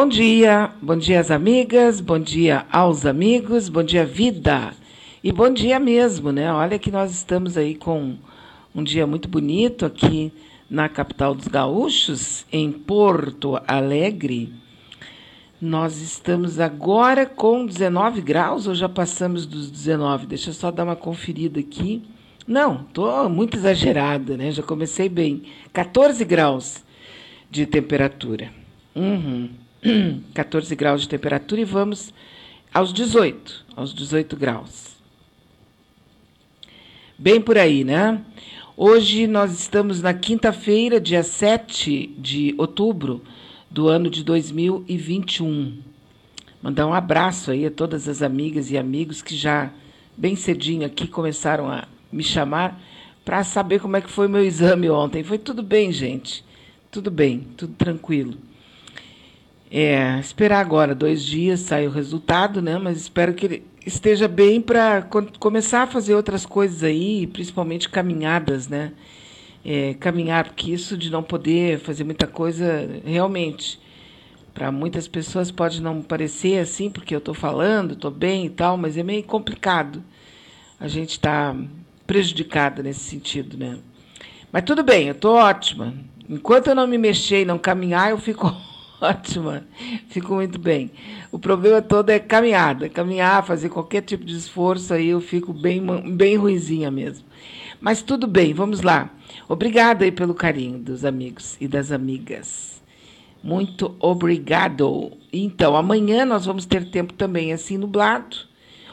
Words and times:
Bom 0.00 0.06
dia, 0.06 0.70
bom 0.80 0.96
dia 0.96 1.18
às 1.18 1.28
amigas, 1.28 2.00
bom 2.00 2.20
dia 2.20 2.64
aos 2.70 3.04
amigos, 3.04 3.68
bom 3.68 3.82
dia 3.82 4.06
vida. 4.06 4.72
E 5.24 5.32
bom 5.32 5.52
dia 5.52 5.80
mesmo, 5.80 6.30
né? 6.30 6.52
Olha 6.52 6.78
que 6.78 6.88
nós 6.88 7.10
estamos 7.10 7.56
aí 7.56 7.74
com 7.74 8.14
um 8.72 8.84
dia 8.84 9.08
muito 9.08 9.28
bonito 9.28 9.84
aqui 9.84 10.32
na 10.70 10.88
capital 10.88 11.34
dos 11.34 11.48
gaúchos, 11.48 12.46
em 12.52 12.70
Porto 12.70 13.60
Alegre. 13.66 14.52
Nós 15.60 16.00
estamos 16.00 16.60
agora 16.60 17.26
com 17.26 17.66
19 17.66 18.20
graus 18.20 18.68
ou 18.68 18.76
já 18.76 18.88
passamos 18.88 19.46
dos 19.46 19.68
19? 19.68 20.28
Deixa 20.28 20.50
eu 20.50 20.54
só 20.54 20.70
dar 20.70 20.84
uma 20.84 20.94
conferida 20.94 21.58
aqui. 21.58 22.04
Não, 22.46 22.82
estou 22.82 23.28
muito 23.28 23.56
exagerada, 23.56 24.36
né? 24.36 24.52
Já 24.52 24.62
comecei 24.62 25.08
bem. 25.08 25.42
14 25.72 26.24
graus 26.24 26.84
de 27.50 27.66
temperatura. 27.66 28.52
Uhum. 28.94 29.66
14 30.34 30.74
graus 30.74 31.02
de 31.02 31.08
temperatura 31.08 31.60
e 31.60 31.64
vamos 31.64 32.12
aos 32.72 32.92
18, 32.92 33.66
aos 33.76 33.94
18 33.94 34.36
graus. 34.36 34.96
Bem 37.16 37.40
por 37.40 37.56
aí, 37.56 37.84
né? 37.84 38.20
Hoje 38.76 39.26
nós 39.26 39.52
estamos 39.52 40.02
na 40.02 40.14
quinta-feira, 40.14 41.00
dia 41.00 41.22
7 41.22 42.14
de 42.18 42.54
outubro 42.58 43.22
do 43.70 43.88
ano 43.88 44.08
de 44.08 44.22
2021. 44.22 45.78
Mandar 46.62 46.86
um 46.86 46.94
abraço 46.94 47.50
aí 47.50 47.66
a 47.66 47.70
todas 47.70 48.08
as 48.08 48.22
amigas 48.22 48.70
e 48.70 48.78
amigos 48.78 49.22
que 49.22 49.36
já 49.36 49.70
bem 50.16 50.34
cedinho 50.34 50.86
aqui 50.86 51.06
começaram 51.06 51.68
a 51.70 51.86
me 52.10 52.22
chamar 52.22 52.80
para 53.24 53.44
saber 53.44 53.80
como 53.80 53.96
é 53.96 54.00
que 54.00 54.10
foi 54.10 54.26
meu 54.26 54.42
exame 54.44 54.90
ontem. 54.90 55.22
Foi 55.22 55.38
tudo 55.38 55.62
bem, 55.62 55.92
gente. 55.92 56.44
Tudo 56.90 57.10
bem, 57.10 57.46
tudo 57.56 57.74
tranquilo. 57.74 58.47
É, 59.70 60.18
esperar 60.18 60.60
agora 60.60 60.94
dois 60.94 61.22
dias 61.22 61.60
sai 61.60 61.86
o 61.86 61.90
resultado, 61.90 62.62
né? 62.62 62.78
Mas 62.78 62.98
espero 62.98 63.34
que 63.34 63.46
ele 63.46 63.66
esteja 63.84 64.26
bem 64.26 64.60
para 64.60 65.02
começar 65.38 65.82
a 65.82 65.86
fazer 65.86 66.14
outras 66.14 66.46
coisas 66.46 66.82
aí, 66.82 67.26
principalmente 67.26 67.88
caminhadas, 67.88 68.68
né? 68.68 68.92
É, 69.64 69.94
caminhar, 69.94 70.44
porque 70.44 70.72
isso 70.72 70.96
de 70.96 71.10
não 71.10 71.22
poder 71.22 71.78
fazer 71.80 72.04
muita 72.04 72.26
coisa, 72.26 72.88
realmente, 73.04 73.78
para 74.54 74.72
muitas 74.72 75.06
pessoas 75.06 75.50
pode 75.50 75.82
não 75.82 76.00
parecer 76.00 76.58
assim, 76.58 76.88
porque 76.90 77.14
eu 77.14 77.18
estou 77.18 77.34
falando, 77.34 77.92
estou 77.92 78.10
bem 78.10 78.46
e 78.46 78.50
tal, 78.50 78.76
mas 78.76 78.96
é 78.96 79.02
meio 79.02 79.22
complicado. 79.22 80.02
A 80.80 80.88
gente 80.88 81.10
está 81.10 81.54
prejudicada 82.06 82.82
nesse 82.82 83.00
sentido, 83.00 83.58
né? 83.58 83.78
Mas 84.50 84.64
tudo 84.64 84.82
bem, 84.82 85.08
eu 85.08 85.12
estou 85.12 85.34
ótima. 85.34 85.94
Enquanto 86.28 86.68
eu 86.68 86.74
não 86.74 86.86
me 86.86 86.96
mexer 86.96 87.42
e 87.42 87.44
não 87.44 87.58
caminhar, 87.58 88.10
eu 88.10 88.18
fico 88.18 88.50
ótima, 89.02 89.64
fico 90.08 90.34
muito 90.34 90.58
bem. 90.58 90.90
O 91.30 91.38
problema 91.38 91.80
todo 91.80 92.10
é 92.10 92.18
caminhada, 92.18 92.88
caminhar, 92.88 93.44
fazer 93.44 93.68
qualquer 93.68 94.02
tipo 94.02 94.24
de 94.24 94.36
esforço, 94.36 94.92
aí 94.92 95.08
eu 95.08 95.20
fico 95.20 95.52
bem, 95.52 95.84
bem 96.14 96.36
ruizinha 96.36 96.90
mesmo. 96.90 97.24
Mas 97.80 98.02
tudo 98.02 98.26
bem, 98.26 98.52
vamos 98.52 98.82
lá. 98.82 99.10
Obrigada 99.48 100.04
aí 100.04 100.10
pelo 100.10 100.34
carinho 100.34 100.78
dos 100.78 101.04
amigos 101.04 101.56
e 101.60 101.68
das 101.68 101.92
amigas. 101.92 102.82
Muito 103.42 103.94
obrigado. 104.00 105.12
Então, 105.32 105.76
amanhã 105.76 106.24
nós 106.24 106.44
vamos 106.44 106.66
ter 106.66 106.90
tempo 106.90 107.12
também 107.12 107.52
assim 107.52 107.78
nublado. 107.78 108.36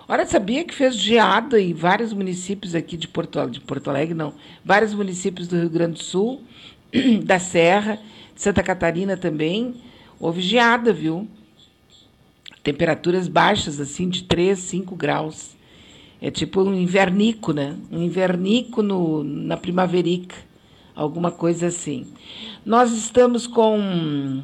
Olha, 0.07 0.25
sabia 0.25 0.63
que 0.63 0.75
fez 0.75 0.95
geada 0.95 1.59
em 1.59 1.73
vários 1.73 2.13
municípios 2.13 2.75
aqui 2.75 2.95
de 2.95 3.07
Porto, 3.07 3.43
de 3.49 3.59
Porto 3.59 3.89
Alegre, 3.89 4.13
não, 4.13 4.35
vários 4.63 4.93
municípios 4.93 5.47
do 5.47 5.57
Rio 5.57 5.69
Grande 5.69 5.93
do 5.93 6.03
Sul, 6.03 6.43
da 7.25 7.39
Serra, 7.39 7.99
Santa 8.35 8.61
Catarina 8.61 9.17
também. 9.17 9.73
Houve 10.19 10.41
geada, 10.41 10.93
viu? 10.93 11.27
Temperaturas 12.63 13.27
baixas, 13.27 13.79
assim, 13.79 14.09
de 14.09 14.23
3, 14.23 14.57
5 14.57 14.95
graus. 14.95 15.55
É 16.21 16.31
tipo 16.31 16.61
um 16.61 16.73
invernico, 16.73 17.51
né? 17.51 17.77
Um 17.91 18.01
invernico 18.01 18.81
no, 18.81 19.23
na 19.23 19.57
primaverica. 19.57 20.35
Alguma 20.95 21.29
coisa 21.29 21.67
assim. 21.67 22.07
Nós 22.65 22.91
estamos 22.91 23.45
com. 23.45 24.41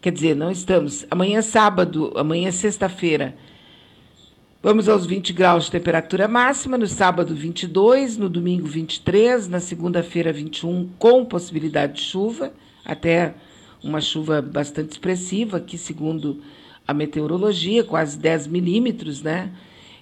Quer 0.00 0.12
dizer, 0.12 0.34
não 0.34 0.50
estamos. 0.50 1.06
Amanhã 1.10 1.38
é 1.38 1.42
sábado, 1.42 2.12
amanhã 2.16 2.48
é 2.48 2.52
sexta-feira. 2.52 3.36
Vamos 4.62 4.88
aos 4.88 5.06
20 5.06 5.32
graus 5.32 5.66
de 5.66 5.70
temperatura 5.70 6.26
máxima, 6.26 6.76
no 6.76 6.88
sábado 6.88 7.34
22, 7.34 8.16
no 8.16 8.28
domingo 8.28 8.66
23, 8.66 9.46
na 9.46 9.60
segunda-feira 9.60 10.32
21, 10.32 10.90
com 10.98 11.24
possibilidade 11.24 11.94
de 11.94 12.00
chuva, 12.02 12.52
até 12.84 13.34
uma 13.86 14.00
chuva 14.00 14.42
bastante 14.42 14.92
expressiva, 14.92 15.60
que 15.60 15.78
segundo 15.78 16.42
a 16.86 16.92
meteorologia, 16.92 17.84
quase 17.84 18.18
10 18.18 18.46
milímetros, 18.46 19.22
né? 19.22 19.52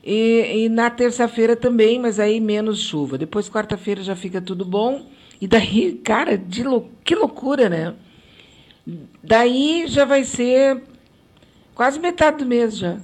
E, 0.03 0.65
e 0.65 0.69
na 0.69 0.91
terça-feira 0.91 1.57
também, 1.57 1.99
mas 1.99 2.21
aí 2.21 2.41
menos 2.41 2.81
chuva. 2.81 3.17
Depois, 3.17 3.49
quarta-feira, 3.49 4.03
já 4.03 4.15
fica 4.15 4.41
tudo 4.41 4.65
bom. 4.65 5.07
E 5.41 5.47
daí, 5.47 5.95
cara, 6.05 6.41
lou 6.65 6.91
que 7.03 7.15
loucura, 7.15 7.69
né? 7.69 7.95
Daí 9.23 9.87
já 9.87 10.05
vai 10.05 10.25
ser 10.25 10.83
quase 11.75 11.99
metade 11.99 12.39
do 12.39 12.47
mês 12.47 12.77
já. 12.77 12.99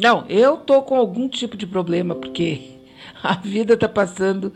Não, 0.00 0.24
eu 0.28 0.56
tô 0.56 0.82
com 0.82 0.96
algum 0.96 1.28
tipo 1.28 1.56
de 1.56 1.66
problema, 1.66 2.14
porque 2.14 2.78
a 3.22 3.34
vida 3.34 3.76
tá 3.76 3.88
passando 3.88 4.52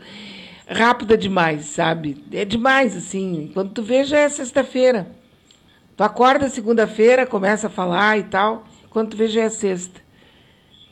rápida 0.69 1.17
demais, 1.17 1.65
sabe? 1.65 2.23
É 2.31 2.45
demais, 2.45 2.95
assim. 2.95 3.49
Quando 3.53 3.71
tu 3.71 3.81
vê, 3.81 4.03
já 4.03 4.19
é 4.19 4.29
sexta-feira. 4.29 5.07
Tu 5.97 6.03
acorda 6.03 6.47
segunda-feira, 6.47 7.25
começa 7.25 7.67
a 7.67 7.69
falar 7.69 8.17
e 8.17 8.23
tal. 8.23 8.65
Quando 8.89 9.09
tu 9.09 9.17
vê, 9.17 9.27
já 9.27 9.41
é 9.41 9.49
sexta. 9.49 9.99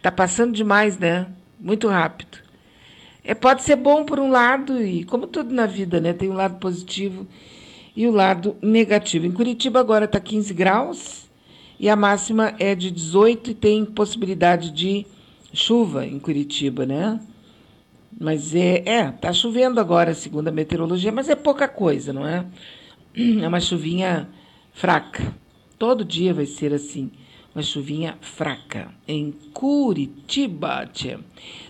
Tá 0.01 0.11
passando 0.11 0.53
demais, 0.53 0.97
né? 0.97 1.27
Muito 1.59 1.87
rápido. 1.87 2.39
É, 3.23 3.33
pode 3.33 3.61
ser 3.61 3.75
bom 3.75 4.05
por 4.05 4.19
um 4.19 4.29
lado, 4.29 4.81
e 4.81 5.03
como 5.03 5.27
tudo 5.27 5.53
na 5.53 5.65
vida, 5.65 5.99
né? 5.99 6.13
Tem 6.13 6.29
um 6.29 6.33
lado 6.33 6.59
positivo 6.59 7.27
e 7.95 8.07
o 8.07 8.11
lado 8.11 8.55
negativo. 8.61 9.25
Em 9.25 9.31
Curitiba 9.31 9.79
agora 9.79 10.05
está 10.05 10.19
15 10.19 10.53
graus 10.53 11.27
e 11.79 11.89
a 11.89 11.95
máxima 11.95 12.53
é 12.57 12.73
de 12.73 12.89
18 12.89 13.51
e 13.51 13.53
tem 13.53 13.83
possibilidade 13.83 14.71
de 14.71 15.05
chuva 15.51 16.05
em 16.05 16.19
Curitiba, 16.19 16.85
né? 16.85 17.19
Mas 18.19 18.55
é, 18.55 18.81
é, 18.85 19.11
tá 19.11 19.31
chovendo 19.31 19.79
agora, 19.79 20.13
segundo 20.13 20.47
a 20.47 20.51
meteorologia, 20.51 21.11
mas 21.11 21.29
é 21.29 21.35
pouca 21.35 21.67
coisa, 21.67 22.11
não 22.11 22.27
é? 22.27 22.45
É 23.43 23.47
uma 23.47 23.59
chuvinha 23.59 24.29
fraca. 24.73 25.35
Todo 25.77 26.05
dia 26.05 26.33
vai 26.33 26.45
ser 26.45 26.73
assim, 26.73 27.11
uma 27.53 27.63
chuvinha 27.63 28.17
fraca. 28.21 28.91
Em 29.07 29.31
Curitiba, 29.53 30.87
tchê. 30.91 31.17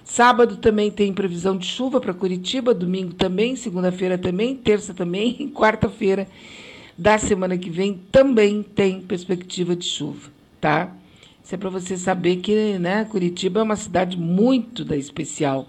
Sábado 0.04 0.58
também 0.58 0.90
tem 0.92 1.14
previsão 1.14 1.58
de 1.58 1.66
chuva 1.66 2.00
para 2.00 2.14
Curitiba, 2.14 2.74
domingo 2.74 3.14
também, 3.14 3.56
segunda-feira 3.56 4.18
também, 4.18 4.56
terça 4.56 4.94
também, 4.94 5.52
quarta-feira 5.56 6.28
da 6.98 7.18
semana 7.18 7.58
que 7.58 7.70
vem 7.70 8.02
também 8.12 8.64
tem 8.64 9.02
perspectiva 9.02 9.76
de 9.76 9.86
chuva, 9.86 10.32
tá? 10.60 10.96
Isso 11.44 11.54
é 11.54 11.58
para 11.58 11.70
você 11.70 11.96
saber 11.96 12.38
que, 12.38 12.78
né, 12.80 13.06
Curitiba 13.06 13.60
é 13.60 13.64
uma 13.64 13.76
cidade 13.76 14.18
muito 14.18 14.84
da 14.84 14.98
especial 14.98 15.68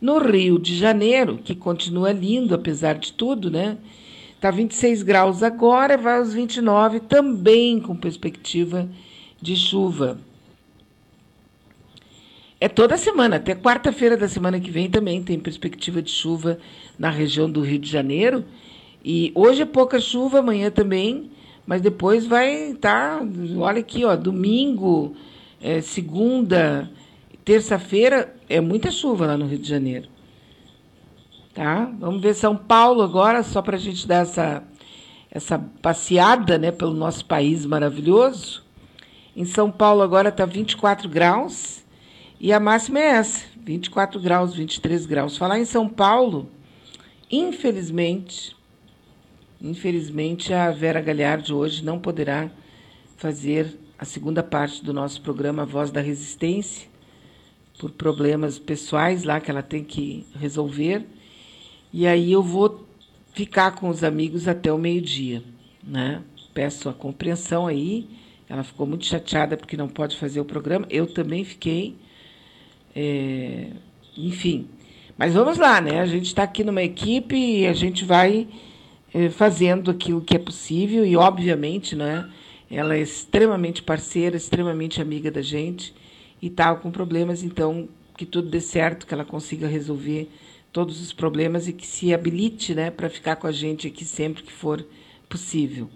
no 0.00 0.18
Rio 0.18 0.58
de 0.58 0.76
Janeiro, 0.76 1.38
que 1.38 1.54
continua 1.54 2.12
lindo 2.12 2.54
apesar 2.54 2.94
de 2.94 3.12
tudo, 3.12 3.50
né? 3.50 3.78
Está 4.34 4.50
26 4.50 5.02
graus 5.02 5.42
agora, 5.42 5.96
vai 5.96 6.18
aos 6.18 6.34
29, 6.34 7.00
também 7.00 7.80
com 7.80 7.96
perspectiva 7.96 8.88
de 9.40 9.56
chuva. 9.56 10.18
É 12.60 12.68
toda 12.68 12.96
semana, 12.96 13.36
até 13.36 13.54
quarta-feira 13.54 14.16
da 14.16 14.28
semana 14.28 14.58
que 14.60 14.70
vem 14.70 14.88
também 14.88 15.22
tem 15.22 15.38
perspectiva 15.38 16.00
de 16.00 16.10
chuva 16.10 16.58
na 16.98 17.10
região 17.10 17.50
do 17.50 17.60
Rio 17.60 17.78
de 17.78 17.90
Janeiro. 17.90 18.44
E 19.04 19.30
hoje 19.34 19.62
é 19.62 19.66
pouca 19.66 20.00
chuva, 20.00 20.38
amanhã 20.38 20.70
também, 20.70 21.30
mas 21.66 21.82
depois 21.82 22.26
vai 22.26 22.70
estar. 22.70 23.18
Tá, 23.18 23.26
olha 23.58 23.80
aqui, 23.80 24.04
ó, 24.04 24.16
domingo, 24.16 25.14
é, 25.60 25.80
segunda, 25.80 26.90
terça-feira 27.44 28.34
é 28.48 28.60
muita 28.60 28.90
chuva 28.90 29.26
lá 29.26 29.36
no 29.36 29.46
Rio 29.46 29.58
de 29.58 29.68
Janeiro. 29.68 30.08
Tá? 31.52 31.84
Vamos 31.98 32.20
ver 32.20 32.34
São 32.34 32.56
Paulo 32.56 33.02
agora, 33.02 33.42
só 33.42 33.62
para 33.62 33.76
a 33.76 33.80
gente 33.80 34.08
dar 34.08 34.22
essa, 34.22 34.64
essa 35.30 35.58
passeada 35.80 36.58
né, 36.58 36.72
pelo 36.72 36.94
nosso 36.94 37.24
país 37.24 37.64
maravilhoso. 37.64 38.64
Em 39.36 39.44
São 39.44 39.70
Paulo 39.70 40.02
agora 40.02 40.30
está 40.30 40.46
24 40.46 41.08
graus 41.08 41.84
e 42.40 42.52
a 42.52 42.58
máxima 42.58 42.98
é 42.98 43.06
essa, 43.06 43.44
24 43.62 44.20
graus, 44.20 44.54
23 44.54 45.06
graus. 45.06 45.36
Falar 45.36 45.58
em 45.58 45.64
São 45.64 45.88
Paulo, 45.88 46.48
infelizmente, 47.30 48.56
infelizmente 49.60 50.52
a 50.52 50.70
Vera 50.70 51.00
Galhardi 51.00 51.52
hoje 51.52 51.84
não 51.84 51.98
poderá 51.98 52.50
fazer 53.16 53.78
a 53.98 54.04
segunda 54.04 54.42
parte 54.42 54.84
do 54.84 54.92
nosso 54.92 55.20
programa 55.22 55.64
Voz 55.64 55.90
da 55.90 56.00
Resistência, 56.00 56.88
por 57.78 57.90
problemas 57.90 58.58
pessoais 58.58 59.24
lá 59.24 59.40
que 59.40 59.50
ela 59.50 59.62
tem 59.62 59.82
que 59.84 60.26
resolver. 60.38 61.06
E 61.92 62.06
aí 62.06 62.32
eu 62.32 62.42
vou 62.42 62.86
ficar 63.32 63.72
com 63.72 63.88
os 63.88 64.04
amigos 64.04 64.48
até 64.48 64.72
o 64.72 64.78
meio-dia, 64.78 65.42
né? 65.82 66.22
peço 66.54 66.88
a 66.88 66.94
compreensão 66.94 67.66
aí. 67.66 68.06
Ela 68.48 68.62
ficou 68.62 68.86
muito 68.86 69.04
chateada 69.04 69.56
porque 69.56 69.76
não 69.76 69.88
pode 69.88 70.16
fazer 70.16 70.40
o 70.40 70.44
programa. 70.44 70.86
Eu 70.88 71.06
também 71.06 71.44
fiquei. 71.44 71.96
É, 72.94 73.70
enfim. 74.16 74.68
Mas 75.18 75.34
vamos 75.34 75.58
lá, 75.58 75.80
né? 75.80 76.00
A 76.00 76.06
gente 76.06 76.26
está 76.26 76.44
aqui 76.44 76.62
numa 76.62 76.82
equipe 76.82 77.34
e 77.34 77.66
a 77.66 77.72
gente 77.72 78.04
vai 78.04 78.46
é, 79.12 79.28
fazendo 79.30 79.90
aquilo 79.90 80.20
que 80.20 80.36
é 80.36 80.38
possível 80.38 81.04
e, 81.04 81.16
obviamente, 81.16 81.96
né? 81.96 82.30
Ela 82.70 82.96
é 82.96 83.00
extremamente 83.00 83.82
parceira, 83.82 84.36
extremamente 84.36 85.02
amiga 85.02 85.30
da 85.30 85.42
gente 85.42 85.94
e 86.40 86.48
está 86.48 86.74
com 86.74 86.90
problemas, 86.90 87.42
então 87.42 87.88
que 88.16 88.24
tudo 88.24 88.48
dê 88.48 88.60
certo, 88.60 89.06
que 89.06 89.14
ela 89.14 89.24
consiga 89.24 89.66
resolver 89.66 90.30
todos 90.72 91.00
os 91.00 91.12
problemas 91.12 91.68
e 91.68 91.72
que 91.72 91.86
se 91.86 92.12
habilite, 92.12 92.74
né, 92.74 92.90
para 92.90 93.08
ficar 93.08 93.36
com 93.36 93.46
a 93.46 93.52
gente 93.52 93.86
aqui 93.86 94.04
sempre 94.04 94.42
que 94.42 94.52
for 94.52 94.84
possível. 95.28 95.88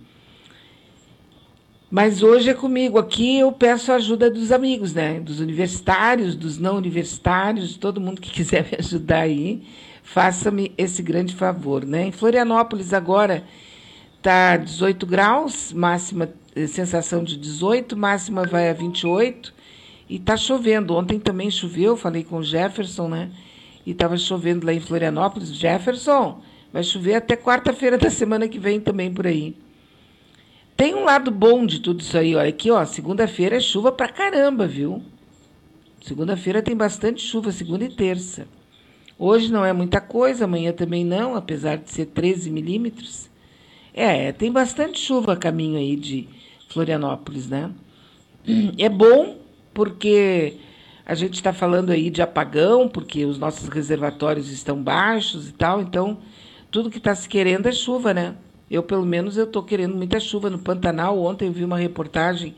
Mas 1.91 2.23
hoje 2.23 2.51
é 2.51 2.55
comigo 2.55 2.99
aqui, 2.99 3.39
eu 3.39 3.51
peço 3.51 3.91
a 3.91 3.95
ajuda 3.95 4.31
dos 4.31 4.53
amigos, 4.53 4.93
né? 4.93 5.21
Dos 5.21 5.41
universitários, 5.41 6.35
dos 6.37 6.59
não 6.59 6.77
universitários, 6.77 7.71
de 7.71 7.79
todo 7.79 8.01
mundo 8.01 8.21
que 8.21 8.31
quiser 8.31 8.65
me 8.71 8.77
ajudar 8.79 9.21
aí, 9.21 9.63
faça-me 10.03 10.71
esse 10.77 11.03
grande 11.03 11.35
favor, 11.35 11.87
né? 11.87 12.05
Em 12.05 12.13
Florianópolis 12.13 12.93
agora 12.93 13.43
tá 14.21 14.59
18 14.59 15.07
graus, 15.07 15.73
máxima 15.73 16.29
eh, 16.55 16.67
sensação 16.67 17.25
de 17.25 17.39
18, 17.39 17.97
máxima 17.97 18.45
vai 18.45 18.69
a 18.69 18.75
28 18.75 19.55
e 20.09 20.19
tá 20.19 20.37
chovendo. 20.37 20.95
Ontem 20.95 21.19
também 21.21 21.51
choveu, 21.51 21.97
falei 21.97 22.25
com 22.25 22.39
o 22.39 22.43
Jefferson, 22.43 23.09
né? 23.09 23.31
E 23.85 23.91
estava 23.91 24.17
chovendo 24.17 24.67
lá 24.67 24.73
em 24.73 24.81
Florianópolis. 24.81 25.55
Jefferson, 25.55 26.41
vai 26.73 26.83
chover 26.83 27.15
até 27.15 27.37
quarta-feira 27.37 27.99
da 27.99 28.11
semana 28.11 28.49
que 28.49 28.59
vem 28.59 28.81
também 28.81 29.13
por 29.13 29.27
aí. 29.27 29.57
Tem 30.77 30.95
um 30.95 31.05
lado 31.05 31.31
bom 31.31 31.67
de 31.67 31.81
tudo 31.81 32.01
isso 32.01 32.17
aí. 32.17 32.35
Olha 32.37 32.49
aqui, 32.49 32.71
ó, 32.71 32.85
segunda-feira 32.85 33.57
é 33.57 33.61
chuva 33.61 33.91
pra 33.91 34.09
caramba, 34.09 34.67
viu? 34.67 35.03
Segunda-feira 36.01 36.63
tem 36.63 36.77
bastante 36.77 37.21
chuva, 37.21 37.51
segunda 37.51 37.85
e 37.85 37.89
terça. 37.89 38.47
Hoje 39.19 39.53
não 39.53 39.65
é 39.65 39.73
muita 39.73 40.01
coisa, 40.01 40.45
amanhã 40.45 40.73
também 40.73 41.05
não, 41.05 41.35
apesar 41.35 41.77
de 41.77 41.91
ser 41.91 42.07
13 42.07 42.51
milímetros. 42.51 43.29
É, 43.93 44.31
tem 44.31 44.53
bastante 44.53 45.01
chuva 45.01 45.33
a 45.33 45.37
caminho 45.37 45.77
aí 45.77 45.97
de 45.97 46.29
Florianópolis, 46.69 47.49
né? 47.49 47.71
É 48.79 48.89
bom 48.89 49.38
porque 49.79 50.57
a 51.07 51.15
gente 51.15 51.35
está 51.35 51.53
falando 51.53 51.91
aí 51.91 52.11
de 52.11 52.21
apagão, 52.21 52.89
porque 52.89 53.25
os 53.25 53.39
nossos 53.39 53.69
reservatórios 53.69 54.51
estão 54.51 54.83
baixos 54.83 55.49
e 55.49 55.53
tal, 55.53 55.81
então 55.81 56.19
tudo 56.69 56.91
que 56.91 56.99
está 56.99 57.15
se 57.15 57.29
querendo 57.29 57.69
é 57.69 57.71
chuva, 57.71 58.13
né? 58.13 58.35
Eu, 58.69 58.83
pelo 58.83 59.07
menos, 59.07 59.37
eu 59.37 59.45
estou 59.45 59.63
querendo 59.63 59.95
muita 59.95 60.19
chuva 60.19 60.51
no 60.51 60.59
Pantanal. 60.59 61.17
Ontem 61.23 61.47
eu 61.47 61.53
vi 61.53 61.63
uma 61.63 61.79
reportagem 61.79 62.57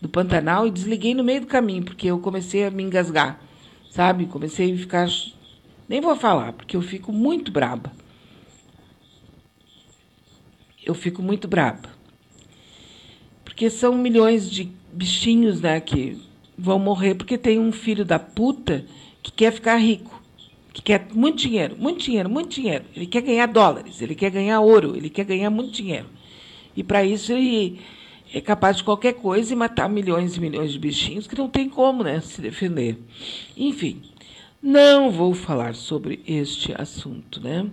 do 0.00 0.08
Pantanal 0.08 0.64
e 0.64 0.70
desliguei 0.70 1.16
no 1.16 1.24
meio 1.24 1.40
do 1.40 1.48
caminho, 1.48 1.82
porque 1.82 2.06
eu 2.06 2.20
comecei 2.20 2.64
a 2.64 2.70
me 2.70 2.84
engasgar, 2.84 3.40
sabe? 3.90 4.26
Comecei 4.26 4.72
a 4.72 4.78
ficar. 4.78 5.08
Nem 5.88 6.00
vou 6.00 6.14
falar, 6.14 6.52
porque 6.52 6.76
eu 6.76 6.80
fico 6.80 7.12
muito 7.12 7.50
braba. 7.50 7.90
Eu 10.86 10.94
fico 10.94 11.20
muito 11.22 11.48
braba. 11.48 11.88
Porque 13.44 13.68
são 13.68 13.96
milhões 13.96 14.48
de 14.48 14.70
bichinhos, 14.92 15.60
né, 15.60 15.80
que 15.80 16.30
vão 16.62 16.78
morrer 16.78 17.14
porque 17.14 17.36
tem 17.36 17.58
um 17.58 17.72
filho 17.72 18.04
da 18.04 18.18
puta 18.18 18.84
que 19.22 19.30
quer 19.30 19.52
ficar 19.52 19.76
rico 19.76 20.22
que 20.72 20.80
quer 20.80 21.06
muito 21.12 21.38
dinheiro, 21.38 21.76
muito 21.78 22.02
dinheiro, 22.02 22.30
muito 22.30 22.54
dinheiro. 22.54 22.84
Ele 22.96 23.06
quer 23.06 23.20
ganhar 23.20 23.46
dólares, 23.46 24.00
ele 24.00 24.14
quer 24.14 24.30
ganhar 24.30 24.60
ouro, 24.60 24.96
ele 24.96 25.10
quer 25.10 25.24
ganhar 25.24 25.50
muito 25.50 25.70
dinheiro. 25.70 26.06
E 26.74 26.82
para 26.82 27.04
isso 27.04 27.32
ele 27.32 27.80
é 28.32 28.40
capaz 28.40 28.78
de 28.78 28.84
qualquer 28.84 29.14
coisa 29.14 29.52
e 29.52 29.56
matar 29.56 29.88
milhões 29.88 30.36
e 30.36 30.40
milhões 30.40 30.72
de 30.72 30.78
bichinhos 30.78 31.26
que 31.26 31.36
não 31.36 31.48
tem 31.48 31.68
como 31.68 32.02
né, 32.02 32.20
se 32.20 32.40
defender. 32.40 32.98
Enfim, 33.56 34.00
não 34.62 35.10
vou 35.10 35.34
falar 35.34 35.74
sobre 35.74 36.22
este 36.26 36.72
assunto, 36.80 37.40
né? 37.40 37.66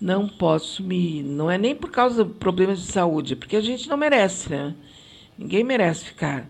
Não 0.00 0.28
posso 0.28 0.82
me. 0.82 1.22
Não 1.22 1.48
é 1.48 1.56
nem 1.56 1.74
por 1.74 1.90
causa 1.90 2.24
de 2.24 2.34
problemas 2.34 2.80
de 2.80 2.86
saúde, 2.86 3.34
é 3.34 3.36
porque 3.36 3.56
a 3.56 3.60
gente 3.60 3.88
não 3.88 3.96
merece, 3.96 4.50
né? 4.50 4.74
Ninguém 5.38 5.62
merece 5.62 6.04
ficar 6.06 6.48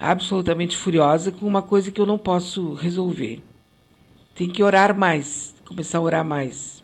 absolutamente 0.00 0.78
furiosa 0.78 1.30
com 1.30 1.46
uma 1.46 1.60
coisa 1.60 1.92
que 1.92 2.00
eu 2.00 2.06
não 2.06 2.16
posso 2.16 2.72
resolver. 2.72 3.42
Tem 4.34 4.48
que 4.48 4.62
orar 4.62 4.96
mais, 4.96 5.54
começar 5.66 5.98
a 5.98 6.00
orar 6.00 6.24
mais. 6.24 6.82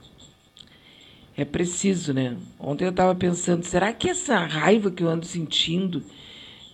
É 1.34 1.44
preciso, 1.44 2.12
né? 2.12 2.36
Ontem 2.60 2.84
eu 2.84 2.90
estava 2.90 3.14
pensando, 3.14 3.64
será 3.64 3.90
que 3.92 4.10
essa 4.10 4.38
raiva 4.38 4.90
que 4.90 5.02
eu 5.02 5.08
ando 5.08 5.24
sentindo 5.24 6.02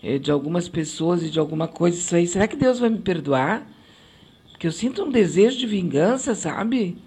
é, 0.03 0.19
de 0.19 0.33
algumas 0.33 0.69
pessoas 0.69 1.23
e 1.23 1.31
de 1.31 1.39
alguma 1.39 1.69
coisa, 1.69 1.97
isso 1.97 2.17
aí, 2.17 2.27
será 2.27 2.49
que 2.49 2.56
Deus 2.56 2.81
vai 2.81 2.91
me 2.91 2.99
perdoar? 2.99 3.65
Porque 4.50 4.67
eu 4.67 4.73
sinto 4.73 5.05
um 5.05 5.11
desejo 5.11 5.59
de 5.59 5.67
vingança, 5.67 6.35
sabe? 6.35 6.99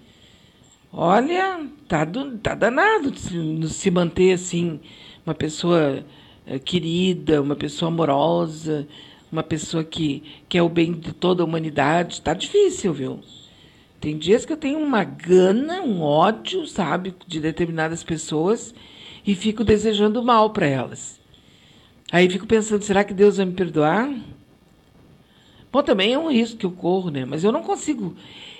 Olha, 0.90 1.66
tá, 1.86 2.04
do, 2.06 2.38
tá 2.38 2.54
danado 2.54 3.14
se, 3.18 3.68
se 3.68 3.90
manter 3.90 4.32
assim, 4.32 4.80
uma 5.26 5.34
pessoa 5.34 6.04
é, 6.46 6.58
querida, 6.58 7.42
uma 7.42 7.56
pessoa 7.56 7.90
amorosa, 7.90 8.86
uma 9.30 9.42
pessoa 9.42 9.82
que 9.84 10.22
quer 10.48 10.62
o 10.62 10.68
bem 10.68 10.92
de 10.92 11.12
toda 11.12 11.42
a 11.42 11.46
humanidade. 11.46 12.20
Tá 12.20 12.34
difícil, 12.34 12.92
viu? 12.92 13.20
Tem 14.00 14.16
dias 14.16 14.44
que 14.44 14.52
eu 14.52 14.56
tenho 14.56 14.78
uma 14.78 15.04
gana, 15.04 15.82
um 15.82 16.02
ódio, 16.02 16.66
sabe, 16.66 17.14
de 17.26 17.40
determinadas 17.40 18.04
pessoas 18.04 18.74
e 19.26 19.34
fico 19.34 19.64
desejando 19.64 20.22
mal 20.22 20.50
para 20.50 20.66
elas. 20.66 21.20
Aí 22.12 22.30
fico 22.30 22.46
pensando, 22.46 22.82
será 22.82 23.02
que 23.02 23.12
Deus 23.12 23.38
vai 23.38 23.46
me 23.46 23.52
perdoar? 23.52 24.14
Bom, 25.72 25.82
também 25.82 26.12
é 26.12 26.18
um 26.18 26.30
risco 26.30 26.56
que 26.56 26.66
eu 26.66 26.70
corro, 26.70 27.10
né? 27.10 27.24
Mas 27.24 27.42
eu 27.42 27.50
não 27.50 27.62
consigo, 27.62 28.14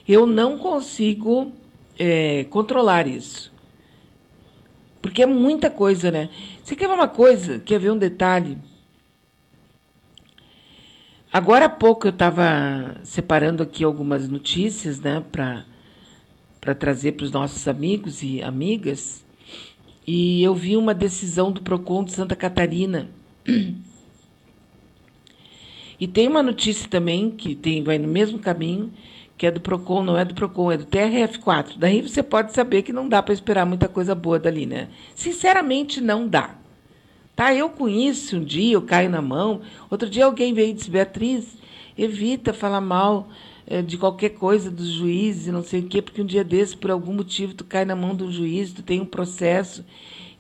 eu 0.09 0.27
não 0.27 0.59
consigo 0.59 1.53
é, 1.99 2.45
controlar 2.51 3.07
isso. 3.07 3.53
Porque 5.01 5.23
é 5.23 5.27
muita 5.27 5.71
coisa, 5.71 6.11
né? 6.11 6.29
Você 6.63 6.75
quer 6.75 6.89
ver 6.89 6.95
uma 6.95 7.07
coisa? 7.07 7.61
Quer 7.61 7.79
ver 7.79 7.93
um 7.93 7.99
detalhe? 7.99 8.59
Agora 11.37 11.67
há 11.67 11.69
pouco 11.69 12.07
eu 12.07 12.13
estava 12.13 12.97
separando 13.05 13.63
aqui 13.63 13.85
algumas 13.85 14.27
notícias 14.27 14.99
né, 15.01 15.23
para 15.31 16.75
trazer 16.75 17.13
para 17.13 17.25
os 17.25 17.31
nossos 17.31 17.69
amigos 17.69 18.23
e 18.23 18.43
amigas, 18.43 19.23
e 20.07 20.43
eu 20.43 20.55
vi 20.55 20.79
uma 20.79 20.95
decisão 20.95 21.53
do 21.53 21.61
PROCON 21.61 22.05
de 22.05 22.13
Santa 22.13 22.35
Catarina. 22.35 23.11
E 25.99 26.07
tem 26.07 26.27
uma 26.27 26.43
notícia 26.43 26.89
também 26.89 27.31
que 27.31 27.55
tem, 27.55 27.83
vai 27.83 27.99
no 27.99 28.09
mesmo 28.09 28.39
caminho, 28.39 28.91
que 29.37 29.47
é 29.47 29.51
do 29.51 29.61
PROCON, 29.61 30.05
não 30.05 30.17
é 30.17 30.25
do 30.25 30.35
PROCON, 30.35 30.73
é 30.73 30.79
do 30.79 30.87
TRF4. 30.87 31.75
Daí 31.77 32.01
você 32.01 32.23
pode 32.23 32.55
saber 32.55 32.81
que 32.81 32.95
não 32.95 33.09
dá 33.09 33.23
para 33.23 33.35
esperar 33.35 33.67
muita 33.67 33.89
coisa 33.89 34.15
boa 34.15 34.39
dali, 34.39 34.65
né? 34.65 34.89
Sinceramente, 35.15 36.01
não 36.01 36.27
dá. 36.29 36.55
Tá, 37.37 37.55
eu 37.55 37.69
com 37.69 37.87
isso, 37.87 38.39
um 38.39 38.45
dia 38.45 38.73
eu 38.73 38.83
caio 38.83 39.11
na 39.11 39.21
mão. 39.21 39.61
Outro 39.91 40.09
dia 40.09 40.25
alguém 40.25 40.55
veio 40.55 40.71
e 40.71 40.73
disse, 40.73 40.91
Beatriz, 40.91 41.45
evita 41.97 42.55
falar 42.55 42.81
mal 42.81 43.29
é, 43.67 43.83
de 43.83 43.99
qualquer 43.99 44.31
coisa 44.31 44.71
dos 44.71 44.89
juízes, 44.89 45.53
não 45.53 45.63
sei 45.63 45.81
o 45.81 45.87
quê, 45.87 46.01
porque 46.01 46.23
um 46.23 46.27
dia 46.27 46.43
desse, 46.43 46.75
por 46.75 46.91
algum 46.91 47.13
motivo, 47.13 47.53
tu 47.53 47.63
cai 47.63 47.85
na 47.85 47.95
mão 47.95 48.17
de 48.17 48.25
um 48.25 48.33
juiz, 48.33 48.73
tu 48.73 48.83
tem 48.83 49.03
um 49.03 49.05
processo 49.05 49.85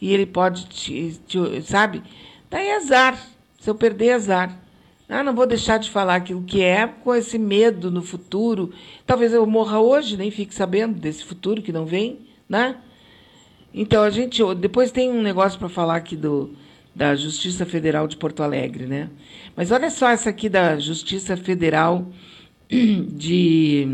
e 0.01 0.11
ele 0.11 0.25
pode 0.25 0.65
te, 0.69 1.21
te 1.27 1.39
sabe? 1.63 2.03
Daí 2.49 2.73
azar. 2.73 3.29
Se 3.61 3.69
eu 3.69 3.75
perder, 3.75 4.13
azar. 4.13 4.59
Ah, 5.07 5.23
não 5.23 5.35
vou 5.35 5.47
deixar 5.47 5.79
de 5.79 5.91
falar 5.91 6.17
aquilo 6.17 6.43
que 6.45 6.63
é, 6.63 6.87
com 6.87 7.15
esse 7.15 7.39
medo 7.39 7.91
no 7.91 8.03
futuro. 8.03 8.73
Talvez 9.07 9.35
eu 9.35 9.47
morra 9.47 9.81
hoje, 9.81 10.17
nem 10.17 10.31
fique 10.31 10.55
sabendo 10.55 10.99
desse 10.99 11.25
futuro 11.25 11.61
que 11.61 11.73
não 11.73 11.85
vem, 11.85 12.21
né? 12.49 12.77
Então, 13.75 14.03
a 14.03 14.11
gente. 14.11 14.43
Depois 14.55 14.91
tem 14.91 15.11
um 15.11 15.21
negócio 15.21 15.59
para 15.59 15.69
falar 15.69 15.97
aqui 15.97 16.17
do, 16.17 16.55
da 16.97 17.15
Justiça 17.15 17.67
Federal 17.67 18.09
de 18.09 18.17
Porto 18.17 18.43
Alegre, 18.43 18.87
né? 18.87 19.11
Mas 19.55 19.71
olha 19.71 19.91
só 19.91 20.09
essa 20.09 20.31
aqui 20.31 20.49
da 20.49 20.79
Justiça 20.79 21.37
Federal 21.37 22.11
de, 22.71 23.87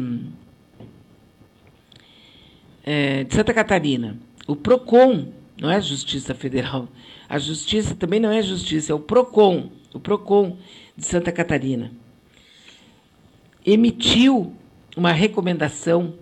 é, 2.85 3.25
de 3.25 3.35
Santa 3.35 3.53
Catarina. 3.53 4.17
O 4.47 4.55
PROCON, 4.55 5.33
não 5.61 5.69
é 5.69 5.81
Justiça 5.81 6.33
Federal. 6.33 6.89
A 7.29 7.41
Justiça 7.41 7.97
também 7.97 8.21
não 8.21 8.31
é 8.31 8.41
Justiça, 8.41 8.93
é 8.93 8.95
o 8.95 9.01
PROCON, 9.01 9.69
o 9.93 9.99
PROCON 9.99 10.57
de 10.97 11.05
Santa 11.05 11.33
Catarina. 11.33 11.91
Emitiu 13.67 14.55
uma 14.97 15.11
recomendação 15.11 16.15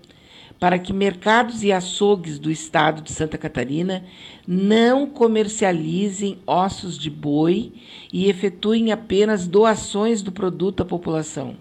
para 0.61 0.79
que 0.79 0.93
mercados 0.93 1.62
e 1.62 1.73
açougues 1.73 2.38
do 2.38 2.50
estado 2.50 3.00
de 3.00 3.11
Santa 3.11 3.38
Catarina 3.38 4.05
não 4.47 5.07
comercializem 5.07 6.38
ossos 6.47 6.99
de 6.99 7.09
boi 7.09 7.73
e 8.12 8.29
efetuem 8.29 8.93
apenas 8.93 9.47
doações 9.47 10.21
do 10.21 10.31
produto 10.31 10.83
à 10.83 10.85
população. 10.85 11.57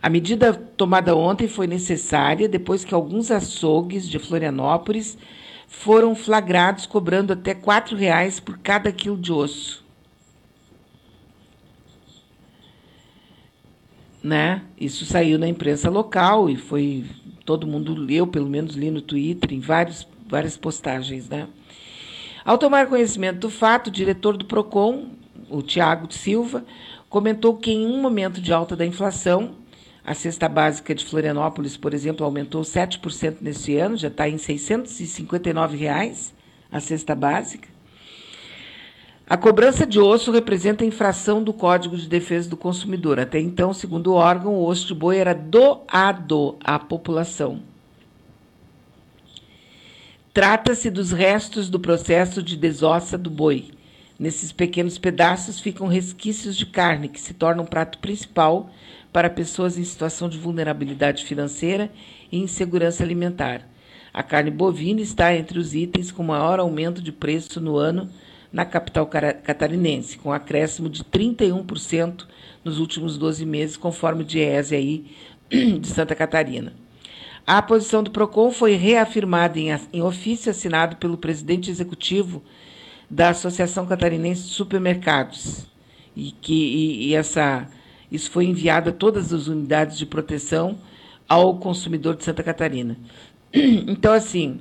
A 0.00 0.08
medida 0.08 0.54
tomada 0.54 1.16
ontem 1.16 1.48
foi 1.48 1.66
necessária 1.66 2.48
depois 2.48 2.84
que 2.84 2.94
alguns 2.94 3.32
açougues 3.32 4.08
de 4.08 4.20
Florianópolis 4.20 5.18
foram 5.66 6.14
flagrados 6.14 6.86
cobrando 6.86 7.32
até 7.32 7.52
R$ 7.52 7.96
reais 7.96 8.38
por 8.38 8.58
cada 8.58 8.92
quilo 8.92 9.18
de 9.18 9.32
osso. 9.32 9.84
Né? 14.22 14.62
Isso 14.78 15.04
saiu 15.04 15.38
na 15.38 15.48
imprensa 15.48 15.90
local 15.90 16.48
e 16.48 16.56
foi 16.56 17.04
todo 17.44 17.66
mundo 17.66 17.94
leu, 17.94 18.26
pelo 18.26 18.48
menos 18.48 18.74
li 18.74 18.90
no 18.90 19.00
Twitter, 19.00 19.52
em 19.52 19.60
vários, 19.60 20.06
várias 20.28 20.56
postagens, 20.56 21.28
né? 21.28 21.48
Ao 22.44 22.56
tomar 22.56 22.86
conhecimento 22.86 23.38
do 23.40 23.50
fato, 23.50 23.88
o 23.88 23.90
diretor 23.90 24.36
do 24.36 24.44
Procon, 24.44 25.08
o 25.48 25.62
Tiago 25.62 26.12
Silva, 26.12 26.64
comentou 27.08 27.56
que 27.56 27.70
em 27.70 27.86
um 27.86 28.00
momento 28.00 28.40
de 28.40 28.52
alta 28.52 28.76
da 28.76 28.86
inflação, 28.86 29.56
a 30.04 30.14
cesta 30.14 30.48
básica 30.48 30.94
de 30.94 31.04
Florianópolis, 31.04 31.76
por 31.76 31.92
exemplo, 31.92 32.24
aumentou 32.24 32.62
7% 32.62 33.36
neste 33.40 33.76
ano, 33.76 33.96
já 33.96 34.08
está 34.08 34.28
em 34.28 34.38
659 34.38 35.76
reais 35.76 36.34
a 36.72 36.80
cesta 36.80 37.14
básica. 37.14 37.69
A 39.30 39.36
cobrança 39.36 39.86
de 39.86 40.00
osso 40.00 40.32
representa 40.32 40.84
infração 40.84 41.40
do 41.40 41.52
Código 41.52 41.96
de 41.96 42.08
Defesa 42.08 42.50
do 42.50 42.56
Consumidor. 42.56 43.20
Até 43.20 43.38
então, 43.38 43.72
segundo 43.72 44.08
o 44.08 44.14
órgão, 44.14 44.54
o 44.56 44.66
osso 44.66 44.88
de 44.88 44.94
boi 44.94 45.18
era 45.18 45.32
doado 45.32 46.56
à 46.58 46.80
população. 46.80 47.62
Trata-se 50.34 50.90
dos 50.90 51.12
restos 51.12 51.70
do 51.70 51.78
processo 51.78 52.42
de 52.42 52.56
desossa 52.56 53.16
do 53.16 53.30
boi. 53.30 53.70
Nesses 54.18 54.50
pequenos 54.50 54.98
pedaços 54.98 55.60
ficam 55.60 55.86
resquícios 55.86 56.56
de 56.56 56.66
carne 56.66 57.08
que 57.08 57.20
se 57.20 57.32
tornam 57.32 57.64
prato 57.64 57.98
principal 57.98 58.68
para 59.12 59.30
pessoas 59.30 59.78
em 59.78 59.84
situação 59.84 60.28
de 60.28 60.38
vulnerabilidade 60.38 61.24
financeira 61.24 61.88
e 62.32 62.38
insegurança 62.40 63.04
alimentar. 63.04 63.62
A 64.12 64.24
carne 64.24 64.50
bovina 64.50 65.00
está 65.00 65.32
entre 65.32 65.56
os 65.56 65.72
itens 65.72 66.10
com 66.10 66.24
maior 66.24 66.58
aumento 66.58 67.00
de 67.00 67.12
preço 67.12 67.60
no 67.60 67.76
ano 67.76 68.10
na 68.52 68.64
capital 68.64 69.06
catarinense, 69.06 70.18
com 70.18 70.32
acréscimo 70.32 70.88
de 70.88 71.04
31% 71.04 72.26
nos 72.64 72.78
últimos 72.78 73.16
12 73.16 73.46
meses, 73.46 73.76
conforme 73.76 74.22
o 74.22 74.26
DIESE 74.26 74.74
aí 74.74 75.06
de 75.48 75.86
Santa 75.86 76.14
Catarina. 76.14 76.72
A 77.46 77.62
posição 77.62 78.02
do 78.02 78.10
PROCON 78.10 78.50
foi 78.50 78.74
reafirmada 78.74 79.58
em, 79.58 79.68
em 79.92 80.02
ofício 80.02 80.50
assinado 80.50 80.96
pelo 80.96 81.16
presidente 81.16 81.70
executivo 81.70 82.42
da 83.08 83.30
Associação 83.30 83.86
Catarinense 83.86 84.42
de 84.42 84.48
Supermercados, 84.50 85.66
e 86.14 86.32
que 86.32 86.54
e, 86.54 87.08
e 87.08 87.14
essa 87.14 87.66
isso 88.10 88.30
foi 88.30 88.44
enviado 88.44 88.90
a 88.90 88.92
todas 88.92 89.32
as 89.32 89.46
unidades 89.46 89.96
de 89.96 90.04
proteção 90.04 90.78
ao 91.28 91.58
consumidor 91.58 92.16
de 92.16 92.24
Santa 92.24 92.42
Catarina. 92.42 92.96
Então, 93.52 94.12
assim, 94.12 94.60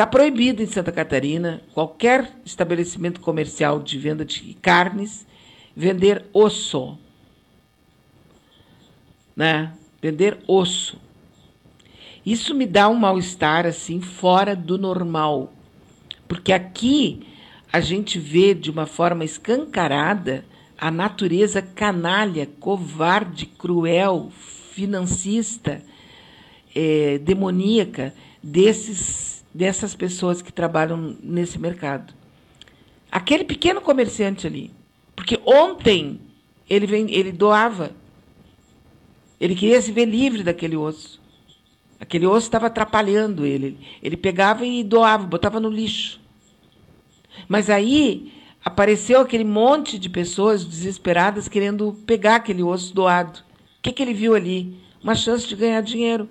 está 0.00 0.06
proibido 0.06 0.62
em 0.62 0.66
Santa 0.66 0.90
Catarina 0.90 1.60
qualquer 1.74 2.32
estabelecimento 2.42 3.20
comercial 3.20 3.82
de 3.82 3.98
venda 3.98 4.24
de 4.24 4.54
carnes 4.54 5.26
vender 5.76 6.24
osso. 6.32 6.96
Né? 9.36 9.74
Vender 10.00 10.38
osso. 10.46 10.98
Isso 12.24 12.54
me 12.54 12.64
dá 12.64 12.88
um 12.88 12.94
mal-estar 12.94 13.66
assim 13.66 14.00
fora 14.00 14.56
do 14.56 14.78
normal. 14.78 15.52
Porque 16.26 16.50
aqui 16.50 17.26
a 17.70 17.80
gente 17.80 18.18
vê 18.18 18.54
de 18.54 18.70
uma 18.70 18.86
forma 18.86 19.22
escancarada 19.22 20.46
a 20.78 20.90
natureza 20.90 21.60
canalha, 21.60 22.48
covarde, 22.58 23.44
cruel, 23.44 24.32
financista, 24.72 25.82
é, 26.74 27.18
demoníaca 27.18 28.14
desses, 28.42 29.39
dessas 29.54 29.94
pessoas 29.94 30.40
que 30.40 30.52
trabalham 30.52 31.16
nesse 31.22 31.58
mercado. 31.58 32.14
Aquele 33.10 33.44
pequeno 33.44 33.80
comerciante 33.80 34.46
ali. 34.46 34.70
Porque 35.16 35.40
ontem 35.44 36.20
ele, 36.68 36.86
vem, 36.86 37.12
ele 37.12 37.32
doava. 37.32 37.90
Ele 39.40 39.54
queria 39.54 39.82
se 39.82 39.90
ver 39.90 40.04
livre 40.04 40.42
daquele 40.42 40.76
osso. 40.76 41.20
Aquele 41.98 42.26
osso 42.26 42.46
estava 42.46 42.68
atrapalhando 42.68 43.44
ele. 43.44 43.78
Ele 44.02 44.16
pegava 44.16 44.64
e 44.64 44.84
doava, 44.84 45.26
botava 45.26 45.58
no 45.58 45.68
lixo. 45.68 46.20
Mas 47.48 47.68
aí 47.68 48.32
apareceu 48.64 49.20
aquele 49.20 49.44
monte 49.44 49.98
de 49.98 50.08
pessoas 50.08 50.64
desesperadas 50.64 51.48
querendo 51.48 51.92
pegar 52.06 52.36
aquele 52.36 52.62
osso 52.62 52.94
doado. 52.94 53.40
O 53.78 53.82
que, 53.82 53.92
que 53.92 54.02
ele 54.02 54.14
viu 54.14 54.34
ali? 54.34 54.76
Uma 55.02 55.14
chance 55.14 55.46
de 55.46 55.56
ganhar 55.56 55.80
dinheiro. 55.80 56.28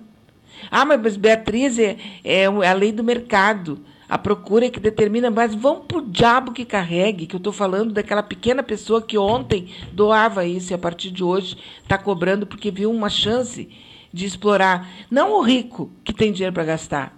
Ah, 0.70 0.84
mas 0.84 1.16
Beatriz 1.16 1.78
é, 1.78 1.96
é 2.24 2.46
a 2.46 2.72
lei 2.72 2.90
do 2.90 3.04
mercado. 3.04 3.78
A 4.08 4.18
procura 4.18 4.66
é 4.66 4.70
que 4.70 4.80
determina, 4.80 5.30
mas 5.30 5.54
vamos 5.54 5.84
pro 5.86 6.02
diabo 6.02 6.50
que 6.50 6.64
carregue, 6.64 7.26
que 7.26 7.36
eu 7.36 7.38
estou 7.38 7.52
falando 7.52 7.92
daquela 7.92 8.24
pequena 8.24 8.60
pessoa 8.60 9.00
que 9.00 9.16
ontem 9.16 9.68
doava 9.92 10.44
isso 10.44 10.72
e 10.72 10.74
a 10.74 10.78
partir 10.78 11.12
de 11.12 11.22
hoje 11.22 11.56
está 11.80 11.96
cobrando 11.96 12.44
porque 12.44 12.72
viu 12.72 12.90
uma 12.90 13.08
chance 13.08 13.68
de 14.12 14.26
explorar. 14.26 14.88
Não 15.08 15.34
o 15.34 15.42
rico 15.42 15.92
que 16.02 16.12
tem 16.12 16.32
dinheiro 16.32 16.52
para 16.52 16.64
gastar, 16.64 17.16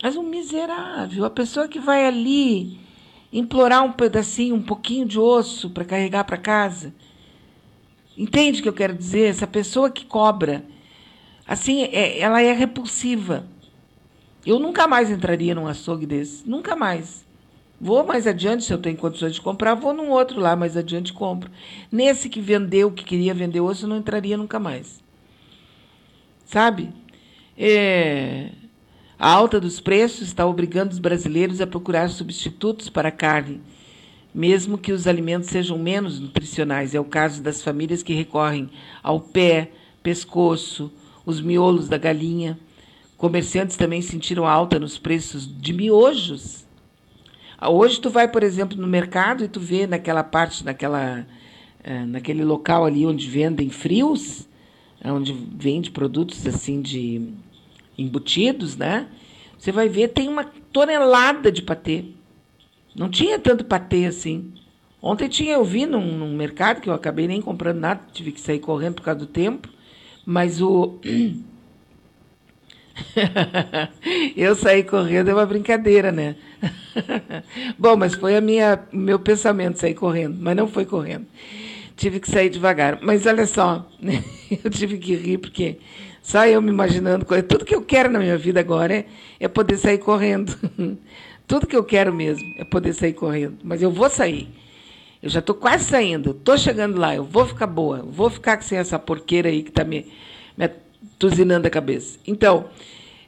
mas 0.00 0.14
o 0.14 0.22
miserável, 0.22 1.24
a 1.24 1.30
pessoa 1.30 1.66
que 1.66 1.80
vai 1.80 2.06
ali 2.06 2.78
implorar 3.32 3.84
um 3.84 3.90
pedacinho, 3.90 4.54
um 4.54 4.62
pouquinho 4.62 5.06
de 5.06 5.18
osso 5.18 5.70
para 5.70 5.84
carregar 5.84 6.22
para 6.22 6.36
casa. 6.36 6.94
Entende 8.16 8.60
o 8.60 8.62
que 8.62 8.68
eu 8.68 8.72
quero 8.72 8.94
dizer? 8.94 9.28
Essa 9.28 9.46
pessoa 9.46 9.90
que 9.90 10.04
cobra, 10.04 10.64
assim, 11.46 11.82
é, 11.84 12.18
ela 12.18 12.42
é 12.42 12.52
repulsiva. 12.52 13.46
Eu 14.44 14.58
nunca 14.58 14.86
mais 14.86 15.10
entraria 15.10 15.54
num 15.54 15.66
açougue 15.66 16.06
desse, 16.06 16.48
nunca 16.48 16.76
mais. 16.76 17.26
Vou 17.80 18.06
mais 18.06 18.26
adiante, 18.26 18.64
se 18.64 18.72
eu 18.72 18.78
tenho 18.78 18.96
condições 18.96 19.34
de 19.34 19.40
comprar, 19.40 19.74
vou 19.74 19.92
num 19.92 20.10
outro 20.10 20.40
lá 20.40 20.56
mais 20.56 20.76
adiante 20.76 21.12
compro. 21.12 21.50
Nesse 21.92 22.28
que 22.28 22.40
vendeu, 22.40 22.90
que 22.90 23.04
queria 23.04 23.34
vender 23.34 23.60
osso, 23.60 23.84
eu 23.84 23.88
não 23.88 23.98
entraria 23.98 24.36
nunca 24.36 24.58
mais. 24.58 25.02
Sabe? 26.46 26.90
É, 27.58 28.50
a 29.18 29.30
alta 29.30 29.60
dos 29.60 29.80
preços 29.80 30.28
está 30.28 30.46
obrigando 30.46 30.92
os 30.92 30.98
brasileiros 30.98 31.60
a 31.60 31.66
procurar 31.66 32.08
substitutos 32.08 32.88
para 32.88 33.08
a 33.08 33.12
carne, 33.12 33.60
mesmo 34.34 34.78
que 34.78 34.92
os 34.92 35.06
alimentos 35.06 35.50
sejam 35.50 35.78
menos 35.78 36.18
nutricionais. 36.18 36.94
É 36.94 37.00
o 37.00 37.04
caso 37.04 37.42
das 37.42 37.62
famílias 37.62 38.02
que 38.02 38.14
recorrem 38.14 38.70
ao 39.02 39.20
pé, 39.20 39.70
pescoço, 40.02 40.90
os 41.26 41.40
miolos 41.40 41.88
da 41.88 41.98
galinha. 41.98 42.58
Comerciantes 43.16 43.76
também 43.76 44.00
sentiram 44.00 44.46
alta 44.46 44.78
nos 44.78 44.96
preços 44.96 45.46
de 45.46 45.72
miojos. 45.72 46.64
Hoje 47.60 48.00
tu 48.00 48.08
vai, 48.08 48.28
por 48.28 48.42
exemplo, 48.42 48.78
no 48.78 48.86
mercado 48.86 49.42
e 49.42 49.48
tu 49.48 49.58
vê 49.58 49.86
naquela 49.86 50.22
parte, 50.22 50.64
naquela, 50.64 51.26
eh, 51.82 52.04
naquele 52.04 52.44
local 52.44 52.84
ali 52.84 53.04
onde 53.04 53.28
vendem 53.28 53.70
frios, 53.70 54.46
onde 55.04 55.32
vende 55.32 55.90
produtos 55.90 56.46
assim 56.46 56.80
de 56.80 57.32
embutidos, 57.98 58.76
né? 58.76 59.08
Você 59.58 59.72
vai 59.72 59.88
ver, 59.88 60.08
tem 60.08 60.28
uma 60.28 60.44
tonelada 60.44 61.50
de 61.50 61.62
patê. 61.62 62.04
Não 62.94 63.08
tinha 63.08 63.38
tanto 63.38 63.64
patê 63.64 64.04
assim. 64.04 64.52
Ontem 65.00 65.28
tinha, 65.28 65.54
eu 65.54 65.64
vi 65.64 65.86
num, 65.86 66.18
num 66.18 66.36
mercado 66.36 66.80
que 66.80 66.90
eu 66.90 66.94
acabei 66.94 67.26
nem 67.26 67.40
comprando 67.40 67.78
nada, 67.78 68.00
tive 68.12 68.32
que 68.32 68.40
sair 68.40 68.58
correndo 68.58 68.96
por 68.96 69.02
causa 69.02 69.20
do 69.20 69.26
tempo, 69.26 69.68
mas 70.26 70.60
o. 70.60 70.98
eu 74.36 74.56
saí 74.56 74.82
correndo 74.82 75.30
é 75.30 75.34
uma 75.34 75.46
brincadeira, 75.46 76.10
né? 76.10 76.34
Bom, 77.78 77.94
mas 77.96 78.14
foi 78.14 78.36
a 78.36 78.40
minha 78.40 78.80
meu 78.92 79.18
pensamento 79.20 79.78
sair 79.78 79.94
correndo, 79.94 80.36
mas 80.40 80.56
não 80.56 80.66
foi 80.66 80.84
correndo. 80.84 81.26
Tive 81.96 82.18
que 82.20 82.30
sair 82.30 82.50
devagar. 82.50 82.98
Mas 83.02 83.24
olha 83.24 83.46
só, 83.46 83.88
eu 84.64 84.70
tive 84.70 84.98
que 84.98 85.14
rir 85.14 85.38
porque 85.38 85.78
só 86.22 86.44
eu 86.46 86.60
me 86.60 86.70
imaginando. 86.70 87.24
Tudo 87.48 87.64
que 87.64 87.74
eu 87.74 87.82
quero 87.82 88.10
na 88.10 88.18
minha 88.18 88.36
vida 88.36 88.58
agora 88.58 88.92
é, 88.94 89.06
é 89.38 89.46
poder 89.46 89.76
sair 89.76 89.98
correndo. 89.98 90.56
Tudo 91.46 91.66
que 91.66 91.76
eu 91.76 91.84
quero 91.84 92.12
mesmo 92.12 92.44
é 92.58 92.64
poder 92.64 92.92
sair 92.92 93.12
correndo. 93.12 93.58
Mas 93.62 93.80
eu 93.80 93.90
vou 93.90 94.10
sair. 94.10 94.48
Eu 95.22 95.28
já 95.28 95.40
estou 95.40 95.54
quase 95.54 95.84
saindo. 95.84 96.30
Estou 96.30 96.56
chegando 96.58 96.98
lá. 96.98 97.14
Eu 97.14 97.24
vou 97.24 97.46
ficar 97.46 97.66
boa. 97.66 98.02
Vou 98.02 98.30
ficar 98.30 98.62
sem 98.62 98.78
essa 98.78 98.98
porqueira 98.98 99.48
aí 99.48 99.62
que 99.62 99.70
está 99.70 99.84
me, 99.84 100.12
me 100.56 100.64
atuzinando 101.16 101.66
a 101.66 101.70
cabeça. 101.70 102.18
Então, 102.26 102.68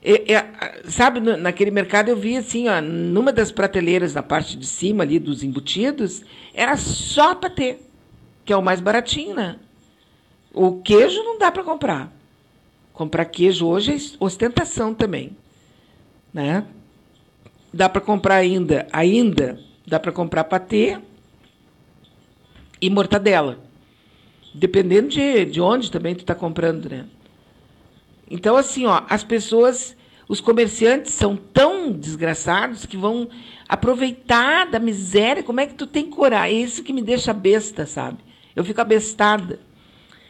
é, 0.02 0.32
é, 0.32 0.82
sabe, 0.84 1.20
naquele 1.20 1.70
mercado 1.70 2.08
eu 2.08 2.16
vi 2.16 2.36
assim, 2.36 2.68
ó, 2.68 2.80
numa 2.80 3.32
das 3.32 3.50
prateleiras 3.50 4.14
na 4.14 4.22
parte 4.22 4.56
de 4.56 4.66
cima 4.66 5.02
ali 5.02 5.18
dos 5.18 5.42
embutidos, 5.42 6.22
era 6.54 6.76
só 6.76 7.34
patê, 7.34 7.78
que 8.44 8.52
é 8.52 8.56
o 8.56 8.62
mais 8.62 8.80
baratinho, 8.80 9.34
né? 9.34 9.56
O 10.54 10.80
queijo 10.80 11.22
não 11.22 11.38
dá 11.38 11.50
para 11.50 11.64
comprar. 11.64 12.12
Comprar 12.92 13.24
queijo 13.26 13.66
hoje 13.66 13.94
é 13.94 14.24
ostentação 14.24 14.94
também, 14.94 15.36
né? 16.32 16.64
Dá 17.72 17.88
para 17.88 18.00
comprar 18.00 18.36
ainda, 18.36 18.86
ainda 18.92 19.60
dá 19.86 20.00
para 20.00 20.12
comprar 20.12 20.44
patê 20.44 20.98
e 22.80 22.90
mortadela. 22.90 23.58
Dependendo 24.54 25.08
de, 25.08 25.44
de 25.44 25.60
onde 25.60 25.90
também 25.90 26.14
tu 26.14 26.20
está 26.20 26.34
comprando, 26.34 26.88
né? 26.88 27.06
Então, 28.30 28.56
assim, 28.56 28.86
ó, 28.86 29.02
as 29.08 29.24
pessoas. 29.24 29.96
Os 30.28 30.42
comerciantes 30.42 31.14
são 31.14 31.36
tão 31.36 31.90
desgraçados 31.90 32.84
que 32.84 32.98
vão 32.98 33.30
aproveitar 33.66 34.66
da 34.66 34.78
miséria. 34.78 35.42
Como 35.42 35.58
é 35.58 35.66
que 35.66 35.72
tu 35.72 35.86
tem 35.86 36.10
coragem? 36.10 36.58
É 36.58 36.60
isso 36.60 36.82
que 36.82 36.92
me 36.92 37.00
deixa 37.00 37.32
besta, 37.32 37.86
sabe? 37.86 38.18
Eu 38.54 38.62
fico 38.62 38.78
abestada. 38.78 39.58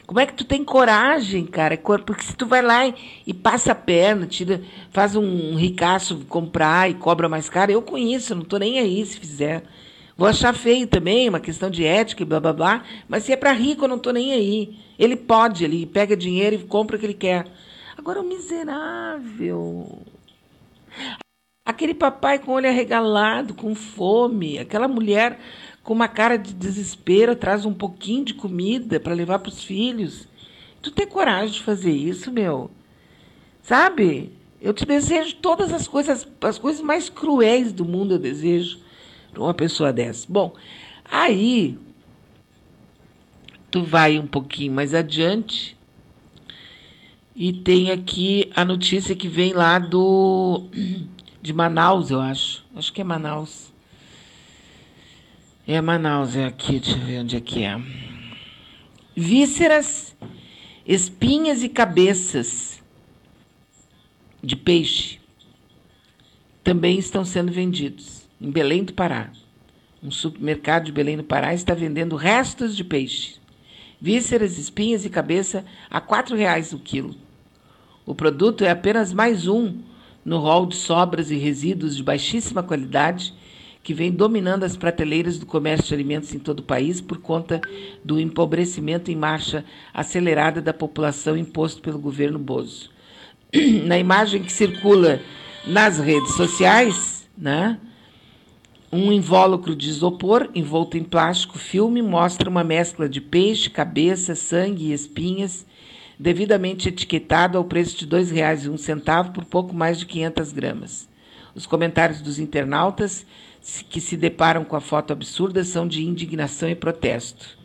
Como 0.09 0.21
é 0.21 0.25
que 0.25 0.35
tu 0.35 0.45
tem 0.45 0.65
coragem, 0.65 1.45
cara? 1.45 1.77
Porque 1.77 2.23
se 2.23 2.35
tu 2.35 2.47
vai 2.47 2.63
lá 2.63 2.87
e, 2.87 2.95
e 3.27 3.35
passa 3.35 3.73
a 3.73 3.75
perna, 3.75 4.27
tira, 4.27 4.63
faz 4.91 5.15
um 5.15 5.55
ricaço 5.55 6.25
comprar 6.29 6.89
e 6.89 6.95
cobra 6.95 7.29
mais 7.29 7.51
caro, 7.51 7.73
eu 7.73 7.83
conheço, 7.83 8.35
não 8.35 8.43
estou 8.43 8.59
nem 8.59 8.79
aí 8.79 9.05
se 9.05 9.21
fizer. 9.21 9.65
Vou 10.19 10.27
achar 10.27 10.53
feio 10.53 10.85
também, 10.89 11.29
uma 11.29 11.39
questão 11.39 11.71
de 11.71 11.85
ética 11.85 12.25
e 12.25 12.27
blá 12.27 12.41
blá 12.41 12.53
blá, 12.53 12.85
mas 13.09 13.23
se 13.23 13.33
é 13.33 13.37
para 13.37 13.53
rico, 13.53 13.85
eu 13.85 13.89
não 13.89 13.99
estou 13.99 14.13
nem 14.13 14.33
aí. 14.33 14.77
Ele 14.99 15.15
pode, 15.15 15.65
ele 15.65 15.87
pega 15.87 16.17
dinheiro 16.17 16.57
e 16.57 16.65
compra 16.65 16.97
o 16.97 16.99
que 16.99 17.07
ele 17.07 17.15
quer. 17.15 17.47
Agora, 17.97 18.21
o 18.21 18.25
miserável. 18.25 20.03
Aquele 21.65 21.95
papai 21.95 22.41
com 22.41 22.51
o 22.51 22.55
olho 22.55 22.69
arregalado, 22.69 23.55
com 23.55 23.77
fome, 23.77 24.59
aquela 24.59 24.89
mulher 24.89 25.39
com 25.85 25.93
uma 25.93 26.09
cara 26.09 26.37
de 26.37 26.53
desespero, 26.53 27.37
traz 27.37 27.65
um 27.65 27.73
pouquinho 27.73 28.25
de 28.25 28.35
comida 28.35 28.99
para 28.99 29.15
levar 29.15 29.39
para 29.39 29.51
os 29.51 29.63
filhos. 29.63 30.27
Tu 30.83 30.91
tem 30.91 31.07
coragem 31.07 31.53
de 31.53 31.63
fazer 31.63 31.93
isso, 31.93 32.33
meu? 32.33 32.73
Sabe? 33.63 34.33
Eu 34.61 34.75
te 34.75 34.85
desejo 34.85 35.37
todas 35.37 35.73
as 35.73 35.87
coisas, 35.87 36.27
as 36.41 36.59
coisas 36.59 36.83
mais 36.83 37.09
cruéis 37.09 37.73
do 37.73 37.85
mundo, 37.85 38.15
eu 38.15 38.19
desejo 38.19 38.88
uma 39.39 39.55
pessoa 39.55 39.93
dessa. 39.93 40.27
Bom, 40.29 40.55
aí 41.05 41.79
tu 43.71 43.83
vai 43.83 44.19
um 44.19 44.27
pouquinho 44.27 44.73
mais 44.73 44.95
adiante 44.95 45.77
e 47.35 47.53
tem 47.53 47.91
aqui 47.91 48.51
a 48.55 48.65
notícia 48.65 49.15
que 49.15 49.29
vem 49.29 49.53
lá 49.53 49.79
do 49.79 50.67
de 51.41 51.53
Manaus, 51.53 52.11
eu 52.11 52.21
acho. 52.21 52.65
Acho 52.75 52.93
que 52.93 53.01
é 53.01 53.05
Manaus. 53.05 53.73
É 55.67 55.81
Manaus, 55.81 56.35
é 56.35 56.47
aqui, 56.47 56.81
deixa 56.81 56.99
eu 56.99 57.05
ver 57.05 57.21
onde 57.21 57.37
é 57.37 57.41
que 57.41 57.63
é. 57.63 57.81
Vísceras, 59.15 60.17
espinhas 60.87 61.63
e 61.63 61.69
cabeças 61.69 62.83
de 64.43 64.57
peixe 64.57 65.21
também 66.65 66.99
estão 66.99 67.25
sendo 67.25 67.53
vendidos 67.53 68.18
em 68.41 68.51
Belém 68.51 68.85
do 68.85 68.93
Pará. 68.93 69.31
Um 70.03 70.11
supermercado 70.11 70.85
de 70.85 70.93
Belém 70.93 71.17
do 71.17 71.25
Pará 71.25 71.53
está 71.53 71.75
vendendo 71.75 72.17
restos 72.17 72.77
de 72.77 72.85
peixe. 72.85 73.37
Vísceras, 74.01 74.59
espinhas 74.59 75.05
e 75.05 75.11
cabeça 75.11 75.65
a 75.91 75.99
R$ 75.99 76.37
reais 76.37 76.73
o 76.73 76.79
quilo. 76.79 77.15
O 78.07 78.15
produto 78.15 78.65
é 78.65 78.71
apenas 78.71 79.13
mais 79.13 79.49
um 79.49 79.79
no 80.25 80.39
rol 80.39 80.67
de 80.67 80.77
sobras 80.77 81.31
e 81.31 81.37
resíduos 81.37 81.97
de 81.97 82.03
baixíssima 82.03 82.63
qualidade 82.63 83.35
que 83.83 83.95
vem 83.95 84.11
dominando 84.11 84.65
as 84.65 84.77
prateleiras 84.77 85.39
do 85.39 85.47
comércio 85.47 85.89
de 85.89 85.95
alimentos 85.95 86.35
em 86.35 86.39
todo 86.39 86.61
o 86.61 86.65
país 86.65 87.01
por 87.01 87.19
conta 87.19 87.61
do 88.05 88.21
empobrecimento 88.21 89.11
em 89.11 89.17
marcha 89.17 89.65
acelerada 89.95 90.61
da 90.61 90.75
população 90.75 91.37
imposto 91.37 91.81
pelo 91.81 91.99
governo 91.99 92.39
Bozo. 92.39 92.91
Na 93.85 93.99
imagem 93.99 94.43
que 94.43 94.53
circula 94.53 95.21
nas 95.67 95.99
redes 95.99 96.35
sociais, 96.35 97.29
né, 97.37 97.79
um 98.91 99.13
invólucro 99.13 99.77
de 99.77 99.89
isopor 99.89 100.49
envolto 100.55 100.97
em 100.97 101.05
plástico 101.05 101.59
filme 101.59 102.01
mostra 102.01 102.49
uma 102.49 102.65
mescla 102.65 103.09
de 103.09 103.21
peixe, 103.21 103.69
cabeça, 103.69 104.35
sangue 104.35 104.87
e 104.87 104.93
espinhas, 104.93 105.67
devidamente 106.19 106.89
etiquetado 106.89 107.59
ao 107.59 107.65
preço 107.65 107.99
de 107.99 108.05
R$ 108.07 108.23
2,01 108.23 109.33
por 109.33 109.45
pouco 109.45 109.75
mais 109.75 109.99
de 109.99 110.07
500 110.07 110.53
gramas. 110.53 111.09
Os 111.55 111.67
comentários 111.67 112.23
dos 112.23 112.39
internautas 112.39 113.27
que 113.91 114.01
se 114.01 114.17
deparam 114.17 114.65
com 114.65 114.75
a 114.75 114.81
foto 114.81 115.13
absurda 115.13 115.63
são 115.65 115.87
de 115.87 116.03
indignação 116.03 116.71
e 116.71 116.75
protesto. 116.75 117.59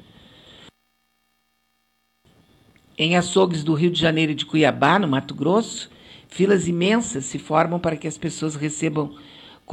Em 2.98 3.16
açougues 3.16 3.64
do 3.64 3.74
Rio 3.74 3.90
de 3.90 4.00
Janeiro 4.00 4.34
e 4.34 4.36
de 4.36 4.46
Cuiabá, 4.46 5.00
no 5.00 5.08
Mato 5.08 5.34
Grosso, 5.34 5.90
filas 6.28 6.68
imensas 6.68 7.26
se 7.26 7.40
formam 7.40 7.80
para 7.80 7.96
que 7.96 8.08
as 8.08 8.18
pessoas 8.18 8.56
recebam 8.56 9.16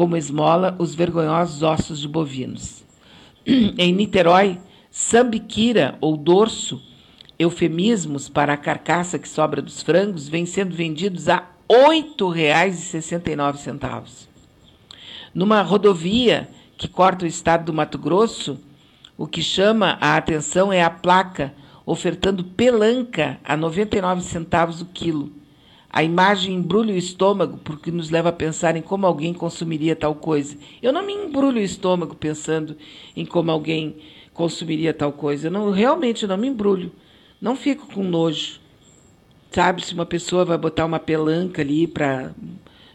como 0.00 0.16
esmola 0.16 0.74
os 0.78 0.94
vergonhosos 0.94 1.62
ossos 1.62 2.00
de 2.00 2.08
bovinos. 2.08 2.82
Em 3.46 3.92
Niterói, 3.92 4.58
sambiquira 4.90 5.98
ou 6.00 6.16
dorso, 6.16 6.80
eufemismos 7.38 8.26
para 8.26 8.54
a 8.54 8.56
carcaça 8.56 9.18
que 9.18 9.28
sobra 9.28 9.60
dos 9.60 9.82
frangos, 9.82 10.26
vêm 10.26 10.46
sendo 10.46 10.74
vendidos 10.74 11.28
a 11.28 11.46
R$ 11.70 12.02
8,69. 12.16 14.26
Numa 15.34 15.60
rodovia 15.60 16.48
que 16.78 16.88
corta 16.88 17.26
o 17.26 17.28
estado 17.28 17.66
do 17.66 17.74
Mato 17.74 17.98
Grosso, 17.98 18.58
o 19.18 19.26
que 19.26 19.42
chama 19.42 19.98
a 20.00 20.16
atenção 20.16 20.72
é 20.72 20.82
a 20.82 20.88
placa 20.88 21.52
ofertando 21.84 22.42
pelanca 22.42 23.38
a 23.44 23.54
99 23.54 24.22
centavos 24.22 24.80
o 24.80 24.86
quilo. 24.86 25.30
A 25.92 26.04
imagem 26.04 26.54
embrulha 26.54 26.94
o 26.94 26.96
estômago 26.96 27.58
porque 27.64 27.90
nos 27.90 28.10
leva 28.10 28.28
a 28.28 28.32
pensar 28.32 28.76
em 28.76 28.82
como 28.82 29.06
alguém 29.06 29.34
consumiria 29.34 29.96
tal 29.96 30.14
coisa. 30.14 30.56
Eu 30.80 30.92
não 30.92 31.04
me 31.04 31.12
embrulho 31.12 31.58
o 31.58 31.64
estômago 31.64 32.14
pensando 32.14 32.76
em 33.16 33.26
como 33.26 33.50
alguém 33.50 33.96
consumiria 34.32 34.94
tal 34.94 35.12
coisa. 35.12 35.48
Eu 35.48 35.50
não, 35.50 35.70
realmente 35.72 36.26
não 36.28 36.36
me 36.36 36.46
embrulho. 36.46 36.92
Não 37.40 37.56
fico 37.56 37.92
com 37.92 38.04
nojo. 38.04 38.60
Sabe, 39.50 39.84
se 39.84 39.92
uma 39.92 40.06
pessoa 40.06 40.44
vai 40.44 40.56
botar 40.56 40.86
uma 40.86 41.00
pelanca 41.00 41.60
ali 41.60 41.88
para 41.88 42.32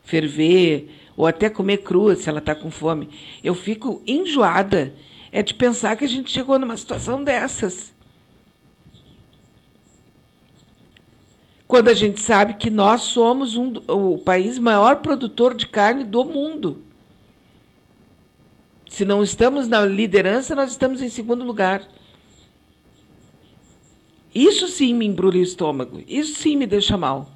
ferver 0.04 0.90
ou 1.18 1.28
até 1.28 1.50
comer 1.50 1.80
crua 1.80 2.16
se 2.16 2.30
ela 2.30 2.40
está 2.40 2.56
com 2.56 2.72
fome. 2.72 3.10
Eu 3.44 3.54
fico 3.54 4.02
enjoada 4.08 4.94
é 5.34 5.44
de 5.44 5.54
pensar 5.54 5.98
que 5.98 6.06
a 6.06 6.08
gente 6.08 6.32
chegou 6.32 6.58
numa 6.58 6.78
situação 6.78 7.22
dessas. 7.22 7.95
Quando 11.68 11.88
a 11.90 11.94
gente 11.94 12.20
sabe 12.22 12.56
que 12.56 12.70
nós 12.70 13.02
somos 13.02 13.56
um, 13.56 13.74
o 13.88 14.18
país 14.20 14.60
maior 14.60 14.98
produtor 14.98 15.54
de 15.56 15.68
carne 15.68 16.04
do 16.04 16.24
mundo. 16.24 16.84
Se 18.90 19.04
não 19.04 19.24
estamos 19.24 19.68
na 19.68 19.84
liderança, 19.84 20.56
nós 20.56 20.72
estamos 20.72 21.02
em 21.02 21.10
segundo 21.10 21.44
lugar. 21.44 21.88
Isso 24.34 24.68
sim 24.68 24.94
me 24.94 25.06
embrulha 25.06 25.40
o 25.40 25.44
estômago. 25.44 26.04
Isso 26.08 26.36
sim 26.36 26.56
me 26.56 26.68
deixa 26.68 26.98
mal. 26.98 27.30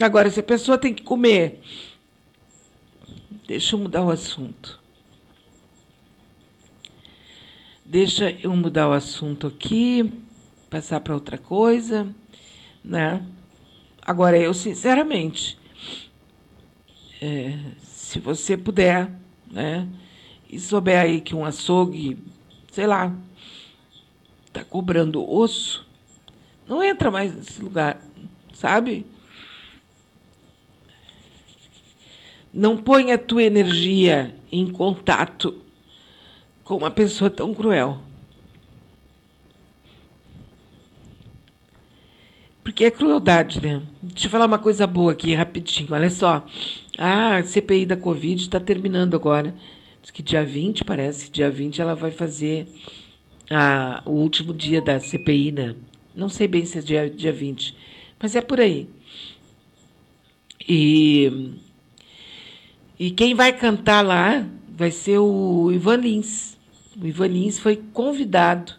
Agora, 0.00 0.30
se 0.30 0.40
a 0.40 0.42
pessoa 0.42 0.78
tem 0.78 0.94
que 0.94 1.02
comer 1.02 1.60
Deixa 3.46 3.76
eu 3.76 3.78
mudar 3.78 4.02
o 4.02 4.10
assunto. 4.10 4.80
Deixa 7.84 8.32
eu 8.42 8.56
mudar 8.56 8.88
o 8.88 8.92
assunto 8.92 9.46
aqui, 9.46 10.12
passar 10.68 10.98
para 10.98 11.14
outra 11.14 11.38
coisa, 11.38 12.12
né? 12.86 13.26
Agora, 14.00 14.38
eu 14.38 14.54
sinceramente, 14.54 15.58
é, 17.20 17.58
se 17.82 18.20
você 18.20 18.56
puder, 18.56 19.10
né? 19.50 19.88
E 20.48 20.60
souber 20.60 21.00
aí 21.00 21.20
que 21.20 21.34
um 21.34 21.44
açougue, 21.44 22.16
sei 22.70 22.86
lá, 22.86 23.12
tá 24.52 24.64
cobrando 24.64 25.28
osso, 25.28 25.84
não 26.68 26.80
entra 26.82 27.10
mais 27.10 27.34
nesse 27.34 27.60
lugar, 27.60 28.00
sabe? 28.54 29.04
Não 32.54 32.76
põe 32.76 33.10
a 33.10 33.18
tua 33.18 33.42
energia 33.42 34.34
em 34.50 34.70
contato 34.70 35.60
com 36.62 36.76
uma 36.76 36.90
pessoa 36.90 37.28
tão 37.28 37.52
cruel. 37.52 38.00
Porque 42.66 42.84
é 42.84 42.90
crueldade, 42.90 43.62
né? 43.62 43.80
Deixa 44.02 44.26
eu 44.26 44.30
falar 44.32 44.46
uma 44.46 44.58
coisa 44.58 44.88
boa 44.88 45.12
aqui, 45.12 45.32
rapidinho. 45.32 45.86
Olha 45.92 46.10
só. 46.10 46.44
Ah, 46.98 47.36
a 47.36 47.44
CPI 47.44 47.86
da 47.86 47.96
Covid 47.96 48.42
está 48.42 48.58
terminando 48.58 49.14
agora. 49.14 49.54
Diz 50.02 50.10
que 50.10 50.20
dia 50.20 50.44
20, 50.44 50.82
parece, 50.84 51.30
dia 51.30 51.48
20 51.48 51.80
ela 51.80 51.94
vai 51.94 52.10
fazer 52.10 52.66
a, 53.48 54.02
o 54.04 54.10
último 54.10 54.52
dia 54.52 54.82
da 54.82 54.98
CPI, 54.98 55.52
né? 55.52 55.76
Não 56.12 56.28
sei 56.28 56.48
bem 56.48 56.66
se 56.66 56.78
é 56.78 56.80
dia, 56.80 57.08
dia 57.08 57.32
20, 57.32 57.72
mas 58.18 58.34
é 58.34 58.40
por 58.40 58.58
aí. 58.58 58.88
E 60.68 61.54
e 62.98 63.12
quem 63.12 63.32
vai 63.32 63.52
cantar 63.52 64.04
lá 64.04 64.44
vai 64.76 64.90
ser 64.90 65.18
o 65.18 65.70
Ivan 65.70 65.98
Lins. 65.98 66.58
O 67.00 67.06
Ivan 67.06 67.28
Lins 67.28 67.60
foi 67.60 67.76
convidado 67.92 68.72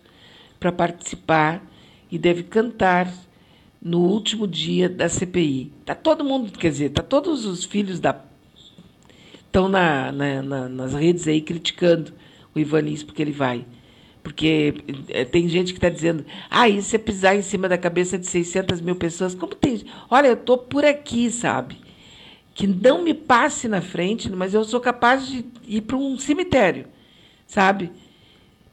para 0.60 0.74
participar 0.74 1.66
e 2.12 2.18
deve 2.18 2.44
cantar 2.44 3.27
no 3.82 4.00
último 4.00 4.48
dia 4.48 4.90
da 4.90 5.08
CPI. 5.10 5.72
Tá 5.86 5.96
todo 5.96 6.24
mundo, 6.24 6.52
quer 6.52 6.72
dizer, 6.72 6.90
tá 6.90 7.02
todos 7.02 7.46
os 7.46 7.64
filhos 7.64 8.00
da 8.00 8.24
estão 9.46 9.70
na, 9.70 10.12
na, 10.12 10.42
na, 10.42 10.70
nas 10.70 10.94
redes 10.94 11.28
aí 11.28 11.42
criticando 11.42 12.14
o 12.54 12.60
Ivan 12.60 12.84
porque 13.06 13.22
ele 13.22 13.32
vai. 13.32 13.66
Porque 14.22 14.76
eh, 15.08 15.24
tem 15.24 15.48
gente 15.48 15.72
que 15.72 15.78
está 15.78 15.90
dizendo, 15.90 16.26
ah, 16.50 16.68
isso 16.68 16.96
é 16.96 17.00
pisar 17.00 17.36
em 17.36 17.42
cima 17.42 17.70
da 17.70 17.78
cabeça 17.78 18.18
de 18.18 18.28
600 18.28 18.82
mil 18.82 18.96
pessoas. 18.96 19.34
Como 19.34 19.56
tem? 19.56 19.86
Olha, 20.10 20.28
eu 20.28 20.34
estou 20.34 20.58
por 20.58 20.84
aqui, 20.84 21.32
sabe? 21.32 21.78
que 22.58 22.66
não 22.66 23.04
me 23.04 23.14
passe 23.14 23.68
na 23.68 23.82
frente, 23.82 24.32
mas 24.32 24.56
eu 24.56 24.64
sou 24.64 24.80
capaz 24.80 25.28
de 25.28 25.46
ir 25.68 25.82
para 25.82 25.96
um 25.96 26.18
cemitério, 26.18 26.88
sabe? 27.46 27.92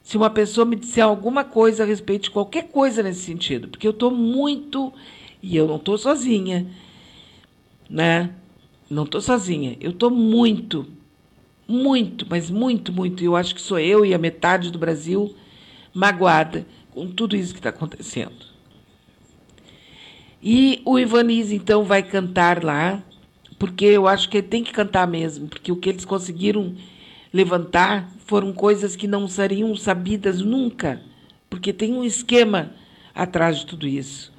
Se 0.04 0.18
uma 0.18 0.28
pessoa 0.28 0.66
me 0.66 0.76
disser 0.76 1.02
alguma 1.02 1.42
coisa 1.42 1.82
a 1.82 1.86
respeito 1.86 2.24
de 2.24 2.30
qualquer 2.30 2.68
coisa 2.68 3.02
nesse 3.02 3.22
sentido, 3.22 3.68
porque 3.68 3.86
eu 3.86 3.90
estou 3.90 4.10
muito 4.10 4.92
e 5.42 5.56
eu 5.56 5.66
não 5.66 5.76
estou 5.76 5.96
sozinha, 5.96 6.66
né? 7.88 8.34
Não 8.88 9.04
estou 9.04 9.22
sozinha. 9.22 9.78
Eu 9.80 9.92
estou 9.92 10.10
muito, 10.10 10.86
muito, 11.66 12.26
mas 12.28 12.50
muito, 12.50 12.92
muito. 12.92 13.24
Eu 13.24 13.34
acho 13.34 13.54
que 13.54 13.62
sou 13.62 13.78
eu 13.78 14.04
e 14.04 14.12
a 14.12 14.18
metade 14.18 14.70
do 14.70 14.78
Brasil 14.78 15.34
magoada 15.94 16.66
com 16.90 17.10
tudo 17.10 17.34
isso 17.34 17.54
que 17.54 17.60
está 17.60 17.70
acontecendo. 17.70 18.44
E 20.42 20.82
o 20.84 20.98
Ivaniz, 20.98 21.50
então, 21.50 21.82
vai 21.82 22.02
cantar 22.02 22.62
lá, 22.62 23.02
porque 23.58 23.86
eu 23.86 24.06
acho 24.06 24.28
que 24.28 24.36
ele 24.36 24.48
tem 24.48 24.62
que 24.62 24.72
cantar 24.72 25.08
mesmo, 25.08 25.48
porque 25.48 25.72
o 25.72 25.76
que 25.76 25.88
eles 25.88 26.04
conseguiram 26.04 26.74
levantar 27.32 28.13
foram 28.24 28.52
coisas 28.52 28.96
que 28.96 29.06
não 29.06 29.28
seriam 29.28 29.74
sabidas 29.76 30.40
nunca, 30.40 31.00
porque 31.48 31.72
tem 31.72 31.92
um 31.92 32.04
esquema 32.04 32.72
atrás 33.14 33.58
de 33.58 33.66
tudo 33.66 33.86
isso. 33.86 34.32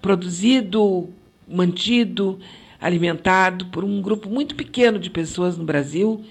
Produzido, 0.00 1.08
mantido, 1.46 2.38
alimentado 2.80 3.66
por 3.66 3.82
um 3.82 4.00
grupo 4.00 4.28
muito 4.28 4.54
pequeno 4.54 4.98
de 4.98 5.10
pessoas 5.10 5.56
no 5.56 5.64
Brasil 5.64 6.22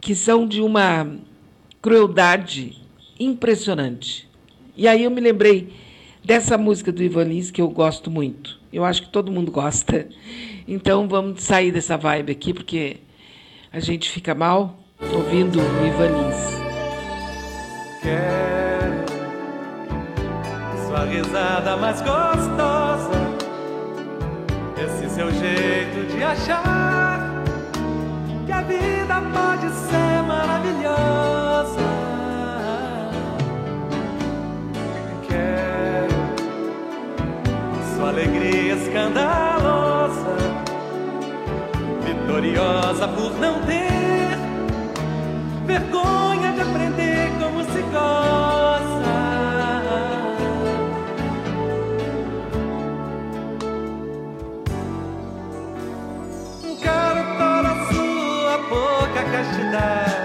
que 0.00 0.14
são 0.14 0.46
de 0.46 0.60
uma 0.60 1.16
crueldade 1.80 2.78
impressionante. 3.18 4.28
E 4.76 4.86
aí 4.86 5.04
eu 5.04 5.10
me 5.10 5.20
lembrei 5.20 5.72
dessa 6.22 6.58
música 6.58 6.92
do 6.92 7.02
Ivan 7.02 7.24
Lins 7.24 7.50
que 7.50 7.60
eu 7.60 7.68
gosto 7.70 8.10
muito. 8.10 8.60
Eu 8.72 8.84
acho 8.84 9.02
que 9.02 9.08
todo 9.08 9.32
mundo 9.32 9.50
gosta. 9.50 10.08
Então 10.68 11.08
vamos 11.08 11.42
sair 11.42 11.72
dessa 11.72 11.96
vibe 11.96 12.32
aqui, 12.32 12.52
porque 12.52 12.98
a 13.72 13.80
gente 13.80 14.10
fica 14.10 14.34
mal 14.34 14.83
ouvindo 15.12 15.60
o 15.60 15.86
Ivan 15.86 16.08
Lins. 16.08 16.54
Quero 18.00 19.04
sua 20.86 21.04
risada 21.06 21.76
mais 21.76 22.00
gostosa, 22.00 23.10
esse 24.76 25.08
seu 25.14 25.30
jeito 25.32 26.06
de 26.12 26.22
achar 26.22 27.42
que 28.46 28.52
a 28.52 28.60
vida 28.62 29.22
pode 29.32 29.68
ser 29.74 30.22
maravilhosa. 30.26 31.24
sua 37.96 38.08
alegria 38.10 38.74
escandalosa, 38.74 40.36
vitoriosa 42.04 43.08
por 43.08 43.32
não 43.40 43.62
ter 43.62 44.03
vergonha 45.64 46.52
de 46.52 46.60
aprender 46.60 47.30
como 47.40 47.64
se 47.64 47.80
goza. 47.82 48.84
Quero 56.80 57.22
toda 57.38 57.70
a 57.70 57.86
sua 57.92 58.58
pouca 58.68 59.22
castidade, 59.32 60.23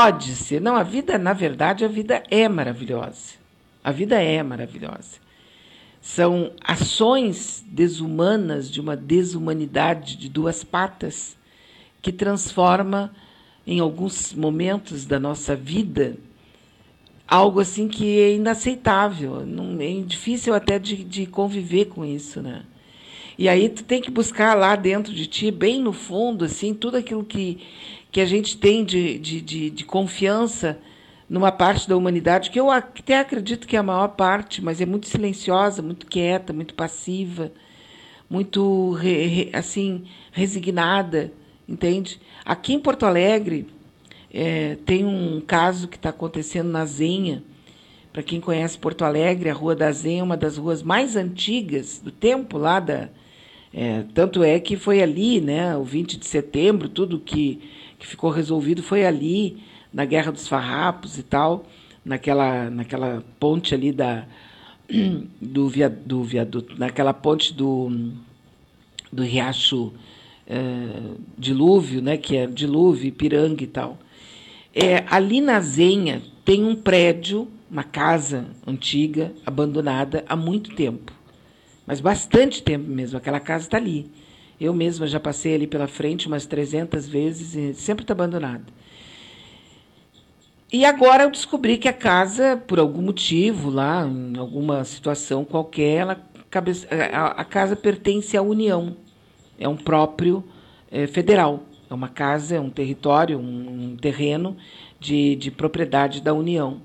pode 0.00 0.34
ser. 0.34 0.62
Não, 0.62 0.76
a 0.76 0.82
vida, 0.82 1.18
na 1.18 1.34
verdade, 1.34 1.84
a 1.84 1.88
vida 1.88 2.22
é 2.30 2.48
maravilhosa. 2.48 3.34
A 3.84 3.92
vida 3.92 4.18
é 4.18 4.42
maravilhosa. 4.42 5.20
São 6.00 6.52
ações 6.64 7.62
desumanas 7.68 8.70
de 8.70 8.80
uma 8.80 8.96
desumanidade 8.96 10.16
de 10.16 10.30
duas 10.30 10.64
patas 10.64 11.36
que 12.00 12.10
transforma, 12.10 13.12
em 13.66 13.78
alguns 13.78 14.32
momentos 14.32 15.04
da 15.04 15.20
nossa 15.20 15.54
vida, 15.54 16.16
algo 17.28 17.60
assim 17.60 17.86
que 17.86 18.18
é 18.20 18.34
inaceitável. 18.34 19.44
Não, 19.44 19.78
é 19.82 20.02
difícil 20.02 20.54
até 20.54 20.78
de, 20.78 21.04
de 21.04 21.26
conviver 21.26 21.86
com 21.86 22.06
isso, 22.06 22.40
né? 22.40 22.62
E 23.36 23.50
aí 23.50 23.68
tu 23.68 23.84
tem 23.84 24.00
que 24.00 24.10
buscar 24.10 24.54
lá 24.56 24.74
dentro 24.76 25.12
de 25.12 25.26
ti, 25.26 25.50
bem 25.50 25.80
no 25.82 25.92
fundo, 25.92 26.46
assim, 26.46 26.72
tudo 26.72 26.96
aquilo 26.96 27.22
que 27.22 27.58
que 28.10 28.20
a 28.20 28.26
gente 28.26 28.56
tem 28.56 28.84
de, 28.84 29.18
de, 29.18 29.40
de, 29.40 29.70
de 29.70 29.84
confiança 29.84 30.78
numa 31.28 31.52
parte 31.52 31.88
da 31.88 31.96
humanidade 31.96 32.50
que 32.50 32.58
eu 32.58 32.70
até 32.70 33.20
acredito 33.20 33.68
que 33.68 33.76
é 33.76 33.78
a 33.78 33.84
maior 33.84 34.08
parte, 34.08 34.62
mas 34.62 34.80
é 34.80 34.86
muito 34.86 35.06
silenciosa, 35.06 35.80
muito 35.80 36.06
quieta, 36.06 36.52
muito 36.52 36.74
passiva, 36.74 37.52
muito 38.28 38.96
assim 39.52 40.04
resignada, 40.32 41.32
entende? 41.68 42.20
Aqui 42.44 42.74
em 42.74 42.80
Porto 42.80 43.06
Alegre 43.06 43.68
é, 44.32 44.76
tem 44.86 45.04
um 45.04 45.40
caso 45.40 45.88
que 45.88 45.96
está 45.96 46.10
acontecendo 46.10 46.68
na 46.68 46.84
Zenha, 46.84 47.42
Para 48.12 48.22
quem 48.24 48.40
conhece 48.40 48.76
Porto 48.76 49.04
Alegre, 49.04 49.50
a 49.50 49.54
Rua 49.54 49.74
da 49.74 49.90
Zen 49.92 50.20
é 50.20 50.22
uma 50.22 50.36
das 50.36 50.56
ruas 50.56 50.82
mais 50.82 51.14
antigas 51.14 52.00
do 52.02 52.10
tempo 52.10 52.58
lá 52.58 52.80
da. 52.80 53.08
É, 53.72 54.02
tanto 54.12 54.42
é 54.42 54.58
que 54.58 54.76
foi 54.76 55.00
ali, 55.00 55.40
né, 55.40 55.76
o 55.76 55.84
20 55.84 56.18
de 56.18 56.26
setembro, 56.26 56.88
tudo 56.88 57.20
que, 57.20 57.60
que 58.00 58.06
ficou 58.06 58.30
resolvido 58.30 58.82
foi 58.82 59.04
ali, 59.04 59.62
na 59.92 60.04
Guerra 60.04 60.32
dos 60.32 60.48
Farrapos 60.48 61.18
e 61.18 61.22
tal, 61.22 61.66
naquela, 62.04 62.70
naquela 62.70 63.22
ponte 63.38 63.74
ali 63.74 63.92
da, 63.92 64.24
do, 65.40 65.68
via, 65.68 65.88
do 65.88 66.24
viaduto, 66.24 66.78
naquela 66.78 67.12
ponte 67.12 67.52
do, 67.52 68.10
do 69.12 69.22
Riacho 69.22 69.92
é, 70.46 70.56
Dilúvio, 71.38 72.00
né, 72.00 72.16
que 72.16 72.36
é 72.36 72.46
Dilúvio, 72.46 73.08
Ipiranga 73.08 73.62
e 73.62 73.66
tal. 73.66 73.98
É, 74.74 75.04
ali 75.08 75.40
na 75.40 75.60
Zenha 75.60 76.22
tem 76.44 76.64
um 76.64 76.74
prédio, 76.74 77.46
uma 77.70 77.84
casa 77.84 78.46
antiga, 78.66 79.32
abandonada 79.44 80.24
há 80.26 80.34
muito 80.34 80.74
tempo. 80.74 81.12
Mas 81.86 82.00
bastante 82.00 82.62
tempo 82.62 82.88
mesmo. 82.88 83.18
Aquela 83.18 83.40
casa 83.40 83.64
está 83.64 83.76
ali. 83.76 84.10
Eu 84.60 84.74
mesma 84.74 85.06
já 85.06 85.18
passei 85.18 85.54
ali 85.54 85.66
pela 85.66 85.88
frente 85.88 86.26
umas 86.26 86.44
300 86.44 87.08
vezes 87.08 87.54
e 87.54 87.72
sempre 87.72 88.04
está 88.04 88.12
abandonada. 88.12 88.64
E 90.72 90.84
agora 90.84 91.24
eu 91.24 91.30
descobri 91.30 91.78
que 91.78 91.88
a 91.88 91.92
casa, 91.92 92.56
por 92.56 92.78
algum 92.78 93.02
motivo 93.02 93.70
lá, 93.70 94.06
em 94.06 94.36
alguma 94.38 94.84
situação 94.84 95.44
qualquer, 95.44 96.00
ela, 96.02 96.30
a, 97.12 97.44
casa 97.44 97.74
pertence 97.74 98.36
à 98.36 98.42
União. 98.42 98.96
É 99.58 99.68
um 99.68 99.76
próprio 99.76 100.44
é, 100.90 101.06
federal. 101.06 101.64
É 101.88 101.94
uma 101.94 102.08
casa, 102.08 102.54
é 102.54 102.60
um 102.60 102.70
território, 102.70 103.38
um, 103.38 103.92
um 103.92 103.96
terreno 103.96 104.56
de, 105.00 105.34
de 105.36 105.50
propriedade 105.50 106.20
da 106.20 106.32
União. 106.32 106.80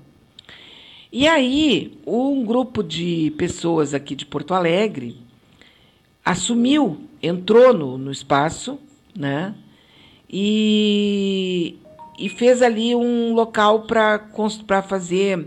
E 1.12 1.28
aí, 1.28 1.96
um 2.04 2.44
grupo 2.44 2.82
de 2.82 3.32
pessoas 3.38 3.94
aqui 3.94 4.16
de 4.16 4.26
Porto 4.26 4.52
Alegre 4.52 5.16
assumiu, 6.24 7.04
entrou 7.26 7.72
no, 7.72 7.98
no 7.98 8.10
espaço, 8.10 8.78
né? 9.16 9.54
E, 10.28 11.78
e 12.18 12.28
fez 12.28 12.62
ali 12.62 12.94
um 12.94 13.32
local 13.34 13.82
para 13.86 14.82
fazer. 14.82 15.46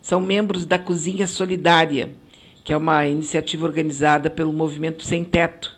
São 0.00 0.20
membros 0.20 0.64
da 0.64 0.78
Cozinha 0.78 1.26
Solidária, 1.26 2.10
que 2.64 2.72
é 2.72 2.76
uma 2.76 3.06
iniciativa 3.06 3.66
organizada 3.66 4.30
pelo 4.30 4.52
Movimento 4.52 5.02
Sem 5.04 5.24
Teto, 5.24 5.76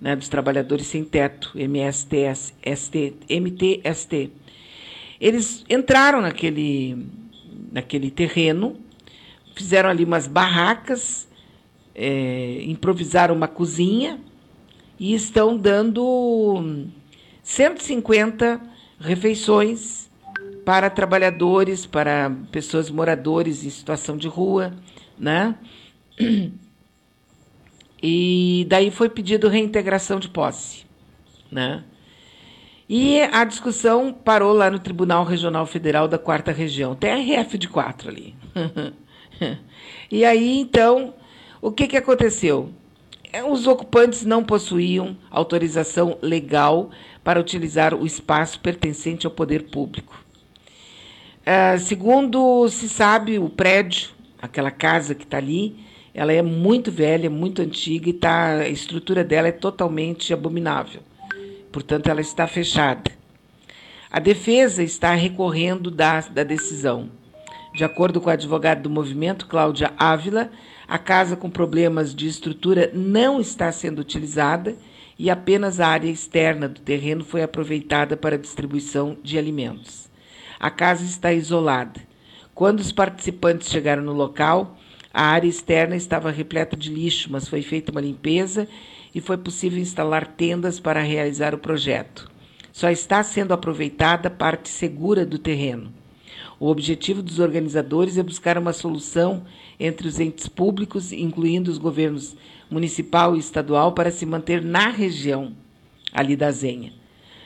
né, 0.00 0.16
dos 0.16 0.28
Trabalhadores 0.28 0.86
Sem 0.86 1.04
Teto, 1.04 1.52
MSTS, 1.54 2.54
ST, 2.76 3.14
MTST. 3.28 4.30
Eles 5.20 5.64
entraram 5.68 6.20
naquele, 6.20 7.06
naquele 7.70 8.10
terreno, 8.10 8.76
fizeram 9.54 9.88
ali 9.88 10.04
umas 10.04 10.26
barracas, 10.26 11.28
é, 11.94 12.62
improvisaram 12.64 13.34
uma 13.34 13.46
cozinha 13.46 14.18
e 14.98 15.14
estão 15.14 15.56
dando 15.56 16.86
150 17.42 18.60
refeições 18.98 20.10
para 20.64 20.88
trabalhadores, 20.88 21.84
para 21.84 22.32
pessoas 22.50 22.90
moradores 22.90 23.64
em 23.64 23.70
situação 23.70 24.16
de 24.16 24.28
rua, 24.28 24.72
né? 25.18 25.54
E 28.06 28.66
daí 28.68 28.90
foi 28.90 29.08
pedido 29.08 29.48
reintegração 29.48 30.18
de 30.20 30.28
posse, 30.28 30.84
né? 31.50 31.84
E 32.86 33.22
a 33.22 33.44
discussão 33.44 34.12
parou 34.12 34.52
lá 34.52 34.70
no 34.70 34.78
Tribunal 34.78 35.24
Regional 35.24 35.64
Federal 35.64 36.06
da 36.06 36.18
Quarta 36.18 36.52
Região. 36.52 36.94
Tem 36.94 37.10
RF 37.10 37.56
de 37.56 37.66
quatro 37.66 38.10
ali. 38.10 38.34
e 40.12 40.22
aí, 40.22 40.58
então, 40.58 41.14
o 41.62 41.72
que, 41.72 41.88
que 41.88 41.96
aconteceu? 41.96 42.70
É, 43.34 43.42
os 43.42 43.66
ocupantes 43.66 44.24
não 44.24 44.44
possuíam 44.44 45.16
autorização 45.28 46.16
legal 46.22 46.90
para 47.24 47.40
utilizar 47.40 47.92
o 47.92 48.06
espaço 48.06 48.60
pertencente 48.60 49.26
ao 49.26 49.32
poder 49.32 49.64
público. 49.72 50.24
Uh, 51.40 51.76
segundo 51.80 52.68
se 52.68 52.88
sabe, 52.88 53.40
o 53.40 53.48
prédio, 53.48 54.10
aquela 54.40 54.70
casa 54.70 55.16
que 55.16 55.24
está 55.24 55.38
ali, 55.38 55.74
ela 56.14 56.32
é 56.32 56.42
muito 56.42 56.92
velha, 56.92 57.28
muito 57.28 57.60
antiga 57.60 58.08
e 58.08 58.12
tá, 58.12 58.58
a 58.58 58.68
estrutura 58.68 59.24
dela 59.24 59.48
é 59.48 59.52
totalmente 59.52 60.32
abominável. 60.32 61.00
Portanto, 61.72 62.06
ela 62.06 62.20
está 62.20 62.46
fechada. 62.46 63.10
A 64.12 64.20
defesa 64.20 64.80
está 64.80 65.12
recorrendo 65.12 65.90
da, 65.90 66.20
da 66.20 66.44
decisão. 66.44 67.10
De 67.74 67.82
acordo 67.82 68.20
com 68.20 68.30
a 68.30 68.34
advogada 68.34 68.80
do 68.80 68.88
movimento, 68.88 69.48
Cláudia 69.48 69.92
Ávila, 69.98 70.48
a 70.86 70.96
casa 70.96 71.34
com 71.34 71.50
problemas 71.50 72.14
de 72.14 72.28
estrutura 72.28 72.88
não 72.94 73.40
está 73.40 73.72
sendo 73.72 73.98
utilizada 73.98 74.76
e 75.18 75.28
apenas 75.28 75.80
a 75.80 75.88
área 75.88 76.08
externa 76.08 76.68
do 76.68 76.80
terreno 76.80 77.24
foi 77.24 77.42
aproveitada 77.42 78.16
para 78.16 78.38
distribuição 78.38 79.16
de 79.24 79.36
alimentos. 79.36 80.08
A 80.60 80.70
casa 80.70 81.04
está 81.04 81.32
isolada. 81.32 82.00
Quando 82.54 82.78
os 82.78 82.92
participantes 82.92 83.68
chegaram 83.68 84.04
no 84.04 84.12
local, 84.12 84.78
a 85.12 85.24
área 85.24 85.48
externa 85.48 85.96
estava 85.96 86.30
repleta 86.30 86.76
de 86.76 86.90
lixo, 86.94 87.28
mas 87.32 87.48
foi 87.48 87.60
feita 87.60 87.90
uma 87.90 88.00
limpeza 88.00 88.68
e 89.12 89.20
foi 89.20 89.36
possível 89.36 89.80
instalar 89.80 90.28
tendas 90.28 90.78
para 90.78 91.02
realizar 91.02 91.52
o 91.52 91.58
projeto. 91.58 92.30
Só 92.72 92.88
está 92.88 93.20
sendo 93.24 93.52
aproveitada 93.52 94.28
a 94.28 94.30
parte 94.30 94.68
segura 94.68 95.26
do 95.26 95.40
terreno. 95.40 96.03
O 96.64 96.68
objetivo 96.68 97.22
dos 97.22 97.40
organizadores 97.40 98.16
é 98.16 98.22
buscar 98.22 98.56
uma 98.56 98.72
solução 98.72 99.44
entre 99.78 100.08
os 100.08 100.18
entes 100.18 100.48
públicos, 100.48 101.12
incluindo 101.12 101.70
os 101.70 101.76
governos 101.76 102.34
municipal 102.70 103.36
e 103.36 103.38
estadual, 103.38 103.92
para 103.92 104.10
se 104.10 104.24
manter 104.24 104.62
na 104.62 104.88
região 104.88 105.52
ali 106.10 106.34
da 106.34 106.50
Zenha. 106.50 106.90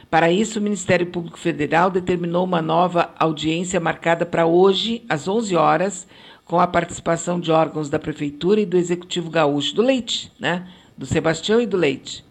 Para 0.08 0.30
isso, 0.30 0.60
o 0.60 0.62
Ministério 0.62 1.06
Público 1.06 1.36
Federal 1.36 1.90
determinou 1.90 2.44
uma 2.44 2.62
nova 2.62 3.12
audiência 3.18 3.80
marcada 3.80 4.24
para 4.24 4.46
hoje, 4.46 5.02
às 5.08 5.26
11 5.26 5.56
horas, 5.56 6.06
com 6.44 6.60
a 6.60 6.66
participação 6.68 7.40
de 7.40 7.50
órgãos 7.50 7.90
da 7.90 7.98
Prefeitura 7.98 8.60
e 8.60 8.66
do 8.66 8.76
Executivo 8.76 9.30
Gaúcho, 9.30 9.74
do 9.74 9.82
Leite, 9.82 10.30
né? 10.38 10.68
do 10.96 11.06
Sebastião 11.06 11.60
e 11.60 11.66
do 11.66 11.76
Leite. 11.76 12.24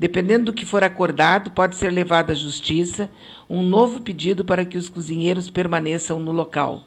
Dependendo 0.00 0.46
do 0.46 0.54
que 0.54 0.64
for 0.64 0.82
acordado, 0.82 1.50
pode 1.50 1.76
ser 1.76 1.90
levado 1.90 2.30
à 2.30 2.34
Justiça 2.34 3.10
um 3.50 3.62
novo 3.62 4.00
pedido 4.00 4.42
para 4.42 4.64
que 4.64 4.78
os 4.78 4.88
cozinheiros 4.88 5.50
permaneçam 5.50 6.18
no 6.18 6.32
local. 6.32 6.84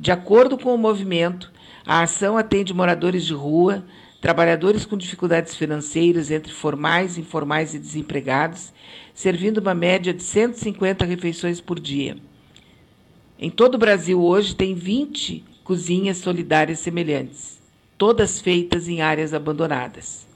De 0.00 0.10
acordo 0.10 0.56
com 0.56 0.74
o 0.74 0.78
movimento, 0.78 1.52
a 1.84 2.00
ação 2.00 2.38
atende 2.38 2.72
moradores 2.72 3.26
de 3.26 3.34
rua, 3.34 3.84
trabalhadores 4.18 4.86
com 4.86 4.96
dificuldades 4.96 5.56
financeiras 5.56 6.30
entre 6.30 6.50
formais, 6.50 7.18
informais 7.18 7.74
e 7.74 7.78
desempregados, 7.78 8.72
servindo 9.12 9.58
uma 9.58 9.74
média 9.74 10.14
de 10.14 10.22
150 10.22 11.04
refeições 11.04 11.60
por 11.60 11.78
dia. 11.78 12.16
Em 13.38 13.50
todo 13.50 13.74
o 13.74 13.78
Brasil 13.78 14.22
hoje 14.22 14.56
tem 14.56 14.74
20 14.74 15.44
cozinhas 15.62 16.16
solidárias 16.16 16.78
semelhantes, 16.78 17.60
todas 17.98 18.40
feitas 18.40 18.88
em 18.88 19.02
áreas 19.02 19.34
abandonadas. 19.34 20.27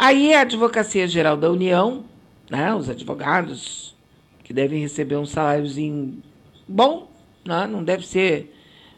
Aí 0.00 0.32
a 0.32 0.42
Advocacia 0.42 1.08
Geral 1.08 1.36
da 1.36 1.50
União, 1.50 2.04
né, 2.48 2.72
os 2.72 2.88
advogados 2.88 3.96
que 4.44 4.52
devem 4.52 4.80
receber 4.80 5.16
um 5.16 5.26
saláriozinho 5.26 6.22
bom, 6.68 7.10
né, 7.44 7.66
não 7.66 7.82
deve 7.82 8.06
ser 8.06 8.54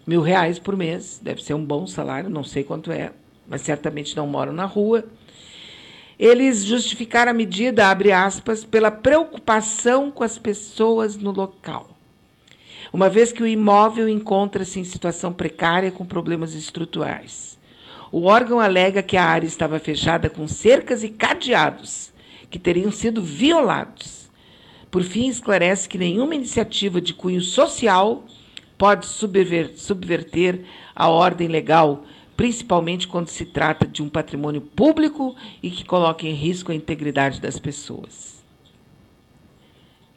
mil 0.07 0.21
reais 0.21 0.59
por 0.59 0.77
mês, 0.77 1.19
deve 1.23 1.43
ser 1.43 1.55
um 1.55 1.65
bom 1.65 1.87
salário, 1.87 2.29
não 2.29 2.45
sei 2.45 2.63
quanto 2.63 2.93
é, 2.93 3.13
mas 3.49 3.63
certamente 3.63 4.15
não 4.15 4.27
moram 4.27 4.53
na 4.53 4.67
rua. 4.67 5.07
Eles 6.19 6.67
justificaram 6.67 7.31
a 7.31 7.35
medida, 7.35 7.89
abre 7.89 8.13
aspas, 8.13 8.63
pela 8.63 8.91
preocupação 8.91 10.11
com 10.11 10.23
as 10.23 10.37
pessoas 10.37 11.17
no 11.17 11.31
local 11.31 11.89
uma 12.93 13.09
vez 13.09 13.31
que 13.31 13.43
o 13.43 13.47
imóvel 13.47 14.09
encontra-se 14.09 14.81
em 14.81 14.85
situação 14.85 15.33
precária 15.33 15.93
com 15.93 16.05
problemas 16.05 16.55
estruturais. 16.55 17.50
O 18.13 18.25
órgão 18.25 18.59
alega 18.59 19.03
que 19.03 19.17
a 19.17 19.25
área 19.25 19.47
estava 19.47 19.79
fechada 19.79 20.29
com 20.29 20.49
cercas 20.49 21.05
e 21.05 21.09
cadeados, 21.09 22.13
que 22.51 22.59
teriam 22.59 22.91
sido 22.91 23.23
violados. 23.23 24.29
Por 24.91 25.03
fim, 25.03 25.29
esclarece 25.29 25.89
que 25.89 25.97
nenhuma 25.97 26.35
iniciativa 26.35 27.01
de 27.01 27.15
cunho 27.15 27.41
social 27.41 28.25
pode 28.77 29.07
subverter 29.07 30.65
a 30.95 31.09
ordem 31.09 31.47
legal, 31.47 32.05
principalmente 32.37 33.07
quando 33.07 33.29
se 33.29 33.45
trata 33.45 33.87
de 33.87 34.03
um 34.03 34.09
patrimônio 34.09 34.61
público 34.61 35.37
e 35.63 35.71
que 35.71 35.85
coloca 35.85 36.27
em 36.27 36.35
risco 36.35 36.73
a 36.73 36.75
integridade 36.75 37.41
das 37.41 37.59
pessoas. 37.59 38.43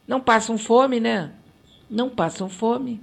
Não 0.08 0.20
passam 0.20 0.58
fome, 0.58 0.98
né? 0.98 1.32
não 1.88 2.08
passam 2.08 2.48
fome, 2.48 3.00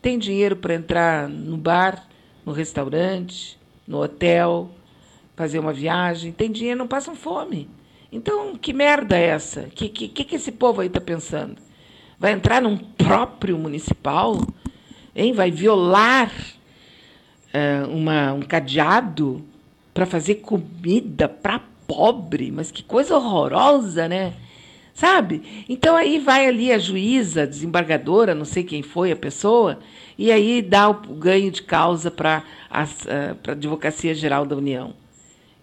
têm 0.00 0.18
dinheiro 0.18 0.56
para 0.56 0.74
entrar 0.74 1.28
no 1.28 1.56
bar, 1.56 2.06
no 2.44 2.52
restaurante, 2.52 3.58
no 3.86 4.02
hotel, 4.02 4.70
fazer 5.36 5.58
uma 5.58 5.72
viagem, 5.72 6.32
tem 6.32 6.50
dinheiro, 6.50 6.78
não 6.78 6.88
passam 6.88 7.14
fome. 7.14 7.68
Então, 8.10 8.56
que 8.56 8.72
merda 8.72 9.16
é 9.16 9.28
essa? 9.28 9.62
O 9.62 9.70
que, 9.70 9.88
que, 9.88 10.24
que 10.24 10.36
esse 10.36 10.52
povo 10.52 10.80
aí 10.80 10.88
está 10.88 11.00
pensando? 11.00 11.56
Vai 12.18 12.32
entrar 12.32 12.60
num 12.60 12.76
próprio 12.76 13.58
municipal? 13.58 14.38
Hein? 15.16 15.32
Vai 15.32 15.50
violar 15.50 16.30
uh, 17.52 17.88
uma, 17.90 18.32
um 18.32 18.42
cadeado 18.42 19.42
para 19.94 20.06
fazer 20.06 20.36
comida 20.36 21.28
para 21.28 21.62
pobre, 21.86 22.50
mas 22.50 22.70
que 22.70 22.82
coisa 22.82 23.16
horrorosa, 23.16 24.08
né? 24.08 24.34
Sabe? 24.94 25.64
Então 25.68 25.96
aí 25.96 26.18
vai 26.18 26.46
ali 26.46 26.70
a 26.72 26.78
juíza, 26.78 27.42
a 27.42 27.46
desembargadora, 27.46 28.34
não 28.34 28.44
sei 28.44 28.62
quem 28.62 28.82
foi 28.82 29.10
a 29.10 29.16
pessoa, 29.16 29.78
e 30.18 30.30
aí 30.30 30.62
dá 30.62 30.88
o 30.88 30.94
ganho 30.94 31.50
de 31.50 31.62
causa 31.62 32.10
para 32.10 32.44
a 32.70 32.86
Advocacia 33.48 34.14
Geral 34.14 34.44
da 34.44 34.56
União. 34.56 34.94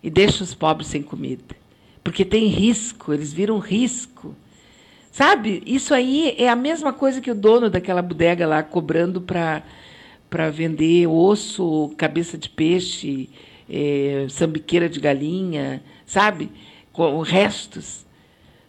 E 0.02 0.10
deixa 0.10 0.44
os 0.44 0.54
pobres 0.54 0.88
sem 0.88 1.02
comida. 1.02 1.56
Porque 2.04 2.24
tem 2.24 2.48
risco, 2.48 3.14
eles 3.14 3.32
viram 3.34 3.60
risco. 3.60 4.36
Sabe? 5.12 5.62
Isso 5.66 5.94
aí 5.94 6.36
é 6.38 6.50
a 6.50 6.56
mesma 6.56 6.94
coisa 6.94 7.20
que 7.20 7.32
o 7.32 7.36
dono 7.36 7.70
daquela 7.70 8.02
bodega 8.02 8.48
lá 8.48 8.64
cobrando 8.64 9.20
para 9.20 10.50
vender 10.50 11.08
osso, 11.08 11.94
cabeça 11.98 12.38
de 12.38 12.50
peixe, 12.50 13.30
é, 13.70 14.26
sambiqueira 14.30 14.88
de 14.88 15.00
galinha, 15.00 15.84
sabe? 16.06 16.52
Com 16.92 17.22
restos. 17.22 18.06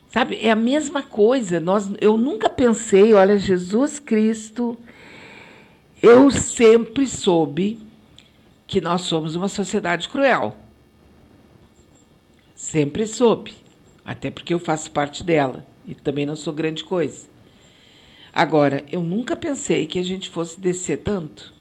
Sabe? 0.08 0.38
É 0.42 0.50
a 0.50 0.56
mesma 0.56 1.02
coisa. 1.02 1.60
Nós, 1.60 1.88
eu 2.00 2.18
nunca 2.18 2.48
pensei, 2.48 3.14
olha, 3.14 3.38
Jesus 3.38 4.00
Cristo, 4.00 4.76
eu 6.02 6.30
sempre 6.30 7.06
soube 7.06 7.78
que 8.66 8.80
nós 8.80 9.02
somos 9.02 9.34
uma 9.34 9.48
sociedade 9.48 10.08
cruel. 10.08 10.56
Sempre 12.54 13.06
soube. 13.06 13.54
Até 14.04 14.30
porque 14.30 14.54
eu 14.54 14.58
faço 14.58 14.90
parte 14.90 15.22
dela. 15.24 15.66
E 15.86 15.94
também 15.94 16.24
não 16.24 16.36
sou 16.36 16.52
grande 16.52 16.84
coisa. 16.84 17.28
Agora, 18.32 18.84
eu 18.90 19.02
nunca 19.02 19.34
pensei 19.34 19.86
que 19.86 19.98
a 19.98 20.04
gente 20.04 20.30
fosse 20.30 20.60
descer 20.60 20.98
tanto. 20.98 21.52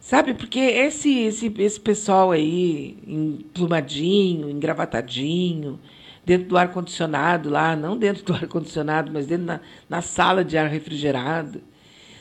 Sabe, 0.00 0.34
porque 0.34 0.58
esse, 0.58 1.18
esse, 1.18 1.52
esse 1.58 1.78
pessoal 1.78 2.30
aí, 2.30 2.98
emplumadinho, 3.06 4.48
engravatadinho, 4.48 5.78
dentro 6.24 6.48
do 6.48 6.56
ar-condicionado 6.56 7.50
lá, 7.50 7.76
não 7.76 7.96
dentro 7.96 8.24
do 8.24 8.32
ar-condicionado, 8.34 9.12
mas 9.12 9.26
dentro 9.26 9.46
na, 9.46 9.60
na 9.88 10.02
sala 10.02 10.44
de 10.44 10.56
ar 10.56 10.68
refrigerado, 10.68 11.60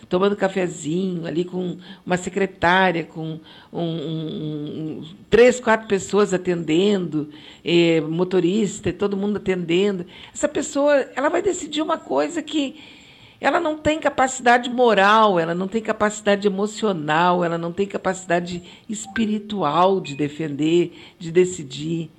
tomando 0.10 0.36
cafezinho 0.36 1.26
ali 1.26 1.44
com 1.44 1.78
uma 2.06 2.18
secretária, 2.18 3.04
com 3.04 3.40
um, 3.72 3.82
um, 3.82 5.04
três, 5.30 5.60
quatro 5.60 5.88
pessoas 5.88 6.34
atendendo, 6.34 7.30
eh, 7.64 8.02
motorista, 8.02 8.92
todo 8.94 9.18
mundo 9.18 9.38
atendendo. 9.38 10.06
Essa 10.34 10.48
pessoa, 10.48 10.94
ela 11.16 11.30
vai 11.30 11.42
decidir 11.42 11.82
uma 11.82 11.98
coisa 11.98 12.42
que 12.42 12.80
ela 13.40 13.60
não 13.60 13.78
tem 13.78 14.00
capacidade 14.00 14.70
moral, 14.70 15.40
ela 15.40 15.54
não 15.54 15.68
tem 15.68 15.82
capacidade 15.82 16.48
emocional, 16.48 17.44
ela 17.44 17.58
não 17.58 17.72
tem 17.72 17.86
capacidade 17.86 18.64
espiritual 18.90 20.00
de 20.00 20.16
defender, 20.16 20.98
de 21.20 21.32
decidir. 21.32 22.10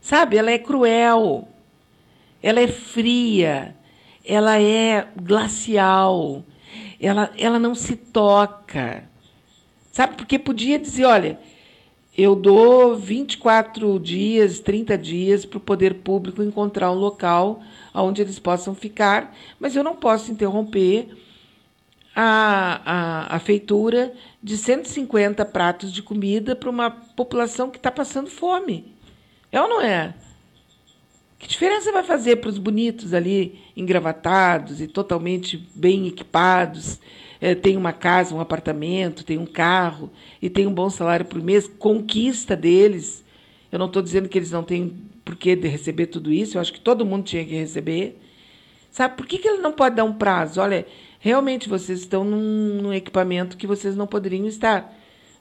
Sabe, 0.00 0.36
ela 0.36 0.50
é 0.50 0.58
cruel, 0.58 1.48
ela 2.42 2.60
é 2.60 2.68
fria, 2.68 3.76
ela 4.24 4.60
é 4.60 5.06
glacial 5.20 6.44
ela, 7.00 7.30
ela 7.36 7.58
não 7.58 7.74
se 7.74 7.96
toca. 7.96 9.04
Sabe? 9.92 10.16
Porque 10.16 10.38
podia 10.38 10.78
dizer, 10.78 11.04
olha, 11.04 11.38
eu 12.16 12.34
dou 12.34 12.96
24 12.96 13.98
dias, 14.00 14.58
30 14.60 14.96
dias 14.96 15.44
para 15.44 15.58
o 15.58 15.60
poder 15.60 15.94
público 15.96 16.42
encontrar 16.42 16.90
um 16.90 16.94
local 16.94 17.62
onde 17.94 18.22
eles 18.22 18.38
possam 18.38 18.74
ficar, 18.74 19.34
mas 19.58 19.74
eu 19.74 19.82
não 19.82 19.96
posso 19.96 20.30
interromper 20.30 21.08
a, 22.14 22.80
a, 22.84 23.36
a 23.36 23.38
feitura 23.38 24.12
de 24.42 24.56
150 24.56 25.44
pratos 25.44 25.92
de 25.92 26.02
comida 26.02 26.56
para 26.56 26.70
uma 26.70 26.90
população 26.90 27.70
que 27.70 27.76
está 27.76 27.90
passando 27.90 28.30
fome. 28.30 28.94
É 29.52 29.60
ou 29.60 29.68
não 29.68 29.82
é? 29.82 30.14
Que 31.38 31.46
diferença 31.46 31.92
vai 31.92 32.02
fazer 32.02 32.36
para 32.36 32.48
os 32.48 32.58
bonitos 32.58 33.12
ali, 33.12 33.60
engravatados 33.76 34.80
e 34.80 34.86
totalmente 34.86 35.68
bem 35.74 36.06
equipados? 36.06 36.98
É, 37.40 37.54
tem 37.54 37.76
uma 37.76 37.92
casa, 37.92 38.34
um 38.34 38.40
apartamento, 38.40 39.24
tem 39.24 39.36
um 39.36 39.44
carro 39.44 40.10
e 40.40 40.48
tem 40.48 40.66
um 40.66 40.72
bom 40.72 40.88
salário 40.88 41.26
por 41.26 41.42
mês, 41.42 41.68
conquista 41.78 42.56
deles. 42.56 43.24
Eu 43.70 43.78
não 43.78 43.86
estou 43.86 44.00
dizendo 44.00 44.28
que 44.28 44.38
eles 44.38 44.50
não 44.50 44.62
têm 44.62 44.96
porquê 45.24 45.54
de 45.54 45.68
receber 45.68 46.06
tudo 46.06 46.32
isso, 46.32 46.56
eu 46.56 46.60
acho 46.60 46.72
que 46.72 46.80
todo 46.80 47.04
mundo 47.04 47.24
tinha 47.24 47.44
que 47.44 47.54
receber. 47.54 48.18
Sabe, 48.90 49.16
por 49.16 49.26
que, 49.26 49.36
que 49.36 49.46
ele 49.46 49.60
não 49.60 49.72
pode 49.72 49.96
dar 49.96 50.04
um 50.04 50.14
prazo? 50.14 50.58
Olha, 50.60 50.86
realmente 51.18 51.68
vocês 51.68 52.00
estão 52.00 52.24
num, 52.24 52.80
num 52.80 52.94
equipamento 52.94 53.56
que 53.56 53.66
vocês 53.66 53.94
não 53.94 54.06
poderiam 54.06 54.46
estar. 54.46 54.90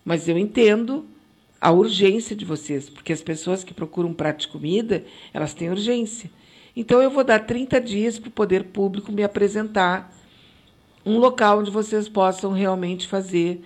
Mas 0.04 0.28
eu 0.28 0.38
entendo 0.38 1.06
a 1.60 1.72
urgência 1.72 2.36
de 2.36 2.46
vocês, 2.46 2.90
porque 2.90 3.14
as 3.14 3.22
pessoas 3.22 3.64
que 3.64 3.74
procuram 3.74 4.14
prato 4.14 4.42
de 4.42 4.48
comida, 4.48 5.04
elas 5.34 5.54
têm 5.54 5.70
urgência. 5.70 6.30
Então 6.76 7.02
eu 7.02 7.10
vou 7.10 7.24
dar 7.24 7.40
30 7.40 7.80
dias 7.80 8.20
para 8.20 8.28
o 8.28 8.32
poder 8.32 8.66
público 8.66 9.12
me 9.12 9.24
apresentar 9.24 10.14
um 11.06 11.18
local 11.18 11.60
onde 11.60 11.72
vocês 11.72 12.10
possam 12.10 12.52
realmente 12.52 13.08
fazer 13.08 13.64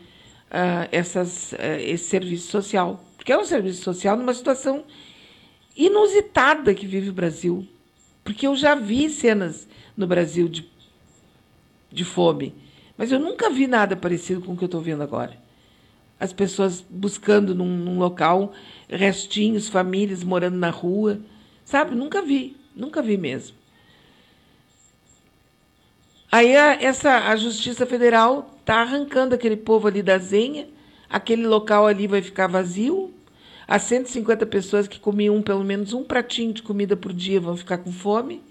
uh, 0.47 0.87
essas, 0.91 1.53
uh, 1.53 1.79
esse 1.79 2.05
serviço 2.05 2.51
social. 2.51 3.03
Porque 3.17 3.31
é 3.31 3.37
um 3.37 3.45
serviço 3.45 3.83
social 3.83 4.15
numa 4.15 4.33
situação 4.33 4.83
inusitada 5.75 6.73
que 6.73 6.85
vive 6.85 7.09
o 7.09 7.13
Brasil. 7.13 7.67
Porque 8.23 8.45
eu 8.45 8.55
já 8.55 8.75
vi 8.75 9.09
cenas 9.09 9.67
no 9.97 10.05
Brasil 10.05 10.47
de, 10.47 10.69
de 11.91 12.05
fome, 12.05 12.53
mas 12.97 13.11
eu 13.11 13.19
nunca 13.19 13.49
vi 13.49 13.65
nada 13.65 13.95
parecido 13.95 14.41
com 14.41 14.53
o 14.53 14.57
que 14.57 14.63
eu 14.63 14.67
estou 14.67 14.81
vendo 14.81 15.01
agora 15.01 15.48
as 16.19 16.33
pessoas 16.33 16.83
buscando 16.89 17.55
num, 17.55 17.77
num, 17.77 17.97
local 17.97 18.51
restinhos, 18.89 19.69
famílias 19.69 20.23
morando 20.23 20.57
na 20.57 20.69
rua. 20.69 21.19
Sabe? 21.63 21.95
Nunca 21.95 22.21
vi, 22.21 22.57
nunca 22.75 23.01
vi 23.01 23.17
mesmo. 23.17 23.55
Aí 26.31 26.55
a, 26.55 26.73
essa, 26.81 27.29
a 27.29 27.35
Justiça 27.35 27.85
Federal 27.85 28.55
está 28.59 28.81
arrancando 28.81 29.33
aquele 29.33 29.57
povo 29.57 29.87
ali 29.87 30.03
da 30.03 30.17
Zenha, 30.17 30.67
aquele 31.09 31.47
local 31.47 31.87
ali 31.87 32.05
vai 32.05 32.21
ficar 32.21 32.47
vazio. 32.47 33.13
As 33.67 33.83
150 33.83 34.45
pessoas 34.47 34.87
que 34.87 34.99
comiam 34.99 35.41
pelo 35.41 35.63
menos 35.63 35.93
um 35.93 36.03
pratinho 36.03 36.53
de 36.53 36.61
comida 36.61 36.97
por 36.97 37.13
dia 37.13 37.39
vão 37.39 37.55
ficar 37.55 37.77
com 37.77 37.91
fome. 37.91 38.41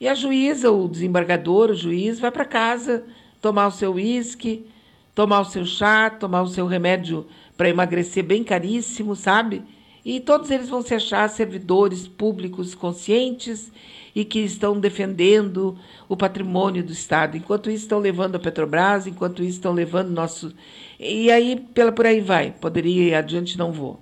E 0.00 0.08
a 0.08 0.14
juíza, 0.14 0.70
o 0.70 0.88
desembargador, 0.88 1.70
o 1.70 1.74
juiz, 1.74 2.18
vai 2.18 2.30
para 2.30 2.44
casa 2.44 3.04
tomar 3.40 3.66
o 3.66 3.72
seu 3.72 3.94
uísque, 3.94 4.66
tomar 5.14 5.40
o 5.40 5.44
seu 5.44 5.64
chá, 5.64 6.10
tomar 6.10 6.42
o 6.42 6.48
seu 6.48 6.66
remédio 6.66 7.26
para 7.56 7.68
emagrecer 7.68 8.24
bem 8.24 8.42
caríssimo, 8.42 9.14
sabe? 9.14 9.62
E 10.04 10.20
todos 10.20 10.50
eles 10.50 10.68
vão 10.68 10.82
se 10.82 10.94
achar 10.94 11.28
servidores 11.30 12.06
públicos 12.06 12.74
conscientes 12.74 13.72
e 14.14 14.24
que 14.24 14.40
estão 14.40 14.78
defendendo 14.78 15.78
o 16.08 16.16
patrimônio 16.16 16.84
do 16.84 16.92
Estado. 16.92 17.36
Enquanto 17.36 17.70
isso, 17.70 17.84
estão 17.84 17.98
levando 17.98 18.36
a 18.36 18.38
Petrobras, 18.38 19.06
enquanto 19.06 19.42
isso, 19.42 19.56
estão 19.56 19.72
levando 19.72 20.10
nosso. 20.10 20.54
E 21.00 21.30
aí, 21.30 21.56
pela, 21.56 21.90
por 21.90 22.06
aí 22.06 22.20
vai. 22.20 22.50
Poderia 22.52 23.08
ir 23.08 23.14
adiante, 23.14 23.56
não 23.56 23.72
vou. 23.72 23.98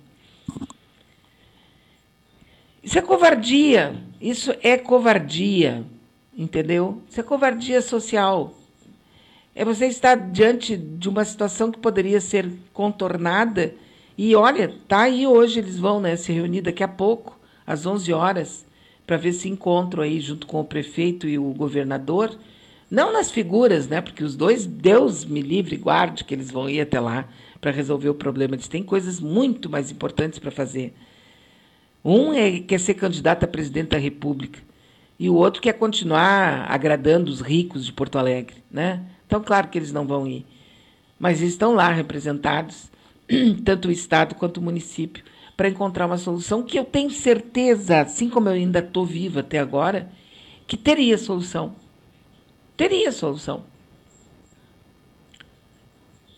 Isso 2.83 2.99
é 2.99 3.01
covardia. 3.01 3.95
Isso 4.19 4.53
é 4.61 4.77
covardia. 4.77 5.83
Entendeu? 6.37 7.01
Isso 7.09 7.19
é 7.19 7.23
covardia 7.23 7.81
social. 7.81 8.53
É 9.55 9.63
você 9.63 9.85
estar 9.85 10.15
diante 10.15 10.75
de 10.75 11.07
uma 11.07 11.23
situação 11.23 11.71
que 11.71 11.77
poderia 11.77 12.19
ser 12.19 12.49
contornada. 12.73 13.75
E 14.17 14.35
olha, 14.35 14.73
tá 14.87 15.01
aí 15.01 15.27
hoje 15.27 15.59
eles 15.59 15.77
vão 15.77 15.99
né, 15.99 16.15
se 16.15 16.31
reunir 16.31 16.61
daqui 16.61 16.83
a 16.83 16.87
pouco, 16.87 17.39
às 17.65 17.85
11 17.85 18.11
horas, 18.13 18.65
para 19.05 19.17
ver 19.17 19.33
se 19.33 19.47
encontram 19.47 20.01
aí 20.01 20.19
junto 20.19 20.47
com 20.47 20.59
o 20.59 20.65
prefeito 20.65 21.27
e 21.27 21.37
o 21.37 21.53
governador. 21.53 22.35
Não 22.89 23.13
nas 23.13 23.29
figuras, 23.29 23.87
né? 23.87 24.01
Porque 24.01 24.23
os 24.23 24.35
dois, 24.35 24.65
Deus 24.65 25.25
me 25.25 25.41
livre, 25.41 25.77
guarde 25.77 26.23
que 26.23 26.33
eles 26.33 26.51
vão 26.51 26.69
ir 26.69 26.81
até 26.81 26.99
lá 26.99 27.27
para 27.61 27.71
resolver 27.71 28.09
o 28.09 28.15
problema. 28.15 28.55
Eles 28.55 28.67
têm 28.67 28.83
coisas 28.83 29.19
muito 29.19 29.69
mais 29.69 29.91
importantes 29.91 30.39
para 30.39 30.51
fazer. 30.51 30.93
Um 32.03 32.33
é, 32.33 32.59
quer 32.59 32.79
ser 32.79 32.95
candidato 32.95 33.45
a 33.45 33.47
presidente 33.47 33.89
da 33.89 33.97
República 33.97 34.59
e 35.17 35.29
o 35.29 35.35
outro 35.35 35.61
quer 35.61 35.73
continuar 35.73 36.65
agradando 36.69 37.31
os 37.31 37.39
ricos 37.39 37.85
de 37.85 37.93
Porto 37.93 38.17
Alegre, 38.17 38.57
né? 38.69 39.01
Então, 39.33 39.41
claro 39.41 39.67
que 39.67 39.79
eles 39.79 39.91
não 39.91 40.05
vão 40.05 40.27
ir. 40.27 40.45
Mas 41.17 41.41
estão 41.41 41.73
lá 41.73 41.91
representados, 41.91 42.91
tanto 43.65 43.87
o 43.87 43.91
Estado 43.91 44.35
quanto 44.35 44.57
o 44.57 44.61
município, 44.61 45.23
para 45.57 45.67
encontrar 45.67 46.05
uma 46.05 46.19
solução 46.19 46.61
que 46.61 46.77
eu 46.77 46.85
tenho 46.85 47.09
certeza, 47.09 48.01
assim 48.01 48.29
como 48.29 48.47
eu 48.47 48.53
ainda 48.53 48.77
estou 48.77 49.03
viva 49.03 49.39
até 49.39 49.57
agora, 49.57 50.07
que 50.67 50.77
teria 50.77 51.17
solução. 51.17 51.73
Teria 52.77 53.11
solução. 53.11 53.63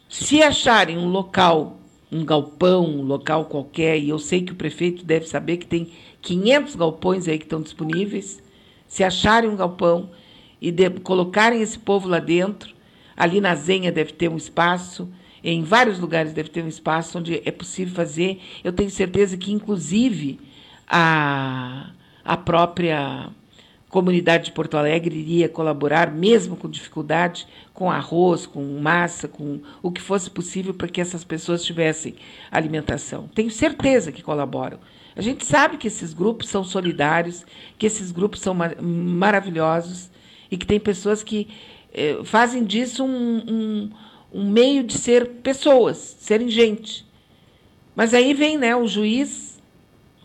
Se 0.08 0.42
acharem 0.42 0.98
um 0.98 1.10
local, 1.10 1.78
um 2.10 2.24
galpão, 2.24 2.86
um 2.86 3.02
local 3.02 3.44
qualquer, 3.44 4.00
e 4.00 4.08
eu 4.08 4.20
sei 4.20 4.42
que 4.42 4.54
o 4.54 4.56
prefeito 4.56 5.04
deve 5.04 5.28
saber 5.28 5.58
que 5.58 5.68
tem 5.68 5.92
500 6.22 6.76
galpões 6.78 7.28
aí 7.28 7.38
que 7.38 7.44
estão 7.44 7.62
disponíveis, 7.62 8.42
se 8.88 9.04
acharem 9.04 9.50
um 9.50 9.58
galpão 9.58 10.12
e 10.62 10.72
de, 10.72 10.90
colocarem 11.02 11.62
esse 11.62 11.78
povo 11.78 12.08
lá 12.08 12.20
dentro, 12.20 12.75
Ali 13.16 13.40
na 13.40 13.56
Zenha 13.56 13.92
deve 13.92 14.14
ter 14.14 14.30
um 14.30 14.38
espaço, 14.38 15.10
em 15.44 15.64
vários 15.64 16.00
lugares 16.00 16.34
deve 16.34 16.50
ter 16.50 16.64
um 16.64 16.68
espaço 16.68 17.20
onde 17.20 17.42
é 17.46 17.52
possível 17.52 17.94
fazer. 17.94 18.42
Eu 18.64 18.74
tenho 18.74 18.90
certeza 18.90 19.38
que, 19.38 19.52
inclusive, 19.52 20.40
a, 20.88 21.92
a 22.24 22.36
própria 22.36 23.30
comunidade 23.88 24.46
de 24.46 24.52
Porto 24.52 24.76
Alegre 24.76 25.16
iria 25.16 25.48
colaborar, 25.48 26.12
mesmo 26.12 26.58
com 26.58 26.70
dificuldade, 26.70 27.48
com 27.74 27.90
arroz, 27.90 28.46
com 28.46 28.62
massa, 28.82 29.28
com 29.28 29.62
o 29.82 29.92
que 29.92 30.02
fosse 30.02 30.30
possível 30.30 30.74
para 30.74 30.88
que 30.88 31.00
essas 31.00 31.24
pessoas 31.24 31.64
tivessem 31.64 32.16
alimentação. 32.52 33.30
Tenho 33.34 33.50
certeza 33.50 34.12
que 34.12 34.22
colaboram. 34.22 34.80
A 35.16 35.22
gente 35.22 35.46
sabe 35.46 35.78
que 35.78 35.88
esses 35.88 36.14
grupos 36.14 36.50
são 36.50 36.64
solidários, 36.64 37.46
que 37.78 37.86
esses 37.86 38.12
grupos 38.12 38.42
são 38.42 38.54
mar 38.54 38.76
maravilhosos 38.82 40.10
e 40.52 40.58
que 40.58 40.66
tem 40.66 40.80
pessoas 40.80 41.24
que 41.24 41.48
eh, 41.96 42.20
fazem 42.26 42.66
disso 42.66 43.06
um, 43.06 43.38
um, 43.48 43.90
um 44.34 44.50
meio 44.50 44.84
de 44.84 44.94
ser 44.94 45.28
pessoas, 45.42 46.18
serem 46.20 46.50
gente. 46.50 47.06
Mas 47.96 48.14
aí 48.14 48.34
vem 48.34 48.58
né, 48.58 48.76
o 48.76 48.86
juiz, 48.86 49.58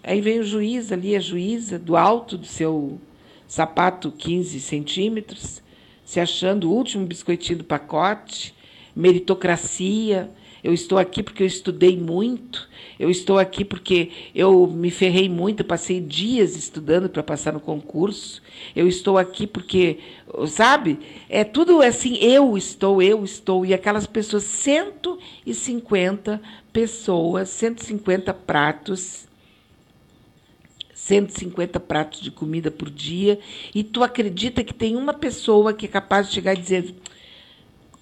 aí 0.03 0.21
vem 0.21 0.41
o 0.41 0.45
juiz 0.45 0.91
ali, 0.91 1.15
a 1.15 1.21
juíza, 1.21 1.79
do 1.79 1.97
alto 1.97 2.37
do 2.37 2.47
seu 2.47 3.01
sapato 3.47 4.11
15 4.11 4.61
centímetros, 4.61 5.63
se 6.05 6.19
achando 6.19 6.69
o 6.69 6.75
último 6.75 7.07
biscoitinho 7.07 7.59
do 7.59 7.65
pacote, 7.65 8.53
meritocracia, 8.95 10.29
eu 10.63 10.73
estou 10.73 10.99
aqui 10.99 11.23
porque 11.23 11.43
eu 11.43 11.47
estudei 11.47 11.97
muito, 11.97 12.69
eu 12.99 13.11
estou 13.11 13.39
aqui 13.39 13.65
porque 13.65 14.11
eu 14.35 14.67
me 14.67 14.91
ferrei 14.91 15.29
muito, 15.29 15.65
passei 15.65 16.01
dias 16.01 16.57
estudando 16.57 17.09
para 17.09 17.23
passar 17.23 17.53
no 17.53 17.61
concurso, 17.61 18.43
eu 18.75 18.87
estou 18.87 19.17
aqui 19.17 19.47
porque, 19.47 19.99
sabe? 20.49 20.99
É 21.29 21.45
tudo 21.45 21.81
assim, 21.81 22.17
eu 22.19 22.57
estou, 22.57 23.01
eu 23.01 23.25
estou. 23.25 23.65
E 23.65 23.73
aquelas 23.73 24.07
pessoas, 24.07 24.45
150 24.45 26.41
pessoas, 26.73 27.49
150 27.49 28.35
pratos 28.35 29.31
150 31.11 31.81
pratos 31.81 32.21
de 32.21 32.31
comida 32.31 32.71
por 32.71 32.89
dia, 32.89 33.41
e 33.75 33.83
tu 33.83 34.03
acredita 34.03 34.63
que 34.63 34.73
tem 34.73 34.97
uma 34.97 35.13
pessoa 35.13 35.73
que 35.73 35.87
é 35.87 35.89
capaz 35.89 36.29
de 36.29 36.35
chegar 36.35 36.55
e 36.55 36.61
dizer: 36.61 36.95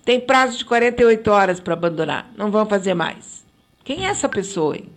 tem 0.08 0.18
prazo 0.18 0.56
de 0.56 0.64
48 0.64 1.30
horas 1.30 1.60
para 1.60 1.74
abandonar. 1.74 2.32
Não 2.34 2.50
vão 2.50 2.64
fazer 2.64 2.94
mais. 2.94 3.44
Quem 3.84 4.06
é 4.06 4.08
essa 4.08 4.26
pessoa, 4.26 4.74
hein? 4.74 4.88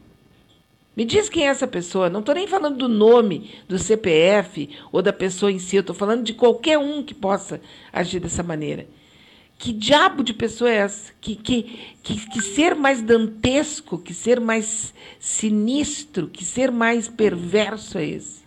Me 0.95 1.03
diz 1.03 1.27
quem 1.27 1.45
é 1.45 1.49
essa 1.49 1.67
pessoa. 1.67 2.09
Não 2.09 2.21
estou 2.21 2.33
nem 2.33 2.47
falando 2.47 2.77
do 2.77 2.87
nome, 2.87 3.61
do 3.67 3.77
CPF 3.77 4.69
ou 4.89 5.01
da 5.01 5.11
pessoa 5.11 5.51
em 5.51 5.59
si. 5.59 5.75
Estou 5.75 5.93
falando 5.93 6.23
de 6.23 6.33
qualquer 6.33 6.77
um 6.77 7.03
que 7.03 7.13
possa 7.13 7.59
agir 7.91 8.21
dessa 8.21 8.41
maneira. 8.41 8.87
Que 9.57 9.73
diabo 9.73 10.23
de 10.23 10.33
pessoa 10.33 10.71
é 10.71 10.75
essa? 10.75 11.11
Que, 11.19 11.35
que, 11.35 11.93
que, 12.01 12.29
que 12.29 12.41
ser 12.41 12.73
mais 12.73 13.01
dantesco, 13.01 13.97
que 13.97 14.13
ser 14.13 14.39
mais 14.39 14.93
sinistro, 15.19 16.29
que 16.29 16.45
ser 16.45 16.71
mais 16.71 17.09
perverso 17.09 17.97
é 17.97 18.05
esse? 18.05 18.39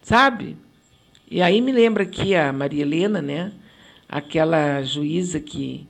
Sabe? 0.00 0.61
E 1.32 1.40
aí 1.40 1.62
me 1.62 1.72
lembra 1.72 2.02
aqui 2.02 2.34
a 2.34 2.52
Maria 2.52 2.82
Helena, 2.82 3.22
né? 3.22 3.52
Aquela 4.06 4.82
juíza 4.82 5.40
que 5.40 5.88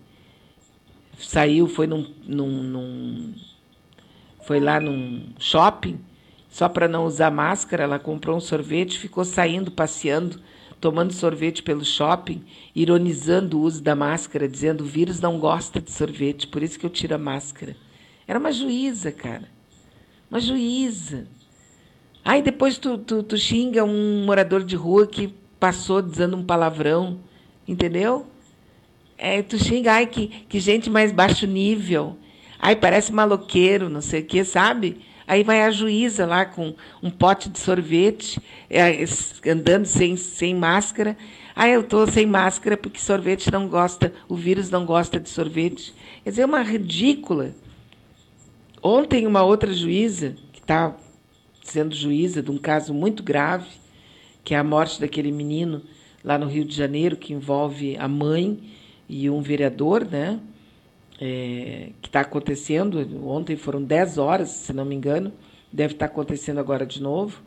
saiu, 1.18 1.66
foi 1.66 1.84
num, 1.88 2.07
num, 2.24 2.62
num 2.62 3.34
foi 4.47 4.61
lá 4.61 4.78
num 4.78 5.30
shopping, 5.40 5.99
só 6.49 6.68
para 6.68 6.86
não 6.86 7.07
usar 7.07 7.32
máscara, 7.32 7.82
ela 7.82 7.99
comprou 7.99 8.36
um 8.36 8.40
sorvete, 8.40 9.01
ficou 9.01 9.24
saindo, 9.24 9.72
passeando, 9.72 10.40
tomando 10.80 11.12
sorvete 11.12 11.61
pelo 11.61 11.84
shopping, 11.84 12.45
ironizando 12.72 13.59
o 13.59 13.62
uso 13.62 13.82
da 13.82 13.97
máscara, 13.97 14.49
dizendo 14.49 14.82
o 14.82 14.86
vírus 14.86 15.18
não 15.18 15.40
gosta 15.40 15.80
de 15.80 15.90
sorvete, 15.90 16.47
por 16.47 16.62
isso 16.62 16.78
que 16.78 16.86
eu 16.86 16.90
tiro 16.90 17.16
a 17.16 17.18
máscara. 17.18 17.76
Era 18.28 18.38
uma 18.38 18.53
juíza, 18.53 19.11
cara. 19.11 19.49
Uma 20.30 20.38
juíza. 20.38 21.26
Aí 22.25 22.41
depois 22.41 22.79
tu, 22.79 22.99
tu, 22.99 23.23
tu 23.23 23.37
xinga 23.37 23.85
um 23.85 24.25
morador 24.25 24.62
de 24.62 24.77
rua 24.77 25.07
que 25.07 25.35
passou 25.59 26.01
dizendo 26.01 26.37
um 26.37 26.45
palavrão, 26.45 27.18
entendeu? 27.66 28.27
É, 29.18 29.43
tu 29.43 29.59
xinga, 29.59 29.93
ai, 29.93 30.07
que, 30.07 30.29
que 30.49 30.61
gente 30.61 30.89
mais 30.89 31.12
baixo 31.12 31.47
nível. 31.47 32.16
Ai, 32.59 32.77
parece 32.77 33.12
maloqueiro, 33.12 33.89
não 33.89 34.01
sei 34.01 34.20
o 34.20 34.25
quê, 34.25 34.45
sabe? 34.45 35.01
Aí 35.27 35.43
vai 35.43 35.62
a 35.62 35.70
juíza 35.70 36.27
lá 36.27 36.45
com 36.45 36.75
um 37.03 37.11
pote 37.11 37.49
de 37.49 37.59
sorvete, 37.59 38.41
é, 38.68 39.05
andando 39.51 39.87
sem, 39.87 40.16
sem 40.16 40.55
máscara. 40.55 41.16
Ah, 41.55 41.68
eu 41.68 41.83
estou 41.83 42.07
sem 42.07 42.27
máscara 42.27 42.77
porque 42.77 42.99
sorvete 42.99 43.51
não 43.51 43.68
gosta, 43.68 44.12
o 44.29 44.37
vírus 44.37 44.70
não 44.70 44.85
gosta 44.85 45.18
de 45.18 45.29
sorvete. 45.29 45.95
Quer 46.25 46.31
dizer, 46.31 46.43
é 46.43 46.47
uma 46.47 46.62
ridícula. 46.62 47.55
Ontem, 48.83 49.27
uma 49.27 49.43
outra 49.43 49.73
juíza, 49.73 50.35
que 50.53 50.61
está 50.61 50.95
sendo 51.63 51.95
juíza 51.95 52.43
de 52.43 52.51
um 52.51 52.59
caso 52.59 52.93
muito 52.93 53.23
grave, 53.23 53.69
que 54.45 54.55
é 54.55 54.59
a 54.59 54.65
morte 54.65 55.01
daquele 55.01 55.33
menino 55.33 55.83
lá 56.25 56.37
no 56.37 56.47
Rio 56.47 56.65
de 56.65 56.75
Janeiro, 56.75 57.17
que 57.17 57.33
envolve 57.33 57.97
a 57.97 58.07
mãe 58.07 58.59
e 59.09 59.31
um 59.31 59.41
vereador, 59.41 60.05
né? 60.05 60.41
É, 61.21 61.91
que 62.01 62.09
está 62.09 62.21
acontecendo. 62.21 62.99
Ontem 63.27 63.57
foram 63.57 63.83
10 63.83 64.19
horas, 64.19 64.49
se 64.51 64.73
não 64.73 64.85
me 64.85 64.95
engano, 64.95 65.33
deve 65.73 65.95
estar 65.95 66.09
tá 66.09 66.13
acontecendo 66.13 66.59
agora 66.59 66.85
de 66.85 67.01
novo 67.01 67.41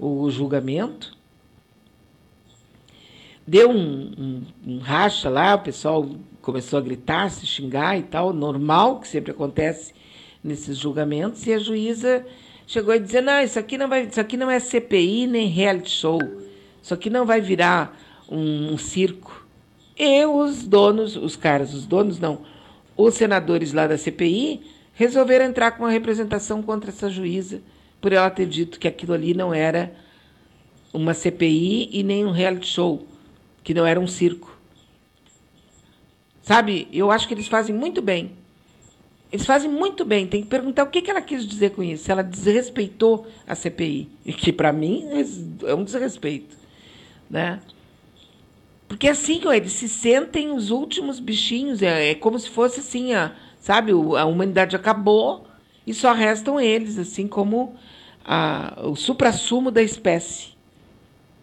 o 0.00 0.30
julgamento. 0.30 1.14
Deu 3.46 3.70
um, 3.70 4.12
um, 4.18 4.42
um 4.66 4.78
racha 4.78 5.28
lá, 5.28 5.54
o 5.54 5.60
pessoal 5.60 6.08
começou 6.40 6.78
a 6.78 6.82
gritar, 6.82 7.30
se 7.30 7.46
xingar 7.46 7.98
e 7.98 8.02
tal, 8.02 8.32
normal, 8.32 9.00
que 9.00 9.08
sempre 9.08 9.32
acontece 9.32 9.92
nesses 10.42 10.78
julgamentos, 10.78 11.46
e 11.46 11.52
a 11.52 11.58
juíza 11.58 12.24
chegou 12.70 12.94
a 12.94 12.98
dizer: 12.98 13.20
não, 13.20 13.42
isso 13.42 13.58
aqui 13.58 13.76
não, 13.76 13.88
vai, 13.88 14.04
isso 14.04 14.20
aqui 14.20 14.36
não 14.36 14.48
é 14.50 14.60
CPI 14.60 15.26
nem 15.26 15.48
reality 15.48 15.90
show. 15.90 16.20
Isso 16.80 16.94
aqui 16.94 17.10
não 17.10 17.26
vai 17.26 17.40
virar 17.40 17.98
um, 18.28 18.72
um 18.72 18.78
circo. 18.78 19.44
E 19.98 20.24
os 20.24 20.64
donos, 20.64 21.16
os 21.16 21.36
caras, 21.36 21.74
os 21.74 21.84
donos 21.84 22.18
não, 22.18 22.42
os 22.96 23.14
senadores 23.14 23.72
lá 23.72 23.86
da 23.86 23.98
CPI 23.98 24.62
resolveram 24.94 25.44
entrar 25.44 25.72
com 25.72 25.82
uma 25.82 25.90
representação 25.90 26.62
contra 26.62 26.90
essa 26.90 27.10
juíza 27.10 27.60
por 28.00 28.12
ela 28.12 28.30
ter 28.30 28.46
dito 28.46 28.78
que 28.78 28.88
aquilo 28.88 29.12
ali 29.12 29.34
não 29.34 29.52
era 29.52 29.92
uma 30.92 31.12
CPI 31.12 31.90
e 31.92 32.02
nem 32.02 32.24
um 32.24 32.30
reality 32.30 32.66
show, 32.66 33.06
que 33.62 33.74
não 33.74 33.84
era 33.84 34.00
um 34.00 34.06
circo. 34.06 34.58
Sabe, 36.42 36.88
eu 36.92 37.10
acho 37.10 37.28
que 37.28 37.34
eles 37.34 37.46
fazem 37.46 37.74
muito 37.74 38.00
bem 38.00 38.39
eles 39.32 39.46
fazem 39.46 39.70
muito 39.70 40.04
bem. 40.04 40.26
Tem 40.26 40.42
que 40.42 40.48
perguntar 40.48 40.82
o 40.82 40.88
que 40.88 41.08
ela 41.08 41.22
quis 41.22 41.46
dizer 41.46 41.70
com 41.70 41.82
isso. 41.82 42.10
Ela 42.10 42.22
desrespeitou 42.22 43.26
a 43.46 43.54
CPI. 43.54 44.08
Que, 44.36 44.52
para 44.52 44.72
mim, 44.72 45.08
é 45.64 45.74
um 45.74 45.84
desrespeito. 45.84 46.56
Né? 47.28 47.60
Porque 48.88 49.06
assim, 49.06 49.40
eles 49.54 49.72
se 49.72 49.88
sentem 49.88 50.50
os 50.50 50.70
últimos 50.70 51.20
bichinhos. 51.20 51.80
É, 51.80 52.10
é 52.10 52.14
como 52.14 52.38
se 52.38 52.50
fosse 52.50 52.80
assim, 52.80 53.14
a, 53.14 53.32
sabe? 53.60 53.92
A 53.92 54.24
humanidade 54.24 54.74
acabou 54.74 55.46
e 55.86 55.94
só 55.94 56.12
restam 56.12 56.60
eles, 56.60 56.98
assim 56.98 57.28
como 57.28 57.76
a, 58.24 58.80
o 58.82 58.96
suprassumo 58.96 59.70
da 59.70 59.80
espécie. 59.80 60.48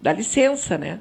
Dá 0.02 0.12
licença, 0.12 0.78
né? 0.78 1.00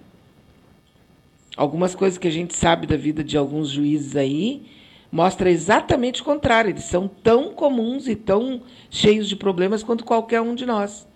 Algumas 1.56 1.96
coisas 1.96 2.16
que 2.16 2.28
a 2.28 2.32
gente 2.32 2.54
sabe 2.54 2.86
da 2.86 2.96
vida 2.96 3.24
de 3.24 3.36
alguns 3.36 3.70
juízes 3.70 4.14
aí 4.14 4.75
mostra 5.10 5.50
exatamente 5.50 6.22
o 6.22 6.24
contrário. 6.24 6.70
Eles 6.70 6.84
são 6.84 7.08
tão 7.08 7.52
comuns 7.52 8.08
e 8.08 8.14
tão 8.14 8.62
cheios 8.90 9.28
de 9.28 9.36
problemas 9.36 9.82
quanto 9.82 10.04
qualquer 10.04 10.40
um 10.40 10.54
de 10.54 10.66
nós. 10.66 11.06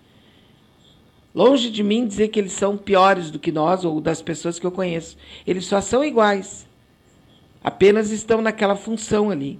Longe 1.33 1.69
de 1.69 1.81
mim 1.81 2.05
dizer 2.05 2.27
que 2.27 2.39
eles 2.39 2.51
são 2.51 2.77
piores 2.77 3.31
do 3.31 3.39
que 3.39 3.51
nós 3.51 3.85
ou 3.85 4.01
das 4.01 4.21
pessoas 4.21 4.59
que 4.59 4.65
eu 4.65 4.71
conheço. 4.71 5.17
Eles 5.47 5.65
só 5.65 5.79
são 5.79 6.03
iguais. 6.03 6.67
Apenas 7.63 8.11
estão 8.11 8.41
naquela 8.41 8.75
função 8.75 9.29
ali. 9.29 9.59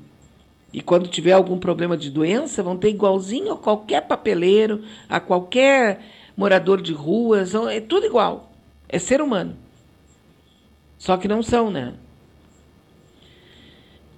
E 0.73 0.81
quando 0.81 1.09
tiver 1.09 1.33
algum 1.33 1.57
problema 1.57 1.97
de 1.97 2.09
doença, 2.09 2.63
vão 2.63 2.77
ter 2.77 2.89
igualzinho 2.89 3.53
a 3.53 3.57
qualquer 3.57 4.01
papeleiro, 4.01 4.83
a 5.07 5.19
qualquer 5.19 6.01
morador 6.35 6.81
de 6.81 6.93
ruas, 6.93 7.53
é 7.53 7.79
tudo 7.79 8.05
igual. 8.05 8.51
É 8.87 8.97
ser 8.97 9.21
humano. 9.21 9.55
Só 10.97 11.17
que 11.17 11.27
não 11.27 11.41
são, 11.41 11.71
né? 11.71 11.93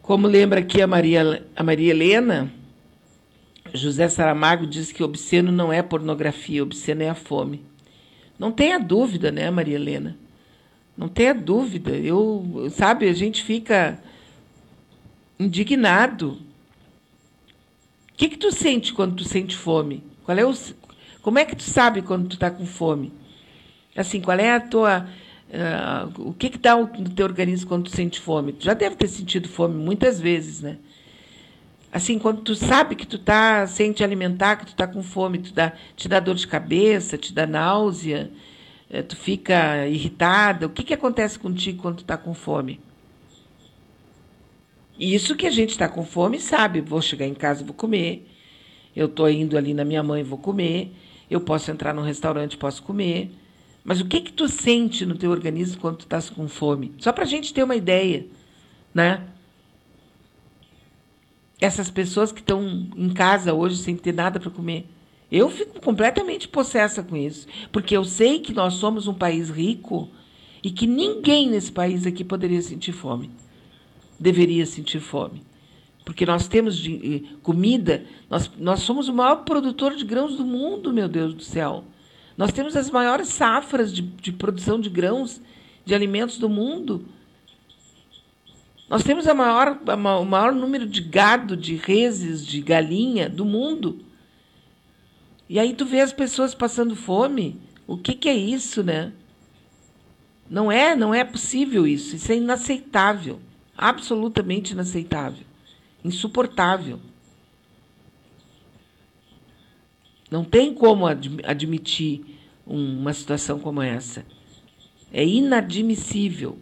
Como 0.03 0.27
lembra 0.27 0.59
aqui 0.59 0.81
a 0.81 0.85
Maria, 0.85 1.47
a 1.55 1.63
Maria 1.63 1.91
Helena, 1.91 2.51
José 3.73 4.09
Saramago 4.09 4.67
diz 4.67 4.91
que 4.91 5.01
obsceno 5.01 5.49
não 5.49 5.71
é 5.71 5.81
pornografia, 5.81 6.61
obsceno 6.61 7.03
é 7.03 7.09
a 7.09 7.15
fome. 7.15 7.63
Não 8.37 8.51
tenha 8.51 8.77
dúvida, 8.77 9.31
né, 9.31 9.49
Maria 9.49 9.75
Helena? 9.75 10.17
Não 10.97 11.07
tenha 11.07 11.33
dúvida. 11.33 11.91
Eu, 11.91 12.67
sabe, 12.69 13.07
a 13.07 13.13
gente 13.13 13.41
fica 13.41 13.97
indignado. 15.39 16.31
O 18.11 18.17
que, 18.17 18.27
que 18.27 18.37
tu 18.37 18.51
sente 18.51 18.91
quando 18.91 19.15
tu 19.15 19.23
sente 19.23 19.55
fome? 19.55 20.03
Qual 20.25 20.37
é 20.37 20.45
o, 20.45 20.53
como 21.21 21.39
é 21.39 21.45
que 21.45 21.55
tu 21.55 21.63
sabe 21.63 22.01
quando 22.01 22.27
tu 22.27 22.33
está 22.33 22.51
com 22.51 22.65
fome? 22.65 23.13
Assim, 23.95 24.19
qual 24.19 24.37
é 24.37 24.53
a 24.53 24.59
tua 24.59 25.07
Uh, 25.53 26.29
o 26.29 26.33
que 26.33 26.57
dá 26.57 26.75
no 26.75 27.09
teu 27.11 27.27
organismo 27.27 27.69
quando 27.69 27.83
tu 27.83 27.91
sente 27.91 28.19
fome? 28.19 28.53
Tu 28.53 28.65
já 28.65 28.73
deve 28.73 28.95
ter 28.95 29.07
sentido 29.07 29.47
fome 29.47 29.75
muitas 29.75 30.19
vezes, 30.19 30.61
né? 30.61 30.79
Assim, 31.91 32.17
quando 32.17 32.41
tu 32.41 32.55
sabe 32.55 32.95
que 32.95 33.05
tu 33.05 33.19
tá 33.19 33.67
sem 33.67 33.91
te 33.91 34.03
alimentar, 34.03 34.55
que 34.55 34.65
tu 34.65 34.75
tá 34.75 34.87
com 34.87 35.03
fome, 35.03 35.37
tu 35.37 35.53
dá, 35.53 35.73
te 35.95 36.09
dá 36.09 36.19
dor 36.19 36.33
de 36.33 36.47
cabeça, 36.47 37.19
te 37.19 37.31
dá 37.31 37.45
náusea, 37.45 38.31
eh, 38.89 39.03
tu 39.03 39.15
fica 39.15 39.87
irritada. 39.87 40.65
O 40.65 40.71
que, 40.71 40.81
que 40.81 40.93
acontece 40.95 41.37
contigo 41.37 41.83
quando 41.83 41.97
tu 41.97 42.03
tá 42.03 42.17
com 42.17 42.33
fome? 42.33 42.81
Isso 44.99 45.35
que 45.35 45.45
a 45.45 45.51
gente 45.51 45.69
está 45.69 45.87
com 45.87 46.03
fome 46.03 46.39
sabe. 46.39 46.81
Vou 46.81 46.99
chegar 46.99 47.27
em 47.27 47.35
casa, 47.35 47.63
vou 47.63 47.75
comer. 47.75 48.27
Eu 48.95 49.05
estou 49.05 49.29
indo 49.29 49.55
ali 49.55 49.75
na 49.75 49.85
minha 49.85 50.01
mãe, 50.01 50.23
vou 50.23 50.39
comer. 50.39 50.91
Eu 51.29 51.41
posso 51.41 51.69
entrar 51.69 51.93
num 51.93 52.01
restaurante, 52.01 52.57
posso 52.57 52.81
comer. 52.81 53.31
Mas 53.83 53.99
o 53.99 54.05
que 54.05 54.21
que 54.21 54.31
tu 54.31 54.47
sente 54.47 55.05
no 55.05 55.17
teu 55.17 55.31
organismo 55.31 55.81
quando 55.81 55.97
tu 55.97 56.03
estás 56.03 56.29
com 56.29 56.47
fome? 56.47 56.93
Só 56.99 57.11
para 57.11 57.23
a 57.23 57.27
gente 57.27 57.53
ter 57.53 57.63
uma 57.63 57.75
ideia, 57.75 58.25
né? 58.93 59.27
essas 61.65 61.89
pessoas 61.89 62.31
que 62.31 62.41
estão 62.41 62.61
em 62.95 63.09
casa 63.09 63.53
hoje 63.53 63.77
sem 63.77 63.95
ter 63.95 64.13
nada 64.13 64.39
para 64.39 64.51
comer. 64.51 64.85
Eu 65.31 65.49
fico 65.49 65.81
completamente 65.81 66.47
possessa 66.47 67.01
com 67.01 67.15
isso, 67.15 67.47
porque 67.71 67.95
eu 67.95 68.03
sei 68.03 68.39
que 68.39 68.53
nós 68.53 68.75
somos 68.75 69.07
um 69.07 69.13
país 69.13 69.49
rico 69.49 70.09
e 70.61 70.69
que 70.69 70.85
ninguém 70.85 71.49
nesse 71.49 71.71
país 71.71 72.05
aqui 72.05 72.23
poderia 72.23 72.61
sentir 72.61 72.91
fome. 72.91 73.31
Deveria 74.19 74.65
sentir 74.65 74.99
fome. 74.99 75.41
Porque 76.05 76.25
nós 76.25 76.49
temos 76.49 76.77
de, 76.77 77.15
eh, 77.15 77.35
comida, 77.41 78.03
nós, 78.29 78.51
nós 78.59 78.81
somos 78.81 79.07
o 79.07 79.13
maior 79.13 79.37
produtor 79.37 79.95
de 79.95 80.03
grãos 80.03 80.35
do 80.35 80.43
mundo, 80.43 80.91
meu 80.91 81.07
Deus 81.07 81.33
do 81.33 81.43
céu. 81.43 81.85
Nós 82.37 82.51
temos 82.51 82.75
as 82.75 82.89
maiores 82.89 83.29
safras 83.29 83.93
de, 83.93 84.01
de 84.01 84.31
produção 84.31 84.79
de 84.79 84.89
grãos, 84.89 85.39
de 85.85 85.93
alimentos 85.93 86.37
do 86.37 86.49
mundo. 86.49 87.05
Nós 88.89 89.03
temos 89.03 89.27
a 89.27 89.33
maior, 89.33 89.79
a, 89.87 89.95
o 90.19 90.25
maior 90.25 90.53
número 90.53 90.85
de 90.85 91.01
gado, 91.01 91.55
de 91.55 91.75
reses, 91.75 92.45
de 92.45 92.61
galinha 92.61 93.29
do 93.29 93.45
mundo. 93.45 93.99
E 95.47 95.59
aí 95.59 95.73
tu 95.73 95.85
vê 95.85 95.99
as 96.01 96.13
pessoas 96.13 96.55
passando 96.55 96.95
fome. 96.95 97.59
O 97.85 97.97
que, 97.97 98.13
que 98.13 98.29
é 98.29 98.35
isso, 98.35 98.83
né? 98.83 99.11
Não 100.49 100.71
é, 100.71 100.95
não 100.95 101.13
é 101.13 101.23
possível 101.23 101.85
isso. 101.85 102.15
Isso 102.15 102.31
é 102.31 102.35
inaceitável. 102.35 103.39
Absolutamente 103.77 104.73
inaceitável. 104.73 105.45
Insuportável. 106.03 106.99
Não 110.33 110.43
tem 110.43 110.73
como 110.73 111.05
admitir 111.05 112.25
uma 112.65 113.13
situação 113.13 113.59
como 113.59 113.83
essa. 113.83 114.25
É 115.11 115.23
inadmissível. 115.23 116.57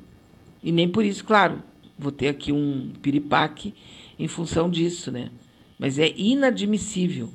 E 0.62 0.74
nem 0.74 0.90
por 0.90 1.06
isso, 1.06 1.24
claro, 1.24 1.64
vou 1.98 2.12
ter 2.12 2.28
aqui 2.28 2.52
um 2.52 2.92
piripaque 3.02 3.74
em 4.20 4.28
função 4.28 4.70
disso, 4.70 5.10
né? 5.10 5.32
Mas 5.80 5.98
é 5.98 6.14
inadmissível. 6.18 7.30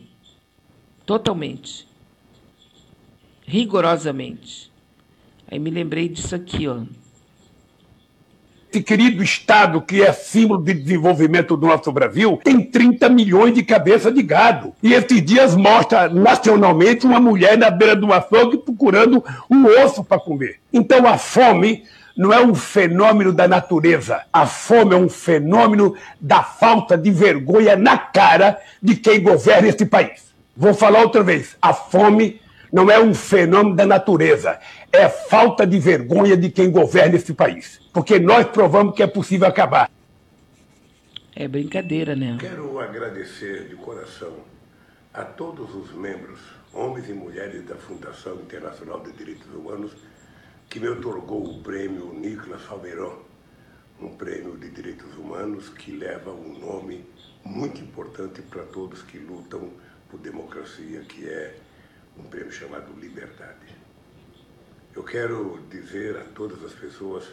Totalmente. 1.06 1.88
Rigorosamente. 3.46 4.70
Aí 5.50 5.58
me 5.58 5.70
lembrei 5.70 6.06
disso 6.06 6.34
aqui, 6.34 6.68
ó. 6.68 6.84
Esse 8.76 8.84
querido 8.84 9.22
Estado, 9.22 9.80
que 9.80 10.02
é 10.02 10.12
símbolo 10.12 10.62
de 10.62 10.74
desenvolvimento 10.74 11.56
do 11.56 11.66
nosso 11.66 11.90
Brasil, 11.90 12.38
tem 12.44 12.60
30 12.60 13.08
milhões 13.08 13.54
de 13.54 13.62
cabeça 13.62 14.12
de 14.12 14.22
gado. 14.22 14.74
E 14.82 14.92
esses 14.92 15.24
dias 15.24 15.56
mostra 15.56 16.10
nacionalmente 16.10 17.06
uma 17.06 17.18
mulher 17.18 17.56
na 17.56 17.70
beira 17.70 17.96
do 17.96 18.12
açougue 18.12 18.58
procurando 18.58 19.24
um 19.48 19.64
osso 19.82 20.04
para 20.04 20.20
comer. 20.20 20.56
Então 20.70 21.06
a 21.06 21.16
fome 21.16 21.84
não 22.14 22.34
é 22.34 22.44
um 22.44 22.54
fenômeno 22.54 23.32
da 23.32 23.48
natureza. 23.48 24.20
A 24.30 24.44
fome 24.44 24.94
é 24.94 24.98
um 24.98 25.08
fenômeno 25.08 25.94
da 26.20 26.42
falta 26.42 26.98
de 26.98 27.10
vergonha 27.10 27.76
na 27.76 27.96
cara 27.96 28.58
de 28.82 28.94
quem 28.94 29.22
governa 29.22 29.68
este 29.68 29.86
país. 29.86 30.34
Vou 30.54 30.74
falar 30.74 31.00
outra 31.00 31.22
vez. 31.22 31.56
A 31.62 31.72
fome 31.72 32.42
não 32.72 32.90
é 32.90 33.00
um 33.00 33.14
fenômeno 33.14 33.76
da 33.76 33.86
natureza. 33.86 34.58
É 34.92 35.08
falta 35.08 35.66
de 35.66 35.78
vergonha 35.78 36.36
de 36.36 36.50
quem 36.50 36.70
governa 36.70 37.16
este 37.16 37.32
país. 37.32 37.80
Porque 37.92 38.18
nós 38.18 38.46
provamos 38.46 38.94
que 38.94 39.02
é 39.02 39.06
possível 39.06 39.46
acabar. 39.46 39.90
É 41.34 41.46
brincadeira, 41.46 42.16
né? 42.16 42.38
Quero 42.40 42.78
agradecer 42.78 43.68
de 43.68 43.76
coração 43.76 44.32
a 45.12 45.22
todos 45.22 45.74
os 45.74 45.92
membros, 45.94 46.40
homens 46.72 47.08
e 47.08 47.12
mulheres 47.12 47.64
da 47.66 47.76
Fundação 47.76 48.36
Internacional 48.36 49.00
de 49.00 49.12
Direitos 49.12 49.48
Humanos 49.54 49.92
que 50.68 50.80
me 50.80 50.88
otorgou 50.88 51.44
o 51.44 51.62
prêmio 51.62 52.12
Nicolas 52.12 52.62
Falmeron, 52.62 53.22
um 54.00 54.08
prêmio 54.10 54.56
de 54.58 54.70
direitos 54.70 55.14
humanos 55.16 55.68
que 55.68 55.92
leva 55.92 56.30
um 56.30 56.58
nome 56.58 57.04
muito 57.44 57.80
importante 57.80 58.42
para 58.42 58.62
todos 58.64 59.02
que 59.02 59.18
lutam 59.18 59.70
por 60.10 60.20
democracia, 60.20 61.00
que 61.00 61.26
é 61.28 61.54
um 62.18 62.24
prêmio 62.24 62.52
chamado 62.52 62.92
Liberdade. 62.98 63.76
Eu 64.94 65.02
quero 65.02 65.62
dizer 65.70 66.16
a 66.16 66.24
todas 66.24 66.62
as 66.64 66.72
pessoas 66.72 67.24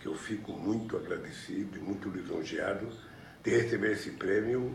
que 0.00 0.06
eu 0.06 0.14
fico 0.14 0.52
muito 0.52 0.96
agradecido 0.96 1.78
e 1.78 1.80
muito 1.80 2.08
lisonjeado 2.08 2.88
de 3.42 3.50
receber 3.50 3.92
esse 3.92 4.10
prêmio 4.10 4.74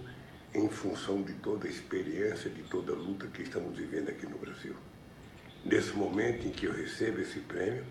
em 0.53 0.69
função 0.69 1.21
de 1.21 1.33
toda 1.33 1.67
a 1.67 1.69
experiência, 1.69 2.49
de 2.49 2.63
toda 2.63 2.93
a 2.93 2.95
luta 2.95 3.27
que 3.27 3.43
estamos 3.43 3.77
vivendo 3.77 4.09
aqui 4.09 4.25
no 4.25 4.37
Brasil. 4.37 4.75
Nesse 5.63 5.93
momento 5.93 6.47
em 6.47 6.51
que 6.51 6.65
eu 6.65 6.73
recebo 6.73 7.19
esse 7.19 7.39
prêmio, 7.41 7.85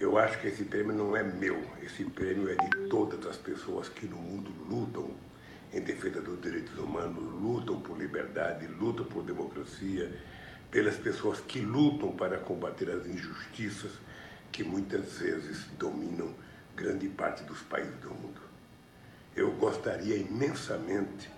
eu 0.00 0.18
acho 0.18 0.40
que 0.40 0.48
esse 0.48 0.64
prêmio 0.64 0.92
não 0.92 1.16
é 1.16 1.22
meu, 1.22 1.62
esse 1.82 2.04
prêmio 2.04 2.48
é 2.48 2.56
de 2.56 2.88
todas 2.88 3.24
as 3.26 3.36
pessoas 3.36 3.88
que 3.88 4.06
no 4.06 4.16
mundo 4.16 4.50
lutam 4.68 5.14
em 5.72 5.80
defesa 5.80 6.20
dos 6.20 6.40
direitos 6.40 6.76
humanos, 6.76 7.22
lutam 7.40 7.80
por 7.80 7.98
liberdade, 7.98 8.66
lutam 8.66 9.06
por 9.06 9.22
democracia, 9.22 10.12
pelas 10.72 10.96
pessoas 10.96 11.38
que 11.40 11.60
lutam 11.60 12.10
para 12.10 12.38
combater 12.38 12.90
as 12.90 13.06
injustiças 13.06 13.92
que 14.50 14.64
muitas 14.64 15.18
vezes 15.18 15.66
dominam 15.78 16.34
grande 16.74 17.08
parte 17.08 17.44
dos 17.44 17.60
países 17.60 17.94
do 18.00 18.10
mundo. 18.10 18.40
Eu 19.36 19.52
gostaria 19.52 20.16
imensamente 20.16 21.30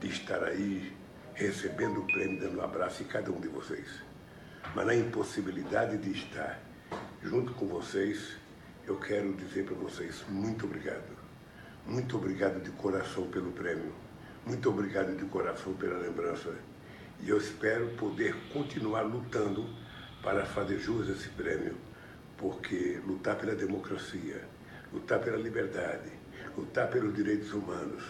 de 0.00 0.08
estar 0.08 0.42
aí 0.42 0.96
recebendo 1.34 2.00
o 2.00 2.06
prêmio, 2.06 2.40
dando 2.40 2.58
um 2.58 2.64
abraço 2.64 3.02
em 3.02 3.06
cada 3.06 3.30
um 3.30 3.38
de 3.38 3.48
vocês 3.48 4.08
mas 4.74 4.86
na 4.86 4.94
impossibilidade 4.94 5.96
de 5.98 6.10
estar 6.10 6.60
junto 7.22 7.52
com 7.54 7.66
vocês, 7.66 8.36
eu 8.86 8.96
quero 8.96 9.32
dizer 9.34 9.64
para 9.64 9.74
vocês 9.74 10.24
muito 10.28 10.66
obrigado. 10.66 11.16
Muito 11.86 12.16
obrigado 12.16 12.62
de 12.62 12.70
coração 12.72 13.26
pelo 13.28 13.50
prêmio. 13.52 13.92
Muito 14.46 14.68
obrigado 14.68 15.16
de 15.16 15.24
coração 15.26 15.72
pela 15.74 15.98
lembrança. 15.98 16.54
E 17.20 17.30
eu 17.30 17.38
espero 17.38 17.88
poder 17.96 18.34
continuar 18.52 19.02
lutando 19.02 19.68
para 20.22 20.44
fazer 20.46 20.78
jus 20.78 21.08
a 21.08 21.12
esse 21.12 21.28
prêmio, 21.30 21.76
porque 22.36 23.00
lutar 23.06 23.36
pela 23.36 23.54
democracia, 23.54 24.42
lutar 24.92 25.20
pela 25.20 25.36
liberdade, 25.36 26.10
lutar 26.56 26.88
pelos 26.88 27.14
direitos 27.14 27.52
humanos, 27.52 28.02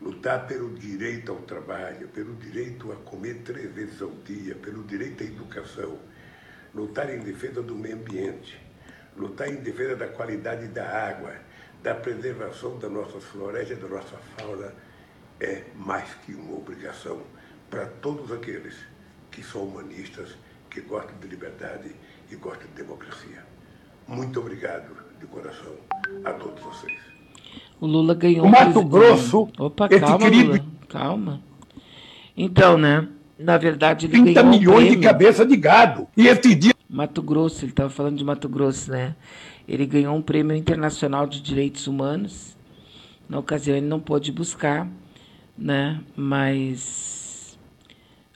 lutar 0.00 0.46
pelo 0.46 0.74
direito 0.74 1.32
ao 1.32 1.38
trabalho, 1.38 2.08
pelo 2.08 2.34
direito 2.36 2.92
a 2.92 2.96
comer 2.96 3.42
três 3.44 3.72
vezes 3.72 4.00
ao 4.00 4.10
dia, 4.10 4.54
pelo 4.54 4.82
direito 4.84 5.22
à 5.22 5.26
educação, 5.26 5.98
lutar 6.74 7.12
em 7.14 7.20
defesa 7.20 7.62
do 7.62 7.74
meio 7.74 7.96
ambiente, 7.96 8.60
lutar 9.16 9.48
em 9.48 9.56
defesa 9.56 9.96
da 9.96 10.08
qualidade 10.08 10.66
da 10.68 10.88
água, 10.88 11.34
da 11.82 11.94
preservação 11.94 12.78
das 12.78 12.90
nossas 12.90 13.24
florestas, 13.24 13.78
da 13.78 13.88
nossa 13.88 14.16
fauna, 14.36 14.72
é 15.40 15.64
mais 15.74 16.14
que 16.24 16.32
uma 16.34 16.56
obrigação 16.56 17.22
para 17.72 17.86
todos 17.86 18.30
aqueles 18.30 18.74
que 19.30 19.42
são 19.42 19.62
humanistas, 19.62 20.28
que 20.68 20.82
gostam 20.82 21.16
de 21.18 21.26
liberdade 21.26 21.90
e 22.30 22.36
gostam 22.36 22.68
de 22.68 22.82
democracia. 22.82 23.42
Muito 24.06 24.38
obrigado 24.38 24.94
de 25.18 25.26
coração 25.26 25.72
a 26.22 26.34
todos 26.34 26.62
vocês. 26.62 26.98
O 27.80 27.86
Lula 27.86 28.14
ganhou. 28.14 28.44
O 28.44 28.50
Mato 28.50 28.84
Grosso. 28.84 29.48
Opa, 29.58 29.88
calma, 29.88 30.18
querido... 30.18 30.50
Lula. 30.50 30.64
Calma. 30.86 31.42
Então, 32.36 32.76
né? 32.76 33.08
Na 33.38 33.56
verdade, 33.56 34.04
ele 34.04 34.22
30 34.22 34.42
ganhou 34.42 34.58
milhões 34.58 34.88
um 34.88 34.90
de 34.90 34.98
cabeça 34.98 35.46
de 35.46 35.56
gado. 35.56 36.06
E 36.14 36.28
esse 36.28 36.54
dia. 36.54 36.74
Mato 36.90 37.22
Grosso, 37.22 37.64
ele 37.64 37.72
estava 37.72 37.88
falando 37.88 38.18
de 38.18 38.24
Mato 38.24 38.50
Grosso, 38.50 38.90
né? 38.90 39.16
Ele 39.66 39.86
ganhou 39.86 40.14
um 40.14 40.20
prêmio 40.20 40.54
internacional 40.54 41.26
de 41.26 41.40
direitos 41.40 41.86
humanos. 41.86 42.54
Na 43.26 43.38
ocasião, 43.38 43.74
ele 43.74 43.86
não 43.86 43.98
pôde 43.98 44.30
buscar, 44.30 44.86
né? 45.56 46.02
Mas 46.14 47.11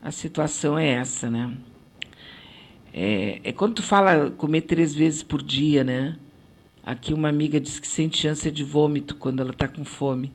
a 0.06 0.12
situação 0.12 0.78
é 0.78 0.86
essa, 0.86 1.28
né? 1.28 1.52
É, 2.94 3.40
é 3.42 3.52
quando 3.52 3.74
tu 3.74 3.82
fala 3.82 4.30
comer 4.30 4.60
três 4.60 4.94
vezes 4.94 5.20
por 5.20 5.42
dia, 5.42 5.82
né? 5.82 6.16
Aqui 6.80 7.12
uma 7.12 7.28
amiga 7.28 7.58
diz 7.58 7.80
que 7.80 7.88
sente 7.88 8.28
ânsia 8.28 8.52
de 8.52 8.62
vômito 8.62 9.16
quando 9.16 9.40
ela 9.40 9.50
está 9.50 9.66
com 9.66 9.84
fome. 9.84 10.32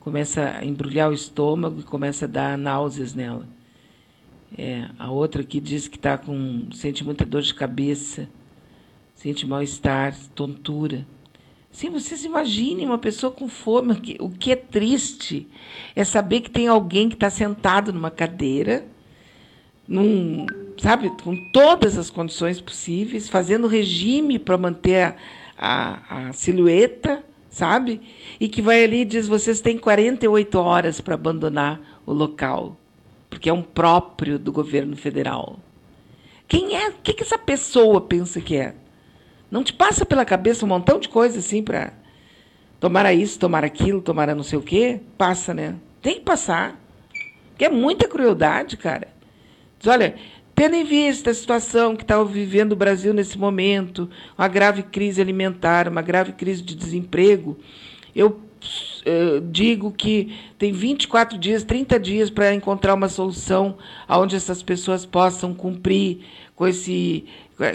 Começa 0.00 0.56
a 0.58 0.64
embrulhar 0.64 1.10
o 1.10 1.14
estômago 1.14 1.78
e 1.78 1.84
começa 1.84 2.24
a 2.24 2.28
dar 2.28 2.58
náuseas 2.58 3.14
nela. 3.14 3.46
É, 4.58 4.90
a 4.98 5.12
outra 5.12 5.42
aqui 5.42 5.60
diz 5.60 5.86
que 5.86 5.98
tá 5.98 6.18
com 6.18 6.66
sente 6.72 7.04
muita 7.04 7.24
dor 7.24 7.42
de 7.42 7.54
cabeça, 7.54 8.28
sente 9.14 9.46
mal-estar, 9.46 10.12
tontura. 10.34 11.06
Sim, 11.70 11.90
vocês 11.90 12.24
imaginem 12.24 12.86
uma 12.86 12.98
pessoa 12.98 13.30
com 13.30 13.48
fome. 13.48 13.92
O 14.18 14.28
que 14.28 14.50
é 14.50 14.56
triste 14.56 15.48
é 15.94 16.02
saber 16.02 16.40
que 16.40 16.50
tem 16.50 16.66
alguém 16.66 17.08
que 17.08 17.14
está 17.14 17.30
sentado 17.30 17.92
numa 17.92 18.10
cadeira, 18.10 18.92
num, 19.86 20.46
sabe, 20.78 21.10
com 21.22 21.36
todas 21.50 21.98
as 21.98 22.10
condições 22.10 22.60
possíveis, 22.60 23.28
fazendo 23.28 23.66
regime 23.66 24.38
para 24.38 24.56
manter 24.56 25.02
a, 25.02 25.16
a, 25.58 26.28
a, 26.28 26.32
silhueta, 26.32 27.24
sabe? 27.50 28.00
E 28.40 28.48
que 28.48 28.62
vai 28.62 28.82
ali 28.82 29.02
e 29.02 29.04
diz: 29.04 29.28
vocês 29.28 29.60
têm 29.60 29.78
48 29.78 30.58
horas 30.58 31.00
para 31.00 31.14
abandonar 31.14 31.80
o 32.06 32.12
local, 32.12 32.76
porque 33.28 33.48
é 33.48 33.52
um 33.52 33.62
próprio 33.62 34.38
do 34.38 34.52
governo 34.52 34.96
federal. 34.96 35.58
Quem 36.48 36.76
é? 36.76 36.88
O 36.88 36.94
que, 37.02 37.12
que 37.12 37.22
essa 37.22 37.38
pessoa 37.38 38.00
pensa 38.00 38.40
que 38.40 38.56
é? 38.56 38.74
Não 39.50 39.62
te 39.62 39.72
passa 39.72 40.04
pela 40.04 40.24
cabeça 40.24 40.64
um 40.64 40.68
montão 40.68 40.98
de 40.98 41.08
coisa 41.08 41.38
assim 41.38 41.62
para 41.62 41.92
tomar 42.80 43.12
isso, 43.12 43.38
tomar 43.38 43.64
aquilo, 43.64 44.02
tomar 44.02 44.34
não 44.34 44.42
sei 44.42 44.58
o 44.58 44.62
quê? 44.62 45.00
Passa, 45.16 45.54
né? 45.54 45.76
Tem 46.02 46.16
que 46.16 46.20
passar. 46.22 46.80
Porque 47.50 47.64
é 47.64 47.70
muita 47.70 48.08
crueldade, 48.08 48.76
cara. 48.76 49.13
Diz, 49.84 49.92
olha, 49.92 50.14
tendo 50.54 50.76
em 50.76 50.84
vista 50.84 51.30
a 51.30 51.34
situação 51.34 51.94
que 51.94 52.02
está 52.02 52.22
vivendo 52.24 52.72
o 52.72 52.76
Brasil 52.76 53.12
nesse 53.12 53.36
momento, 53.36 54.08
uma 54.36 54.48
grave 54.48 54.82
crise 54.82 55.20
alimentar, 55.20 55.86
uma 55.88 56.00
grave 56.00 56.32
crise 56.32 56.62
de 56.62 56.74
desemprego, 56.74 57.58
eu 58.16 58.28
uh, 58.28 59.40
digo 59.50 59.92
que 59.92 60.34
tem 60.56 60.72
24 60.72 61.36
dias, 61.36 61.64
30 61.64 62.00
dias 62.00 62.30
para 62.30 62.54
encontrar 62.54 62.94
uma 62.94 63.10
solução 63.10 63.76
onde 64.08 64.34
essas 64.34 64.62
pessoas 64.62 65.04
possam 65.04 65.52
cumprir 65.52 66.20
com 66.56 66.66
esse 66.66 67.26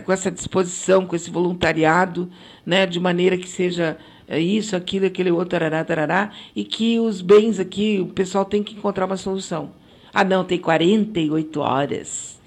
com 0.03 0.11
essa 0.11 0.31
disposição, 0.31 1.05
com 1.05 1.15
esse 1.15 1.29
voluntariado, 1.29 2.29
né, 2.65 2.85
de 2.85 2.99
maneira 2.99 3.37
que 3.37 3.47
seja 3.47 3.97
é, 4.27 4.37
isso, 4.37 4.75
aquilo, 4.75 5.05
aquele 5.05 5.31
outro, 5.31 5.49
tarará, 5.49 5.85
tarará, 5.85 6.31
e 6.53 6.65
que 6.65 6.99
os 6.99 7.21
bens 7.21 7.59
aqui, 7.59 7.99
o 8.01 8.07
pessoal 8.07 8.43
tem 8.43 8.61
que 8.61 8.75
encontrar 8.75 9.05
uma 9.05 9.15
solução. 9.15 9.78
Ah, 10.13 10.23
não, 10.23 10.43
tem 10.43 10.59
48 10.59 11.59
horas. 11.59 12.39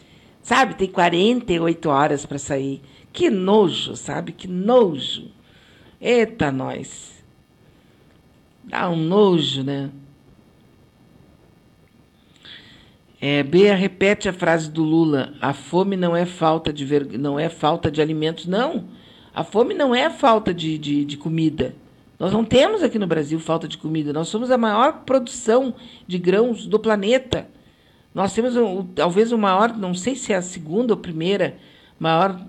Sabe, 0.42 0.74
tem 0.74 0.88
48 0.88 1.88
horas 1.88 2.26
para 2.26 2.38
sair. 2.38 2.82
Que 3.12 3.30
nojo, 3.30 3.94
sabe? 3.94 4.32
Que 4.32 4.48
nojo. 4.48 5.30
Eita, 6.00 6.50
nós. 6.50 7.22
Dá 8.64 8.88
um 8.90 8.96
nojo, 8.96 9.62
né? 9.62 9.90
É, 13.20 13.44
Bea 13.44 13.76
repete 13.76 14.28
a 14.28 14.32
frase 14.32 14.68
do 14.68 14.82
Lula: 14.82 15.32
a 15.40 15.52
fome 15.52 15.96
não 15.96 16.16
é 16.16 16.26
falta 16.26 16.72
de 16.72 16.84
ver... 16.84 17.06
não 17.16 17.38
é 17.38 17.48
falta 17.48 17.88
de 17.88 18.02
alimentos, 18.02 18.46
não. 18.46 18.88
A 19.32 19.44
fome 19.44 19.74
não 19.74 19.94
é 19.94 20.10
falta 20.10 20.52
de, 20.52 20.76
de, 20.76 21.04
de 21.04 21.16
comida. 21.16 21.74
Nós 22.22 22.32
não 22.32 22.44
temos 22.44 22.84
aqui 22.84 23.00
no 23.00 23.06
Brasil 23.08 23.40
falta 23.40 23.66
de 23.66 23.76
comida. 23.76 24.12
Nós 24.12 24.28
somos 24.28 24.48
a 24.52 24.56
maior 24.56 25.02
produção 25.04 25.74
de 26.06 26.18
grãos 26.18 26.68
do 26.68 26.78
planeta. 26.78 27.48
Nós 28.14 28.32
temos 28.32 28.56
um, 28.56 28.84
talvez 28.84 29.32
o 29.32 29.38
maior, 29.38 29.76
não 29.76 29.92
sei 29.92 30.14
se 30.14 30.32
é 30.32 30.36
a 30.36 30.40
segunda 30.40 30.92
ou 30.92 31.00
primeira, 31.00 31.56
maior, 31.98 32.40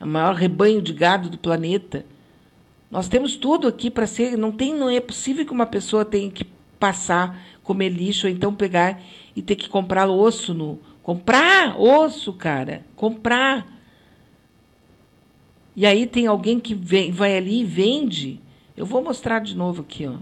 maior 0.00 0.34
rebanho 0.34 0.80
de 0.80 0.94
gado 0.94 1.28
do 1.28 1.36
planeta. 1.36 2.06
Nós 2.90 3.06
temos 3.06 3.36
tudo 3.36 3.68
aqui 3.68 3.90
para 3.90 4.06
ser. 4.06 4.34
Não 4.34 4.50
tem, 4.50 4.74
não 4.74 4.88
é 4.88 4.98
possível 4.98 5.44
que 5.44 5.52
uma 5.52 5.66
pessoa 5.66 6.06
tenha 6.06 6.30
que 6.30 6.46
passar, 6.80 7.38
comer 7.62 7.90
lixo, 7.90 8.26
ou 8.26 8.32
então 8.32 8.54
pegar 8.54 8.98
e 9.36 9.42
ter 9.42 9.56
que 9.56 9.68
comprar 9.68 10.08
osso 10.08 10.54
no. 10.54 10.78
Comprar 11.02 11.78
osso, 11.78 12.32
cara. 12.32 12.82
Comprar. 12.96 13.66
E 15.76 15.84
aí 15.84 16.06
tem 16.06 16.26
alguém 16.26 16.58
que 16.58 16.74
vem, 16.74 17.12
vai 17.12 17.36
ali 17.36 17.60
e 17.60 17.64
vende. 17.64 18.47
Eu 18.78 18.86
vou 18.86 19.02
mostrar 19.02 19.40
de 19.40 19.56
novo 19.56 19.82
aqui, 19.82 20.06
ó. 20.06 20.14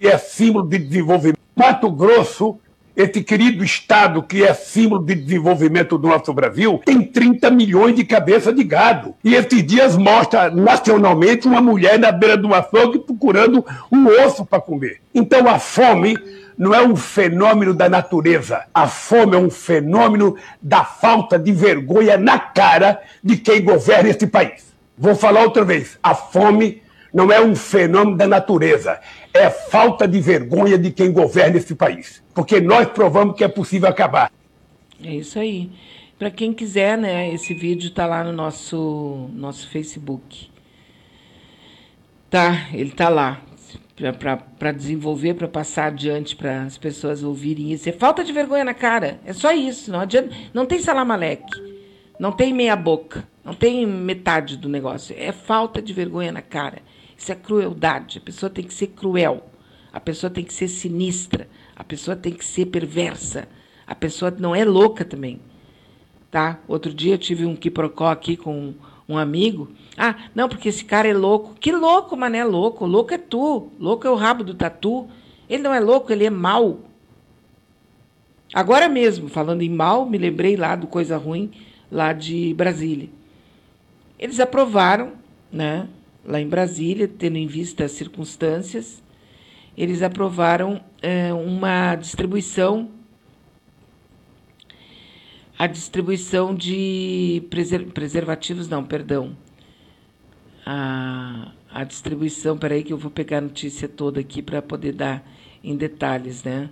É 0.00 0.18
símbolo 0.18 0.68
de 0.68 0.76
desenvolvimento. 0.76 1.38
Mato 1.54 1.88
Grosso 1.88 2.58
esse 2.96 3.22
querido 3.22 3.64
Estado, 3.64 4.20
que 4.20 4.42
é 4.42 4.52
símbolo 4.52 5.02
de 5.04 5.14
desenvolvimento 5.14 5.96
do 5.96 6.08
nosso 6.08 6.34
Brasil, 6.34 6.80
tem 6.84 7.02
30 7.02 7.50
milhões 7.52 7.94
de 7.94 8.04
cabeças 8.04 8.52
de 8.52 8.64
gado. 8.64 9.14
E 9.22 9.34
esses 9.34 9.64
dias 9.64 9.96
mostra 9.96 10.50
nacionalmente 10.50 11.46
uma 11.46 11.60
mulher 11.60 12.00
na 12.00 12.10
beira 12.10 12.36
de 12.36 12.44
um 12.44 12.52
açougue 12.52 12.98
procurando 12.98 13.64
um 13.90 14.06
osso 14.26 14.44
para 14.44 14.60
comer. 14.60 15.00
Então 15.14 15.48
a 15.48 15.60
fome 15.60 16.18
não 16.58 16.74
é 16.74 16.82
um 16.84 16.96
fenômeno 16.96 17.72
da 17.72 17.88
natureza. 17.88 18.64
A 18.74 18.88
fome 18.88 19.36
é 19.36 19.38
um 19.38 19.50
fenômeno 19.50 20.36
da 20.60 20.84
falta 20.84 21.38
de 21.38 21.52
vergonha 21.52 22.18
na 22.18 22.40
cara 22.40 23.00
de 23.22 23.36
quem 23.36 23.62
governa 23.62 24.10
este 24.10 24.26
país. 24.26 24.71
Vou 24.96 25.14
falar 25.14 25.42
outra 25.42 25.64
vez. 25.64 25.98
A 26.02 26.14
fome 26.14 26.82
não 27.12 27.30
é 27.30 27.40
um 27.40 27.54
fenômeno 27.54 28.16
da 28.16 28.26
natureza 28.26 29.00
é 29.34 29.48
falta 29.50 30.06
de 30.06 30.20
vergonha 30.20 30.76
de 30.76 30.90
quem 30.90 31.12
governa 31.12 31.56
esse 31.56 31.74
país. 31.74 32.22
Porque 32.34 32.60
nós 32.60 32.88
provamos 32.88 33.36
que 33.36 33.44
é 33.44 33.48
possível 33.48 33.88
acabar. 33.88 34.30
É 35.02 35.14
isso 35.14 35.38
aí. 35.38 35.70
Para 36.18 36.30
quem 36.30 36.52
quiser, 36.52 36.96
né, 36.98 37.32
esse 37.32 37.54
vídeo 37.54 37.88
está 37.88 38.06
lá 38.06 38.22
no 38.22 38.32
nosso, 38.32 39.28
nosso 39.34 39.68
Facebook. 39.70 40.50
Tá, 42.30 42.68
ele 42.72 42.90
está 42.90 43.08
lá. 43.08 43.40
Para 44.58 44.72
desenvolver, 44.72 45.34
para 45.34 45.46
passar 45.46 45.86
adiante, 45.86 46.34
para 46.34 46.62
as 46.62 46.76
pessoas 46.76 47.22
ouvirem 47.22 47.72
isso. 47.72 47.88
É 47.88 47.92
falta 47.92 48.24
de 48.24 48.32
vergonha 48.32 48.64
na 48.64 48.74
cara. 48.74 49.20
É 49.24 49.32
só 49.32 49.52
isso. 49.52 49.90
Não, 49.92 50.00
adianta, 50.00 50.34
não 50.52 50.66
tem 50.66 50.80
salamaleque. 50.80 51.60
Não 52.18 52.32
tem 52.32 52.52
meia 52.52 52.76
boca. 52.76 53.26
Não 53.44 53.54
tem 53.54 53.86
metade 53.86 54.56
do 54.56 54.68
negócio. 54.68 55.14
É 55.18 55.32
falta 55.32 55.82
de 55.82 55.92
vergonha 55.92 56.30
na 56.30 56.42
cara. 56.42 56.82
Isso 57.16 57.32
é 57.32 57.34
crueldade. 57.34 58.18
A 58.18 58.20
pessoa 58.20 58.48
tem 58.48 58.64
que 58.64 58.74
ser 58.74 58.88
cruel. 58.88 59.48
A 59.92 60.00
pessoa 60.00 60.30
tem 60.30 60.44
que 60.44 60.52
ser 60.52 60.68
sinistra. 60.68 61.48
A 61.74 61.82
pessoa 61.82 62.16
tem 62.16 62.32
que 62.32 62.44
ser 62.44 62.66
perversa. 62.66 63.48
A 63.86 63.94
pessoa 63.94 64.30
não 64.30 64.54
é 64.54 64.64
louca 64.64 65.04
também. 65.04 65.40
Tá? 66.30 66.60
Outro 66.66 66.94
dia 66.94 67.14
eu 67.14 67.18
tive 67.18 67.44
um 67.44 67.56
quiprocó 67.56 68.10
aqui 68.10 68.36
com 68.36 68.74
um 69.08 69.18
amigo. 69.18 69.70
Ah, 69.96 70.16
não, 70.34 70.48
porque 70.48 70.68
esse 70.68 70.84
cara 70.84 71.08
é 71.08 71.14
louco. 71.14 71.54
Que 71.54 71.72
louco, 71.72 72.16
mané, 72.16 72.44
louco. 72.44 72.86
Louco 72.86 73.12
é 73.12 73.18
tu. 73.18 73.70
Louco 73.78 74.06
é 74.06 74.10
o 74.10 74.14
rabo 74.14 74.44
do 74.44 74.54
tatu. 74.54 75.08
Ele 75.48 75.62
não 75.62 75.74
é 75.74 75.80
louco, 75.80 76.12
ele 76.12 76.24
é 76.24 76.30
mau. 76.30 76.80
Agora 78.54 78.88
mesmo, 78.88 79.28
falando 79.28 79.62
em 79.62 79.68
mal, 79.68 80.06
me 80.06 80.18
lembrei 80.18 80.56
lá 80.56 80.76
do 80.76 80.86
Coisa 80.86 81.16
Ruim, 81.16 81.50
lá 81.90 82.12
de 82.12 82.52
Brasília. 82.54 83.08
Eles 84.22 84.38
aprovaram, 84.38 85.14
né? 85.50 85.88
lá 86.24 86.40
em 86.40 86.48
Brasília, 86.48 87.08
tendo 87.08 87.38
em 87.38 87.46
vista 87.48 87.84
as 87.84 87.90
circunstâncias, 87.90 89.02
eles 89.76 90.00
aprovaram 90.00 90.80
é, 91.02 91.32
uma 91.32 91.96
distribuição 91.96 92.88
a 95.58 95.66
distribuição 95.66 96.54
de 96.54 97.42
preser, 97.50 97.84
preservativos, 97.86 98.68
não, 98.68 98.84
perdão. 98.84 99.36
A, 100.64 101.50
a 101.68 101.82
distribuição, 101.82 102.56
peraí 102.56 102.84
que 102.84 102.92
eu 102.92 102.98
vou 102.98 103.10
pegar 103.10 103.38
a 103.38 103.40
notícia 103.40 103.88
toda 103.88 104.20
aqui 104.20 104.40
para 104.40 104.62
poder 104.62 104.92
dar 104.92 105.28
em 105.64 105.76
detalhes, 105.76 106.44
né? 106.44 106.70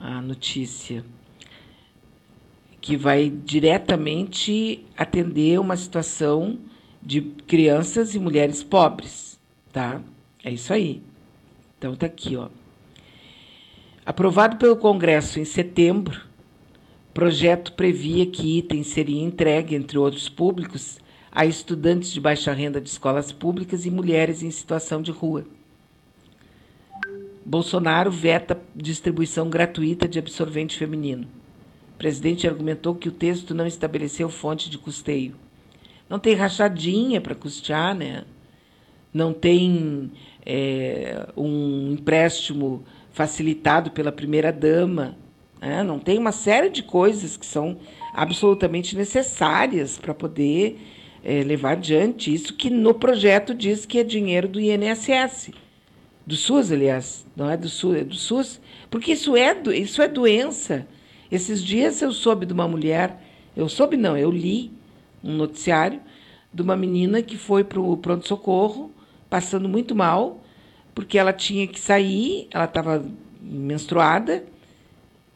A 0.00 0.22
notícia 0.22 1.04
que 2.84 2.98
vai 2.98 3.30
diretamente 3.30 4.84
atender 4.94 5.58
uma 5.58 5.74
situação 5.74 6.58
de 7.00 7.22
crianças 7.22 8.14
e 8.14 8.18
mulheres 8.18 8.62
pobres, 8.62 9.40
tá? 9.72 10.02
É 10.44 10.52
isso 10.52 10.70
aí. 10.70 11.00
Então 11.78 11.96
tá 11.96 12.04
aqui, 12.04 12.36
ó. 12.36 12.50
Aprovado 14.04 14.58
pelo 14.58 14.76
Congresso 14.76 15.40
em 15.40 15.46
setembro, 15.46 16.20
projeto 17.14 17.72
previa 17.72 18.26
que 18.26 18.58
item 18.58 18.82
seria 18.82 19.24
entregue, 19.24 19.74
entre 19.74 19.96
outros 19.96 20.28
públicos, 20.28 20.98
a 21.32 21.46
estudantes 21.46 22.12
de 22.12 22.20
baixa 22.20 22.52
renda 22.52 22.82
de 22.82 22.90
escolas 22.90 23.32
públicas 23.32 23.86
e 23.86 23.90
mulheres 23.90 24.42
em 24.42 24.50
situação 24.50 25.00
de 25.00 25.10
rua. 25.10 25.46
Bolsonaro 27.46 28.10
veta 28.10 28.60
distribuição 28.76 29.48
gratuita 29.48 30.06
de 30.06 30.18
absorvente 30.18 30.76
feminino. 30.76 31.26
Presidente 32.04 32.46
argumentou 32.46 32.94
que 32.94 33.08
o 33.08 33.12
texto 33.12 33.54
não 33.54 33.66
estabeleceu 33.66 34.28
fonte 34.28 34.68
de 34.68 34.76
custeio. 34.76 35.34
Não 36.06 36.18
tem 36.18 36.34
rachadinha 36.34 37.18
para 37.18 37.34
custear, 37.34 37.94
né? 37.94 38.24
Não 39.10 39.32
tem 39.32 40.12
é, 40.44 41.26
um 41.34 41.92
empréstimo 41.92 42.84
facilitado 43.10 43.90
pela 43.90 44.12
primeira 44.12 44.52
dama, 44.52 45.16
né? 45.58 45.82
não 45.82 45.98
tem 45.98 46.18
uma 46.18 46.30
série 46.30 46.68
de 46.68 46.82
coisas 46.82 47.38
que 47.38 47.46
são 47.46 47.78
absolutamente 48.12 48.94
necessárias 48.94 49.96
para 49.96 50.12
poder 50.12 50.78
é, 51.24 51.42
levar 51.42 51.70
adiante 51.70 52.34
isso 52.34 52.52
que 52.52 52.68
no 52.68 52.92
projeto 52.92 53.54
diz 53.54 53.86
que 53.86 53.98
é 53.98 54.04
dinheiro 54.04 54.46
do 54.46 54.60
INSS, 54.60 55.52
do 56.26 56.36
SUS, 56.36 56.70
aliás, 56.70 57.26
não 57.34 57.48
é 57.48 57.56
do 57.56 57.70
SUS, 57.70 57.96
é 57.96 58.04
do 58.04 58.14
SUS, 58.14 58.60
porque 58.90 59.12
isso 59.12 59.34
é, 59.34 59.56
isso 59.74 60.02
é 60.02 60.06
doença. 60.06 60.86
Esses 61.30 61.62
dias 61.62 62.00
eu 62.02 62.12
soube 62.12 62.46
de 62.46 62.52
uma 62.52 62.68
mulher, 62.68 63.20
eu 63.56 63.68
soube 63.68 63.96
não, 63.96 64.16
eu 64.16 64.30
li 64.30 64.72
um 65.22 65.34
noticiário 65.34 66.00
de 66.52 66.62
uma 66.62 66.76
menina 66.76 67.22
que 67.22 67.36
foi 67.36 67.64
para 67.64 67.80
o 67.80 67.96
pronto-socorro, 67.96 68.92
passando 69.28 69.68
muito 69.68 69.94
mal, 69.94 70.40
porque 70.94 71.18
ela 71.18 71.32
tinha 71.32 71.66
que 71.66 71.80
sair, 71.80 72.46
ela 72.52 72.66
estava 72.66 73.04
menstruada, 73.40 74.44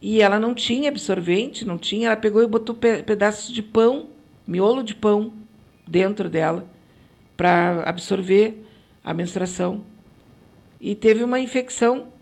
e 0.01 0.23
ela 0.23 0.39
não 0.39 0.55
tinha 0.55 0.89
absorvente, 0.89 1.65
não 1.65 1.77
tinha, 1.77 2.07
ela 2.07 2.17
pegou 2.17 2.43
e 2.43 2.47
botou 2.47 2.75
pe 2.75 3.03
pedaços 3.03 3.53
de 3.53 3.63
pão, 3.63 4.11
miolo 4.47 4.83
de 4.83 4.95
pão, 4.95 5.33
dentro 5.87 6.31
dela, 6.31 6.65
para 7.37 7.83
absorver 7.85 8.65
a 9.03 9.13
menstruação. 9.13 9.83
E 10.81 10.95
teve 10.95 11.25
uma 11.25 11.41
infecção, 11.41 12.13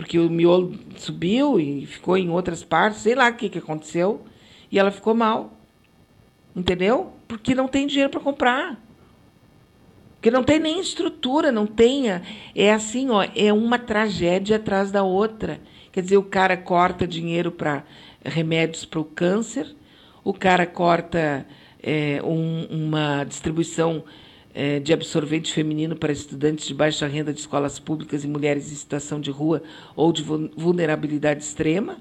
porque 0.00 0.18
o 0.18 0.30
miolo 0.30 0.72
subiu 0.96 1.60
e 1.60 1.84
ficou 1.84 2.16
em 2.16 2.30
outras 2.30 2.64
partes, 2.64 3.02
sei 3.02 3.14
lá 3.14 3.28
o 3.28 3.34
que, 3.34 3.50
que 3.50 3.58
aconteceu, 3.58 4.24
e 4.72 4.78
ela 4.78 4.90
ficou 4.90 5.14
mal. 5.14 5.52
Entendeu? 6.56 7.12
Porque 7.28 7.54
não 7.54 7.68
tem 7.68 7.86
dinheiro 7.86 8.08
para 8.08 8.18
comprar. 8.18 8.82
Porque 10.14 10.30
não 10.30 10.42
tem 10.42 10.58
nem 10.58 10.80
estrutura, 10.80 11.52
não 11.52 11.66
tenha. 11.66 12.22
É 12.54 12.72
assim, 12.72 13.10
ó, 13.10 13.22
é 13.36 13.52
uma 13.52 13.78
tragédia 13.78 14.56
atrás 14.56 14.90
da 14.90 15.02
outra. 15.02 15.60
Quer 15.92 16.00
dizer, 16.00 16.16
o 16.16 16.22
cara 16.22 16.56
corta 16.56 17.06
dinheiro 17.06 17.52
para 17.52 17.84
remédios 18.24 18.86
para 18.86 19.00
o 19.00 19.04
câncer, 19.04 19.76
o 20.24 20.32
cara 20.32 20.64
corta 20.64 21.46
é, 21.82 22.22
um, 22.24 22.64
uma 22.70 23.22
distribuição 23.24 24.02
é, 24.54 24.80
de 24.80 24.92
absorvente 24.92 25.52
feminino 25.52 25.96
para 25.96 26.12
estudantes 26.12 26.66
de 26.66 26.74
baixa 26.74 27.06
renda 27.06 27.32
de 27.32 27.40
escolas 27.40 27.78
públicas 27.78 28.24
e 28.24 28.28
mulheres 28.28 28.70
em 28.70 28.74
situação 28.74 29.20
de 29.20 29.30
rua 29.30 29.62
ou 29.94 30.12
de 30.12 30.22
vulnerabilidade 30.22 31.42
extrema. 31.42 31.98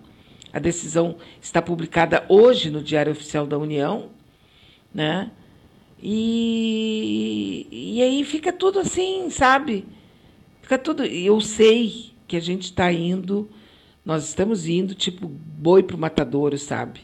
A 0.51 0.59
decisão 0.59 1.17
está 1.41 1.61
publicada 1.61 2.25
hoje 2.27 2.71
no 2.71 2.81
Diário 2.81 3.11
Oficial 3.11 3.45
da 3.45 3.57
União, 3.57 4.09
né? 4.93 5.31
E, 6.01 7.67
e 7.69 8.01
aí 8.01 8.23
fica 8.23 8.51
tudo 8.51 8.79
assim, 8.79 9.29
sabe? 9.29 9.85
Fica 10.61 10.77
tudo. 10.77 11.03
Eu 11.03 11.39
sei 11.41 12.11
que 12.27 12.37
a 12.37 12.39
gente 12.39 12.63
está 12.63 12.91
indo, 12.91 13.49
nós 14.03 14.27
estamos 14.27 14.67
indo 14.67 14.95
tipo 14.95 15.27
boi 15.27 15.83
para 15.83 15.95
o 15.95 15.99
matadouro, 15.99 16.57
sabe? 16.57 17.01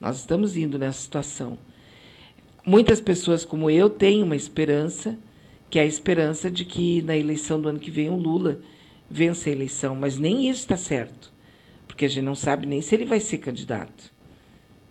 Nós 0.00 0.18
estamos 0.18 0.56
indo 0.56 0.78
nessa 0.78 1.00
situação. 1.00 1.58
Muitas 2.70 3.00
pessoas 3.00 3.44
como 3.44 3.68
eu 3.68 3.90
têm 3.90 4.22
uma 4.22 4.36
esperança, 4.36 5.18
que 5.68 5.76
é 5.76 5.82
a 5.82 5.86
esperança 5.86 6.48
de 6.48 6.64
que 6.64 7.02
na 7.02 7.16
eleição 7.16 7.60
do 7.60 7.68
ano 7.68 7.80
que 7.80 7.90
vem 7.90 8.08
o 8.08 8.14
Lula 8.14 8.60
vença 9.10 9.50
a 9.50 9.52
eleição, 9.52 9.96
mas 9.96 10.16
nem 10.16 10.48
isso 10.48 10.60
está 10.60 10.76
certo, 10.76 11.32
porque 11.88 12.04
a 12.04 12.08
gente 12.08 12.22
não 12.22 12.36
sabe 12.36 12.68
nem 12.68 12.80
se 12.80 12.94
ele 12.94 13.06
vai 13.06 13.18
ser 13.18 13.38
candidato. 13.38 14.12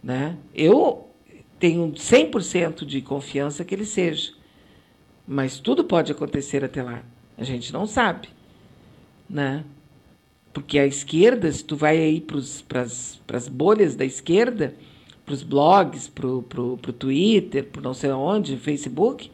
Né? 0.04 0.36
Eu 0.54 1.08
tenho 1.58 1.90
100% 1.94 2.84
de 2.84 3.02
confiança 3.02 3.64
que 3.64 3.74
ele 3.74 3.86
seja. 3.86 4.34
Mas 5.26 5.58
tudo 5.58 5.86
pode 5.86 6.12
acontecer 6.12 6.66
até 6.66 6.84
lá. 6.84 7.02
A 7.38 7.46
gente 7.46 7.72
não 7.72 7.88
sabe. 7.88 8.28
Né? 9.30 9.64
Porque 10.52 10.78
a 10.78 10.86
esquerda, 10.86 11.50
se 11.50 11.64
tu 11.64 11.78
vai 11.78 11.98
aí 11.98 12.20
para 12.20 12.82
as 12.82 13.48
bolhas 13.48 13.96
da 13.96 14.04
esquerda, 14.04 14.76
para 15.30 15.36
os 15.36 15.44
blogs, 15.44 16.08
para 16.08 16.28
o 16.28 16.78
Twitter, 16.78 17.66
para 17.66 17.84
não 17.84 17.94
sei 17.94 18.10
onde, 18.10 18.58
Facebook, 18.58 19.30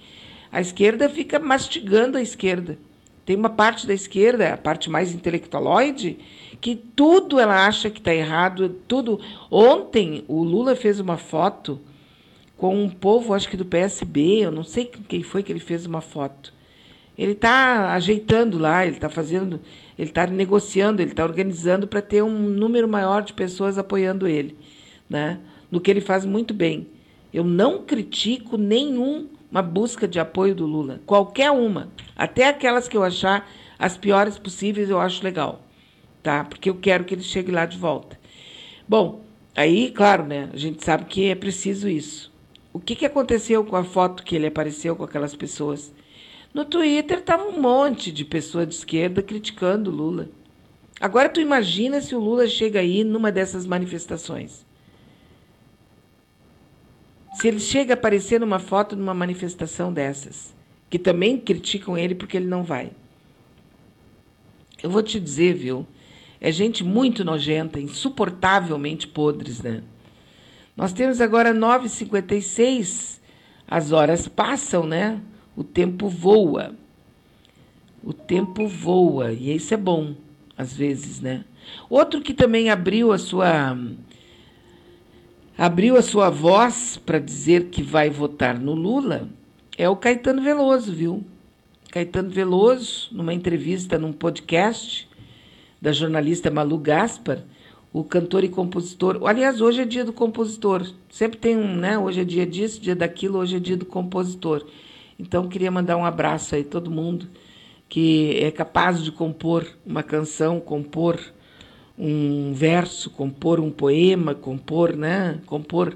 a 0.51 0.59
esquerda 0.59 1.07
fica 1.07 1.39
mastigando 1.39 2.17
a 2.17 2.21
esquerda. 2.21 2.77
Tem 3.25 3.35
uma 3.37 3.49
parte 3.49 3.87
da 3.87 3.93
esquerda, 3.93 4.53
a 4.53 4.57
parte 4.57 4.89
mais 4.89 5.13
intelectualoide, 5.13 6.17
que 6.59 6.75
tudo 6.75 7.39
ela 7.39 7.65
acha 7.65 7.89
que 7.89 7.99
está 7.99 8.13
errado, 8.13 8.75
tudo. 8.89 9.21
Ontem 9.49 10.25
o 10.27 10.43
Lula 10.43 10.75
fez 10.75 10.99
uma 10.99 11.15
foto 11.15 11.79
com 12.57 12.75
um 12.75 12.89
povo, 12.89 13.33
acho 13.33 13.49
que 13.49 13.55
do 13.55 13.65
PSB, 13.65 14.41
eu 14.41 14.51
não 14.51 14.63
sei 14.63 14.85
quem 14.85 15.23
foi 15.23 15.43
que 15.43 15.51
ele 15.51 15.61
fez 15.61 15.85
uma 15.85 16.01
foto. 16.01 16.53
Ele 17.17 17.31
está 17.31 17.93
ajeitando 17.93 18.57
lá, 18.57 18.85
ele 18.85 18.97
está 18.97 19.07
fazendo, 19.07 19.61
ele 19.97 20.09
está 20.09 20.27
negociando, 20.27 21.01
ele 21.01 21.11
está 21.11 21.23
organizando 21.23 21.87
para 21.87 22.01
ter 22.01 22.21
um 22.21 22.37
número 22.49 22.87
maior 22.87 23.23
de 23.23 23.31
pessoas 23.31 23.77
apoiando 23.77 24.27
ele, 24.27 24.57
né? 25.09 25.39
No 25.75 25.81
que 25.81 25.91
ele 25.91 25.99
faz 25.99 26.23
muito 26.23 26.53
bem. 26.53 26.87
Eu 27.33 27.43
não 27.43 27.83
critico 27.83 28.55
nenhuma 28.55 29.61
busca 29.61 30.07
de 30.07 30.21
apoio 30.21 30.55
do 30.55 30.65
Lula, 30.65 31.01
qualquer 31.05 31.51
uma, 31.51 31.91
até 32.15 32.47
aquelas 32.47 32.87
que 32.87 32.95
eu 32.95 33.03
achar 33.03 33.45
as 33.77 33.97
piores 33.97 34.39
possíveis, 34.39 34.89
eu 34.89 35.01
acho 35.01 35.21
legal, 35.21 35.61
tá? 36.23 36.45
Porque 36.45 36.69
eu 36.69 36.75
quero 36.75 37.03
que 37.03 37.13
ele 37.13 37.23
chegue 37.23 37.51
lá 37.51 37.65
de 37.65 37.77
volta. 37.77 38.17
Bom, 38.87 39.25
aí, 39.53 39.91
claro, 39.91 40.25
né? 40.25 40.49
A 40.53 40.55
gente 40.55 40.81
sabe 40.81 41.03
que 41.03 41.25
é 41.25 41.35
preciso 41.35 41.89
isso. 41.89 42.31
O 42.71 42.79
que, 42.79 42.95
que 42.95 43.05
aconteceu 43.05 43.65
com 43.65 43.75
a 43.75 43.83
foto 43.83 44.23
que 44.23 44.33
ele 44.33 44.47
apareceu 44.47 44.95
com 44.95 45.03
aquelas 45.03 45.35
pessoas? 45.35 45.93
No 46.53 46.63
Twitter 46.63 47.17
estava 47.17 47.43
um 47.43 47.59
monte 47.59 48.13
de 48.13 48.23
pessoa 48.23 48.65
de 48.65 48.75
esquerda 48.75 49.21
criticando 49.21 49.91
o 49.91 49.93
Lula. 49.93 50.29
Agora 51.01 51.27
tu 51.27 51.41
imagina 51.41 51.99
se 51.99 52.15
o 52.15 52.19
Lula 52.21 52.47
chega 52.47 52.79
aí 52.79 53.03
numa 53.03 53.29
dessas 53.29 53.65
manifestações. 53.65 54.64
Se 57.35 57.49
ele 57.49 57.59
chega 57.59 57.93
a 57.93 57.95
aparecer 57.95 58.39
numa 58.39 58.59
foto 58.59 58.95
numa 58.95 59.13
manifestação 59.13 59.91
dessas, 59.91 60.55
que 60.89 60.97
também 60.97 61.37
criticam 61.37 61.97
ele 61.97 62.15
porque 62.15 62.37
ele 62.37 62.47
não 62.47 62.63
vai. 62.63 62.91
Eu 64.81 64.89
vou 64.89 65.03
te 65.03 65.19
dizer, 65.19 65.53
viu? 65.53 65.85
É 66.39 66.49
gente 66.49 66.81
muito 66.81 67.25
nojenta, 67.25 67.77
insuportavelmente 67.79 69.07
podres, 69.07 69.61
né? 69.61 69.83
Nós 70.77 70.93
temos 70.93 71.19
agora 71.19 71.53
9h56, 71.53 73.19
as 73.67 73.91
horas 73.91 74.29
passam, 74.29 74.85
né? 74.85 75.19
O 75.57 75.63
tempo 75.63 76.07
voa. 76.07 76.73
O 78.01 78.13
tempo 78.13 78.65
voa, 78.65 79.33
e 79.33 79.53
isso 79.53 79.73
é 79.73 79.77
bom, 79.77 80.15
às 80.57 80.73
vezes, 80.73 81.19
né? 81.19 81.43
Outro 81.89 82.21
que 82.21 82.33
também 82.33 82.69
abriu 82.69 83.11
a 83.11 83.17
sua 83.17 83.77
abriu 85.57 85.95
a 85.97 86.01
sua 86.01 86.29
voz 86.29 86.97
para 86.97 87.19
dizer 87.19 87.65
que 87.65 87.81
vai 87.81 88.09
votar 88.09 88.59
no 88.59 88.73
Lula 88.73 89.29
é 89.77 89.89
o 89.89 89.95
Caetano 89.95 90.41
Veloso, 90.41 90.93
viu? 90.93 91.23
Caetano 91.91 92.29
Veloso, 92.29 93.09
numa 93.11 93.33
entrevista 93.33 93.97
num 93.97 94.13
podcast 94.13 95.07
da 95.81 95.91
jornalista 95.91 96.49
Malu 96.49 96.77
Gaspar, 96.77 97.43
o 97.91 98.03
cantor 98.03 98.43
e 98.43 98.49
compositor. 98.49 99.19
Aliás, 99.25 99.61
hoje 99.61 99.81
é 99.81 99.85
dia 99.85 100.03
do 100.03 100.11
compositor. 100.11 100.85
Sempre 101.09 101.37
tem 101.37 101.57
um, 101.57 101.75
né? 101.75 101.97
Hoje 101.97 102.21
é 102.21 102.23
dia 102.25 102.45
disso, 102.45 102.81
dia 102.81 102.95
daquilo, 102.95 103.39
hoje 103.39 103.55
é 103.55 103.59
dia 103.59 103.77
do 103.77 103.85
compositor. 103.85 104.65
Então, 105.17 105.47
queria 105.47 105.71
mandar 105.71 105.95
um 105.95 106.05
abraço 106.05 106.55
aí 106.55 106.61
a 106.61 106.65
todo 106.65 106.91
mundo 106.91 107.27
que 107.87 108.37
é 108.41 108.51
capaz 108.51 109.03
de 109.03 109.11
compor 109.11 109.65
uma 109.85 110.03
canção, 110.03 110.59
compor 110.59 111.19
um 111.97 112.53
verso, 112.53 113.09
compor 113.09 113.59
um 113.59 113.71
poema, 113.71 114.35
compor, 114.35 114.95
né? 114.95 115.39
Compor 115.45 115.95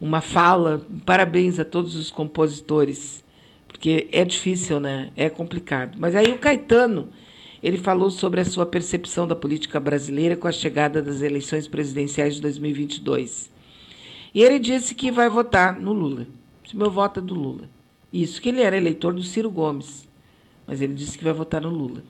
uma 0.00 0.20
fala. 0.20 0.84
Parabéns 1.04 1.58
a 1.58 1.64
todos 1.64 1.94
os 1.94 2.10
compositores, 2.10 3.24
porque 3.68 4.08
é 4.12 4.24
difícil, 4.24 4.80
né? 4.80 5.10
É 5.16 5.28
complicado. 5.28 5.96
Mas 5.98 6.14
aí 6.14 6.32
o 6.32 6.38
Caetano 6.38 7.08
ele 7.62 7.76
falou 7.76 8.10
sobre 8.10 8.40
a 8.40 8.44
sua 8.44 8.64
percepção 8.64 9.26
da 9.26 9.36
política 9.36 9.78
brasileira 9.78 10.34
com 10.34 10.48
a 10.48 10.52
chegada 10.52 11.02
das 11.02 11.20
eleições 11.20 11.68
presidenciais 11.68 12.36
de 12.36 12.40
2022. 12.40 13.50
E 14.34 14.42
ele 14.42 14.58
disse 14.58 14.94
que 14.94 15.10
vai 15.10 15.28
votar 15.28 15.78
no 15.78 15.92
Lula. 15.92 16.26
O 16.72 16.76
meu 16.76 16.90
voto 16.90 17.20
é 17.20 17.22
do 17.22 17.34
Lula. 17.34 17.68
Isso 18.12 18.40
que 18.40 18.48
ele 18.48 18.62
era 18.62 18.76
eleitor 18.76 19.12
do 19.12 19.22
Ciro 19.22 19.50
Gomes. 19.50 20.08
Mas 20.66 20.80
ele 20.80 20.94
disse 20.94 21.18
que 21.18 21.24
vai 21.24 21.32
votar 21.32 21.60
no 21.60 21.68
Lula. 21.68 22.02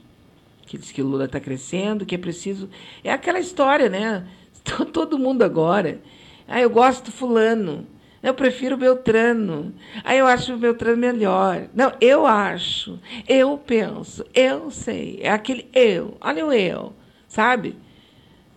Que 0.71 0.77
diz 0.77 0.89
que 0.89 1.01
o 1.01 1.05
Lula 1.05 1.25
está 1.25 1.37
crescendo, 1.37 2.05
que 2.05 2.15
é 2.15 2.17
preciso. 2.17 2.69
É 3.03 3.11
aquela 3.11 3.41
história, 3.41 3.89
né? 3.89 4.25
Todo 4.93 5.19
mundo 5.19 5.41
agora. 5.41 5.99
Ah, 6.47 6.61
eu 6.61 6.69
gosto 6.69 7.11
fulano. 7.11 7.85
Eu 8.23 8.33
prefiro 8.33 8.77
Beltrano. 8.77 9.73
Aí 10.01 10.17
eu 10.17 10.25
acho 10.25 10.53
o 10.53 10.57
Beltrano 10.57 10.95
melhor. 10.95 11.67
Não, 11.75 11.91
eu 11.99 12.25
acho. 12.25 12.97
Eu 13.27 13.57
penso. 13.57 14.23
Eu 14.33 14.71
sei. 14.71 15.19
É 15.21 15.29
aquele 15.29 15.67
eu. 15.73 16.15
Olha 16.21 16.45
o 16.45 16.53
eu. 16.53 16.93
Sabe? 17.27 17.75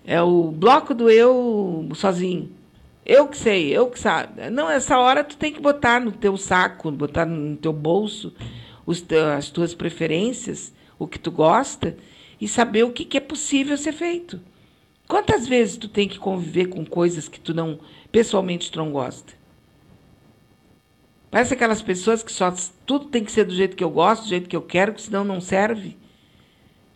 É 0.07 0.23
o 0.23 0.53
bloco 0.53 0.95
do 0.95 1.11
eu 1.11 1.89
sozinho. 1.97 2.49
Eu 3.05 3.27
que 3.27 3.37
sei, 3.37 3.77
eu 3.77 3.89
que 3.89 3.99
sabe. 3.99 4.51
Não, 4.51 4.71
essa 4.71 4.97
hora 5.01 5.25
tu 5.25 5.37
tem 5.37 5.53
que 5.53 5.61
botar 5.61 6.01
no 6.01 6.12
teu 6.12 6.37
saco, 6.37 6.93
botar 6.93 7.27
no 7.27 7.57
teu 7.57 7.73
bolso 7.73 8.33
os, 8.87 9.05
as 9.37 9.51
tuas 9.51 9.75
preferências, 9.75 10.73
o 11.05 11.09
que 11.09 11.19
tu 11.19 11.31
gosta, 11.31 11.97
e 12.41 12.49
saber 12.49 12.85
o 12.85 12.93
que, 12.93 13.05
que 13.05 13.17
é 13.17 13.21
possível 13.21 13.77
ser 13.77 13.93
feito. 13.93 14.41
Quantas 15.07 15.47
vezes 15.47 15.77
tu 15.77 15.89
tem 15.89 16.09
que 16.09 16.19
conviver 16.19 16.67
com 16.67 16.85
coisas 16.85 17.29
que 17.29 17.39
tu 17.39 17.55
não, 17.55 17.79
pessoalmente, 18.11 18.71
tu 18.71 18.79
não 18.79 18.91
gosta? 18.91 19.33
Parece 21.31 21.55
aquelas 21.55 21.83
pessoas 21.83 22.23
que 22.23 22.33
só 22.33 22.53
tudo 22.87 23.07
tem 23.07 23.25
que 23.25 23.33
ser 23.33 23.45
do 23.45 23.55
jeito 23.55 23.77
que 23.77 23.83
eu 23.83 23.91
gosto, 23.91 24.23
do 24.23 24.29
jeito 24.29 24.49
que 24.49 24.57
eu 24.57 24.63
quero, 24.63 24.95
que 24.95 25.03
senão 25.03 25.25
não 25.25 25.41
serve. 25.41 25.97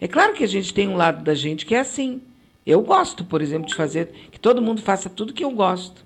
É 0.00 0.06
claro 0.06 0.32
que 0.32 0.44
a 0.44 0.48
gente 0.48 0.72
tem 0.72 0.88
um 0.88 0.96
lado 0.96 1.24
da 1.24 1.34
gente 1.34 1.66
que 1.66 1.74
é 1.74 1.80
assim. 1.80 2.22
Eu 2.64 2.82
gosto, 2.82 3.24
por 3.24 3.42
exemplo, 3.42 3.66
de 3.68 3.74
fazer 3.74 4.12
que 4.30 4.38
todo 4.38 4.62
mundo 4.62 4.80
faça 4.80 5.10
tudo 5.10 5.32
que 5.32 5.44
eu 5.44 5.50
gosto. 5.50 6.04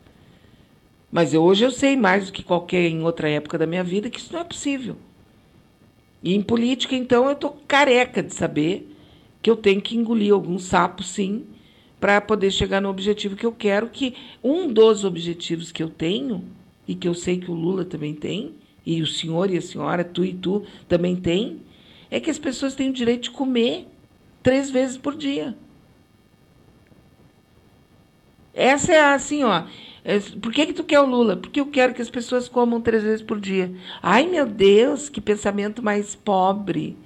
Mas 1.11 1.35
eu, 1.35 1.43
hoje 1.43 1.65
eu 1.65 1.71
sei 1.71 1.95
mais 1.95 2.27
do 2.27 2.33
que 2.33 2.43
qualquer 2.43 2.87
em 2.87 3.03
outra 3.03 3.29
época 3.29 3.59
da 3.59 3.67
minha 3.67 3.85
vida 3.85 4.09
que 4.09 4.19
isso 4.19 4.33
não 4.33 4.41
é 4.41 4.45
possível. 4.45 4.97
E 6.23 6.35
em 6.35 6.43
política, 6.43 6.95
então, 6.95 7.27
eu 7.27 7.33
estou 7.33 7.59
careca 7.67 8.23
de 8.23 8.35
saber 8.35 8.89
que 9.43 9.51
eu 9.51 9.57
tenho 9.57 9.81
que 9.81 9.97
engolir 9.97 10.33
algum 10.33 10.59
sapo, 10.59 11.03
sim, 11.03 11.45
para 12.01 12.21
poder 12.21 12.51
chegar 12.51 12.81
no 12.81 12.89
objetivo 12.89 13.37
que 13.37 13.47
eu 13.47 13.53
quero, 13.53 13.89
que 13.89 14.15
um 14.43 14.73
dos 14.73 15.05
objetivos 15.05 15.73
que 15.73 15.83
eu 15.83 15.89
tenho, 15.89 16.45
e 16.87 16.95
que 16.95 17.09
eu 17.09 17.15
sei 17.15 17.39
que 17.39 17.51
o 17.51 17.55
Lula 17.55 17.85
também 17.85 18.15
tem, 18.15 18.55
e 18.85 19.01
o 19.03 19.07
senhor 19.07 19.51
e 19.51 19.57
a 19.57 19.63
senhora, 19.63 20.05
tu 20.05 20.25
e 20.25 20.33
tu 20.33 20.65
também 20.89 21.17
tem, 21.17 21.61
é 22.11 22.21
que 22.21 22.31
as 22.31 22.39
pessoas 22.39 22.75
têm 22.75 22.91
o 22.91 22.93
direito 22.93 23.25
de 23.25 23.31
comer 23.31 23.87
três 24.43 24.71
vezes 24.71 24.97
por 24.97 25.17
dia. 25.17 25.57
Essa 28.55 28.93
é 28.93 29.15
assim, 29.15 29.45
ó. 29.45 29.65
É, 30.05 30.19
por 30.19 30.53
que, 30.53 30.67
que 30.67 30.73
tu 30.73 30.83
quer 30.83 31.01
o 31.01 31.07
Lula? 31.07 31.37
Porque 31.37 31.61
eu 31.61 31.67
quero 31.67 31.95
que 31.95 32.03
as 32.03 32.11
pessoas 32.11 32.49
comam 32.49 32.81
três 32.81 33.03
vezes 33.03 33.23
por 33.23 33.41
dia. 33.41 33.73
Ai, 34.03 34.27
meu 34.27 34.47
Deus, 34.47 35.09
que 35.09 35.21
pensamento 35.21 35.83
mais 35.83 36.15
pobre. 36.15 36.97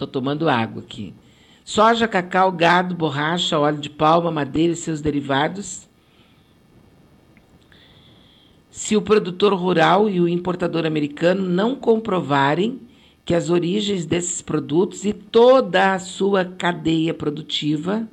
Estou 0.00 0.08
tomando 0.08 0.48
água 0.48 0.80
aqui. 0.80 1.12
Soja, 1.62 2.08
cacau, 2.08 2.50
gado, 2.50 2.94
borracha, 2.94 3.58
óleo 3.58 3.76
de 3.76 3.90
palma, 3.90 4.30
madeira 4.30 4.72
e 4.72 4.76
seus 4.76 5.02
derivados. 5.02 5.86
Se 8.70 8.96
o 8.96 9.02
produtor 9.02 9.52
rural 9.52 10.08
e 10.08 10.18
o 10.18 10.26
importador 10.26 10.86
americano 10.86 11.46
não 11.46 11.76
comprovarem 11.76 12.80
que 13.26 13.34
as 13.34 13.50
origens 13.50 14.06
desses 14.06 14.40
produtos 14.40 15.04
e 15.04 15.12
toda 15.12 15.92
a 15.92 15.98
sua 15.98 16.46
cadeia 16.46 17.12
produtiva 17.12 18.08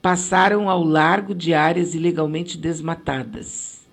passaram 0.00 0.70
ao 0.70 0.84
largo 0.84 1.34
de 1.34 1.52
áreas 1.52 1.96
ilegalmente 1.96 2.56
desmatadas. 2.56 3.84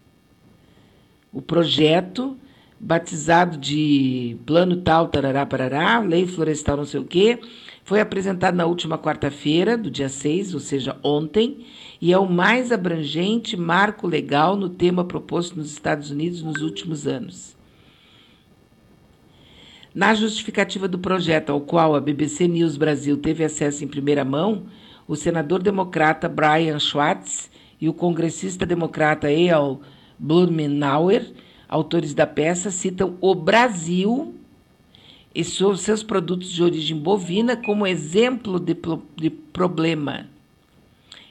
O 1.33 1.41
projeto 1.41 2.37
batizado 2.79 3.57
de 3.57 4.37
Plano 4.45 4.77
Tal, 4.77 5.09
Tarará, 5.09 5.45
Parará, 5.45 5.99
Lei 5.99 6.25
Florestal 6.25 6.77
não 6.77 6.85
sei 6.85 6.99
o 6.99 7.05
quê, 7.05 7.39
foi 7.83 7.99
apresentado 7.99 8.55
na 8.55 8.65
última 8.65 8.97
quarta-feira, 8.97 9.77
do 9.77 9.91
dia 9.91 10.07
6, 10.07 10.53
ou 10.53 10.59
seja, 10.59 10.97
ontem, 11.03 11.65
e 11.99 12.13
é 12.13 12.17
o 12.17 12.29
mais 12.29 12.71
abrangente 12.71 13.57
marco 13.57 14.07
legal 14.07 14.55
no 14.55 14.69
tema 14.69 15.03
proposto 15.03 15.57
nos 15.57 15.71
Estados 15.71 16.09
Unidos 16.09 16.41
nos 16.41 16.61
últimos 16.61 17.07
anos. 17.07 17.57
Na 19.93 20.13
justificativa 20.13 20.87
do 20.87 20.99
projeto, 20.99 21.49
ao 21.49 21.59
qual 21.59 21.95
a 21.95 21.99
BBC 21.99 22.47
News 22.47 22.77
Brasil 22.77 23.17
teve 23.17 23.43
acesso 23.43 23.83
em 23.83 23.87
primeira 23.87 24.23
mão, 24.23 24.67
o 25.07 25.15
senador 25.15 25.61
democrata 25.63 26.29
Brian 26.29 26.79
Schwartz 26.79 27.49
e 27.81 27.89
o 27.89 27.93
congressista 27.93 28.65
democrata 28.65 29.31
Eyal 29.31 29.81
Blumenauer 30.17 31.33
autores 31.69 32.15
da 32.15 32.25
peça 32.25 32.71
citam 32.71 33.15
o 33.21 33.35
Brasil 33.35 34.33
e 35.33 35.43
seus 35.43 36.01
produtos 36.01 36.51
de 36.51 36.63
origem 36.63 36.97
bovina 36.97 37.55
como 37.55 37.85
exemplo 37.85 38.59
de, 38.59 38.75
de 39.15 39.29
problema. 39.29 40.27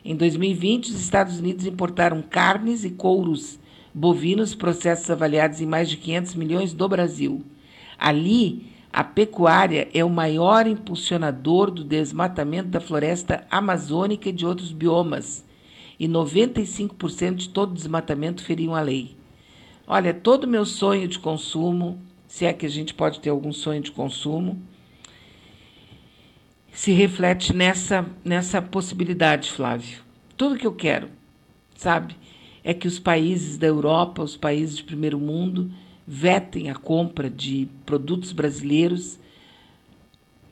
Em 0.04 0.14
2020, 0.14 0.90
os 0.90 1.00
Estados 1.00 1.40
Unidos 1.40 1.66
importaram 1.66 2.22
carnes 2.22 2.84
e 2.84 2.90
couros 2.90 3.58
bovinos, 3.92 4.54
processos 4.54 5.10
avaliados 5.10 5.60
em 5.60 5.66
mais 5.66 5.90
de 5.90 5.96
500 5.96 6.34
milhões 6.36 6.72
do 6.72 6.88
Brasil. 6.88 7.42
Ali, 7.98 8.66
a 8.92 9.02
pecuária 9.02 9.88
é 9.92 10.04
o 10.04 10.08
maior 10.08 10.68
impulsionador 10.68 11.70
do 11.70 11.82
desmatamento 11.82 12.68
da 12.68 12.80
floresta 12.80 13.44
amazônica 13.50 14.28
e 14.28 14.32
de 14.32 14.46
outros 14.46 14.70
biomas, 14.70 15.44
e 15.98 16.06
95% 16.06 17.34
de 17.34 17.48
todo 17.48 17.74
desmatamento 17.74 18.44
feriam 18.44 18.74
a 18.74 18.80
lei. 18.80 19.17
Olha, 19.90 20.12
todo 20.12 20.46
meu 20.46 20.66
sonho 20.66 21.08
de 21.08 21.18
consumo, 21.18 21.98
se 22.26 22.44
é 22.44 22.52
que 22.52 22.66
a 22.66 22.68
gente 22.68 22.92
pode 22.92 23.20
ter 23.20 23.30
algum 23.30 23.54
sonho 23.54 23.80
de 23.80 23.90
consumo, 23.90 24.60
se 26.70 26.92
reflete 26.92 27.56
nessa, 27.56 28.04
nessa 28.22 28.60
possibilidade, 28.60 29.50
Flávio. 29.50 30.00
Tudo 30.36 30.58
que 30.58 30.66
eu 30.66 30.74
quero, 30.74 31.08
sabe, 31.74 32.14
é 32.62 32.74
que 32.74 32.86
os 32.86 32.98
países 32.98 33.56
da 33.56 33.66
Europa, 33.66 34.22
os 34.22 34.36
países 34.36 34.76
de 34.76 34.84
primeiro 34.84 35.18
mundo, 35.18 35.72
vetem 36.06 36.68
a 36.68 36.74
compra 36.74 37.30
de 37.30 37.66
produtos 37.86 38.32
brasileiros 38.32 39.18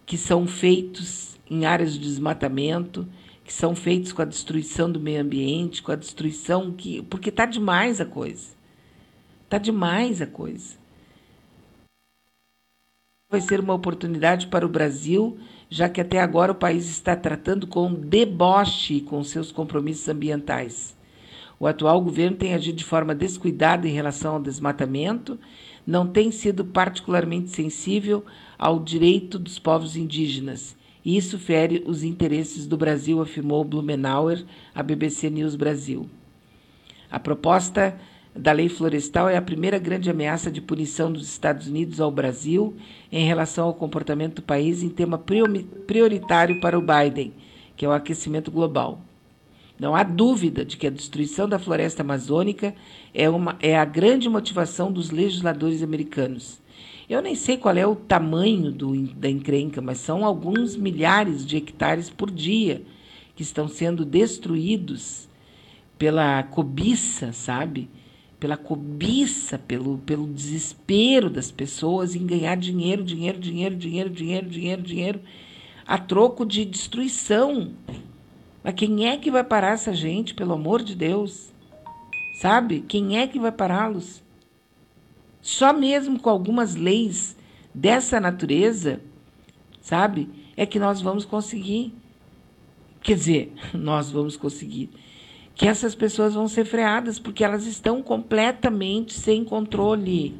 que 0.06 0.16
são 0.16 0.46
feitos 0.46 1.36
em 1.50 1.66
áreas 1.66 1.92
de 1.92 1.98
desmatamento, 1.98 3.06
que 3.44 3.52
são 3.52 3.76
feitos 3.76 4.14
com 4.14 4.22
a 4.22 4.24
destruição 4.24 4.90
do 4.90 4.98
meio 4.98 5.20
ambiente, 5.20 5.82
com 5.82 5.92
a 5.92 5.96
destruição 5.96 6.72
que. 6.72 7.02
porque 7.02 7.28
está 7.28 7.44
demais 7.44 8.00
a 8.00 8.06
coisa. 8.06 8.55
Está 9.46 9.58
demais 9.58 10.20
a 10.20 10.26
coisa. 10.26 10.74
Vai 13.30 13.40
ser 13.40 13.60
uma 13.60 13.74
oportunidade 13.74 14.48
para 14.48 14.66
o 14.66 14.68
Brasil, 14.68 15.38
já 15.70 15.88
que 15.88 16.00
até 16.00 16.20
agora 16.20 16.50
o 16.50 16.56
país 16.56 16.88
está 16.88 17.14
tratando 17.14 17.64
com 17.64 17.94
deboche 17.94 19.00
com 19.00 19.22
seus 19.22 19.52
compromissos 19.52 20.08
ambientais. 20.08 20.96
O 21.60 21.66
atual 21.68 22.00
governo 22.00 22.36
tem 22.36 22.54
agido 22.54 22.78
de 22.78 22.84
forma 22.84 23.14
descuidada 23.14 23.86
em 23.86 23.92
relação 23.92 24.34
ao 24.34 24.42
desmatamento, 24.42 25.38
não 25.86 26.08
tem 26.08 26.32
sido 26.32 26.64
particularmente 26.64 27.50
sensível 27.50 28.24
ao 28.58 28.80
direito 28.80 29.38
dos 29.38 29.60
povos 29.60 29.96
indígenas. 29.96 30.76
E 31.04 31.16
isso 31.16 31.38
fere 31.38 31.84
os 31.86 32.02
interesses 32.02 32.66
do 32.66 32.76
Brasil, 32.76 33.22
afirmou 33.22 33.62
Blumenauer 33.62 34.44
à 34.74 34.82
BBC 34.82 35.30
News 35.30 35.54
Brasil. 35.54 36.10
A 37.08 37.20
proposta 37.20 37.96
da 38.38 38.52
lei 38.52 38.68
florestal 38.68 39.28
é 39.28 39.36
a 39.36 39.42
primeira 39.42 39.78
grande 39.78 40.10
ameaça 40.10 40.50
de 40.50 40.60
punição 40.60 41.10
dos 41.10 41.28
Estados 41.28 41.66
Unidos 41.66 42.00
ao 42.00 42.10
Brasil 42.10 42.76
em 43.10 43.26
relação 43.26 43.66
ao 43.66 43.74
comportamento 43.74 44.36
do 44.36 44.42
país 44.42 44.82
em 44.82 44.88
tema 44.88 45.22
prioritário 45.86 46.60
para 46.60 46.78
o 46.78 46.82
Biden, 46.82 47.32
que 47.76 47.84
é 47.84 47.88
o 47.88 47.92
aquecimento 47.92 48.50
global. 48.50 49.00
Não 49.78 49.94
há 49.94 50.02
dúvida 50.02 50.64
de 50.64 50.76
que 50.76 50.86
a 50.86 50.90
destruição 50.90 51.48
da 51.48 51.58
floresta 51.58 52.02
amazônica 52.02 52.74
é, 53.12 53.28
uma, 53.28 53.56
é 53.60 53.76
a 53.76 53.84
grande 53.84 54.28
motivação 54.28 54.90
dos 54.90 55.10
legisladores 55.10 55.82
americanos. 55.82 56.60
Eu 57.08 57.22
nem 57.22 57.34
sei 57.34 57.56
qual 57.56 57.76
é 57.76 57.86
o 57.86 57.94
tamanho 57.94 58.72
do, 58.72 58.96
da 59.14 59.30
encrenca, 59.30 59.80
mas 59.80 59.98
são 59.98 60.24
alguns 60.24 60.76
milhares 60.76 61.44
de 61.46 61.56
hectares 61.56 62.10
por 62.10 62.30
dia 62.30 62.82
que 63.34 63.42
estão 63.42 63.68
sendo 63.68 64.04
destruídos 64.04 65.28
pela 65.98 66.42
cobiça, 66.42 67.32
sabe? 67.32 67.88
Pela 68.38 68.56
cobiça, 68.56 69.58
pelo, 69.58 69.98
pelo 69.98 70.26
desespero 70.26 71.30
das 71.30 71.50
pessoas 71.50 72.14
em 72.14 72.26
ganhar 72.26 72.56
dinheiro, 72.56 73.02
dinheiro, 73.02 73.38
dinheiro, 73.38 73.76
dinheiro, 73.76 74.10
dinheiro, 74.10 74.48
dinheiro, 74.48 74.82
dinheiro, 74.82 75.20
a 75.86 75.98
troco 75.98 76.44
de 76.44 76.64
destruição. 76.64 77.72
Mas 78.62 78.74
quem 78.74 79.08
é 79.08 79.16
que 79.16 79.30
vai 79.30 79.44
parar 79.44 79.72
essa 79.72 79.94
gente, 79.94 80.34
pelo 80.34 80.52
amor 80.52 80.82
de 80.82 80.94
Deus? 80.94 81.50
Sabe? 82.40 82.84
Quem 82.86 83.18
é 83.18 83.26
que 83.26 83.38
vai 83.38 83.52
pará-los? 83.52 84.22
Só 85.40 85.72
mesmo 85.72 86.18
com 86.18 86.28
algumas 86.28 86.74
leis 86.74 87.36
dessa 87.72 88.20
natureza, 88.20 89.00
sabe? 89.80 90.28
É 90.56 90.66
que 90.66 90.78
nós 90.78 91.00
vamos 91.00 91.24
conseguir. 91.24 91.94
Quer 93.00 93.14
dizer, 93.14 93.52
nós 93.72 94.10
vamos 94.10 94.36
conseguir. 94.36 94.90
Que 95.56 95.66
essas 95.66 95.96
pessoas 95.96 96.34
vão 96.34 96.46
ser 96.46 96.64
freadas, 96.64 97.18
porque 97.18 97.42
elas 97.42 97.66
estão 97.66 98.00
completamente 98.00 99.14
sem 99.14 99.44
controle. 99.44 100.36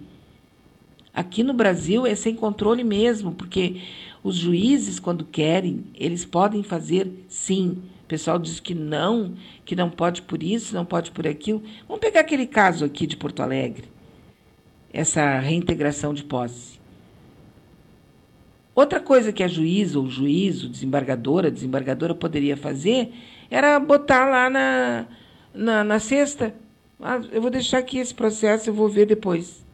Aqui 1.13 1.43
no 1.43 1.53
Brasil 1.53 2.07
é 2.07 2.15
sem 2.15 2.37
controle 2.37 2.85
mesmo, 2.85 3.33
porque 3.33 3.81
os 4.23 4.37
juízes, 4.37 5.01
quando 5.01 5.25
querem, 5.25 5.87
eles 5.95 6.25
podem 6.25 6.63
fazer 6.63 7.11
sim. 7.29 7.83
O 8.05 8.07
pessoal 8.07 8.39
diz 8.39 8.61
que 8.61 8.75
não, 8.75 9.35
que 9.65 9.75
não 9.75 9.91
pode 9.91 10.23
por 10.23 10.41
isso, 10.41 10.73
não 10.75 10.85
pode 10.85 11.11
por 11.11 11.27
aquilo. 11.27 11.61
Vamos 11.89 12.01
pegar 12.01 12.21
aquele 12.21 12.47
caso 12.47 12.85
aqui 12.85 13.05
de 13.05 13.17
Porto 13.17 13.43
Alegre 13.43 13.97
essa 14.97 15.39
reintegração 15.39 16.15
de 16.15 16.25
posse. 16.25 16.81
Outra 18.75 18.99
coisa 18.99 19.33
que 19.33 19.43
a 19.43 19.49
juiz 19.49 19.95
ou 19.95 20.09
juízo, 20.09 20.71
desembargadora, 20.71 21.51
desembargadora 21.51 22.15
poderia 22.15 22.57
fazer 22.57 23.13
era 23.51 23.79
botar 23.79 24.27
lá 24.27 24.51
na, 24.51 25.07
na, 25.53 25.85
na 25.85 25.99
cesta. 25.99 26.55
Ah, 27.01 27.21
eu 27.31 27.41
vou 27.41 27.51
deixar 27.51 27.79
aqui 27.79 27.99
esse 27.99 28.15
processo, 28.15 28.71
eu 28.71 28.75
vou 28.75 28.89
ver 28.89 29.07
depois. 29.07 29.65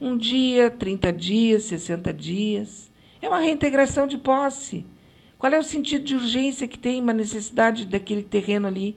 Um 0.00 0.16
dia, 0.16 0.70
30 0.70 1.12
dias, 1.12 1.64
60 1.64 2.12
dias. 2.12 2.90
É 3.20 3.28
uma 3.28 3.40
reintegração 3.40 4.06
de 4.06 4.18
posse. 4.18 4.86
Qual 5.38 5.52
é 5.52 5.58
o 5.58 5.62
sentido 5.62 6.04
de 6.04 6.14
urgência 6.16 6.68
que 6.68 6.78
tem 6.78 7.00
uma 7.00 7.12
necessidade 7.12 7.86
daquele 7.86 8.22
terreno 8.22 8.66
ali? 8.66 8.96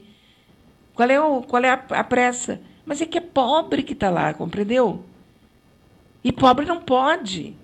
Qual 0.94 1.10
é, 1.10 1.20
o, 1.20 1.42
qual 1.42 1.64
é 1.64 1.70
a, 1.70 1.74
a 1.74 2.04
pressa? 2.04 2.62
Mas 2.86 3.02
é 3.02 3.06
que 3.06 3.18
é 3.18 3.22
pobre 3.22 3.84
que 3.84 3.94
está 3.94 4.10
lá, 4.10 4.34
compreendeu? 4.34 5.04
E 6.24 6.32
pobre 6.32 6.66
não 6.66 6.82
pode. 6.82 7.56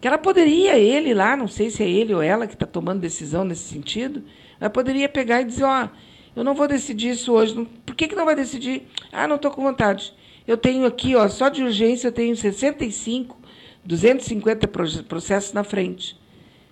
Que 0.00 0.08
ela 0.08 0.16
poderia, 0.16 0.78
ele 0.78 1.12
lá, 1.12 1.36
não 1.36 1.46
sei 1.46 1.70
se 1.70 1.82
é 1.82 1.88
ele 1.88 2.14
ou 2.14 2.22
ela 2.22 2.46
que 2.46 2.54
está 2.54 2.66
tomando 2.66 3.00
decisão 3.00 3.44
nesse 3.44 3.68
sentido, 3.72 4.22
ela 4.58 4.70
poderia 4.70 5.08
pegar 5.08 5.42
e 5.42 5.44
dizer, 5.44 5.64
ó, 5.64 5.84
oh, 5.84 5.88
eu 6.34 6.42
não 6.42 6.54
vou 6.54 6.66
decidir 6.66 7.10
isso 7.10 7.32
hoje. 7.32 7.68
Por 7.84 7.94
que, 7.94 8.08
que 8.08 8.14
não 8.14 8.24
vai 8.24 8.34
decidir? 8.34 8.86
Ah, 9.12 9.28
não 9.28 9.36
estou 9.36 9.50
com 9.50 9.62
vontade. 9.62 10.14
Eu 10.46 10.56
tenho 10.56 10.86
aqui, 10.86 11.14
ó, 11.14 11.28
só 11.28 11.48
de 11.48 11.62
urgência, 11.62 12.08
eu 12.08 12.12
tenho 12.12 12.34
65, 12.34 13.36
250 13.84 14.68
processos 15.04 15.52
na 15.52 15.64
frente. 15.64 16.18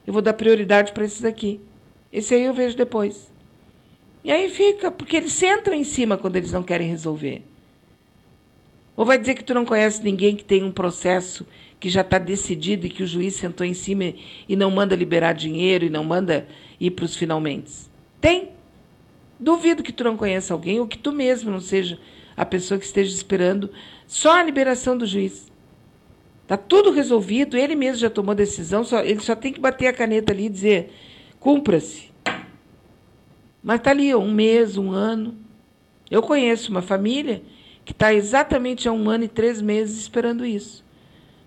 Eu 0.06 0.12
vou 0.12 0.22
dar 0.22 0.32
prioridade 0.32 0.92
para 0.92 1.04
esses 1.04 1.24
aqui. 1.24 1.60
Esse 2.10 2.34
aí 2.34 2.44
eu 2.44 2.54
vejo 2.54 2.76
depois. 2.76 3.30
E 4.24 4.32
aí 4.32 4.48
fica, 4.48 4.90
porque 4.90 5.16
eles 5.16 5.32
sentam 5.32 5.74
em 5.74 5.84
cima 5.84 6.16
quando 6.16 6.36
eles 6.36 6.52
não 6.52 6.62
querem 6.62 6.88
resolver. 6.88 7.42
Ou 8.96 9.04
vai 9.04 9.18
dizer 9.18 9.34
que 9.34 9.44
tu 9.44 9.54
não 9.54 9.64
conhece 9.64 10.02
ninguém 10.02 10.34
que 10.34 10.44
tem 10.44 10.64
um 10.64 10.72
processo 10.72 11.46
que 11.80 11.88
já 11.88 12.00
está 12.00 12.18
decidido 12.18 12.86
e 12.86 12.90
que 12.90 13.02
o 13.02 13.06
juiz 13.06 13.34
sentou 13.34 13.66
em 13.66 13.74
cima 13.74 14.14
e 14.48 14.56
não 14.56 14.70
manda 14.70 14.96
liberar 14.96 15.32
dinheiro 15.32 15.84
e 15.84 15.90
não 15.90 16.04
manda 16.04 16.46
ir 16.80 16.90
para 16.90 17.04
os 17.04 17.16
finalmente? 17.16 17.72
Tem. 18.20 18.50
Duvido 19.38 19.82
que 19.82 19.92
tu 19.92 20.02
não 20.02 20.16
conheça 20.16 20.52
alguém 20.52 20.80
ou 20.80 20.86
que 20.86 20.98
tu 20.98 21.12
mesmo 21.12 21.50
não 21.50 21.60
seja 21.60 21.98
a 22.36 22.44
pessoa 22.44 22.78
que 22.78 22.86
esteja 22.86 23.14
esperando 23.14 23.70
só 24.06 24.38
a 24.38 24.42
liberação 24.42 24.96
do 24.96 25.06
juiz. 25.06 25.46
Está 26.42 26.56
tudo 26.56 26.90
resolvido, 26.90 27.56
ele 27.56 27.76
mesmo 27.76 28.00
já 28.00 28.08
tomou 28.08 28.34
decisão, 28.34 28.82
só, 28.82 29.00
ele 29.00 29.20
só 29.20 29.36
tem 29.36 29.52
que 29.52 29.60
bater 29.60 29.86
a 29.86 29.92
caneta 29.92 30.32
ali 30.32 30.46
e 30.46 30.48
dizer: 30.48 30.92
cumpra-se. 31.38 32.10
Mas 33.62 33.78
está 33.78 33.90
ali 33.90 34.14
um 34.14 34.32
mês, 34.32 34.78
um 34.78 34.90
ano. 34.90 35.36
Eu 36.10 36.22
conheço 36.22 36.70
uma 36.70 36.80
família 36.80 37.42
que 37.84 37.92
está 37.92 38.14
exatamente 38.14 38.88
há 38.88 38.92
um 38.92 39.10
ano 39.10 39.24
e 39.24 39.28
três 39.28 39.60
meses 39.60 39.98
esperando 39.98 40.44
isso. 40.46 40.82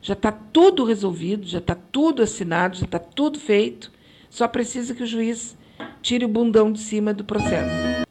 Já 0.01 0.13
está 0.13 0.31
tudo 0.31 0.83
resolvido, 0.83 1.45
já 1.45 1.59
está 1.59 1.75
tudo 1.75 2.23
assinado, 2.23 2.77
já 2.77 2.85
está 2.85 2.97
tudo 2.97 3.39
feito. 3.39 3.91
Só 4.29 4.47
precisa 4.47 4.95
que 4.95 5.03
o 5.03 5.07
juiz 5.07 5.57
tire 6.01 6.25
o 6.25 6.29
bundão 6.29 6.71
de 6.71 6.79
cima 6.79 7.13
do 7.13 7.23
processo. 7.23 8.05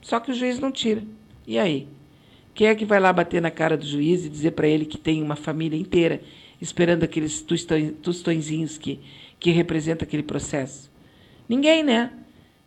Só 0.00 0.18
que 0.18 0.30
o 0.30 0.34
juiz 0.34 0.58
não 0.58 0.72
tira. 0.72 1.02
E 1.46 1.58
aí? 1.58 1.86
Quem 2.54 2.66
é 2.66 2.74
que 2.74 2.84
vai 2.84 2.98
lá 2.98 3.12
bater 3.12 3.40
na 3.40 3.50
cara 3.50 3.76
do 3.76 3.86
juiz 3.86 4.24
e 4.24 4.28
dizer 4.28 4.52
para 4.52 4.66
ele 4.66 4.84
que 4.84 4.98
tem 4.98 5.22
uma 5.22 5.36
família 5.36 5.78
inteira 5.78 6.20
esperando 6.60 7.04
aqueles 7.04 7.44
tostõezinhos 8.02 8.76
que, 8.76 9.00
que 9.38 9.50
representam 9.50 10.06
aquele 10.06 10.22
processo? 10.22 10.90
Ninguém, 11.48 11.82
né? 11.82 12.12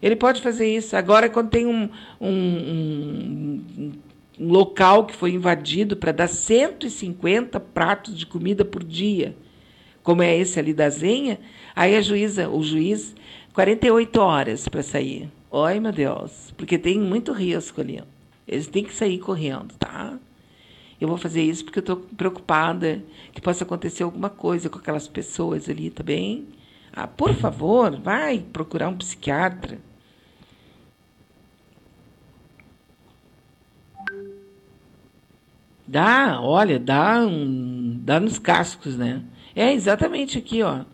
Ele 0.01 0.15
pode 0.15 0.41
fazer 0.41 0.67
isso. 0.67 0.95
Agora, 0.95 1.29
quando 1.29 1.49
tem 1.49 1.65
um, 1.65 1.89
um, 2.19 2.29
um, 3.77 3.91
um 4.39 4.51
local 4.51 5.05
que 5.05 5.15
foi 5.15 5.31
invadido 5.31 5.95
para 5.95 6.11
dar 6.11 6.27
150 6.27 7.59
pratos 7.59 8.17
de 8.17 8.25
comida 8.25 8.65
por 8.65 8.83
dia, 8.83 9.35
como 10.01 10.21
é 10.21 10.35
esse 10.35 10.59
ali 10.59 10.73
da 10.73 10.89
Zenha, 10.89 11.39
aí 11.75 11.95
a 11.95 12.01
juíza, 12.01 12.49
o 12.49 12.61
juiz, 12.61 13.15
48 13.53 14.19
horas 14.19 14.67
para 14.67 14.83
sair. 14.83 15.29
Oi, 15.49 15.79
meu 15.79 15.91
Deus, 15.91 16.53
porque 16.57 16.77
tem 16.77 16.99
muito 16.99 17.31
risco 17.31 17.79
ali. 17.79 18.03
Eles 18.47 18.67
têm 18.67 18.83
que 18.83 18.93
sair 18.93 19.19
correndo, 19.19 19.73
tá? 19.75 20.17
Eu 20.99 21.07
vou 21.07 21.17
fazer 21.17 21.43
isso 21.43 21.63
porque 21.63 21.79
eu 21.79 21.81
estou 21.81 21.97
preocupada 21.97 23.03
que 23.31 23.41
possa 23.41 23.63
acontecer 23.63 24.03
alguma 24.03 24.29
coisa 24.29 24.69
com 24.69 24.79
aquelas 24.79 25.07
pessoas 25.07 25.69
ali, 25.69 25.89
tá 25.89 26.01
bem? 26.01 26.47
Ah, 26.91 27.07
por 27.07 27.33
favor, 27.33 27.99
vai 27.99 28.39
procurar 28.39 28.89
um 28.89 28.97
psiquiatra. 28.97 29.79
Dá, 35.93 36.41
olha, 36.41 36.79
dá, 36.79 37.19
um, 37.19 37.99
dá 38.01 38.19
nos 38.19 38.39
cascos, 38.39 38.97
né? 38.97 39.21
É 39.55 39.71
exatamente 39.71 40.39
aqui, 40.39 40.63
ó. 40.63 40.85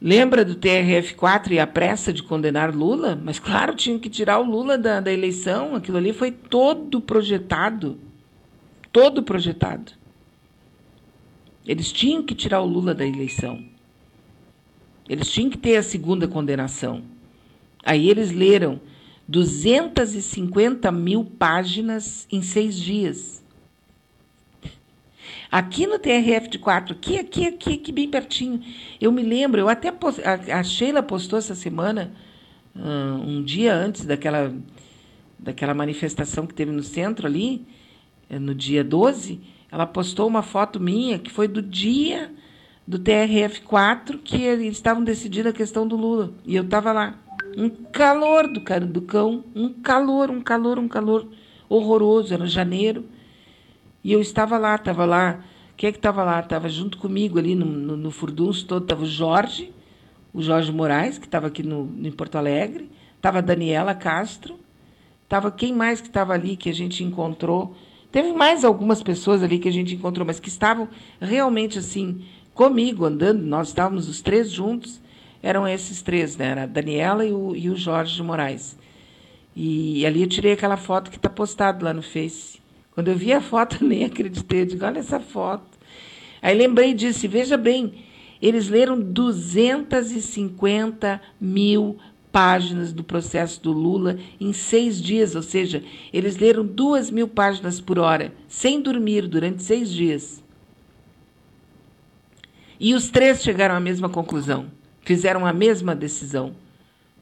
Lembra 0.00 0.44
do 0.44 0.54
TRF4 0.54 1.50
e 1.50 1.58
a 1.58 1.66
pressa 1.66 2.12
de 2.12 2.22
condenar 2.22 2.72
Lula? 2.72 3.20
Mas, 3.20 3.40
claro, 3.40 3.74
tinham 3.74 3.98
que 3.98 4.08
tirar 4.08 4.38
o 4.38 4.48
Lula 4.48 4.78
da, 4.78 5.00
da 5.00 5.12
eleição. 5.12 5.74
Aquilo 5.74 5.98
ali 5.98 6.12
foi 6.12 6.30
todo 6.30 7.00
projetado. 7.00 7.98
Todo 8.92 9.20
projetado. 9.20 9.90
Eles 11.66 11.90
tinham 11.90 12.22
que 12.22 12.36
tirar 12.36 12.60
o 12.60 12.66
Lula 12.66 12.94
da 12.94 13.04
eleição. 13.04 13.64
Eles 15.08 15.28
tinham 15.28 15.50
que 15.50 15.58
ter 15.58 15.76
a 15.76 15.82
segunda 15.82 16.28
condenação. 16.28 17.02
Aí 17.84 18.08
eles 18.08 18.30
leram 18.30 18.80
250 19.26 20.92
mil 20.92 21.24
páginas 21.24 22.28
em 22.30 22.42
seis 22.42 22.78
dias. 22.78 23.41
Aqui 25.52 25.86
no 25.86 25.98
TRF 25.98 26.48
de 26.48 26.58
4, 26.58 26.94
aqui, 26.94 27.18
aqui, 27.18 27.46
aqui, 27.46 27.74
aqui, 27.74 27.92
bem 27.92 28.08
pertinho. 28.08 28.62
Eu 28.98 29.12
me 29.12 29.22
lembro, 29.22 29.60
eu 29.60 29.68
até 29.68 29.92
post, 29.92 30.22
a, 30.22 30.60
a, 30.60 30.62
Sheila 30.62 31.02
postou 31.02 31.38
essa 31.38 31.54
semana, 31.54 32.10
uh, 32.74 33.20
um 33.22 33.42
dia 33.42 33.74
antes 33.74 34.06
daquela, 34.06 34.50
daquela 35.38 35.74
manifestação 35.74 36.46
que 36.46 36.54
teve 36.54 36.72
no 36.72 36.82
centro 36.82 37.26
ali, 37.26 37.66
eh, 38.30 38.38
no 38.38 38.54
dia 38.54 38.82
12, 38.82 39.42
ela 39.70 39.84
postou 39.84 40.26
uma 40.26 40.42
foto 40.42 40.80
minha 40.80 41.18
que 41.18 41.30
foi 41.30 41.46
do 41.46 41.60
dia 41.60 42.32
do 42.88 42.98
TRF4 42.98 44.20
que 44.24 44.42
eles 44.42 44.72
estavam 44.72 45.04
decidindo 45.04 45.50
a 45.50 45.52
questão 45.52 45.86
do 45.86 45.96
Lula. 45.96 46.32
E 46.46 46.56
eu 46.56 46.64
estava 46.64 46.92
lá. 46.92 47.18
Um 47.58 47.68
calor 47.68 48.48
do, 48.48 48.60
do 48.86 49.02
cão, 49.02 49.44
um 49.54 49.70
calor, 49.70 50.30
um 50.30 50.40
calor, 50.40 50.78
um 50.78 50.88
calor 50.88 51.28
horroroso. 51.68 52.32
Era 52.32 52.46
janeiro. 52.46 53.04
E 54.04 54.12
eu 54.12 54.20
estava 54.20 54.58
lá, 54.58 54.74
estava 54.74 55.04
lá. 55.04 55.44
Quem 55.76 55.88
é 55.88 55.92
que 55.92 55.98
estava 55.98 56.24
lá? 56.24 56.40
Estava 56.40 56.68
junto 56.68 56.98
comigo 56.98 57.38
ali 57.38 57.54
no, 57.54 57.66
no, 57.66 57.96
no 57.96 58.10
furdunço 58.10 58.66
todo, 58.66 58.82
estava 58.82 59.02
o 59.02 59.06
Jorge, 59.06 59.72
o 60.32 60.42
Jorge 60.42 60.72
Moraes, 60.72 61.18
que 61.18 61.26
estava 61.26 61.46
aqui 61.46 61.62
no, 61.62 61.90
em 62.02 62.10
Porto 62.10 62.36
Alegre, 62.36 62.90
estava 63.16 63.38
a 63.38 63.40
Daniela 63.40 63.94
Castro, 63.94 64.58
estava 65.24 65.50
quem 65.50 65.72
mais 65.72 66.00
que 66.00 66.08
estava 66.08 66.32
ali 66.32 66.56
que 66.56 66.68
a 66.68 66.74
gente 66.74 67.02
encontrou. 67.04 67.76
Teve 68.10 68.32
mais 68.32 68.64
algumas 68.64 69.02
pessoas 69.02 69.42
ali 69.42 69.58
que 69.58 69.68
a 69.68 69.72
gente 69.72 69.94
encontrou, 69.94 70.26
mas 70.26 70.38
que 70.38 70.48
estavam 70.48 70.88
realmente 71.20 71.78
assim 71.78 72.22
comigo, 72.54 73.04
andando, 73.04 73.42
nós 73.42 73.68
estávamos 73.68 74.08
os 74.08 74.20
três 74.20 74.50
juntos, 74.50 75.00
eram 75.42 75.66
esses 75.66 76.02
três, 76.02 76.36
né? 76.36 76.46
Era 76.46 76.62
a 76.64 76.66
Daniela 76.66 77.24
e 77.24 77.32
o, 77.32 77.56
e 77.56 77.70
o 77.70 77.76
Jorge 77.76 78.22
Moraes. 78.22 78.76
E 79.56 80.04
ali 80.06 80.22
eu 80.22 80.28
tirei 80.28 80.52
aquela 80.52 80.76
foto 80.76 81.10
que 81.10 81.16
está 81.16 81.28
postado 81.28 81.84
lá 81.84 81.92
no 81.92 82.02
Face. 82.02 82.61
Quando 82.92 83.08
eu 83.08 83.16
vi 83.16 83.32
a 83.32 83.40
foto, 83.40 83.82
nem 83.84 84.04
acreditei. 84.04 84.60
Eu 84.62 84.66
digo, 84.66 84.84
olha 84.84 85.00
essa 85.00 85.18
foto. 85.18 85.66
Aí 86.40 86.56
lembrei 86.56 86.94
e 86.94 87.28
veja 87.28 87.56
bem, 87.56 87.94
eles 88.40 88.68
leram 88.68 89.00
250 89.00 91.20
mil 91.40 91.98
páginas 92.32 92.92
do 92.92 93.04
processo 93.04 93.62
do 93.62 93.70
Lula 93.70 94.18
em 94.40 94.52
seis 94.52 95.00
dias, 95.00 95.36
ou 95.36 95.42
seja, 95.42 95.84
eles 96.12 96.36
leram 96.38 96.66
duas 96.66 97.10
mil 97.10 97.28
páginas 97.28 97.80
por 97.80 97.98
hora, 97.98 98.32
sem 98.48 98.80
dormir, 98.80 99.28
durante 99.28 99.62
seis 99.62 99.92
dias. 99.92 100.42
E 102.80 102.94
os 102.94 103.10
três 103.10 103.42
chegaram 103.42 103.76
à 103.76 103.80
mesma 103.80 104.08
conclusão, 104.08 104.66
fizeram 105.02 105.46
a 105.46 105.52
mesma 105.52 105.94
decisão. 105.94 106.54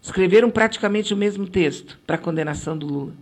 Escreveram 0.01 0.51
praticamente 0.51 1.13
o 1.13 1.17
mesmo 1.17 1.47
texto 1.47 1.99
para 2.07 2.17
a 2.17 2.19
condenação 2.19 2.79
do 2.79 2.87
Lula. 2.87 3.13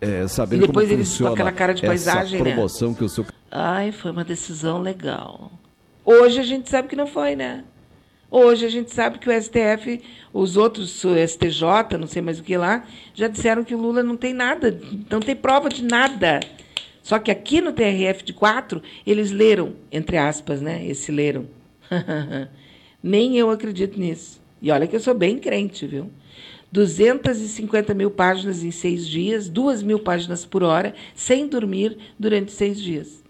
É, 0.00 0.28
sabendo 0.28 0.64
E 0.64 0.66
depois 0.66 0.88
como 0.88 0.98
eles, 0.98 1.18
com 1.18 1.26
aquela 1.28 1.52
cara 1.52 1.72
de 1.72 1.82
paisagem, 1.82 2.42
né? 2.42 2.52
promoção 2.52 2.92
que 2.92 3.04
o 3.04 3.08
seu 3.08 3.24
Ai, 3.50 3.92
foi 3.92 4.10
uma 4.10 4.24
decisão 4.24 4.80
legal. 4.80 5.50
Hoje 6.04 6.38
a 6.38 6.42
gente 6.42 6.68
sabe 6.68 6.88
que 6.88 6.96
não 6.96 7.06
foi, 7.06 7.34
né? 7.34 7.64
Hoje 8.30 8.66
a 8.66 8.68
gente 8.68 8.92
sabe 8.92 9.18
que 9.18 9.28
o 9.28 9.42
STF, 9.42 10.02
os 10.32 10.56
outros, 10.56 11.02
o 11.04 11.14
STJ, 11.16 11.96
não 11.98 12.06
sei 12.06 12.20
mais 12.20 12.38
o 12.38 12.42
que 12.42 12.56
lá, 12.56 12.84
já 13.14 13.28
disseram 13.28 13.64
que 13.64 13.74
o 13.74 13.78
Lula 13.78 14.02
não 14.02 14.16
tem 14.16 14.34
nada, 14.34 14.78
não 15.08 15.20
tem 15.20 15.34
prova 15.34 15.68
de 15.68 15.82
nada. 15.84 16.40
Só 17.02 17.20
que 17.20 17.30
aqui 17.30 17.60
no 17.60 17.72
TRF 17.72 18.24
de 18.24 18.32
4, 18.32 18.82
eles 19.06 19.30
leram, 19.30 19.74
entre 19.92 20.18
aspas, 20.18 20.60
né? 20.60 20.84
Esse 20.84 21.12
leram. 21.12 21.46
Nem 23.00 23.38
eu 23.38 23.48
acredito 23.48 23.98
nisso. 23.98 24.40
E 24.60 24.72
olha 24.72 24.88
que 24.88 24.96
eu 24.96 25.00
sou 25.00 25.14
bem 25.14 25.38
crente, 25.38 25.86
viu? 25.86 26.10
250 26.72 27.94
mil 27.94 28.10
páginas 28.10 28.62
em 28.62 28.70
seis 28.70 29.06
dias, 29.06 29.48
duas 29.48 29.82
mil 29.82 29.98
páginas 29.98 30.44
por 30.44 30.62
hora, 30.62 30.94
sem 31.14 31.46
dormir 31.46 31.96
durante 32.18 32.52
seis 32.52 32.80
dias, 32.80 33.22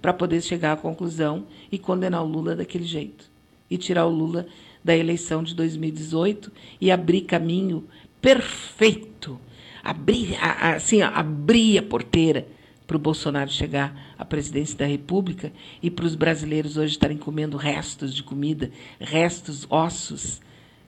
para 0.00 0.12
poder 0.12 0.40
chegar 0.42 0.72
à 0.72 0.76
conclusão 0.76 1.46
e 1.70 1.78
condenar 1.78 2.22
o 2.22 2.26
Lula 2.26 2.54
daquele 2.54 2.84
jeito. 2.84 3.30
E 3.70 3.78
tirar 3.78 4.06
o 4.06 4.10
Lula 4.10 4.46
da 4.84 4.96
eleição 4.96 5.42
de 5.42 5.54
2018 5.54 6.52
e 6.80 6.90
abrir 6.90 7.22
caminho 7.22 7.84
perfeito. 8.20 9.40
Abrir, 9.82 10.36
assim, 10.40 11.02
abrir 11.02 11.78
a 11.78 11.82
porteira 11.82 12.46
para 12.86 12.96
o 12.96 13.00
Bolsonaro 13.00 13.50
chegar 13.50 14.14
à 14.18 14.24
presidência 14.24 14.76
da 14.76 14.86
República 14.86 15.52
e 15.82 15.90
para 15.90 16.04
os 16.04 16.14
brasileiros 16.14 16.76
hoje 16.76 16.92
estarem 16.92 17.16
comendo 17.16 17.56
restos 17.56 18.14
de 18.14 18.22
comida, 18.22 18.70
restos, 19.00 19.66
ossos, 19.70 20.40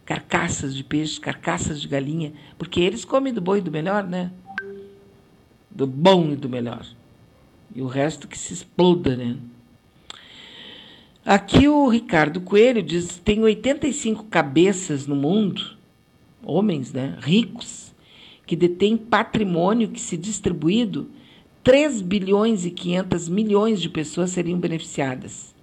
carcaças 0.05 0.75
de 0.75 0.85
peixe, 0.85 1.21
carcaças 1.21 1.81
de 1.81 1.89
galinha, 1.89 2.33
porque 2.59 2.81
eles 2.81 3.05
comem 3.05 3.33
do 3.33 3.41
bom 3.41 3.57
e 3.57 3.61
do 3.61 3.71
melhor, 3.71 4.05
né? 4.05 4.31
Do 5.71 5.87
bom 5.87 6.33
e 6.33 6.37
do 6.37 6.49
melhor. 6.49 6.87
E 7.75 7.83
o 7.83 7.87
resto 7.87 8.29
que 8.29 8.39
se 8.39 8.53
exploda, 8.53 9.17
né? 9.17 9.37
Aqui 11.25 11.67
o 11.69 11.89
Ricardo 11.89 12.41
Coelho 12.41 12.83
diz: 12.83 13.17
tem 13.17 13.41
85 13.41 14.25
cabeças 14.25 15.07
no 15.07 15.17
mundo, 15.17 15.77
homens, 16.43 16.93
né, 16.93 17.17
ricos, 17.21 17.95
que 18.47 18.55
detêm 18.55 18.97
patrimônio 18.97 19.89
que, 19.89 20.01
se 20.01 20.19
distribuído, 20.19 21.11
3 21.63 22.03
bilhões 22.03 22.67
e 22.67 22.71
500 22.71 23.29
milhões 23.31 23.81
de 23.81 23.89
pessoas 23.89 24.33
seriam 24.33 24.59
beneficiadas. 24.59 25.54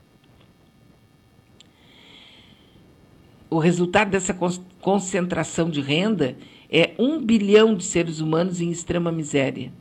O 3.51 3.59
resultado 3.59 4.09
dessa 4.09 4.33
con- 4.33 4.63
concentração 4.79 5.69
de 5.69 5.81
renda 5.81 6.37
é 6.71 6.95
um 6.97 7.21
bilhão 7.21 7.75
de 7.75 7.83
seres 7.83 8.21
humanos 8.21 8.61
em 8.61 8.71
extrema 8.71 9.11
miséria. 9.11 9.73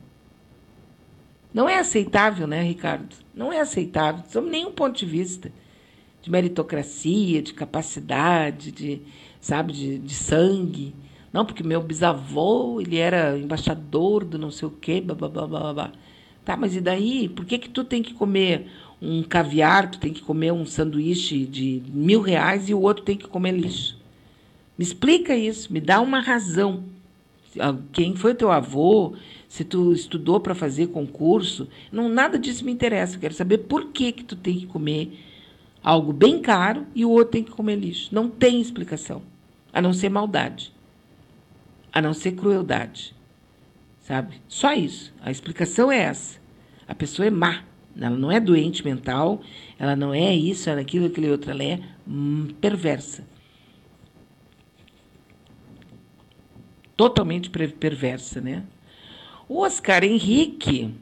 Não 1.53 1.69
é 1.69 1.79
aceitável, 1.79 2.45
né, 2.45 2.61
Ricardo? 2.61 3.15
Não 3.33 3.51
é 3.51 3.61
aceitável, 3.61 4.23
sob 4.29 4.49
nenhum 4.49 4.73
ponto 4.73 4.99
de 4.99 5.05
vista 5.05 5.51
de 6.21 6.29
meritocracia, 6.29 7.41
de 7.41 7.53
capacidade, 7.53 8.71
de, 8.71 9.01
sabe, 9.39 9.73
de, 9.73 9.97
de 9.99 10.13
sangue. 10.13 10.93
Não, 11.33 11.45
porque 11.45 11.63
meu 11.63 11.81
bisavô, 11.81 12.81
ele 12.81 12.97
era 12.97 13.37
embaixador 13.39 14.25
do 14.25 14.37
não 14.37 14.51
sei 14.51 14.67
o 14.67 14.71
quê, 14.71 15.01
blá. 15.01 15.91
Tá, 16.43 16.57
mas 16.57 16.75
e 16.75 16.81
daí? 16.81 17.29
Por 17.29 17.45
que 17.45 17.57
que 17.57 17.69
tu 17.69 17.83
tem 17.85 18.03
que 18.03 18.13
comer 18.13 18.69
um 19.01 19.23
caviar, 19.23 19.89
tu 19.89 19.99
tem 19.99 20.13
que 20.13 20.21
comer 20.21 20.53
um 20.53 20.65
sanduíche 20.65 21.45
de 21.45 21.81
mil 21.87 22.21
reais 22.21 22.69
e 22.69 22.73
o 22.73 22.81
outro 22.81 23.03
tem 23.03 23.17
que 23.17 23.27
comer 23.27 23.53
lixo? 23.53 23.97
Me 24.77 24.83
explica 24.83 25.35
isso, 25.35 25.73
me 25.73 25.81
dá 25.81 25.99
uma 25.99 26.19
razão. 26.19 26.83
Ah, 27.59 27.75
Quem 27.91 28.15
foi 28.15 28.35
teu 28.35 28.51
avô? 28.51 29.15
Se 29.49 29.65
tu 29.65 29.91
estudou 29.91 30.39
para 30.39 30.55
fazer 30.55 30.87
concurso? 30.87 31.67
Não, 31.91 32.07
nada 32.07 32.39
disso 32.39 32.63
me 32.63 32.71
interessa. 32.71 33.15
Eu 33.15 33.19
quero 33.19 33.33
saber 33.33 33.59
por 33.59 33.87
que 33.87 34.11
que 34.11 34.23
tu 34.23 34.35
tem 34.35 34.59
que 34.59 34.65
comer 34.65 35.19
algo 35.83 36.13
bem 36.13 36.39
caro 36.39 36.85
e 36.95 37.03
o 37.03 37.09
outro 37.09 37.33
tem 37.33 37.43
que 37.43 37.51
comer 37.51 37.75
lixo. 37.75 38.09
Não 38.13 38.29
tem 38.29 38.61
explicação, 38.61 39.21
a 39.73 39.81
não 39.81 39.93
ser 39.93 40.09
maldade, 40.09 40.71
a 41.91 42.01
não 42.01 42.13
ser 42.13 42.33
crueldade, 42.33 43.13
sabe? 44.01 44.35
Só 44.47 44.73
isso. 44.73 45.13
A 45.21 45.31
explicação 45.31 45.91
é 45.91 45.97
essa. 45.97 46.39
A 46.87 46.95
pessoa 46.95 47.25
é 47.25 47.29
má. 47.31 47.63
Ela 47.99 48.17
não 48.17 48.31
é 48.31 48.39
doente 48.39 48.83
mental, 48.85 49.41
ela 49.77 49.95
não 49.95 50.13
é 50.13 50.33
isso, 50.35 50.69
ela 50.69 50.79
é 50.79 50.83
aquilo, 50.83 51.07
aquele 51.07 51.29
outro. 51.29 51.51
Ela 51.51 51.63
é 51.63 51.79
hum, 52.07 52.47
perversa. 52.59 53.25
Totalmente 56.95 57.49
perversa, 57.49 58.39
né? 58.39 58.63
O 59.49 59.61
Oscar 59.61 60.03
Henrique 60.03 60.93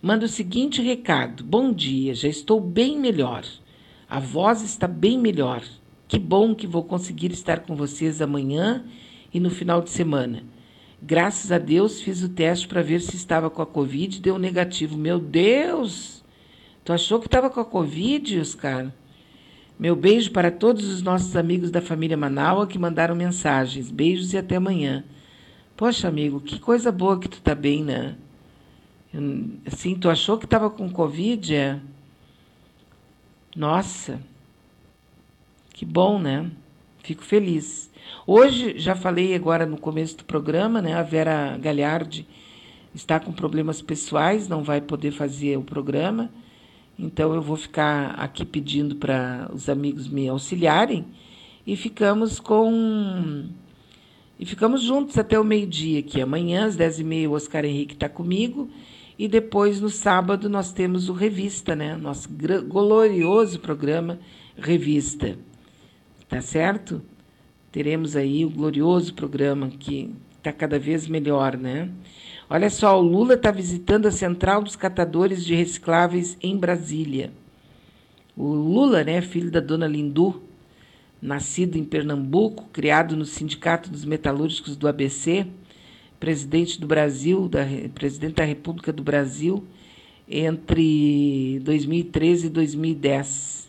manda 0.00 0.26
o 0.26 0.28
seguinte 0.28 0.82
recado: 0.82 1.42
Bom 1.42 1.72
dia, 1.72 2.14
já 2.14 2.28
estou 2.28 2.60
bem 2.60 2.98
melhor. 2.98 3.44
A 4.08 4.20
voz 4.20 4.62
está 4.62 4.86
bem 4.86 5.18
melhor. 5.18 5.64
Que 6.06 6.18
bom 6.18 6.54
que 6.54 6.66
vou 6.66 6.84
conseguir 6.84 7.32
estar 7.32 7.60
com 7.60 7.74
vocês 7.74 8.20
amanhã 8.20 8.84
e 9.32 9.40
no 9.40 9.50
final 9.50 9.80
de 9.80 9.90
semana. 9.90 10.44
Graças 11.06 11.52
a 11.52 11.58
Deus 11.58 12.00
fiz 12.00 12.22
o 12.22 12.30
teste 12.30 12.66
para 12.66 12.80
ver 12.80 12.98
se 13.02 13.14
estava 13.14 13.50
com 13.50 13.60
a 13.60 13.66
Covid 13.66 14.22
deu 14.22 14.38
negativo. 14.38 14.96
Meu 14.96 15.18
Deus! 15.18 16.24
Tu 16.82 16.94
achou 16.94 17.20
que 17.20 17.26
estava 17.26 17.50
com 17.50 17.60
a 17.60 17.64
Covid, 17.64 18.40
Oscar? 18.40 18.90
Meu 19.78 19.94
beijo 19.94 20.30
para 20.30 20.50
todos 20.50 20.86
os 20.88 21.02
nossos 21.02 21.36
amigos 21.36 21.70
da 21.70 21.82
família 21.82 22.16
Manaua 22.16 22.66
que 22.66 22.78
mandaram 22.78 23.14
mensagens. 23.14 23.90
Beijos 23.90 24.32
e 24.32 24.38
até 24.38 24.56
amanhã. 24.56 25.04
Poxa, 25.76 26.08
amigo, 26.08 26.40
que 26.40 26.58
coisa 26.58 26.90
boa 26.90 27.20
que 27.20 27.28
tu 27.28 27.38
tá 27.42 27.54
bem, 27.54 27.84
né? 27.84 28.16
Assim, 29.66 29.94
tu 29.96 30.08
achou 30.08 30.38
que 30.38 30.46
estava 30.46 30.70
com 30.70 30.88
Covid? 30.88 31.54
É? 31.54 31.80
Nossa, 33.54 34.18
que 35.74 35.84
bom, 35.84 36.18
né? 36.18 36.50
Fico 37.02 37.22
feliz. 37.22 37.90
Hoje, 38.26 38.78
já 38.78 38.94
falei 38.94 39.34
agora 39.34 39.66
no 39.66 39.76
começo 39.76 40.16
do 40.16 40.24
programa, 40.24 40.80
né? 40.80 40.94
A 40.94 41.02
Vera 41.02 41.58
Galhardi 41.58 42.26
está 42.94 43.20
com 43.20 43.30
problemas 43.30 43.82
pessoais, 43.82 44.48
não 44.48 44.62
vai 44.62 44.80
poder 44.80 45.10
fazer 45.10 45.58
o 45.58 45.62
programa. 45.62 46.30
Então, 46.98 47.34
eu 47.34 47.42
vou 47.42 47.56
ficar 47.56 48.12
aqui 48.12 48.42
pedindo 48.42 48.96
para 48.96 49.50
os 49.52 49.68
amigos 49.68 50.08
me 50.08 50.26
auxiliarem 50.26 51.04
e 51.66 51.76
ficamos 51.76 52.40
com. 52.40 53.44
E 54.40 54.46
ficamos 54.46 54.80
juntos 54.80 55.18
até 55.18 55.38
o 55.38 55.44
meio-dia 55.44 56.00
aqui. 56.00 56.22
Amanhã, 56.22 56.64
às 56.64 56.78
10h30, 56.78 57.28
o 57.28 57.32
Oscar 57.32 57.66
Henrique 57.66 57.92
está 57.92 58.08
comigo. 58.08 58.70
E 59.18 59.28
depois, 59.28 59.82
no 59.82 59.90
sábado, 59.90 60.48
nós 60.48 60.72
temos 60.72 61.10
o 61.10 61.12
Revista, 61.12 61.76
né? 61.76 61.94
Nosso 61.94 62.30
glorioso 62.66 63.60
programa 63.60 64.18
Revista. 64.56 65.38
Tá 66.26 66.40
certo? 66.40 67.02
Teremos 67.74 68.14
aí 68.14 68.44
o 68.44 68.50
glorioso 68.50 69.12
programa 69.14 69.68
que 69.68 70.14
está 70.36 70.52
cada 70.52 70.78
vez 70.78 71.08
melhor, 71.08 71.56
né? 71.56 71.90
Olha 72.48 72.70
só, 72.70 72.96
o 72.96 73.02
Lula 73.02 73.34
está 73.34 73.50
visitando 73.50 74.06
a 74.06 74.12
Central 74.12 74.62
dos 74.62 74.76
Catadores 74.76 75.44
de 75.44 75.56
Recicláveis 75.56 76.38
em 76.40 76.56
Brasília. 76.56 77.32
O 78.36 78.44
Lula, 78.54 79.02
né, 79.02 79.20
filho 79.20 79.50
da 79.50 79.58
dona 79.58 79.88
Lindu, 79.88 80.40
nascido 81.20 81.76
em 81.76 81.82
Pernambuco, 81.82 82.68
criado 82.72 83.16
no 83.16 83.24
Sindicato 83.24 83.90
dos 83.90 84.04
Metalúrgicos 84.04 84.76
do 84.76 84.86
ABC, 84.86 85.44
presidente 86.20 86.80
do 86.80 86.86
Brasil, 86.86 87.48
da, 87.48 87.64
Re- 87.64 87.88
presidente 87.88 88.34
da 88.36 88.44
República 88.44 88.92
do 88.92 89.02
Brasil, 89.02 89.64
entre 90.28 91.58
2013 91.64 92.46
e 92.46 92.50
2010. 92.50 93.68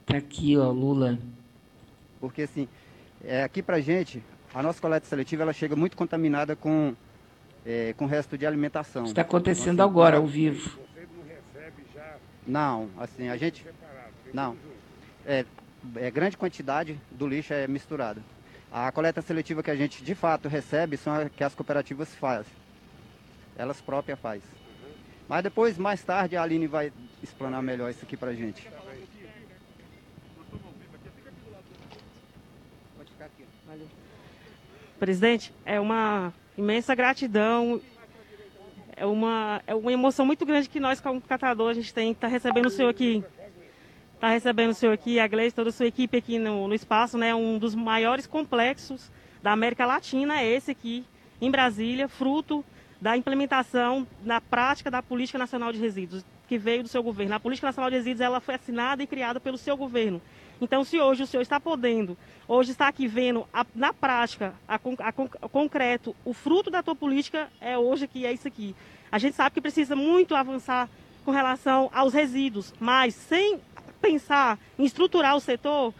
Está 0.00 0.16
aqui, 0.16 0.56
ó, 0.56 0.72
Lula. 0.72 1.20
Porque 2.20 2.42
assim, 2.42 2.68
é, 3.24 3.42
aqui 3.42 3.62
pra 3.62 3.80
gente, 3.80 4.22
a 4.54 4.62
nossa 4.62 4.80
coleta 4.80 5.06
seletiva 5.06 5.42
ela 5.42 5.52
chega 5.52 5.76
muito 5.76 5.96
contaminada 5.96 6.56
com, 6.56 6.94
é, 7.64 7.94
com 7.96 8.06
resto 8.06 8.36
de 8.38 8.46
alimentação. 8.46 9.04
Está 9.04 9.22
acontecendo 9.22 9.74
Então, 9.74 9.86
assim, 9.86 9.92
agora, 9.92 10.16
ao 10.16 10.26
vivo. 10.26 10.78
Não, 12.46 12.88
assim, 12.98 13.28
a 13.28 13.36
gente. 13.36 13.64
Não. 14.32 14.56
É, 15.26 15.44
é 15.96 16.10
grande 16.10 16.36
quantidade 16.36 16.98
do 17.10 17.26
lixo 17.26 17.52
é 17.52 17.68
misturada. 17.68 18.22
A 18.72 18.90
coleta 18.92 19.22
seletiva 19.22 19.62
que 19.62 19.70
a 19.70 19.76
gente 19.76 20.02
de 20.02 20.14
fato 20.14 20.48
recebe 20.48 20.96
são 20.96 21.14
a 21.14 21.28
que 21.28 21.44
as 21.44 21.54
cooperativas 21.54 22.14
fazem. 22.14 22.52
Elas 23.56 23.80
próprias 23.80 24.18
fazem. 24.18 24.42
Mas 25.28 25.42
depois, 25.42 25.76
mais 25.76 26.02
tarde, 26.02 26.36
a 26.36 26.42
Aline 26.42 26.66
vai 26.66 26.90
explanar 27.22 27.62
melhor 27.62 27.90
isso 27.90 28.04
aqui 28.04 28.16
pra 28.16 28.32
gente. 28.32 28.66
Pode 32.96 33.10
ficar 33.10 33.26
aqui. 33.26 33.44
Presidente, 34.98 35.52
é 35.64 35.78
uma 35.78 36.32
imensa 36.56 36.94
gratidão. 36.94 37.80
É 38.96 39.06
uma, 39.06 39.62
é 39.66 39.74
uma 39.74 39.92
emoção 39.92 40.26
muito 40.26 40.44
grande 40.44 40.68
que 40.68 40.80
nós, 40.80 41.00
como 41.00 41.20
catador, 41.20 41.70
a 41.70 41.74
gente 41.74 41.94
tem 41.94 42.10
estar 42.10 42.26
recebendo 42.26 42.66
o 42.66 42.70
senhor 42.70 42.88
aqui. 42.88 43.22
estar 44.14 44.30
recebendo 44.30 44.70
o 44.70 44.74
senhor 44.74 44.92
aqui, 44.92 45.20
a 45.20 45.28
Gleice, 45.28 45.54
toda 45.54 45.70
a 45.70 45.72
sua 45.72 45.86
equipe 45.86 46.16
aqui 46.16 46.36
no, 46.38 46.66
no 46.66 46.74
espaço, 46.74 47.16
né? 47.16 47.32
Um 47.32 47.58
dos 47.58 47.76
maiores 47.76 48.26
complexos 48.26 49.08
da 49.40 49.52
América 49.52 49.86
Latina 49.86 50.40
é 50.40 50.48
esse 50.48 50.72
aqui, 50.72 51.04
em 51.40 51.48
Brasília, 51.48 52.08
fruto 52.08 52.64
da 53.00 53.16
implementação 53.16 54.04
na 54.24 54.40
prática 54.40 54.90
da 54.90 55.00
Política 55.00 55.38
Nacional 55.38 55.72
de 55.72 55.78
Resíduos, 55.78 56.24
que 56.48 56.58
veio 56.58 56.82
do 56.82 56.88
seu 56.88 57.00
governo. 57.00 57.36
A 57.36 57.40
Política 57.40 57.68
Nacional 57.68 57.90
de 57.90 57.96
Resíduos 57.96 58.20
ela 58.20 58.40
foi 58.40 58.56
assinada 58.56 59.00
e 59.00 59.06
criada 59.06 59.38
pelo 59.38 59.56
seu 59.56 59.76
governo. 59.76 60.20
Então, 60.60 60.82
se 60.82 61.00
hoje 61.00 61.22
o 61.22 61.26
senhor 61.26 61.42
está 61.42 61.60
podendo, 61.60 62.16
hoje 62.46 62.72
está 62.72 62.88
aqui 62.88 63.06
vendo 63.06 63.46
a, 63.52 63.64
na 63.74 63.92
prática, 63.92 64.54
a, 64.66 64.74
a, 64.74 65.08
a, 65.08 65.48
concreto, 65.48 66.16
o 66.24 66.32
fruto 66.32 66.70
da 66.70 66.82
tua 66.82 66.96
política 66.96 67.48
é 67.60 67.78
hoje 67.78 68.08
que 68.08 68.26
é 68.26 68.32
isso 68.32 68.48
aqui. 68.48 68.74
A 69.10 69.18
gente 69.18 69.36
sabe 69.36 69.54
que 69.54 69.60
precisa 69.60 69.94
muito 69.94 70.34
avançar 70.34 70.88
com 71.24 71.30
relação 71.30 71.90
aos 71.92 72.12
resíduos, 72.12 72.74
mas 72.80 73.14
sem 73.14 73.60
pensar 74.00 74.58
em 74.78 74.84
estruturar 74.84 75.36
o 75.36 75.40
setor, 75.40 75.94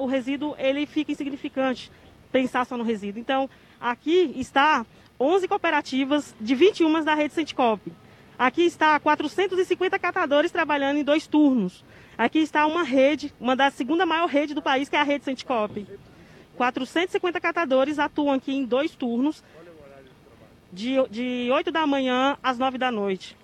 o 0.00 0.06
resíduo 0.06 0.54
ele 0.58 0.86
fica 0.86 1.12
insignificante, 1.12 1.90
pensar 2.30 2.64
só 2.66 2.76
no 2.76 2.84
resíduo. 2.84 3.20
Então, 3.20 3.48
aqui 3.80 4.32
está 4.36 4.84
11 5.18 5.48
cooperativas 5.48 6.34
de 6.40 6.54
21 6.54 7.04
da 7.04 7.14
rede 7.14 7.34
Centicop. 7.34 7.92
Aqui 8.38 8.62
está 8.62 8.98
450 8.98 9.98
catadores 9.98 10.50
trabalhando 10.50 10.98
em 10.98 11.04
dois 11.04 11.26
turnos. 11.26 11.84
Aqui 12.16 12.38
está 12.38 12.66
uma 12.66 12.82
rede, 12.82 13.32
uma 13.40 13.56
da 13.56 13.70
segunda 13.70 14.06
maior 14.06 14.26
rede 14.26 14.54
do 14.54 14.62
país, 14.62 14.88
que 14.88 14.96
é 14.96 15.00
a 15.00 15.04
rede 15.04 15.24
Centicop. 15.24 15.86
450 16.56 17.40
catadores 17.40 17.98
atuam 17.98 18.32
aqui 18.32 18.54
em 18.54 18.64
dois 18.64 18.94
turnos, 18.94 19.42
de, 20.72 20.94
de 21.08 21.48
8 21.52 21.70
da 21.70 21.86
manhã 21.86 22.36
às 22.42 22.58
9 22.58 22.78
da 22.78 22.90
noite. 22.90 23.36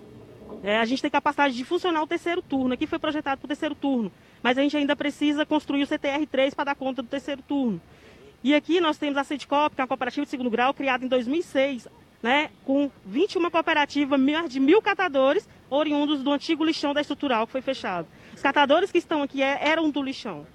É, 0.63 0.77
a 0.77 0.85
gente 0.85 1.01
tem 1.01 1.09
capacidade 1.09 1.55
de 1.55 1.63
funcionar 1.63 2.03
o 2.03 2.07
terceiro 2.07 2.41
turno. 2.41 2.73
Aqui 2.73 2.85
foi 2.85 2.99
projetado 2.99 3.39
para 3.39 3.45
o 3.45 3.47
terceiro 3.47 3.73
turno, 3.73 4.11
mas 4.43 4.57
a 4.57 4.61
gente 4.61 4.77
ainda 4.77 4.95
precisa 4.95 5.45
construir 5.45 5.83
o 5.83 5.87
CTR3 5.87 6.53
para 6.53 6.65
dar 6.65 6.75
conta 6.75 7.01
do 7.01 7.07
terceiro 7.07 7.41
turno. 7.41 7.81
E 8.43 8.53
aqui 8.53 8.79
nós 8.79 8.97
temos 8.97 9.17
a 9.17 9.23
Centicop, 9.23 9.75
que 9.75 9.81
é 9.81 9.83
uma 9.83 9.87
cooperativa 9.87 10.25
de 10.25 10.29
segundo 10.29 10.49
grau, 10.49 10.73
criada 10.73 11.05
em 11.05 11.07
2006, 11.07 11.87
né, 12.21 12.49
com 12.65 12.91
21 13.05 13.49
cooperativas 13.49 14.19
de 14.49 14.59
mil 14.59 14.81
catadores 14.81 15.47
oriundos 15.69 16.21
do 16.21 16.31
antigo 16.31 16.65
lixão 16.65 16.93
da 16.93 17.01
estrutural 17.01 17.45
que 17.45 17.51
foi 17.51 17.61
fechado. 17.61 18.07
Os 18.41 18.43
catadores 18.43 18.91
que 18.91 18.97
estão 18.97 19.21
aqui 19.21 19.39
é, 19.43 19.69
eram 19.69 19.91
do 19.91 20.01
lixão. 20.01 20.47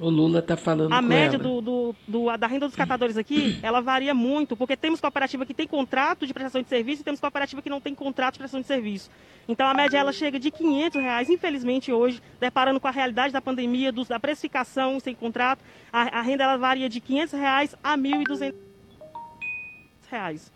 O 0.00 0.08
Lula 0.10 0.40
está 0.40 0.56
falando 0.56 0.92
A 0.92 1.00
média 1.00 1.38
do, 1.38 1.60
do, 1.60 1.94
do- 2.08 2.36
da 2.36 2.48
renda 2.48 2.66
dos 2.66 2.74
catadores 2.74 3.16
aqui, 3.16 3.60
ela 3.62 3.80
varia 3.80 4.12
muito, 4.12 4.56
porque 4.56 4.76
temos 4.76 5.00
cooperativa 5.00 5.46
que 5.46 5.54
tem 5.54 5.68
contrato 5.68 6.26
de 6.26 6.34
prestação 6.34 6.60
de 6.60 6.68
serviço 6.68 7.02
e 7.02 7.04
temos 7.04 7.20
cooperativa 7.20 7.62
que 7.62 7.70
não 7.70 7.80
tem 7.80 7.94
contrato 7.94 8.32
de 8.34 8.38
prestação 8.40 8.60
de 8.60 8.66
serviço. 8.66 9.08
Então 9.46 9.68
a 9.68 9.72
média 9.72 9.96
ela 9.98 10.12
chega 10.12 10.40
de 10.40 10.50
500 10.50 11.00
reais, 11.00 11.30
infelizmente 11.30 11.92
hoje, 11.92 12.20
deparando 12.40 12.80
com 12.80 12.88
a 12.88 12.90
realidade 12.90 13.32
da 13.32 13.40
pandemia, 13.40 13.92
dos- 13.92 14.08
da 14.08 14.18
precificação 14.18 14.98
sem 14.98 15.14
contrato, 15.14 15.62
a, 15.92 16.18
a 16.18 16.22
renda 16.22 16.42
ela 16.42 16.56
varia 16.56 16.88
de 16.88 17.00
500 17.00 17.32
reais 17.34 17.76
a 17.84 17.96
1.200 17.96 18.54
reais. 20.10 20.52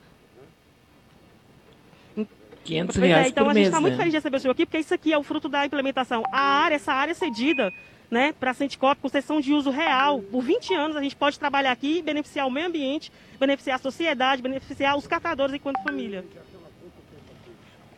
500 2.68 2.96
Pois 2.96 3.04
é, 3.04 3.08
reais 3.14 3.28
então 3.28 3.44
por 3.44 3.50
a 3.50 3.54
gente 3.54 3.62
mês, 3.62 3.68
está 3.68 3.80
muito 3.80 3.92
né? 3.94 3.98
feliz 3.98 4.12
de 4.12 4.16
receber 4.18 4.36
o 4.36 4.40
senhor 4.40 4.52
aqui, 4.52 4.66
porque 4.66 4.78
isso 4.78 4.92
aqui 4.94 5.12
é 5.12 5.18
o 5.18 5.22
fruto 5.22 5.48
da 5.48 5.64
implementação. 5.64 6.22
A 6.30 6.40
área, 6.40 6.74
essa 6.76 6.92
área 6.92 7.14
cedida 7.14 7.72
né, 8.10 8.32
para 8.38 8.50
a 8.50 8.54
Centicop, 8.54 9.00
com 9.00 9.08
sessão 9.08 9.40
de 9.40 9.52
uso 9.54 9.70
real, 9.70 10.20
por 10.20 10.42
20 10.42 10.74
anos 10.74 10.96
a 10.96 11.00
gente 11.02 11.16
pode 11.16 11.38
trabalhar 11.38 11.72
aqui 11.72 11.98
e 11.98 12.02
beneficiar 12.02 12.46
o 12.46 12.50
meio 12.50 12.66
ambiente, 12.66 13.10
beneficiar 13.40 13.76
a 13.76 13.78
sociedade, 13.82 14.42
beneficiar 14.42 14.96
os 14.96 15.06
catadores 15.06 15.54
enquanto 15.54 15.82
família. 15.82 16.24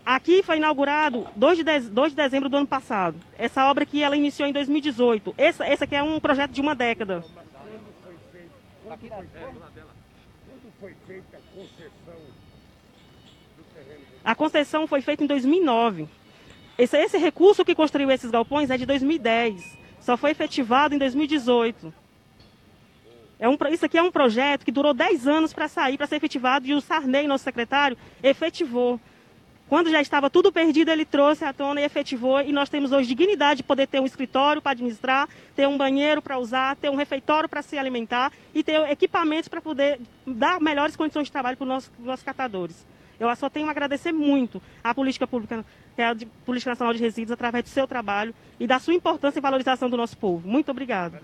Aqui 0.06 0.42
foi 0.42 0.56
inaugurado 0.56 1.26
2 1.36 1.59
de, 1.59 1.64
dez- 1.64 1.88
2 1.88 2.10
de 2.12 2.16
dezembro 2.16 2.48
do 2.48 2.56
ano 2.56 2.66
passado. 2.66 3.16
Essa 3.38 3.68
obra 3.70 3.82
aqui 3.84 4.02
ela 4.02 4.16
iniciou 4.16 4.48
em 4.48 4.52
2018. 4.52 5.34
Essa, 5.36 5.68
esse 5.68 5.84
aqui 5.84 5.94
é 5.94 6.02
um 6.02 6.18
projeto 6.18 6.51
de 6.52 6.60
uma 6.60 6.74
década. 6.74 7.22
A 8.88 8.97
concessão 11.55 11.99
foi 14.86 15.01
feita 15.01 15.24
em 15.24 15.26
2009. 15.26 16.09
Esse, 16.78 16.97
esse 16.97 17.18
recurso 17.18 17.64
que 17.64 17.74
construiu 17.74 18.10
esses 18.10 18.30
galpões 18.30 18.70
é 18.70 18.76
de 18.76 18.86
2010. 18.86 19.78
Só 20.01 20.16
foi 20.16 20.30
efetivado 20.30 20.94
em 20.94 20.98
2018. 20.98 21.92
É 23.38 23.48
um, 23.48 23.56
isso 23.70 23.86
aqui 23.86 23.97
é 23.97 24.02
um 24.02 24.10
projeto 24.10 24.64
que 24.64 24.72
durou 24.72 24.92
10 24.92 25.26
anos 25.26 25.52
para 25.52 25.66
sair, 25.66 25.97
para 25.97 26.06
ser 26.06 26.16
efetivado, 26.16 26.66
e 26.66 26.74
o 26.74 26.80
Sarney, 26.80 27.26
nosso 27.26 27.44
secretário, 27.44 27.97
efetivou. 28.22 29.01
Quando 29.66 29.88
já 29.88 30.01
estava 30.01 30.28
tudo 30.28 30.51
perdido, 30.51 30.90
ele 30.90 31.05
trouxe 31.05 31.44
à 31.44 31.52
tona 31.52 31.80
e 31.80 31.84
efetivou. 31.84 32.40
E 32.40 32.52
nós 32.52 32.68
temos 32.68 32.90
hoje 32.90 33.06
dignidade 33.06 33.59
de 33.59 33.62
poder 33.62 33.86
ter 33.86 34.01
um 34.01 34.05
escritório 34.05 34.60
para 34.60 34.72
administrar, 34.72 35.28
ter 35.55 35.68
um 35.68 35.78
banheiro 35.78 36.20
para 36.20 36.38
usar, 36.38 36.76
ter 36.76 36.90
um 36.90 36.97
refeitório 36.97 37.48
para 37.48 37.62
se 37.62 37.78
alimentar 37.78 38.32
e 38.52 38.64
ter 38.64 38.90
equipamentos 38.90 39.48
para 39.48 39.60
poder 39.60 40.01
dar 40.26 40.60
melhores 40.60 40.97
condições 40.97 41.26
de 41.26 41.32
trabalho 41.32 41.56
para 41.56 41.64
os 41.64 41.68
nossos, 41.68 41.90
nossos 42.01 42.24
catadores. 42.24 42.84
Eu 43.20 43.36
só 43.36 43.51
tenho 43.51 43.68
a 43.68 43.70
agradecer 43.70 44.10
muito 44.12 44.60
à 44.82 44.94
política 44.94 45.26
pública, 45.26 45.62
que 45.94 46.01
é 46.01 46.06
a 46.06 46.14
de- 46.14 46.24
Política 46.47 46.70
Nacional 46.70 46.94
de 46.94 47.01
Resíduos, 47.01 47.32
através 47.32 47.62
do 47.64 47.68
seu 47.68 47.86
trabalho 47.86 48.34
e 48.59 48.66
da 48.66 48.78
sua 48.78 48.94
importância 48.94 49.38
e 49.38 49.42
valorização 49.42 49.90
do 49.90 49.97
nosso 49.97 50.16
povo. 50.16 50.48
Muito 50.48 50.70
obrigada. 50.70 51.20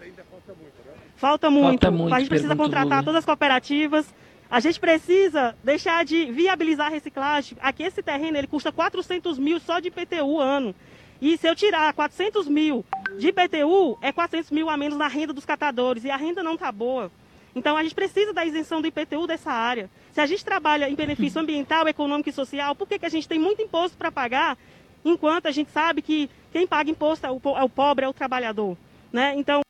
Falta 1.17 1.49
muito. 1.51 1.81
Falta 1.81 1.91
muito, 1.91 2.15
A 2.15 2.19
gente 2.21 2.29
precisa 2.29 2.55
contratar 2.55 2.87
Lula. 2.99 3.03
todas 3.03 3.19
as 3.21 3.25
cooperativas. 3.25 4.15
A 4.51 4.61
gente 4.61 4.79
precisa 4.79 5.57
deixar 5.65 6.05
de 6.05 6.27
viabilizar 6.31 6.87
a 6.89 6.91
reciclagem. 6.91 7.57
Aqui 7.61 7.83
esse 7.83 8.03
terreno 8.03 8.37
ele 8.37 8.47
custa 8.47 8.71
400 8.71 9.39
mil 9.39 9.59
só 9.59 9.81
de 9.81 9.89
IPTU 9.89 10.39
ano. 10.39 10.75
E 11.21 11.37
se 11.39 11.49
eu 11.49 11.57
tirar 11.57 11.93
400 11.95 12.47
mil 12.47 12.85
de 13.19 13.29
IPTU, 13.29 13.99
é 14.03 14.13
400 14.13 14.51
mil 14.51 14.69
a 14.69 14.77
menos 14.77 14.99
na 14.99 15.09
renda 15.09 15.33
dos 15.33 15.47
catadores. 15.47 16.05
E 16.05 16.11
a 16.11 16.17
renda 16.17 16.43
não 16.43 16.55
está 16.55 16.71
boa. 16.71 17.11
Então 17.55 17.75
a 17.77 17.83
gente 17.83 17.95
precisa 17.95 18.35
da 18.35 18.45
isenção 18.45 18.83
do 18.83 18.87
IPTU 18.87 19.27
dessa 19.27 19.51
área. 19.51 19.89
Se 20.17 20.21
a 20.23 20.25
gente 20.25 20.43
trabalha 20.43 20.89
em 20.89 20.95
benefício 20.95 21.39
ambiental, 21.39 21.87
econômico 21.87 22.31
e 22.31 22.33
social, 22.33 22.75
por 22.75 22.89
que, 22.89 22.99
que 22.99 23.05
a 23.05 23.09
gente 23.11 23.29
tem 23.29 23.39
muito 23.39 23.61
imposto 23.61 23.99
para 23.99 24.11
pagar, 24.11 24.57
enquanto 25.05 25.45
a 25.45 25.51
gente 25.51 25.71
sabe 25.71 26.01
que 26.01 26.31
quem 26.51 26.67
paga 26.67 26.91
imposto 26.91 27.27
é 27.27 27.31
o, 27.31 27.39
é 27.55 27.63
o 27.63 27.69
pobre, 27.69 28.07
é 28.07 28.09
o 28.09 28.15
trabalhador? 28.15 28.79
Né? 29.13 29.35
Então, 29.37 29.61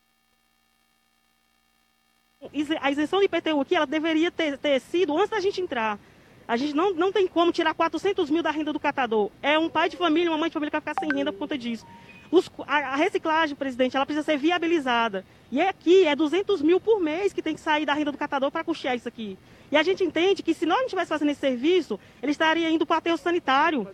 a 2.80 2.90
isenção 2.92 3.18
do 3.18 3.24
IPTU 3.24 3.60
aqui, 3.60 3.74
ela 3.74 3.88
deveria 3.88 4.30
ter, 4.30 4.56
ter 4.56 4.80
sido 4.82 5.18
antes 5.18 5.30
da 5.30 5.40
gente 5.40 5.60
entrar. 5.60 5.98
A 6.46 6.56
gente 6.56 6.74
não, 6.74 6.94
não 6.94 7.10
tem 7.10 7.26
como 7.26 7.50
tirar 7.50 7.74
400 7.74 8.30
mil 8.30 8.40
da 8.40 8.52
renda 8.52 8.72
do 8.72 8.78
catador. 8.78 9.32
É 9.42 9.58
um 9.58 9.68
pai 9.68 9.88
de 9.88 9.96
família, 9.96 10.30
uma 10.30 10.38
mãe 10.38 10.48
de 10.48 10.54
família 10.54 10.70
que 10.70 10.78
vai 10.78 10.94
ficar 10.94 11.04
sem 11.04 11.12
renda 11.12 11.32
por 11.32 11.40
conta 11.40 11.58
disso. 11.58 11.84
Os- 12.30 12.48
a, 12.68 12.76
a 12.92 12.94
reciclagem, 12.94 13.56
presidente, 13.56 13.96
ela 13.96 14.06
precisa 14.06 14.24
ser 14.24 14.38
viabilizada. 14.38 15.24
E 15.50 15.60
é 15.60 15.68
aqui, 15.68 16.06
é 16.06 16.14
200 16.14 16.62
mil 16.62 16.78
por 16.78 17.00
mês 17.00 17.32
que 17.32 17.42
tem 17.42 17.56
que 17.56 17.60
sair 17.60 17.84
da 17.84 17.94
renda 17.94 18.12
do 18.12 18.18
catador 18.18 18.52
para 18.52 18.62
custear 18.62 18.94
isso 18.94 19.08
aqui. 19.08 19.36
E 19.70 19.76
a 19.76 19.82
gente 19.82 20.04
entende 20.04 20.42
que 20.42 20.54
se 20.54 20.64
nós 20.64 20.78
não 20.78 20.84
estivéssemos 20.84 21.08
fazendo 21.08 21.30
esse 21.30 21.40
serviço, 21.40 21.98
ele 22.22 22.32
estaria 22.32 22.70
indo 22.70 22.86
para 22.86 22.94
o 22.94 22.98
aterro 22.98 23.16
sanitário. 23.16 23.88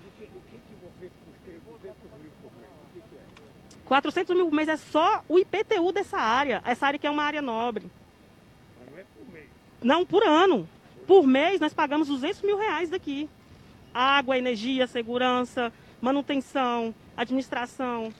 400 3.85 4.35
mil 4.35 4.47
por 4.47 4.55
mês 4.55 4.69
é 4.69 4.77
só 4.77 5.23
o 5.29 5.39
IPTU 5.39 5.93
dessa 5.93 6.17
área. 6.19 6.63
Essa 6.65 6.87
área 6.87 6.99
que 6.99 7.07
é 7.07 7.11
uma 7.11 7.23
área 7.23 7.43
nobre. 7.43 7.91
Não, 9.83 10.05
por 10.07 10.23
ano. 10.23 10.69
Por 11.07 11.27
mês 11.27 11.61
nós 11.61 11.75
pagamos 11.75 12.09
200 12.09 12.43
mil 12.43 12.57
reais 12.57 12.89
daqui. 12.89 13.29
Água, 13.93 14.39
energia, 14.39 14.87
segurança, 14.87 15.73
manutenção, 16.01 16.95
administração. 17.17 18.13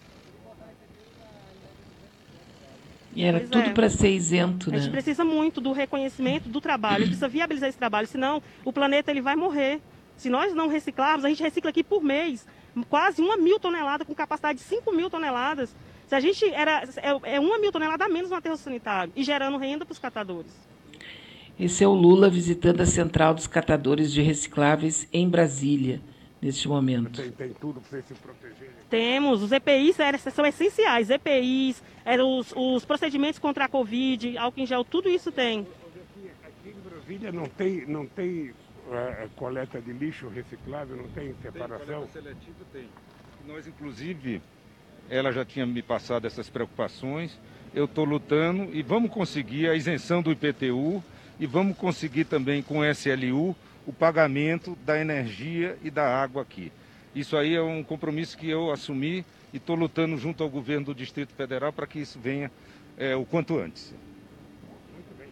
E 3.15 3.25
era 3.25 3.39
Pois 3.39 3.51
tudo 3.51 3.71
é. 3.71 3.73
para 3.73 3.91
ser 3.91 4.11
isento, 4.11 4.71
A 4.71 4.77
gente 4.77 4.87
né? 4.87 4.93
precisa 4.93 5.25
muito 5.25 5.61
do 5.61 5.73
reconhecimento 5.73 6.49
do 6.49 6.61
trabalho, 6.61 6.97
a 6.97 7.01
gente 7.01 7.09
precisa 7.09 7.29
viabilizar 7.29 7.69
esse 7.69 7.79
trabalho, 7.79 8.07
senão 8.07 8.43
o 8.65 8.73
planeta 8.73 9.11
ele 9.11 9.21
vai 9.21 9.37
morrer. 9.37 9.81
Se 10.17 10.31
nós 10.31 10.55
não 10.55 10.69
reciclarmos, 10.69 11.25
a 11.25 11.29
gente 11.29 11.43
recicla 11.43 11.71
aqui 11.71 11.83
por 11.83 12.03
mês 12.03 12.47
quase 12.89 13.21
uma 13.21 13.37
mil 13.37 13.59
toneladas, 13.59 14.07
com 14.07 14.15
capacidade 14.15 14.59
de 14.59 14.65
5 14.65 14.93
mil 14.93 15.11
toneladas. 15.11 15.75
Se 16.07 16.15
a 16.15 16.21
gente 16.21 16.45
era. 16.47 16.85
É, 16.97 17.35
é 17.35 17.41
uma 17.41 17.59
mil 17.59 17.73
toneladas 17.73 18.07
a 18.07 18.11
menos 18.11 18.31
no 18.31 18.37
aterro 18.37 18.57
sanitário 18.57 19.13
e 19.15 19.23
gerando 19.23 19.57
renda 19.59 19.85
para 19.85 19.93
os 19.93 19.99
catadores. 19.99 20.53
Esse 21.59 21.85
é 21.85 21.89
o 21.89 21.93
Lula 21.93 22.31
visitando 22.31 22.81
a 22.81 22.87
Central 22.87 23.35
dos 23.35 23.47
Catadores 23.47 24.11
de 24.11 24.23
Recicláveis 24.23 25.07
em 25.13 25.29
Brasília, 25.29 26.01
neste 26.41 26.67
momento. 26.67 27.21
Tem, 27.21 27.31
tem 27.31 27.51
tudo 27.61 27.81
para 27.81 28.01
você 28.01 28.03
se 28.03 28.15
proteger. 28.15 28.71
Temos, 28.89 29.43
os 29.43 29.53
EPIs 29.53 29.97
são 30.35 30.47
essenciais, 30.47 31.11
EPIs, 31.11 31.83
os, 32.25 32.53
os 32.57 32.85
procedimentos 32.85 33.39
contra 33.39 33.67
a 33.67 33.69
Covid, 33.69 34.37
álcool 34.37 34.61
em 34.61 34.67
gel, 34.67 34.85
tudo 34.85 35.09
isso 35.09 35.31
tem. 35.31 35.67
Aqui 36.45 36.71
em 36.71 36.89
Brasília 36.89 37.33
não 37.33 37.47
tem, 37.47 37.87
não 37.87 38.07
tem 38.07 38.53
eh, 38.91 39.29
coleta 39.37 39.81
de 39.81 39.93
lixo 39.93 40.29
reciclável, 40.29 40.97
não 40.97 41.09
tem 41.09 41.35
separação. 41.41 42.09
seletivo 42.13 42.65
tem. 42.73 42.89
Nós, 43.47 43.67
inclusive, 43.67 44.43
ela 45.09 45.33
já 45.33 45.45
tinha 45.45 45.67
me 45.67 45.83
passado 45.83 46.27
essas 46.27 46.49
preocupações. 46.49 47.39
Eu 47.75 47.87
estou 47.87 48.05
lutando 48.05 48.69
e 48.73 48.83
vamos 48.83 49.11
conseguir 49.11 49.69
a 49.69 49.75
isenção 49.75 50.23
do 50.23 50.31
IPTU 50.31 51.03
e 51.39 51.47
vamos 51.47 51.77
conseguir 51.77 52.25
também 52.25 52.63
com 52.63 52.79
o 52.79 52.85
SLU 52.85 53.57
o 53.87 53.93
pagamento 53.93 54.77
da 54.85 55.01
energia 55.01 55.77
e 55.83 55.91
da 55.91 56.07
água 56.07 56.43
aqui. 56.43 56.71
Isso 57.15 57.37
aí 57.37 57.55
é 57.55 57.63
um 57.63 57.83
compromisso 57.83 58.39
que 58.39 58.49
eu 58.49 58.71
assumi 58.71 59.25
e 59.53 59.59
estou 59.59 59.77
lutando 59.77 60.17
junto 60.17 60.43
ao 60.43 60.49
governo 60.49 60.87
do 60.87 60.95
Distrito 60.95 61.33
Federal 61.35 61.73
para 61.73 61.87
que 61.87 61.99
isso 62.01 62.19
venha 62.19 62.51
é, 62.97 63.15
o 63.15 63.25
quanto 63.25 63.59
antes. 63.59 63.95
Muito 64.93 65.19
bem. 65.19 65.29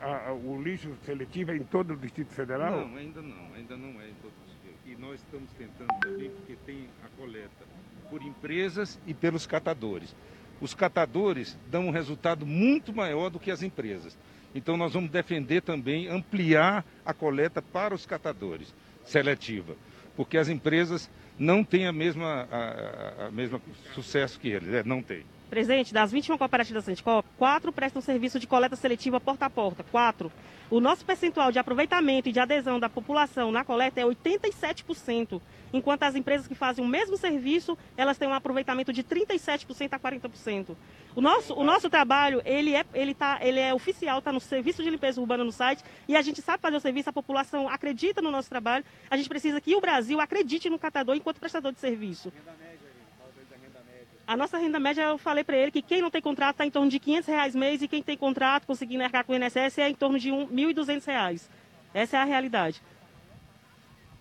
A, 0.00 0.28
a, 0.28 0.32
o 0.32 0.62
lixo 0.62 0.94
seletivo 1.04 1.52
é 1.52 1.56
em 1.56 1.64
todo 1.64 1.94
o 1.94 1.96
Distrito 1.96 2.32
Federal? 2.32 2.86
Não, 2.86 2.96
ainda 2.96 3.22
não, 3.22 3.54
ainda 3.54 3.76
não 3.76 4.00
é 4.00 4.08
em 4.08 4.14
todo 4.14 4.32
o 4.32 4.46
Distrito. 4.46 4.78
E 4.86 4.96
nós 4.96 5.20
estamos 5.20 5.50
tentando 5.52 5.88
também, 6.00 6.30
porque 6.30 6.56
tem 6.66 6.88
a 7.04 7.08
coleta 7.20 7.64
por 8.10 8.22
empresas 8.22 9.00
e 9.06 9.14
pelos 9.14 9.46
catadores. 9.46 10.14
Os 10.60 10.74
catadores 10.74 11.58
dão 11.70 11.86
um 11.86 11.90
resultado 11.90 12.46
muito 12.46 12.92
maior 12.92 13.30
do 13.30 13.40
que 13.40 13.50
as 13.50 13.62
empresas. 13.62 14.16
Então 14.54 14.76
nós 14.76 14.92
vamos 14.92 15.10
defender 15.10 15.62
também 15.62 16.08
ampliar 16.08 16.84
a 17.04 17.14
coleta 17.14 17.62
para 17.62 17.94
os 17.94 18.04
catadores 18.04 18.74
seletiva, 19.04 19.74
porque 20.14 20.36
as 20.36 20.48
empresas 20.48 21.10
não 21.38 21.64
têm 21.64 21.86
a 21.86 21.92
mesma, 21.92 22.48
a, 22.50 23.26
a, 23.26 23.30
mesma 23.30 23.60
sucesso 23.94 24.38
que 24.38 24.48
eles, 24.48 24.72
é, 24.72 24.82
não 24.82 25.02
tem. 25.02 25.24
Presidente, 25.50 25.92
das 25.92 26.10
21 26.10 26.38
cooperativas 26.38 26.82
da 26.82 26.86
Sindicop, 26.86 27.28
quatro 27.36 27.72
prestam 27.72 28.00
serviço 28.00 28.38
de 28.40 28.46
coleta 28.46 28.74
seletiva 28.74 29.20
porta 29.20 29.46
a 29.46 29.50
porta. 29.50 29.84
Quatro. 29.84 30.32
O 30.70 30.80
nosso 30.80 31.04
percentual 31.04 31.52
de 31.52 31.58
aproveitamento 31.58 32.28
e 32.28 32.32
de 32.32 32.40
adesão 32.40 32.80
da 32.80 32.88
população 32.88 33.52
na 33.52 33.62
coleta 33.62 34.00
é 34.00 34.04
87%, 34.04 35.40
enquanto 35.72 36.02
as 36.02 36.14
empresas 36.14 36.46
que 36.46 36.54
fazem 36.54 36.84
o 36.84 36.88
mesmo 36.88 37.16
serviço, 37.16 37.76
elas 37.96 38.18
têm 38.18 38.28
um 38.28 38.34
aproveitamento 38.34 38.92
de 38.92 39.02
37% 39.02 39.92
a 39.92 39.98
40%. 39.98 40.76
O 41.14 41.20
nosso, 41.20 41.54
o 41.54 41.64
nosso 41.64 41.88
trabalho, 41.88 42.42
ele 42.44 42.74
é, 42.74 42.84
ele 42.94 43.14
tá, 43.14 43.38
ele 43.40 43.58
é 43.58 43.72
oficial, 43.72 44.18
está 44.18 44.32
no 44.32 44.40
serviço 44.40 44.82
de 44.82 44.90
limpeza 44.90 45.20
urbana 45.20 45.44
no 45.44 45.52
site, 45.52 45.82
e 46.08 46.16
a 46.16 46.22
gente 46.22 46.40
sabe 46.42 46.60
fazer 46.60 46.76
o 46.76 46.80
serviço, 46.80 47.10
a 47.10 47.12
população 47.12 47.68
acredita 47.68 48.20
no 48.20 48.30
nosso 48.30 48.48
trabalho, 48.48 48.84
a 49.10 49.16
gente 49.16 49.28
precisa 49.28 49.60
que 49.60 49.74
o 49.74 49.80
Brasil 49.80 50.20
acredite 50.20 50.68
no 50.68 50.78
catador 50.78 51.16
enquanto 51.16 51.38
prestador 51.38 51.72
de 51.72 51.80
serviço. 51.80 52.32
A 54.26 54.36
nossa 54.36 54.56
renda 54.56 54.78
média, 54.78 55.02
eu 55.02 55.18
falei 55.18 55.42
para 55.42 55.56
ele 55.56 55.70
que 55.70 55.82
quem 55.82 56.00
não 56.00 56.10
tem 56.10 56.22
contrato 56.22 56.54
está 56.54 56.64
em 56.64 56.70
torno 56.70 56.88
de 56.88 56.98
500 56.98 57.28
reais 57.28 57.54
mês 57.54 57.82
e 57.82 57.88
quem 57.88 58.02
tem 58.02 58.16
contrato, 58.16 58.66
conseguindo 58.66 59.02
arcar 59.02 59.24
com 59.24 59.32
o 59.32 59.36
INSS, 59.36 59.78
é 59.78 59.88
em 59.88 59.94
torno 59.94 60.18
de 60.18 60.30
um, 60.30 60.46
1.200 60.46 61.04
reais. 61.06 61.50
Essa 61.92 62.16
é 62.16 62.20
a 62.20 62.24
realidade. 62.24 62.80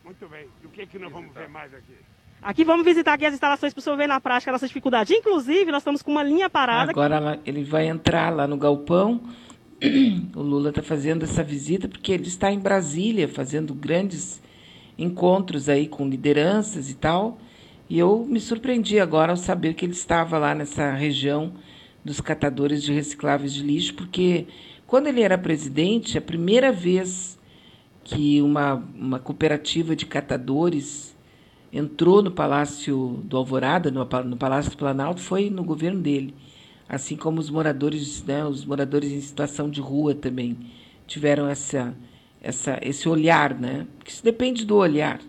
Muito 0.03 0.27
bem. 0.27 0.47
E 0.63 0.67
o 0.67 0.69
que, 0.69 0.81
é 0.81 0.85
que 0.85 0.97
nós 0.99 1.11
vamos 1.11 1.33
ver 1.33 1.47
mais 1.49 1.73
aqui? 1.73 1.93
Aqui 2.41 2.63
vamos 2.63 2.83
visitar 2.83 3.13
aqui 3.13 3.25
as 3.25 3.33
instalações 3.33 3.71
para 3.71 3.79
o 3.79 3.83
senhor 3.83 3.95
ver 3.95 4.07
na 4.07 4.19
prática 4.19 4.49
a 4.49 4.53
nossa 4.53 4.67
dificuldade. 4.67 5.13
Inclusive, 5.13 5.71
nós 5.71 5.81
estamos 5.81 6.01
com 6.01 6.09
uma 6.09 6.23
linha 6.23 6.49
parada. 6.49 6.91
Agora 6.91 7.39
ele 7.45 7.63
vai 7.63 7.87
entrar 7.87 8.33
lá 8.33 8.47
no 8.47 8.57
galpão. 8.57 9.21
O 10.35 10.41
Lula 10.41 10.69
está 10.69 10.83
fazendo 10.83 11.23
essa 11.23 11.43
visita 11.43 11.87
porque 11.87 12.11
ele 12.11 12.27
está 12.27 12.51
em 12.51 12.59
Brasília 12.59 13.27
fazendo 13.27 13.73
grandes 13.73 14.41
encontros 14.97 15.67
aí 15.67 15.87
com 15.87 16.07
lideranças 16.07 16.89
e 16.89 16.95
tal. 16.95 17.39
E 17.89 17.97
eu 17.97 18.25
me 18.25 18.39
surpreendi 18.39 18.99
agora 18.99 19.33
ao 19.33 19.37
saber 19.37 19.73
que 19.73 19.85
ele 19.85 19.93
estava 19.93 20.37
lá 20.37 20.53
nessa 20.55 20.91
região 20.91 21.53
dos 22.05 22.21
catadores 22.21 22.81
de 22.81 22.93
recicláveis 22.93 23.53
de 23.53 23.63
lixo, 23.63 23.93
porque 23.95 24.47
quando 24.87 25.07
ele 25.07 25.21
era 25.21 25.37
presidente, 25.37 26.17
a 26.17 26.21
primeira 26.21 26.71
vez 26.71 27.39
que 28.03 28.41
uma, 28.41 28.75
uma 28.95 29.19
cooperativa 29.19 29.95
de 29.95 30.05
catadores 30.05 31.15
entrou 31.71 32.21
no 32.21 32.31
Palácio 32.31 33.21
do 33.23 33.37
Alvorada, 33.37 33.89
no, 33.91 34.07
no 34.25 34.37
Palácio 34.37 34.71
do 34.71 34.77
Planalto, 34.77 35.21
foi 35.21 35.49
no 35.49 35.63
governo 35.63 36.01
dele. 36.01 36.33
Assim 36.87 37.15
como 37.15 37.39
os 37.39 37.49
moradores, 37.49 38.23
né, 38.23 38.45
os 38.45 38.65
moradores 38.65 39.11
em 39.11 39.21
situação 39.21 39.69
de 39.69 39.79
rua 39.79 40.13
também 40.13 40.57
tiveram 41.07 41.47
essa, 41.47 41.95
essa, 42.41 42.79
esse 42.81 43.07
olhar, 43.07 43.57
né? 43.57 43.87
Porque 43.97 44.11
isso 44.11 44.23
depende 44.23 44.65
do 44.65 44.75
olhar. 44.75 45.21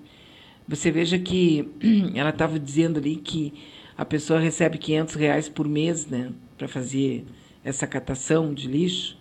Você 0.66 0.90
veja 0.90 1.19
que 1.19 1.69
ela 2.15 2.31
estava 2.31 2.59
dizendo 2.59 2.99
ali 2.99 3.16
que 3.16 3.53
a 3.97 4.05
pessoa 4.05 4.40
recebe 4.40 4.78
500 4.78 5.15
reais 5.15 5.49
por 5.49 5.69
mês 5.69 6.07
né, 6.07 6.32
para 6.57 6.66
fazer 6.66 7.24
essa 7.62 7.86
catação 7.86 8.53
de 8.53 8.66
lixo, 8.66 9.16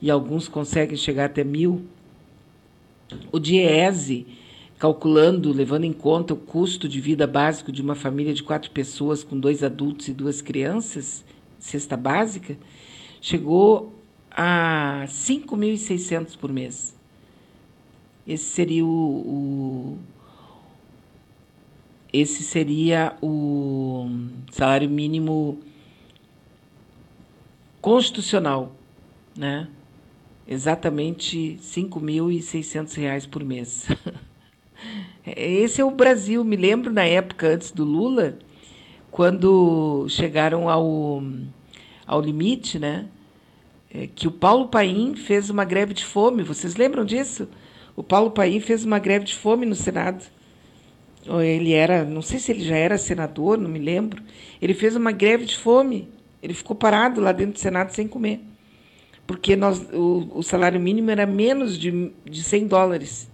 e 0.00 0.10
alguns 0.10 0.48
conseguem 0.48 0.96
chegar 0.96 1.26
até 1.26 1.44
mil. 1.44 1.84
O 3.30 3.38
DIEESE, 3.38 4.26
calculando, 4.78 5.52
levando 5.52 5.84
em 5.84 5.92
conta 5.92 6.34
o 6.34 6.36
custo 6.36 6.88
de 6.88 7.00
vida 7.00 7.26
básico 7.26 7.70
de 7.70 7.80
uma 7.80 7.94
família 7.94 8.34
de 8.34 8.42
quatro 8.42 8.70
pessoas 8.70 9.22
com 9.22 9.38
dois 9.38 9.62
adultos 9.62 10.08
e 10.08 10.12
duas 10.12 10.42
crianças, 10.42 11.24
cesta 11.58 11.96
básica, 11.96 12.56
chegou 13.20 13.94
a 14.30 15.04
5.600 15.06 16.36
por 16.36 16.52
mês. 16.52 16.96
Esse 18.26 18.44
seria 18.44 18.84
o, 18.84 18.88
o 18.88 19.98
esse 22.12 22.42
seria 22.42 23.16
o 23.22 24.06
salário 24.50 24.88
mínimo 24.88 25.58
constitucional, 27.80 28.76
né? 29.36 29.66
Exatamente 30.46 31.52
R$ 31.52 31.58
5.600 31.62 33.28
por 33.28 33.44
mês. 33.44 33.86
Esse 35.24 35.80
é 35.80 35.84
o 35.84 35.90
Brasil. 35.90 36.44
Me 36.44 36.56
lembro 36.56 36.92
na 36.92 37.04
época 37.04 37.48
antes 37.48 37.70
do 37.70 37.84
Lula, 37.84 38.38
quando 39.10 40.06
chegaram 40.08 40.68
ao, 40.68 41.22
ao 42.06 42.20
limite, 42.20 42.78
né? 42.78 43.06
É, 43.94 44.06
que 44.06 44.26
o 44.26 44.32
Paulo 44.32 44.68
Paim 44.68 45.14
fez 45.14 45.50
uma 45.50 45.64
greve 45.64 45.94
de 45.94 46.04
fome. 46.04 46.42
Vocês 46.42 46.76
lembram 46.76 47.04
disso? 47.04 47.48
O 47.94 48.02
Paulo 48.02 48.30
Paim 48.30 48.58
fez 48.60 48.84
uma 48.84 48.98
greve 48.98 49.26
de 49.26 49.34
fome 49.34 49.66
no 49.66 49.74
Senado 49.74 50.24
ele 51.44 51.72
era, 51.72 52.04
não 52.04 52.22
sei 52.22 52.38
se 52.38 52.50
ele 52.50 52.64
já 52.64 52.76
era 52.76 52.98
senador, 52.98 53.56
não 53.56 53.70
me 53.70 53.78
lembro. 53.78 54.22
Ele 54.60 54.74
fez 54.74 54.96
uma 54.96 55.12
greve 55.12 55.44
de 55.44 55.56
fome. 55.56 56.08
Ele 56.42 56.54
ficou 56.54 56.74
parado 56.74 57.20
lá 57.20 57.30
dentro 57.30 57.54
do 57.54 57.58
Senado 57.58 57.90
sem 57.90 58.08
comer. 58.08 58.40
Porque 59.26 59.56
nós, 59.56 59.80
o, 59.92 60.28
o 60.34 60.42
salário 60.42 60.80
mínimo 60.80 61.10
era 61.10 61.26
menos 61.26 61.78
de, 61.78 62.12
de 62.24 62.42
100 62.42 62.66
dólares. 62.66 63.30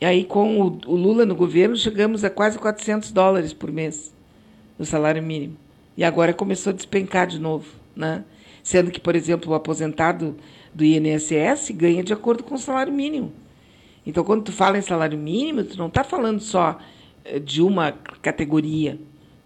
E 0.00 0.04
aí, 0.04 0.24
com 0.24 0.60
o, 0.60 0.80
o 0.86 0.96
Lula 0.96 1.24
no 1.24 1.34
governo, 1.34 1.76
chegamos 1.76 2.24
a 2.24 2.30
quase 2.30 2.58
400 2.58 3.12
dólares 3.12 3.52
por 3.52 3.70
mês 3.70 4.12
no 4.78 4.84
salário 4.84 5.22
mínimo. 5.22 5.56
E 5.96 6.02
agora 6.02 6.32
começou 6.32 6.72
a 6.72 6.76
despencar 6.76 7.26
de 7.26 7.38
novo. 7.38 7.66
Né? 7.94 8.24
Sendo 8.62 8.90
que, 8.90 8.98
por 8.98 9.14
exemplo, 9.14 9.52
o 9.52 9.54
aposentado 9.54 10.36
do 10.74 10.84
INSS 10.84 11.70
ganha 11.72 12.02
de 12.02 12.12
acordo 12.12 12.42
com 12.42 12.54
o 12.54 12.58
salário 12.58 12.92
mínimo. 12.92 13.32
Então, 14.04 14.24
quando 14.24 14.44
tu 14.44 14.52
fala 14.52 14.78
em 14.78 14.82
salário 14.82 15.16
mínimo, 15.16 15.62
tu 15.64 15.78
não 15.78 15.86
está 15.86 16.02
falando 16.02 16.40
só 16.40 16.78
eh, 17.24 17.38
de 17.38 17.62
uma 17.62 17.92
categoria. 18.20 18.98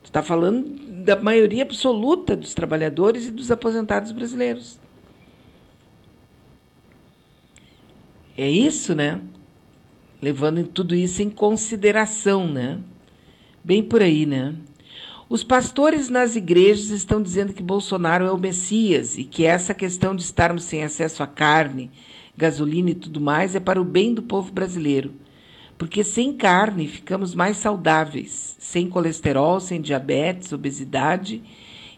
Tu 0.07 0.11
está 0.11 0.23
falando 0.23 0.65
da 1.05 1.16
maioria 1.16 1.65
absoluta 1.65 2.37
dos 2.37 2.55
trabalhadores 2.55 3.27
e 3.27 3.33
dos 3.33 3.51
aposentados 3.51 4.12
brasileiros. 4.12 4.78
É 8.39 8.49
isso, 8.49 8.95
né? 8.95 9.20
Levando 10.23 10.62
tudo 10.69 10.95
isso 10.95 11.23
em 11.23 11.28
consideração, 11.28 12.47
né? 12.47 12.78
Bem 13.65 13.83
por 13.83 14.01
aí, 14.01 14.27
né? 14.27 14.55
Os 15.28 15.43
pastores 15.43 16.09
nas 16.09 16.37
igrejas 16.37 16.91
estão 16.91 17.20
dizendo 17.20 17.53
que 17.53 17.61
Bolsonaro 17.61 18.27
é 18.27 18.31
o 18.31 18.39
Messias 18.39 19.19
e 19.19 19.24
que 19.24 19.45
essa 19.45 19.74
questão 19.74 20.15
de 20.15 20.23
estarmos 20.23 20.62
sem 20.62 20.85
acesso 20.85 21.20
à 21.20 21.27
carne, 21.27 21.91
gasolina 22.37 22.91
e 22.91 22.95
tudo 22.95 23.20
mais 23.20 23.57
é 23.57 23.61
para 23.61 23.83
o 23.83 23.85
bem 23.85 24.15
do 24.15 24.23
povo 24.23 24.53
brasileiro. 24.53 25.26
Porque 25.78 26.03
sem 26.03 26.32
carne 26.32 26.89
ficamos 26.89 27.35
mais 27.35 27.59
saudáveis, 27.59 28.57
sem 28.59 28.89
colesterol, 28.89 29.61
sem 29.61 29.81
diabetes, 29.81 30.53
obesidade, 30.53 31.43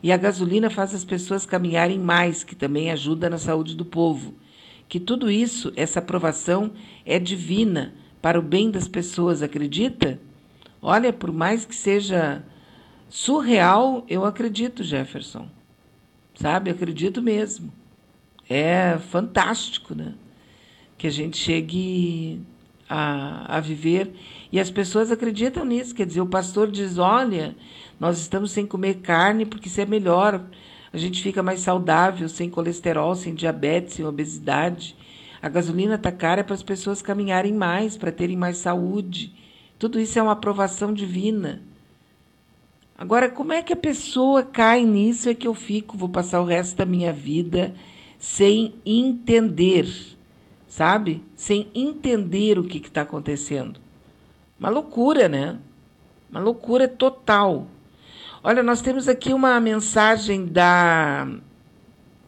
e 0.02 0.12
a 0.12 0.16
gasolina 0.16 0.68
faz 0.70 0.94
as 0.94 1.04
pessoas 1.04 1.46
caminharem 1.46 1.98
mais, 1.98 2.42
que 2.42 2.56
também 2.56 2.90
ajuda 2.90 3.30
na 3.30 3.38
saúde 3.38 3.74
do 3.74 3.84
povo. 3.84 4.34
Que 4.88 4.98
tudo 4.98 5.30
isso, 5.30 5.72
essa 5.76 5.98
aprovação 5.98 6.72
é 7.04 7.18
divina 7.18 7.94
para 8.22 8.38
o 8.38 8.42
bem 8.42 8.70
das 8.70 8.88
pessoas, 8.88 9.42
acredita? 9.42 10.20
Olha, 10.80 11.12
por 11.12 11.32
mais 11.32 11.64
que 11.64 11.74
seja 11.74 12.44
surreal, 13.08 14.04
eu 14.08 14.24
acredito, 14.24 14.82
Jefferson. 14.82 15.48
Sabe, 16.34 16.70
acredito 16.70 17.20
mesmo. 17.20 17.72
É 18.48 18.98
fantástico, 18.98 19.94
né? 19.94 20.14
que 20.98 21.06
a 21.06 21.10
gente 21.10 21.36
chegue 21.36 22.40
a, 22.88 23.56
a 23.56 23.60
viver. 23.60 24.12
E 24.50 24.58
as 24.58 24.70
pessoas 24.70 25.10
acreditam 25.10 25.64
nisso. 25.64 25.94
Quer 25.94 26.06
dizer, 26.06 26.20
o 26.20 26.26
pastor 26.26 26.70
diz: 26.70 26.98
olha, 26.98 27.54
nós 28.00 28.18
estamos 28.18 28.50
sem 28.50 28.66
comer 28.66 28.96
carne 28.96 29.44
porque 29.44 29.68
isso 29.68 29.80
é 29.80 29.86
melhor. 29.86 30.44
A 30.92 30.96
gente 30.96 31.22
fica 31.22 31.42
mais 31.42 31.60
saudável, 31.60 32.28
sem 32.28 32.48
colesterol, 32.48 33.14
sem 33.14 33.34
diabetes, 33.34 33.94
sem 33.94 34.06
obesidade. 34.06 34.96
A 35.40 35.48
gasolina 35.48 35.94
está 35.96 36.10
cara 36.10 36.42
para 36.42 36.54
as 36.54 36.62
pessoas 36.62 37.02
caminharem 37.02 37.52
mais, 37.52 37.96
para 37.96 38.10
terem 38.10 38.36
mais 38.36 38.56
saúde. 38.56 39.34
Tudo 39.78 40.00
isso 40.00 40.18
é 40.18 40.22
uma 40.22 40.32
aprovação 40.32 40.92
divina. 40.92 41.62
Agora, 42.96 43.30
como 43.30 43.52
é 43.52 43.62
que 43.62 43.72
a 43.72 43.76
pessoa 43.76 44.42
cai 44.42 44.84
nisso? 44.84 45.28
É 45.28 45.34
que 45.34 45.46
eu 45.46 45.54
fico, 45.54 45.96
vou 45.96 46.08
passar 46.08 46.40
o 46.40 46.44
resto 46.44 46.76
da 46.76 46.84
minha 46.84 47.12
vida 47.12 47.74
sem 48.18 48.74
entender 48.84 50.17
sabe? 50.78 51.24
Sem 51.34 51.68
entender 51.74 52.56
o 52.56 52.62
que 52.62 52.78
está 52.78 53.02
acontecendo. 53.02 53.80
Uma 54.60 54.68
loucura, 54.68 55.28
né? 55.28 55.58
Uma 56.30 56.38
loucura 56.38 56.86
total. 56.86 57.66
Olha, 58.44 58.62
nós 58.62 58.80
temos 58.80 59.08
aqui 59.08 59.32
uma 59.32 59.58
mensagem 59.58 60.46
da 60.46 61.26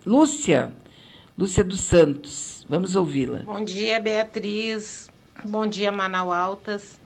Lúcia, 0.05 0.73
Lúcia 1.39 1.63
dos 1.63 1.81
Santos. 1.81 2.67
Vamos 2.69 2.97
ouvi-la. 2.97 3.45
Bom 3.45 3.63
dia, 3.63 4.01
Beatriz. 4.01 5.09
Bom 5.45 5.65
dia, 5.65 5.93
Manau 5.93 6.33
Altas. 6.33 6.99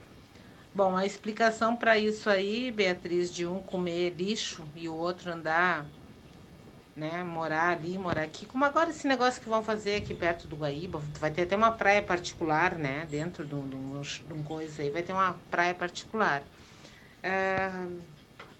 Bom, 0.73 0.97
a 0.97 1.05
explicação 1.05 1.75
para 1.75 1.95
isso 1.95 2.27
aí, 2.27 2.71
Beatriz, 2.71 3.31
de 3.31 3.45
um 3.45 3.59
comer 3.59 4.15
lixo 4.17 4.63
e 4.75 4.89
o 4.89 4.95
outro 4.95 5.31
andar, 5.31 5.85
né, 6.95 7.23
morar 7.23 7.77
ali, 7.77 7.97
morar 7.97 8.23
aqui, 8.23 8.45
como 8.45 8.63
agora 8.63 8.89
esse 8.89 9.07
negócio 9.07 9.41
que 9.41 9.49
vão 9.49 9.61
fazer 9.63 9.97
aqui 9.97 10.13
perto 10.13 10.47
do 10.47 10.55
Guaíba, 10.55 11.01
vai 11.19 11.29
ter 11.29 11.41
até 11.41 11.55
uma 11.55 11.71
praia 11.71 12.01
particular, 12.01 12.75
né, 12.75 13.05
dentro 13.09 13.45
de 13.45 13.53
um, 13.53 13.67
de 13.67 14.33
um 14.33 14.43
coisa 14.43 14.81
aí, 14.81 14.89
vai 14.89 15.03
ter 15.03 15.11
uma 15.11 15.35
praia 15.51 15.73
particular. 15.73 16.41
É, 17.21 17.69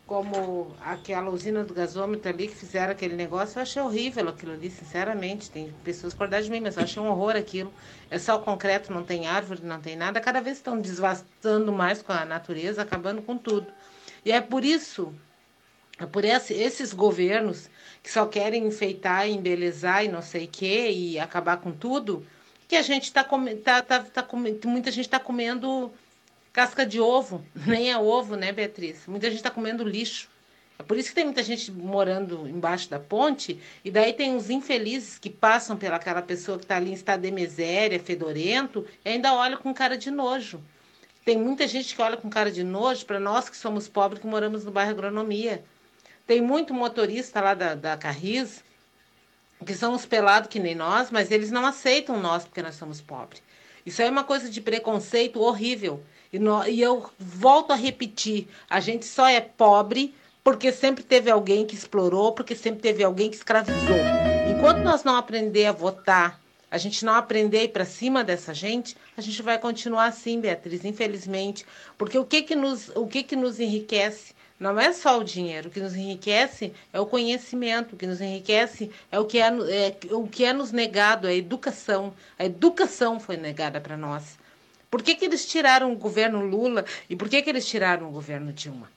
como 0.05 0.75
aquela 0.81 1.31
usina 1.31 1.63
do 1.63 1.73
gasômetro 1.73 2.29
ali 2.29 2.47
que 2.47 2.55
fizeram 2.55 2.91
aquele 2.91 3.15
negócio, 3.15 3.57
eu 3.57 3.63
achei 3.63 3.81
horrível 3.81 4.29
aquilo 4.29 4.53
ali, 4.53 4.69
sinceramente. 4.69 5.49
Tem 5.49 5.73
pessoas 5.83 6.13
por 6.13 6.27
de 6.27 6.49
mim, 6.49 6.59
mas 6.59 6.77
eu 6.77 6.83
achei 6.83 7.01
um 7.01 7.09
horror 7.09 7.35
aquilo. 7.35 7.73
É 8.09 8.19
só 8.19 8.35
o 8.35 8.41
concreto, 8.41 8.93
não 8.93 9.03
tem 9.03 9.25
árvore, 9.25 9.61
não 9.63 9.81
tem 9.81 9.95
nada. 9.95 10.21
Cada 10.21 10.41
vez 10.41 10.57
estão 10.57 10.79
desvastando 10.79 11.71
mais 11.71 12.03
com 12.03 12.13
a 12.13 12.23
natureza, 12.23 12.83
acabando 12.83 13.21
com 13.21 13.35
tudo. 13.35 13.67
E 14.23 14.31
é 14.31 14.39
por 14.41 14.63
isso, 14.63 15.11
é 15.97 16.05
por 16.05 16.23
esse, 16.23 16.53
esses 16.53 16.93
governos 16.93 17.69
que 18.05 18.11
só 18.11 18.27
querem 18.27 18.67
enfeitar, 18.67 19.27
embelezar 19.27 20.05
e 20.05 20.07
não 20.07 20.21
sei 20.21 20.45
o 20.45 20.47
quê, 20.47 20.91
e 20.91 21.17
acabar 21.17 21.57
com 21.57 21.71
tudo, 21.71 22.23
que 22.67 22.75
a 22.75 22.83
gente 22.83 23.05
está 23.05 23.23
comendo, 23.23 23.61
tá, 23.61 23.81
tá, 23.81 23.99
tá, 23.99 24.27
muita 24.63 24.91
gente 24.91 25.05
está 25.05 25.19
comendo 25.19 25.91
casca 26.53 26.85
de 26.85 27.01
ovo, 27.01 27.43
nem 27.65 27.91
é 27.91 27.97
ovo, 27.97 28.35
né, 28.35 28.51
Beatriz? 28.51 29.07
Muita 29.07 29.25
gente 29.25 29.37
está 29.37 29.49
comendo 29.49 29.83
lixo. 29.83 30.29
É 30.77 30.83
por 30.83 30.99
isso 30.99 31.09
que 31.09 31.15
tem 31.15 31.25
muita 31.25 31.41
gente 31.41 31.71
morando 31.71 32.47
embaixo 32.47 32.87
da 32.91 32.99
ponte, 32.99 33.59
e 33.83 33.89
daí 33.89 34.13
tem 34.13 34.35
uns 34.35 34.51
infelizes 34.51 35.17
que 35.17 35.31
passam 35.31 35.75
pelaquela 35.75 36.21
pessoa 36.21 36.59
que 36.59 36.65
está 36.65 36.75
ali 36.75 36.91
em 36.91 36.93
estado 36.93 37.21
de 37.21 37.31
miséria, 37.31 37.99
fedorento, 37.99 38.85
e 39.03 39.09
ainda 39.09 39.33
olha 39.33 39.57
com 39.57 39.73
cara 39.73 39.97
de 39.97 40.11
nojo. 40.11 40.61
Tem 41.25 41.39
muita 41.39 41.67
gente 41.67 41.95
que 41.95 42.01
olha 42.03 42.17
com 42.17 42.29
cara 42.29 42.51
de 42.51 42.63
nojo 42.63 43.03
para 43.03 43.19
nós 43.19 43.49
que 43.49 43.57
somos 43.57 43.87
pobres, 43.87 44.21
que 44.21 44.27
moramos 44.27 44.63
no 44.63 44.69
bairro 44.69 44.91
Agronomia. 44.91 45.65
Tem 46.27 46.41
muito 46.41 46.73
motorista 46.73 47.39
lá 47.39 47.53
da, 47.53 47.75
da 47.75 47.97
Carris, 47.97 48.63
que 49.65 49.73
são 49.73 49.93
os 49.93 50.05
pelados 50.05 50.49
que 50.49 50.59
nem 50.59 50.75
nós, 50.75 51.11
mas 51.11 51.31
eles 51.31 51.51
não 51.51 51.65
aceitam 51.65 52.19
nós 52.19 52.43
porque 52.43 52.61
nós 52.61 52.75
somos 52.75 53.01
pobres. 53.01 53.41
Isso 53.85 54.01
é 54.01 54.09
uma 54.09 54.23
coisa 54.23 54.49
de 54.49 54.59
preconceito 54.59 55.39
horrível. 55.39 56.03
E, 56.33 56.39
no, 56.39 56.67
e 56.67 56.81
eu 56.81 57.09
volto 57.19 57.71
a 57.71 57.75
repetir: 57.75 58.47
a 58.69 58.79
gente 58.79 59.05
só 59.05 59.27
é 59.27 59.39
pobre 59.39 60.13
porque 60.43 60.71
sempre 60.71 61.03
teve 61.03 61.31
alguém 61.31 61.65
que 61.65 61.75
explorou, 61.75 62.31
porque 62.31 62.55
sempre 62.55 62.81
teve 62.81 63.03
alguém 63.03 63.29
que 63.29 63.35
escravizou. 63.35 63.97
Enquanto 64.49 64.83
nós 64.83 65.03
não 65.03 65.15
aprender 65.15 65.65
a 65.65 65.71
votar, 65.71 66.39
a 66.69 66.77
gente 66.77 67.05
não 67.05 67.13
aprender 67.13 67.59
a 67.59 67.63
ir 67.63 67.69
para 67.69 67.85
cima 67.85 68.23
dessa 68.23 68.53
gente, 68.53 68.95
a 69.15 69.21
gente 69.21 69.41
vai 69.41 69.57
continuar 69.57 70.05
assim, 70.05 70.39
Beatriz, 70.39 70.85
infelizmente. 70.85 71.65
Porque 71.97 72.17
o 72.17 72.25
que 72.25 72.43
que 72.43 72.55
nos, 72.55 72.89
o 72.89 73.07
que 73.07 73.23
que 73.23 73.35
nos 73.35 73.59
enriquece? 73.59 74.34
Não 74.59 74.79
é 74.79 74.93
só 74.93 75.19
o 75.19 75.23
dinheiro. 75.23 75.67
O 75.67 75.71
que 75.71 75.79
nos 75.79 75.95
enriquece 75.95 76.73
é 76.93 76.99
o 76.99 77.05
conhecimento. 77.05 77.93
O 77.93 77.97
que 77.97 78.07
nos 78.07 78.21
enriquece 78.21 78.89
é 79.11 79.19
o 79.19 79.25
que 79.25 79.39
é, 79.39 79.47
é 79.47 79.97
o 80.11 80.27
que 80.27 80.45
é 80.45 80.53
nos 80.53 80.71
negado, 80.71 81.27
é 81.27 81.31
a 81.31 81.35
educação. 81.35 82.13
A 82.39 82.45
educação 82.45 83.19
foi 83.19 83.35
negada 83.35 83.81
para 83.81 83.97
nós. 83.97 84.37
Por 84.89 85.01
que, 85.03 85.15
que 85.15 85.25
eles 85.25 85.45
tiraram 85.45 85.91
o 85.91 85.97
governo 85.97 86.45
Lula 86.45 86.85
e 87.09 87.15
por 87.15 87.27
que, 87.27 87.41
que 87.41 87.49
eles 87.49 87.67
tiraram 87.67 88.07
o 88.07 88.11
governo 88.11 88.53
Dilma? 88.53 88.89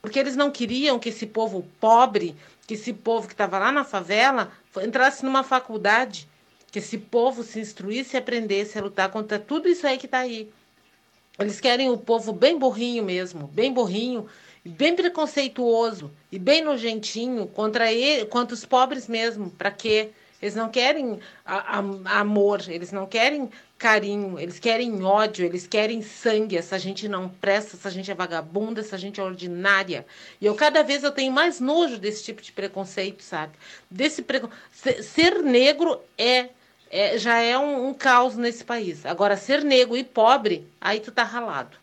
Porque 0.00 0.18
eles 0.18 0.34
não 0.34 0.50
queriam 0.50 0.98
que 0.98 1.10
esse 1.10 1.26
povo 1.26 1.68
pobre, 1.78 2.34
que 2.66 2.74
esse 2.74 2.92
povo 2.92 3.26
que 3.26 3.34
estava 3.34 3.58
lá 3.58 3.70
na 3.70 3.84
favela, 3.84 4.50
entrasse 4.82 5.24
numa 5.24 5.44
faculdade, 5.44 6.26
que 6.70 6.78
esse 6.78 6.96
povo 6.96 7.42
se 7.42 7.60
instruísse 7.60 8.16
e 8.16 8.18
aprendesse 8.18 8.78
a 8.78 8.82
lutar 8.82 9.10
contra 9.10 9.38
tudo 9.38 9.68
isso 9.68 9.86
aí 9.86 9.98
que 9.98 10.06
está 10.06 10.20
aí. 10.20 10.50
Eles 11.38 11.60
querem 11.60 11.90
o 11.90 11.98
povo 11.98 12.32
bem 12.32 12.58
burrinho 12.58 13.04
mesmo, 13.04 13.46
bem 13.48 13.72
burrinho, 13.72 14.28
bem 14.70 14.94
preconceituoso 14.94 16.10
e 16.30 16.38
bem 16.38 16.62
nojentinho 16.62 17.46
contra 17.46 17.92
ele, 17.92 18.26
contra 18.26 18.54
os 18.54 18.64
pobres 18.64 19.08
mesmo. 19.08 19.50
Para 19.50 19.70
quê? 19.70 20.10
Eles 20.42 20.56
não 20.56 20.68
querem 20.68 21.20
a, 21.46 21.78
a, 21.78 22.20
amor, 22.20 22.64
eles 22.68 22.90
não 22.90 23.06
querem 23.06 23.48
carinho, 23.78 24.38
eles 24.40 24.58
querem 24.58 25.02
ódio, 25.04 25.44
eles 25.44 25.68
querem 25.68 26.02
sangue. 26.02 26.56
Essa 26.56 26.78
gente 26.80 27.08
não 27.08 27.28
presta, 27.28 27.76
essa 27.76 27.90
gente 27.90 28.10
é 28.10 28.14
vagabunda, 28.14 28.80
essa 28.80 28.98
gente 28.98 29.20
é 29.20 29.24
ordinária. 29.24 30.04
E 30.40 30.46
eu 30.46 30.54
cada 30.56 30.82
vez 30.82 31.04
eu 31.04 31.12
tenho 31.12 31.32
mais 31.32 31.60
nojo 31.60 31.96
desse 31.96 32.24
tipo 32.24 32.42
de 32.42 32.50
preconceito, 32.50 33.22
sabe? 33.22 33.52
Desse 33.88 34.22
precon... 34.22 34.48
ser 34.72 35.42
negro 35.42 36.00
é, 36.18 36.48
é 36.90 37.18
já 37.18 37.38
é 37.40 37.56
um, 37.56 37.88
um, 37.88 37.94
caos 37.94 38.36
nesse 38.36 38.64
país. 38.64 39.06
Agora 39.06 39.36
ser 39.36 39.62
negro 39.62 39.96
e 39.96 40.02
pobre, 40.02 40.66
aí 40.80 40.98
tu 40.98 41.12
tá 41.12 41.22
ralado. 41.22 41.76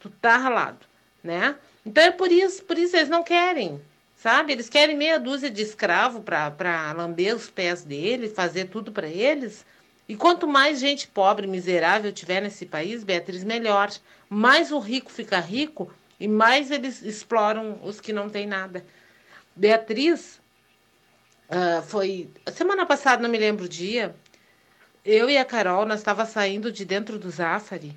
Tu 0.00 0.10
tá 0.10 0.36
ralado, 0.36 0.84
né? 1.22 1.54
Então 1.84 2.04
é 2.04 2.10
por 2.10 2.30
isso, 2.30 2.64
por 2.64 2.78
isso 2.78 2.96
eles 2.96 3.08
não 3.08 3.22
querem 3.22 3.80
sabe? 4.20 4.52
Eles 4.52 4.68
querem 4.68 4.96
meia 4.96 5.18
dúzia 5.18 5.50
de 5.50 5.62
escravo 5.62 6.20
para 6.20 6.92
lamber 6.92 7.34
os 7.34 7.48
pés 7.48 7.82
deles, 7.82 8.34
fazer 8.34 8.66
tudo 8.66 8.92
para 8.92 9.08
eles. 9.08 9.64
E 10.06 10.14
quanto 10.14 10.46
mais 10.46 10.78
gente 10.78 11.08
pobre, 11.08 11.46
miserável 11.46 12.12
tiver 12.12 12.42
nesse 12.42 12.66
país, 12.66 13.02
Beatriz, 13.02 13.42
melhor. 13.44 13.90
Mais 14.28 14.70
o 14.72 14.78
rico 14.78 15.10
fica 15.10 15.40
rico 15.40 15.90
e 16.18 16.28
mais 16.28 16.70
eles 16.70 17.02
exploram 17.02 17.80
os 17.82 17.98
que 17.98 18.12
não 18.12 18.28
têm 18.28 18.46
nada. 18.46 18.84
Beatriz, 19.56 20.38
uh, 21.48 21.82
foi. 21.82 22.28
Semana 22.52 22.84
passada, 22.84 23.22
não 23.22 23.30
me 23.30 23.38
lembro 23.38 23.64
o 23.64 23.68
dia, 23.68 24.14
eu 25.02 25.30
e 25.30 25.38
a 25.38 25.44
Carol, 25.46 25.86
nós 25.86 26.00
estava 26.00 26.26
saindo 26.26 26.70
de 26.70 26.84
dentro 26.84 27.18
do 27.18 27.30
Zafari 27.30 27.96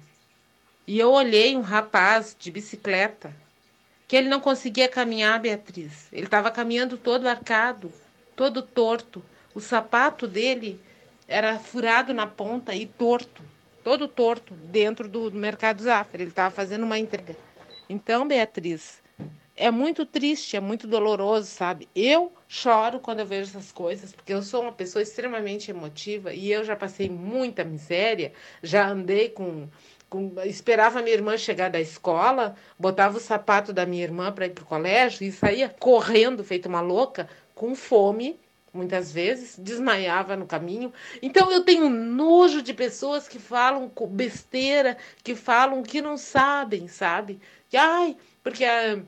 e 0.88 0.98
eu 1.00 1.12
olhei 1.12 1.56
um 1.58 1.62
rapaz 1.62 2.36
de 2.38 2.50
bicicleta 2.50 3.43
que 4.14 4.18
ele 4.18 4.30
não 4.30 4.40
conseguia 4.40 4.88
caminhar, 4.88 5.40
Beatriz. 5.40 6.08
Ele 6.14 6.26
estava 6.26 6.52
caminhando 6.52 7.00
todo 7.00 7.28
arcado, 7.28 7.92
todo 8.36 8.62
torto. 8.62 9.26
O 9.56 9.60
sapato 9.60 10.28
dele 10.28 10.80
era 11.28 11.58
furado 11.58 12.14
na 12.14 12.28
ponta 12.28 12.76
e 12.76 12.86
torto, 12.86 13.42
todo 13.84 14.08
torto, 14.08 14.54
dentro 14.54 15.08
do, 15.08 15.32
mercado 15.32 15.82
Zafra. 15.82 16.22
Ele 16.22 16.30
estava 16.30 16.54
fazendo 16.54 16.84
uma 16.84 17.00
entrega. 17.00 17.36
Então, 17.90 18.28
Beatriz, 18.28 19.02
é 19.56 19.72
muito 19.72 20.06
triste, 20.06 20.56
é 20.56 20.60
muito 20.60 20.86
doloroso, 20.86 21.48
sabe? 21.48 21.90
Eu 21.96 22.32
choro 22.48 23.00
quando 23.00 23.22
eu 23.22 23.26
vejo 23.26 23.50
essas 23.50 23.72
coisas, 23.72 24.14
porque 24.14 24.32
eu 24.32 24.44
sou 24.44 24.62
uma 24.62 24.72
pessoa 24.72 25.02
extremamente 25.02 25.72
emotiva 25.72 26.32
e 26.36 26.52
eu 26.52 26.64
já 26.64 26.76
passei 26.76 27.10
muita 27.10 27.64
miséria, 27.64 28.32
já 28.62 28.88
andei 28.88 29.30
com 29.30 29.68
esperava 30.46 31.02
minha 31.02 31.16
irmã 31.16 31.38
chegar 31.38 31.70
da 31.70 31.80
escola, 31.80 32.56
botava 32.78 33.18
o 33.18 33.22
sapato 33.22 33.72
da 33.74 33.86
minha 33.86 34.04
irmã 34.04 34.32
para 34.32 34.46
ir 34.46 34.52
para 34.52 34.64
o 34.64 34.68
colégio 34.68 35.26
e 35.26 35.32
saía 35.32 35.70
correndo, 35.70 36.44
feito 36.44 36.68
uma 36.68 36.82
louca, 36.82 37.30
com 37.56 37.76
fome, 37.76 38.40
muitas 38.74 39.12
vezes, 39.12 39.56
desmaiava 39.58 40.36
no 40.36 40.48
caminho. 40.48 40.92
Então 41.22 41.52
eu 41.52 41.64
tenho 41.64 41.90
nojo 41.90 42.62
de 42.62 42.74
pessoas 42.74 43.28
que 43.28 43.40
falam 43.40 43.92
besteira, 44.10 44.98
que 45.24 45.36
falam 45.36 45.84
que 45.84 46.02
não 46.02 46.18
sabem, 46.18 46.88
sabe? 46.88 47.40
Que, 47.70 47.78
ai, 47.78 48.18
porque 48.44 48.66
ah, 48.66 49.00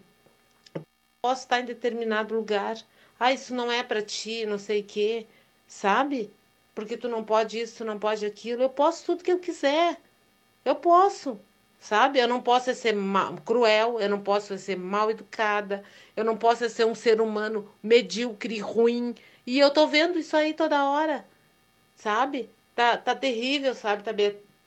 posso 1.21 1.41
estar 1.41 1.59
em 1.59 1.65
determinado 1.65 2.35
lugar. 2.35 2.77
Ah, 3.19 3.33
isso 3.33 3.55
não 3.55 3.71
é 3.71 3.83
para 3.83 4.01
ti, 4.01 4.45
não 4.45 4.59
sei 4.59 4.81
o 4.81 4.83
quê, 4.83 5.25
sabe? 5.67 6.31
Porque 6.75 6.97
tu 6.97 7.07
não 7.07 7.23
pode 7.23 7.59
isso, 7.59 7.77
tu 7.77 7.85
não 7.85 7.97
pode 7.97 8.25
aquilo. 8.25 8.63
Eu 8.63 8.69
posso 8.69 9.05
tudo 9.05 9.23
que 9.23 9.31
eu 9.31 9.39
quiser. 9.39 9.97
Eu 10.65 10.75
posso, 10.75 11.39
sabe? 11.79 12.19
Eu 12.19 12.27
não 12.27 12.41
posso 12.41 12.73
ser 12.73 12.95
cruel, 13.45 13.99
eu 13.99 14.09
não 14.09 14.19
posso 14.21 14.57
ser 14.57 14.75
mal 14.77 15.11
educada, 15.11 15.83
eu 16.15 16.25
não 16.25 16.35
posso 16.35 16.67
ser 16.69 16.85
um 16.85 16.95
ser 16.95 17.21
humano 17.21 17.69
medíocre, 17.83 18.59
ruim. 18.59 19.15
E 19.45 19.59
eu 19.59 19.71
tô 19.71 19.87
vendo 19.87 20.17
isso 20.19 20.35
aí 20.35 20.53
toda 20.53 20.89
hora, 20.89 21.25
sabe? 21.95 22.49
Tá, 22.75 22.97
tá 22.97 23.15
terrível, 23.15 23.75
sabe? 23.75 24.03
Tá, 24.03 24.11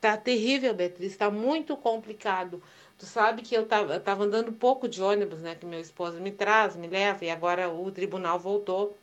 tá 0.01 0.17
terrível, 0.17 0.73
Beatriz, 0.73 1.17
tá 1.17 1.29
muito 1.29 1.75
complicado. 1.77 2.63
Tu 2.97 3.05
sabe 3.05 3.41
que 3.41 3.55
eu 3.55 3.65
tava, 3.65 3.95
eu 3.95 4.01
tava 4.01 4.23
andando 4.25 4.51
pouco 4.53 4.87
de 4.87 5.01
ônibus, 5.01 5.41
né? 5.41 5.55
Que 5.55 5.65
meu 5.65 5.79
esposo 5.79 6.19
me 6.21 6.31
traz, 6.31 6.75
me 6.75 6.87
leva, 6.87 7.25
e 7.25 7.29
agora 7.29 7.69
o 7.69 7.91
tribunal 7.91 8.39
voltou 8.39 8.97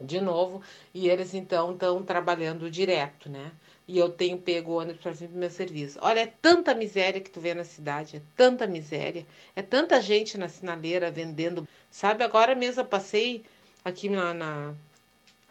de 0.00 0.20
novo, 0.20 0.62
e 0.92 1.08
eles 1.08 1.34
então 1.34 1.72
estão 1.72 2.02
trabalhando 2.02 2.70
direto, 2.70 3.30
né? 3.30 3.52
E 3.86 3.98
eu 3.98 4.08
tenho 4.08 4.38
pego 4.38 4.72
o 4.72 4.78
ônibus 4.78 5.02
para 5.02 5.12
vir 5.12 5.28
para 5.28 5.36
o 5.36 5.38
meu 5.40 5.50
serviço. 5.50 5.98
Olha, 6.00 6.20
é 6.20 6.32
tanta 6.40 6.74
miséria 6.74 7.20
que 7.20 7.30
tu 7.30 7.40
vê 7.40 7.54
na 7.54 7.64
cidade, 7.64 8.16
é 8.16 8.22
tanta 8.36 8.66
miséria, 8.66 9.26
é 9.54 9.62
tanta 9.62 10.00
gente 10.00 10.38
na 10.38 10.48
sinaleira 10.48 11.10
vendendo. 11.10 11.68
Sabe, 11.90 12.24
agora 12.24 12.54
mesmo 12.54 12.80
eu 12.80 12.86
passei 12.86 13.44
aqui 13.84 14.08
na, 14.08 14.32
na, 14.32 14.74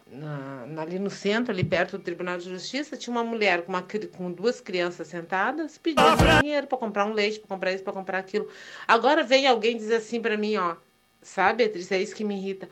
na, 0.08 0.82
ali 0.82 0.98
no 0.98 1.10
centro, 1.10 1.52
ali 1.52 1.64
perto 1.64 1.98
do 1.98 2.04
Tribunal 2.04 2.38
de 2.38 2.50
Justiça, 2.50 2.98
tinha 2.98 3.12
uma 3.12 3.24
mulher 3.24 3.64
com, 3.64 3.72
uma, 3.72 3.86
com 4.18 4.32
duas 4.32 4.60
crianças 4.60 5.08
sentadas 5.08 5.78
pedindo 5.78 6.42
dinheiro 6.42 6.66
para 6.68 6.78
comprar 6.78 7.06
um 7.06 7.14
leite, 7.14 7.40
para 7.40 7.50
comprar 7.50 7.74
isso, 7.74 7.84
para 7.84 7.94
comprar 7.94 8.18
aquilo. 8.18 8.50
Agora 8.88 9.24
vem 9.24 9.48
alguém 9.48 9.78
dizer 9.78 9.96
assim 9.98 10.20
para 10.20 10.38
mim, 10.38 10.58
ó, 10.58 10.76
sabe, 11.22 11.64
Beatriz, 11.64 11.92
é 11.92 12.02
isso 12.02 12.16
que 12.16 12.24
me 12.24 12.36
irrita. 12.36 12.68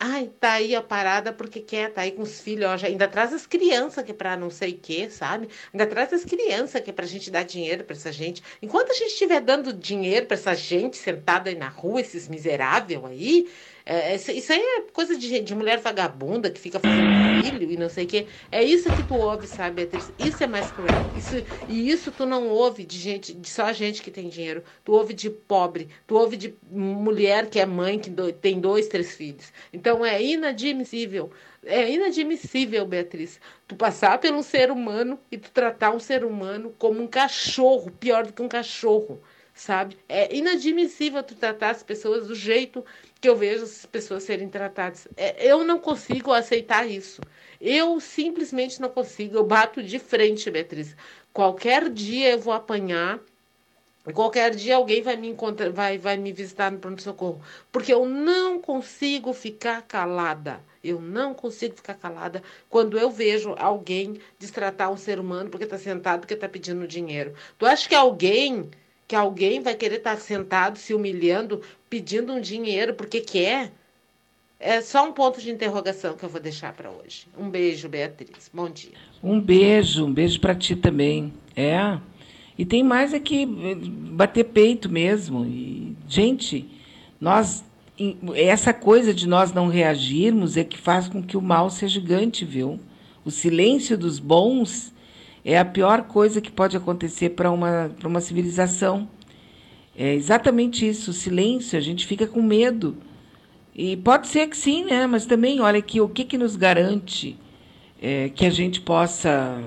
Ai, 0.00 0.28
tá 0.40 0.52
aí 0.54 0.74
a 0.74 0.82
parada 0.82 1.32
porque 1.32 1.60
quer, 1.60 1.92
tá 1.92 2.02
aí 2.02 2.12
com 2.12 2.22
os 2.22 2.40
filhos, 2.40 2.66
ó, 2.68 2.76
já, 2.76 2.88
ainda 2.88 3.06
traz 3.08 3.32
as 3.32 3.46
crianças 3.46 4.04
que 4.04 4.10
é 4.10 4.14
pra 4.14 4.36
não 4.36 4.50
sei 4.50 4.72
o 4.72 4.78
que, 4.78 5.08
sabe? 5.10 5.48
Ainda 5.72 5.86
traz 5.86 6.12
as 6.12 6.24
crianças 6.24 6.80
que 6.82 6.90
é 6.90 6.92
pra 6.92 7.06
gente 7.06 7.30
dar 7.30 7.44
dinheiro 7.44 7.84
pra 7.84 7.94
essa 7.94 8.12
gente. 8.12 8.42
Enquanto 8.60 8.90
a 8.90 8.94
gente 8.94 9.12
estiver 9.12 9.40
dando 9.40 9.72
dinheiro 9.72 10.26
pra 10.26 10.36
essa 10.36 10.54
gente 10.54 10.96
sentada 10.96 11.48
aí 11.48 11.54
na 11.56 11.68
rua, 11.68 12.00
esses 12.00 12.28
miseráveis 12.28 13.02
aí, 13.04 13.48
é, 13.86 14.14
isso 14.14 14.52
aí 14.52 14.60
é 14.60 14.82
coisa 14.92 15.16
de, 15.16 15.40
de 15.40 15.54
mulher 15.54 15.78
vagabunda 15.78 16.50
que 16.50 16.58
fica 16.58 16.80
fazendo 16.80 17.12
filho 17.12 17.70
e 17.70 17.76
não 17.76 17.88
sei 17.90 18.04
o 18.04 18.08
quê. 18.08 18.28
É 18.50 18.62
isso 18.64 18.90
que 18.90 19.02
tu 19.02 19.14
ouve, 19.14 19.46
sabe, 19.46 19.76
Beatriz? 19.76 20.10
Isso 20.18 20.42
é 20.42 20.46
mais 20.46 20.70
cruel. 20.70 21.10
Isso, 21.12 21.34
e 21.68 21.90
isso 21.90 22.10
tu 22.10 22.24
não 22.24 22.48
ouve 22.48 22.84
de 22.86 22.98
gente, 22.98 23.34
de 23.34 23.48
só 23.50 23.72
gente 23.72 24.02
que 24.02 24.10
tem 24.10 24.28
dinheiro. 24.30 24.64
Tu 24.84 24.92
ouve 24.92 25.12
de 25.12 25.28
pobre, 25.28 25.90
tu 26.06 26.16
ouve 26.16 26.36
de 26.36 26.54
mulher 26.70 27.50
que 27.50 27.60
é 27.60 27.66
mãe, 27.66 27.98
que 27.98 28.08
do, 28.08 28.32
tem 28.32 28.58
dois, 28.60 28.88
três 28.88 29.14
filhos. 29.14 29.52
Então 29.72 30.04
é 30.04 30.22
inadmissível. 30.22 31.30
É 31.62 31.90
inadmissível, 31.90 32.86
Beatriz, 32.86 33.40
tu 33.66 33.76
passar 33.76 34.18
pelo 34.18 34.42
ser 34.42 34.70
humano 34.70 35.18
e 35.30 35.38
tu 35.38 35.50
tratar 35.50 35.90
um 35.94 35.98
ser 36.00 36.24
humano 36.24 36.74
como 36.78 37.00
um 37.02 37.06
cachorro, 37.06 37.90
pior 37.90 38.26
do 38.26 38.32
que 38.32 38.42
um 38.42 38.48
cachorro 38.48 39.20
sabe? 39.56 39.96
É 40.08 40.34
inadmissível 40.34 41.22
tu 41.22 41.36
tratar 41.36 41.70
as 41.70 41.80
pessoas 41.82 42.26
do 42.26 42.34
jeito 42.34 42.84
que 43.24 43.28
eu 43.30 43.34
vejo 43.34 43.64
as 43.64 43.86
pessoas 43.86 44.22
serem 44.22 44.50
tratadas. 44.50 45.08
É, 45.16 45.50
eu 45.50 45.64
não 45.64 45.78
consigo 45.78 46.30
aceitar 46.30 46.86
isso. 46.86 47.22
Eu 47.58 47.98
simplesmente 47.98 48.78
não 48.82 48.90
consigo. 48.90 49.34
Eu 49.34 49.44
bato 49.44 49.82
de 49.82 49.98
frente, 49.98 50.50
Beatriz. 50.50 50.94
Qualquer 51.32 51.88
dia 51.88 52.32
eu 52.32 52.38
vou 52.38 52.52
apanhar. 52.52 53.18
Qualquer 54.12 54.54
dia 54.54 54.76
alguém 54.76 55.00
vai 55.00 55.16
me 55.16 55.26
encontrar, 55.28 55.70
vai, 55.70 55.96
vai 55.96 56.18
me 56.18 56.32
visitar 56.32 56.70
no 56.70 56.78
pronto-socorro. 56.78 57.40
Porque 57.72 57.94
eu 57.94 58.04
não 58.04 58.60
consigo 58.60 59.32
ficar 59.32 59.80
calada. 59.80 60.60
Eu 60.82 61.00
não 61.00 61.32
consigo 61.32 61.76
ficar 61.76 61.94
calada 61.94 62.42
quando 62.68 62.98
eu 62.98 63.10
vejo 63.10 63.54
alguém 63.56 64.20
destratar 64.38 64.92
um 64.92 64.98
ser 64.98 65.18
humano 65.18 65.48
porque 65.48 65.64
está 65.64 65.78
sentado, 65.78 66.20
porque 66.20 66.34
está 66.34 66.46
pedindo 66.46 66.86
dinheiro. 66.86 67.32
Tu 67.56 67.64
acha 67.64 67.88
que 67.88 67.94
alguém 67.94 68.70
que 69.06 69.14
alguém 69.14 69.60
vai 69.60 69.74
querer 69.74 69.96
estar 69.96 70.16
sentado 70.16 70.78
se 70.78 70.94
humilhando, 70.94 71.60
pedindo 71.88 72.32
um 72.32 72.40
dinheiro 72.40 72.94
porque 72.94 73.20
quer? 73.20 73.72
É 74.58 74.80
só 74.80 75.06
um 75.06 75.12
ponto 75.12 75.40
de 75.40 75.50
interrogação 75.50 76.16
que 76.16 76.24
eu 76.24 76.28
vou 76.28 76.40
deixar 76.40 76.72
para 76.72 76.90
hoje. 76.90 77.26
Um 77.38 77.50
beijo, 77.50 77.88
Beatriz. 77.88 78.50
Bom 78.52 78.70
dia. 78.70 78.92
Um 79.22 79.38
beijo, 79.40 80.06
um 80.06 80.12
beijo 80.12 80.40
para 80.40 80.54
ti 80.54 80.74
também. 80.74 81.34
É. 81.54 81.98
E 82.56 82.64
tem 82.64 82.82
mais 82.82 83.12
é 83.12 83.20
bater 84.12 84.44
peito 84.44 84.88
mesmo. 84.88 85.44
E, 85.44 85.94
gente, 86.08 86.66
nós 87.20 87.62
essa 88.34 88.72
coisa 88.72 89.14
de 89.14 89.28
nós 89.28 89.52
não 89.52 89.68
reagirmos 89.68 90.56
é 90.56 90.64
que 90.64 90.76
faz 90.76 91.08
com 91.08 91.22
que 91.22 91.36
o 91.36 91.42
mal 91.42 91.70
seja 91.70 92.00
gigante, 92.00 92.44
viu? 92.44 92.80
O 93.24 93.30
silêncio 93.30 93.96
dos 93.96 94.18
bons 94.18 94.92
é 95.44 95.58
a 95.58 95.64
pior 95.64 96.02
coisa 96.04 96.40
que 96.40 96.50
pode 96.50 96.76
acontecer 96.76 97.30
para 97.30 97.50
uma, 97.50 97.90
uma 98.02 98.20
civilização. 98.20 99.08
É 99.96 100.14
exatamente 100.14 100.88
isso, 100.88 101.10
o 101.10 101.14
silêncio, 101.14 101.78
a 101.78 101.80
gente 101.80 102.06
fica 102.06 102.26
com 102.26 102.42
medo. 102.42 102.96
E 103.74 103.96
pode 103.96 104.28
ser 104.28 104.48
que 104.48 104.56
sim, 104.56 104.84
né? 104.84 105.06
Mas 105.06 105.26
também, 105.26 105.60
olha 105.60 105.78
aqui, 105.78 106.00
o 106.00 106.08
que, 106.08 106.24
que 106.24 106.38
nos 106.38 106.56
garante 106.56 107.36
é, 108.00 108.28
que 108.30 108.46
a 108.46 108.50
gente 108.50 108.80
possa 108.80 109.62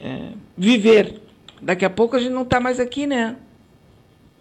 é, 0.00 0.32
viver? 0.56 1.20
Daqui 1.60 1.84
a 1.84 1.90
pouco 1.90 2.14
a 2.14 2.18
gente 2.20 2.32
não 2.32 2.42
está 2.42 2.60
mais 2.60 2.78
aqui, 2.78 3.06
né? 3.06 3.36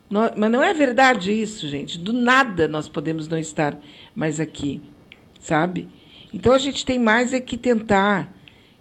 Não, 0.09 0.31
mas 0.37 0.51
não 0.51 0.61
é 0.61 0.73
verdade 0.73 1.31
isso, 1.31 1.67
gente. 1.67 1.97
Do 1.97 2.13
nada 2.13 2.67
nós 2.67 2.87
podemos 2.87 3.27
não 3.27 3.37
estar 3.37 3.77
mais 4.13 4.39
aqui, 4.39 4.81
sabe? 5.39 5.87
Então 6.33 6.53
a 6.53 6.57
gente 6.57 6.85
tem 6.85 6.99
mais 6.99 7.33
é 7.33 7.39
que 7.39 7.57
tentar 7.57 8.31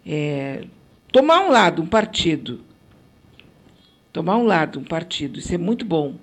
é, 0.04 0.64
tomar 1.14 1.42
um 1.42 1.48
lado, 1.48 1.80
um 1.80 1.86
partido. 1.86 2.60
Tomar 4.12 4.36
um 4.36 4.44
lado, 4.44 4.80
um 4.80 4.84
partido. 4.84 5.38
Isso 5.38 5.54
é 5.54 5.58
muito 5.58 5.84
bom. 5.84 6.16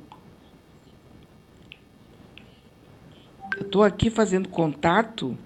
Eu 3.56 3.62
estou 3.62 3.84
aqui 3.84 4.10
fazendo 4.10 4.50
contato, 4.50 5.38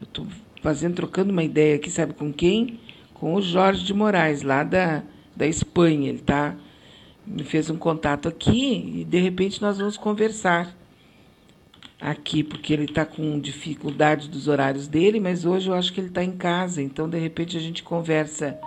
eu 0.00 0.04
estou 0.04 0.26
fazendo, 0.60 0.96
trocando 0.96 1.30
uma 1.30 1.44
ideia 1.44 1.76
aqui, 1.76 1.88
sabe 1.88 2.14
com 2.14 2.32
quem? 2.32 2.80
Com 3.14 3.36
o 3.36 3.40
Jorge 3.40 3.84
de 3.84 3.94
Moraes, 3.94 4.42
lá 4.42 4.64
da, 4.64 5.04
da 5.36 5.46
Espanha. 5.46 6.08
Ele 6.08 6.18
tá, 6.18 6.56
me 7.24 7.44
fez 7.44 7.70
um 7.70 7.76
contato 7.76 8.28
aqui 8.28 9.02
e, 9.02 9.04
de 9.04 9.20
repente, 9.20 9.62
nós 9.62 9.78
vamos 9.78 9.96
conversar 9.96 10.76
aqui, 12.00 12.42
porque 12.42 12.72
ele 12.72 12.86
está 12.86 13.04
com 13.04 13.38
dificuldade 13.38 14.28
dos 14.28 14.48
horários 14.48 14.88
dele, 14.88 15.20
mas 15.20 15.44
hoje 15.44 15.68
eu 15.68 15.74
acho 15.74 15.92
que 15.92 16.00
ele 16.00 16.08
está 16.08 16.24
em 16.24 16.32
casa, 16.32 16.82
então, 16.82 17.08
de 17.08 17.18
repente, 17.20 17.56
a 17.56 17.60
gente 17.60 17.84
conversa. 17.84 18.58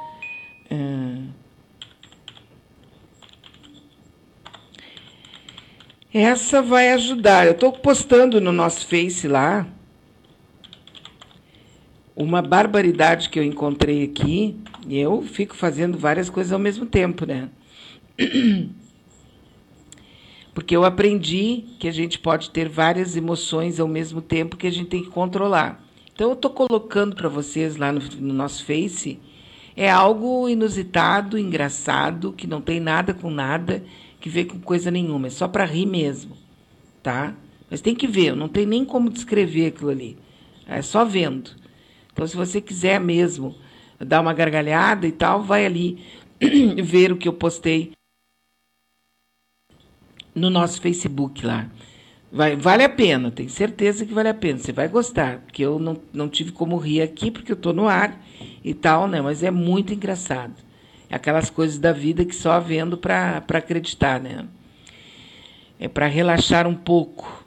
Essa 6.14 6.62
vai 6.62 6.92
ajudar. 6.92 7.48
Eu 7.48 7.54
estou 7.54 7.72
postando 7.72 8.40
no 8.40 8.52
nosso 8.52 8.86
Face 8.86 9.28
lá 9.28 9.68
uma 12.16 12.40
barbaridade 12.40 13.30
que 13.30 13.40
eu 13.40 13.44
encontrei 13.44 14.04
aqui. 14.04 14.56
E 14.88 15.00
eu 15.00 15.24
fico 15.24 15.56
fazendo 15.56 15.98
várias 15.98 16.30
coisas 16.30 16.54
ao 16.54 16.60
mesmo 16.60 16.86
tempo, 16.86 17.26
né? 17.26 17.50
Porque 20.54 20.76
eu 20.76 20.84
aprendi 20.84 21.66
que 21.80 21.88
a 21.88 21.92
gente 21.92 22.20
pode 22.20 22.52
ter 22.52 22.70
várias 22.70 23.16
emoções 23.16 23.80
ao 23.80 23.88
mesmo 23.88 24.22
tempo 24.22 24.56
que 24.56 24.68
a 24.68 24.72
gente 24.72 24.90
tem 24.90 25.02
que 25.02 25.10
controlar. 25.10 25.84
Então, 26.14 26.30
eu 26.30 26.34
estou 26.34 26.52
colocando 26.52 27.16
para 27.16 27.28
vocês 27.28 27.76
lá 27.76 27.92
no, 27.92 28.00
no 28.00 28.34
nosso 28.36 28.64
Face 28.66 29.20
é 29.76 29.90
algo 29.90 30.48
inusitado, 30.48 31.38
engraçado, 31.38 32.34
que 32.34 32.48
não 32.48 32.62
tem 32.62 32.80
nada 32.80 33.14
com 33.14 33.30
nada, 33.30 33.84
que 34.20 34.30
vê 34.30 34.46
com 34.46 34.60
coisa 34.60 34.92
nenhuma, 34.92 35.28
é 35.28 35.30
só 35.30 35.48
para 35.48 35.66
rir 35.66 35.86
mesmo, 35.86 36.38
tá? 37.02 37.36
Mas 37.70 37.82
tem 37.82 37.96
que 37.96 38.08
ver, 38.08 38.36
não 38.36 38.48
tem 38.48 38.66
nem 38.66 38.86
como 38.86 39.10
descrever 39.10 39.68
aquilo 39.68 39.90
ali. 39.90 40.18
É 40.68 40.82
só 40.82 41.04
vendo. 41.04 41.52
Então, 42.12 42.28
se 42.28 42.36
você 42.36 42.62
quiser 42.62 43.00
mesmo 43.00 43.56
dar 44.00 44.22
uma 44.22 44.34
gargalhada 44.34 45.08
e 45.08 45.12
tal, 45.12 45.42
vai 45.42 45.66
ali 45.66 46.00
ver 46.84 47.12
o 47.12 47.18
que 47.18 47.28
eu 47.28 47.34
postei 47.34 47.94
no 50.36 50.50
nosso 50.50 50.80
Facebook 50.82 51.46
lá. 51.46 51.70
Vai, 52.36 52.56
vale 52.56 52.84
a 52.84 52.90
pena, 52.90 53.30
tenho 53.30 53.48
certeza 53.48 54.08
que 54.08 54.14
vale 54.14 54.28
a 54.28 54.34
pena. 54.34 54.58
Você 54.58 54.72
vai 54.72 54.88
gostar, 54.88 55.42
porque 55.42 55.64
eu 55.64 55.78
não, 55.78 56.02
não 56.12 56.28
tive 56.28 56.52
como 56.52 56.78
rir 56.78 57.04
aqui, 57.04 57.30
porque 57.30 57.52
eu 57.52 57.56
estou 57.56 57.74
no 57.74 57.88
ar 57.88 58.20
e 58.64 58.74
tal, 58.74 59.08
né? 59.08 59.22
Mas 59.22 59.44
é 59.44 59.52
muito 59.52 59.94
engraçado. 59.94 60.56
É 61.12 61.16
aquelas 61.16 61.52
coisas 61.52 61.78
da 61.78 61.92
vida 61.92 62.26
que 62.26 62.36
só 62.36 62.60
vendo 62.60 62.98
para 62.98 63.38
acreditar, 63.38 64.20
né? 64.20 64.48
É 65.80 65.88
para 65.88 66.08
relaxar 66.08 66.66
um 66.66 66.74
pouco. 66.74 67.46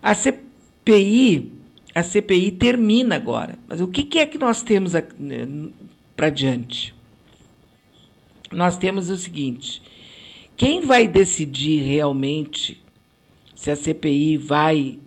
A 0.00 0.14
CPI, 0.14 1.50
a 1.92 2.04
CPI 2.04 2.52
termina 2.52 3.16
agora. 3.16 3.58
Mas 3.66 3.80
o 3.80 3.88
que, 3.88 4.04
que 4.04 4.20
é 4.20 4.26
que 4.26 4.38
nós 4.38 4.62
temos 4.62 4.92
né, 4.92 5.02
para 6.14 6.30
diante? 6.30 6.94
Nós 8.52 8.76
temos 8.76 9.10
o 9.10 9.16
seguinte: 9.16 9.82
quem 10.56 10.82
vai 10.82 11.08
decidir 11.08 11.82
realmente 11.82 12.80
se 13.58 13.72
a 13.72 13.76
CPI 13.76 14.36
vai 14.36 15.00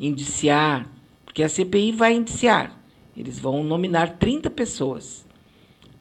indiciar, 0.00 0.90
porque 1.22 1.42
a 1.42 1.48
CPI 1.50 1.92
vai 1.92 2.14
indiciar. 2.14 2.74
Eles 3.14 3.38
vão 3.38 3.62
nominar 3.62 4.16
30 4.16 4.48
pessoas. 4.48 5.26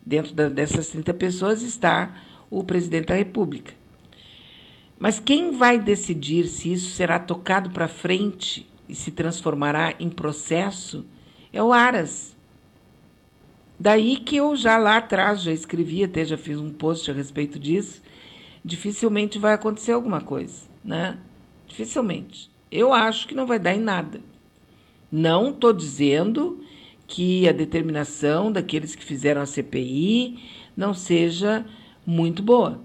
Dentro 0.05 0.33
dessas 0.49 0.87
30 0.87 1.13
pessoas 1.15 1.61
está 1.61 2.15
o 2.49 2.63
presidente 2.63 3.07
da 3.07 3.15
República. 3.15 3.73
Mas 4.97 5.19
quem 5.19 5.51
vai 5.51 5.77
decidir 5.77 6.47
se 6.47 6.71
isso 6.71 6.91
será 6.91 7.19
tocado 7.19 7.69
para 7.71 7.89
frente 7.89 8.65
e 8.87 8.95
se 8.95 9.11
transformará 9.11 9.93
em 9.99 10.09
processo 10.09 11.05
é 11.51 11.61
o 11.61 11.73
Aras. 11.73 12.33
Daí 13.77 14.15
que 14.15 14.37
eu 14.37 14.55
já 14.55 14.77
lá 14.77 14.97
atrás 14.97 15.41
já 15.41 15.51
escrevi, 15.51 16.05
até 16.05 16.23
já 16.23 16.37
fiz 16.37 16.59
um 16.59 16.71
post 16.71 17.11
a 17.11 17.13
respeito 17.13 17.59
disso, 17.59 18.01
dificilmente 18.63 19.37
vai 19.37 19.53
acontecer 19.53 19.91
alguma 19.91 20.21
coisa, 20.21 20.61
né? 20.81 21.17
Dificilmente. 21.69 22.51
Eu 22.69 22.91
acho 22.91 23.27
que 23.27 23.35
não 23.35 23.45
vai 23.45 23.59
dar 23.59 23.73
em 23.73 23.79
nada. 23.79 24.19
Não 25.11 25.51
estou 25.51 25.71
dizendo 25.71 26.61
que 27.07 27.47
a 27.47 27.51
determinação 27.51 28.51
daqueles 28.51 28.95
que 28.95 29.03
fizeram 29.05 29.41
a 29.41 29.45
CPI 29.45 30.39
não 30.75 30.93
seja 30.93 31.65
muito 32.05 32.43
boa, 32.43 32.81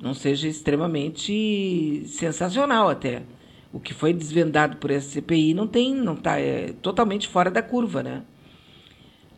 não 0.00 0.14
seja 0.14 0.48
extremamente 0.48 2.04
sensacional 2.06 2.88
até. 2.88 3.22
O 3.72 3.78
que 3.78 3.94
foi 3.94 4.12
desvendado 4.12 4.76
por 4.76 4.90
essa 4.90 5.08
CPI 5.08 5.54
não 5.54 5.66
tem, 5.66 5.94
não 5.94 6.16
tá 6.16 6.38
é 6.38 6.72
totalmente 6.82 7.28
fora 7.28 7.50
da 7.50 7.62
curva, 7.62 8.02
né? 8.02 8.22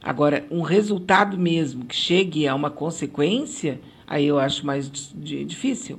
Agora, 0.03 0.47
um 0.51 0.63
resultado 0.63 1.39
mesmo 1.39 1.85
que 1.85 1.95
chegue 1.95 2.47
a 2.47 2.55
uma 2.55 2.71
consequência, 2.71 3.81
aí 4.07 4.27
eu 4.27 4.39
acho 4.39 4.67
mais 4.67 4.91
difícil. 5.15 5.99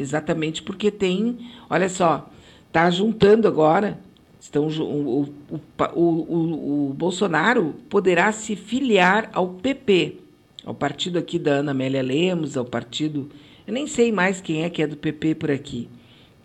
Exatamente 0.00 0.62
porque 0.62 0.90
tem, 0.90 1.50
olha 1.68 1.90
só, 1.90 2.30
está 2.66 2.90
juntando 2.90 3.46
agora, 3.46 4.00
estão, 4.40 4.66
o, 4.66 5.28
o, 5.50 5.60
o, 5.94 6.88
o, 6.88 6.94
Bolsonaro 6.94 7.74
poderá 7.90 8.32
se 8.32 8.56
filiar 8.56 9.28
ao 9.34 9.48
PP, 9.48 10.16
ao 10.64 10.74
partido 10.74 11.18
aqui 11.18 11.38
da 11.38 11.56
Ana 11.56 11.72
Amélia 11.72 12.02
Lemos, 12.02 12.56
ao 12.56 12.64
partido, 12.64 13.30
eu 13.66 13.74
nem 13.74 13.86
sei 13.86 14.10
mais 14.10 14.40
quem 14.40 14.62
é 14.62 14.70
que 14.70 14.82
é 14.82 14.86
do 14.86 14.96
PP 14.96 15.34
por 15.34 15.50
aqui, 15.50 15.86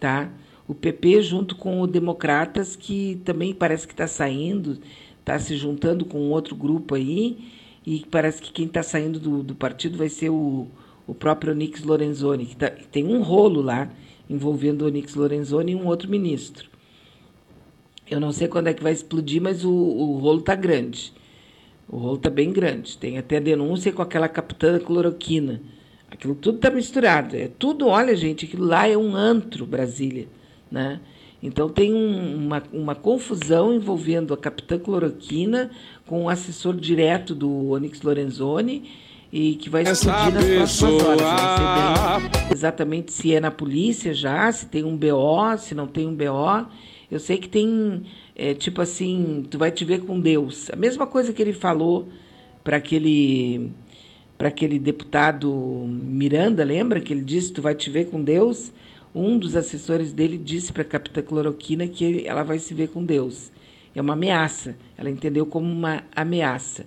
tá? 0.02 0.30
O 0.68 0.76
PP 0.76 1.22
junto 1.22 1.56
com 1.56 1.80
o 1.80 1.88
Democratas, 1.88 2.76
que 2.76 3.22
também 3.24 3.54
parece 3.54 3.88
que 3.88 3.94
está 3.94 4.06
saindo, 4.06 4.80
está 5.22 5.40
se 5.40 5.56
juntando 5.56 6.04
com 6.04 6.30
outro 6.30 6.58
grupo 6.58 6.96
aí, 6.96 7.38
e 7.86 8.06
parece 8.12 8.42
que 8.42 8.52
quem 8.52 8.66
está 8.66 8.84
saindo 8.84 9.18
do, 9.18 9.42
do, 9.42 9.56
partido 9.56 9.98
vai 9.98 10.10
ser 10.10 10.30
o, 10.30 10.68
o 11.08 11.14
próprio 11.14 11.52
Onix 11.52 11.84
Lorenzoni, 11.84 12.46
que 12.46 12.56
tá, 12.56 12.70
tem 12.70 13.06
um 13.06 13.22
rolo 13.22 13.62
lá 13.62 13.90
envolvendo 14.30 14.84
o 14.84 14.88
Onix 14.88 15.16
Lorenzoni 15.16 15.74
e 15.74 15.76
um 15.76 15.86
outro 15.88 16.10
ministro. 16.10 16.70
Eu 18.10 18.20
não 18.20 18.32
sei 18.32 18.48
quando 18.48 18.68
é 18.68 18.74
que 18.74 18.84
vai 18.84 18.94
explodir, 18.94 19.42
mas 19.42 19.66
o, 19.66 19.72
o 19.72 20.18
rolo 20.20 20.40
está 20.40 20.56
grande. 20.56 21.12
O 21.88 21.98
rolo 21.98 22.16
está 22.18 22.30
bem 22.30 22.52
grande. 22.52 22.98
Tem 22.98 23.18
até 23.18 23.40
denúncia 23.40 23.92
com 23.92 24.02
aquela 24.02 24.28
capitã 24.28 24.80
cloroquina. 24.80 25.62
Aquilo 26.10 26.36
tudo 26.36 26.58
está 26.58 26.70
misturado. 26.70 27.36
É 27.36 27.48
tudo, 27.48 27.88
olha, 27.88 28.16
gente, 28.16 28.46
aquilo 28.46 28.66
lá 28.66 28.88
é 28.88 28.98
um 28.98 29.16
antro, 29.16 29.66
Brasília. 29.66 30.28
Né? 30.72 31.00
Então 31.42 31.70
tem 31.70 31.94
um, 31.94 32.46
uma, 32.46 32.64
uma 32.72 32.96
confusão 32.96 33.74
envolvendo 33.74 34.34
a 34.34 34.38
capitã 34.38 34.80
cloroquina 34.80 35.72
com 36.06 36.24
o 36.24 36.30
assessor 36.30 36.76
direto 36.76 37.34
do 37.36 37.72
Onyx 37.72 38.02
Lorenzoni 38.02 38.90
e 39.36 39.56
que 39.56 39.70
vai 39.70 39.84
explodir 39.84 40.34
nas 40.34 40.46
próximas 40.46 41.04
horas. 41.04 42.22
Bem, 42.32 42.48
exatamente 42.54 43.12
se 43.12 43.36
é 43.36 43.42
na 43.42 43.52
polícia 43.52 44.14
já, 44.14 44.50
se 44.50 44.66
tem 44.66 44.86
um 44.86 44.96
BO, 44.96 45.58
se 45.58 45.76
não 45.76 45.88
tem 45.88 46.08
um 46.08 46.16
BO. 46.16 46.66
Eu 47.12 47.20
sei 47.20 47.38
que 47.38 47.50
tem, 47.50 48.04
é, 48.34 48.54
tipo 48.54 48.82
assim, 48.82 49.46
tu 49.52 49.58
vai 49.58 49.72
te 49.72 49.84
ver 49.84 50.06
com 50.06 50.22
Deus. 50.22 50.70
A 50.72 50.78
mesma 50.78 51.06
coisa 51.06 51.34
que 51.34 51.42
ele 51.42 51.52
falou 51.52 52.08
para 52.64 52.78
aquele 52.78 53.72
para 54.38 54.48
aquele 54.48 54.80
deputado 54.80 55.54
Miranda, 55.86 56.64
lembra 56.64 57.02
que 57.02 57.12
ele 57.12 57.22
disse 57.22 57.52
tu 57.52 57.62
vai 57.62 57.76
te 57.76 57.90
ver 57.90 58.06
com 58.06 58.24
Deus? 58.24 58.72
um 59.14 59.38
dos 59.38 59.56
assessores 59.56 60.12
dele 60.12 60.38
disse 60.38 60.74
para 60.74 60.82
a 60.82 60.86
capitã 60.86 61.22
Cloroquina 61.22 61.88
que 61.88 62.26
ela 62.26 62.44
vai 62.44 62.60
se 62.60 62.74
ver 62.74 62.90
com 62.90 63.04
Deus. 63.04 63.50
É 63.94 64.02
uma 64.02 64.12
ameaça. 64.12 64.76
Ela 64.98 65.10
entendeu 65.10 65.46
como 65.46 65.72
uma 65.72 66.04
ameaça. 66.14 66.86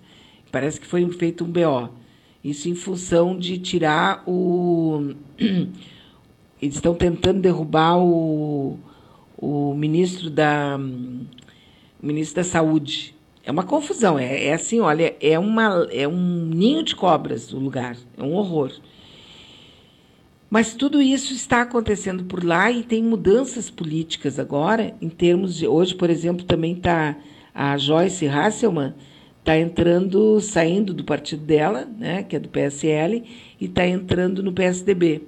Parece 0.53 0.79
que 0.79 0.87
foi 0.87 1.07
feito 1.11 1.43
um 1.45 1.47
BO. 1.51 1.91
Isso 2.49 2.69
em 2.69 2.75
função 2.75 3.39
de 3.39 3.59
tirar 3.59 4.23
o. 4.27 5.15
Eles 6.61 6.75
estão 6.75 6.95
tentando 6.95 7.41
derrubar 7.41 7.99
o, 7.99 8.79
o 9.37 9.75
ministro 9.75 10.29
da 10.29 10.79
o 12.03 12.07
ministro 12.07 12.37
da 12.37 12.45
Saúde. 12.45 13.15
É 13.45 13.51
uma 13.51 13.63
confusão. 13.63 14.19
É, 14.19 14.47
é 14.47 14.53
assim, 14.55 14.81
olha, 14.81 15.17
é, 15.21 15.39
uma, 15.39 15.89
é 15.91 16.07
um 16.07 16.47
ninho 16.47 16.83
de 16.83 16.95
cobras 16.95 17.53
o 17.53 17.59
lugar. 17.59 17.97
É 18.17 18.23
um 18.23 18.35
horror. 18.35 18.73
Mas 20.51 20.75
tudo 20.75 21.03
isso 21.03 21.33
está 21.35 21.63
acontecendo 21.63 22.25
por 22.25 22.43
lá 22.43 22.71
e 22.71 22.83
tem 22.83 23.03
mudanças 23.03 23.69
políticas 23.69 24.39
agora, 24.39 24.95
em 25.01 25.09
termos 25.09 25.57
de. 25.57 25.67
Hoje, 25.67 25.95
por 25.95 26.09
exemplo, 26.09 26.45
também 26.45 26.73
está 26.73 27.17
a 27.55 27.77
Joyce 27.77 28.27
Hasselman, 28.27 28.95
está 29.49 29.59
entrando, 29.59 30.39
saindo 30.43 30.93
do 30.93 31.03
partido 31.03 31.43
dela, 31.43 31.87
né, 31.87 32.23
que 32.23 32.37
é 32.37 32.39
do 32.39 32.51
PSL, 32.51 33.25
e 33.59 33.65
está 33.65 33.87
entrando 33.87 34.43
no 34.43 34.53
PSDB. 34.53 35.23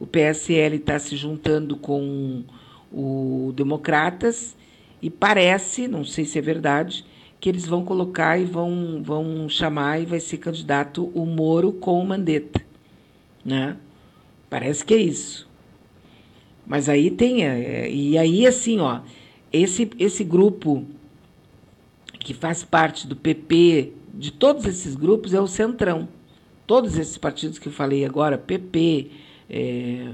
O 0.00 0.06
PSL 0.06 0.76
está 0.76 0.98
se 0.98 1.14
juntando 1.16 1.76
com 1.76 2.44
o 2.90 3.52
Democratas 3.54 4.56
e 5.02 5.10
parece, 5.10 5.86
não 5.86 6.02
sei 6.02 6.24
se 6.24 6.38
é 6.38 6.40
verdade, 6.42 7.04
que 7.38 7.46
eles 7.46 7.66
vão 7.66 7.84
colocar 7.84 8.38
e 8.38 8.44
vão, 8.44 9.02
vão 9.04 9.46
chamar 9.50 10.00
e 10.00 10.06
vai 10.06 10.18
ser 10.18 10.38
candidato 10.38 11.12
o 11.14 11.26
Moro 11.26 11.74
com 11.74 12.00
o 12.00 12.06
Mandetta, 12.06 12.62
né? 13.44 13.76
Parece 14.48 14.82
que 14.82 14.94
é 14.94 14.98
isso. 14.98 15.46
Mas 16.66 16.88
aí 16.88 17.10
tem. 17.10 17.44
É, 17.44 17.90
e 17.90 18.16
aí, 18.16 18.46
assim, 18.46 18.78
ó, 18.78 19.00
esse, 19.52 19.90
esse 19.98 20.24
grupo 20.24 20.86
que 22.24 22.34
faz 22.34 22.64
parte 22.64 23.06
do 23.06 23.16
PP, 23.16 23.92
de 24.14 24.30
todos 24.30 24.64
esses 24.66 24.94
grupos, 24.94 25.34
é 25.34 25.40
o 25.40 25.46
Centrão. 25.46 26.08
Todos 26.66 26.96
esses 26.96 27.18
partidos 27.18 27.58
que 27.58 27.68
eu 27.68 27.72
falei 27.72 28.04
agora, 28.04 28.38
PP, 28.38 29.10
é, 29.48 30.08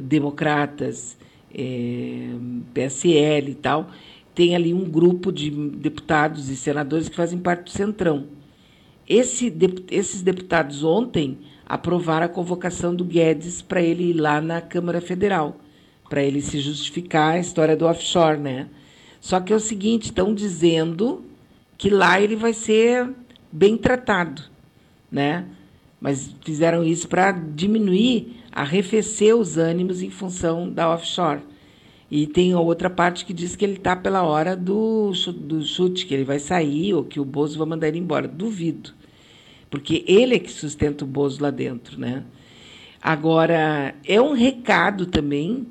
Democratas, 0.00 1.16
é, 1.54 2.30
PSL 2.72 3.50
e 3.50 3.54
tal, 3.54 3.90
tem 4.34 4.54
ali 4.54 4.72
um 4.72 4.88
grupo 4.88 5.30
de 5.32 5.50
deputados 5.50 6.48
e 6.48 6.56
senadores 6.56 7.08
que 7.08 7.16
fazem 7.16 7.38
parte 7.38 7.64
do 7.64 7.70
Centrão. 7.70 8.26
Esse, 9.08 9.52
esses 9.90 10.22
deputados 10.22 10.84
ontem 10.84 11.38
aprovar 11.66 12.22
a 12.22 12.28
convocação 12.28 12.94
do 12.94 13.04
Guedes 13.04 13.60
para 13.60 13.82
ele 13.82 14.10
ir 14.10 14.14
lá 14.14 14.40
na 14.40 14.60
Câmara 14.60 15.00
Federal, 15.00 15.60
para 16.08 16.22
ele 16.22 16.40
se 16.40 16.60
justificar 16.60 17.34
a 17.34 17.38
história 17.38 17.76
do 17.76 17.86
offshore, 17.86 18.38
né? 18.38 18.68
Só 19.20 19.38
que 19.38 19.52
é 19.52 19.56
o 19.56 19.60
seguinte, 19.60 20.06
estão 20.06 20.34
dizendo 20.34 21.24
que 21.80 21.88
lá 21.88 22.20
ele 22.20 22.36
vai 22.36 22.52
ser 22.52 23.08
bem 23.50 23.74
tratado, 23.74 24.42
né? 25.10 25.46
Mas 25.98 26.36
fizeram 26.44 26.84
isso 26.84 27.08
para 27.08 27.32
diminuir, 27.32 28.36
arrefecer 28.52 29.34
os 29.34 29.56
ânimos 29.56 30.02
em 30.02 30.10
função 30.10 30.70
da 30.70 30.92
offshore. 30.92 31.40
E 32.10 32.26
tem 32.26 32.54
outra 32.54 32.90
parte 32.90 33.24
que 33.24 33.32
diz 33.32 33.56
que 33.56 33.64
ele 33.64 33.76
está 33.76 33.96
pela 33.96 34.22
hora 34.22 34.54
do, 34.54 35.10
do 35.38 35.64
chute, 35.64 36.04
que 36.04 36.12
ele 36.12 36.24
vai 36.24 36.38
sair 36.38 36.92
ou 36.92 37.02
que 37.02 37.18
o 37.18 37.24
Bozo 37.24 37.58
vai 37.58 37.66
mandar 37.66 37.88
ele 37.88 37.98
embora. 37.98 38.28
Duvido 38.28 38.92
porque 39.70 40.04
ele 40.06 40.34
é 40.34 40.38
que 40.38 40.50
sustenta 40.50 41.04
o 41.04 41.08
Bozo 41.08 41.40
lá 41.42 41.50
dentro, 41.50 41.98
né? 41.98 42.24
Agora, 43.00 43.94
é 44.04 44.20
um 44.20 44.32
recado 44.32 45.06
também 45.06 45.66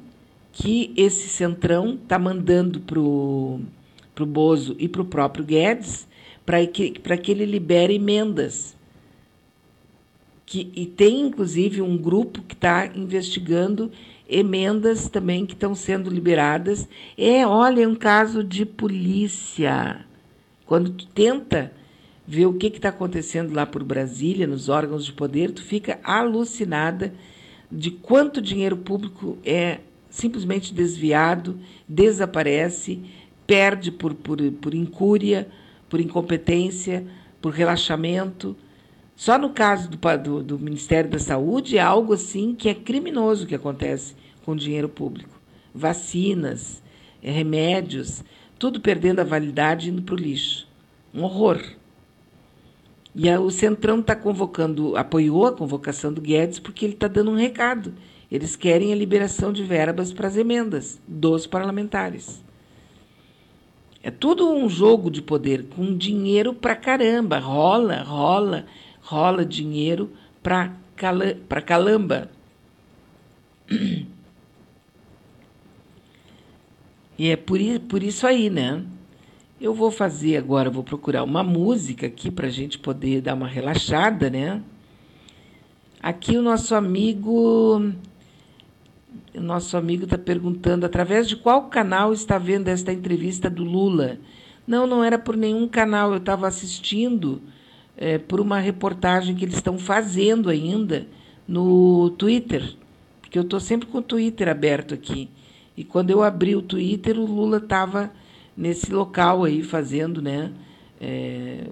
que 0.51 0.91
esse 0.95 1.27
centrão 1.27 1.99
está 2.01 2.17
mandando 2.17 2.79
para 2.79 2.99
o 2.99 3.61
Bozo 4.25 4.75
e 4.79 4.87
para 4.87 5.01
o 5.01 5.05
próprio 5.05 5.45
Guedes 5.45 6.07
para 6.49 6.65
que, 6.65 6.89
que 6.91 7.31
ele 7.31 7.45
libere 7.45 7.93
emendas. 7.93 8.75
Que, 10.47 10.71
e 10.75 10.87
tem, 10.87 11.27
inclusive, 11.27 11.79
um 11.79 11.95
grupo 11.95 12.41
que 12.41 12.55
está 12.55 12.87
investigando 12.87 13.91
emendas 14.27 15.07
também 15.07 15.45
que 15.45 15.53
estão 15.53 15.75
sendo 15.75 16.09
liberadas. 16.09 16.89
É, 17.15 17.45
olha, 17.45 17.83
é 17.83 17.87
um 17.87 17.93
caso 17.93 18.43
de 18.43 18.65
polícia. 18.65 20.03
Quando 20.65 20.89
tu 20.89 21.05
tenta 21.05 21.71
ver 22.27 22.47
o 22.47 22.53
que 22.55 22.65
está 22.65 22.89
acontecendo 22.89 23.53
lá 23.53 23.67
por 23.67 23.83
Brasília, 23.83 24.47
nos 24.47 24.69
órgãos 24.69 25.05
de 25.05 25.13
poder, 25.13 25.51
tu 25.51 25.63
fica 25.63 25.99
alucinada 26.03 27.13
de 27.71 27.91
quanto 27.91 28.41
dinheiro 28.41 28.77
público 28.77 29.37
é 29.45 29.81
simplesmente 30.09 30.73
desviado, 30.73 31.59
desaparece, 31.87 33.03
perde 33.49 33.91
por, 33.91 34.13
por, 34.13 34.39
por 34.61 34.75
incúria, 34.75 35.47
por 35.89 35.99
incompetência, 35.99 37.03
por 37.41 37.51
relaxamento. 37.51 38.55
Só 39.15 39.39
no 39.39 39.49
caso 39.49 39.89
do, 39.89 39.97
do, 40.17 40.43
do 40.43 40.59
Ministério 40.59 41.09
da 41.09 41.17
Saúde 41.17 41.75
é 41.75 41.81
algo 41.81 42.13
assim 42.13 42.53
que 42.53 42.69
é 42.69 42.75
criminoso 42.75 43.47
que 43.47 43.55
acontece 43.55 44.13
com 44.45 44.55
dinheiro 44.55 44.87
público. 44.87 45.41
Vacinas, 45.73 46.83
remédios, 47.23 48.23
tudo 48.59 48.79
perdendo 48.79 49.19
a 49.19 49.23
validade 49.23 49.87
e 49.87 49.91
indo 49.91 50.03
para 50.03 50.13
o 50.13 50.19
lixo. 50.19 50.67
Um 51.11 51.23
horror. 51.23 51.59
E 53.15 53.27
o 53.35 53.49
Centrão 53.49 53.99
está 53.99 54.15
convocando, 54.15 54.95
apoiou 54.95 55.47
a 55.47 55.53
convocação 55.53 56.13
do 56.13 56.21
Guedes 56.21 56.59
porque 56.59 56.85
ele 56.85 56.93
está 56.93 57.07
dando 57.07 57.31
um 57.31 57.35
recado. 57.35 57.95
Eles 58.31 58.55
querem 58.55 58.93
a 58.93 58.95
liberação 58.95 59.51
de 59.51 59.63
verbas 59.63 60.13
para 60.13 60.27
as 60.27 60.37
emendas 60.37 61.01
dos 61.07 61.47
parlamentares. 61.47 62.47
É 64.01 64.09
tudo 64.09 64.49
um 64.51 64.69
jogo 64.69 65.11
de 65.11 65.21
poder, 65.21 65.65
com 65.75 65.97
dinheiro 65.97 66.53
para 66.53 66.75
caramba. 66.75 67.37
Rola, 67.39 68.01
rola, 68.01 68.65
rola 69.01 69.45
dinheiro 69.45 70.11
para 70.41 70.71
calamba. 71.65 72.29
E 77.17 77.29
é 77.29 77.35
por, 77.35 77.59
por 77.89 78.01
isso 78.01 78.25
aí, 78.25 78.49
né? 78.49 78.81
Eu 79.59 79.73
vou 79.73 79.91
fazer 79.91 80.37
agora, 80.37 80.69
vou 80.69 80.85
procurar 80.85 81.21
uma 81.25 81.43
música 81.43 82.07
aqui 82.07 82.31
para 82.31 82.47
a 82.47 82.49
gente 82.49 82.79
poder 82.79 83.19
dar 83.19 83.33
uma 83.33 83.47
relaxada, 83.47 84.29
né? 84.29 84.63
Aqui 86.01 86.37
o 86.37 86.41
nosso 86.41 86.73
amigo, 86.73 87.91
o 89.39 89.41
nosso 89.41 89.77
amigo 89.77 90.03
está 90.03 90.17
perguntando 90.17 90.85
através 90.85 91.27
de 91.27 91.37
qual 91.37 91.69
canal 91.69 92.11
está 92.11 92.37
vendo 92.37 92.67
esta 92.67 92.91
entrevista 92.91 93.49
do 93.49 93.63
Lula. 93.63 94.19
Não, 94.67 94.85
não 94.85 95.01
era 95.03 95.17
por 95.17 95.37
nenhum 95.37 95.65
canal. 95.67 96.11
Eu 96.11 96.17
estava 96.17 96.45
assistindo 96.45 97.41
é, 97.95 98.17
por 98.17 98.41
uma 98.41 98.59
reportagem 98.59 99.33
que 99.35 99.45
eles 99.45 99.55
estão 99.55 99.79
fazendo 99.79 100.49
ainda 100.49 101.07
no 101.47 102.09
Twitter, 102.11 102.75
porque 103.21 103.39
eu 103.39 103.43
estou 103.43 103.59
sempre 103.61 103.87
com 103.87 103.99
o 103.99 104.03
Twitter 104.03 104.49
aberto 104.49 104.93
aqui. 104.93 105.29
E 105.75 105.85
quando 105.85 106.09
eu 106.09 106.21
abri 106.21 106.55
o 106.55 106.61
Twitter, 106.61 107.17
o 107.17 107.25
Lula 107.25 107.57
estava 107.57 108.11
nesse 108.55 108.91
local 108.91 109.45
aí 109.45 109.63
fazendo, 109.63 110.21
né? 110.21 110.51
É, 110.99 111.63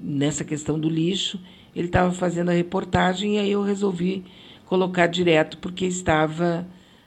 nessa 0.00 0.42
questão 0.44 0.76
do 0.78 0.88
lixo, 0.88 1.38
ele 1.74 1.86
estava 1.86 2.10
fazendo 2.12 2.48
a 2.48 2.52
reportagem 2.52 3.36
e 3.36 3.38
aí 3.38 3.52
eu 3.52 3.62
resolvi 3.62 4.24
colocar 4.66 5.06
direto 5.06 5.58
porque 5.58 5.86
estava 5.86 6.66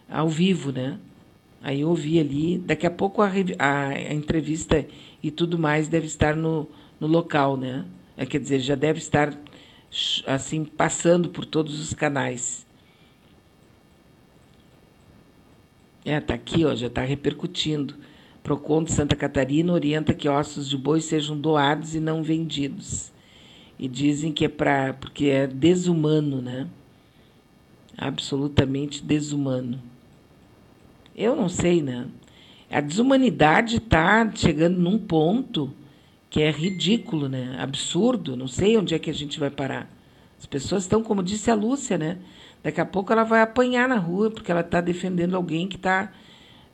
ao 0.09 0.29
vivo, 0.29 0.71
né? 0.71 0.99
Aí 1.61 1.81
eu 1.81 1.89
ouvi 1.89 2.19
ali, 2.19 2.59
daqui 2.59 2.85
a 2.85 2.91
pouco 2.91 3.21
a, 3.21 3.31
a, 3.57 3.87
a 3.87 4.13
entrevista 4.13 4.85
e 5.23 5.31
tudo 5.31 5.57
mais 5.57 5.87
deve 5.87 6.05
estar 6.05 6.35
no, 6.35 6.69
no 6.99 7.07
local, 7.07 7.57
né? 7.57 7.85
É, 8.15 8.25
quer 8.25 8.39
dizer, 8.39 8.59
já 8.59 8.75
deve 8.75 8.99
estar 8.99 9.35
assim 10.27 10.63
passando 10.63 11.29
por 11.29 11.45
todos 11.45 11.79
os 11.79 11.93
canais. 11.93 12.65
É, 16.05 16.19
tá 16.19 16.35
aqui, 16.35 16.63
ó, 16.63 16.75
já 16.75 16.85
está 16.87 17.01
repercutindo. 17.01 17.95
Procon 18.43 18.83
de 18.83 18.91
Santa 18.91 19.15
Catarina 19.15 19.73
orienta 19.73 20.13
que 20.13 20.29
ossos 20.29 20.69
de 20.69 20.77
boi 20.77 21.01
sejam 21.01 21.35
doados 21.35 21.95
e 21.95 21.99
não 21.99 22.21
vendidos. 22.21 23.11
E 23.79 23.87
dizem 23.87 24.31
que 24.31 24.45
é 24.45 24.49
para 24.49 24.93
porque 24.93 25.25
é 25.25 25.47
desumano, 25.47 26.43
né? 26.43 26.67
Absolutamente 27.97 29.03
desumano. 29.03 29.81
Eu 31.15 31.33
não 31.33 31.47
sei, 31.47 31.81
né? 31.81 32.07
A 32.69 32.81
desumanidade 32.81 33.77
está 33.77 34.29
chegando 34.35 34.77
num 34.77 34.97
ponto 34.97 35.71
que 36.29 36.41
é 36.41 36.51
ridículo, 36.51 37.29
né? 37.29 37.55
Absurdo. 37.57 38.35
Não 38.35 38.49
sei 38.49 38.75
onde 38.75 38.93
é 38.93 38.99
que 38.99 39.09
a 39.09 39.13
gente 39.13 39.39
vai 39.39 39.49
parar. 39.49 39.89
As 40.37 40.45
pessoas 40.45 40.83
estão, 40.83 41.01
como 41.01 41.23
disse 41.23 41.49
a 41.49 41.55
Lúcia, 41.55 41.97
né? 41.97 42.17
Daqui 42.61 42.81
a 42.81 42.85
pouco 42.85 43.13
ela 43.13 43.23
vai 43.23 43.41
apanhar 43.41 43.87
na 43.87 43.95
rua 43.95 44.29
porque 44.29 44.51
ela 44.51 44.59
está 44.59 44.81
defendendo 44.81 45.35
alguém 45.35 45.69
que 45.69 45.77
está. 45.77 46.11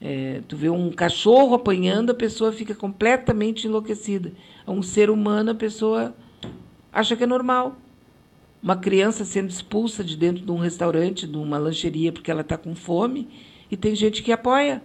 É, 0.02 0.42
tu 0.48 0.58
vê 0.58 0.70
um 0.70 0.90
cachorro 0.90 1.54
apanhando, 1.54 2.10
a 2.10 2.16
pessoa 2.16 2.52
fica 2.52 2.74
completamente 2.74 3.68
enlouquecida. 3.68 4.34
Um 4.68 4.82
ser 4.82 5.12
humano, 5.12 5.52
a 5.52 5.56
pessoa 5.56 6.16
acha 6.92 7.16
que 7.16 7.24
é 7.24 7.28
normal. 7.28 7.78
Uma 8.64 8.76
criança 8.76 9.24
sendo 9.24 9.50
expulsa 9.50 10.04
de 10.04 10.18
dentro 10.18 10.44
de 10.44 10.52
um 10.52 10.58
restaurante, 10.58 11.28
de 11.28 11.38
uma 11.38 11.60
lancheria, 11.60 12.12
porque 12.12 12.32
ela 12.32 12.42
está 12.42 12.58
com 12.58 12.74
fome, 12.74 13.28
e 13.72 13.78
tem 13.78 13.96
gente 13.96 14.22
que 14.22 14.34
apoia. 14.34 14.84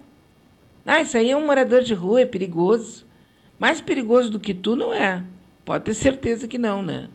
Ah, 0.87 1.01
isso 1.01 1.19
aí 1.19 1.31
é 1.31 1.37
um 1.37 1.45
morador 1.45 1.83
de 1.83 1.93
rua, 1.93 2.21
é 2.21 2.27
perigoso. 2.27 3.05
Mais 3.59 3.81
perigoso 3.81 4.31
do 4.31 4.39
que 4.39 4.55
tu 4.55 4.77
não 4.77 4.95
é. 4.95 5.25
Pode 5.65 5.85
ter 5.85 5.95
certeza 5.95 6.47
que 6.47 6.57
não, 6.57 6.81
né? 6.81 7.09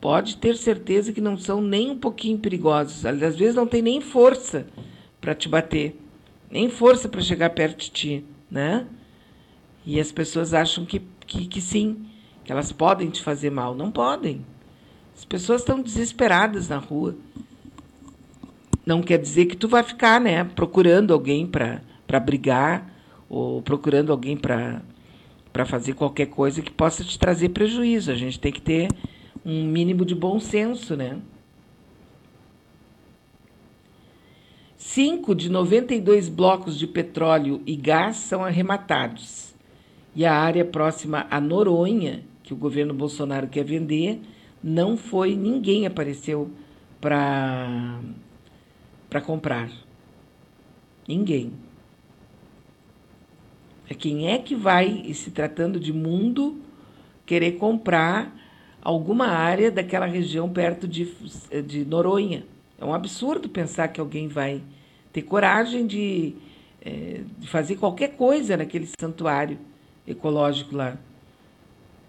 Pode 0.00 0.36
ter 0.36 0.56
certeza 0.56 1.12
que 1.12 1.20
não 1.20 1.36
são 1.36 1.60
nem 1.60 1.90
um 1.90 1.98
pouquinho 1.98 2.38
perigosos. 2.38 3.04
Às 3.04 3.36
vezes 3.36 3.56
não 3.56 3.66
tem 3.66 3.82
nem 3.82 4.00
força 4.00 4.66
para 5.20 5.34
te 5.34 5.48
bater, 5.48 5.96
nem 6.50 6.70
força 6.70 7.08
para 7.08 7.20
chegar 7.20 7.50
perto 7.50 7.78
de 7.80 7.90
ti, 7.90 8.24
né? 8.50 8.86
E 9.84 9.98
as 9.98 10.12
pessoas 10.12 10.54
acham 10.54 10.84
que, 10.84 11.02
que, 11.26 11.46
que 11.46 11.60
sim, 11.60 12.06
que 12.44 12.52
elas 12.52 12.70
podem 12.70 13.10
te 13.10 13.22
fazer 13.22 13.50
mal. 13.50 13.74
Não 13.74 13.90
podem. 13.90 14.44
As 15.16 15.24
pessoas 15.24 15.62
estão 15.62 15.80
desesperadas 15.80 16.68
na 16.68 16.78
rua. 16.78 17.16
Não 18.84 19.02
quer 19.02 19.18
dizer 19.18 19.46
que 19.46 19.56
tu 19.56 19.68
vai 19.68 19.82
ficar, 19.82 20.20
né, 20.20 20.44
procurando 20.44 21.12
alguém 21.12 21.46
para 21.46 22.20
brigar 22.20 22.92
ou 23.28 23.62
procurando 23.62 24.10
alguém 24.10 24.36
para 24.36 24.82
fazer 25.64 25.94
qualquer 25.94 26.26
coisa 26.26 26.60
que 26.60 26.70
possa 26.70 27.04
te 27.04 27.18
trazer 27.18 27.50
prejuízo. 27.50 28.10
A 28.10 28.16
gente 28.16 28.40
tem 28.40 28.52
que 28.52 28.60
ter 28.60 28.88
um 29.44 29.64
mínimo 29.64 30.04
de 30.04 30.14
bom 30.14 30.40
senso, 30.40 30.96
né? 30.96 31.18
Cinco 34.76 35.34
de 35.34 35.48
92 35.48 36.28
blocos 36.28 36.78
de 36.78 36.86
petróleo 36.86 37.62
e 37.64 37.76
gás 37.76 38.16
são 38.16 38.44
arrematados. 38.44 39.54
E 40.14 40.26
a 40.26 40.34
área 40.34 40.64
próxima 40.64 41.26
a 41.30 41.40
Noronha, 41.40 42.22
que 42.42 42.52
o 42.52 42.56
governo 42.56 42.92
Bolsonaro 42.92 43.46
quer 43.46 43.64
vender, 43.64 44.20
não 44.62 44.96
foi, 44.96 45.34
ninguém 45.34 45.86
apareceu 45.86 46.50
para 47.00 48.00
comprar. 49.20 49.70
Ninguém. 51.06 51.52
É 53.88 53.94
quem 53.94 54.30
é 54.30 54.38
que 54.38 54.54
vai, 54.54 55.12
se 55.12 55.30
tratando 55.30 55.78
de 55.78 55.92
mundo, 55.92 56.60
querer 57.26 57.52
comprar 57.52 58.34
alguma 58.80 59.26
área 59.28 59.70
daquela 59.70 60.06
região 60.06 60.48
perto 60.48 60.88
de, 60.88 61.04
de 61.66 61.84
Noronha. 61.84 62.44
É 62.78 62.84
um 62.84 62.94
absurdo 62.94 63.48
pensar 63.48 63.88
que 63.88 64.00
alguém 64.00 64.28
vai 64.28 64.62
ter 65.12 65.22
coragem 65.22 65.86
de, 65.86 66.34
é, 66.80 67.20
de 67.38 67.48
fazer 67.48 67.76
qualquer 67.76 68.16
coisa 68.16 68.56
naquele 68.56 68.88
santuário 68.98 69.58
ecológico 70.06 70.74
lá. 70.74 70.96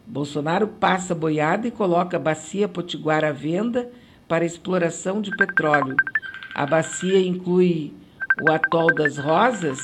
Bolsonaro 0.05 0.67
passa 0.67 1.13
boiada 1.13 1.67
e 1.67 1.71
coloca 1.71 2.17
bacia 2.19 2.67
potiguar 2.67 3.23
à 3.23 3.31
venda 3.31 3.91
para 4.27 4.45
exploração 4.45 5.21
de 5.21 5.31
petróleo. 5.35 5.95
A 6.53 6.67
bacia 6.67 7.19
inclui 7.19 7.93
o 8.41 8.51
atol 8.51 8.93
das 8.93 9.17
Rosas, 9.17 9.79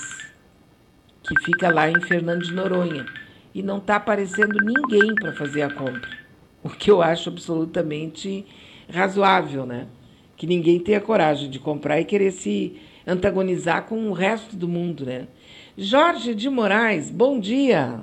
que 1.24 1.34
fica 1.44 1.74
lá 1.74 1.90
em 1.90 2.00
Fernando 2.02 2.44
de 2.44 2.54
Noronha. 2.54 3.08
E 3.56 3.64
não 3.64 3.80
está 3.80 3.96
aparecendo 3.96 4.56
ninguém 4.64 5.16
para 5.16 5.34
fazer 5.34 5.64
a 5.64 5.74
compra. 5.74 6.10
O 6.62 6.70
que 6.70 6.92
eu 6.92 7.02
acho 7.02 7.30
absolutamente 7.30 8.46
razoável, 8.94 9.66
né? 9.66 9.88
Que 10.36 10.46
ninguém 10.46 10.78
tenha 10.78 11.00
coragem 11.00 11.50
de 11.50 11.58
comprar 11.58 12.02
e 12.02 12.06
querer 12.06 12.32
se 12.32 12.78
antagonizar 13.08 13.86
com 13.86 14.10
o 14.10 14.12
resto 14.12 14.58
do 14.58 14.68
mundo, 14.68 15.06
né? 15.06 15.30
Jorge 15.78 16.36
de 16.36 16.50
Moraes, 16.50 17.10
bom 17.10 17.40
dia. 17.40 18.02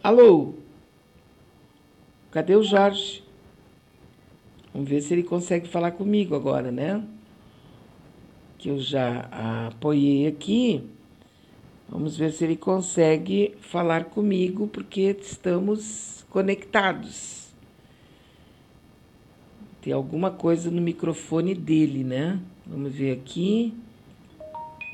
Alô? 0.00 0.54
Cadê 2.30 2.54
o 2.54 2.62
Jorge? 2.62 3.24
Vamos 4.72 4.88
ver 4.88 5.00
se 5.00 5.14
ele 5.14 5.22
consegue 5.22 5.68
falar 5.68 5.92
comigo 5.92 6.34
agora, 6.34 6.70
né? 6.70 7.02
Que 8.58 8.68
eu 8.68 8.78
já 8.78 9.28
apoiei 9.68 10.26
aqui. 10.26 10.84
Vamos 11.88 12.16
ver 12.16 12.32
se 12.32 12.44
ele 12.44 12.56
consegue 12.56 13.54
falar 13.60 14.04
comigo, 14.04 14.66
porque 14.68 15.16
estamos 15.20 16.24
conectados. 16.28 17.48
Tem 19.80 19.92
alguma 19.92 20.30
coisa 20.30 20.70
no 20.70 20.82
microfone 20.82 21.54
dele, 21.54 22.04
né? 22.04 22.38
Vamos 22.66 22.92
ver 22.92 23.12
aqui. 23.12 23.72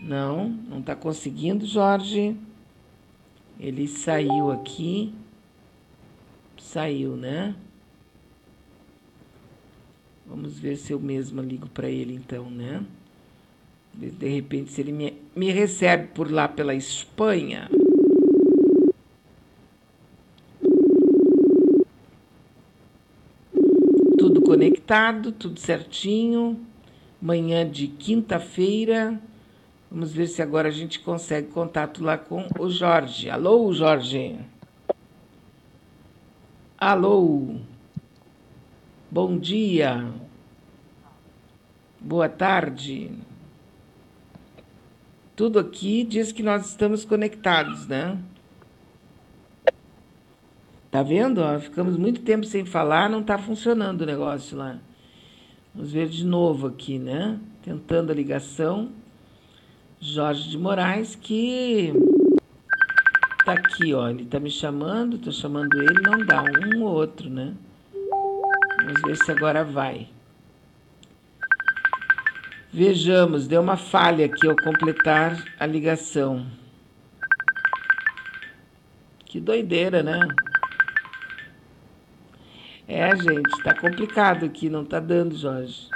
Não, 0.04 0.48
não 0.48 0.78
está 0.78 0.94
conseguindo, 0.94 1.66
Jorge. 1.66 2.36
Ele 3.58 3.88
saiu 3.88 4.52
aqui. 4.52 5.12
Saiu, 6.58 7.16
né? 7.16 7.56
Vamos 10.26 10.58
ver 10.58 10.76
se 10.76 10.92
eu 10.92 10.98
mesma 10.98 11.42
ligo 11.42 11.68
para 11.68 11.88
ele 11.88 12.14
então, 12.14 12.50
né? 12.50 12.82
De 13.94 14.28
repente, 14.28 14.72
se 14.72 14.80
ele 14.80 14.92
me, 14.92 15.14
me 15.36 15.50
recebe 15.50 16.08
por 16.08 16.30
lá 16.30 16.48
pela 16.48 16.74
Espanha. 16.74 17.70
Tudo 24.18 24.40
conectado, 24.42 25.30
tudo 25.30 25.60
certinho. 25.60 26.58
Manhã 27.22 27.68
de 27.68 27.86
quinta-feira. 27.86 29.20
Vamos 29.90 30.12
ver 30.12 30.26
se 30.26 30.42
agora 30.42 30.68
a 30.68 30.72
gente 30.72 30.98
consegue 30.98 31.48
contato 31.48 32.02
lá 32.02 32.18
com 32.18 32.48
o 32.58 32.68
Jorge. 32.68 33.30
Alô, 33.30 33.72
Jorge. 33.72 34.36
Alô. 36.76 37.56
Bom 39.14 39.38
dia. 39.38 40.12
Boa 42.00 42.28
tarde. 42.28 43.12
Tudo 45.36 45.60
aqui 45.60 46.02
diz 46.02 46.32
que 46.32 46.42
nós 46.42 46.66
estamos 46.70 47.04
conectados, 47.04 47.86
né? 47.86 48.18
Tá 50.90 51.00
vendo? 51.04 51.38
Ó, 51.38 51.60
ficamos 51.60 51.96
muito 51.96 52.22
tempo 52.22 52.44
sem 52.44 52.64
falar, 52.64 53.08
não 53.08 53.20
está 53.20 53.38
funcionando 53.38 54.00
o 54.00 54.06
negócio 54.06 54.56
lá. 54.56 54.80
Vamos 55.72 55.92
ver 55.92 56.08
de 56.08 56.26
novo 56.26 56.66
aqui, 56.66 56.98
né? 56.98 57.38
Tentando 57.62 58.10
a 58.10 58.14
ligação. 58.16 58.90
Jorge 60.00 60.50
de 60.50 60.58
Moraes, 60.58 61.14
que 61.14 61.92
tá 63.44 63.52
aqui, 63.52 63.94
ó. 63.94 64.08
Ele 64.08 64.24
tá 64.24 64.40
me 64.40 64.50
chamando, 64.50 65.18
tô 65.18 65.30
chamando 65.30 65.72
ele, 65.80 66.02
não 66.02 66.26
dá 66.26 66.42
um 66.42 66.82
ou 66.82 66.92
outro, 66.92 67.30
né? 67.30 67.54
Vamos 68.84 69.00
ver 69.00 69.16
se 69.16 69.32
agora 69.32 69.64
vai. 69.64 70.08
Vejamos, 72.70 73.48
deu 73.48 73.62
uma 73.62 73.78
falha 73.78 74.26
aqui 74.26 74.46
ao 74.46 74.54
completar 74.56 75.42
a 75.58 75.64
ligação. 75.64 76.46
Que 79.24 79.40
doideira, 79.40 80.02
né? 80.02 80.20
É, 82.86 83.16
gente, 83.16 83.62
tá 83.62 83.74
complicado 83.74 84.44
aqui, 84.44 84.68
não 84.68 84.84
tá 84.84 85.00
dando, 85.00 85.34
Jorge. 85.34 85.88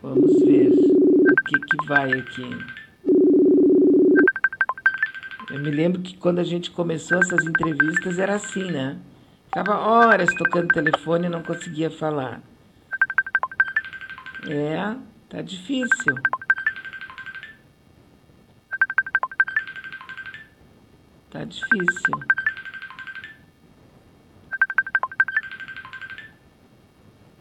Vamos 0.00 0.40
ver 0.40 0.70
o 0.70 1.44
que 1.44 1.60
que 1.60 1.86
vai 1.86 2.14
aqui. 2.14 2.79
Eu 5.50 5.58
me 5.58 5.70
lembro 5.70 6.00
que 6.00 6.16
quando 6.16 6.38
a 6.38 6.44
gente 6.44 6.70
começou 6.70 7.18
essas 7.18 7.44
entrevistas 7.44 8.18
era 8.20 8.36
assim, 8.36 8.70
né? 8.70 9.00
Ficava 9.46 9.80
horas 9.80 10.32
tocando 10.32 10.72
telefone 10.72 11.26
e 11.26 11.28
não 11.30 11.42
conseguia 11.42 11.90
falar. 11.90 12.40
É, 14.46 14.96
tá 15.28 15.42
difícil. 15.42 16.14
Tá 21.30 21.44
difícil. 21.44 22.14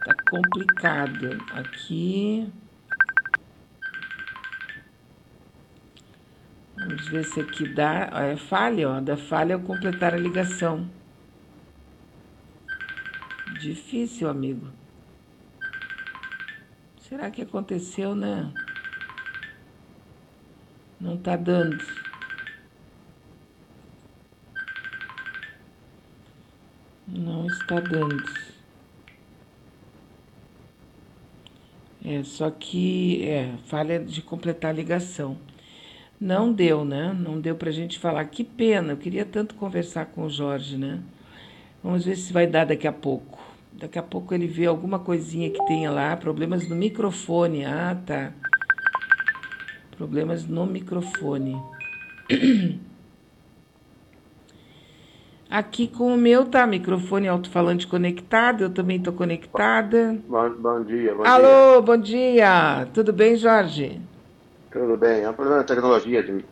Tá 0.04 0.14
complicado. 0.30 1.46
Aqui. 1.54 2.52
Vamos 6.80 7.08
ver 7.10 7.26
se 7.26 7.42
aqui 7.42 7.68
dá. 7.68 8.10
É 8.14 8.38
falha, 8.38 8.90
ó. 8.90 9.02
Da 9.02 9.18
falha 9.18 9.56
ao 9.56 9.62
completar 9.62 10.14
a 10.14 10.18
ligação. 10.18 10.90
Difícil, 13.60 14.30
amigo. 14.30 14.70
Será 17.02 17.30
que 17.30 17.42
aconteceu, 17.42 18.16
né? 18.16 18.54
Não 21.00 21.18
tá 21.18 21.36
dando. 21.36 21.84
Não 27.08 27.48
está 27.48 27.80
dando. 27.80 28.24
É, 32.06 32.24
só 32.24 32.50
que 32.50 33.28
é 33.28 33.58
falha 33.66 34.00
de 34.00 34.22
completar 34.22 34.72
a 34.72 34.74
ligação. 34.74 35.38
Não 36.20 36.52
deu, 36.52 36.84
né? 36.84 37.16
Não 37.18 37.40
deu 37.40 37.56
pra 37.56 37.72
gente 37.72 37.98
falar. 37.98 38.26
Que 38.26 38.44
pena, 38.44 38.92
eu 38.94 38.98
queria 38.98 39.24
tanto 39.24 39.56
conversar 39.56 40.08
com 40.08 40.26
o 40.26 40.30
Jorge, 40.30 40.78
né? 40.78 41.00
Vamos 41.82 42.04
ver 42.04 42.18
se 42.18 42.34
vai 42.34 42.46
dar 42.46 42.66
daqui 42.66 42.88
a 42.88 42.92
pouco. 42.92 43.40
Daqui 43.72 43.98
a 43.98 44.04
pouco 44.04 44.34
ele 44.34 44.46
vê 44.46 44.66
alguma 44.66 45.00
coisinha 45.00 45.50
que 45.50 45.66
tenha 45.66 45.90
lá, 45.90 46.18
problemas 46.18 46.68
no 46.68 46.76
microfone. 46.76 47.64
Ah, 47.64 47.98
tá. 48.06 48.34
Problemas 49.96 50.46
no 50.46 50.66
microfone. 50.66 51.56
Aqui 55.50 55.88
com 55.88 56.14
o 56.14 56.18
meu 56.18 56.46
tá 56.46 56.68
microfone 56.68 57.28
alto-falante 57.28 57.88
conectado, 57.88 58.66
eu 58.66 58.70
também 58.70 59.00
tô 59.00 59.12
conectada. 59.12 60.20
Bom, 60.28 60.50
bom 60.60 60.84
dia, 60.84 61.16
bom 61.16 61.24
Alô, 61.24 61.74
dia. 61.74 61.82
bom 61.82 61.98
dia. 61.98 62.88
Tudo 62.94 63.12
bem, 63.12 63.36
Jorge? 63.36 64.00
Tudo 64.72 64.98
bem, 64.98 65.24
é 65.24 65.30
um 65.30 65.34
problema 65.34 65.64
tecnologia. 65.64 66.22
De... 66.22 66.46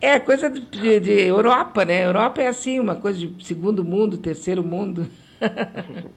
É 0.00 0.18
coisa 0.18 0.48
de, 0.48 1.00
de, 1.00 1.26
Europa, 1.26 1.84
né? 1.84 2.04
Europa 2.04 2.42
é 2.42 2.48
assim, 2.48 2.80
uma 2.80 2.96
coisa 2.96 3.18
de 3.18 3.44
segundo 3.44 3.84
mundo, 3.84 4.18
terceiro 4.18 4.62
mundo. 4.62 5.06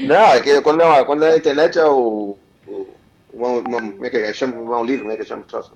Não, 0.00 0.16
é 0.16 0.40
que 0.40 0.60
quando 0.62 0.82
é, 0.82 1.04
quando 1.04 1.24
é 1.24 1.32
a 1.32 1.36
internet 1.36 1.78
é 1.78 1.84
o. 1.84 2.36
o 2.66 2.88
uma, 3.32 3.48
uma, 3.48 3.80
como 3.80 4.04
é 4.04 4.10
que 4.10 4.16
é? 4.16 4.32
Chama 4.32 4.56
um 4.56 4.84
livro, 4.84 5.04
como 5.04 5.12
é 5.12 5.16
que 5.16 5.24
chama 5.24 5.42
o 5.42 5.46
troço? 5.46 5.72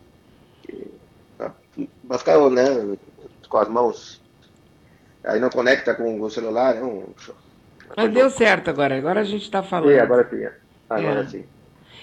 Pra 1.37 2.19
ficar 2.19 2.39
né, 2.51 2.97
com 3.49 3.59
as 3.59 3.69
mãos. 3.69 4.23
Aí 5.25 5.41
não 5.41 5.51
conecta 5.51 5.95
com 5.95 6.21
o 6.21 6.31
celular, 6.31 6.77
é 6.77 6.83
um. 6.83 7.05
Mas 7.97 8.13
deu 8.13 8.31
certo 8.31 8.71
agora, 8.71 8.97
agora 8.97 9.21
a 9.21 9.25
gente 9.25 9.51
tá 9.51 9.63
falando. 9.63 9.93
Sim, 9.93 9.99
agora 9.99 10.29
sim. 10.29 10.47
Agora 10.89 11.21
É. 11.21 11.27
sim. 11.27 11.45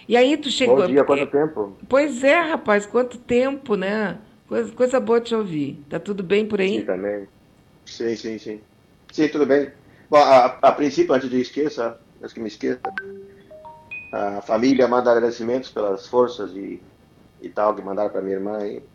E 0.07 0.17
aí 0.17 0.37
tu 0.37 0.49
chegou. 0.49 0.75
Bom 0.75 0.83
dia, 0.83 1.05
quanto 1.05 1.27
tempo? 1.29 1.79
Pois 1.89 2.23
é, 2.23 2.39
rapaz, 2.41 2.85
quanto 2.85 3.19
tempo, 3.19 3.75
né? 3.75 4.21
Coisa, 4.47 4.71
coisa 4.73 4.99
boa 4.99 5.21
te 5.21 5.35
ouvir. 5.35 5.85
Tá 5.89 5.99
tudo 5.99 6.23
bem 6.23 6.47
por 6.47 6.61
aí? 6.61 6.81
Sim, 6.81 6.85
também. 6.85 7.27
Sim, 7.85 8.15
sim, 8.15 8.39
sim. 8.39 8.65
Sim, 9.13 9.29
tudo 9.29 9.45
bem. 9.45 9.73
Bom, 10.09 10.17
a, 10.19 10.45
a 10.47 10.71
princípio, 10.73 11.13
antes 11.15 11.29
de 11.29 11.41
esqueça, 11.41 11.99
antes 12.21 12.33
que 12.33 12.39
me 12.41 12.47
esqueça, 12.49 12.81
a 14.11 14.41
família 14.41 14.87
manda 14.87 15.11
agradecimentos 15.11 15.69
pelas 15.69 16.07
forças 16.07 16.51
e, 16.55 16.87
e 17.39 17.49
tal 17.49 17.75
que 17.75 17.81
mandaram 17.81 18.11
para 18.11 18.21
minha 18.21 18.35
irmã 18.35 18.57
aí. 18.59 18.87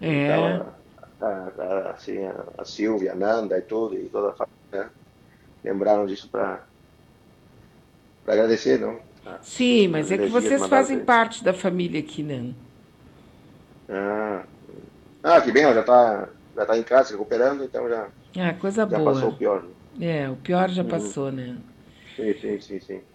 É. 0.00 0.62
Então, 0.62 0.74
a, 1.20 1.26
a- 1.26 1.90
assim, 1.92 2.18
a, 2.58 2.64
Silvia, 2.64 3.12
a 3.12 3.14
Nanda 3.14 3.58
e 3.58 3.62
tudo, 3.62 3.96
e 3.96 4.08
toda 4.10 4.30
a 4.32 4.36
família, 4.36 4.90
né? 4.90 4.92
lembraram 5.64 6.06
disso 6.06 6.30
para 6.30 6.68
agradecer, 8.26 8.78
não? 8.80 9.00
Sim, 9.42 9.88
mas 9.88 10.10
é 10.10 10.18
que 10.18 10.28
vocês 10.28 10.66
fazem 10.66 10.98
parte 10.98 11.44
da 11.44 11.52
família 11.52 12.00
aqui, 12.00 12.22
né? 12.22 12.54
Ah, 13.88 14.48
ah 15.24 15.42
que 15.42 15.52
bem, 15.52 15.64
ela 15.64 15.74
já 15.74 15.80
está 15.82 16.30
já 16.56 16.66
tá 16.66 16.78
em 16.78 16.84
casa, 16.84 17.08
se 17.08 17.12
recuperando, 17.14 17.64
então 17.64 17.88
já, 17.88 18.12
Ah, 18.38 18.54
coisa 18.54 18.84
já 18.88 19.00
boa. 19.00 19.00
passou 19.00 19.30
o 19.30 19.36
pior. 19.38 19.64
É, 20.00 20.28
o 20.30 20.36
pior 20.36 20.70
já 20.70 20.84
Uhum. 20.84 20.84
passou, 20.84 21.30
né? 21.32 21.58
Sim, 22.16 22.34
sim, 22.40 22.60
sim, 22.60 22.80
sim. 22.80 23.06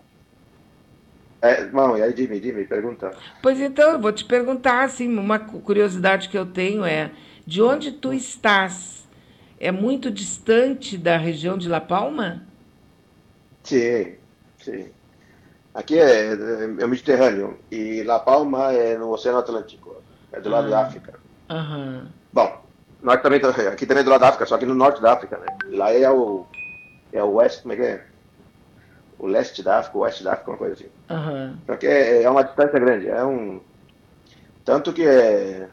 É, 1.42 1.66
bom, 1.70 1.98
e 1.98 2.02
aí, 2.04 2.16
Jimmy, 2.16 2.42
Jimmy, 2.42 2.68
pergunta. 2.68 3.24
Pois 3.42 3.60
então, 3.60 3.92
eu 3.92 4.00
vou 4.02 4.12
te 4.12 4.26
perguntar, 4.26 4.84
assim, 4.84 5.08
uma 5.18 5.40
cu- 5.40 5.60
curiosidade 5.62 6.30
que 6.30 6.38
eu 6.38 6.46
tenho 6.46 6.86
é, 6.86 7.12
de 7.46 7.62
onde 7.62 7.92
tu 7.92 8.14
estás? 8.14 9.08
É 9.60 9.72
muito 9.72 10.12
distante 10.12 10.98
da 10.98 11.18
região 11.18 11.58
de 11.58 11.68
La 11.68 11.82
Palma? 11.82 12.44
Sim, 13.64 14.18
sim. 14.58 14.97
Aqui 15.74 16.00
é, 16.00 16.34
é 16.34 16.86
o 16.86 16.90
Mediterrâneo 16.90 17.60
e 17.72 18.04
La 18.04 18.20
Palma 18.20 18.74
é 18.74 18.98
no 18.98 19.12
Oceano 19.12 19.38
Atlântico, 19.38 19.96
é 20.32 20.42
do 20.42 20.50
lado 20.50 20.70
da 20.70 20.82
África. 20.82 21.14
Bom, 22.34 22.62
nós 23.02 23.22
também, 23.22 23.40
aqui 23.72 23.86
também 23.86 24.02
é 24.02 24.04
do 24.04 24.10
lado 24.10 24.22
da 24.22 24.30
África, 24.30 24.46
só 24.48 24.58
que 24.58 24.66
no 24.66 24.74
norte 24.74 25.02
da 25.02 25.14
África, 25.14 25.38
né? 25.38 25.46
Lá 25.70 25.94
é 25.94 26.10
o, 26.10 26.46
é 27.14 27.24
o 27.24 27.34
oeste, 27.34 27.62
como 27.62 27.74
é 27.74 27.76
que 27.78 27.82
é? 27.84 28.06
O 29.20 29.28
leste 29.28 29.62
da 29.64 29.80
África, 29.80 29.98
o 29.98 30.02
oeste 30.02 30.24
da 30.24 30.34
África, 30.34 30.52
uma 30.52 30.58
coisa 30.58 30.74
assim. 30.74 30.90
Só 31.66 31.76
que 31.76 31.88
é, 31.88 32.24
é 32.24 32.30
uma 32.30 32.44
distância 32.44 32.80
grande, 32.80 33.08
é 33.08 33.24
um... 33.24 33.62
Tanto 34.66 34.92
que 34.94 35.04
é... 35.04 35.70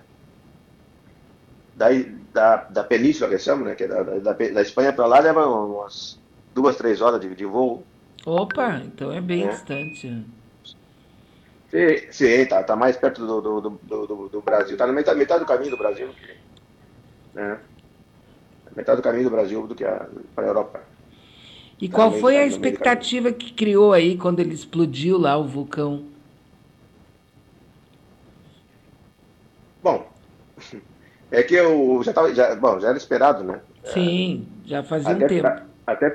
Da, 1.75 1.89
da, 2.33 2.57
da 2.57 2.85
península 2.85 3.31
que 3.31 3.39
chama, 3.39 3.67
né? 3.67 3.75
Que 3.75 3.85
é 3.85 3.89
da, 3.89 4.03
da, 4.03 4.19
da, 4.19 4.33
da 4.33 4.63
Espanha 4.63 4.93
para 4.93 5.07
lá 5.07 5.19
leva 5.19 5.47
umas 5.47 6.21
duas, 6.55 6.77
três 6.77 7.01
horas 7.01 7.21
de, 7.21 7.35
de 7.35 7.45
voo. 7.45 7.85
Opa, 8.27 8.81
então 8.85 9.11
é 9.13 9.21
bem 9.21 9.47
É. 9.47 9.49
distante. 9.49 10.09
Sim, 11.71 12.13
sim 12.13 12.47
tá, 12.49 12.63
tá 12.63 12.77
mais 12.77 12.97
perto 12.97 13.27
do, 13.27 13.41
do, 13.41 13.61
do, 13.61 14.07
do, 14.07 14.29
do 14.31 14.43
Brasil. 14.43 14.77
Tá 14.77 14.87
na 14.87 14.93
metade, 14.93 15.19
metade 15.19 15.41
do 15.41 15.47
caminho 15.47 15.71
do 15.73 15.77
Brasil. 15.77 16.15
Né? 17.33 17.61
Metade 18.77 18.99
do 19.01 19.03
caminho 19.03 19.25
do 19.25 19.31
Brasil 19.37 19.67
do 19.67 19.75
que 19.75 19.85
para 20.35 20.45
a 20.45 20.49
Europa. 20.49 20.79
E 21.81 21.89
Tá 21.91 21.97
qual 21.97 22.11
meio 22.11 22.23
foi 22.23 22.37
a 22.39 22.47
expectativa 22.47 23.33
que 23.33 23.53
criou 23.53 23.93
aí 23.93 24.17
quando 24.17 24.41
ele 24.41 24.55
explodiu 24.55 25.17
lá 25.19 25.37
o 25.37 25.47
vulcão? 25.47 26.05
Bom, 29.83 30.11
é 31.31 31.43
que 31.43 31.55
eu 31.55 32.03
já 32.03 32.13
tava, 32.13 32.35
já, 32.35 32.55
bom, 32.57 32.81
já 32.81 32.89
era 32.89 32.99
esperado, 32.99 33.45
né? 33.45 33.63
Sim, 33.85 34.61
já 34.65 34.83
fazia 34.83 35.17
um 35.17 35.23
Até, 35.23 35.27
tempo. 35.27 35.57
pra- 35.57 35.69
até 35.87 36.11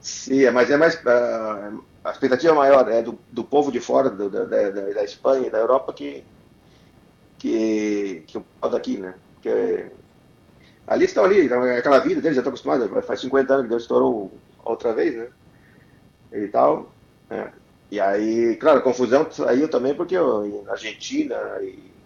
sim, 0.00 0.50
mas 0.50 0.70
é 0.70 0.76
mais 0.76 0.94
ah, 1.06 1.70
a 2.04 2.10
expectativa 2.10 2.54
maior 2.54 2.88
é 2.90 3.02
do, 3.02 3.24
do 3.30 3.44
povo 3.44 3.70
de 3.72 3.80
fora 3.80 4.10
do- 4.10 4.30
da, 4.30 4.44
da, 4.44 4.70
da- 4.70 5.04
Espanha 5.04 5.46
e 5.46 5.50
da 5.50 5.58
Europa 5.58 5.92
que 5.92 6.28
que 7.38 8.24
que 8.28 8.38
o 8.38 8.42
povo 8.60 8.72
daqui, 8.74 8.98
né? 8.98 9.20
Porque 9.34 9.92
ali 10.86 11.04
estão 11.06 11.24
ali, 11.24 11.44
então, 11.46 11.64
é 11.64 11.78
aquela 11.78 12.00
vida 12.00 12.20
deles 12.20 12.36
já 12.36 12.42
estão 12.42 12.52
acostumados. 12.52 13.06
Faz 13.06 13.20
50 13.20 13.54
anos 13.54 13.64
que 13.66 13.70
Deus 13.70 13.82
estourou 13.82 14.42
outra 14.64 14.94
vez, 14.94 15.16
né? 15.16 15.30
E 16.32 16.48
tal. 16.48 16.96
né? 17.30 17.52
E 17.90 18.00
aí, 18.00 18.56
claro, 18.56 18.82
confusão 18.82 19.30
saiu 19.30 19.68
também 19.70 19.94
porque 19.94 20.14
eu, 20.16 20.62
na 20.64 20.72
Argentina 20.72 21.36
e, 21.62 21.96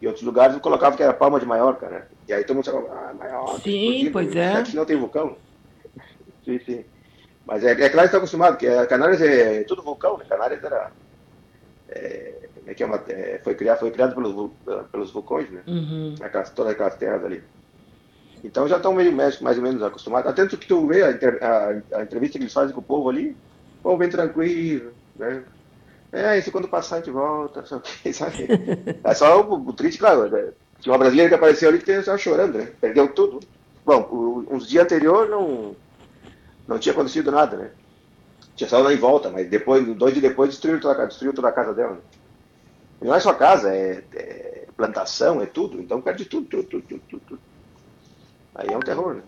e 0.00 0.06
outros 0.06 0.24
lugares 0.24 0.54
eu 0.56 0.62
colocava 0.62 0.96
que 0.96 1.02
era 1.02 1.14
Palma 1.14 1.40
de 1.40 1.46
Maiorca, 1.46 1.88
né? 1.90 2.08
E 2.28 2.32
aí 2.34 2.44
todo 2.44 2.56
mundo 2.56 2.66
falava, 2.66 3.10
ah, 3.10 3.14
Maiorca. 3.14 3.72
Sim, 3.84 4.10
pois 4.12 4.34
é. 4.36 4.52
Aqui 4.52 4.76
não 4.76 4.86
tem 4.86 4.96
vulcão. 4.98 5.40
Sim, 6.44 6.58
sim. 6.60 6.84
Mas 7.46 7.64
é, 7.64 7.70
é 7.72 7.88
claro 7.88 7.92
que 7.92 8.04
estão 8.06 8.18
acostumados, 8.18 8.56
porque 8.56 8.66
a 8.68 8.86
Canárias 8.86 9.20
é 9.22 9.64
tudo 9.64 9.82
vulcão, 9.82 10.18
né? 10.18 10.24
Canárias 10.28 10.62
era. 10.64 10.90
É, 11.88 12.48
é 12.66 12.74
que 12.74 12.82
é 12.82 12.86
uma, 12.86 12.96
é, 13.08 13.40
foi, 13.44 13.54
criado, 13.54 13.78
foi 13.80 13.90
criado 13.92 14.14
pelos, 14.14 14.50
pelos 14.90 15.12
vulcões, 15.12 15.50
né? 15.50 15.62
Uhum. 15.66 16.14
Aquelas, 16.20 16.50
todas 16.50 16.72
aquelas 16.72 16.96
terras 16.96 17.24
ali. 17.24 17.42
Então 18.44 18.68
já 18.68 18.76
estão 18.76 18.92
meio 18.92 19.12
mais, 19.12 19.40
mais 19.40 19.56
ou 19.56 19.62
menos 19.62 19.82
acostumados. 19.82 20.30
Até 20.30 20.46
que 20.46 20.66
tu 20.66 20.86
vê 20.86 21.02
a, 21.02 21.10
a- 21.10 21.98
a 22.00 22.02
entrevista 22.02 22.38
que 22.38 22.44
eles 22.44 22.52
fazem 22.52 22.74
com 22.74 22.80
o 22.80 22.84
povo 22.84 23.08
ali, 23.08 23.30
o 23.30 23.82
povo 23.82 23.98
bem 23.98 24.08
tranquilo, 24.10 24.92
né? 25.14 25.44
É, 26.12 26.38
isso 26.38 26.52
quando 26.52 26.68
passar 26.68 26.96
a 26.96 26.98
gente 27.00 27.10
volta, 27.10 27.64
sabe? 28.12 28.48
É 29.04 29.14
só 29.14 29.40
o, 29.42 29.68
o 29.68 29.72
triste, 29.72 29.98
claro, 29.98 30.30
né? 30.30 30.52
tinha 30.80 30.92
uma 30.92 30.98
brasileira 30.98 31.28
que 31.30 31.34
apareceu 31.34 31.68
ali 31.68 31.78
que 31.80 31.90
estava 31.90 32.18
chorando, 32.18 32.58
né? 32.58 32.66
Perdeu 32.80 33.12
tudo. 33.14 33.40
Bom, 33.84 34.02
o, 34.10 34.54
uns 34.54 34.68
dias 34.68 34.84
anterior 34.84 35.28
não, 35.28 35.76
não 36.66 36.78
tinha 36.78 36.92
acontecido 36.92 37.30
nada, 37.30 37.56
né? 37.56 37.72
Tinha 38.56 38.68
só 38.68 38.90
em 38.90 38.96
volta, 38.96 39.30
mas 39.30 39.48
depois, 39.50 39.84
dois 39.96 40.14
dias 40.14 40.28
depois, 40.30 40.50
destruiu 40.50 40.80
toda, 40.80 41.02
a- 41.02 41.06
destruiu 41.06 41.34
toda 41.34 41.48
a 41.48 41.52
casa 41.52 41.74
dela. 41.74 41.94
né? 41.96 42.02
E 43.02 43.04
não 43.06 43.14
é 43.14 43.20
só 43.20 43.34
casa, 43.34 43.74
é, 43.74 44.04
é 44.14 44.66
plantação, 44.76 45.40
é 45.40 45.46
tudo. 45.46 45.80
Então 45.80 46.00
perde 46.02 46.24
tudo, 46.26 46.48
tudo, 46.48 46.64
tudo, 46.68 46.86
tudo, 46.86 47.02
tudo, 47.08 47.22
tudo. 47.26 47.42
Aí 48.54 48.68
é 48.72 48.76
um 48.76 48.80
terror, 48.80 49.14
né? 49.14 49.22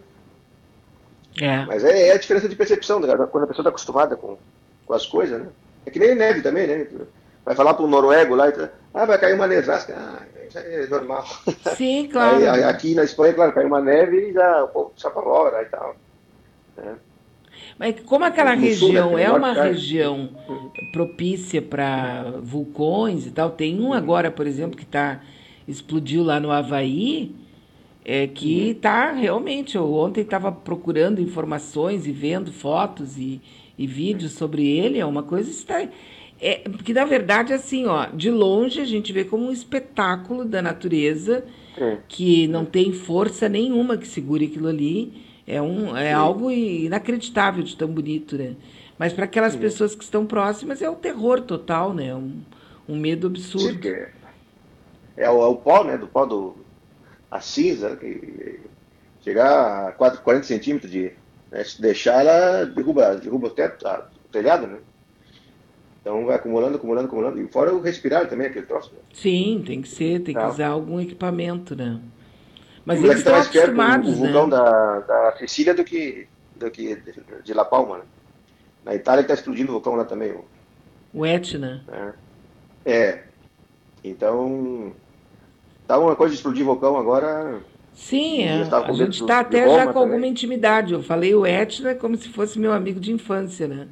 É. 1.40 1.66
Mas 1.66 1.84
é, 1.84 2.08
é 2.08 2.12
a 2.12 2.18
diferença 2.18 2.48
de 2.48 2.56
percepção, 2.56 2.98
né? 3.00 3.08
quando 3.30 3.44
a 3.44 3.46
pessoa 3.46 3.62
está 3.62 3.68
acostumada 3.68 4.16
com, 4.16 4.38
com 4.84 4.94
as 4.94 5.06
coisas, 5.06 5.40
né? 5.40 5.50
É 5.86 5.90
que 5.90 5.98
nem 5.98 6.14
neve 6.14 6.42
também, 6.42 6.66
né? 6.66 6.86
Vai 7.44 7.54
falar 7.54 7.74
para 7.74 7.84
um 7.84 7.88
noruego 7.88 8.34
lá, 8.34 8.48
e 8.48 8.52
tá, 8.52 8.70
ah, 8.92 9.06
vai 9.06 9.18
cair 9.18 9.34
uma 9.34 9.46
nevasca. 9.46 9.94
Ah, 9.96 10.26
isso 10.46 10.58
é 10.58 10.86
normal. 10.88 11.24
Sim, 11.76 12.08
claro. 12.12 12.38
Aí, 12.50 12.64
aqui 12.64 12.94
na 12.94 13.04
Espanha, 13.04 13.34
claro, 13.34 13.52
cai 13.54 13.64
uma 13.64 13.80
neve 13.80 14.30
e 14.30 14.32
já 14.32 14.64
o 14.64 14.68
povo 14.68 14.92
se 14.96 15.06
apavora 15.06 15.62
e 15.62 15.66
tal. 15.66 15.96
né? 16.76 16.98
Mas 17.78 17.94
como 18.04 18.24
aquela 18.24 18.56
No 18.56 18.62
sul, 18.74 18.88
região 18.88 19.12
né, 19.12 19.22
é 19.22 19.30
uma 19.30 19.54
norte, 19.54 19.68
região 19.68 20.30
propícia 20.92 21.62
para 21.62 22.34
vulcões 22.42 23.26
e 23.26 23.30
tal, 23.30 23.50
tem 23.50 23.80
um 23.80 23.92
agora, 23.92 24.30
por 24.30 24.46
exemplo, 24.46 24.76
que 24.76 24.84
tá, 24.86 25.22
explodiu 25.66 26.24
lá 26.24 26.40
no 26.40 26.50
Havaí, 26.50 27.34
é, 28.04 28.26
que 28.26 28.70
está 28.70 29.12
realmente. 29.12 29.76
Eu 29.76 29.92
ontem 29.94 30.22
estava 30.22 30.50
procurando 30.50 31.20
informações 31.20 32.06
e 32.06 32.12
vendo 32.12 32.52
fotos 32.52 33.16
e, 33.16 33.40
e 33.78 33.86
vídeos 33.86 34.32
sobre 34.32 34.66
ele, 34.66 34.98
é 34.98 35.06
uma 35.06 35.22
coisa 35.22 35.48
está. 35.50 35.88
É, 36.40 36.60
porque 36.68 36.92
na 36.92 37.04
verdade, 37.04 37.52
assim, 37.52 37.86
ó, 37.86 38.06
de 38.06 38.30
longe 38.30 38.80
a 38.80 38.84
gente 38.84 39.12
vê 39.12 39.24
como 39.24 39.46
um 39.48 39.52
espetáculo 39.52 40.44
da 40.44 40.62
natureza 40.62 41.44
É. 41.76 41.98
que 42.08 42.48
não 42.48 42.64
tem 42.64 42.92
força 42.92 43.48
nenhuma 43.48 43.96
que 43.96 44.06
segure 44.06 44.46
aquilo 44.46 44.68
ali. 44.68 45.12
É, 45.48 45.62
um, 45.62 45.96
é 45.96 46.12
algo 46.12 46.50
inacreditável 46.50 47.62
de 47.64 47.76
tão 47.76 47.88
bonito, 47.88 48.36
né? 48.36 48.54
Mas 48.98 49.12
para 49.12 49.24
aquelas 49.24 49.56
pessoas 49.56 49.94
que 49.94 50.04
estão 50.04 50.26
próximas 50.26 50.82
é 50.82 50.90
o 50.90 50.96
terror 50.96 51.40
total, 51.40 51.94
né? 51.94 52.14
Um, 52.14 52.42
um 52.88 52.98
medo 52.98 53.26
Sim, 53.26 53.32
absurdo. 53.32 53.72
porque 53.74 54.08
é 55.16 55.30
o, 55.30 55.42
é 55.42 55.46
o 55.46 55.56
pó, 55.56 55.84
né? 55.84 55.96
Do 55.98 56.06
pó 56.08 56.24
do. 56.26 56.56
A 57.30 57.40
cinza, 57.40 57.96
que 57.96 58.60
chegar 59.22 59.88
a 59.88 59.92
4, 59.92 60.22
40 60.22 60.46
centímetros 60.46 60.90
de. 60.90 61.12
Né, 61.50 61.64
se 61.64 61.80
deixar 61.80 62.20
ela 62.22 62.66
derruba, 62.66 63.16
derruba 63.16 63.48
o 63.48 63.50
teto, 63.50 63.86
a- 63.86 64.10
o 64.26 64.28
telhado, 64.30 64.66
né? 64.66 64.78
Então 66.00 66.24
vai 66.24 66.36
acumulando, 66.36 66.76
acumulando, 66.76 67.06
acumulando. 67.08 67.40
E 67.40 67.48
fora 67.48 67.74
o 67.74 67.80
respirar 67.80 68.28
também, 68.28 68.46
aquele 68.46 68.66
troço. 68.66 68.92
Né? 68.94 69.00
Sim, 69.12 69.62
tem 69.66 69.82
que 69.82 69.88
ser, 69.88 70.22
tem 70.22 70.34
que 70.34 70.40
Tá. 70.40 70.48
usar 70.48 70.68
algum 70.68 71.00
equipamento, 71.00 71.74
né? 71.74 72.00
Mas 72.88 73.00
Mas 73.02 73.10
eles 73.10 73.18
está 73.18 73.38
estão 73.38 73.38
mais 73.38 73.48
perto 73.48 73.76
o, 73.76 73.76
o 73.76 73.82
acostumados, 73.82 74.18
vulcão 74.18 74.46
né? 74.46 74.56
da, 74.56 75.00
da 75.00 75.36
Sicília 75.36 75.74
do 75.74 75.84
que, 75.84 76.26
do 76.56 76.70
que 76.70 76.98
de, 77.44 77.52
La 77.52 77.64
Palma, 77.66 77.98
né? 77.98 78.04
Na 78.82 78.94
Itália 78.94 79.20
está 79.20 79.34
explodindo 79.34 79.68
o 79.70 79.74
vulcão 79.74 79.94
lá 79.94 80.06
também. 80.06 80.32
o- 80.32 80.44
O 81.12 81.26
Etna. 81.26 81.84
né? 81.86 82.14
É. 82.86 83.22
Então, 84.02 84.94
tá 85.86 85.98
uma 85.98 86.16
coisa 86.16 86.32
de 86.32 86.38
explodir 86.38 86.64
vulcão 86.64 86.96
agora. 86.96 87.60
Sim, 87.92 88.44
é. 88.44 88.62
a 88.62 88.92
gente 88.92 89.20
está 89.20 89.40
até 89.40 89.68
já 89.68 89.86
com 89.88 89.92
também. 89.92 90.02
alguma 90.04 90.26
intimidade. 90.26 90.94
Eu 90.94 91.02
falei 91.02 91.34
o 91.34 91.44
Etna 91.44 91.94
como 91.94 92.16
se 92.16 92.30
fosse 92.30 92.58
meu 92.58 92.72
amigo 92.72 92.98
de 93.00 93.12
infância, 93.12 93.68
né? 93.68 93.86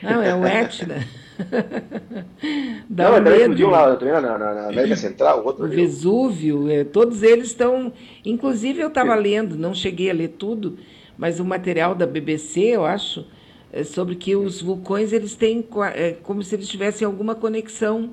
Não, 0.00 0.22
é 0.22 0.32
o 0.32 0.46
Etna. 0.46 1.04
Dá 2.88 3.10
não, 3.10 3.12
um 3.12 3.24
também 3.24 3.40
explodiu 3.40 3.70
lá 3.70 3.96
também 3.96 4.12
na, 4.12 4.38
na- 4.38 4.68
América 4.68 4.96
Central, 4.96 5.44
outro. 5.44 5.64
O 5.64 5.68
Vesúvio, 5.68 6.70
é, 6.70 6.84
todos 6.84 7.22
eles 7.22 7.48
estão. 7.48 7.92
Inclusive, 8.24 8.80
eu 8.80 8.88
estava 8.88 9.14
lendo, 9.14 9.56
não 9.56 9.74
cheguei 9.74 10.10
a 10.10 10.14
ler 10.14 10.28
tudo, 10.28 10.78
mas 11.16 11.40
o 11.40 11.44
material 11.44 11.94
da 11.94 12.06
BBC, 12.06 12.60
eu 12.76 12.84
acho, 12.84 13.26
é 13.72 13.82
sobre 13.84 14.16
que 14.16 14.36
os 14.36 14.60
vulcões 14.60 15.12
eles 15.12 15.34
têm 15.34 15.66
é, 15.94 16.12
como 16.22 16.42
se 16.42 16.54
eles 16.54 16.68
tivessem 16.68 17.06
alguma 17.06 17.34
conexão. 17.34 18.10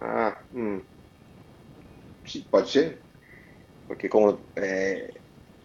Ah, 0.00 0.36
hum. 0.54 0.80
Pode 2.50 2.70
ser. 2.70 2.98
Porque 3.86 4.08
como 4.08 4.38
é, 4.56 5.10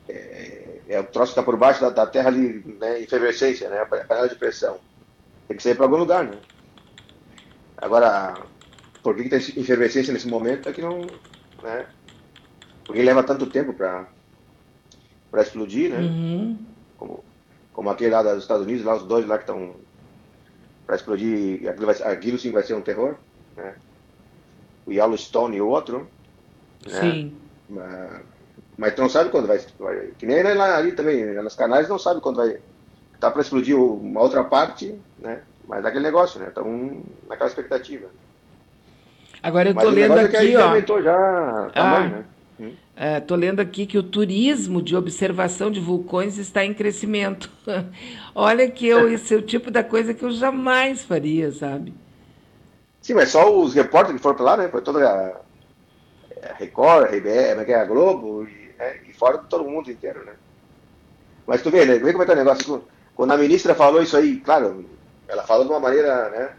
é, 0.10 0.82
é 0.90 1.00
o 1.00 1.04
troço 1.06 1.34
que 1.34 1.40
está 1.40 1.44
por 1.44 1.58
baixo 1.58 1.82
da, 1.82 1.90
da 1.90 2.08
terra 2.08 2.30
ali, 2.30 2.64
né, 2.80 3.02
efervescência, 3.02 3.70
né, 3.70 3.80
a 3.82 3.86
panela 3.86 4.28
de 4.28 4.36
pressão. 4.36 4.80
Tem 5.48 5.58
que 5.58 5.64
sair 5.64 5.76
para 5.76 5.86
algum 5.86 5.98
lugar, 5.98 6.26
né? 6.26 6.42
Agora, 7.78 8.12
por 9.04 9.16
que, 9.16 9.24
que 9.24 9.30
tem 9.30 9.40
efervescência 9.64 10.14
nesse 10.14 10.28
momento 10.28 10.68
é 10.70 10.74
que 10.74 10.82
não, 10.82 11.20
né? 11.64 11.90
Porque 12.86 13.04
leva 13.04 13.26
tanto 13.26 13.52
tempo 13.52 13.74
para 13.74 14.12
explodir, 15.42 15.92
né? 15.92 16.02
Uhum. 16.02 16.58
Como, 16.98 17.26
como 17.74 17.90
aquele 17.90 18.12
lá 18.12 18.24
dos 18.24 18.44
Estados 18.44 18.66
Unidos, 18.66 18.86
lá 18.86 18.96
os 18.96 19.08
dois 19.08 19.26
lá 19.28 19.38
que 19.38 19.44
estão 19.44 19.82
para 20.86 20.96
explodir, 20.96 21.68
aquilo, 21.70 21.86
vai, 21.86 21.96
aquilo 22.14 22.38
sim 22.40 22.52
vai 22.52 22.64
ser 22.64 22.74
um 22.76 22.82
terror, 22.82 23.20
né? 23.56 23.78
O 24.88 24.92
Yellowstone 24.92 25.58
e 25.58 25.62
o 25.62 25.68
outro, 25.68 26.10
né? 26.86 27.02
Sim. 27.02 27.32
Mas, 27.70 28.26
mas 28.78 28.96
tu 28.96 29.02
não 29.02 29.10
sabe 29.10 29.32
quando 29.32 29.48
vai, 29.48 29.60
vai- 29.80 30.12
Que 30.16 30.26
nem 30.26 30.44
lá 30.56 30.78
ali 30.78 30.96
também, 30.96 31.26
né, 31.26 31.42
nas 31.42 31.56
canais 31.56 31.90
não 31.90 32.00
sabe 32.00 32.22
quando 32.22 32.38
vai. 32.38 32.62
Tá 33.20 33.32
para 33.32 33.42
explodir 33.42 33.78
uma 33.78 34.22
outra 34.22 34.44
parte, 34.44 35.04
né? 35.20 35.42
Mas 35.68 35.84
é 35.84 35.88
aquele 35.88 36.04
negócio, 36.04 36.40
né? 36.40 36.48
Estão 36.48 37.04
naquela 37.28 37.50
expectativa. 37.50 38.08
Agora 39.42 39.70
eu 39.70 39.76
Mas 39.76 39.84
estou 39.84 39.92
o 39.92 39.96
lendo 39.96 40.18
é 40.18 40.24
aqui, 40.26 40.36
aí 40.38 40.56
ó. 40.58 40.64
aumentou 40.70 41.02
já 41.02 41.70
tamanho, 41.74 42.06
Ah. 42.06 42.08
né? 42.10 42.26
Hum. 42.60 42.74
Estou 43.18 43.38
lendo 43.38 43.60
aqui 43.60 43.86
que 43.86 43.98
o 43.98 44.04
turismo 44.04 44.82
de 44.82 44.96
observação 44.96 45.70
de 45.70 45.80
vulcões 45.80 46.38
está 46.38 46.66
em 46.66 46.74
crescimento. 46.74 47.52
Olha 48.34 48.70
que 48.70 48.88
eu, 48.88 49.12
esse 49.12 49.36
é 49.36 49.38
o 49.38 49.42
tipo 49.42 49.70
da 49.70 49.84
coisa 49.84 50.14
que 50.14 50.24
eu 50.24 50.32
jamais 50.32 51.04
faria, 51.04 51.52
sabe? 51.52 51.94
Sim, 53.02 53.14
mas 53.14 53.30
só 53.30 53.56
os 53.56 53.76
repórteres 53.76 54.18
que 54.20 54.24
foram 54.24 54.36
para 54.36 54.46
lá, 54.46 54.58
né? 54.58 54.68
Foi 54.70 54.82
toda 54.82 55.08
a, 55.08 56.50
a 56.50 56.54
Record, 56.56 57.06
a 57.06 57.08
como 57.10 57.28
é 57.28 57.72
é, 57.72 57.76
a 57.76 57.86
Globo, 57.86 58.44
e, 58.44 58.74
né? 58.78 58.98
e 59.08 59.14
fora 59.14 59.38
todo 59.38 59.64
mundo 59.64 59.92
inteiro, 59.92 60.26
né? 60.26 60.34
Mas 61.46 61.62
tu 61.62 61.70
vê, 61.70 61.86
né? 61.86 62.00
Vê 62.00 62.12
como 62.12 62.24
é 62.24 62.26
que 62.26 62.32
é 62.32 62.36
o 62.36 62.38
negócio. 62.38 62.84
Quando 63.16 63.32
a 63.32 63.38
ministra 63.38 63.76
falou 63.76 64.02
isso 64.02 64.18
aí, 64.18 64.38
claro, 64.42 64.84
ela 65.28 65.44
falou 65.46 65.66
de 65.66 65.72
uma 65.72 65.80
maneira, 65.80 66.30
né? 66.30 66.58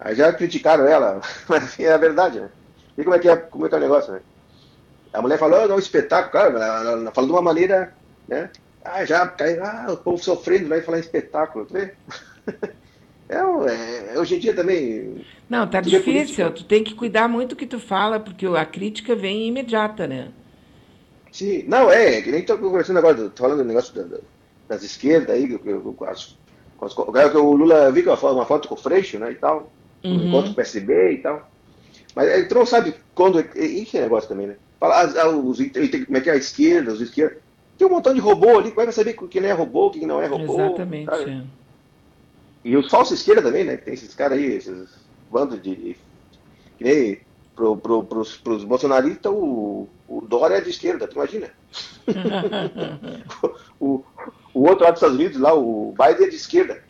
Aí 0.00 0.14
já 0.16 0.32
criticaram 0.32 0.86
ela, 0.86 1.20
mas 1.48 1.64
assim, 1.64 1.84
é 1.84 1.92
a 1.92 1.98
verdade, 1.98 2.40
né? 2.40 2.50
Vê 2.96 3.04
como 3.04 3.16
é 3.16 3.18
que 3.18 3.28
é, 3.28 3.36
como 3.36 3.66
é, 3.66 3.68
que 3.68 3.74
é 3.74 3.78
o 3.78 3.80
negócio, 3.80 4.12
né? 4.12 4.22
A 5.12 5.22
mulher 5.22 5.38
falou, 5.38 5.64
oh, 5.64 5.68
não, 5.68 5.78
espetáculo, 5.78 6.32
claro, 6.32 6.56
ela, 6.56 6.90
ela 6.92 7.12
falou 7.12 7.28
de 7.30 7.34
uma 7.36 7.42
maneira, 7.42 7.94
né? 8.28 8.50
Ah, 8.84 9.04
já 9.04 9.26
caiu, 9.28 9.64
ah, 9.64 9.86
o 9.92 9.96
povo 9.98 10.18
sofrendo, 10.22 10.68
vai 10.68 10.82
falar 10.82 10.98
espetáculo, 11.00 11.66
tu 11.66 11.74
vê? 11.74 11.96
É, 13.28 13.36
é, 13.36 14.14
é 14.14 14.18
hoje 14.20 14.36
em 14.36 14.38
dia 14.38 14.54
também. 14.54 15.24
Não, 15.48 15.68
tá 15.68 15.80
difícil. 15.80 16.50
Tu 16.52 16.64
tem 16.64 16.84
que 16.84 16.94
cuidar 16.94 17.28
muito 17.28 17.50
do 17.50 17.56
que 17.56 17.66
tu 17.66 17.78
fala, 17.78 18.20
porque 18.20 18.46
a 18.46 18.64
crítica 18.64 19.14
vem 19.14 19.46
imediata, 19.48 20.06
né? 20.06 20.32
Sim, 21.32 21.64
não, 21.68 21.90
é, 21.90 22.22
que 22.22 22.30
nem 22.30 22.40
estou 22.40 22.58
conversando 22.58 22.98
agora, 22.98 23.30
tô 23.30 23.42
falando 23.42 23.58
do 23.58 23.64
negócio 23.64 23.94
da- 23.94 24.04
da- 24.16 24.22
das 24.68 24.82
esquerdas 24.82 25.36
aí, 25.36 25.46
que- 25.46 25.58
com 25.58 26.04
as, 26.04 26.38
o 26.78 27.52
Lula 27.52 27.90
viu 27.90 28.04
uma 28.06 28.46
foto, 28.46 28.68
com 28.68 28.74
o 28.74 28.78
Freixo, 28.78 29.18
né, 29.18 29.32
e 29.32 29.36
tal, 29.36 29.72
um 30.04 30.14
Uhum. 30.14 30.26
encontro 30.26 30.46
com 30.46 30.52
o 30.52 30.56
PSB 30.56 31.12
e 31.12 31.18
tal. 31.18 31.50
Mas 32.14 32.28
ele 32.28 32.54
não 32.54 32.66
sabe 32.66 32.94
quando, 33.14 33.40
e 33.40 33.82
esse 33.82 33.98
negócio 34.00 34.28
também, 34.28 34.46
né? 34.46 34.56
Falar, 34.80 35.06
ah, 35.06 35.22
ah, 35.22 35.28
os, 35.28 35.58
ele 35.60 35.88
tem- 35.88 36.04
como 36.04 36.16
é 36.16 36.20
que 36.20 36.30
é 36.30 36.32
a 36.34 36.36
esquerda, 36.36 36.92
os 36.92 37.00
esquerda. 37.00 37.36
Tem 37.76 37.86
um 37.86 37.90
montão 37.90 38.14
de 38.14 38.20
robô 38.20 38.58
ali, 38.58 38.70
como 38.70 38.80
é 38.80 38.86
que 38.86 38.86
vai 38.86 38.92
saber 38.92 39.16
o 39.18 39.28
que 39.28 39.40
não 39.40 39.48
é 39.48 39.52
robô, 39.52 39.86
o 39.86 39.90
que 39.90 40.06
não 40.06 40.20
é 40.22 40.26
robô? 40.26 40.54
Exatamente. 40.54 41.28
é. 41.28 41.42
E 42.64 42.76
os 42.76 42.90
falsos 42.90 43.18
esquerda 43.20 43.42
também, 43.42 43.64
né? 43.64 43.76
Tem 43.76 43.94
esses 43.94 44.14
caras 44.14 44.38
aí, 44.38 44.44
esses 44.46 44.88
bandos 45.30 45.60
de. 45.62 45.74
de 45.76 45.96
que 46.76 46.84
nem 46.84 47.20
pro, 47.54 47.76
pro, 47.76 48.04
pros, 48.04 48.36
pros 48.38 48.64
bolsonaristas, 48.64 49.32
o, 49.32 49.88
o 50.06 50.20
Dória 50.22 50.56
é 50.56 50.60
de 50.60 50.70
esquerda, 50.70 51.06
tu 51.06 51.14
imagina? 51.14 51.50
o, 53.80 53.98
o 53.98 54.04
outro 54.62 54.84
lá 54.84 54.90
dos 54.90 54.98
Estados 55.00 55.16
Unidos, 55.18 55.38
lá, 55.40 55.54
o 55.54 55.92
Biden 55.98 56.26
é 56.26 56.30
de 56.30 56.36
esquerda. 56.36 56.82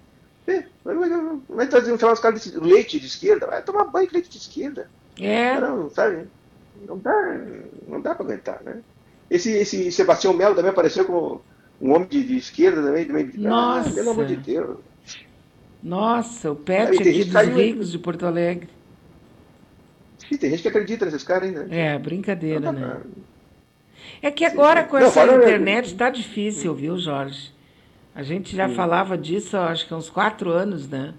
É, 0.46 0.64
Vai 1.48 1.66
trazer 1.66 1.92
os 1.92 2.20
caras 2.20 2.44
de 2.44 2.58
leite 2.60 3.00
de 3.00 3.06
esquerda, 3.06 3.46
vai 3.46 3.62
tomar 3.62 3.84
banho 3.86 4.06
de 4.06 4.14
leite 4.14 4.30
de 4.30 4.38
esquerda. 4.38 4.88
É, 5.20 5.58
Não, 5.58 5.90
sabe? 5.90 6.28
Não 6.86 6.98
dá, 6.98 7.38
não 7.88 8.00
dá 8.00 8.14
pra 8.14 8.24
aguentar, 8.24 8.62
né? 8.62 8.76
Esse, 9.30 9.50
esse 9.50 9.90
Sebastião 9.90 10.32
Melo 10.32 10.54
também 10.54 10.70
apareceu 10.70 11.04
como 11.04 11.40
um 11.80 11.92
homem 11.94 12.06
de, 12.06 12.22
de 12.22 12.36
esquerda 12.36 12.80
também. 12.82 13.06
também 13.06 13.30
Nossa. 13.34 13.88
Ah, 13.90 13.92
pelo 13.92 14.10
amor 14.10 14.26
de 14.26 14.36
Deus. 14.36 14.76
nossa, 15.82 16.52
o 16.52 16.56
pet 16.56 16.96
tem 16.98 17.10
aqui 17.20 17.24
dos 17.24 17.42
ricos 17.56 17.90
de 17.90 17.98
Porto 17.98 18.24
Alegre. 18.26 18.68
Sim, 20.28 20.36
tem 20.36 20.50
gente 20.50 20.62
que 20.62 20.68
acredita 20.68 21.04
nesses 21.04 21.22
caras 21.24 21.48
ainda. 21.48 21.66
É, 21.74 21.98
brincadeira, 21.98 22.60
Não 22.60 22.72
né? 22.72 22.86
pra- 22.86 23.00
É 24.22 24.30
que 24.30 24.44
agora 24.44 24.84
com 24.84 24.96
Não, 24.98 25.06
essa 25.06 25.24
internet 25.24 25.86
está 25.86 26.10
difícil, 26.10 26.74
viu, 26.74 26.96
Jorge? 26.98 27.52
A 28.16 28.22
gente 28.22 28.56
já 28.56 28.66
Sim. 28.66 28.74
falava 28.74 29.18
disso, 29.18 29.58
acho 29.58 29.86
que 29.86 29.92
há 29.92 29.96
uns 29.98 30.08
quatro 30.08 30.50
anos, 30.50 30.88
né? 30.88 31.12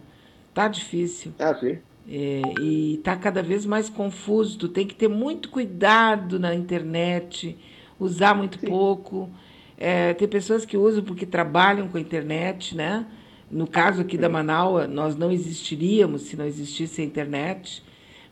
Tá 0.52 0.68
difícil. 0.68 1.32
Ah, 1.38 1.53
sim. 1.53 1.78
É, 2.10 2.41
e 2.60 2.95
está 2.95 3.15
cada 3.15 3.44
vez 3.44 3.68
mais 3.68 3.88
confuso. 3.88 4.57
Tu 4.57 4.68
tem 4.68 4.88
que 4.88 4.95
ter 4.95 5.07
muito 5.07 5.49
cuidado 5.49 6.40
na 6.40 6.56
internet, 6.56 7.56
usar 7.99 8.34
muito 8.34 8.60
Sim. 8.60 8.65
pouco. 8.65 9.30
É, 9.78 10.15
tem 10.15 10.28
pessoas 10.28 10.65
que 10.65 10.76
usam 10.76 11.03
porque 11.03 11.28
trabalham 11.28 11.88
com 11.88 11.99
a 11.99 12.02
internet, 12.02 12.76
né? 12.76 13.06
No 13.52 13.68
caso 13.68 14.02
aqui 14.02 14.18
da 14.18 14.28
Manaus, 14.28 14.90
nós 14.90 15.15
não 15.15 15.32
existiríamos 15.32 16.24
se 16.24 16.36
não 16.36 16.45
existisse 16.45 16.99
a 16.99 17.06
internet. 17.06 17.84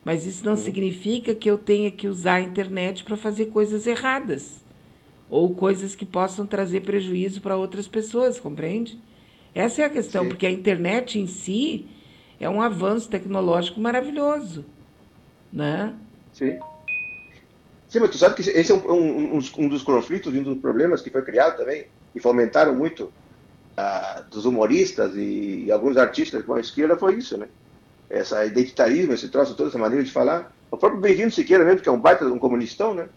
Mas 0.03 0.25
isso 0.25 0.43
não 0.43 0.55
significa 0.55 1.35
que 1.35 1.47
eu 1.47 1.59
tenha 1.59 1.91
que 1.91 2.07
usar 2.07 2.35
a 2.35 2.41
internet 2.41 3.03
para 3.03 3.15
fazer 3.15 3.45
coisas 3.47 3.85
erradas 3.85 4.64
ou 5.29 5.55
coisas 5.55 5.95
que 5.95 6.05
possam 6.05 6.45
trazer 6.45 6.81
prejuízo 6.81 7.41
para 7.41 7.57
outras 7.57 7.87
pessoas, 7.87 8.39
compreende? 8.39 8.99
Essa 9.53 9.81
é 9.81 9.85
a 9.85 9.89
questão, 9.89 10.23
Sim. 10.23 10.29
porque 10.29 10.45
a 10.45 10.51
internet 10.51 11.19
em 11.19 11.27
si 11.27 11.87
é 12.39 12.49
um 12.49 12.61
avanço 12.61 13.09
tecnológico 13.09 13.79
maravilhoso, 13.79 14.65
né? 15.51 15.93
Sim. 16.33 16.59
Sim, 17.87 17.99
mas 17.99 18.09
tu 18.11 18.17
sabe 18.17 18.35
que 18.35 18.41
esse 18.41 18.71
é 18.71 18.75
um, 18.75 19.37
um, 19.37 19.39
um 19.57 19.69
dos 19.69 19.81
conflitos 19.81 20.33
um 20.33 20.43
dos 20.43 20.57
problemas 20.59 21.01
que 21.01 21.09
foi 21.09 21.21
criado 21.21 21.57
também 21.57 21.85
e 22.13 22.19
fomentaram 22.19 22.75
muito 22.75 23.05
uh, 23.05 24.29
dos 24.29 24.45
humoristas 24.45 25.15
e, 25.15 25.65
e, 25.65 25.71
alguns 25.71 25.95
artistas 25.97 26.43
com 26.43 26.55
a 26.55 26.59
esquerda 26.59 26.97
foi 26.97 27.15
isso, 27.15 27.37
né? 27.37 27.47
Essa 28.09 28.45
identitarismo, 28.45 29.13
esse 29.13 29.29
troço, 29.29 29.55
toda 29.55 29.69
essa 29.69 29.77
maneira 29.77 30.03
de 30.03 30.11
falar. 30.11 30.53
O 30.69 30.77
próprio 30.77 31.01
Benedito 31.01 31.33
Siqueira 31.33 31.63
mesmo, 31.63 31.81
que 31.81 31.89
é 31.89 31.91
um 31.91 31.99
baita 31.99 32.25
um 32.25 32.37
comunistão, 32.37 32.93
né? 32.93 33.07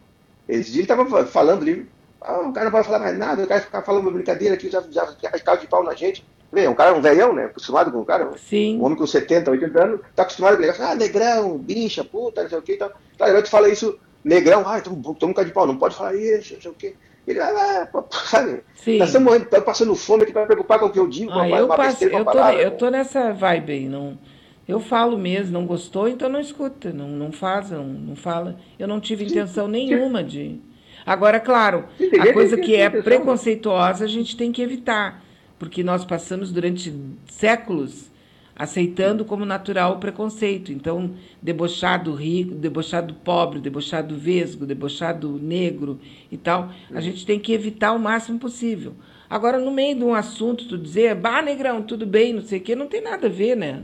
Ele 0.49 0.61
estava 0.61 1.27
falando 1.27 1.63
ali, 1.63 1.87
ah, 2.20 2.40
o 2.40 2.53
cara 2.53 2.65
não 2.65 2.73
pode 2.73 2.86
falar 2.86 2.99
mais 2.99 3.19
nada, 3.19 3.43
o 3.43 3.47
cara 3.47 3.61
ficar 3.61 3.82
falando 3.82 4.03
uma 4.03 4.12
brincadeira 4.12 4.55
aqui, 4.55 4.70
já, 4.70 4.82
já, 4.90 5.09
já 5.23 5.55
de 5.57 5.66
pau 5.66 5.82
na 5.82 5.95
gente. 5.95 6.24
Vê, 6.51 6.66
um 6.66 6.74
cara, 6.74 6.95
um 6.95 7.01
velhão, 7.01 7.35
né? 7.35 7.45
Acostumado 7.45 7.93
com 7.93 8.01
o 8.01 8.05
cara. 8.05 8.31
Sim. 8.39 8.78
Um 8.78 8.85
homem 8.85 8.97
com 8.97 9.07
70, 9.07 9.51
80 9.51 9.82
anos, 9.82 10.01
tá 10.16 10.23
acostumado 10.23 10.57
com 10.57 10.62
ele. 10.62 10.73
Ah, 10.78 10.95
negrão, 10.95 11.59
bicha, 11.59 12.03
puta, 12.03 12.43
não 12.43 12.49
sei 12.49 12.59
o 12.59 12.62
que 12.62 12.73
e 12.73 12.77
tal. 12.77 12.90
Claro, 13.19 13.36
aí 13.36 13.43
tu 13.43 13.51
fala 13.51 13.69
isso, 13.69 13.99
negrão, 14.24 14.62
ah, 14.66 14.81
toma 14.81 15.15
um 15.23 15.32
cara 15.35 15.47
de 15.47 15.53
pau, 15.53 15.66
não 15.66 15.77
pode 15.77 15.95
falar 15.95 16.15
isso, 16.15 16.55
não 16.55 16.61
sei 16.61 16.70
o 16.70 16.74
que. 16.74 16.95
Ele, 17.27 17.40
ah, 17.40 17.89
sabe? 18.24 18.62
Sim. 18.74 18.99
Nós 18.99 19.09
estamos 19.09 19.27
morrendo, 19.27 19.45
estamos 19.45 19.66
passando 19.66 19.95
fome 19.95 20.23
aqui 20.23 20.32
para 20.32 20.47
preocupar 20.47 20.78
com 20.78 20.86
o 20.86 20.90
que 20.90 20.99
eu 20.99 21.07
digo. 21.07 21.31
Ah, 21.32 21.49
eu, 21.49 21.69
passo, 21.69 22.05
eu, 22.05 22.11
tô, 22.11 22.24
palavra, 22.24 22.62
eu 22.62 22.70
tô 22.70 22.89
nessa 22.89 23.32
vibe 23.32 23.73
aí, 23.73 23.89
não. 23.89 24.19
Eu 24.66 24.81
falo 24.81 25.16
mesmo, 25.16 25.53
não 25.53 25.66
gostou, 25.66 26.09
então 26.09 26.28
não 26.28 26.40
escuta, 26.40 26.93
não, 26.93 27.09
não 27.09 27.32
faz, 27.32 27.70
não, 27.70 27.85
não 27.85 28.16
fala. 28.16 28.57
Eu 28.78 28.89
não 28.89 29.01
tive 29.01 29.24
intenção 29.24 29.69
nenhuma 29.69 30.24
de. 30.24 30.61
Agora, 31.09 31.41
claro, 31.41 31.87
a 32.21 32.33
coisa 32.35 32.59
que 32.59 32.77
é 32.77 32.91
preconceituosa 32.91 34.05
a 34.05 34.09
gente 34.09 34.37
tem 34.37 34.53
que 34.53 34.61
evitar, 34.61 35.25
porque 35.59 35.83
nós 35.83 36.05
passamos 36.05 36.53
durante 36.53 36.95
séculos 37.31 38.11
aceitando 38.55 39.25
como 39.25 39.47
natural 39.47 39.95
o 39.95 39.99
preconceito. 39.99 40.71
Então, 40.71 41.15
debochado 41.41 42.13
rico, 42.13 42.55
debochado 42.55 43.15
pobre, 43.15 43.59
debochado 43.59 44.17
vesgo, 44.17 44.67
debochado 44.67 45.39
negro 45.41 45.99
e 46.31 46.37
tal, 46.37 46.71
a 46.93 47.01
gente 47.01 47.25
tem 47.25 47.41
que 47.41 47.55
evitar 47.55 47.93
o 47.93 47.99
máximo 47.99 48.39
possível. 48.39 48.93
Agora, 49.31 49.59
no 49.59 49.71
meio 49.71 49.97
de 49.97 50.05
um 50.05 50.15
assunto, 50.15 50.69
tu 50.69 50.77
dizer, 50.77 51.15
bah, 51.15 51.41
negrão, 51.41 51.83
tudo 51.83 52.05
bem, 52.05 52.35
não 52.35 52.43
sei 52.43 52.59
o 52.59 52.63
quê, 52.63 52.75
não 52.75 52.87
tem 52.87 53.01
nada 53.01 53.29
a 53.29 53.31
ver, 53.31 53.57
né? 53.57 53.83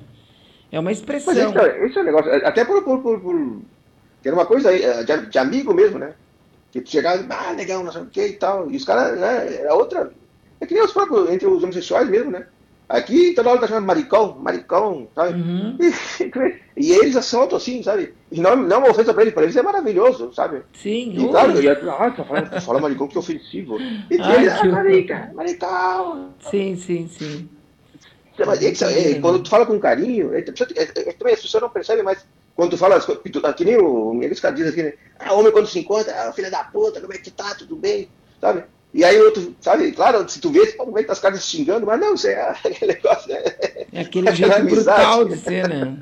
É 0.71 0.79
uma 0.79 0.93
expressão. 0.93 1.33
Mas 1.33 1.57
esse, 1.57 1.59
é, 1.59 1.87
esse 1.87 1.99
é 1.99 2.03
um 2.03 2.05
negócio, 2.05 2.35
até 2.47 2.67
por, 2.67 2.83
por, 2.83 3.01
por, 3.01 3.21
por 3.21 3.63
ter 4.23 4.35
uma 4.35 4.45
coisa 4.45 4.69
aí, 4.69 4.83
de, 5.05 5.27
de 5.31 5.39
amigo 5.39 5.73
mesmo, 5.73 5.99
né? 5.99 6.13
Que 6.75 6.81
tu 6.81 6.91
chegava, 6.91 7.25
ah, 7.31 7.53
legal, 7.53 7.85
não 7.85 7.93
sei 7.93 8.03
o 8.03 8.07
que 8.07 8.27
e 8.27 8.33
tal. 8.33 8.69
E 8.69 8.77
os 8.77 8.85
caras, 8.85 9.17
né, 9.17 9.63
é 9.63 9.73
outra. 9.73 10.11
É 10.61 10.67
que 10.67 10.75
nem 10.75 10.83
os 10.83 10.93
próprios, 10.93 11.31
entre 11.31 11.47
os 11.47 11.63
homossexuais 11.63 12.09
mesmo, 12.09 12.33
né? 12.33 12.49
Aqui 12.89 13.33
toda 13.33 13.51
hora 13.51 13.61
tá 13.61 13.69
chamando 13.69 13.87
maricão, 13.87 14.37
maricão, 14.41 15.07
sabe? 15.15 15.41
Uhum. 15.41 15.79
E, 15.79 15.93
e, 16.89 16.91
eles 16.91 17.15
assaltam 17.15 17.59
assim, 17.59 17.81
sabe? 17.81 18.13
E 18.29 18.41
não, 18.41 18.57
não 18.57 18.79
uma 18.79 18.91
ofensa 18.91 19.15
pra 19.15 19.23
eles, 19.23 19.33
pra 19.33 19.45
eles 19.45 19.55
é 19.55 19.63
maravilhoso, 19.63 20.35
sabe? 20.35 20.63
Sim. 20.73 21.15
E 21.17 21.29
claro, 21.29 21.53
eu, 21.53 21.93
ah, 21.93 22.11
tá 22.11 22.25
falando, 22.25 22.51
tá 22.51 22.61
falando 22.61 22.83
maricão 22.83 23.07
que 23.07 23.17
é 23.17 23.21
ofensivo. 23.21 23.79
E 24.11 24.21
Ai, 24.21 24.37
eles, 24.39 24.53
ah, 24.55 24.65
marica, 24.65 25.31
maricão. 25.33 26.35
Sim, 26.51 26.75
sim, 26.75 27.07
sim. 27.07 27.49
Mas, 28.45 28.83
é, 28.83 29.13
é, 29.13 29.21
quando 29.21 29.45
tu 29.45 29.49
fala 29.49 29.65
com 29.65 29.79
carinho, 29.79 30.35
é, 30.35 30.41
é, 30.41 30.43
também 31.13 31.35
as 31.35 31.41
pessoas 31.41 31.63
não 31.63 31.71
percebem, 31.71 32.03
mas 32.03 32.27
quando 32.56 32.70
tu 32.70 32.78
fala, 32.78 33.01
que 33.55 33.64
nem 33.64 33.76
o 33.76 34.14
Miguel 34.14 34.36
Scott 34.36 34.55
diz 34.55 34.68
aqui, 34.68 34.82
né? 34.82 34.93
Ah, 35.18 35.32
homem 35.32 35.51
quando 35.51 35.66
se 35.66 35.78
encontra, 35.78 36.28
ah, 36.28 36.32
filha 36.32 36.51
da 36.51 36.64
puta, 36.64 37.01
como 37.01 37.12
é 37.12 37.18
que 37.18 37.31
tá, 37.31 37.55
tudo 37.55 37.74
bem, 37.74 38.09
sabe? 38.40 38.64
E 38.93 39.05
aí 39.05 39.20
outro, 39.20 39.56
sabe, 39.60 39.90
claro, 39.90 40.28
se 40.28 40.40
tu 40.40 40.51
vê, 40.51 40.70
como 40.72 40.97
é 40.97 41.02
que 41.02 41.09
tá 41.09 41.14
as 41.14 41.18
caras 41.18 41.44
xingando, 41.44 41.85
mas 41.85 42.01
não, 42.01 42.14
isso 42.14 42.28
é 42.28 42.40
aquele 42.64 42.93
negócio, 42.93 43.28
né? 43.28 43.43
É 43.93 44.01
aquele 44.02 44.32
jeito 44.32 44.64
brutal 44.66 45.24
de 45.24 45.36
ser, 45.36 45.68
né? 45.68 45.98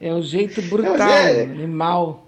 É 0.00 0.12
o 0.14 0.22
jeito 0.22 0.62
brutal, 0.62 1.08
é, 1.08 1.42
animal. 1.42 2.26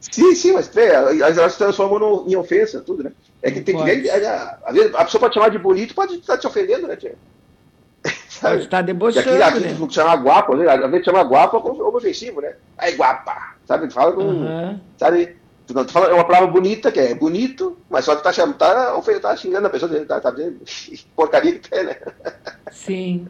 Sim, 0.00 0.34
sim, 0.34 0.52
mas 0.52 0.74
é, 0.76 0.94
elas 0.94 1.52
se 1.52 1.58
transformam 1.58 1.98
no, 1.98 2.30
em 2.30 2.36
ofensa, 2.36 2.80
tudo, 2.80 3.02
né? 3.02 3.12
É 3.42 3.50
que 3.50 3.60
tem 3.60 3.74
pode. 3.74 3.90
que 3.90 4.00
ver, 4.02 4.24
a, 4.24 4.58
a, 4.64 5.00
a, 5.00 5.04
pessoa 5.04 5.20
pode 5.20 5.34
chamar 5.34 5.50
de 5.50 5.58
bonito, 5.58 5.94
pode 5.94 6.14
estar 6.14 6.38
te 6.38 6.46
ofendendo, 6.46 6.86
né, 6.86 6.94
tia? 6.94 7.16
Pode 8.50 8.62
estar 8.62 8.82
debochando. 8.82 9.28
E 9.30 9.42
aqui, 9.42 9.58
aqui 9.64 9.80
né? 9.80 9.88
chama 9.90 10.14
guapo, 10.16 10.56
né? 10.56 10.70
Às 10.70 10.90
vezes 10.90 11.04
chama 11.04 11.22
guapa 11.22 11.60
como 11.60 11.96
ofensivo, 11.96 12.40
né? 12.40 12.54
Aí 12.76 12.94
guapa, 12.94 13.56
sabe? 13.66 13.90
Fala 13.92 14.12
com. 14.12 14.22
Uhum. 14.22 14.80
Sabe? 14.96 15.36
Tu, 15.66 15.74
tu 15.74 15.92
fala, 15.92 16.08
é 16.08 16.14
uma 16.14 16.24
palavra 16.24 16.48
bonita, 16.48 16.90
que 16.90 16.98
é 16.98 17.14
bonito, 17.14 17.76
mas 17.88 18.04
só 18.04 18.16
que 18.16 18.22
tá, 18.22 18.32
chamando, 18.32 18.56
tá, 18.56 19.00
tá 19.20 19.36
xingando 19.36 19.66
a 19.66 19.70
pessoa, 19.70 20.04
tá, 20.04 20.20
tá 20.20 20.30
dizendo 20.30 20.60
porcaria 21.14 21.52
que 21.58 21.70
tem, 21.70 21.84
né? 21.84 21.96
Sim. 22.70 23.28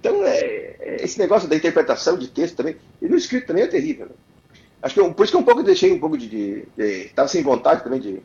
Então, 0.00 0.22
é, 0.24 0.76
é, 0.80 0.96
esse 1.00 1.18
negócio 1.18 1.48
da 1.48 1.56
interpretação 1.56 2.18
de 2.18 2.28
texto 2.28 2.56
também, 2.56 2.76
e 3.00 3.08
no 3.08 3.16
escrito 3.16 3.46
também 3.46 3.62
é 3.62 3.66
terrível. 3.66 4.06
Né? 4.06 4.12
Acho 4.82 4.94
que 4.94 5.00
eu, 5.00 5.14
por 5.14 5.22
isso 5.22 5.32
que 5.32 5.36
eu 5.36 5.40
um 5.40 5.44
pouco 5.44 5.62
deixei 5.62 5.90
um 5.92 5.98
pouco 5.98 6.18
de. 6.18 6.28
de, 6.28 6.66
de 6.76 7.08
tava 7.14 7.28
sem 7.28 7.42
vontade 7.42 7.82
também 7.82 8.00
de. 8.00 8.22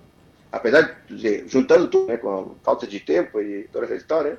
Apesar 0.51 1.03
de. 1.09 1.47
juntando 1.47 1.87
tudo, 1.87 2.07
né, 2.07 2.17
com 2.17 2.29
a 2.29 2.45
falta 2.65 2.85
de 2.85 2.99
tempo 2.99 3.39
e 3.39 3.69
toda 3.71 3.85
essa 3.85 3.95
história, 3.95 4.31
né? 4.31 4.37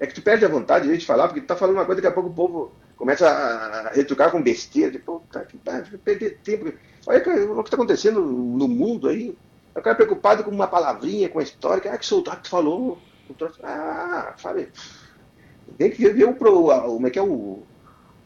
É 0.00 0.06
que 0.06 0.14
tu 0.14 0.22
perde 0.22 0.44
a 0.44 0.48
vontade 0.48 0.96
de 0.96 1.06
falar, 1.06 1.28
porque 1.28 1.40
tu 1.40 1.46
tá 1.46 1.56
falando 1.56 1.76
uma 1.76 1.84
coisa, 1.84 2.00
daqui 2.00 2.12
a 2.12 2.14
pouco 2.14 2.30
o 2.30 2.34
povo 2.34 2.72
começa 2.96 3.28
a 3.28 3.90
retrucar 3.90 4.30
com 4.30 4.42
besteira, 4.42 4.92
tipo, 4.92 5.22
tá, 5.32 5.40
que 5.44 5.56
tá, 5.58 5.82
perder 6.04 6.38
tempo. 6.42 6.72
Olha 7.06 7.18
o 7.18 7.22
que 7.22 7.68
está 7.68 7.76
acontecendo 7.76 8.20
no 8.20 8.68
mundo 8.68 9.08
aí. 9.08 9.34
O 9.74 9.80
cara 9.80 9.96
preocupado 9.96 10.42
com 10.42 10.50
uma 10.50 10.66
palavrinha, 10.66 11.28
com 11.28 11.38
a 11.38 11.42
história, 11.42 11.80
que, 11.80 11.88
ah, 11.88 11.96
que 11.96 12.06
que 12.06 12.42
tu 12.42 12.50
falou. 12.50 12.98
Ah, 13.62 14.34
sabe? 14.36 14.68
Tem 15.76 15.90
que 15.90 16.08
ver 16.08 16.24
o, 16.24 16.34
como 16.34 17.06
é 17.06 17.10
que 17.10 17.18
é 17.18 17.22
o, 17.22 17.62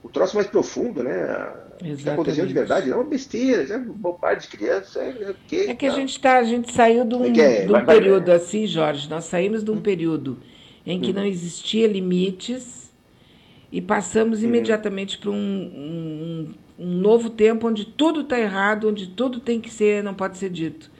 o 0.03 0.09
troço 0.09 0.37
mais 0.37 0.47
profundo, 0.47 1.03
né? 1.03 1.53
O 1.81 1.85
que 1.85 1.91
está 1.91 2.13
acontecendo 2.13 2.47
de 2.47 2.55
verdade, 2.55 2.89
não 2.89 2.99
é 2.99 3.01
uma 3.01 3.11
besteira, 3.11 3.75
é 3.75 3.79
bobagem 3.79 4.41
de 4.41 4.49
criança. 4.57 5.01
É, 5.01 5.09
é, 5.09 5.35
que, 5.47 5.57
é 5.71 5.75
que 5.75 5.87
a 5.87 5.91
gente, 5.91 6.19
tá, 6.21 6.39
a 6.39 6.45
gente 6.45 6.73
saiu 6.73 7.05
de 7.05 7.15
um, 7.15 7.25
é 7.25 7.41
é? 7.41 7.67
de 7.67 7.73
um 7.73 7.85
período 7.85 8.27
vai, 8.27 8.37
assim, 8.37 8.67
Jorge, 8.67 9.11
nós 9.11 9.25
saímos 9.25 9.65
de 9.65 9.71
um 9.71 9.75
hum. 9.75 9.83
período 9.83 10.39
em 10.87 11.01
que 11.01 11.11
hum. 11.11 11.15
não 11.15 11.25
existia 11.25 11.87
limites 11.87 12.93
e 13.71 13.81
passamos 13.81 14.43
imediatamente 14.43 15.17
para 15.17 15.31
um, 15.31 15.35
um, 15.35 16.55
um, 16.79 16.87
novo 16.87 17.31
tempo 17.31 17.69
onde 17.69 17.87
tudo 17.87 18.21
está 18.21 18.39
errado, 18.39 18.89
onde 18.89 19.07
tudo 19.07 19.41
tem 19.41 19.61
que 19.61 19.71
ser, 19.71 20.03
não 20.03 20.15
pode 20.15 20.37
ser 20.37 20.51
dito. 20.51 20.91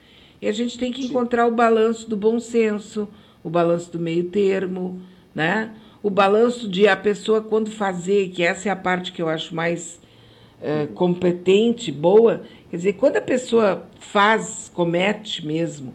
E 0.41 0.47
a 0.47 0.51
gente 0.51 0.77
tem 0.77 0.91
que 0.91 1.05
encontrar 1.05 1.45
o 1.45 1.51
balanço 1.51 2.09
do 2.09 2.17
bom 2.17 2.39
senso, 2.39 3.07
o 3.43 3.49
balanço 3.49 3.91
do 3.91 3.99
meio 3.99 4.25
termo, 4.25 4.99
né? 5.35 5.73
o 6.03 6.09
balanço 6.09 6.67
de 6.67 6.85
a 6.85 6.97
pessoa 6.97 7.41
quando 7.41 7.71
fazer, 7.71 8.29
que 8.29 8.43
essa 8.43 8.67
é 8.67 8.71
a 8.71 8.75
parte 8.75 9.13
que 9.13 9.21
eu 9.21 9.29
acho 9.29 9.55
mais 9.55 10.01
é, 10.61 10.85
competente, 10.87 11.93
boa, 11.93 12.43
quer 12.69 12.75
dizer, 12.75 12.93
quando 12.93 13.15
a 13.15 13.21
pessoa 13.21 13.87
faz, 13.99 14.69
comete 14.73 15.45
mesmo, 15.45 15.93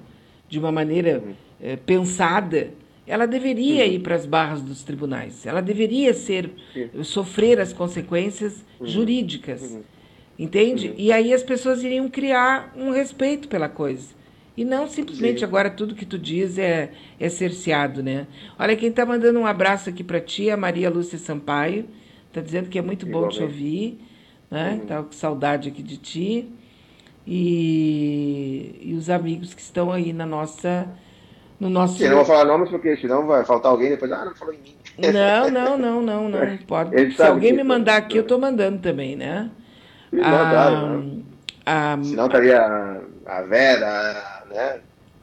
de 0.48 0.58
uma 0.58 0.72
maneira 0.72 1.22
é, 1.60 1.76
pensada, 1.76 2.70
ela 3.08 3.26
deveria 3.26 3.86
uhum. 3.86 3.92
ir 3.92 3.98
para 4.00 4.14
as 4.14 4.26
barras 4.26 4.60
dos 4.60 4.82
tribunais. 4.82 5.46
Ela 5.46 5.62
deveria 5.62 6.12
ser 6.12 6.50
Sim. 6.74 7.02
sofrer 7.02 7.58
as 7.58 7.72
consequências 7.72 8.64
uhum. 8.78 8.86
jurídicas. 8.86 9.62
Uhum. 9.62 9.82
Entende? 10.38 10.88
Uhum. 10.88 10.94
E 10.98 11.10
aí 11.10 11.32
as 11.32 11.42
pessoas 11.42 11.82
iriam 11.82 12.08
criar 12.08 12.72
um 12.76 12.90
respeito 12.90 13.48
pela 13.48 13.68
coisa. 13.68 14.18
E 14.54 14.64
não 14.64 14.86
simplesmente 14.86 15.38
Sim. 15.38 15.44
agora 15.46 15.70
tudo 15.70 15.94
que 15.94 16.04
tu 16.04 16.18
diz 16.18 16.58
é, 16.58 16.90
é 17.18 17.28
cerceado, 17.28 18.02
né? 18.02 18.26
Olha, 18.58 18.76
quem 18.76 18.90
está 18.90 19.06
mandando 19.06 19.38
um 19.38 19.46
abraço 19.46 19.88
aqui 19.88 20.04
para 20.04 20.20
ti 20.20 20.50
é 20.50 20.52
a 20.52 20.56
Maria 20.56 20.90
Lúcia 20.90 21.18
Sampaio. 21.18 21.86
Está 22.28 22.42
dizendo 22.42 22.68
que 22.68 22.78
é 22.78 22.82
muito 22.82 23.06
bom 23.06 23.26
te 23.28 23.42
ouvir. 23.42 23.98
Né? 24.50 24.82
Tá 24.86 25.02
com 25.02 25.12
saudade 25.12 25.68
aqui 25.68 25.82
de 25.82 25.96
ti. 25.96 26.48
E, 27.26 28.80
e 28.82 28.94
os 28.94 29.08
amigos 29.08 29.54
que 29.54 29.60
estão 29.60 29.90
aí 29.90 30.12
na 30.12 30.26
nossa 30.26 30.88
no 31.60 31.68
nosso. 31.68 32.02
Eu 32.02 32.10
não 32.10 32.16
vou 32.16 32.24
falar 32.24 32.44
nomes 32.44 32.70
porque 32.70 32.96
senão 32.96 33.26
vai 33.26 33.44
faltar 33.44 33.72
alguém 33.72 33.90
depois. 33.90 34.10
Ah, 34.12 34.24
não 34.24 34.34
falou 34.34 34.54
em 34.54 34.58
mim. 34.58 34.76
Não, 34.98 35.50
não, 35.50 35.78
não, 35.78 36.02
não, 36.02 36.28
não. 36.28 36.56
Pode. 36.66 37.12
Se 37.14 37.22
alguém 37.22 37.52
me 37.52 37.64
mandar 37.64 37.96
aqui, 37.96 38.16
eu 38.16 38.22
estou 38.22 38.38
mandando 38.38 38.78
também, 38.78 39.16
né? 39.16 39.50
Sim, 40.10 40.20
ah, 40.22 41.00
a, 41.66 41.98
Senão 42.02 42.26
estaria 42.26 43.00
a 43.26 43.42
Vera, 43.42 44.42
né? 44.50 44.80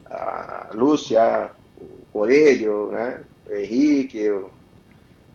A 0.08 0.68
Lúcia, 0.74 1.50
o 1.80 1.86
Coelho, 2.12 2.92
né? 2.92 3.20
O 3.50 3.54
Henrique, 3.54 4.30
o, 4.30 4.50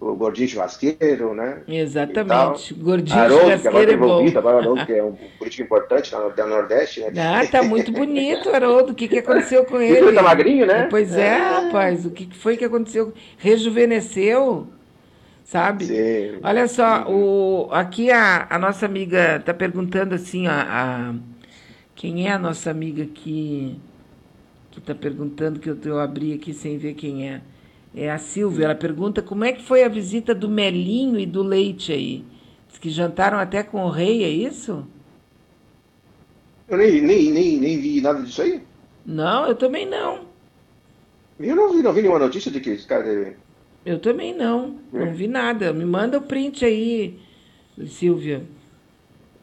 o 0.01 0.15
gordinho 0.15 0.49
churrasqueiro, 0.49 1.33
né? 1.35 1.61
Exatamente. 1.67 2.73
Gordinho 2.73 3.19
Haroldo, 3.19 3.61
que 3.61 3.67
agora 3.67 3.85
churrasqueiro 3.85 3.87
tá 3.87 3.93
é 3.93 3.97
bom. 3.97 4.05
envolvido, 4.05 4.39
agora 4.39 4.55
o 4.55 4.59
Haroldo, 4.59 4.85
que 4.87 4.93
é 4.93 5.03
um 5.03 5.13
político 5.37 5.63
importante 5.63 6.13
lá 6.15 6.27
no 6.27 6.47
Nordeste, 6.47 7.01
né? 7.01 7.11
Ah, 7.17 7.45
tá 7.45 7.61
muito 7.63 7.91
bonito, 7.91 8.49
Haroldo. 8.49 8.93
O 8.93 8.95
que, 8.95 9.07
que 9.07 9.19
aconteceu 9.19 9.63
com 9.65 9.79
ele? 9.79 9.97
Ele 9.99 10.13
tá 10.13 10.23
magrinho, 10.23 10.65
né? 10.65 10.87
Pois 10.89 11.15
é, 11.15 11.27
É. 11.27 11.37
rapaz. 11.37 12.05
O 12.05 12.11
que 12.11 12.25
que 12.25 12.35
foi 12.37 12.57
que 12.57 12.65
aconteceu? 12.65 13.13
Rejuvenesceu, 13.37 14.67
sabe? 15.43 15.85
Sim. 15.85 16.39
Olha 16.43 16.67
só, 16.67 17.05
o, 17.07 17.69
aqui 17.71 18.09
a, 18.11 18.47
a 18.49 18.57
nossa 18.59 18.85
amiga 18.85 19.37
está 19.37 19.53
perguntando 19.53 20.15
assim, 20.15 20.47
a, 20.47 21.11
a- 21.11 21.15
quem 21.95 22.27
é 22.27 22.31
a 22.31 22.39
nossa 22.39 22.71
amiga 22.71 23.05
que 23.05 23.79
que 24.71 24.79
está 24.79 24.95
perguntando 24.95 25.59
que 25.59 25.69
eu, 25.69 25.77
eu 25.83 25.99
abri 25.99 26.33
aqui 26.33 26.53
sem 26.53 26.77
ver 26.77 26.93
quem 26.93 27.29
é. 27.29 27.41
É 27.95 28.09
a 28.09 28.17
Silvia. 28.17 28.65
Ela 28.65 28.75
pergunta 28.75 29.21
como 29.21 29.43
é 29.43 29.51
que 29.51 29.63
foi 29.63 29.83
a 29.83 29.89
visita 29.89 30.33
do 30.33 30.49
Melinho 30.49 31.19
e 31.19 31.25
do 31.25 31.43
Leite 31.43 31.91
aí. 31.91 32.23
Diz 32.69 32.77
que 32.79 32.89
jantaram 32.89 33.37
até 33.37 33.63
com 33.63 33.83
o 33.85 33.89
rei, 33.89 34.23
é 34.23 34.29
isso? 34.29 34.85
Eu 36.67 36.77
nem, 36.77 37.01
nem, 37.01 37.31
nem, 37.31 37.57
nem 37.57 37.79
vi 37.79 37.99
nada 38.01 38.21
disso 38.21 38.41
aí. 38.41 38.61
Não, 39.05 39.45
eu 39.47 39.55
também 39.55 39.85
não. 39.85 40.21
Eu 41.39 41.55
não 41.55 41.73
vi, 41.73 41.81
não 41.81 41.91
vi 41.91 42.01
nenhuma 42.01 42.19
notícia 42.19 42.49
de 42.51 42.59
que 42.61 42.69
esse 42.69 42.87
cara. 42.87 43.35
Eu 43.85 43.99
também 43.99 44.33
não. 44.33 44.75
Não 44.93 45.13
vi 45.13 45.27
nada. 45.27 45.73
Me 45.73 45.83
manda 45.83 46.17
o 46.17 46.21
print 46.21 46.63
aí, 46.63 47.19
Silvia. 47.87 48.43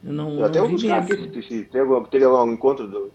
Eu 0.03 0.12
não, 0.12 0.39
Eu 0.39 0.45
até 0.47 0.59
não 0.61 0.69
vi 0.69 0.75
buscar 0.75 1.05
mesmo. 1.07 1.25
aqui 1.27 1.43
se, 1.43 1.65
teve, 1.65 1.89
teve 2.11 2.25
algum 2.25 2.53
encontro 2.53 2.87
do. 2.87 3.11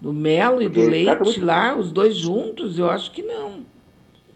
Do 0.00 0.12
Melo 0.12 0.62
e 0.62 0.68
do 0.68 0.80
tá 0.84 0.88
Leite 0.90 1.22
muito- 1.24 1.44
lá, 1.44 1.74
os 1.76 1.90
dois 1.90 2.14
juntos, 2.14 2.78
eu 2.78 2.88
acho 2.88 3.10
que 3.10 3.22
não. 3.22 3.64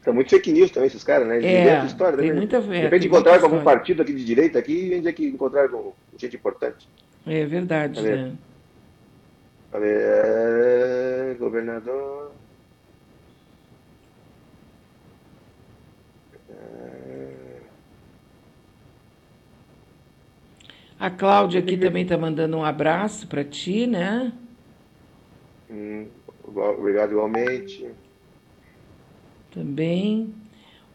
Tá 0.02 0.12
muito 0.12 0.30
fake 0.30 0.50
news 0.52 0.70
também, 0.70 0.88
esses 0.88 1.04
caras, 1.04 1.28
né? 1.28 1.36
Eles 1.36 1.46
É, 1.46 1.60
inventam 1.60 1.86
história 1.86 2.18
tem 2.18 2.26
também, 2.28 2.32
né? 2.32 2.38
muita- 2.40 2.56
é, 2.56 2.60
De 2.60 2.66
tem 2.72 2.80
repente 2.82 3.06
encontrar 3.06 3.38
com 3.38 3.46
algum 3.46 3.62
partido 3.62 4.02
aqui 4.02 4.12
de 4.12 4.24
direita 4.24 4.58
aqui 4.58 4.86
e 4.92 4.98
dizer 4.98 5.12
que 5.12 5.26
encontraram 5.28 5.70
com 5.70 5.94
gente 6.18 6.36
importante. 6.36 6.88
É 7.24 7.46
verdade, 7.46 8.02
Cadê? 8.02 8.16
né? 8.16 8.32
Cadê? 9.70 9.86
É, 9.94 11.34
governador. 11.38 12.32
A 20.98 21.10
Cláudia 21.10 21.60
aqui 21.60 21.76
também 21.76 22.06
tá 22.06 22.16
mandando 22.16 22.56
um 22.56 22.64
abraço 22.64 23.26
para 23.26 23.42
ti, 23.44 23.86
né? 23.86 24.32
Hum, 25.70 26.06
obrigado 26.44 27.10
igualmente. 27.12 27.84
Também. 29.52 30.32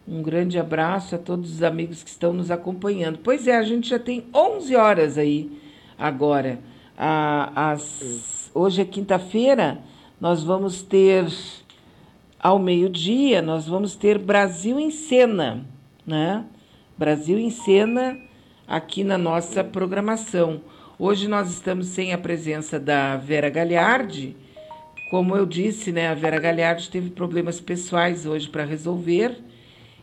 Um 0.08 0.22
grande 0.22 0.58
abraço 0.58 1.16
a 1.16 1.18
todos 1.18 1.52
os 1.54 1.64
amigos 1.64 2.02
que 2.02 2.10
estão 2.10 2.32
nos 2.34 2.50
acompanhando. 2.50 3.20
Pois 3.24 3.46
é, 3.48 3.58
a 3.58 3.64
gente 3.64 3.90
já 3.90 4.00
tem 4.00 4.26
11 4.34 4.76
horas 4.76 5.18
aí 5.18 5.52
agora. 5.98 6.60
As- 6.98 8.50
hoje 8.54 8.82
é 8.82 8.86
quinta-feira, 8.86 9.80
nós 10.20 10.44
vamos 10.44 10.82
ter, 10.82 11.28
ao 12.40 12.58
meio-dia, 12.58 13.42
nós 13.42 13.68
vamos 13.68 13.96
ter 13.96 14.18
Brasil 14.18 14.80
em 14.80 14.90
Cena, 14.90 15.66
né? 16.06 16.46
Brasil 16.98 17.38
em 17.38 17.50
Cena 17.52 18.18
aqui 18.68 19.04
na 19.04 19.18
nossa 19.18 19.64
programação. 19.64 20.62
Hoje 20.98 21.28
nós 21.28 21.52
estamos 21.52 21.88
sem 21.88 22.14
a 22.14 22.18
presença 22.18 22.80
da 22.80 23.18
Vera 23.18 23.50
Galhardi, 23.50 24.36
como 25.08 25.36
eu 25.38 25.46
disse, 25.46 25.92
né, 25.92 26.08
a 26.10 26.14
Vera 26.16 26.40
Galhardi 26.40 26.90
teve 26.90 27.10
problemas 27.12 27.60
pessoais 27.62 28.26
hoje 28.26 28.50
para 28.50 28.66
resolver. 28.66 29.38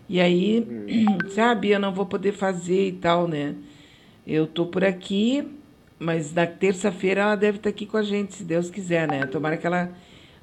E 0.09 0.21
aí, 0.21 0.67
sabe, 1.31 1.71
eu 1.71 1.81
não 1.81 1.93
vou 1.95 2.07
poder 2.07 2.33
fazer 2.33 2.89
e 2.89 2.93
tal, 2.93 3.29
né? 3.29 3.57
Eu 4.27 4.47
tô 4.47 4.67
por 4.67 4.85
aqui, 4.85 5.47
mas 5.99 6.33
na 6.33 6.47
terça-feira 6.47 7.23
ela 7.23 7.37
deve 7.37 7.59
estar 7.59 7.71
aqui 7.71 7.87
com 7.87 7.97
a 7.97 8.03
gente, 8.03 8.35
se 8.35 8.45
Deus 8.45 8.71
quiser, 8.71 9.09
né? 9.09 9.27
Tomara 9.27 9.57
que 9.57 9.67
ela 9.67 9.93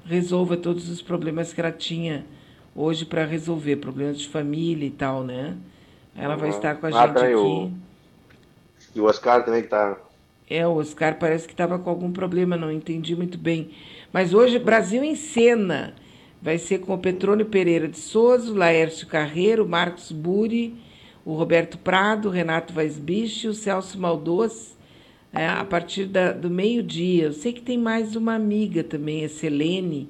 resolva 0.04 0.56
todos 0.56 0.88
os 0.88 1.02
problemas 1.02 1.52
que 1.52 1.60
ela 1.60 1.72
tinha 1.72 2.26
hoje 2.74 3.04
para 3.04 3.24
resolver, 3.26 3.76
problemas 3.76 4.18
de 4.20 4.28
família 4.28 4.86
e 4.86 4.90
tal, 4.90 5.24
né? 5.24 5.56
Ela 6.16 6.36
vai 6.36 6.48
Uhum. 6.48 6.50
estar 6.50 6.76
com 6.76 6.86
a 6.86 6.90
Ah, 6.90 7.08
gente 7.08 7.12
também 7.12 7.34
aqui. 7.34 7.34
o- 7.34 7.76
E 8.94 9.00
o 9.00 9.04
Oscar 9.04 9.44
também 9.44 9.62
que 9.62 9.68
tá. 9.68 10.00
É, 10.48 10.66
o 10.66 10.74
Oscar 10.76 11.18
parece 11.18 11.46
que 11.46 11.54
estava 11.54 11.78
com 11.78 11.88
algum 11.88 12.12
problema, 12.12 12.56
não 12.56 12.70
entendi 12.70 13.14
muito 13.16 13.38
bem. 13.38 13.70
Mas 14.12 14.34
hoje, 14.34 14.58
Brasil 14.58 15.02
em 15.02 15.14
Cena. 15.14 15.94
Vai 16.40 16.58
ser 16.58 16.80
com 16.80 16.92
o 16.92 16.98
Petrônio 16.98 17.46
Pereira 17.46 17.86
de 17.86 17.98
Souza, 17.98 18.52
Laércio 18.52 19.06
Carreiro, 19.06 19.66
Marcos 19.66 20.10
Buri, 20.10 20.74
o 21.24 21.34
Roberto 21.34 21.78
Prado, 21.78 22.28
Renato 22.28 22.74
Weisbich 22.76 23.46
e 23.46 23.48
o 23.48 23.54
Celso 23.54 23.96
Maldoz, 23.96 24.76
é, 25.32 25.46
a 25.46 25.64
partir 25.64 26.04
da- 26.04 26.32
do 26.32 26.50
meio-dia. 26.50 27.26
Eu 27.26 27.32
sei 27.32 27.52
que 27.52 27.62
tem 27.62 27.78
mais 27.78 28.16
uma 28.16 28.34
amiga 28.34 28.82
também, 28.82 29.24
a 29.24 29.28
Selene, 29.28 30.08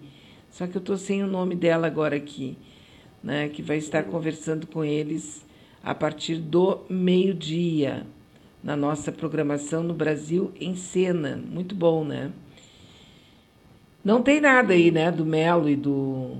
só 0.50 0.66
que 0.66 0.74
eu 0.74 0.80
estou 0.80 0.96
sem 0.96 1.22
o 1.22 1.26
nome 1.26 1.54
dela 1.54 1.86
agora 1.86 2.16
aqui, 2.16 2.56
né, 3.22 3.50
que 3.50 3.60
vai 3.60 3.76
estar 3.76 4.04
conversando 4.04 4.66
com 4.66 4.82
eles 4.82 5.44
a 5.84 5.94
partir 5.94 6.36
do 6.36 6.80
meio-dia 6.88 8.06
na 8.64 8.74
nossa 8.74 9.12
programação 9.12 9.82
no 9.82 9.92
Brasil 9.92 10.50
em 10.58 10.74
Cena. 10.74 11.36
Muito 11.36 11.74
bom, 11.74 12.04
né? 12.04 12.32
Não 14.04 14.22
tem 14.22 14.40
nada 14.40 14.72
aí, 14.72 14.90
né, 14.90 15.10
do 15.10 15.24
Melo 15.24 15.68
e 15.68 15.76
do. 15.76 16.36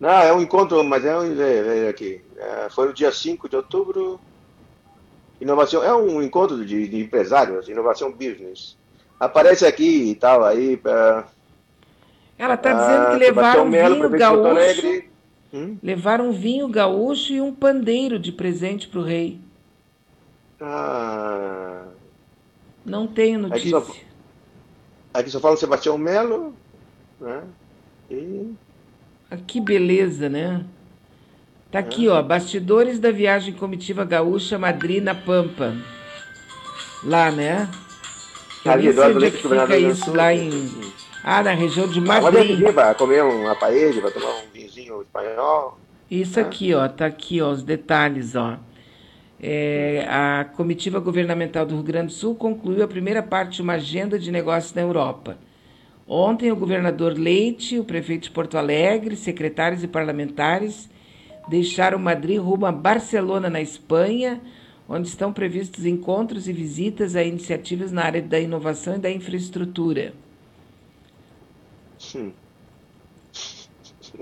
Não, 0.00 0.10
é 0.10 0.32
um 0.32 0.40
encontro, 0.42 0.82
mas 0.84 1.04
é 1.04 1.16
um. 1.18 1.40
É, 1.40 1.86
é 1.86 1.88
aqui. 1.88 2.20
É, 2.36 2.68
foi 2.70 2.88
no 2.88 2.92
dia 2.94 3.12
5 3.12 3.48
de 3.48 3.56
outubro. 3.56 4.20
Inovação. 5.40 5.82
É 5.84 5.94
um 5.94 6.20
encontro 6.22 6.64
de, 6.64 6.88
de 6.88 7.00
empresários, 7.00 7.68
inovação 7.68 8.10
business. 8.10 8.76
Aparece 9.20 9.64
aqui 9.66 10.10
e 10.10 10.14
tal, 10.14 10.44
aí. 10.44 10.76
pra- 10.76 11.26
Ela 12.38 12.54
está 12.54 12.70
Ah, 12.70 12.74
dizendo 12.74 13.18
que 13.18 13.24
Sebastião 13.26 13.64
levaram 13.68 13.96
um 13.96 14.00
vinho 14.00 14.18
gaúcho. 14.18 15.02
Hum? 15.54 15.76
Levaram 15.82 16.28
um 16.28 16.32
vinho 16.32 16.68
gaúcho 16.68 17.32
e 17.32 17.40
um 17.40 17.54
pandeiro 17.54 18.18
de 18.18 18.32
presente 18.32 18.88
para 18.88 19.00
o 19.00 19.02
rei. 19.04 19.40
Ah, 20.60 21.84
Não 22.84 23.06
tenho 23.06 23.46
Aqui 23.46 23.70
notícia. 23.70 23.80
só- 23.80 24.00
aqui 25.14 25.30
só 25.30 25.40
fala 25.40 25.56
Sebastião 25.56 25.98
Melo. 25.98 26.54
Né? 27.20 27.42
E 28.10 28.54
Ah, 29.30 29.36
Que 29.36 29.60
beleza, 29.60 30.28
né? 30.28 30.64
Tá 31.70 31.80
aqui, 31.80 32.08
ó, 32.08 32.22
bastidores 32.22 32.98
da 32.98 33.10
viagem 33.10 33.52
comitiva 33.52 34.04
gaúcha 34.04 34.58
Madrina 34.58 35.14
Pampa. 35.14 35.74
Lá, 37.04 37.30
né? 37.30 37.68
Eu 38.64 38.72
Ali, 38.72 38.82
sei 38.84 38.90
Eduardo 38.92 39.16
onde 39.16 39.24
é 39.26 39.28
Leite, 39.28 39.42
que 39.42 39.48
fica 39.48 39.66
do 39.66 39.76
isso 39.76 40.12
lá 40.14 40.32
em... 40.32 40.70
Ah, 41.22 41.42
na 41.42 41.52
região 41.52 41.88
de 41.88 42.00
Madrid. 42.00 42.62
é 42.62 42.72
para 42.72 42.94
comer 42.94 43.22
uma 43.24 43.54
paella, 43.56 44.00
para 44.00 44.10
tomar 44.12 44.30
um 44.36 44.50
vinhozinho 44.52 45.02
espanhol. 45.02 45.76
Isso 46.08 46.38
aqui, 46.38 46.72
ó, 46.72 46.88
tá 46.88 47.06
aqui, 47.06 47.42
ó, 47.42 47.50
os 47.50 47.64
detalhes, 47.64 48.36
ó. 48.36 48.58
É, 49.42 50.06
a 50.08 50.44
comitiva 50.56 51.00
governamental 51.00 51.66
do 51.66 51.74
Rio 51.74 51.82
Grande 51.84 52.06
do 52.06 52.12
Sul 52.12 52.34
concluiu 52.36 52.84
a 52.84 52.88
primeira 52.88 53.22
parte 53.22 53.56
de 53.56 53.62
uma 53.62 53.74
agenda 53.74 54.18
de 54.18 54.30
negócios 54.30 54.72
na 54.72 54.82
Europa. 54.82 55.36
Ontem, 56.08 56.52
o 56.52 56.56
governador 56.56 57.18
Leite, 57.18 57.78
o 57.78 57.84
prefeito 57.84 58.24
de 58.24 58.30
Porto 58.30 58.56
Alegre, 58.56 59.16
secretários 59.16 59.82
e 59.82 59.88
parlamentares 59.88 60.88
deixaram 61.48 61.98
Madrid 61.98 62.40
rumo 62.40 62.66
a 62.66 62.72
Barcelona, 62.72 63.48
na 63.50 63.60
Espanha, 63.60 64.40
onde 64.88 65.08
estão 65.08 65.32
previstos 65.32 65.84
encontros 65.84 66.48
e 66.48 66.52
visitas 66.52 67.16
a 67.16 67.22
iniciativas 67.22 67.90
na 67.90 68.04
área 68.04 68.22
da 68.22 68.38
inovação 68.38 68.96
e 68.96 68.98
da 68.98 69.10
infraestrutura. 69.10 70.12
Hum. 72.14 72.30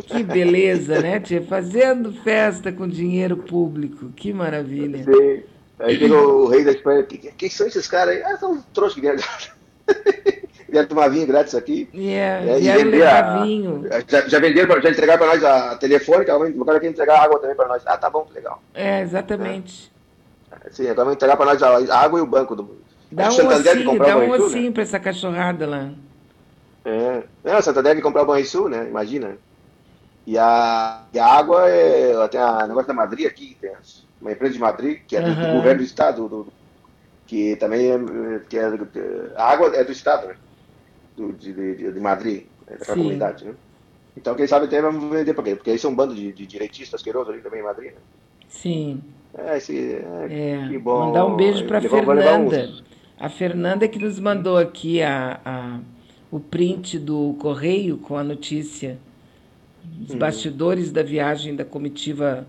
Que 0.06 0.22
beleza, 0.22 1.00
né, 1.00 1.20
tia? 1.20 1.42
Fazendo 1.42 2.12
festa 2.12 2.72
com 2.72 2.88
dinheiro 2.88 3.36
público. 3.36 4.10
Que 4.16 4.32
maravilha. 4.32 5.04
Sim. 5.04 5.42
Aí 5.78 5.98
chegou 5.98 6.44
o 6.44 6.48
rei 6.48 6.64
da 6.64 6.72
Espanha. 6.72 7.02
Quem 7.04 7.30
que, 7.30 7.50
são 7.50 7.66
esses 7.66 7.86
caras 7.86 8.16
aí? 8.16 8.22
Ah, 8.22 8.36
são 8.36 8.62
trouxas 8.72 8.94
que 8.94 9.00
vieram. 9.00 9.22
vieram 10.74 10.88
tomar 10.88 11.08
vinho 11.08 11.26
grátis 11.26 11.54
aqui. 11.54 11.88
É, 11.94 12.42
É, 12.48 12.58
e 12.60 12.68
vender 12.84 13.06
a- 13.06 13.42
vinho. 13.42 13.86
Já, 14.08 14.28
já 14.28 14.38
venderam, 14.40 14.80
já 14.82 14.90
entregaram 14.90 15.18
para 15.24 15.34
nós 15.34 15.44
a 15.44 15.76
telefônica, 15.76 16.34
agora 16.34 16.80
quer 16.80 16.88
entregar 16.88 17.22
água 17.22 17.38
também 17.38 17.54
para 17.56 17.68
nós. 17.68 17.82
Ah, 17.86 17.96
tá 17.96 18.10
bom, 18.10 18.26
legal. 18.34 18.60
É, 18.74 19.00
exatamente. 19.00 19.92
Sim, 20.70 20.88
agora 20.88 21.04
vão 21.06 21.14
entregar 21.14 21.36
para 21.36 21.46
nós 21.46 21.62
a, 21.62 21.68
a 21.94 22.00
água 22.00 22.18
e 22.18 22.22
o 22.22 22.26
banco 22.26 22.56
do. 22.56 22.82
Dá 23.12 23.28
um 23.28 23.30
Santander 23.30 23.72
ossinho, 23.76 23.98
dá 23.98 24.16
o 24.16 24.20
um 24.20 24.30
né? 24.32 24.38
ossinho 24.38 24.72
pra 24.72 24.82
essa 24.82 24.98
cachorrada 24.98 25.66
lá. 25.66 25.90
É. 26.84 27.22
Não, 27.44 27.62
Santander 27.62 27.94
que 27.94 28.02
comprar 28.02 28.22
o 28.22 28.26
Banrisul, 28.26 28.68
né? 28.68 28.86
Imagina. 28.88 29.36
E 30.26 30.36
a, 30.38 31.02
e 31.12 31.18
a 31.18 31.26
água 31.26 31.68
é. 31.70 32.28
Tem 32.28 32.40
a 32.40 32.66
negócio 32.66 32.88
da 32.88 32.94
Madrid 32.94 33.26
aqui, 33.26 33.56
tem 33.60 33.70
uma 34.20 34.32
empresa 34.32 34.54
de 34.54 34.58
Madrid, 34.58 35.00
que 35.06 35.16
é 35.16 35.20
do, 35.20 35.32
do 35.34 35.40
Aham. 35.40 35.52
governo 35.56 35.78
do 35.78 35.84
estado, 35.84 36.28
do- 36.28 36.52
que 37.26 37.54
também 37.56 37.92
é. 37.92 37.98
Que 38.48 38.58
é 38.58 38.64
a 39.36 39.44
água 39.52 39.70
é 39.76 39.84
do 39.84 39.92
estado, 39.92 40.26
né? 40.26 40.34
Do, 41.16 41.32
de, 41.32 41.52
de, 41.54 41.92
de 41.92 42.00
Madrid, 42.00 42.50
daquela 42.66 42.96
Sim. 42.96 42.98
comunidade, 42.98 43.44
né? 43.44 43.56
Então, 44.16 44.36
quem 44.36 44.46
sabe 44.48 44.66
até 44.66 44.82
vamos 44.82 45.10
vender 45.10 45.34
por 45.34 45.44
quê? 45.44 45.56
Porque 45.56 45.70
eles 45.70 45.82
são 45.82 45.92
um 45.92 45.96
bando 45.96 46.14
de, 46.14 46.32
de 46.32 46.46
direitistas 46.46 47.00
asquerosos 47.00 47.32
ali 47.34 47.42
também 47.42 47.60
em 47.60 47.64
Madrid, 47.64 47.94
né? 47.94 48.02
Sim. 48.48 49.02
É, 49.36 49.56
esse, 49.56 49.96
é, 49.96 50.28
É, 50.28 50.56
que 50.62 50.78
bom. 50.78 50.92
mandar 50.92 51.26
um 51.26 51.34
beijo 51.34 51.66
para 51.66 51.80
Fernanda. 51.82 52.74
A 53.18 53.28
Fernanda 53.28 53.86
que 53.88 53.98
nos 53.98 54.18
mandou 54.18 54.56
aqui 54.56 55.02
a, 55.02 55.40
a- 55.44 55.80
o 56.30 56.40
print 56.40 56.98
do 56.98 57.34
correio 57.40 57.98
com 57.98 58.16
a 58.16 58.24
notícia 58.24 58.98
dos 59.84 60.14
Uhum. 60.14 60.14
bastidores 60.14 60.92
da 60.92 61.02
viagem 61.02 61.54
da 61.56 61.64
comitiva 61.64 62.46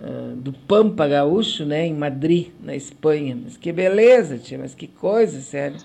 ah, 0.00 0.34
do 0.36 0.52
Pampa 0.52 1.06
Gaúcho, 1.08 1.64
né, 1.64 1.86
em 1.86 1.94
Madrid, 1.94 2.48
na 2.60 2.76
Espanha. 2.76 3.38
Mas 3.42 3.56
que 3.56 3.72
beleza, 3.72 4.38
tia, 4.38 4.58
mas 4.58 4.74
que 4.74 4.86
coisa, 4.88 5.40
sério. 5.40 5.80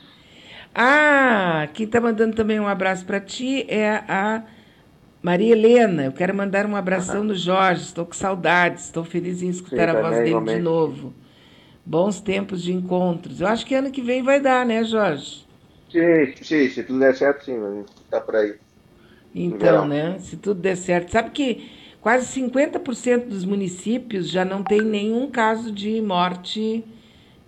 Ah, 0.73 1.68
quem 1.73 1.85
está 1.85 1.99
mandando 1.99 2.35
também 2.35 2.60
um 2.60 2.68
abraço 2.68 3.06
para 3.06 3.19
ti 3.19 3.65
é 3.69 3.89
a 4.07 4.43
Maria 5.23 5.53
Helena. 5.53 6.06
Eu 6.06 6.14
quero 6.14 6.35
mandar 6.35 6.65
um 6.68 6.76
abração 6.76 7.23
no 7.23 7.35
Jorge. 7.35 7.84
Estou 7.84 8.06
com 8.06 8.14
saudades. 8.14 8.85
Estou 8.85 9.03
feliz 9.06 9.41
em 9.43 9.49
escutar 9.49 9.89
a 9.89 9.93
Sim, 9.93 9.95
voz 9.95 10.19
também, 10.22 10.22
dele 10.22 10.43
de 10.43 10.57
novo. 10.57 11.14
Bons 11.85 12.22
tempos 12.22 12.64
de 12.64 12.73
encontros. 12.73 13.41
Eu 13.41 13.48
acho 13.48 13.65
que 13.65 13.76
ano 13.76 13.91
que 13.91 14.02
vem 14.02 14.23
vai 14.23 14.39
dar, 14.41 14.65
né, 14.65 14.84
Jorge? 14.84 15.45
Sim, 15.89 16.35
sim, 16.43 16.69
se 16.69 16.84
tudo 16.84 16.99
der 16.99 17.15
certo, 17.15 17.43
sim, 17.45 17.57
mas 17.60 17.85
tá 18.10 18.19
por 18.22 18.35
aí. 18.35 18.60
Então, 19.34 19.85
né? 19.85 20.19
Se 20.19 20.38
tudo 20.38 20.61
der 20.61 20.76
certo. 20.76 21.11
Sabe 21.11 21.31
que 21.31 21.69
quase 22.02 22.26
50% 22.27 23.27
dos 23.30 23.45
municípios 23.45 24.30
já 24.30 24.43
não 24.43 24.64
tem 24.64 24.81
nenhum 24.84 25.30
caso 25.30 25.72
de 25.72 26.02
morte 26.02 26.84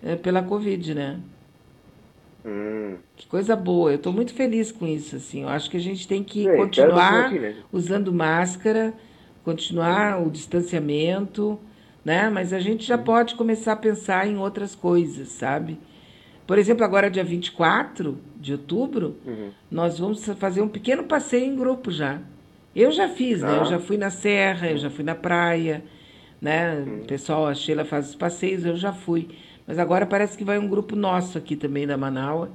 eh, 0.02 0.16
pela 0.16 0.42
Covid, 0.42 0.94
né? 0.94 1.20
Hum. 2.44 2.96
Que 3.16 3.26
coisa 3.26 3.56
boa. 3.56 3.90
Eu 3.92 3.96
estou 3.96 4.12
muito 4.12 4.34
feliz 4.34 4.70
com 4.70 4.86
isso, 4.86 5.16
assim. 5.16 5.42
Eu 5.42 5.48
acho 5.48 5.70
que 5.70 5.76
a 5.76 5.80
gente 5.80 6.06
tem 6.06 6.22
que 6.22 6.46
É, 6.48 6.56
continuar 6.56 7.26
aqui, 7.26 7.38
né? 7.38 7.56
usando 7.72 8.12
máscara, 8.12 8.92
continuar 9.44 10.20
o 10.20 10.30
distanciamento, 10.30 11.58
né? 12.04 12.28
Mas 12.28 12.52
a 12.52 12.60
gente 12.60 12.84
já 12.84 12.98
pode 12.98 13.34
começar 13.34 13.72
a 13.72 13.76
pensar 13.76 14.26
em 14.26 14.36
outras 14.36 14.74
coisas, 14.74 15.28
sabe? 15.28 15.78
Por 16.46 16.58
exemplo, 16.58 16.84
agora 16.84 17.10
dia 17.10 17.24
24 17.24 18.18
de 18.38 18.52
outubro, 18.52 19.16
Uhum. 19.24 19.50
nós 19.70 19.98
vamos 19.98 20.24
fazer 20.38 20.60
um 20.60 20.68
pequeno 20.68 21.04
passeio 21.04 21.46
em 21.46 21.56
grupo 21.56 21.90
já. 21.90 22.20
Eu 22.76 22.90
já 22.92 23.08
fiz, 23.08 23.40
né? 23.40 23.56
Eu 23.56 23.62
Ah. 23.62 23.64
já 23.64 23.78
fui 23.78 23.96
na 23.96 24.10
serra, 24.10 24.70
eu 24.70 24.76
já 24.76 24.90
fui 24.90 25.04
na 25.04 25.14
praia, 25.14 25.82
né? 26.42 26.74
Uhum. 26.86 27.00
O 27.02 27.04
pessoal, 27.06 27.46
a 27.46 27.54
Sheila 27.54 27.84
faz 27.84 28.10
os 28.10 28.14
passeios, 28.14 28.66
eu 28.66 28.76
já 28.76 28.92
fui. 28.92 29.28
Mas 29.66 29.78
agora 29.78 30.06
parece 30.06 30.36
que 30.36 30.44
vai 30.44 30.58
um 30.58 30.68
grupo 30.68 30.94
nosso 30.94 31.38
aqui 31.38 31.56
também 31.56 31.86
da 31.86 31.96
Manaus. 31.96 32.48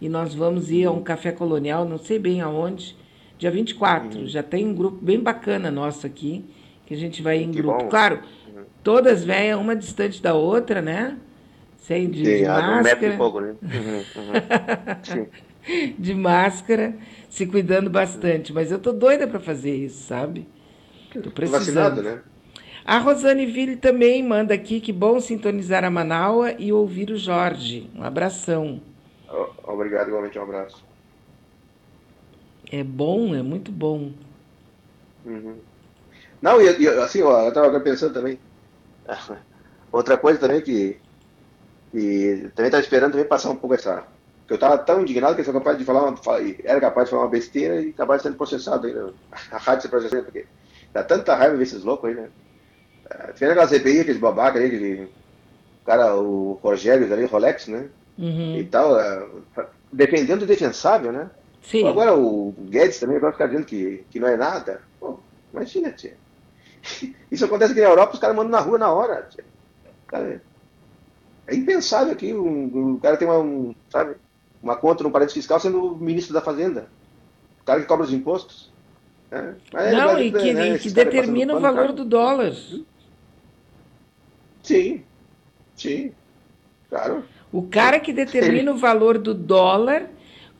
E 0.00 0.08
nós 0.08 0.34
vamos 0.34 0.70
ir 0.70 0.84
a 0.84 0.92
um 0.92 1.02
café 1.02 1.32
colonial, 1.32 1.84
não 1.84 1.98
sei 1.98 2.18
bem 2.18 2.40
aonde, 2.40 2.96
dia 3.36 3.50
24. 3.50 4.20
Uhum. 4.20 4.26
Já 4.26 4.42
tem 4.42 4.66
um 4.66 4.74
grupo 4.74 4.98
bem 5.04 5.18
bacana 5.20 5.70
nosso 5.70 6.06
aqui, 6.06 6.44
que 6.86 6.94
a 6.94 6.96
gente 6.96 7.20
vai 7.20 7.38
em 7.38 7.50
Que 7.50 7.60
grupo. 7.60 7.82
bom. 7.82 7.88
Claro, 7.88 8.20
todas 8.82 9.24
velhas, 9.24 9.58
uma 9.58 9.74
distante 9.74 10.22
da 10.22 10.34
outra, 10.34 10.80
né? 10.80 11.18
Sem 11.78 12.08
de, 12.10 12.22
de 12.22 12.38
Sim, 12.38 12.44
um 12.44 12.54
metro 12.54 12.70
máscara 12.70 13.14
e 13.14 13.16
pouco, 13.16 13.40
né? 13.40 13.54
Uhum, 13.62 14.04
uhum. 15.16 15.26
De 15.98 16.14
máscara, 16.14 16.96
se 17.28 17.44
cuidando 17.44 17.90
bastante. 17.90 18.52
Mas 18.54 18.70
eu 18.72 18.78
tô 18.78 18.90
doida 18.90 19.26
para 19.26 19.38
fazer 19.38 19.74
isso, 19.74 20.06
sabe? 20.06 20.46
Tô 21.12 21.30
precisando. 21.30 21.96
Vacinado, 21.96 22.02
né? 22.02 22.22
A 22.88 22.96
Rosane 22.96 23.44
Ville 23.44 23.76
também 23.76 24.22
manda 24.22 24.54
aqui 24.54 24.80
que 24.80 24.94
bom 24.94 25.20
sintonizar 25.20 25.84
a 25.84 25.90
Manaua 25.90 26.52
e 26.52 26.72
ouvir 26.72 27.10
o 27.10 27.18
Jorge. 27.18 27.90
Um 27.94 28.02
abração. 28.02 28.80
Obrigado, 29.62 30.08
igualmente 30.08 30.38
um 30.38 30.42
abraço. 30.42 30.82
É 32.72 32.82
bom, 32.82 33.34
é 33.34 33.42
muito 33.42 33.70
bom. 33.70 34.10
Uhum. 35.22 35.58
Não, 36.40 36.62
e, 36.62 36.80
e, 36.80 36.88
assim, 36.88 37.20
ó, 37.20 37.42
eu 37.42 37.48
estava 37.50 37.78
pensando 37.78 38.14
também. 38.14 38.40
Outra 39.92 40.16
coisa 40.16 40.40
também 40.40 40.62
que, 40.62 40.98
que 41.92 42.50
também 42.54 42.68
estava 42.68 42.82
esperando 42.82 43.10
também 43.12 43.28
passar 43.28 43.50
um 43.50 43.56
pouco 43.56 43.74
essa. 43.74 44.04
Que 44.46 44.54
eu 44.54 44.56
estava 44.56 44.78
tão 44.78 45.02
indignado 45.02 45.34
que 45.34 45.42
eu 45.42 45.44
sou 45.44 45.52
capaz 45.52 45.76
de 45.76 45.84
falar 45.84 46.04
uma, 46.04 46.18
era 46.64 46.80
capaz 46.80 47.04
de 47.04 47.10
falar 47.10 47.24
uma 47.24 47.30
besteira 47.30 47.82
e 47.82 47.90
acabar 47.90 48.18
sendo 48.18 48.38
processado 48.38 48.86
ainda. 48.86 49.12
A 49.52 49.58
rádio 49.58 49.82
se 49.82 49.88
processando, 49.90 50.24
porque 50.24 50.46
dá 50.90 51.04
tanta 51.04 51.34
raiva 51.34 51.54
ver 51.54 51.64
esses 51.64 51.84
loucos 51.84 52.08
aí, 52.08 52.16
né? 52.16 52.30
Ah, 53.10 53.30
Fez 53.34 53.50
aquela 53.50 53.68
CPI, 53.68 54.00
aqueles 54.00 54.20
babaca 54.20 54.58
ali, 54.58 54.66
aquele 54.66 55.08
cara, 55.84 56.14
o 56.16 56.58
Rogério 56.62 57.10
ali, 57.12 57.24
Rolex, 57.24 57.66
né? 57.68 57.88
Uhum. 58.18 58.56
E 58.56 58.64
tal, 58.64 58.94
ah, 58.94 59.26
defendendo 59.92 60.42
o 60.42 60.46
defensável, 60.46 61.12
né? 61.12 61.30
Sim. 61.62 61.86
Agora 61.86 62.14
o 62.14 62.52
Guedes 62.68 63.00
também 63.00 63.18
vai 63.18 63.32
ficar 63.32 63.46
dizendo 63.46 63.66
que, 63.66 64.04
que 64.10 64.20
não 64.20 64.28
é 64.28 64.36
nada. 64.36 64.82
Pô, 65.00 65.18
imagina, 65.52 65.90
tia. 65.92 66.16
Isso 67.30 67.44
acontece 67.44 67.72
aqui 67.72 67.80
na 67.80 67.88
Europa, 67.88 68.14
os 68.14 68.18
caras 68.18 68.36
mandam 68.36 68.52
na 68.52 68.60
rua 68.60 68.78
na 68.78 68.92
hora, 68.92 69.26
tia. 69.30 69.44
Cara, 70.06 70.42
é 71.46 71.54
impensável 71.54 72.14
que 72.14 72.32
um, 72.34 72.92
um 72.94 72.98
cara 72.98 73.16
tem 73.16 73.26
uma, 73.26 73.38
um, 73.38 73.74
sabe, 73.90 74.16
uma 74.62 74.76
conta 74.76 75.02
no 75.02 75.10
paraíso 75.10 75.34
fiscal 75.34 75.58
sendo 75.58 75.92
o 75.92 75.96
ministro 75.96 76.34
da 76.34 76.40
Fazenda. 76.40 76.88
O 77.62 77.64
cara 77.64 77.80
que 77.80 77.86
cobra 77.86 78.04
os 78.04 78.12
impostos. 78.12 78.70
né? 79.30 79.54
Mas, 79.72 79.92
Não, 79.92 80.12
mas, 80.14 80.26
e 80.26 80.32
que, 80.32 80.38
e 80.38 80.78
que 80.78 80.92
caras 80.92 80.92
determina 80.92 81.54
o 81.54 81.60
valor 81.60 81.80
cara. 81.82 81.92
do 81.92 82.04
dólar. 82.04 82.52
Sim, 84.68 85.02
sim, 85.74 86.12
claro. 86.90 87.24
O 87.50 87.62
cara 87.62 87.98
que 87.98 88.12
determina 88.12 88.70
o 88.72 88.76
valor 88.76 89.16
do 89.18 89.32
dólar 89.34 90.10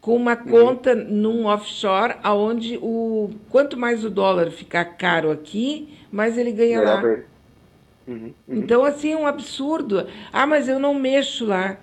com 0.01 0.17
uma 0.17 0.33
Uhum. 0.35 0.47
conta 0.47 0.95
num 0.95 1.45
offshore, 1.47 2.15
aonde 2.23 2.79
o 2.81 3.31
quanto 3.51 3.77
mais 3.77 4.05
o 4.05 4.11
dólar 4.11 4.51
ficar 4.51 4.85
caro 4.97 5.31
aqui, 5.31 5.99
mais 6.11 6.39
ele 6.39 6.53
ganha 6.53 6.81
lá. 6.81 7.11
Uhum, 8.07 8.35
uhum. 8.49 8.57
Então, 8.59 8.85
assim, 8.85 9.13
é 9.13 9.17
um 9.17 9.27
absurdo. 9.27 10.07
Ah, 10.33 10.47
mas 10.47 10.69
eu 10.69 10.79
não 10.79 10.95
mexo 10.95 11.45
lá. 11.45 11.79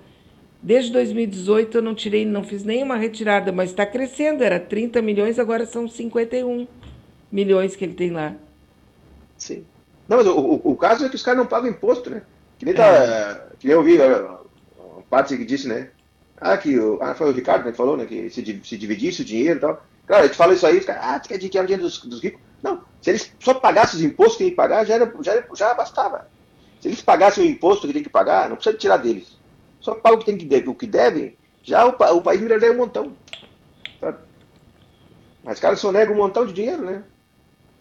Desde 0.61 0.91
2018 0.91 1.77
eu 1.77 1.81
não 1.83 1.93
tirei, 1.93 2.25
não 2.25 2.43
fiz 2.43 2.63
nenhuma 2.63 2.95
retirada, 2.97 3.51
mas 3.51 3.69
está 3.69 3.85
crescendo. 3.85 4.43
Era 4.43 4.59
30 4.59 5.01
milhões, 5.01 5.37
agora 5.37 5.65
são 5.67 5.87
51 5.87 6.67
milhões 7.31 7.75
que 7.75 7.85
ele 7.85 7.93
tem 7.93 8.09
lá. 8.11 8.35
Sim. 9.37 9.69
Não, 10.07 10.17
mas 10.17 10.27
o, 10.27 10.37
o, 10.37 10.71
o 10.71 10.77
caso 10.77 11.05
é 11.05 11.09
que 11.09 11.15
os 11.15 11.23
caras 11.23 11.39
não 11.39 11.47
pagam 11.47 11.69
imposto, 11.69 12.09
né? 12.09 12.21
Que 12.57 12.65
nem, 12.65 12.73
É. 12.73 12.77
tá, 12.77 13.47
que 13.59 13.67
nem 13.67 13.75
eu 13.75 13.83
vi 13.83 14.01
a, 14.01 14.07
a 14.07 15.01
parte 15.09 15.35
que 15.37 15.45
disse, 15.45 15.67
né? 15.67 15.89
Ah, 16.39 16.57
que 16.57 16.77
o, 16.77 16.99
ah, 17.01 17.15
foi 17.15 17.29
o 17.29 17.33
Ricardo 17.33 17.65
né, 17.65 17.71
que 17.71 17.77
falou, 17.77 17.97
né? 17.97 18.05
Que 18.05 18.29
se, 18.29 18.43
se 18.63 18.77
dividisse 18.77 19.21
o 19.21 19.25
dinheiro 19.25 19.57
e 19.57 19.61
tal. 19.61 19.83
Claro, 20.05 20.23
a 20.23 20.27
gente 20.27 20.37
fala 20.37 20.53
isso 20.53 20.65
aí, 20.67 20.79
fica, 20.79 20.93
ah, 21.01 21.19
tu 21.19 21.29
quer 21.29 21.37
dizer 21.37 21.49
que 21.49 21.57
é 21.57 21.61
o 21.61 21.65
dinheiro 21.65 21.83
dos, 21.83 21.99
dos 22.05 22.21
ricos? 22.21 22.39
Não, 22.61 22.81
se 23.01 23.09
eles 23.09 23.31
só 23.39 23.53
pagassem 23.55 23.99
os 23.99 24.05
impostos 24.05 24.37
que 24.37 24.43
tem 24.43 24.49
que 24.51 24.55
pagar, 24.55 24.85
já, 24.85 24.95
era, 24.95 25.13
já, 25.21 25.31
era- 25.33 25.47
já 25.55 25.73
bastava. 25.73 26.27
Se 26.79 26.87
eles 26.87 27.01
pagassem 27.01 27.43
o 27.43 27.49
imposto 27.49 27.87
que 27.87 27.93
tem 27.93 28.03
que 28.03 28.09
pagar, 28.09 28.49
não 28.49 28.55
precisa 28.55 28.77
tirar 28.77 28.97
deles. 28.97 29.39
Só 29.79 29.95
paga 29.95 30.15
o 30.15 30.19
que 30.19 30.25
tem 30.25 30.37
que 30.37 30.45
deve, 30.45 30.69
o 30.69 30.75
que 30.75 30.85
deve, 30.87 31.37
já 31.63 31.85
o, 31.85 31.89
o 31.89 32.21
país 32.21 32.39
viraria 32.41 32.71
um 32.71 32.77
montão. 32.77 33.15
Sabe? 33.99 34.17
Mas 35.43 35.55
os 35.55 35.59
caras 35.61 35.79
só 35.79 35.91
negam 35.91 36.13
um 36.15 36.17
montão 36.17 36.45
de 36.45 36.53
dinheiro, 36.53 36.83
né? 36.83 37.03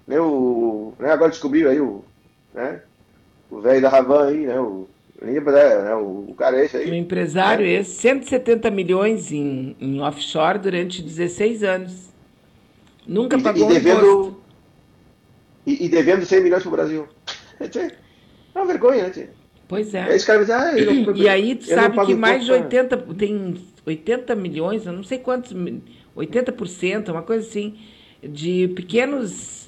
né, 0.07 0.21
o, 0.21 0.95
né, 0.99 1.11
agora 1.13 1.31
descobriu 1.31 1.71
aí 1.71 1.81
o, 1.81 2.05
né, 2.55 2.81
o 3.51 3.61
velho 3.61 3.83
da 3.83 3.89
Ravan 3.89 4.29
aí, 4.29 4.47
né, 4.47 4.59
o, 4.61 4.89
lembra, 5.21 5.53
né, 5.53 5.83
né, 5.91 5.95
o, 5.95 6.27
o 6.29 6.35
cara 6.37 6.57
aí. 6.57 6.99
empresário 6.99 7.67
É. 7.67 7.73
esse, 7.81 7.93
170 8.01 8.71
milhões 8.71 9.33
em, 9.33 9.77
em 9.81 10.01
offshore 10.01 10.59
durante 10.59 11.03
16 11.03 11.63
anos. 11.63 12.15
Nunca 13.07 13.37
E, 13.37 13.43
pagou 13.43 13.63
e 13.63 13.65
um 13.65 13.69
devendo, 13.75 14.41
e, 15.67 15.85
e 15.85 15.89
devendo 15.89 16.25
100 16.25 16.43
milhões 16.43 16.63
pro 16.63 16.73
Brasil. 16.73 17.07
É 18.57 18.61
uma 18.61 18.67
vergonha, 18.67 19.05
né, 19.05 19.11
tia? 19.11 19.31
Pois 19.67 19.93
é. 19.95 20.03
Aí 20.03 20.17
os 20.17 20.25
caras 20.25 20.47
dizem, 20.47 20.55
ah, 20.55 20.73
não- 21.07 21.17
E 21.17 21.29
aí, 21.29 21.57
tu 21.57 21.65
sabe 21.67 21.99
que 22.07 22.15
mais 22.15 22.45
de 22.45 22.53
imposto, 22.53 22.65
80, 22.65 22.97
tem 23.19 23.55
80 23.85 24.35
milhões, 24.37 24.87
eu 24.87 24.93
não 24.93 25.03
sei 25.03 25.19
quantos, 25.19 25.53
mi- 25.53 25.83
80%, 26.17 27.09
uma 27.11 27.23
coisa 27.23 27.47
assim, 27.49 27.77
de 28.23 28.69
pequenos, 28.69 29.64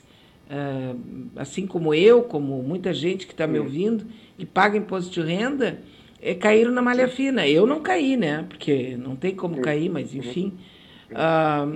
assim 1.36 1.66
como 1.66 1.92
eu, 1.92 2.22
como 2.22 2.62
muita 2.62 2.92
gente 2.94 3.26
que 3.26 3.32
está 3.32 3.46
me 3.46 3.58
ouvindo, 3.58 4.06
que 4.38 4.46
paga 4.46 4.76
imposto 4.76 5.10
de 5.10 5.20
renda, 5.20 5.80
eh, 6.20 6.34
caíram 6.34 6.72
na 6.72 6.82
malha 6.82 7.08
fina. 7.08 7.46
Eu 7.46 7.66
não 7.66 7.80
caí, 7.80 8.16
né? 8.16 8.44
Porque 8.48 8.96
não 8.96 9.16
tem 9.16 9.34
como 9.34 9.60
cair, 9.60 9.88
mas 9.88 10.14
enfim. 10.14 10.54
Ah, 11.14 11.68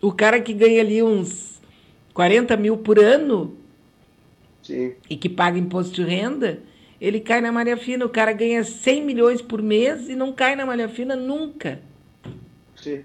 o 0.00 0.12
cara 0.12 0.40
que 0.40 0.52
ganha 0.52 0.80
ali 0.80 1.02
uns 1.02 1.60
40 2.14 2.56
mil 2.56 2.76
por 2.76 2.98
ano, 2.98 3.56
Sim, 4.62 4.94
e 5.08 5.16
que 5.16 5.28
paga 5.28 5.58
imposto 5.58 5.94
de 5.94 6.02
renda, 6.02 6.60
ele 7.00 7.20
cai 7.20 7.40
na 7.40 7.50
malha 7.50 7.76
fina. 7.76 8.04
O 8.04 8.08
cara 8.08 8.32
ganha 8.32 8.62
100 8.62 9.04
milhões 9.04 9.42
por 9.42 9.62
mês 9.62 10.08
e 10.08 10.14
não 10.14 10.32
cai 10.32 10.54
na 10.54 10.66
malha 10.66 10.88
fina 10.88 11.16
nunca. 11.16 11.80
sim. 12.76 13.02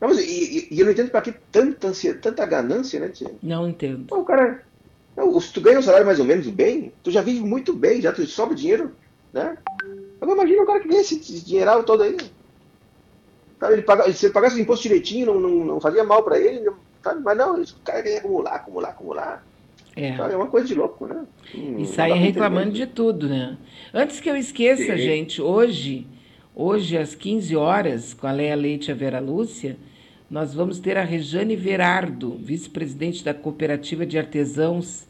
Não, 0.00 0.08
mas, 0.08 0.18
e, 0.18 0.68
e- 0.70 0.78
eu 0.78 0.84
não 0.84 0.92
entendo 0.92 1.10
pra 1.10 1.20
que 1.22 1.32
tanta, 1.52 1.88
ansia- 1.88 2.14
tanta 2.14 2.46
ganância, 2.46 3.00
né, 3.00 3.08
tia? 3.08 3.30
Não 3.42 3.68
entendo. 3.68 4.04
Pô, 4.06 4.18
o 4.20 4.24
cara. 4.24 4.62
Não, 5.16 5.40
se 5.40 5.52
tu 5.52 5.60
ganha 5.60 5.78
um 5.78 5.82
salário 5.82 6.06
mais 6.06 6.20
ou 6.20 6.24
menos 6.24 6.46
bem, 6.48 6.92
tu 7.02 7.10
já 7.10 7.20
vive 7.20 7.40
muito 7.40 7.72
bem, 7.74 8.00
já 8.00 8.12
tu 8.12 8.24
sobra 8.26 8.54
dinheiro, 8.54 8.92
né? 9.32 9.56
Agora 10.20 10.38
imagina 10.38 10.62
o 10.62 10.66
cara 10.66 10.80
que 10.80 10.88
ganha 10.88 11.00
esse 11.00 11.18
dinheiral 11.44 11.82
todo 11.82 12.04
aí. 12.04 12.16
Cara, 13.58 13.72
ele 13.72 13.82
paga, 13.82 14.12
se 14.12 14.26
ele 14.26 14.32
pagasse 14.32 14.56
o 14.56 14.60
imposto 14.60 14.84
direitinho, 14.84 15.26
não, 15.26 15.40
não, 15.40 15.64
não 15.64 15.80
fazia 15.80 16.04
mal 16.04 16.22
pra 16.22 16.38
ele, 16.38 16.70
sabe? 17.02 17.20
mas 17.22 17.36
não, 17.36 17.60
o 17.60 17.66
cara 17.84 18.02
quer 18.02 18.18
acumular, 18.18 18.54
acumular, 18.54 18.88
acumular. 18.90 19.44
É. 19.96 20.10
É 20.10 20.36
uma 20.36 20.46
coisa 20.46 20.68
de 20.68 20.74
louco, 20.74 21.06
né? 21.06 21.24
Hum, 21.52 21.80
E 21.80 21.86
pra 21.92 22.14
reclamando 22.14 22.70
de 22.72 22.86
tudo, 22.86 23.28
né? 23.28 23.56
Antes 23.92 24.20
que 24.20 24.30
eu 24.30 24.36
esqueça, 24.36 24.96
Sim. 24.96 24.98
gente, 24.98 25.42
hoje, 25.42 26.06
hoje 26.54 26.96
às 26.96 27.16
15 27.16 27.56
horas, 27.56 28.14
com 28.14 28.28
a 28.28 28.32
Leia 28.32 28.54
Leite 28.54 28.90
e 28.90 28.92
a 28.92 28.94
Vera 28.94 29.18
Lúcia, 29.18 29.76
nós 30.30 30.52
vamos 30.52 30.78
ter 30.78 30.96
a 30.98 31.02
Rejane 31.04 31.56
Verardo, 31.56 32.36
vice-presidente 32.38 33.24
da 33.24 33.32
Cooperativa 33.32 34.04
de 34.04 34.18
Artesãos 34.18 35.06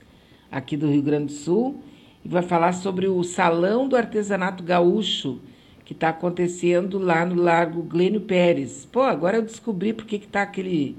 aqui 0.51 0.77
do 0.77 0.89
Rio 0.89 1.03
Grande 1.03 1.27
do 1.27 1.33
Sul, 1.33 1.83
e 2.25 2.29
vai 2.29 2.43
falar 2.43 2.73
sobre 2.73 3.09
o 3.09 3.23
Salão 3.25 3.89
do 3.89 3.97
Artesanato 3.97 4.63
Gaúcho, 4.63 5.41
que 5.85 5.93
está 5.93 6.11
acontecendo 6.11 6.99
lá 6.99 7.25
no 7.25 7.35
Largo 7.35 7.83
Glênio 7.83 8.21
Pérez. 8.21 8.87
Pô, 8.91 9.03
agora 9.03 9.39
eu 9.39 9.43
descobri 9.43 9.93
por 9.93 10.05
que 10.05 10.19
que 10.19 10.29
tá 10.29 10.43
aquele, 10.43 10.97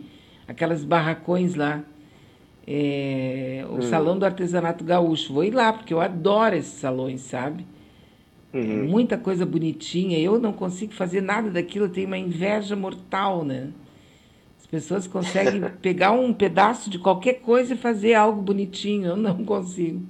aquelas 0.47 0.83
barracões 0.83 1.55
lá. 1.55 1.83
É, 2.67 3.65
o 3.69 3.75
Hum. 3.77 3.81
Salão 3.81 4.17
do 4.19 4.25
Artesanato 4.25 4.83
Gaúcho. 4.83 5.33
Vou 5.33 5.43
ir 5.43 5.51
lá, 5.51 5.71
porque 5.73 5.93
eu 5.93 6.01
adoro 6.01 6.55
esses 6.55 6.73
salões, 6.73 7.21
sabe? 7.21 7.65
Uhum. 8.53 8.87
Muita 8.87 9.17
coisa 9.17 9.45
bonitinha. 9.45 10.19
Eu 10.19 10.39
não 10.39 10.51
consigo 10.53 10.93
fazer 10.93 11.21
nada 11.21 11.49
daquilo, 11.49 11.85
eu 11.85 11.89
tenho 11.89 12.07
uma 12.07 12.17
inveja 12.17 12.75
mortal, 12.75 13.43
né? 13.45 13.69
As 14.69 14.71
pessoas 14.71 15.07
conseguem 15.07 15.61
pegar 15.81 16.11
um 16.11 16.31
pedaço 16.31 16.89
de 16.89 16.99
qualquer 16.99 17.41
coisa 17.41 17.73
e 17.73 17.77
fazer 17.77 18.13
algo 18.13 18.41
bonitinho. 18.41 19.07
Eu 19.07 19.17
não 19.17 19.43
consigo. 19.43 20.05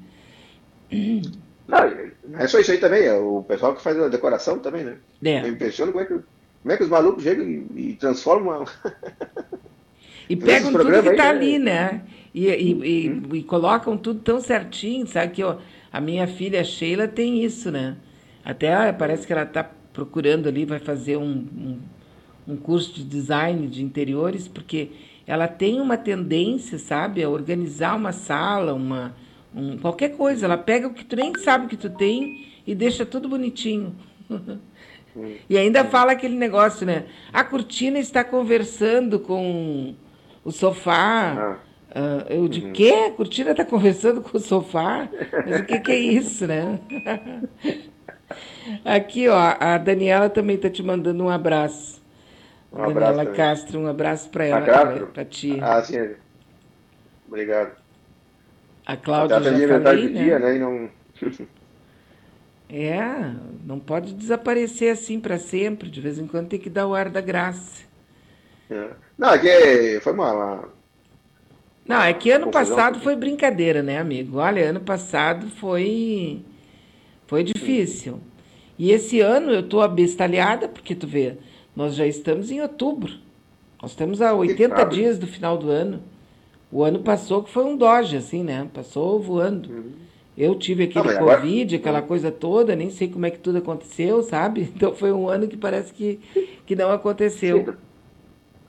Não, 1.68 1.80
não 2.27 2.40
é 2.40 2.48
só 2.48 2.60
isso 2.60 2.72
aí 2.72 2.77
também, 2.77 3.03
é 3.06 3.14
o 3.14 3.44
pessoal 3.44 3.73
que 3.76 3.81
faz 3.81 3.98
a 3.98 4.10
decoração 4.10 4.60
também, 4.60 4.84
né? 4.84 4.98
É. 5.23 5.41
Eu 5.41 5.49
impressiono 5.49 5.91
como 5.91 6.03
é 6.03 6.07
que, 6.07 6.14
como 6.14 6.72
é 6.73 6.77
que 6.77 6.84
os 6.84 6.90
malucos 6.90 7.23
chegam 7.23 7.45
e, 7.48 7.68
e 7.76 7.94
transformam. 7.95 8.65
E 10.30 10.36
pegam 10.36 10.72
tudo 10.73 10.91
que 10.91 11.10
está 11.10 11.23
né? 11.23 11.30
ali, 11.30 11.60
né? 11.60 12.02
E, 12.34 12.48
e, 12.48 12.72
e- 13.07 13.22
e 13.38 13.44
colocam 13.44 13.98
tudo 13.98 14.19
tão 14.19 14.41
certinho, 14.41 15.07
sabe? 15.07 15.31
Que 15.34 15.44
ó, 15.44 15.57
a 15.91 16.02
minha 16.02 16.27
filha 16.27 16.64
Sheila 16.64 17.07
tem 17.07 17.44
isso, 17.44 17.72
né? 17.72 17.95
Até 18.44 18.91
parece 18.91 19.26
que 19.26 19.34
ela 19.34 19.44
está 19.44 19.64
procurando 19.94 20.48
ali, 20.48 20.65
vai 20.65 20.80
fazer 20.80 21.18
um, 21.18 21.23
um, 21.56 21.80
um 22.50 22.58
curso 22.58 22.94
de 22.94 23.04
design 23.04 23.68
de 23.68 23.84
interiores, 23.84 24.48
porque 24.48 24.90
ela 25.28 25.48
tem 25.48 25.80
uma 25.80 25.98
tendência, 25.98 26.80
sabe, 26.80 27.24
a 27.24 27.30
organizar 27.30 27.96
uma 27.96 28.12
sala, 28.12 28.74
uma, 28.74 29.16
um, 29.56 29.78
qualquer 29.78 30.18
coisa. 30.18 30.46
Ela 30.46 30.58
pega 30.58 30.88
o 30.88 30.94
que 30.94 31.06
tu 31.06 31.16
nem 31.16 31.36
sabe 31.38 31.68
que 31.68 31.78
tu 31.78 31.90
tem 31.90 32.48
e 32.66 32.74
deixa 32.74 33.06
tudo 33.06 33.30
bonitinho. 33.30 33.96
E 35.50 35.58
ainda 35.58 35.84
fala 35.84 36.12
aquele 36.12 36.36
negócio, 36.36 36.86
né? 36.86 37.06
A 37.34 37.44
cortina 37.44 37.98
está 37.98 38.24
conversando 38.24 39.20
com 39.20 39.96
o 40.46 40.52
sofá. 40.52 41.58
Ah, 41.94 42.26
eu 42.30 42.48
de 42.48 42.72
quê? 42.72 42.94
A 43.08 43.12
cortina 43.12 43.52
está 43.52 43.66
conversando 43.66 44.22
com 44.22 44.38
o 44.38 44.40
sofá? 44.40 45.10
Mas 45.46 45.62
o 45.62 45.66
que, 45.66 45.80
que 45.80 45.92
é 45.92 45.98
isso, 45.98 46.46
né? 46.46 46.80
Aqui, 48.86 49.28
ó, 49.28 49.56
a 49.60 49.78
Daniela 49.80 50.30
também 50.30 50.56
está 50.56 50.70
te 50.70 50.84
mandando 50.84 51.24
um 51.24 51.30
abraço. 51.30 51.99
Um 52.72 52.82
A 52.82 52.86
abraço 52.86 53.20
também. 53.24 53.36
Castro, 53.36 53.80
um 53.80 53.88
abraço 53.88 54.30
para 54.30 54.46
A 54.52 54.58
ela, 54.58 55.08
para 55.14 55.26
ti. 55.26 55.60
Ah, 55.62 55.82
sim. 55.84 56.16
Obrigado. 57.28 57.78
A 58.86 58.98
Cláudia 58.98 59.38
Até 59.38 59.52
já 59.52 59.68
metade 59.68 60.02
falei, 60.02 60.08
do 60.08 60.14
né? 60.14 60.24
dia, 60.24 60.40
né? 60.40 60.54
Não... 60.60 60.90
É, 62.70 63.00
não 63.66 63.80
pode 63.80 64.14
desaparecer 64.14 64.91
assim 64.94 65.20
para 65.20 65.38
sempre. 65.40 65.90
De 65.90 66.00
vez 66.02 66.20
em 66.20 66.28
quando 66.28 66.50
tem 66.50 66.60
que 66.60 66.70
dar 66.70 66.88
o 66.88 66.94
ar 66.94 67.10
da 67.10 67.22
graça. 67.22 67.84
É. 68.70 68.96
Não, 69.18 69.30
é 69.34 69.40
que 69.40 70.00
foi 70.02 70.14
uma, 70.14 70.32
uma- 70.34 70.74
Não, 71.86 72.02
é 72.02 72.14
que 72.14 72.30
ano 72.30 72.48
passado 72.48 73.00
foi 73.00 73.16
brincadeira, 73.16 73.82
né, 73.82 73.98
amigo? 73.98 74.38
Olha, 74.38 74.70
ano 74.70 74.80
passado 74.82 75.48
foi 75.50 76.41
foi 77.28 77.44
difícil. 77.44 78.20
E 78.78 78.91
esse 78.91 79.22
ano 79.22 79.52
eu 79.52 79.64
tô 79.64 79.82
abestalhada 79.82 80.68
porque 80.70 80.96
tu 80.96 81.08
vê, 81.08 81.38
nós 81.80 81.96
já 81.96 82.06
estamos 82.06 82.52
em 82.52 82.60
outubro. 82.62 83.10
Nós 83.82 83.92
estamos 83.92 84.22
a 84.22 84.34
80 84.34 84.76
sabe. 84.76 84.96
dias 84.96 85.18
do 85.18 85.26
final 85.26 85.58
do 85.58 85.70
ano. 85.70 86.04
O 86.70 86.84
ano 86.84 87.00
passou 87.00 87.42
que 87.42 87.50
foi 87.50 87.64
um 87.64 87.78
doge 87.78 88.18
assim, 88.18 88.44
né? 88.44 88.68
Passou 88.74 89.18
voando. 89.22 89.86
Eu 90.38 90.56
tive 90.56 90.84
aquele 90.84 91.08
Uhum. 91.08 91.16
agora- 91.18 91.38
Covid, 91.38 91.76
aquela 91.78 92.02
coisa 92.02 92.30
toda, 92.32 92.76
nem 92.76 92.90
sei 92.90 93.08
como 93.08 93.26
é 93.26 93.32
que 93.32 93.40
tudo 93.40 93.60
aconteceu, 93.60 94.22
sabe? 94.22 94.70
Então 94.76 94.94
foi 94.94 95.14
um 95.14 95.30
ano 95.30 95.48
que 95.48 95.56
parece 95.56 95.94
que, 95.94 96.20
que 96.66 96.76
não 96.76 96.92
aconteceu. 96.92 97.74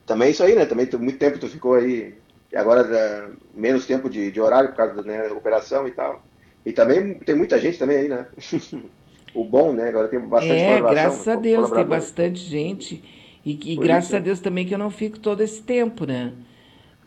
Também 0.07 0.31
isso 0.31 0.45
aí, 0.45 0.55
né? 0.55 0.65
Também 0.65 0.89
muito 1.01 1.19
tempo 1.19 1.37
tu 1.41 1.49
ficou 1.49 1.75
aí, 1.75 2.15
e 2.53 2.57
agora 2.57 2.83
é, 2.97 3.29
menos 3.53 3.87
tempo 3.87 4.09
de, 4.09 4.31
de 4.31 4.41
horário 4.41 4.69
por 4.71 4.77
causa 4.77 4.95
da 4.95 5.03
né, 5.03 5.29
operação 5.33 5.89
e 5.89 5.91
tal. 5.91 6.23
E 6.65 6.73
também 6.73 7.15
tem 7.15 7.35
muita 7.35 7.59
gente 7.59 7.77
também 7.77 7.97
aí, 7.97 8.09
né? 8.09 8.27
o 9.35 9.45
bom, 9.45 9.73
né? 9.73 9.89
Agora 9.89 10.09
tem 10.09 10.21
bastante 10.21 10.53
É, 10.53 10.81
graças 10.81 11.29
a 11.29 11.37
Deus, 11.37 11.71
tem 11.71 11.85
bastante 11.85 12.41
gente. 12.41 13.03
E, 13.45 13.73
e 13.73 13.77
graças 13.77 14.07
isso. 14.07 14.17
a 14.17 14.19
Deus 14.19 14.41
também 14.41 14.67
que 14.67 14.75
eu 14.75 14.79
não 14.79 14.91
fico 14.91 15.19
todo 15.19 15.41
esse 15.41 15.63
tempo, 15.63 16.05
né? 16.05 16.33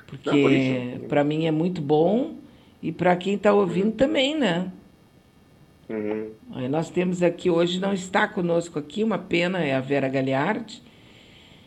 Porque 0.08 1.02
para 1.08 1.24
mim 1.24 1.46
é 1.46 1.52
muito 1.52 1.82
bom 1.82 2.36
e 2.82 2.92
para 2.92 3.16
quem 3.16 3.36
está 3.36 3.54
ouvindo 3.54 3.92
também, 3.92 4.38
né? 4.38 4.72
Uhum. 5.90 6.30
Aí 6.52 6.68
nós 6.68 6.90
temos 6.90 7.22
aqui 7.22 7.50
hoje, 7.50 7.80
não 7.80 7.94
está 7.94 8.28
conosco 8.28 8.80
aqui, 8.80 9.04
uma 9.04 9.18
pena, 9.18 9.64
é 9.64 9.76
a 9.76 9.82
Vera 9.82 10.08
Galiardi. 10.08 10.82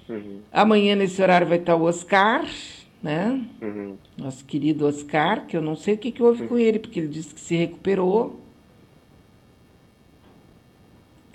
Uhum. 0.08 0.40
Amanhã 0.52 0.94
nesse 0.94 1.20
horário 1.20 1.46
vai 1.46 1.58
estar 1.58 1.76
o 1.76 1.82
Oscar, 1.82 2.46
né? 3.02 3.44
Uhum. 3.60 3.96
Nosso 4.16 4.44
querido 4.44 4.86
Oscar, 4.86 5.46
que 5.46 5.56
eu 5.56 5.62
não 5.62 5.76
sei 5.76 5.94
o 5.94 5.98
que, 5.98 6.12
que 6.12 6.22
houve 6.22 6.44
com 6.44 6.58
ele, 6.58 6.78
porque 6.78 7.00
ele 7.00 7.08
disse 7.08 7.34
que 7.34 7.40
se 7.40 7.56
recuperou. 7.56 8.40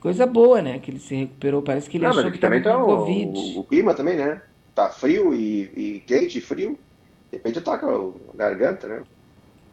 Coisa 0.02 0.26
boa, 0.26 0.62
né? 0.62 0.80
Que 0.80 0.92
ele 0.92 1.00
se 1.00 1.16
recuperou. 1.16 1.62
Parece 1.62 1.90
que 1.90 1.98
ele 1.98 2.06
Não, 2.06 2.12
achou 2.12 2.24
mas 2.24 2.34
que 2.34 2.40
também 2.40 2.62
com 2.62 2.70
tá 2.70 2.78
o, 2.78 2.86
Covid. 2.86 3.40
o, 3.40 3.60
o 3.60 3.64
clima 3.64 3.94
também, 3.94 4.18
né? 4.18 4.42
Tá 4.76 4.90
frio 4.90 5.34
e, 5.34 5.64
e 5.76 6.00
quente 6.02 6.40
e 6.40 6.42
frio. 6.42 6.78
De 7.32 7.38
repente 7.38 7.62
tá 7.62 7.78
com 7.78 8.14
a 8.34 8.38
garganta, 8.38 8.88
né? 8.88 9.04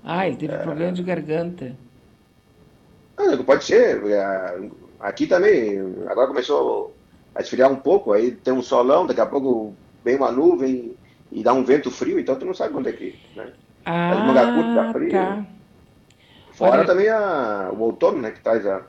Ah, 0.04 0.26
ele 0.26 0.36
É. 0.36 0.38
teve 0.38 0.58
problema 0.58 0.92
de 0.92 1.02
garganta. 1.02 1.76
Ah, 3.16 3.24
não, 3.36 3.44
pode 3.44 3.64
ser. 3.64 4.04
é, 4.06 4.58
Aqui 5.00 5.26
também, 5.26 5.78
agora 6.08 6.26
começou 6.26 6.92
a 7.34 7.40
esfriar 7.40 7.70
um 7.70 7.76
pouco, 7.76 8.12
aí 8.12 8.32
tem 8.32 8.52
um 8.52 8.62
solão, 8.62 9.06
daqui 9.06 9.20
a 9.20 9.26
pouco 9.26 9.72
vem 10.04 10.16
uma 10.16 10.32
nuvem 10.32 10.96
e 11.30 11.42
dá 11.42 11.52
um 11.52 11.64
vento 11.64 11.90
frio, 11.90 12.18
então 12.18 12.36
tu 12.36 12.44
não 12.44 12.54
sabe 12.54 12.72
quando 12.72 12.88
é 12.88 12.92
que. 12.92 13.14
Né? 13.36 13.52
Curta 13.84 14.74
tá 14.74 14.88
Ah, 14.88 14.92
frio. 14.92 15.10
tá. 15.10 15.46
Fora 16.52 16.78
Olha- 16.78 16.86
também 16.86 17.08
a, 17.08 17.70
o 17.72 17.80
outono, 17.82 18.20
né? 18.20 18.30
Que 18.32 18.40
traz 18.40 18.66
a, 18.66 18.82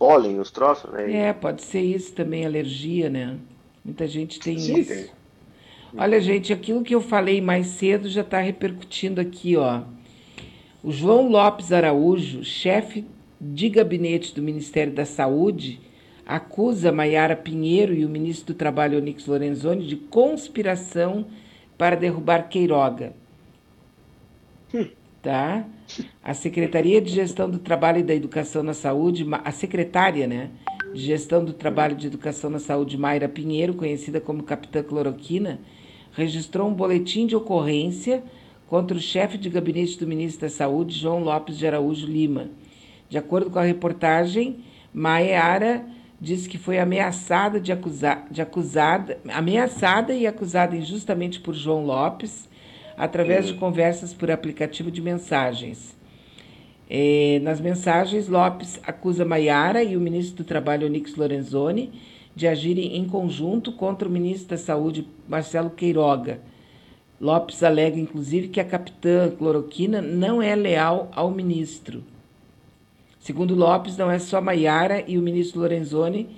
pólen, 0.00 0.40
os 0.40 0.50
troços, 0.50 0.90
né? 0.90 1.12
É, 1.12 1.32
pode 1.34 1.60
ser 1.60 1.82
isso 1.82 2.14
também, 2.14 2.46
alergia, 2.46 3.10
né? 3.10 3.36
Muita 3.84 4.08
gente 4.08 4.40
tem 4.40 4.58
Sim, 4.58 4.78
isso. 4.78 4.94
tem. 4.94 5.06
Olha, 5.94 6.18
gente, 6.20 6.54
aquilo 6.54 6.82
que 6.82 6.94
eu 6.94 7.02
falei 7.02 7.38
mais 7.42 7.66
cedo 7.66 8.08
já 8.08 8.22
está 8.22 8.40
repercutindo 8.40 9.20
aqui, 9.20 9.58
ó. 9.58 9.82
O 10.82 10.90
João 10.90 11.28
Lopes 11.28 11.70
Araújo, 11.70 12.42
chefe 12.42 13.04
de 13.38 13.68
gabinete 13.68 14.34
do 14.34 14.40
Ministério 14.40 14.94
da 14.94 15.04
Saúde, 15.04 15.78
acusa 16.24 16.90
Maiara 16.90 17.36
Pinheiro 17.36 17.92
e 17.92 18.06
o 18.06 18.08
ministro 18.08 18.54
do 18.54 18.56
Trabalho, 18.56 18.96
Onix 18.96 19.26
Lorenzoni, 19.26 19.86
de 19.86 19.96
conspiração 19.96 21.26
para 21.76 21.96
derrubar 21.96 22.48
Queiroga. 22.48 23.12
Tá? 25.22 25.64
A 26.22 26.32
Secretaria 26.32 27.00
de 27.00 27.10
Gestão 27.10 27.50
do 27.50 27.58
Trabalho 27.58 27.98
e 27.98 28.02
da 28.02 28.14
Educação 28.14 28.62
na 28.62 28.72
Saúde, 28.72 29.26
a 29.44 29.50
secretária, 29.50 30.26
né, 30.26 30.50
de 30.94 31.02
Gestão 31.02 31.44
do 31.44 31.52
Trabalho 31.52 31.92
e 31.92 31.96
de 31.96 32.06
Educação 32.06 32.48
na 32.48 32.58
Saúde, 32.58 32.96
Mayra 32.96 33.28
Pinheiro, 33.28 33.74
conhecida 33.74 34.20
como 34.20 34.42
Capitã 34.42 34.82
Cloroquina, 34.82 35.60
registrou 36.12 36.68
um 36.68 36.74
boletim 36.74 37.26
de 37.26 37.36
ocorrência 37.36 38.22
contra 38.66 38.96
o 38.96 39.00
chefe 39.00 39.36
de 39.36 39.50
gabinete 39.50 39.98
do 39.98 40.06
ministro 40.06 40.42
da 40.42 40.48
Saúde, 40.48 40.98
João 40.98 41.22
Lopes 41.22 41.58
de 41.58 41.66
Araújo 41.66 42.06
Lima. 42.06 42.48
De 43.08 43.18
acordo 43.18 43.50
com 43.50 43.58
a 43.58 43.64
reportagem, 43.64 44.60
Maiara 44.94 45.84
disse 46.20 46.48
que 46.48 46.58
foi 46.58 46.78
ameaçada 46.78 47.58
de, 47.58 47.72
acusar, 47.72 48.26
de 48.30 48.40
acusada, 48.42 49.18
ameaçada 49.28 50.14
e 50.14 50.26
acusada 50.26 50.76
injustamente 50.76 51.40
por 51.40 51.54
João 51.54 51.84
Lopes 51.84 52.48
através 53.00 53.46
de 53.46 53.54
conversas 53.54 54.12
por 54.12 54.30
aplicativo 54.30 54.90
de 54.90 55.00
mensagens. 55.00 55.96
Eh, 56.88 57.40
nas 57.42 57.58
mensagens, 57.58 58.28
Lopes 58.28 58.78
acusa 58.86 59.24
Maiara 59.24 59.82
e 59.82 59.96
o 59.96 60.00
ministro 60.00 60.44
do 60.44 60.46
Trabalho, 60.46 60.86
Onix 60.86 61.16
Lorenzoni, 61.16 61.90
de 62.36 62.46
agirem 62.46 62.98
em 62.98 63.06
conjunto 63.06 63.72
contra 63.72 64.06
o 64.06 64.10
ministro 64.10 64.50
da 64.50 64.58
Saúde, 64.58 65.08
Marcelo 65.26 65.70
Queiroga. 65.70 66.42
Lopes 67.18 67.62
alega, 67.62 67.98
inclusive, 67.98 68.48
que 68.48 68.60
a 68.60 68.64
capitã 68.66 69.30
Cloroquina 69.30 70.02
não 70.02 70.42
é 70.42 70.54
leal 70.54 71.10
ao 71.14 71.30
ministro. 71.30 72.04
Segundo 73.18 73.54
Lopes, 73.54 73.96
não 73.96 74.10
é 74.10 74.18
só 74.18 74.42
Maiara 74.42 75.02
e 75.08 75.16
o 75.16 75.22
ministro 75.22 75.60
Lorenzoni 75.60 76.28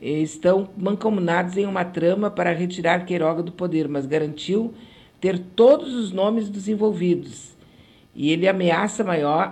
eh, 0.00 0.18
estão 0.18 0.68
mancomunados 0.76 1.56
em 1.56 1.64
uma 1.64 1.84
trama 1.84 2.28
para 2.28 2.52
retirar 2.52 3.06
Queiroga 3.06 3.40
do 3.40 3.52
poder, 3.52 3.86
mas 3.86 4.04
garantiu 4.04 4.74
ter 5.22 5.38
todos 5.56 5.94
os 5.94 6.12
nomes 6.12 6.50
dos 6.50 6.68
envolvidos. 6.68 7.56
E 8.14 8.30
ele 8.32 8.48
ameaça 8.48 9.04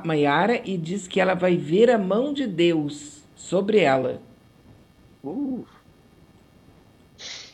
Maiara 0.05 0.61
e 0.69 0.77
diz 0.77 1.09
que 1.09 1.21
ela 1.21 1.35
vai 1.35 1.57
ver 1.57 1.91
a 1.91 1.99
mão 1.99 2.35
de 2.35 2.47
Deus 2.47 3.27
sobre 3.37 3.79
ela. 3.81 4.21
Uh, 5.23 5.65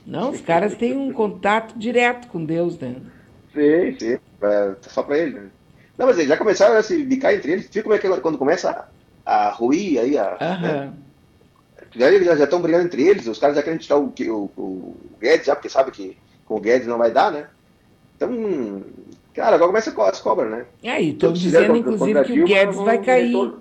Não, 0.06 0.30
os 0.30 0.40
caras 0.40 0.74
têm 0.74 0.96
um 0.96 1.12
contato 1.12 1.78
direto 1.78 2.28
com 2.28 2.44
Deus, 2.44 2.78
né? 2.78 3.02
sim, 3.52 3.98
sim. 3.98 4.18
pra- 4.38 4.76
só 4.82 5.02
pra 5.02 5.18
ele. 5.18 5.38
né? 5.40 5.50
Não, 5.98 6.06
mas 6.06 6.16
eles 6.18 6.28
já 6.28 6.36
começaram 6.36 6.76
a 6.76 6.82
se 6.82 7.04
bicar 7.04 7.34
entre 7.34 7.52
eles. 7.52 7.68
Viu 7.72 7.82
como 7.82 7.94
é 7.94 7.98
que 7.98 8.08
quando 8.20 8.38
começa 8.38 8.88
a, 9.24 9.48
a 9.48 9.50
ruir 9.50 9.98
aí, 9.98 10.18
a, 10.18 10.42
né? 10.58 10.82
Já 11.94 12.10
já 12.36 12.44
estão 12.44 12.60
brigando 12.60 12.84
entre 12.84 13.02
eles, 13.06 13.26
os 13.26 13.38
caras 13.38 13.56
já 13.56 13.62
querem 13.62 13.78
tirar 13.78 13.98
o, 13.98 14.12
o, 14.28 14.50
o 14.56 14.96
Guedes, 15.20 15.46
já 15.46 15.54
porque 15.56 15.68
sabe 15.68 15.90
que 15.90 16.16
com 16.44 16.56
o 16.56 16.60
Guedes 16.60 16.86
não 16.86 16.98
vai 16.98 17.10
dar, 17.10 17.32
né? 17.32 17.48
Então, 18.16 18.82
cara, 19.34 19.56
agora 19.56 19.68
começa 19.68 19.90
as 20.02 20.20
cobras, 20.20 20.50
né? 20.50 20.66
E 20.82 20.88
aí, 20.88 21.10
estão 21.10 21.32
dizendo, 21.32 21.66
contra- 21.66 21.78
inclusive, 21.78 22.14
contra 22.14 22.24
que 22.24 22.42
o 22.42 22.46
Guedes 22.46 22.76
vai 22.76 22.98
cair. 23.02 23.52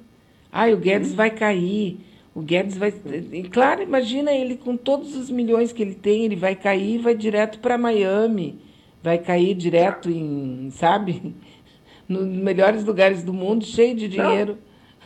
Ai, 0.52 0.74
o 0.74 0.78
Guedes 0.78 1.14
vai 1.14 1.30
cair. 1.30 2.00
O 2.34 2.42
Guedes 2.42 2.78
vai. 2.78 2.94
E, 3.32 3.44
claro, 3.44 3.82
imagina 3.82 4.32
ele 4.32 4.56
com 4.58 4.76
todos 4.78 5.16
os 5.16 5.30
milhões 5.30 5.72
que 5.74 5.82
ele 5.82 5.96
tem, 5.96 6.26
ele 6.26 6.36
vai 6.36 6.56
cair 6.56 6.96
e 6.96 6.98
vai 6.98 7.16
direto 7.16 7.60
para 7.60 7.78
Miami. 7.78 8.60
Vai 9.04 9.18
cair 9.20 9.54
direto 9.54 10.10
em, 10.10 10.70
sabe? 10.72 11.36
Nos 12.08 12.26
melhores 12.26 12.84
lugares 12.84 13.24
do 13.24 13.34
mundo, 13.34 13.66
cheio 13.66 13.96
de 13.96 14.08
dinheiro. 14.08 14.58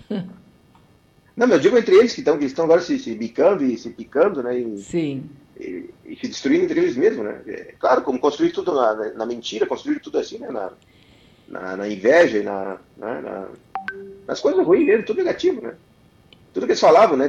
Não, 0.10 1.48
mas 1.48 1.52
eu 1.52 1.60
digo 1.60 1.78
entre 1.78 1.96
eles 1.96 2.14
que 2.14 2.20
estão 2.20 2.38
que 2.38 2.46
estão 2.46 2.66
agora 2.66 2.82
se, 2.82 3.00
se 3.00 3.16
bicando 3.16 3.64
e 3.64 3.78
se 3.78 3.90
picando, 3.92 4.44
né? 4.44 4.60
E, 4.60 4.78
Sim. 4.78 5.24
E- 5.60 5.90
e 6.06 6.16
se 6.16 6.28
destruindo 6.28 6.64
entre 6.66 6.80
eles 6.80 6.96
mesmos, 6.96 7.26
né? 7.26 7.42
É, 7.48 7.74
claro, 7.80 8.02
como 8.02 8.20
construir 8.20 8.52
tudo 8.52 8.74
na, 8.74 9.12
na- 9.14 9.26
mentira, 9.26 9.66
construir 9.66 10.00
tudo 10.00 10.18
assim, 10.18 10.38
né? 10.40 10.50
Na, 10.50 10.72
na, 11.48 11.78
na 11.78 11.88
inveja 11.90 12.38
e 12.38 12.44
na, 12.44 12.78
né? 12.98 13.22
na- 13.22 13.48
nas 14.28 14.40
coisas 14.40 14.66
ruins 14.66 14.86
mesmo, 14.86 15.06
tudo 15.06 15.18
negativo, 15.18 15.62
né? 15.62 15.74
Tudo 16.54 16.66
que 16.66 16.72
eles 16.74 16.80
falavam, 16.80 17.18
né? 17.18 17.28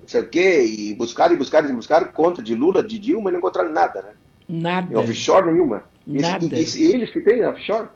Não 0.00 0.08
sei 0.08 0.20
o 0.20 0.28
quê, 0.28 0.64
e 0.64 0.94
buscaram 0.94 1.34
e 1.34 1.36
buscaram 1.38 1.68
e 1.68 1.72
buscaram 1.72 2.08
conta 2.12 2.42
de 2.42 2.54
Lula, 2.54 2.82
de 2.82 2.98
Dilma 2.98 3.30
e 3.30 3.32
não 3.32 3.38
encontraram 3.38 3.70
nada, 3.70 4.02
né? 4.02 4.10
Nada. 4.48 4.92
Em 4.92 4.96
offshore 4.96 5.46
nenhuma. 5.52 5.84
E 6.06 6.20
Nada. 6.20 6.44
E, 6.44 6.60
esse- 6.62 6.82
eles 6.82 7.10
que 7.10 7.20
têm 7.20 7.44
offshore. 7.46 7.88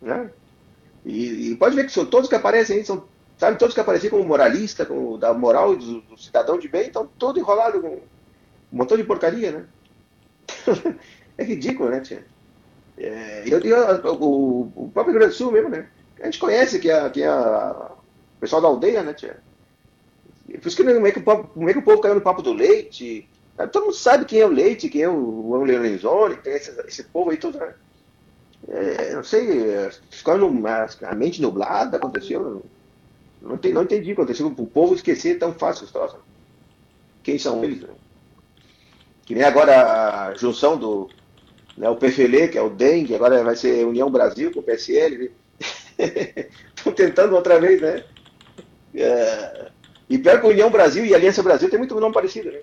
Né? 0.00 0.30
E, 1.04 1.50
e 1.52 1.56
pode 1.56 1.74
ver 1.74 1.84
que 1.86 1.92
são 1.92 2.06
todos 2.06 2.28
que 2.28 2.34
aparecem 2.34 2.76
aí, 2.78 2.84
são, 2.84 3.04
sabe, 3.40 3.58
todos 3.58 3.74
que 3.74 3.80
aparecem 3.82 4.10
como 4.10 4.24
moralista, 4.24 4.86
como 4.86 5.18
da 5.18 5.34
moral 5.34 5.76
do, 5.76 6.02
do 6.02 6.18
cidadão 6.18 6.58
de 6.58 6.68
bem, 6.68 6.88
estão 6.88 7.06
todo 7.18 7.40
enrolado 7.40 7.82
com 7.82 7.88
um 7.96 8.08
montão 8.72 8.96
de 8.96 9.04
porcaria, 9.04 9.52
né? 9.52 9.68
é 11.38 11.44
ridículo, 11.44 11.90
né, 11.90 12.00
tia? 12.00 12.26
É, 12.98 13.44
eu, 13.48 13.60
eu, 13.60 14.14
o, 14.22 14.86
o 14.86 14.92
próprio 14.92 15.12
Rio 15.12 15.20
Grande 15.20 15.34
do 15.34 15.38
Sul 15.38 15.52
mesmo, 15.52 15.70
né? 15.70 15.90
A 16.20 16.26
gente 16.26 16.38
conhece 16.38 16.80
que 16.80 16.90
é, 16.90 17.10
que 17.10 17.22
é 17.22 17.28
a- 17.28 17.92
o 18.36 18.40
pessoal 18.40 18.62
da 18.62 18.68
aldeia, 18.68 19.02
né, 19.02 19.14
tia? 19.14 19.42
Por 20.60 20.66
isso 20.68 20.76
que 20.76 20.84
como 20.84 21.06
é 21.06 21.12
que, 21.12 21.18
o 21.20 21.24
povo- 21.24 21.48
como 21.48 21.68
é 21.68 21.72
que 21.72 21.78
o 21.78 21.84
povo 21.84 22.00
caiu 22.00 22.14
no 22.16 22.20
papo 22.20 22.42
do 22.42 22.52
leite. 22.52 23.30
sabe? 23.56 23.72
Todo 23.72 23.84
mundo 23.84 23.94
sabe 23.94 24.24
quem 24.24 24.40
é 24.40 24.46
o 24.46 24.48
leite, 24.48 24.88
quem 24.88 25.02
é 25.02 25.08
o, 25.08 25.14
o 25.14 25.56
Lorenzoni, 25.56 26.36
tem 26.38 26.54
esse, 26.54 26.70
esse 26.86 27.04
povo 27.04 27.30
aí 27.30 27.36
tudo, 27.36 27.58
né? 27.58 27.74
É, 28.68 29.14
não 29.14 29.24
sei, 29.24 29.46
ficou 30.10 30.34
a 30.34 31.14
mente 31.14 31.40
nublada, 31.42 31.96
aconteceu. 31.96 32.70
Não, 33.40 33.56
tem, 33.56 33.72
não 33.72 33.82
entendi 33.82 34.12
o 34.12 34.14
que 34.14 34.20
aconteceu. 34.20 34.46
O 34.46 34.66
povo 34.66 34.94
esquecer 34.94 35.38
tão 35.38 35.52
fácil 35.52 35.84
os 35.84 35.92
troços. 35.92 36.20
Quem 37.22 37.38
são 37.38 37.62
eles? 37.64 37.80
Né? 37.80 37.88
Que 39.24 39.34
nem 39.34 39.44
agora 39.44 40.28
a 40.28 40.34
junção 40.34 40.76
do 40.76 41.08
né, 41.76 41.88
o 41.88 41.96
PFL, 41.96 42.48
que 42.50 42.58
é 42.58 42.62
o 42.62 42.70
DEM, 42.70 43.06
que 43.06 43.14
agora 43.14 43.42
vai 43.42 43.56
ser 43.56 43.86
União 43.86 44.10
Brasil 44.10 44.52
com 44.52 44.60
o 44.60 44.62
PSL. 44.62 45.30
Estão 45.96 46.92
tentando 46.94 47.34
outra 47.34 47.58
vez, 47.58 47.80
né? 47.80 48.04
É, 48.94 49.70
e 50.08 50.18
pior 50.18 50.40
que 50.40 50.46
União 50.46 50.70
Brasil 50.70 51.06
e 51.06 51.14
Aliança 51.14 51.42
Brasil 51.42 51.70
tem 51.70 51.78
muito 51.78 51.98
nome 51.98 52.12
parecido, 52.12 52.50
né? 52.50 52.60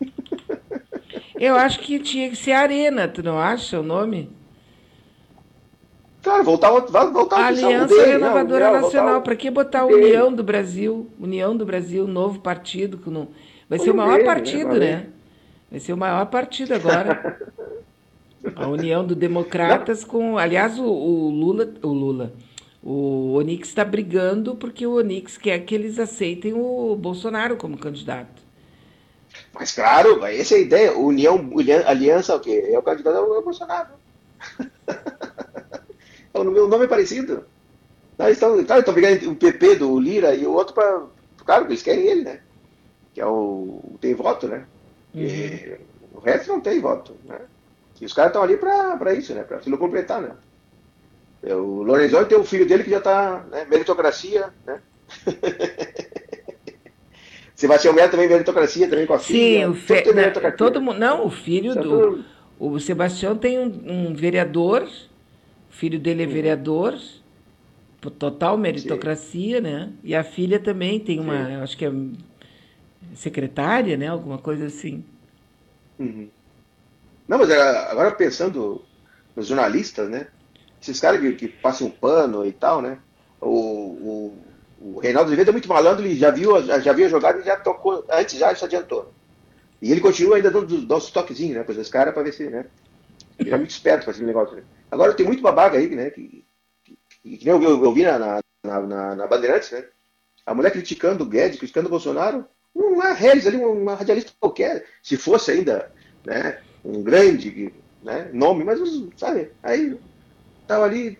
Eu 1.38 1.54
acho 1.54 1.78
que 1.80 2.00
tinha 2.00 2.28
que 2.30 2.36
ser 2.36 2.52
Arena, 2.52 3.06
tu 3.06 3.22
não 3.22 3.38
acha 3.38 3.78
o 3.78 3.82
nome? 3.82 4.36
Claro, 6.22 6.44
voltar, 6.44 6.70
voltar 6.70 7.36
ao 7.36 7.44
Aliança 7.44 7.94
DEM, 7.94 8.06
Renovadora 8.06 8.72
não, 8.72 8.80
Nacional. 8.80 9.22
Para 9.22 9.36
que 9.36 9.50
botar 9.50 9.80
a. 9.80 9.86
União 9.86 10.32
do 10.32 10.42
Brasil? 10.42 11.08
União 11.18 11.56
do 11.56 11.64
Brasil, 11.64 12.06
novo 12.06 12.40
partido. 12.40 12.98
Que 12.98 13.08
não... 13.08 13.28
Vai 13.68 13.78
ser 13.78 13.90
o 13.90 13.94
maior 13.94 14.20
é, 14.20 14.24
partido, 14.24 14.74
né? 14.74 14.78
né? 14.78 15.06
Vai 15.70 15.80
ser 15.80 15.92
o 15.92 15.96
maior 15.96 16.26
partido 16.26 16.74
agora. 16.74 17.38
A 18.54 18.68
União 18.68 19.04
do 19.04 19.14
Democratas 19.14 20.04
com. 20.04 20.38
Aliás, 20.38 20.78
o, 20.78 20.84
o 20.84 21.30
Lula. 21.30 21.68
O 21.82 21.88
Lula. 21.88 22.32
O 22.82 23.34
Onix 23.34 23.68
está 23.68 23.84
brigando 23.84 24.54
porque 24.54 24.86
o 24.86 24.94
Onix 24.94 25.36
quer 25.36 25.58
que 25.60 25.74
eles 25.74 25.98
aceitem 25.98 26.54
o 26.54 26.96
Bolsonaro 26.96 27.56
como 27.56 27.76
candidato. 27.76 28.40
Mas 29.52 29.72
claro, 29.72 30.24
essa 30.24 30.54
é 30.54 30.58
a 30.58 30.60
ideia. 30.60 30.96
União, 30.96 31.36
União- 31.52 31.82
Aliança, 31.86 32.36
o 32.36 32.40
quê? 32.40 32.70
É 32.72 32.78
o 32.78 32.82
candidato 32.82 33.16
ao 33.16 33.42
Bolsonaro. 33.42 33.90
o 36.40 36.44
nome 36.44 36.60
o 36.60 36.68
nome 36.68 36.84
é 36.84 36.88
parecido. 36.88 37.44
Não, 38.18 38.28
estão, 38.28 38.64
claro, 38.64 38.80
estão 38.80 38.94
brigando 38.94 39.30
o 39.30 39.36
PP 39.36 39.76
do 39.76 39.98
Lira 40.00 40.34
e 40.34 40.44
o 40.46 40.52
outro 40.52 40.74
para. 40.74 41.02
Claro, 41.44 41.66
eles 41.66 41.82
querem 41.82 42.06
ele, 42.06 42.22
né? 42.22 42.40
Que 43.14 43.20
é 43.20 43.26
o. 43.26 43.80
Tem 44.00 44.14
voto, 44.14 44.48
né? 44.48 44.64
E 45.14 45.76
o 46.12 46.18
resto 46.20 46.48
não 46.48 46.60
tem 46.60 46.80
voto, 46.80 47.14
né? 47.24 47.38
E 48.00 48.04
os 48.04 48.12
caras 48.12 48.30
estão 48.30 48.42
ali 48.42 48.56
para 48.56 49.12
isso, 49.14 49.34
né? 49.34 49.42
Para 49.42 49.60
se 49.60 49.70
completar, 49.76 50.20
né? 50.20 50.30
É, 51.42 51.54
O 51.54 51.82
Lorenzoni 51.82 52.26
tem 52.26 52.38
o 52.38 52.44
filho 52.44 52.66
dele 52.66 52.84
que 52.84 52.90
já 52.90 52.98
está, 52.98 53.44
né? 53.50 53.64
Meritocracia, 53.68 54.52
né? 54.66 54.80
Sebastião 57.54 57.92
Melo 57.92 58.10
também 58.10 58.28
meritocracia, 58.28 58.88
também 58.88 59.04
com 59.06 59.14
a 59.14 59.18
Sim, 59.18 59.32
filha. 59.34 59.70
o 59.70 59.74
tem 59.74 60.14
na- 60.14 60.20
meritocracia. 60.20 60.56
todo 60.56 60.80
mundo. 60.80 60.98
Não, 60.98 61.26
o 61.26 61.30
filho 61.30 61.72
é 61.72 61.74
do. 61.74 61.82
tudo- 61.82 62.24
O 62.58 62.78
Sebastião 62.80 63.36
tem 63.36 63.58
um, 63.58 64.08
um 64.10 64.14
vereador, 64.14 64.82
o 64.82 64.88
filho 65.78 66.00
dele 66.00 66.24
é 66.24 66.26
vereador, 66.26 66.98
por 68.00 68.10
total 68.10 68.58
meritocracia, 68.58 69.60
né? 69.60 69.92
E 70.02 70.12
a 70.12 70.24
filha 70.24 70.58
também 70.58 70.98
tem 70.98 71.20
uma, 71.20 71.36
eu 71.52 71.62
acho 71.62 71.76
que 71.76 71.86
é 71.86 71.92
secretária, 73.14 73.96
né? 73.96 74.08
Alguma 74.08 74.38
coisa 74.38 74.66
assim. 74.66 75.04
Uhum. 75.96 76.28
Não, 77.28 77.38
mas 77.38 77.48
agora 77.52 78.10
pensando 78.10 78.82
nos 79.36 79.46
jornalistas, 79.46 80.10
né? 80.10 80.26
Esses 80.82 80.98
caras 80.98 81.20
que, 81.20 81.32
que 81.34 81.46
passam 81.46 81.86
um 81.86 81.90
pano 81.90 82.44
e 82.44 82.50
tal, 82.50 82.82
né? 82.82 82.98
O, 83.40 83.48
o, 83.48 84.38
o 84.80 84.98
Reinaldo 84.98 85.28
Oliveira 85.28 85.50
é 85.50 85.52
muito 85.52 85.68
malandro, 85.68 86.04
ele 86.04 86.16
já 86.16 86.32
viu, 86.32 86.60
já, 86.60 86.80
já 86.80 86.92
viu 86.92 87.06
a 87.06 87.08
jogada 87.08 87.38
e 87.38 87.44
já 87.44 87.56
tocou, 87.56 88.04
antes 88.10 88.36
já 88.36 88.52
se 88.52 88.64
adiantou. 88.64 89.12
E 89.80 89.92
ele 89.92 90.00
continua 90.00 90.36
ainda 90.36 90.50
dando, 90.50 90.66
dando 90.66 90.96
os 90.96 91.10
toquezinhos, 91.12 91.56
né? 91.56 91.62
Para 91.62 91.80
os 91.80 91.88
caras 91.88 92.12
para 92.12 92.24
ver 92.24 92.32
se, 92.32 92.50
né? 92.50 92.66
Ele 93.38 93.50
é 93.50 93.56
muito 93.56 93.70
esperto 93.70 94.02
para 94.02 94.12
esse 94.12 94.24
negócio. 94.24 94.56
Né? 94.56 94.62
Agora 94.90 95.14
tem 95.14 95.26
muito 95.26 95.42
babaca 95.42 95.76
aí, 95.76 95.88
né? 95.94 96.10
Que, 96.10 96.44
que, 96.84 97.38
que 97.38 97.44
nem 97.44 97.54
eu, 97.54 97.62
eu, 97.62 97.84
eu 97.84 97.92
vi 97.92 98.04
na, 98.04 98.18
na, 98.18 98.42
na, 98.64 99.16
na 99.16 99.26
Bandeirantes, 99.26 99.70
né? 99.72 99.86
A 100.46 100.54
mulher 100.54 100.72
criticando 100.72 101.24
o 101.24 101.28
Guedes, 101.28 101.58
criticando 101.58 101.88
o 101.88 101.90
Bolsonaro, 101.90 102.46
uma 102.74 103.12
Regis 103.12 103.46
ali, 103.46 103.58
uma 103.58 103.94
radialista 103.94 104.32
qualquer, 104.40 104.86
se 105.02 105.16
fosse 105.16 105.52
ainda, 105.52 105.92
né? 106.24 106.62
Um 106.84 107.02
grande 107.02 107.74
né, 108.02 108.30
nome, 108.32 108.64
mas 108.64 108.80
sabe, 109.16 109.52
aí 109.62 110.00
tava 110.66 110.84
ali 110.86 111.18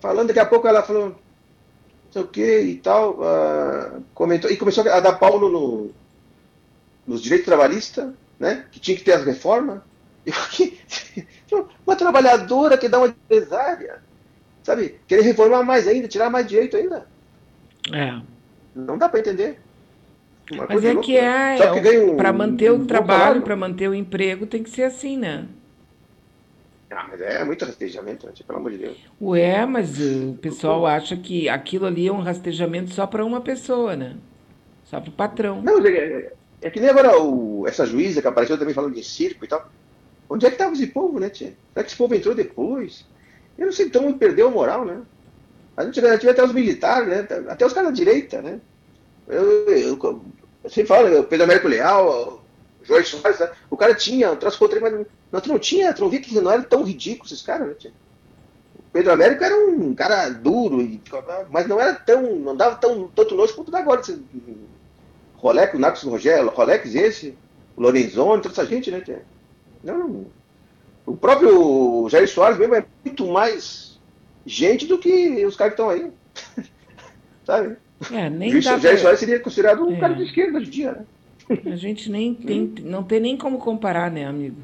falando, 0.00 0.28
daqui 0.28 0.40
a 0.40 0.46
pouco 0.46 0.68
ela 0.68 0.82
falou, 0.82 1.10
não 1.10 1.20
sei 2.10 2.22
o 2.22 2.28
que 2.28 2.60
e 2.62 2.80
tal, 2.80 3.22
ah, 3.24 4.02
comentou, 4.14 4.50
e 4.50 4.56
começou 4.56 4.88
a 4.90 5.00
dar 5.00 5.18
pau 5.18 5.40
no, 5.40 5.50
no- 5.50 5.96
nos 7.04 7.22
direitos 7.22 7.46
trabalhistas, 7.46 8.14
né? 8.38 8.68
Que 8.70 8.80
tinha 8.80 8.96
que 8.96 9.04
ter 9.04 9.12
as 9.12 9.24
reformas. 9.24 9.82
Eu, 10.26 10.32
que- 10.50 10.78
uma 11.86 11.96
trabalhadora 11.96 12.78
que 12.78 12.88
dá 12.88 12.98
uma 12.98 13.08
empresária, 13.08 14.02
sabe? 14.64 15.00
Querer 15.08 15.22
reformar 15.22 15.64
mais 15.64 15.86
ainda, 15.88 16.08
tirar 16.08 16.30
mais 16.30 16.46
direito 16.46 16.76
ainda. 16.76 17.08
É. 17.92 18.20
Não 18.74 18.98
dá 18.98 19.08
para 19.08 19.20
entender. 19.20 19.60
Uma 20.50 20.66
Mas 20.68 20.70
coisa 20.70 20.88
é 20.88 20.92
louca, 20.92 21.06
que 21.06 21.16
é, 21.16 21.56
Só 21.56 21.72
que 21.72 21.80
ganha 21.80 22.04
um- 22.06 22.16
para 22.16 22.32
manter 22.32 22.70
o 22.70 22.76
um 22.76 22.86
trabalho, 22.86 23.42
para 23.42 23.56
manter 23.56 23.88
o 23.88 23.94
emprego, 23.94 24.46
tem 24.46 24.62
que 24.62 24.70
ser 24.70 24.84
assim, 24.84 25.16
né? 25.16 25.48
Ah, 26.90 27.06
mas 27.08 27.20
é 27.20 27.44
muito 27.44 27.64
rastejamento, 27.64 28.26
pelo 28.46 28.58
amor 28.58 28.70
de 28.72 28.78
Deus. 28.78 28.98
Ué, 29.20 29.66
mas 29.66 29.98
uh, 29.98 30.30
o 30.32 30.38
pessoal 30.38 30.86
acha 30.86 31.16
que 31.16 31.48
aquilo 31.48 31.86
ali 31.86 32.06
é 32.06 32.12
um 32.12 32.20
rastejamento 32.20 32.90
só 32.92 33.06
para 33.06 33.24
uma 33.24 33.40
pessoa, 33.40 33.96
né? 33.96 34.16
Só 34.84 35.00
para 35.00 35.10
o 35.10 35.12
patrão. 35.12 35.62
Não, 35.62 35.74
mas 35.80 35.84
é, 35.86 35.98
é- 35.98 36.32
é 36.62 36.70
que 36.70 36.80
nem 36.80 36.88
agora 36.90 37.20
o, 37.20 37.66
essa 37.66 37.86
juíza 37.86 38.22
que 38.22 38.28
apareceu 38.28 38.58
também 38.58 38.74
falando 38.74 38.94
de 38.94 39.02
circo 39.04 39.44
e 39.44 39.48
tal. 39.48 39.70
Onde 40.28 40.46
é 40.46 40.48
que 40.48 40.54
estava 40.54 40.72
esse 40.72 40.88
povo, 40.88 41.20
né, 41.20 41.30
tia? 41.30 41.54
Será 41.72 41.84
que 41.84 41.90
esse 41.90 41.96
povo 41.96 42.14
entrou 42.14 42.34
depois? 42.34 43.04
Eu 43.56 43.66
não 43.66 43.72
sei, 43.72 43.86
então 43.86 44.12
perdeu 44.18 44.48
a 44.48 44.50
moral, 44.50 44.84
né? 44.84 45.02
A 45.76 45.84
gente 45.84 46.00
já 46.00 46.18
tive 46.18 46.32
até 46.32 46.42
os 46.42 46.52
militares, 46.52 47.08
né? 47.08 47.26
Até 47.48 47.64
os 47.66 47.72
caras 47.72 47.90
da 47.90 47.94
direita, 47.94 48.42
né? 48.42 48.60
Eu, 49.28 49.68
eu, 49.68 49.98
eu 50.64 50.70
sempre 50.70 50.86
falo, 50.86 51.20
o 51.20 51.24
Pedro 51.24 51.44
Américo 51.44 51.68
Leal, 51.68 52.44
Jorge 52.82 53.08
Soares, 53.08 53.40
né? 53.40 53.50
o 53.68 53.76
cara 53.76 53.94
tinha 53.94 54.30
um 54.30 54.36
troço 54.36 54.58
contra 54.58 54.80
mas 54.80 54.92
não, 54.92 55.06
não 55.46 55.58
tinha, 55.58 55.92
tu 55.92 56.02
não 56.02 56.08
via 56.08 56.20
que 56.20 56.40
não 56.40 56.50
era 56.50 56.62
tão 56.62 56.82
ridículo 56.82 57.26
esses 57.26 57.42
caras, 57.42 57.68
né? 57.68 57.74
tia? 57.74 57.92
O 58.78 58.82
Pedro 58.92 59.12
Américo 59.12 59.44
era 59.44 59.56
um 59.56 59.94
cara 59.94 60.30
duro, 60.30 60.78
mas 61.50 61.66
não 61.66 61.80
era 61.80 61.94
tão, 61.94 62.36
não 62.36 62.56
dava 62.56 62.76
tão, 62.76 63.08
tanto 63.08 63.34
nojo 63.34 63.54
quanto 63.54 63.70
dá 63.70 63.78
agora. 63.78 64.02
Rolex, 65.34 65.74
o 65.74 65.78
Marcos 65.78 66.02
Rogério, 66.02 66.48
Rolex 66.48 66.94
esse, 66.94 67.36
o 67.76 67.82
Lorenzoni, 67.82 68.42
toda 68.42 68.54
essa 68.54 68.64
gente, 68.64 68.90
né? 68.90 69.00
tia? 69.00 69.22
Não, 69.86 70.26
o 71.06 71.16
próprio 71.16 72.08
Jair 72.10 72.28
Soares 72.28 72.58
mesmo 72.58 72.74
é 72.74 72.84
muito 73.04 73.26
mais 73.26 74.00
gente 74.44 74.86
do 74.86 74.98
que 74.98 75.46
os 75.46 75.54
caras 75.56 75.74
que 75.74 75.80
estão 75.80 75.88
aí. 75.88 76.10
Sabe? 77.46 77.76
É, 78.12 78.28
nem 78.28 78.60
Jair, 78.60 78.76
dá 78.76 78.82
Jair 78.82 79.00
Soares 79.00 79.20
seria 79.20 79.38
considerado 79.40 79.86
um 79.86 79.94
É. 79.94 80.00
cara 80.00 80.14
de 80.14 80.24
esquerda 80.24 80.58
hoje 80.58 80.66
em 80.66 80.70
dia, 80.70 80.92
né? 80.92 81.04
A 81.72 81.76
gente 81.76 82.10
nem 82.10 82.34
tem, 82.34 82.74
não 82.82 83.04
tem 83.04 83.20
nem 83.20 83.36
como 83.36 83.58
comparar, 83.58 84.10
né, 84.10 84.26
amigo? 84.26 84.56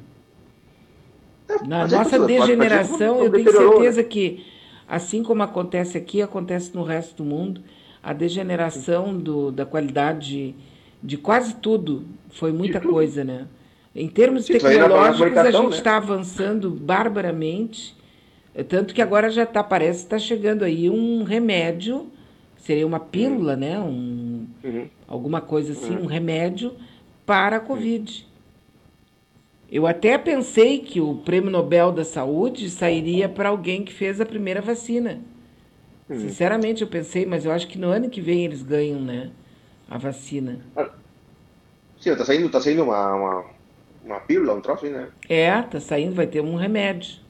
Na 1.65 1.81
mas 1.81 1.93
é 1.93 1.97
nossa 1.97 2.11
ser 2.11 2.27
degeneração, 2.27 3.23
eu 3.23 3.31
tenho 3.31 3.53
certeza 3.53 4.03
que, 4.03 4.45
assim 4.89 5.23
como 5.23 5.45
acontece 5.45 5.97
aqui, 5.97 6.21
acontece 6.21 6.75
no 6.75 6.83
resto 6.83 7.23
do 7.23 7.25
mundo. 7.25 7.61
A 8.03 8.13
degeneração 8.13 9.17
do, 9.17 9.53
da 9.53 9.65
qualidade 9.65 10.57
de 11.01 11.17
quase 11.17 11.55
tudo 11.55 12.05
foi 12.31 12.51
muita 12.53 12.81
coisa, 12.81 13.23
né? 13.23 13.47
Em 13.95 14.09
termos 14.09 14.47
Sim, 14.47 14.55
tecnológicos, 14.55 15.37
a 15.39 15.51
gente 15.51 15.71
né? 15.71 15.77
está 15.77 15.97
avançando 15.97 16.71
barbaramente. 16.71 17.95
É 18.55 18.63
Tanto 18.63 18.95
que 18.95 19.03
agora 19.03 19.31
já 19.31 19.45
tá, 19.47 19.63
parece 19.63 20.01
que 20.01 20.05
está 20.07 20.19
chegando 20.19 20.63
aí 20.65 20.89
um 20.89 21.23
remédio, 21.25 22.11
seria 22.57 22.87
uma 22.87 23.01
pílula, 23.01 23.57
né? 23.57 23.79
Um, 23.79 24.47
Uhum. 24.65 24.89
alguma 25.07 25.41
coisa 25.41 25.73
assim, 25.73 25.97
Uhum. 25.97 26.05
um 26.05 26.07
remédio 26.07 26.75
para 27.27 27.57
a 27.57 27.61
Covid. 27.61 28.27
Eu 29.71 29.87
até 29.87 30.19
pensei 30.19 30.81
que 30.81 31.01
o 31.01 31.17
Prêmio 31.17 31.51
Nobel 31.51 31.93
da 31.93 32.05
Saúde 32.05 32.69
sairia 32.69 33.29
para 33.29 33.49
alguém 33.49 33.83
que 33.85 33.93
fez 33.93 34.21
a 34.21 34.27
primeira 34.27 34.61
vacina. 34.61 35.21
Uhum. 36.09 36.19
Sinceramente, 36.19 36.83
eu 36.83 36.89
pensei, 36.89 37.25
mas 37.25 37.45
eu 37.45 37.53
acho 37.53 37.67
que 37.67 37.79
no 37.79 37.89
ano 37.89 38.11
que 38.11 38.21
vem 38.21 38.45
eles 38.45 38.63
ganham, 38.63 39.01
né? 39.01 39.31
A 39.89 39.97
vacina. 39.97 40.61
Sim, 41.99 42.17
tá 42.17 42.25
saindo, 42.25 42.51
tá 42.51 42.61
saindo 42.61 42.83
uma, 42.83 43.15
uma, 43.15 43.45
uma 44.05 44.21
pílula, 44.21 44.55
um 44.55 44.61
troço 44.61 44.85
aí, 44.85 44.93
né? 44.93 45.09
É, 45.29 45.63
tá 45.63 45.81
saindo, 45.81 46.15
vai 46.15 46.27
ter 46.27 46.41
um 46.41 46.57
remédio. 46.57 47.21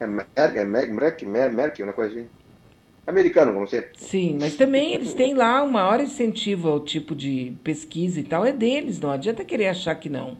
É 0.00 0.06
Merck, 0.06 0.58
é 0.58 0.64
Merck, 0.64 0.92
Merck, 0.92 1.26
Merck, 1.26 1.54
Merck, 1.54 1.82
uma 1.82 1.92
coisa 1.92 2.14
assim. 2.14 2.28
Americano, 3.06 3.52
vamos 3.52 3.70
dizer. 3.70 3.90
Sim, 3.96 4.36
mas 4.38 4.54
também 4.54 4.92
eles 4.92 5.14
têm 5.14 5.32
lá 5.34 5.62
o 5.62 5.72
maior 5.72 5.98
incentivo 5.98 6.68
ao 6.68 6.80
tipo 6.80 7.14
de 7.14 7.56
pesquisa 7.64 8.20
e 8.20 8.22
tal, 8.22 8.44
é 8.44 8.52
deles, 8.52 9.00
não 9.00 9.10
adianta 9.10 9.44
querer 9.44 9.68
achar 9.68 9.94
que 9.94 10.10
não. 10.10 10.36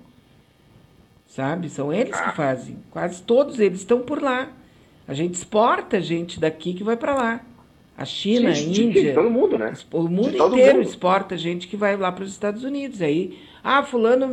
Sabe? 1.27 1.71
São 1.71 1.93
eles 1.93 2.19
que 2.21 2.37
fazem. 2.37 2.77
Quase 2.91 3.23
todos 3.23 3.59
eles 3.59 3.81
estão 3.81 4.01
por 4.03 4.23
lá. 4.23 4.51
A 5.07 5.15
gente 5.15 5.35
exporta 5.35 6.01
gente 6.01 6.39
daqui 6.39 6.75
que 6.75 6.85
vai 6.85 6.97
para 6.97 7.15
lá. 7.15 7.41
A 7.99 8.05
China, 8.05 8.51
a 8.51 8.53
Índia. 8.57 9.13
todo 9.13 9.29
mundo, 9.29 9.59
né? 9.59 9.73
O 9.93 10.03
mundo 10.05 10.29
inteiro 10.37 10.79
mundo. 10.79 10.89
exporta 10.89 11.37
gente 11.37 11.67
que 11.67 11.77
vai 11.77 11.97
lá 11.97 12.13
para 12.13 12.23
os 12.23 12.31
Estados 12.31 12.63
Unidos. 12.63 13.03
Aí, 13.03 13.37
ah, 13.63 13.83
fulano 13.83 14.25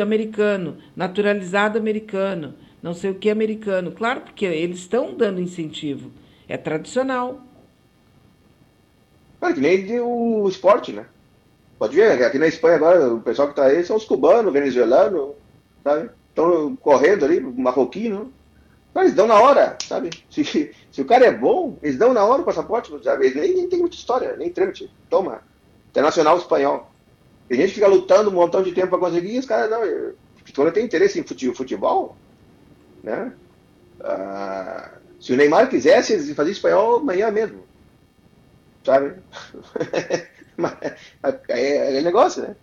americano, 0.00 0.76
naturalizado 0.94 1.78
americano, 1.78 2.54
não 2.82 2.92
sei 2.92 3.10
o 3.10 3.14
que 3.14 3.30
americano. 3.30 3.92
Claro, 3.92 4.20
porque 4.20 4.44
eles 4.44 4.80
estão 4.80 5.14
dando 5.14 5.40
incentivo. 5.40 6.10
É 6.46 6.58
tradicional. 6.58 7.40
Cara, 9.40 9.54
que 9.54 9.60
nem 9.60 9.86
de- 9.86 10.00
o 10.00 10.46
esporte, 10.46 10.92
né? 10.92 11.06
Pode 11.78 11.96
ver, 11.96 12.22
aqui 12.22 12.38
na 12.38 12.46
Espanha 12.46 12.76
agora, 12.76 13.14
o 13.14 13.20
pessoal 13.22 13.48
que 13.48 13.56
tá 13.56 13.64
aí 13.64 13.82
são 13.84 13.96
os 13.96 14.04
cubanos, 14.04 14.52
venezuelanos, 14.52 15.30
sabe? 15.82 16.10
Estão 16.28 16.76
correndo 16.76 17.24
ali, 17.24 17.40
marroquino. 17.40 18.30
Cara, 18.94 19.06
eles 19.06 19.16
dão 19.16 19.26
na 19.26 19.40
hora, 19.40 19.78
sabe? 19.86 20.10
Se, 20.30 20.74
se 20.90 21.02
o 21.02 21.06
cara 21.06 21.26
é 21.26 21.32
bom, 21.36 21.78
eles 21.82 21.98
dão 21.98 22.12
na 22.14 22.24
hora 22.24 22.42
o 22.42 22.44
passaporte, 22.44 22.90
sabe? 23.02 23.26
Eles 23.26 23.36
nem, 23.36 23.54
nem 23.54 23.68
tem 23.68 23.78
muita 23.80 23.96
história, 23.96 24.36
nem 24.36 24.52
trâmite. 24.52 24.94
Toma. 25.08 25.42
Internacional 25.90 26.38
espanhol. 26.38 26.94
Tem 27.48 27.58
gente 27.58 27.70
que 27.70 27.74
fica 27.76 27.88
lutando 27.88 28.30
um 28.30 28.34
montão 28.34 28.62
de 28.62 28.72
tempo 28.72 28.90
para 28.90 28.98
conseguir, 29.00 29.34
e 29.36 29.38
os 29.40 29.46
caras 29.46 29.70
não. 29.70 29.82
Quando 30.54 30.72
tem 30.72 30.84
interesse 30.84 31.20
em 31.20 31.26
fute- 31.26 31.54
futebol, 31.54 32.20
né? 33.02 33.36
Ah, 34.02 35.00
se 35.20 35.32
o 35.32 35.36
Neymar 35.36 35.70
quisesse, 35.70 36.14
eles 36.14 36.34
faziam 36.36 36.52
espanhol 36.52 36.98
amanhã 37.00 37.30
mesmo. 37.30 37.68
Sabe? 38.84 39.24
Mas 40.56 40.74
é, 41.48 41.98
é 41.98 42.02
negócio, 42.02 42.42
né? 42.42 42.56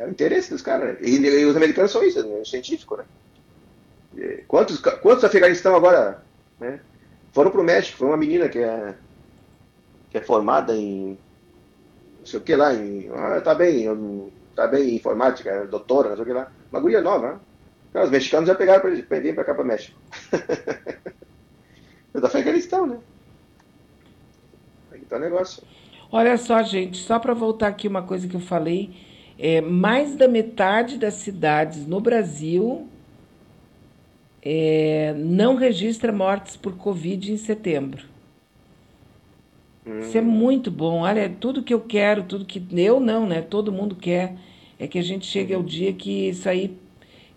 É 0.00 0.04
o 0.06 0.10
interesse 0.10 0.50
dos 0.50 0.62
caras. 0.62 0.98
E, 1.00 1.16
e 1.18 1.44
os 1.46 1.56
americanos 1.56 1.92
são 1.92 2.02
isso, 2.02 2.26
né? 2.26 2.44
científico, 2.44 2.96
né? 2.96 3.04
Quantos, 4.46 4.80
quantos 4.80 5.24
Afeganistão 5.24 5.74
agora 5.74 6.22
né? 6.58 6.80
foram 7.32 7.50
pro 7.50 7.62
México? 7.62 7.98
Foi 7.98 8.08
uma 8.08 8.16
menina 8.16 8.48
que 8.48 8.58
é, 8.58 8.94
que 10.10 10.18
é 10.18 10.20
formada 10.20 10.74
em 10.74 11.18
não 12.18 12.26
sei 12.26 12.40
o 12.40 12.42
que 12.42 12.56
lá, 12.56 12.74
em, 12.74 13.08
ah, 13.14 13.40
tá 13.40 13.54
bem, 13.54 13.86
tá 14.54 14.66
bem 14.66 14.90
em 14.90 14.96
informática, 14.96 15.50
é 15.50 15.66
doutora, 15.66 16.10
não 16.10 16.16
sei 16.16 16.24
o 16.24 16.26
que 16.26 16.32
lá. 16.32 16.50
Uma 16.70 16.80
guria 16.80 17.00
nova, 17.00 17.40
né? 17.94 18.02
Os 18.02 18.10
mexicanos 18.10 18.48
já 18.48 18.54
pegaram 18.54 18.88
eles, 18.88 19.04
vem 19.08 19.34
pra 19.34 19.44
cá 19.44 19.54
pra 19.54 19.64
México. 19.64 19.98
É 22.14 22.20
do 22.20 22.26
Afeganistão, 22.26 22.86
né? 22.86 22.98
Aí 24.90 25.00
tá 25.02 25.16
o 25.16 25.20
negócio. 25.20 25.62
Olha 26.10 26.38
só, 26.38 26.62
gente, 26.62 26.96
só 26.96 27.18
para 27.18 27.34
voltar 27.34 27.68
aqui 27.68 27.86
uma 27.86 28.02
coisa 28.02 28.26
que 28.26 28.34
eu 28.34 28.40
falei, 28.40 28.96
é, 29.38 29.60
mais 29.60 30.16
da 30.16 30.26
metade 30.26 30.96
das 30.96 31.14
cidades 31.14 31.86
no 31.86 32.00
Brasil 32.00 32.88
é, 34.42 35.14
não 35.16 35.56
registra 35.56 36.12
mortes 36.12 36.56
por 36.56 36.76
Covid 36.76 37.32
em 37.32 37.36
setembro. 37.36 38.04
Isso 40.00 40.18
é 40.18 40.20
muito 40.20 40.70
bom. 40.70 41.00
Olha, 41.00 41.28
tudo 41.28 41.62
que 41.62 41.72
eu 41.72 41.80
quero, 41.80 42.22
tudo 42.22 42.44
que 42.44 42.62
eu 42.76 43.00
não, 43.00 43.26
né? 43.26 43.40
Todo 43.40 43.72
mundo 43.72 43.96
quer 43.96 44.36
é 44.78 44.86
que 44.86 44.98
a 44.98 45.02
gente 45.02 45.26
chegue 45.26 45.54
ao 45.54 45.62
dia 45.62 45.92
que 45.92 46.28
isso 46.28 46.48
aí 46.48 46.76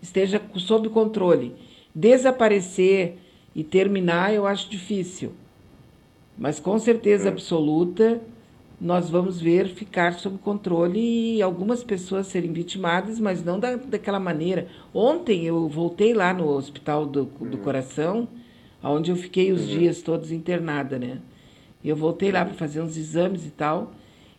esteja 0.02 0.40
sob 0.56 0.88
controle. 0.90 1.54
Desaparecer 1.94 3.16
e 3.54 3.64
terminar 3.64 4.34
eu 4.34 4.46
acho 4.46 4.68
difícil. 4.68 5.32
Mas 6.36 6.60
com 6.60 6.78
certeza 6.78 7.28
absoluta, 7.28 8.20
nós 8.82 9.08
vamos 9.08 9.40
ver 9.40 9.68
ficar 9.68 10.14
sob 10.14 10.38
controle 10.38 11.36
e 11.36 11.40
algumas 11.40 11.84
pessoas 11.84 12.26
serem 12.26 12.52
vitimadas, 12.52 13.20
mas 13.20 13.44
não 13.44 13.60
da, 13.60 13.76
daquela 13.76 14.18
maneira. 14.18 14.66
Ontem 14.92 15.44
eu 15.44 15.68
voltei 15.68 16.12
lá 16.12 16.34
no 16.34 16.48
Hospital 16.48 17.06
do, 17.06 17.24
do 17.26 17.58
Coração, 17.58 18.26
onde 18.82 19.12
eu 19.12 19.16
fiquei 19.16 19.52
os 19.52 19.68
dias 19.68 20.02
todos 20.02 20.32
internada, 20.32 20.98
né? 20.98 21.18
Eu 21.84 21.94
voltei 21.94 22.32
lá 22.32 22.44
para 22.44 22.54
fazer 22.54 22.80
uns 22.80 22.96
exames 22.96 23.46
e 23.46 23.50
tal, 23.50 23.92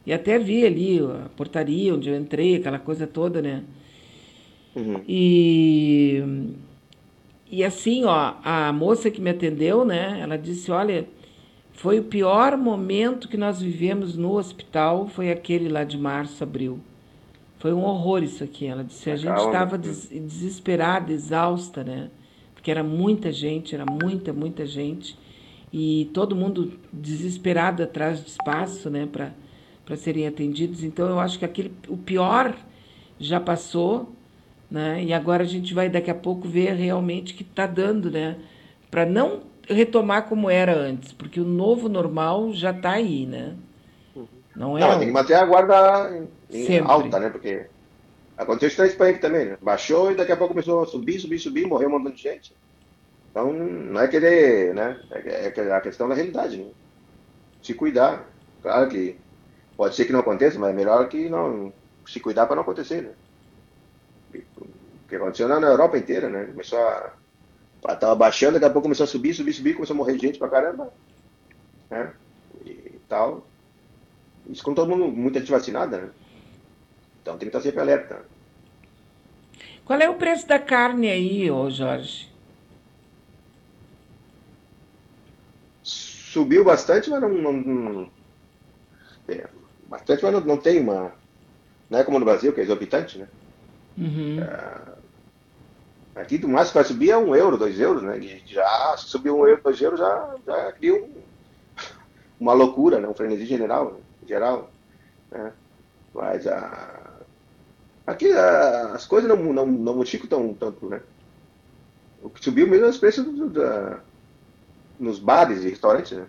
e 0.06 0.12
até 0.12 0.38
vi 0.38 0.66
ali 0.66 1.00
a 1.00 1.30
portaria 1.38 1.96
onde 1.96 2.10
eu 2.10 2.18
entrei, 2.18 2.56
aquela 2.58 2.80
coisa 2.80 3.08
toda, 3.08 3.42
né? 3.42 3.64
E, 5.08 6.22
e 7.50 7.64
assim, 7.64 8.04
ó, 8.04 8.34
a 8.44 8.74
moça 8.74 9.10
que 9.10 9.22
me 9.22 9.30
atendeu, 9.30 9.86
né? 9.86 10.20
Ela 10.20 10.38
disse, 10.38 10.70
olha, 10.70 11.08
foi 11.74 12.00
o 12.00 12.04
pior 12.04 12.56
momento 12.56 13.28
que 13.28 13.36
nós 13.36 13.62
vivemos 13.62 14.16
no 14.16 14.38
hospital, 14.38 15.08
foi 15.08 15.32
aquele 15.32 15.68
lá 15.68 15.84
de 15.84 15.98
março, 15.98 16.44
abril. 16.44 16.80
Foi 17.60 17.74
um 17.74 17.84
horror 17.84 18.24
isso 18.24 18.44
aqui. 18.44 18.66
Ela 18.68 18.84
disse, 18.84 19.10
a 19.10 19.16
gente 19.16 19.34
Calma. 19.34 19.46
estava 19.46 19.78
des 19.78 20.10
desesperada, 20.10 21.12
exausta, 21.12 21.84
né? 21.84 22.10
Porque 22.54 22.70
era 22.70 22.84
muita 22.84 23.32
gente, 23.32 23.74
era 23.76 23.86
muita, 23.86 24.32
muita 24.32 24.66
gente. 24.66 25.18
E 25.72 26.10
todo 26.14 26.36
mundo 26.36 26.74
desesperado 26.92 27.82
atrás 27.82 28.24
de 28.24 28.30
espaço, 28.30 28.90
né? 28.90 29.08
Para 29.12 29.96
serem 29.96 30.28
atendidos. 30.28 30.84
Então, 30.84 31.10
eu 31.10 31.20
acho 31.20 31.40
que 31.40 31.46
aquele, 31.46 31.74
o 31.88 31.98
pior 31.98 32.56
já 33.20 33.40
passou, 33.40 34.14
né? 34.70 35.04
E 35.04 35.12
agora 35.12 35.44
a 35.44 35.48
gente 35.48 35.74
vai 35.74 35.90
daqui 35.90 36.12
a 36.12 36.16
pouco 36.16 36.48
ver 36.48 36.74
realmente 36.74 37.34
que 37.34 37.44
está 37.44 37.66
dando, 37.66 38.12
né? 38.12 38.38
Para 38.92 39.06
não 39.06 39.42
retomar 39.70 40.28
como 40.28 40.50
era 40.50 40.76
antes, 40.76 41.14
porque 41.14 41.40
o 41.40 41.46
novo 41.46 41.90
normal 41.90 42.54
já 42.54 42.72
está 42.72 42.92
aí, 42.92 43.26
né? 43.26 43.56
Não 44.56 44.78
é? 44.78 44.82
Não, 44.82 45.00
tem 45.00 45.08
que 45.08 45.14
manter 45.14 45.34
a 45.36 45.46
guarda 45.46 46.10
em- 46.50 46.80
alta, 46.80 47.20
né? 47.20 47.30
Porque 47.30 47.70
aconteceu 48.38 48.70
isso 48.70 48.82
na 48.82 48.88
Espanha 48.88 49.20
também, 49.20 49.46
né? 49.46 49.58
Baixou 49.62 50.12
e 50.12 50.16
daqui 50.16 50.32
a 50.32 50.38
pouco 50.38 50.54
começou 50.54 50.84
a 50.84 50.88
subir, 50.88 51.20
subir, 51.20 51.40
subir, 51.40 51.68
morreu 51.68 51.90
um 51.90 51.92
montão 51.94 52.12
de 52.14 52.22
gente. 52.22 52.56
Então, 53.32 53.54
não 53.54 54.02
é 54.02 54.08
querer, 54.08 54.74
né? 54.76 55.00
É 55.12 55.52
que- 55.52 55.62
é 55.62 55.74
a 55.74 55.82
questão 55.82 56.10
da 56.10 56.16
realidade, 56.16 56.64
né? 56.64 56.72
Se 57.62 57.74
cuidar. 57.74 58.30
Claro 58.62 58.90
que 58.90 59.22
pode 59.78 59.96
ser 59.96 60.06
que 60.06 60.14
não 60.14 60.22
aconteça, 60.22 60.60
mas 60.60 60.72
é 60.72 60.74
melhor 60.74 61.08
que 61.10 61.30
não 61.30 61.74
se 62.08 62.20
cuidar 62.20 62.48
para 62.48 62.56
não 62.58 62.64
acontecer, 62.64 63.02
né? 63.04 63.16
O 64.34 65.08
que 65.08 65.16
aconteceu 65.16 65.48
na 65.48 65.68
Europa 65.68 65.98
inteira, 65.98 66.30
né? 66.30 66.46
Começou 66.48 66.80
a. 66.80 67.18
Tava 67.84 68.16
baixando, 68.16 68.54
daqui 68.54 68.66
a 68.66 68.70
pouco 68.70 68.84
começou 68.84 69.04
a 69.04 69.08
subir, 69.08 69.34
subir, 69.34 69.54
subir, 69.54 69.74
começou 69.74 69.94
a 69.94 69.98
morrer 69.98 70.18
gente 70.18 70.40
pra 70.40 70.48
caramba. 70.48 70.92
Né? 71.90 72.14
E 72.66 73.00
tal. 73.10 73.46
Isso 74.50 74.64
com 74.64 74.74
todo 74.74 74.90
mundo, 74.90 75.08
muita 75.08 75.40
gente 75.40 75.52
vacinada, 75.52 75.98
né? 75.98 76.10
Então 77.22 77.38
tem 77.38 77.50
que 77.50 77.56
estar 77.56 77.62
sempre 77.62 77.82
alerta. 77.82 78.26
Qual 79.86 80.00
é 80.00 80.10
o 80.10 80.16
preço 80.16 80.48
da 80.48 80.60
carne 80.60 81.10
aí, 81.10 81.52
ô 81.52 81.70
Jorge? 81.70 82.30
Subiu 85.84 86.64
bastante, 86.64 87.10
mas 87.10 87.22
não. 87.22 87.30
não, 87.30 88.10
é, 89.28 89.48
bastante, 89.88 90.24
mas 90.24 90.34
não, 90.34 90.42
não 90.42 90.58
tem 90.58 90.80
uma. 90.80 91.14
Não 91.90 92.00
é 92.00 92.04
como 92.04 92.18
no 92.18 92.26
Brasil, 92.26 92.54
que 92.54 92.62
é 92.62 92.64
exorbitante, 92.64 93.20
né? 93.20 93.28
Uhum. 93.98 94.40
Aqui 96.16 96.38
do 96.38 96.48
máximo 96.48 96.76
vai 96.76 96.84
subir 96.84 97.10
é 97.10 97.18
um 97.18 97.36
euro, 97.36 97.58
dois 97.58 97.80
euros, 97.80 98.04
né? 98.04 98.20
E 98.20 98.44
já 98.46 98.96
se 98.98 99.06
subir 99.06 99.32
um 99.32 99.48
euro, 99.48 99.62
dois 99.64 99.82
euros, 99.82 100.00
já, 100.00 100.36
já 100.46 100.72
cria 100.74 100.96
um, 100.96 101.10
uma 102.40 102.54
loucura, 102.54 103.00
né? 103.00 103.08
um 103.08 103.16
frenesi 103.16 103.46
general, 103.46 104.00
geral. 104.28 104.70
Né? 105.32 105.52
Mas 106.14 106.46
a, 106.46 107.12
aqui 108.06 108.32
a, 108.32 108.94
as 108.94 109.08
coisas 109.08 109.28
não, 109.28 109.38
não, 109.38 109.66
não 109.66 109.96
modificam 109.96 110.28
tão, 110.28 110.54
tanto, 110.54 110.88
né? 110.88 111.02
O 112.22 112.30
que 112.30 112.44
subiu 112.44 112.68
mesmo 112.68 112.86
é 112.86 112.90
os 112.90 112.98
preços 113.00 113.26
do, 113.26 113.50
da, 113.50 114.00
nos 115.00 115.18
bares 115.20 115.64
e 115.64 115.70
restaurantes, 115.70 116.12
né? 116.12 116.28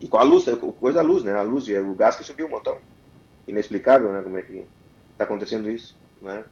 E 0.00 0.08
com 0.08 0.18
a 0.18 0.22
luz, 0.24 0.44
coisa 0.80 0.98
da 1.00 1.06
luz, 1.06 1.22
né? 1.22 1.32
A 1.32 1.42
luz 1.42 1.68
e 1.68 1.78
o 1.78 1.94
gás 1.94 2.16
que 2.16 2.24
subiu 2.24 2.46
um 2.46 2.50
montão. 2.50 2.76
Inexplicável, 3.46 4.12
né? 4.12 4.20
Como 4.20 4.36
é 4.36 4.42
que 4.42 4.66
está 5.12 5.22
acontecendo 5.22 5.70
isso, 5.70 5.96
né? 6.20 6.44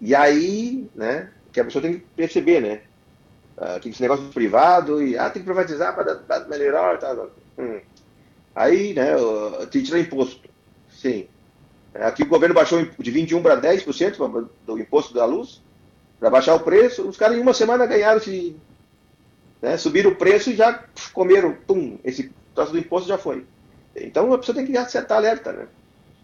E 0.00 0.14
aí, 0.14 0.88
né? 0.94 1.30
Que 1.52 1.60
a 1.60 1.64
pessoa 1.64 1.82
tem 1.82 1.94
que 1.94 2.06
perceber, 2.14 2.60
né? 2.60 2.80
Uh, 3.56 3.80
que 3.80 3.88
esse 3.88 4.02
negócio 4.02 4.26
privado 4.26 5.02
e 5.02 5.16
ah, 5.16 5.30
tem 5.30 5.40
que 5.40 5.46
privatizar 5.46 5.94
para 5.94 6.44
melhorar 6.46 6.94
e 6.94 6.98
tal. 6.98 7.30
Hum. 7.58 7.80
Aí, 8.54 8.92
né? 8.94 9.16
Uh, 9.16 9.66
te 9.66 9.82
tira 9.82 9.98
imposto. 9.98 10.48
Sim. 10.90 11.28
Aqui 11.94 12.22
o 12.22 12.28
governo 12.28 12.54
baixou 12.54 12.84
de 12.98 13.12
21% 13.12 13.42
para 13.42 13.60
10% 13.60 14.48
do 14.66 14.78
imposto 14.78 15.14
da 15.14 15.24
luz, 15.24 15.62
para 16.20 16.30
baixar 16.30 16.54
o 16.54 16.60
preço. 16.60 17.08
Os 17.08 17.16
caras 17.16 17.38
em 17.38 17.40
uma 17.40 17.54
semana 17.54 17.86
ganharam 17.86 18.18
esse. 18.18 18.56
Né, 19.62 19.78
subiram 19.78 20.10
o 20.10 20.16
preço 20.16 20.50
e 20.50 20.54
já 20.54 20.84
comeram, 21.14 21.56
pum, 21.66 21.98
esse 22.04 22.30
troço 22.54 22.72
do 22.72 22.78
imposto 22.78 23.08
já 23.08 23.16
foi. 23.16 23.46
Então 23.94 24.30
a 24.32 24.38
pessoa 24.38 24.54
tem 24.54 24.66
que 24.66 24.76
acertar 24.76 25.16
alerta, 25.16 25.52
né? 25.52 25.66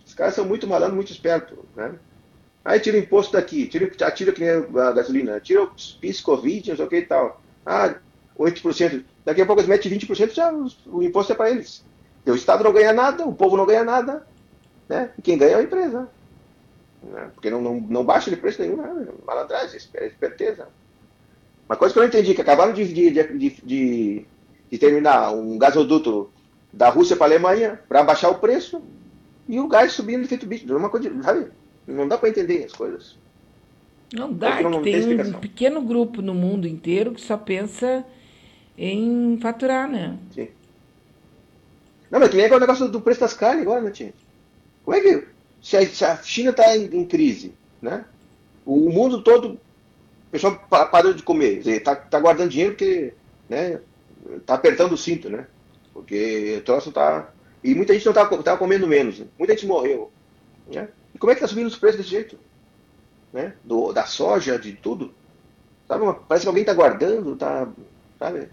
Os 0.07 0.13
caras 0.13 0.35
são 0.35 0.45
muito 0.45 0.67
malandros, 0.67 0.97
muito 0.97 1.13
espertos, 1.13 1.59
né? 1.75 1.95
Aí 2.65 2.79
tira 2.79 2.97
imposto 2.97 3.33
daqui, 3.33 3.67
tira, 3.67 3.91
tira 4.11 4.33
que 4.33 4.41
nem 4.41 4.51
a 4.51 4.93
gasolina, 4.93 5.41
tira 5.41 5.65
o 5.65 5.71
PIS, 6.01 6.21
Covid, 6.21 6.71
não 6.71 6.77
sei 6.77 6.87
o 6.87 6.89
que 6.89 6.97
e 6.97 7.07
tal. 7.07 7.41
Ah, 7.67 7.95
8%. 8.39 9.05
Daqui 9.25 9.43
a 9.43 9.47
pouco 9.47 9.61
eles 9.61 9.69
metem 9.69 9.93
20%, 9.93 10.33
já 10.33 10.53
o 10.87 11.03
imposto 11.03 11.33
é 11.33 11.37
para 11.37 11.51
eles. 11.51 11.85
o 12.27 12.35
Estado 12.35 12.63
não 12.65 12.73
ganha 12.73 12.93
nada, 12.93 13.27
o 13.27 13.35
povo 13.35 13.57
não 13.57 13.67
ganha 13.67 13.85
nada, 13.85 14.27
né? 14.89 15.11
E 15.19 15.23
quem 15.23 15.39
ganha 15.39 15.53
é 15.53 15.57
a 15.57 15.63
empresa. 15.63 16.09
Né? 17.03 17.31
Porque 17.35 17.51
não, 17.51 17.61
não, 17.61 17.81
não 17.81 18.05
baixa 18.05 18.31
de 18.31 18.37
preço 18.37 18.63
nenhum, 18.63 18.77
né? 18.77 19.07
malandragem, 19.27 19.77
esperteza. 19.77 20.69
Uma 21.69 21.77
coisa 21.77 21.93
que 21.93 21.99
eu 21.99 22.03
não 22.03 22.09
entendi, 22.09 22.35
que 22.35 22.41
acabaram 22.41 22.73
de, 22.73 22.85
de, 22.85 23.11
de, 23.11 23.51
de, 23.65 24.27
de 24.71 24.79
terminar 24.79 25.33
um 25.33 25.59
gasoduto 25.59 26.31
da 26.73 26.89
Rússia 26.89 27.17
para 27.17 27.27
a 27.27 27.29
Alemanha 27.29 27.81
para 27.89 28.03
baixar 28.03 28.31
o 28.31 28.39
preço 28.39 28.83
e 29.49 29.59
o 29.61 29.69
gás 29.69 29.93
subindo 29.93 30.29
feito 30.29 30.47
bicho. 30.47 30.77
Uma 30.77 30.89
coisa, 30.89 31.11
sabe? 31.23 31.51
Não 31.87 32.07
dá 32.07 32.17
para 32.17 32.29
entender 32.29 32.65
as 32.65 32.73
coisas. 32.73 33.17
Não 34.13 34.33
dá, 34.33 34.61
é 34.61 34.63
não, 34.63 34.83
tem, 34.83 35.17
tem 35.17 35.21
um 35.21 35.41
pequeno 35.41 35.81
grupo 35.81 36.21
no 36.21 36.35
mundo 36.35 36.69
inteiro 36.69 37.13
que 37.13 37.21
só 37.21 37.37
pensa 37.37 38.05
em 38.77 39.39
faturar, 39.41 39.89
né? 39.89 40.19
Sim. 40.35 40.49
Não, 42.11 42.21
mas 42.21 42.29
que 42.29 42.37
nem 42.37 42.45
agora 42.45 42.59
o 42.59 42.67
negócio 42.67 42.89
do 42.89 43.01
preço 43.01 43.21
das 43.21 43.33
carnes 43.33 43.63
agora, 43.63 43.81
né, 43.81 43.91
tia? 43.91 44.13
Como 44.85 44.97
é 44.97 45.01
que. 45.01 45.27
Se 45.63 45.77
a, 45.77 45.87
se 45.87 46.05
a 46.05 46.17
China 46.17 46.51
está 46.51 46.77
em, 46.77 46.85
em, 46.95 47.07
crise, 47.07 47.55
né? 47.81 48.05
O, 48.67 48.89
o, 48.89 48.93
mundo 48.93 49.23
todo, 49.23 49.53
o 49.53 49.59
pessoal 50.31 50.61
parou 50.69 51.15
de 51.15 51.23
comer, 51.23 51.67
está 51.67 51.95
tá 51.95 52.19
guardando 52.19 52.51
dinheiro 52.51 52.73
porque 52.73 53.15
né, 53.49 53.81
tá 54.45 54.55
apertando 54.55 54.93
o 54.93 54.99
cinto, 54.99 55.31
né? 55.31 55.47
Porque 55.95 56.57
o 56.59 56.65
troço 56.65 56.91
tá. 56.91 57.31
E 57.63 57.75
muita 57.75 57.95
gente 57.95 58.05
não 58.05 58.13
tá, 58.13 58.27
tá 58.27 58.57
comendo 58.57 58.89
menos, 58.89 59.21
né? 59.21 59.27
muita 59.39 59.55
gente 59.55 59.67
morreu. 59.67 60.11
Né? 60.67 60.89
E 61.15 61.19
como 61.19 61.31
é 61.31 61.35
que 61.35 61.41
está 61.41 61.49
subindo 61.49 61.67
os 61.67 61.77
preços 61.77 61.99
desse 61.99 62.11
jeito? 62.11 62.39
Né? 63.33 63.55
Do, 63.65 63.93
da 63.93 64.05
soja, 64.05 64.59
de 64.59 64.73
tudo. 64.73 65.13
Sabe? 65.89 66.05
Parece 66.29 66.45
que 66.45 66.49
alguém 66.49 66.63
está 66.63 66.75
guardando, 66.75 67.37
tá, 67.37 67.69
sabe? 68.19 68.49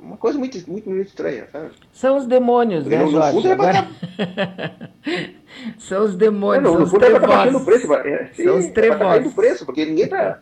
Uma 0.00 0.16
coisa 0.16 0.38
muito, 0.38 0.56
muito, 0.70 0.88
muito 0.88 1.08
estranha, 1.08 1.48
sabe? 1.50 1.70
São 1.92 2.16
os 2.16 2.26
demônios, 2.26 2.84
Porque 2.84 2.96
né, 2.96 3.04
no, 3.04 3.10
Jorge? 3.10 3.40
No 3.40 3.52
Agora... 3.52 3.88
São 5.78 6.04
os 6.04 6.14
demônios, 6.14 6.64
não, 6.64 6.80
no, 6.80 6.86
são 6.86 6.98
os 6.98 7.04
Tá 7.04 7.18
baixando 7.18 7.58
o 7.58 7.64
preço. 7.64 7.94
É, 7.94 8.30
sim, 8.32 8.44
são 8.44 8.58
os 8.58 8.66
trevosos. 8.66 9.24
Tá 9.24 9.28
o 9.28 9.32
preço, 9.32 9.66
porque 9.66 9.84
ninguém 9.84 10.08
tá... 10.08 10.40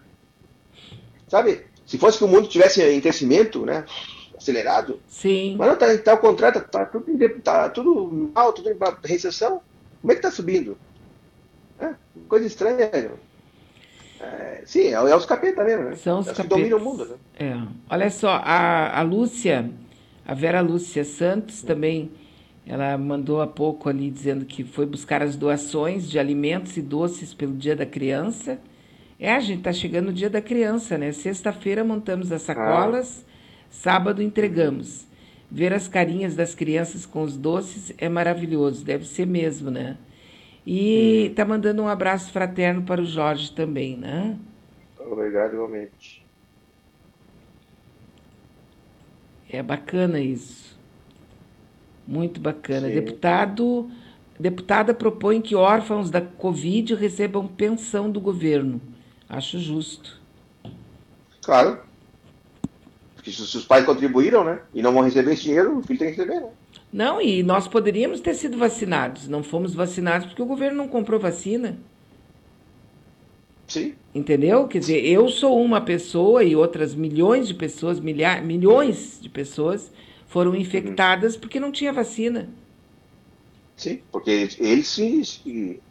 Sabe? 1.29 1.65
Se 1.87 1.97
fosse 1.97 2.19
que 2.19 2.25
o 2.25 2.29
mundo 2.29 2.49
tivesse 2.49 2.83
em 2.83 3.01
crescimento, 3.01 3.65
né? 3.65 3.85
Acelerado. 4.37 5.01
Sim. 5.07 5.57
Mas 5.57 5.69
não, 5.69 5.77
tá, 5.77 5.99
tá 5.99 6.13
ao 6.13 6.19
contrário, 6.19 6.61
tá, 6.61 6.85
tá, 6.85 6.87
tudo, 6.87 7.41
tá 7.41 7.71
tudo 7.71 8.31
mal, 8.35 8.53
tudo 8.53 8.71
em 8.71 8.77
recessão. 9.05 9.63
Como 10.01 10.13
é 10.13 10.17
que 10.17 10.23
tá 10.23 10.31
subindo? 10.31 10.77
É, 11.79 11.95
coisa 12.29 12.47
estranha. 12.47 12.91
É, 14.21 14.63
sim, 14.65 14.89
é, 14.89 14.93
é 14.93 15.17
os 15.17 15.27
capeta 15.27 15.63
mesmo, 15.65 15.85
né? 15.85 15.97
São 15.97 16.21
os 16.21 16.27
capetas. 16.27 16.45
que 16.45 16.49
dominam 16.49 16.79
o 16.79 16.83
mundo, 16.83 17.05
né? 17.07 17.17
É. 17.39 17.63
Olha 17.91 18.11
só, 18.11 18.41
a, 18.43 18.99
a 18.99 19.03
Lúcia, 19.03 19.71
a 20.27 20.35
Vera 20.35 20.61
Lúcia 20.61 21.05
Santos 21.05 21.63
também, 21.63 22.11
ela 22.67 22.97
mandou 22.99 23.41
há 23.41 23.47
pouco 23.47 23.89
ali 23.89 24.11
dizendo 24.11 24.45
que 24.45 24.65
foi 24.65 24.87
buscar 24.87 25.23
as 25.23 25.37
doações 25.37 26.09
de 26.09 26.19
alimentos 26.19 26.77
e 26.77 26.83
doces 26.83 27.33
pelo 27.33 27.53
Dia 27.53 27.77
da 27.77 27.87
Criança. 27.87 28.59
É, 29.21 29.33
a 29.33 29.41
gente 29.41 29.63
tá 29.63 29.73
chegando 29.73 30.09
o 30.09 30.13
Dia 30.13 30.29
da 30.29 30.41
Criança, 30.41 30.99
né? 30.99 31.13
Sexta-feira 31.13 31.85
montamos 31.85 32.33
as 32.33 32.43
sacolas, 32.43 33.25
ah. 33.25 33.31
sábado 33.71 34.23
entregamos. 34.23 35.07
Ver 35.49 35.73
as 35.73 35.87
carinhas 35.87 36.35
das 36.35 36.55
crianças 36.57 37.07
com 37.07 37.23
os 37.23 37.37
doces 37.37 37.93
é 37.99 38.09
maravilhoso, 38.09 38.85
deve 38.85 39.07
ser 39.07 39.27
mesmo, 39.27 39.71
né? 39.71 39.97
E 40.67 41.29
está 41.31 41.45
mandando 41.45 41.81
um 41.83 41.89
abraço 41.89 42.33
fraterno 42.33 42.83
para 42.83 43.01
o 43.01 43.07
Jorge 43.07 43.53
também, 43.53 43.97
né? 43.97 44.37
Obrigado, 44.99 45.55
igualmente. 45.55 46.27
É 49.49 49.63
bacana 49.63 50.19
isso. 50.19 50.77
Muito 52.05 52.41
bacana. 52.41 52.89
Sim. 52.89 52.95
Deputado, 52.95 53.89
deputada 54.41 54.93
propõe 54.93 55.41
que 55.41 55.55
órfãos 55.55 56.11
da 56.11 56.21
Covid 56.21 56.97
recebam 56.97 57.47
pensão 57.47 58.11
do 58.11 58.21
governo. 58.21 58.81
Acho 59.29 59.61
justo. 59.61 60.21
Claro. 61.43 61.79
Porque 63.15 63.31
se 63.31 63.41
os 63.41 63.65
pais 63.65 63.85
contribuíram, 63.85 64.43
né? 64.43 64.61
E 64.75 64.83
não 64.83 64.93
vão 64.93 65.03
receber 65.03 65.33
esse 65.33 65.45
dinheiro, 65.45 65.79
o 65.79 65.83
filho 65.83 65.99
tem 65.99 66.13
que 66.13 66.17
receber, 66.17 66.41
né? 66.41 66.51
Não, 66.97 67.21
e 67.21 67.43
nós 67.43 67.69
poderíamos 67.69 68.21
ter 68.21 68.33
sido 68.33 68.57
vacinados. 68.57 69.29
Não 69.29 69.43
fomos 69.43 69.75
vacinados 69.75 70.29
porque 70.29 70.41
o 70.41 70.47
governo 70.47 70.79
não 70.79 70.89
comprou 70.89 71.21
vacina. 71.21 71.77
Sim. 73.69 73.93
Entendeu? 74.15 74.67
Quer 74.67 74.79
dizer, 74.79 75.05
eu 75.05 75.29
sou 75.29 75.63
uma 75.63 75.79
pessoa 75.79 76.43
e 76.43 76.57
outras 76.57 76.95
milhões 76.95 77.49
de 77.49 77.53
pessoas, 77.53 78.01
milhares, 78.01 78.43
milhões 78.43 79.19
de 79.21 79.29
pessoas 79.29 79.93
foram 80.27 80.53
uhum. 80.53 80.57
infectadas 80.57 81.35
uhum. 81.35 81.41
porque 81.41 81.61
não 81.61 81.71
tinha 81.71 81.93
vacina. 81.93 82.49
Sim, 83.77 84.01
porque 84.11 84.49
eles 84.59 84.89
se. 84.89 85.83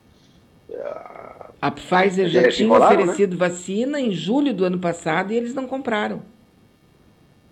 a 1.61 1.69
Pfizer 1.69 2.29
já 2.29 2.49
tinha 2.49 2.73
oferecido 2.73 3.33
né? 3.33 3.47
vacina 3.47 4.01
em 4.01 4.09
julho 4.11 4.55
do 4.55 4.65
ano 4.65 4.79
passado 4.79 5.31
e 5.31 5.35
eles 5.35 5.53
não 5.53 5.67
compraram. 5.67 6.23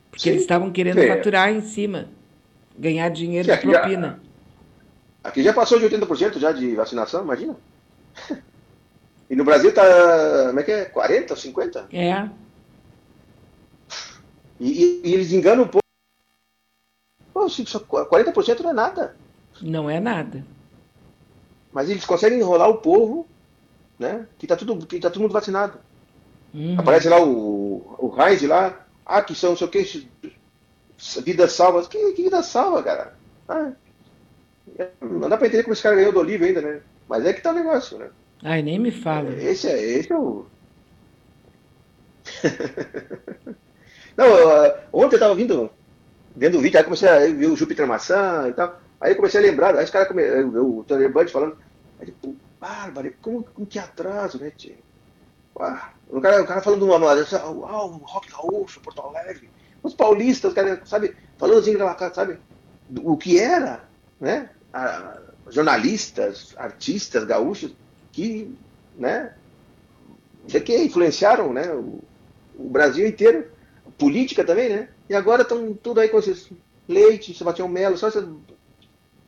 Porque 0.09 0.23
Sim. 0.23 0.29
eles 0.31 0.41
estavam 0.41 0.71
querendo 0.71 0.99
Sim. 0.99 1.07
faturar 1.07 1.53
em 1.53 1.61
cima. 1.61 2.09
Ganhar 2.77 3.09
dinheiro 3.09 3.47
de 3.47 3.57
propina. 3.57 4.19
Já, 5.23 5.29
aqui 5.29 5.43
já 5.43 5.53
passou 5.53 5.79
de 5.79 5.85
80% 5.85 6.39
já 6.39 6.51
de 6.51 6.75
vacinação, 6.75 7.23
imagina. 7.23 7.55
E 9.29 9.35
no 9.35 9.43
Brasil 9.43 9.73
tá, 9.73 9.83
como 10.47 10.59
é 10.59 10.63
que 10.63 10.71
é? 10.71 10.85
40, 10.85 11.35
50? 11.35 11.87
É. 11.91 12.29
E, 14.59 15.01
e, 15.03 15.13
eles 15.13 15.31
enganam 15.31 15.63
um 15.63 15.67
pouco. 15.67 15.83
Pô, 17.33 17.47
40% 17.47 18.59
não 18.59 18.69
é 18.69 18.73
nada. 18.73 19.15
Não 19.59 19.89
é 19.89 19.99
nada. 19.99 20.45
Mas 21.71 21.89
eles 21.89 22.05
conseguem 22.05 22.39
enrolar 22.39 22.69
o 22.69 22.77
povo, 22.77 23.25
né? 23.97 24.27
Que 24.37 24.45
tá 24.45 24.55
tudo, 24.55 24.85
que 24.85 24.99
tá 24.99 25.09
todo 25.09 25.21
mundo 25.21 25.33
vacinado. 25.33 25.79
Uhum. 26.53 26.79
Aparece 26.79 27.09
lá 27.09 27.19
o, 27.19 27.97
o 27.97 28.15
Heinz 28.21 28.43
lá, 28.43 28.85
ah, 29.03 29.21
que 29.21 29.33
são 29.33 29.51
não 29.51 29.57
sei 29.57 29.67
o 29.67 29.69
que, 29.71 30.07
Vida 31.23 31.47
salva. 31.47 31.85
Que, 31.87 32.13
que 32.13 32.23
vida 32.23 32.41
salva, 32.41 32.81
cara? 32.81 33.13
Ah, 33.47 33.71
não 35.01 35.29
dá 35.29 35.37
pra 35.37 35.47
entender 35.47 35.63
como 35.63 35.73
esse 35.73 35.83
cara 35.83 35.95
ganhou 35.95 36.11
do 36.11 36.19
Olívio 36.19 36.47
ainda, 36.47 36.61
né? 36.61 36.81
Mas 37.07 37.25
é 37.25 37.33
que 37.33 37.41
tá 37.41 37.51
o 37.51 37.55
negócio, 37.55 37.97
né? 37.97 38.09
Ai, 38.41 38.61
nem 38.61 38.79
me 38.79 38.91
fala. 38.91 39.31
Esse 39.33 39.67
é, 39.67 39.81
esse 39.81 40.11
é 40.11 40.17
o. 40.17 40.45
não, 44.15 44.27
uh, 44.27 44.73
ontem 44.91 45.15
eu 45.15 45.19
tava 45.19 45.35
vindo, 45.35 45.69
vendo 46.35 46.57
o 46.57 46.61
vídeo, 46.61 46.77
aí 46.77 46.83
comecei 46.83 47.09
a 47.09 47.19
ver 47.19 47.47
o 47.47 47.55
Júpiter 47.55 47.85
Maçã 47.85 48.47
e 48.49 48.53
tal. 48.53 48.79
Aí 48.99 49.15
comecei 49.15 49.41
a 49.41 49.43
lembrar, 49.43 49.75
aí 49.75 49.83
os 49.83 49.89
caras, 49.89 50.07
come... 50.07 50.23
o 50.23 50.83
Tony 50.87 51.09
Bud 51.09 51.29
falando, 51.29 51.57
aí, 51.99 52.11
pô, 52.11 52.33
bárbaro, 52.59 53.13
como, 53.21 53.43
como 53.43 53.67
que 53.67 53.77
atraso, 53.77 54.39
né, 54.39 54.51
tio? 54.55 54.75
Ah, 55.59 55.91
o, 56.09 56.21
cara, 56.21 56.41
o 56.41 56.47
cara 56.47 56.61
falando 56.61 56.85
uma 56.85 56.97
moda, 56.97 57.25
ah, 57.33 57.49
o 57.49 57.97
rock 57.97 58.31
gaúcho, 58.31 58.79
Porto 58.79 59.01
Alegre, 59.01 59.49
os 59.83 59.93
paulistas, 59.93 60.53
sabe, 60.85 61.13
falando 61.37 61.59
assim, 61.59 61.75
sabe, 62.15 62.39
o 63.03 63.17
que 63.17 63.37
era, 63.37 63.83
né? 64.19 64.49
A, 64.73 65.19
jornalistas, 65.49 66.55
artistas 66.57 67.25
gaúchos 67.25 67.75
que, 68.11 68.55
né, 68.97 69.33
que 70.47 70.77
influenciaram, 70.77 71.51
né, 71.51 71.71
o, 71.73 71.99
o 72.57 72.69
Brasil 72.69 73.05
inteiro, 73.05 73.51
política 73.97 74.43
também, 74.43 74.69
né? 74.69 74.89
E 75.09 75.13
agora 75.13 75.41
estão 75.41 75.73
tudo 75.73 75.99
aí 75.99 76.09
com 76.09 76.19
esses 76.19 76.49
Leite, 76.87 77.33
Sebastião 77.33 77.67
Melo, 77.67 77.97
só 77.97 78.07
essa 78.07 78.27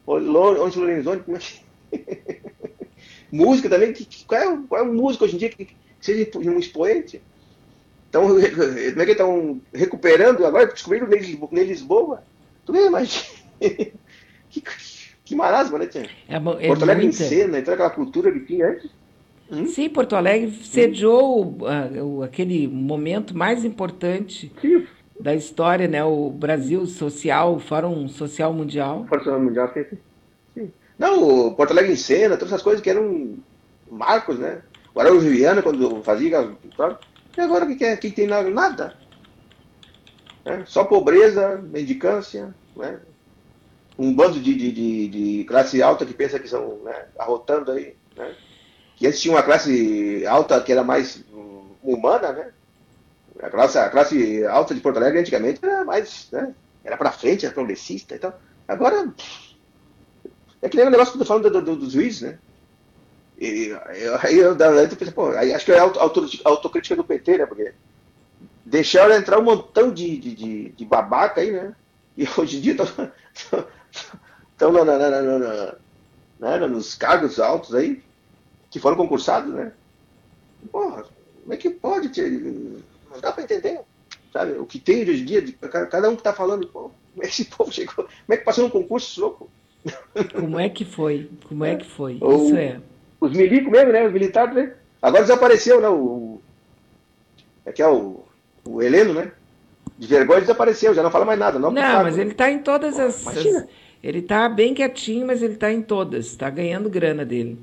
onde 0.08 0.80
Lorenzoni, 0.80 1.22
como 1.22 1.38
é 1.38 1.40
que... 1.40 1.62
música 3.32 3.70
também, 3.70 3.92
que, 3.92 4.26
qual, 4.26 4.42
é, 4.42 4.58
qual 4.68 4.82
é 4.82 4.84
o 4.84 4.94
músico 4.94 5.26
hoje 5.26 5.36
em 5.36 5.40
dia 5.40 5.50
que, 5.50 5.66
que 5.66 5.76
seja 6.00 6.30
um 6.38 6.60
expoente? 6.60 7.22
Então, 8.16 8.30
como 8.30 9.02
é 9.02 9.06
que 9.06 9.12
estão 9.12 9.62
recuperando 9.74 10.46
agora, 10.46 10.68
descobriram 10.68 11.12
em 11.12 11.64
Lisboa? 11.64 12.24
Tu 12.66 12.72
mas 12.90 13.30
que, 13.60 14.64
que 15.26 15.36
marasma, 15.36 15.80
né, 15.80 15.88
Tia? 15.88 16.10
É, 16.30 16.36
é 16.36 16.40
Porto 16.40 16.84
Alegre 16.84 17.04
muita... 17.04 17.24
em 17.24 17.28
cena, 17.28 17.60
então 17.60 17.74
aquela 17.74 17.90
cultura 17.90 18.32
que 18.32 18.40
tinha 18.40 18.70
antes. 18.70 18.90
Hum? 19.52 19.68
Sim, 19.68 19.90
Porto 19.90 20.16
Alegre 20.16 20.50
sediou 20.64 21.58
uh, 21.60 22.24
aquele 22.24 22.70
momento 22.70 23.38
mais 23.38 23.66
importante 23.66 24.50
Sim. 24.62 24.88
da 25.20 25.36
história, 25.36 25.88
né? 25.88 26.04
O 26.04 26.30
Brasil 26.30 26.86
Social, 26.86 27.56
o 27.56 27.60
Fórum 27.60 28.08
Social 28.08 28.54
Mundial. 28.54 29.06
Fórum 29.10 29.24
Social 29.24 29.42
Mundial, 29.42 29.72
sim, 29.74 29.98
sim. 30.54 30.72
Não, 30.98 31.54
Porto 31.54 31.72
Alegre 31.72 31.92
em 31.92 31.98
cena, 31.98 32.38
todas 32.38 32.54
essas 32.54 32.64
coisas 32.64 32.82
que 32.82 32.90
eram 32.90 33.36
marcos, 33.92 34.40
né? 34.40 34.62
O 34.96 35.02
Araújo 35.02 35.30
Viana, 35.30 35.62
quando 35.62 36.02
fazia. 36.02 36.50
E 37.38 37.42
agora 37.42 37.66
o 37.66 37.76
que, 37.76 37.84
é? 37.84 37.98
que 37.98 38.12
tem 38.12 38.28
nada? 38.28 38.50
Nada. 38.50 38.98
É, 40.46 40.64
só 40.66 40.84
pobreza, 40.84 41.58
mendicância, 41.58 42.54
né? 42.76 43.00
um 43.98 44.14
bando 44.14 44.40
de, 44.40 44.54
de, 44.54 45.08
de, 45.08 45.44
classe 45.46 45.82
alta 45.82 46.06
que 46.06 46.14
pensa 46.14 46.40
que 46.40 46.48
são 46.48 46.80
né, 46.84 47.06
arrotando 47.18 47.72
aí. 47.72 47.96
Né? 48.16 48.36
Que 48.96 49.08
antes 49.08 49.22
tinha 49.22 49.34
uma 49.34 49.44
classe 49.44 50.26
alta 50.28 50.62
que 50.62 50.72
era 50.72 50.84
mais 50.84 51.24
hum, 51.34 51.70
humana, 51.84 52.32
né? 52.32 52.52
A 53.42 53.50
classe, 53.50 53.78
a 53.78 53.90
classe 53.90 54.46
alta 54.46 54.74
de 54.74 54.80
Porto 54.80 54.98
Alegre 54.98 55.20
antigamente 55.20 55.60
era 55.62 55.84
mais. 55.84 56.30
Né? 56.32 56.54
Era 56.84 56.96
pra 56.96 57.12
frente, 57.12 57.46
era 57.46 57.54
progressista 57.54 58.16
e 58.16 58.20
tal. 58.20 58.40
Agora. 58.68 59.14
É 60.62 60.70
que 60.70 60.78
nem 60.78 60.88
o 60.88 60.90
negócio 60.90 61.14
que 61.14 61.18
eu 61.18 61.22
tô 61.22 61.28
falando 61.28 61.50
do, 61.50 61.62
do, 61.62 61.76
dos 61.76 61.92
juízes, 61.92 62.22
né? 62.22 62.40
E, 63.38 63.76
aí 64.22 64.38
eu, 64.38 64.56
eu, 64.56 64.74
eu 64.74 64.90
pensei, 64.90 65.14
pô, 65.14 65.30
aí 65.30 65.54
acho 65.54 65.66
que 65.66 65.72
é 65.72 65.80
a 65.80 65.92
autocrítica 66.46 66.96
do 66.96 67.04
PT, 67.04 67.40
né? 67.40 67.46
Porque 67.46 67.74
deixaram 68.66 69.16
entrar 69.16 69.40
um 69.40 69.44
montão 69.44 69.92
de, 69.92 70.18
de, 70.18 70.36
de, 70.36 70.70
de 70.70 70.86
babaca 70.86 71.42
aí, 71.42 71.52
né? 71.52 71.76
E 72.18 72.28
hoje 72.38 72.58
em 72.58 72.62
dia 72.62 72.74
estão 72.74 74.72
na, 74.72 74.86
na, 74.86 75.10
na, 75.10 75.76
na, 76.40 76.68
nos 76.68 76.96
cargos 76.96 77.40
altos 77.40 77.76
aí, 77.76 78.02
que 78.72 78.80
foram 78.80 78.96
concursados, 78.96 79.54
né? 79.54 79.72
Porra, 80.72 81.06
como 81.42 81.54
é 81.54 81.58
que 81.58 81.70
pode 81.70 82.10
ter. 82.10 82.30
Não 82.30 83.20
dá 83.22 83.32
para 83.32 83.44
entender, 83.44 83.82
sabe? 84.32 84.54
O 84.54 84.66
que 84.66 84.80
tem 84.80 85.04
hoje 85.04 85.22
em 85.22 85.26
dia, 85.26 85.44
cada 85.70 86.10
um 86.10 86.16
que 86.16 86.24
tá 86.24 86.34
falando, 86.34 86.68
pô, 86.68 86.92
como 87.14 87.24
é 87.24 87.28
que 87.28 87.34
esse 87.34 87.46
povo 87.46 87.72
chegou? 87.72 87.96
Como 87.96 88.10
é 88.30 88.38
que 88.38 88.44
passou 88.44 88.66
um 88.66 88.70
concurso 88.70 89.22
louco? 89.22 89.50
Como 90.34 90.60
é 90.60 90.70
que 90.70 90.84
foi? 90.84 91.30
Como 91.48 91.64
é 91.64 91.76
que 91.76 91.86
foi? 91.86 92.18
Ou, 92.22 92.48
Isso 92.48 92.56
é. 92.56 92.82
Os 93.26 93.36
milicos 93.36 93.72
mesmo, 93.72 93.92
né? 93.92 94.06
Os 94.06 94.14
militares, 94.14 94.54
né? 94.54 94.74
Agora 95.02 95.24
desapareceu, 95.24 95.82
né? 95.82 95.90
O, 95.90 96.40
é 97.66 97.72
que 97.72 97.82
é 97.82 97.88
o, 97.88 98.24
o 98.64 98.82
Heleno, 98.82 99.14
né? 99.14 99.32
De 99.98 100.08
vergonha 100.08 100.42
desapareceu, 100.42 100.94
já 100.94 101.02
não 101.02 101.10
fala 101.10 101.26
mais 101.26 101.40
nada. 101.40 101.58
Não, 101.58 101.72
não 101.72 102.04
mas 102.04 102.18
ele 102.18 102.32
está 102.32 102.52
em 102.52 102.60
todas 102.60 103.00
as, 103.00 103.26
as, 103.28 103.66
Ele 104.04 104.20
está 104.20 104.48
bem 104.48 104.74
quietinho, 104.74 105.26
mas 105.26 105.42
ele 105.42 105.54
está 105.54 105.72
em 105.72 105.82
todas. 105.82 106.28
Está 106.28 106.50
ganhando 106.50 106.90
grana 106.90 107.26
dele. 107.26 107.58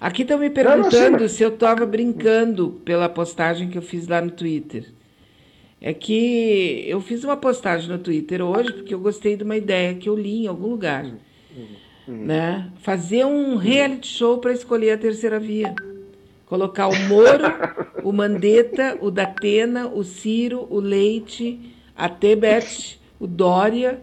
Aqui 0.00 0.22
estão 0.22 0.38
me 0.38 0.50
perguntando 0.50 1.12
não, 1.12 1.20
não, 1.20 1.28
se 1.28 1.42
eu 1.42 1.48
estava 1.48 1.86
brincando 1.86 2.80
pela 2.84 3.08
postagem 3.08 3.68
que 3.68 3.78
eu 3.78 3.82
fiz 3.82 4.06
lá 4.06 4.20
no 4.20 4.30
Twitter. 4.30 4.92
É 5.80 5.92
que 5.92 6.84
eu 6.86 7.00
fiz 7.00 7.24
uma 7.24 7.36
postagem 7.36 7.88
no 7.88 7.98
Twitter 7.98 8.40
hoje 8.40 8.72
porque 8.72 8.94
eu 8.94 9.00
gostei 9.00 9.36
de 9.36 9.42
uma 9.42 9.56
ideia 9.56 9.94
que 9.94 10.08
eu 10.08 10.14
li 10.14 10.44
em 10.44 10.46
algum 10.46 10.68
lugar. 10.68 11.04
Hum, 11.04 11.66
hum. 12.08 12.24
Né? 12.26 12.70
Fazer 12.80 13.24
um 13.24 13.56
reality 13.56 14.08
show 14.08 14.38
para 14.38 14.52
escolher 14.52 14.92
a 14.92 14.98
terceira 14.98 15.38
via. 15.38 15.74
Colocar 16.46 16.88
o 16.88 16.98
Moro, 17.08 17.44
o 18.04 18.12
Mandetta, 18.12 18.98
o 19.00 19.10
Datena, 19.10 19.88
o 19.88 20.04
Ciro, 20.04 20.66
o 20.68 20.80
Leite, 20.80 21.74
a 21.96 22.08
Tebet, 22.08 23.00
o 23.18 23.26
Dória, 23.26 23.98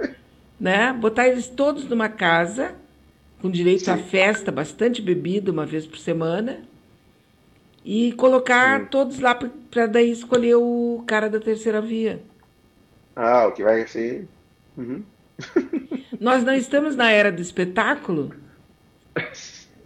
né? 0.59 0.91
Botar 0.93 1.27
eles 1.27 1.47
todos 1.47 1.85
numa 1.85 2.09
casa, 2.09 2.73
com 3.41 3.49
direito 3.49 3.85
Sim. 3.85 3.91
a 3.91 3.97
festa, 3.97 4.51
bastante 4.51 5.01
bebida 5.01 5.51
uma 5.51 5.65
vez 5.65 5.85
por 5.85 5.97
semana, 5.97 6.61
e 7.85 8.11
colocar 8.13 8.79
Sim. 8.79 8.85
todos 8.87 9.19
lá 9.19 9.35
para 9.35 9.85
daí 9.85 10.11
escolher 10.11 10.55
o 10.55 11.03
cara 11.05 11.29
da 11.29 11.39
terceira 11.39 11.79
via. 11.81 12.21
Ah, 13.15 13.47
o 13.47 13.51
que 13.51 13.63
vai 13.63 13.85
ser. 13.87 14.27
Uhum. 14.77 15.03
Nós 16.19 16.43
não 16.43 16.53
estamos 16.53 16.95
na 16.95 17.11
era 17.11 17.31
do 17.31 17.41
espetáculo? 17.41 18.33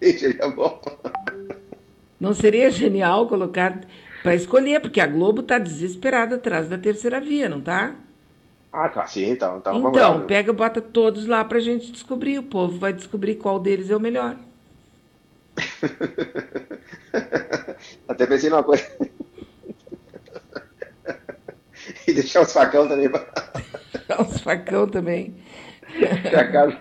Seria 0.02 0.50
bom. 0.50 0.82
Não 2.20 2.34
seria 2.34 2.72
genial 2.72 3.28
colocar 3.28 3.82
para 4.24 4.34
escolher, 4.34 4.80
porque 4.80 5.00
a 5.00 5.06
Globo 5.06 5.42
está 5.42 5.60
desesperada 5.60 6.36
atrás 6.36 6.68
da 6.68 6.78
terceira 6.78 7.22
via, 7.22 7.48
não 7.48 7.62
tá? 7.62 7.96
Ah, 8.72 8.90
tá, 8.90 9.06
sim, 9.06 9.30
então. 9.30 9.60
Então, 9.60 9.78
então 9.78 10.18
lá, 10.18 10.26
pega, 10.26 10.52
bota 10.52 10.82
todos 10.82 11.28
lá 11.28 11.46
para 11.46 11.60
a 11.60 11.62
gente 11.62 11.92
descobrir. 11.92 12.40
O 12.40 12.44
povo 12.44 12.80
vai 12.80 12.92
descobrir 12.92 13.36
qual 13.36 13.60
deles 13.60 13.92
é 13.92 13.96
o 13.96 14.00
melhor. 14.00 14.36
Até 18.08 18.26
pensei 18.26 18.50
numa 18.50 18.64
coisa. 18.64 18.84
e 22.08 22.14
deixar 22.14 22.42
os 22.42 22.52
facão 22.52 22.88
também. 22.88 23.12
os 24.28 24.42
facão 24.42 24.88
também. 24.88 25.36
Casa. 26.52 26.78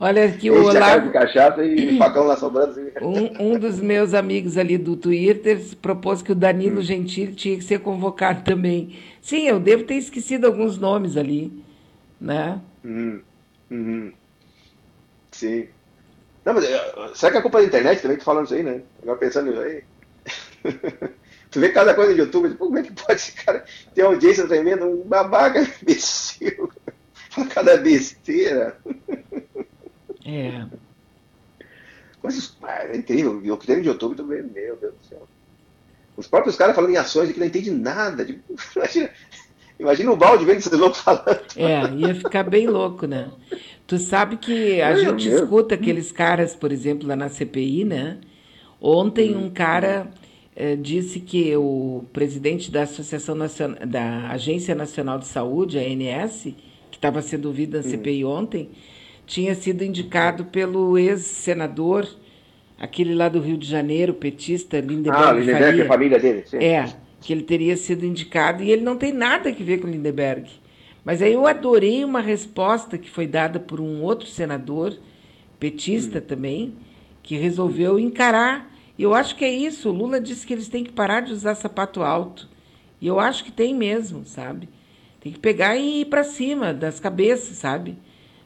Olha 0.00 0.24
aqui 0.26 0.50
o 0.50 0.64
Olavo. 0.64 1.10
cachaça 1.12 1.64
e 1.64 1.96
facão 1.96 2.26
lá 2.26 2.36
sobrando. 2.36 2.78
Um, 3.00 3.52
um 3.54 3.58
dos 3.58 3.80
meus 3.80 4.12
amigos 4.12 4.58
ali 4.58 4.76
do 4.76 4.96
Twitter 4.96 5.60
propôs 5.80 6.20
que 6.20 6.32
o 6.32 6.34
Danilo 6.34 6.80
hum. 6.80 6.82
Gentili 6.82 7.32
tinha 7.32 7.56
que 7.56 7.64
ser 7.64 7.80
convocado 7.80 8.42
também. 8.42 8.98
Sim, 9.22 9.46
eu 9.48 9.58
devo 9.58 9.84
ter 9.84 9.94
esquecido 9.94 10.46
alguns 10.46 10.78
nomes 10.78 11.16
ali, 11.16 11.52
né? 12.20 12.60
Hum. 12.84 13.20
Uhum. 13.70 14.12
Sim. 15.30 15.68
Não, 16.44 16.52
mas 16.52 16.64
eh, 16.64 17.10
será 17.14 17.32
que 17.32 17.38
é 17.38 17.42
culpa 17.42 17.60
da 17.60 17.66
internet 17.66 18.02
também? 18.02 18.18
Tô 18.18 18.24
falando 18.24 18.44
isso 18.44 18.54
aí, 18.54 18.62
né? 18.62 18.82
Agora 19.02 19.18
pensando 19.18 19.50
nisso 19.50 19.62
aí. 19.62 19.82
tu 21.50 21.60
vê 21.60 21.70
cada 21.70 21.94
coisa 21.94 22.12
no 22.12 22.18
YouTube, 22.18 22.54
como 22.56 22.76
é 22.76 22.82
que 22.82 22.92
pode 22.92 23.14
esse 23.14 23.32
cara 23.32 23.64
ter 23.94 24.02
audiência 24.02 24.46
tremenda? 24.46 24.84
Um 24.84 25.02
babaca 25.02 25.60
imbecil. 25.82 26.70
Cada 27.50 27.76
besteira. 27.76 28.76
É. 30.24 30.64
Coisas, 32.20 32.56
ah, 32.62 32.84
é 32.84 32.96
incrível. 32.96 33.40
O 33.52 33.56
que 33.58 33.66
tem 33.66 33.82
de 33.82 33.88
YouTube 33.88 34.16
também, 34.16 34.42
meu 34.42 34.76
Deus 34.76 34.94
do 34.94 35.06
céu. 35.06 35.28
Os 36.16 36.26
próprios 36.26 36.56
caras 36.56 36.74
falando 36.74 36.92
em 36.92 36.96
ações 36.96 37.30
que 37.32 37.38
não 37.38 37.46
entendem 37.46 37.74
nada. 37.74 38.24
Tipo, 38.24 38.54
imagina, 38.76 39.10
imagina 39.78 40.12
o 40.12 40.16
balde 40.16 40.44
vendo 40.44 40.58
esses 40.58 40.72
loucos 40.72 41.00
falando. 41.00 41.40
É, 41.56 41.90
ia 41.92 42.14
ficar 42.14 42.44
bem 42.44 42.66
louco, 42.66 43.06
né? 43.06 43.30
Tu 43.86 43.98
sabe 43.98 44.38
que 44.38 44.80
a 44.80 44.90
é 44.90 44.96
gente 44.96 45.28
escuta 45.28 45.74
aqueles 45.74 46.10
caras, 46.10 46.56
por 46.56 46.72
exemplo, 46.72 47.06
lá 47.06 47.16
na 47.16 47.28
CPI, 47.28 47.84
né? 47.84 48.18
Ontem 48.80 49.36
um 49.36 49.50
cara 49.50 50.10
eh, 50.56 50.76
disse 50.76 51.20
que 51.20 51.54
o 51.56 52.04
presidente 52.12 52.70
da 52.70 52.82
Associação 52.82 53.34
Nacional, 53.34 53.86
da 53.86 54.28
Agência 54.28 54.74
Nacional 54.74 55.18
de 55.18 55.26
Saúde, 55.26 55.78
a 55.78 55.82
ANS, 55.82 56.54
que 56.94 56.98
estava 56.98 57.20
sendo 57.20 57.46
ouvido 57.46 57.76
na 57.76 57.82
CPI 57.82 58.24
ontem, 58.24 58.70
tinha 59.26 59.52
sido 59.56 59.82
indicado 59.82 60.44
pelo 60.44 60.96
ex-senador, 60.96 62.08
aquele 62.78 63.16
lá 63.16 63.28
do 63.28 63.40
Rio 63.40 63.58
de 63.58 63.66
Janeiro, 63.66 64.14
petista, 64.14 64.78
Lindeberg. 64.78 65.28
Ah, 65.28 65.32
Lindeberg, 65.32 65.82
a 65.82 65.86
família 65.86 66.20
dele, 66.20 66.44
sim. 66.46 66.58
É, 66.58 66.88
que 67.20 67.32
ele 67.32 67.42
teria 67.42 67.76
sido 67.76 68.06
indicado 68.06 68.62
e 68.62 68.70
ele 68.70 68.82
não 68.82 68.96
tem 68.96 69.12
nada 69.12 69.50
a 69.50 69.52
ver 69.52 69.80
com 69.80 69.88
Lindeberg. 69.88 70.48
Mas 71.04 71.20
aí 71.20 71.32
eu 71.32 71.48
adorei 71.48 72.04
uma 72.04 72.20
resposta 72.20 72.96
que 72.96 73.10
foi 73.10 73.26
dada 73.26 73.58
por 73.58 73.80
um 73.80 74.00
outro 74.00 74.28
senador, 74.28 74.96
petista 75.58 76.18
hum. 76.18 76.24
também, 76.26 76.74
que 77.24 77.36
resolveu 77.36 77.98
encarar. 77.98 78.72
E 78.96 79.02
eu 79.02 79.12
acho 79.14 79.34
que 79.34 79.44
é 79.44 79.52
isso. 79.52 79.88
O 79.88 79.92
Lula 79.92 80.20
disse 80.20 80.46
que 80.46 80.52
eles 80.52 80.68
têm 80.68 80.84
que 80.84 80.92
parar 80.92 81.22
de 81.22 81.32
usar 81.32 81.56
sapato 81.56 82.04
alto. 82.04 82.48
E 83.00 83.06
eu 83.08 83.18
acho 83.18 83.42
que 83.42 83.50
tem 83.50 83.74
mesmo, 83.74 84.24
sabe? 84.24 84.68
Tem 85.24 85.32
que 85.32 85.38
pegar 85.38 85.74
e 85.74 86.02
ir 86.02 86.04
para 86.04 86.22
cima 86.22 86.74
das 86.74 87.00
cabeças, 87.00 87.56
sabe? 87.56 87.96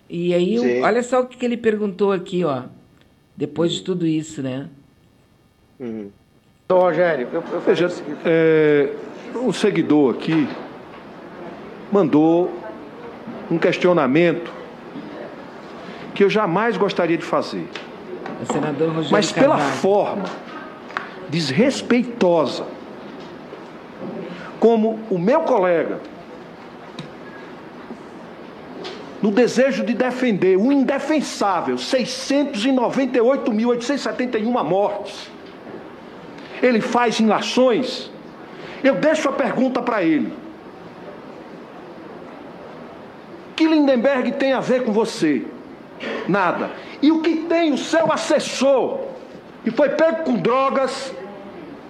E 0.09 0.33
aí, 0.33 0.57
Sim. 0.57 0.81
olha 0.81 1.03
só 1.03 1.21
o 1.21 1.27
que 1.27 1.45
ele 1.45 1.57
perguntou 1.57 2.13
aqui, 2.13 2.45
ó. 2.45 2.63
Depois 3.37 3.73
de 3.73 3.83
tudo 3.83 4.07
isso, 4.07 4.41
né? 4.43 4.69
Uhum. 5.81 6.09
Rogério, 6.71 7.29
eu, 7.33 7.43
eu 7.53 7.61
Veja, 7.61 7.89
é, 8.25 8.93
um 9.35 9.53
seguidor 9.53 10.15
aqui 10.15 10.47
mandou 11.91 12.53
um 13.51 13.59
questionamento 13.59 14.53
que 16.15 16.23
eu 16.23 16.31
jamais 16.31 16.77
gostaria 16.77 17.19
de 17.19 17.25
fazer. 17.25 17.67
O 18.41 18.53
senador 18.53 18.89
Rogério 18.89 19.11
Mas 19.11 19.33
pela 19.33 19.57
Carvalho. 19.57 19.77
forma 19.79 20.25
desrespeitosa 21.29 22.65
como 24.61 25.01
o 25.11 25.19
meu 25.19 25.41
colega, 25.41 26.01
no 29.21 29.31
desejo 29.31 29.85
de 29.85 29.93
defender 29.95 30.57
o 30.57 30.73
indefensável 30.73 31.77
698.871 31.77 34.65
mortes, 34.65 35.31
ele 36.63 36.81
faz 36.81 37.21
inlações, 37.21 38.11
eu 38.83 38.95
deixo 38.97 39.29
a 39.29 39.33
pergunta 39.33 39.83
para 39.83 40.03
ele. 40.03 40.33
Que 43.57 43.67
Lindenberg 43.67 44.33
tem 44.33 44.53
a 44.53 44.61
ver 44.61 44.85
com 44.85 44.93
você? 44.93 45.45
Nada. 46.29 46.71
E 47.03 47.11
o 47.11 47.21
que 47.21 47.39
tem 47.49 47.73
o 47.73 47.79
seu 47.79 48.13
assessor, 48.13 49.01
que 49.65 49.73
foi 49.73 49.89
pego 49.91 50.23
com 50.23 50.37
drogas, 50.37 51.13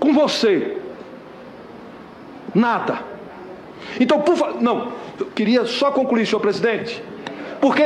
com 0.01 0.15
você? 0.15 0.79
Nada. 2.55 3.01
Então, 4.01 4.23
por 4.23 4.37
favor. 4.37 4.63
Não, 4.63 4.93
eu 5.19 5.27
queria 5.27 5.67
só 5.67 5.91
concluir, 5.91 6.27
senhor 6.27 6.41
presidente, 6.41 7.03
porque 7.61 7.83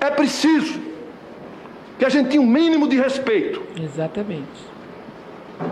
é 0.00 0.10
preciso 0.10 0.80
que 1.98 2.04
a 2.04 2.08
gente 2.08 2.28
tenha 2.28 2.42
um 2.42 2.46
mínimo 2.46 2.88
de 2.88 2.96
respeito 2.96 3.62
Exatamente. 3.80 4.44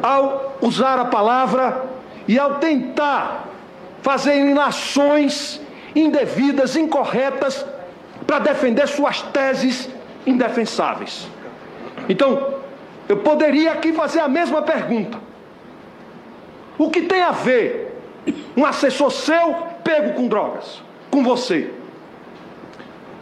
ao 0.02 0.56
usar 0.60 0.98
a 0.98 1.04
palavra 1.04 1.84
e 2.26 2.38
ao 2.38 2.54
tentar 2.54 3.48
fazer 4.02 4.36
inações 4.36 5.60
indevidas, 5.94 6.76
incorretas, 6.76 7.64
para 8.26 8.38
defender 8.38 8.88
suas 8.88 9.20
teses 9.22 9.88
indefensáveis. 10.26 11.28
Então, 12.08 12.54
eu 13.08 13.18
poderia 13.18 13.72
aqui 13.72 13.92
fazer 13.92 14.20
a 14.20 14.28
mesma 14.28 14.62
pergunta. 14.62 15.18
O 16.78 16.90
que 16.90 17.02
tem 17.02 17.22
a 17.22 17.30
ver 17.30 17.94
um 18.56 18.64
assessor 18.64 19.10
seu 19.10 19.54
pego 19.84 20.14
com 20.14 20.26
drogas, 20.26 20.82
com 21.10 21.22
você? 21.22 21.70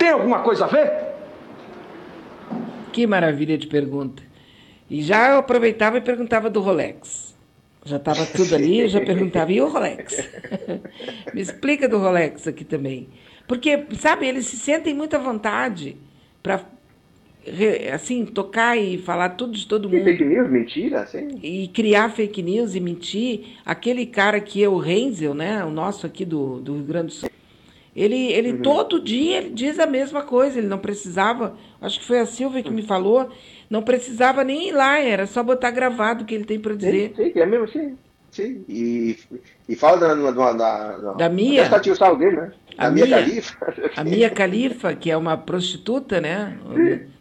Tem 0.03 0.11
alguma 0.11 0.41
coisa 0.41 0.65
a 0.65 0.67
ver? 0.67 0.91
Que 2.93 3.07
maravilha 3.07 3.57
de 3.57 3.69
pergunta. 3.69 4.21
E 4.91 5.01
já 5.01 5.31
eu 5.31 5.37
aproveitava 5.39 5.97
e 5.97 6.01
perguntava 6.01 6.51
do 6.51 6.61
Rolex. 6.61 7.37
Já 7.85 7.99
estava 7.99 8.27
tudo 8.27 8.53
ali, 8.53 8.81
eu 8.81 8.89
já 8.89 9.01
perguntava, 9.01 9.53
e 9.53 9.61
o 9.61 9.69
Rolex? 9.69 10.29
Me 11.33 11.41
explica 11.41 11.89
do 11.89 11.99
Rolex 11.99 12.49
aqui 12.49 12.65
também. 12.65 13.11
Porque, 13.47 13.87
sabe, 13.93 14.27
eles 14.27 14.47
se 14.47 14.57
sentem 14.57 14.93
muita 14.93 15.21
vontade 15.21 15.97
para, 16.43 16.65
assim, 17.95 18.27
tocar 18.27 18.77
e 18.77 18.99
falar 18.99 19.29
tudo 19.29 19.53
de 19.53 19.69
todo 19.69 19.89
E 19.89 19.93
mundo. 19.93 20.05
fake 20.05 20.25
news, 20.25 20.51
mentira, 20.51 21.03
assim. 21.03 21.29
E 21.45 21.69
criar 21.69 22.11
fake 22.11 22.43
news 22.43 22.75
e 22.75 22.81
mentir. 22.81 23.57
Aquele 23.65 24.05
cara 24.05 24.41
que 24.41 24.65
é 24.65 24.69
o 24.69 24.79
Renzel, 24.79 25.33
né? 25.33 25.65
O 25.65 25.71
nosso 25.71 26.05
aqui 26.05 26.25
do, 26.25 26.59
do 26.59 26.75
Rio 26.75 26.85
Grande 26.85 27.07
do 27.07 27.13
Sul. 27.13 27.31
Ele, 27.95 28.33
ele 28.33 28.59
todo 28.59 28.99
dia 28.99 29.39
ele 29.39 29.51
diz 29.51 29.79
a 29.79 29.87
mesma 29.87 30.23
coisa. 30.23 30.59
Ele 30.59 30.67
não 30.67 30.79
precisava. 30.79 31.57
Acho 31.81 32.01
que 32.01 32.07
foi 32.07 32.21
a 32.21 32.27
Silvia 32.27 32.63
que 32.63 32.71
me 32.71 32.83
falou. 32.83 33.31
Não 33.69 33.83
precisava 33.83 34.43
nem 34.45 34.69
ir 34.69 34.73
lá, 34.73 34.99
era 34.99 35.27
só 35.27 35.43
botar 35.43 35.71
gravado 35.71 36.25
o 36.25 36.27
que 36.27 36.35
ele 36.35 36.45
tem 36.45 36.59
para 36.59 36.75
dizer. 36.75 37.13
Sim, 37.17 37.33
sim, 37.33 37.39
é 37.39 37.47
mesmo 37.47 37.65
assim. 37.65 37.97
Sim. 38.31 38.65
E, 38.67 39.19
e 39.69 39.77
fala 39.77 39.99
da, 39.99 40.15
da, 40.15 40.53
da, 40.53 41.13
da, 41.13 41.29
Mia. 41.29 41.69
Tio 41.81 41.95
Sal 41.95 42.17
dele, 42.17 42.37
né? 42.37 42.53
A 42.79 42.91
Mia 42.91 43.05
Mia. 43.05 43.17
Khalifa. 43.17 43.75
A 43.95 44.05
Mia 44.05 44.31
Khalifa, 44.31 44.95
que 44.95 45.11
é 45.11 45.17
uma 45.17 45.37
prostituta, 45.37 46.19
né? 46.19 46.59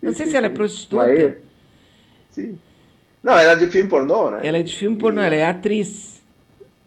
Não 0.01 0.14
sei 0.14 0.27
se 0.27 0.38
ela 0.38 0.45
é 0.45 0.50
prostituta. 0.50 1.38
Sim. 2.30 2.58
Não, 3.22 3.38
ela 3.38 3.51
é 3.51 3.56
de 3.58 3.67
filme 3.67 3.90
pornô, 3.90 4.32
né? 4.32 4.40
Ela 4.41 4.58
é 4.59 4.64
de 4.64 4.75
filme 4.75 4.95
pornô, 4.95 5.22
ela 5.22 5.35
é 5.35 5.45
atriz. 5.45 6.22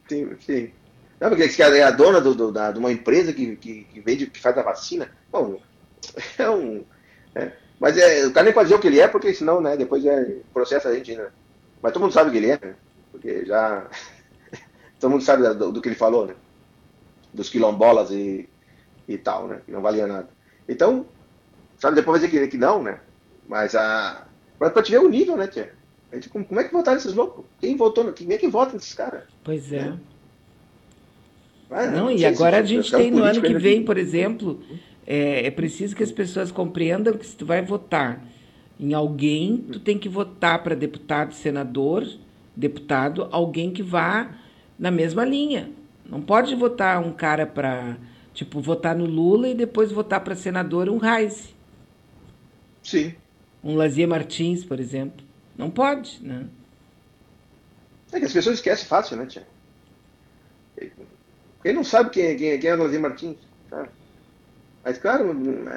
Sim, 0.08 0.30
sim. 0.40 0.70
Não, 1.24 1.30
porque 1.30 1.46
diz 1.46 1.56
que 1.56 1.62
é 1.62 1.82
a 1.82 1.90
dona 1.90 2.20
do, 2.20 2.34
do- 2.34 2.52
da, 2.52 2.70
de 2.70 2.78
uma 2.78 2.92
empresa 2.92 3.32
que, 3.32 3.56
que, 3.56 3.84
que 3.84 4.00
vende, 4.00 4.26
que 4.26 4.38
faz 4.38 4.58
a 4.58 4.62
vacina. 4.62 5.10
Bom, 5.32 5.58
é 6.36 6.50
um. 6.50 6.84
é. 7.34 7.50
Mas 7.80 7.96
é, 7.96 8.26
o 8.26 8.30
cara 8.30 8.44
nem 8.44 8.52
pode 8.52 8.66
dizer 8.66 8.76
o 8.78 8.78
que 8.78 8.88
ele 8.88 9.00
é, 9.00 9.08
porque 9.08 9.32
senão, 9.32 9.58
né, 9.58 9.74
depois 9.74 10.04
é, 10.04 10.36
processa 10.52 10.90
a 10.90 10.94
gente, 10.94 11.16
né? 11.16 11.28
Mas 11.80 11.94
todo 11.94 12.02
mundo 12.02 12.12
sabe 12.12 12.28
o 12.28 12.32
que 12.32 12.36
ele 12.36 12.50
é, 12.50 12.58
né? 12.62 12.74
Porque 13.10 13.46
já. 13.46 13.86
todo 15.00 15.12
mundo 15.12 15.24
sabe 15.24 15.42
do, 15.54 15.72
do 15.72 15.80
que 15.80 15.88
ele 15.88 15.96
falou, 15.96 16.26
né? 16.26 16.34
Dos 17.32 17.48
quilombolas 17.48 18.10
e, 18.10 18.46
e 19.08 19.16
tal, 19.16 19.48
né? 19.48 19.62
Que 19.64 19.72
não 19.72 19.80
valia 19.80 20.06
nada. 20.06 20.28
Então, 20.68 21.06
sabe, 21.78 21.96
depois 21.96 22.20
vai 22.20 22.28
dizer 22.30 22.38
que, 22.42 22.48
que 22.48 22.58
não, 22.58 22.82
né? 22.82 23.00
Mas 23.48 23.74
a. 23.74 24.26
Mas 24.60 24.72
pra 24.74 24.82
te 24.82 24.92
ver 24.92 24.98
o 25.00 25.08
nível, 25.08 25.38
né, 25.38 25.46
tia? 25.46 25.72
A 26.12 26.16
gente, 26.16 26.28
como, 26.28 26.44
como 26.44 26.60
é 26.60 26.64
que 26.64 26.72
votaram 26.72 26.98
esses 26.98 27.14
loucos? 27.14 27.46
Quem 27.58 27.78
votou? 27.78 28.12
Quem 28.12 28.30
é 28.30 28.36
que 28.36 28.46
vota 28.46 28.74
nesses 28.74 28.92
caras? 28.92 29.22
Pois 29.42 29.72
é. 29.72 29.90
Ah, 31.76 31.88
Não, 31.90 32.08
e 32.08 32.24
agora 32.24 32.58
a 32.58 32.62
gente 32.62 32.88
tem 32.88 33.10
no 33.10 33.24
ano 33.24 33.42
que 33.42 33.52
vem, 33.52 33.84
por 33.84 33.98
exemplo, 33.98 34.62
é, 35.04 35.46
é 35.48 35.50
preciso 35.50 35.96
que 35.96 36.04
as 36.04 36.12
pessoas 36.12 36.52
compreendam 36.52 37.18
que 37.18 37.26
se 37.26 37.36
tu 37.36 37.44
vai 37.44 37.62
votar 37.62 38.24
em 38.78 38.94
alguém, 38.94 39.56
tu 39.72 39.80
tem 39.80 39.98
que 39.98 40.08
votar 40.08 40.62
para 40.62 40.76
deputado, 40.76 41.34
senador, 41.34 42.06
deputado, 42.54 43.26
alguém 43.32 43.72
que 43.72 43.82
vá 43.82 44.30
na 44.78 44.92
mesma 44.92 45.24
linha. 45.24 45.72
Não 46.08 46.22
pode 46.22 46.54
votar 46.54 47.02
um 47.04 47.12
cara 47.12 47.44
para, 47.44 47.96
tipo, 48.32 48.60
votar 48.60 48.94
no 48.94 49.04
Lula 49.04 49.48
e 49.48 49.54
depois 49.54 49.90
votar 49.90 50.22
para 50.22 50.36
senador 50.36 50.88
um 50.88 50.98
Reis. 50.98 51.52
Sim. 52.82 53.14
Um 53.64 53.74
Lazier 53.74 54.06
Martins, 54.08 54.64
por 54.64 54.78
exemplo. 54.78 55.26
Não 55.56 55.70
pode, 55.70 56.22
né? 56.22 56.46
É 58.12 58.18
que 58.18 58.24
as 58.26 58.32
pessoas 58.32 58.56
esquecem 58.56 58.86
fácil, 58.86 59.16
né, 59.18 59.26
tia? 59.26 59.46
Ele 61.64 61.74
não 61.74 61.84
sabe 61.84 62.10
quem, 62.10 62.26
é- 62.26 62.34
quem, 62.36 62.50
é- 62.50 62.58
quem 62.58 62.70
é 62.70 62.74
o 62.74 62.78
Lazier 62.82 63.00
Martins, 63.02 63.38
sabe? 63.70 63.90
Mas, 64.84 64.98
claro, 64.98 65.32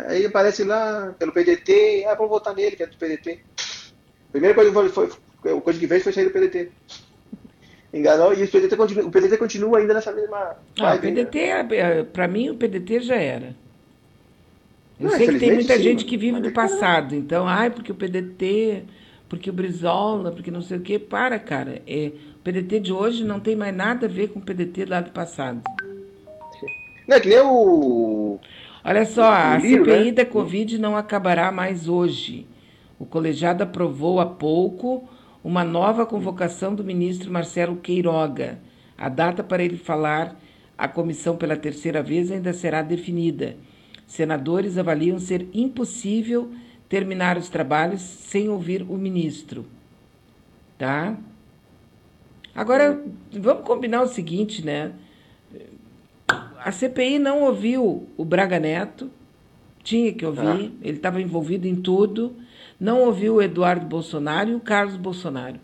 aí 0.10 0.26
aparece 0.26 0.64
lá 0.64 1.14
pelo 1.20 1.34
PDT, 1.34 2.06
ah, 2.08 2.16
vamos 2.16 2.32
votar 2.32 2.56
nele, 2.56 2.76
que 2.76 2.84
é 2.84 2.88
do 2.88 2.98
PDT. 2.98 3.42
Primeira 4.32 4.56
coisa 4.56 4.70
que 4.72 4.76
foi, 4.76 4.90
foi, 5.10 5.58
a 5.58 5.62
coisa 5.62 5.80
que 5.80 5.88
fez 5.88 6.04
foi 6.04 6.14
sair 6.14 6.26
do 6.26 6.32
PDT. 6.32 6.74
Enganou, 7.94 8.34
e 8.34 8.44
o 8.44 8.52
PDT 8.52 8.78
continua, 8.78 9.06
o 9.06 9.12
PDT 9.12 9.38
continua 9.38 9.80
ainda 9.80 9.94
nessa 9.96 10.12
mesma 10.14 10.42
Ah, 10.80 10.94
o 10.94 10.98
vibe, 10.98 11.12
né? 11.12 11.22
PDT, 11.22 11.66
para 12.14 12.28
mim, 12.28 12.50
o 12.50 12.56
PDT 12.58 13.00
já 13.02 13.16
era. 13.16 13.56
Eu 15.00 15.10
Não, 15.10 15.12
sei 15.12 15.28
que 15.30 15.38
tem 15.38 15.52
muita 15.52 15.78
sim, 15.78 15.80
gente 15.80 16.06
que 16.06 16.18
vive 16.18 16.42
do 16.42 16.50
é 16.50 16.52
passado. 16.52 17.14
Então, 17.14 17.48
ai, 17.48 17.70
porque 17.70 17.92
o 17.92 17.96
PDT, 17.96 18.84
porque 19.30 19.50
o 19.50 19.54
Brizola, 19.54 20.32
porque 20.32 20.50
não 20.50 20.62
sei 20.62 20.78
o 20.78 20.82
quê. 20.82 20.98
Para, 20.98 21.38
cara. 21.40 21.82
É, 21.86 22.12
PDT 22.48 22.80
de 22.80 22.94
hoje 22.94 23.26
não 23.26 23.42
tem 23.42 23.58
mais 23.58 23.76
nada 23.76 24.06
a 24.06 24.10
ver 24.10 24.30
com 24.30 24.40
o 24.40 24.42
PDT 24.42 24.86
lá 24.86 25.02
do 25.02 25.12
passado. 25.12 25.62
Não, 27.06 27.18
é 27.18 27.20
que 27.20 27.28
nem 27.28 27.42
o. 27.42 28.40
Olha 28.86 29.04
só, 29.06 29.24
a 29.30 29.58
o 29.58 29.60
Liro, 29.60 29.84
CPI 29.84 30.06
né? 30.06 30.12
da 30.14 30.26
Covid 30.26 30.78
não 30.78 30.96
acabará 30.96 31.52
mais 31.52 31.90
hoje. 31.90 32.48
O 32.98 33.06
colegiado 33.06 33.64
aprovou 33.64 34.22
há 34.22 34.26
pouco 34.26 35.10
uma 35.44 35.66
nova 35.66 36.06
convocação 36.06 36.74
do 36.74 36.86
ministro 36.86 37.30
Marcelo 37.30 37.76
Queiroga. 37.76 38.60
A 38.98 39.10
data 39.10 39.44
para 39.44 39.62
ele 39.62 39.76
falar 39.76 40.40
à 40.78 40.88
comissão 40.88 41.36
pela 41.36 41.58
terceira 41.58 42.02
vez 42.02 42.32
ainda 42.32 42.54
será 42.54 42.82
definida. 42.82 43.58
Senadores 44.06 44.78
avaliam 44.78 45.20
ser 45.20 45.50
impossível 45.54 46.50
terminar 46.88 47.38
os 47.38 47.50
trabalhos 47.50 48.02
sem 48.02 48.48
ouvir 48.48 48.84
o 48.84 48.96
ministro. 48.96 49.66
Tá? 50.78 51.18
Agora, 52.58 53.00
vamos 53.32 53.64
combinar 53.64 54.02
o 54.02 54.08
seguinte, 54.08 54.66
né? 54.66 54.92
A 56.58 56.72
CPI 56.72 57.20
não 57.20 57.44
ouviu 57.44 58.08
o 58.18 58.26
Braga 58.26 58.60
Neto, 58.60 59.12
tinha 59.84 60.12
que 60.12 60.26
ouvir, 60.26 60.42
Ah. 60.42 60.72
ele 60.82 60.98
estava 60.98 61.22
envolvido 61.22 61.68
em 61.68 61.76
tudo. 61.76 62.36
Não 62.80 63.02
ouviu 63.02 63.36
o 63.36 63.42
Eduardo 63.42 63.86
Bolsonaro 63.86 64.50
e 64.50 64.56
o 64.56 64.60
Carlos 64.60 64.96
Bolsonaro. 64.98 65.60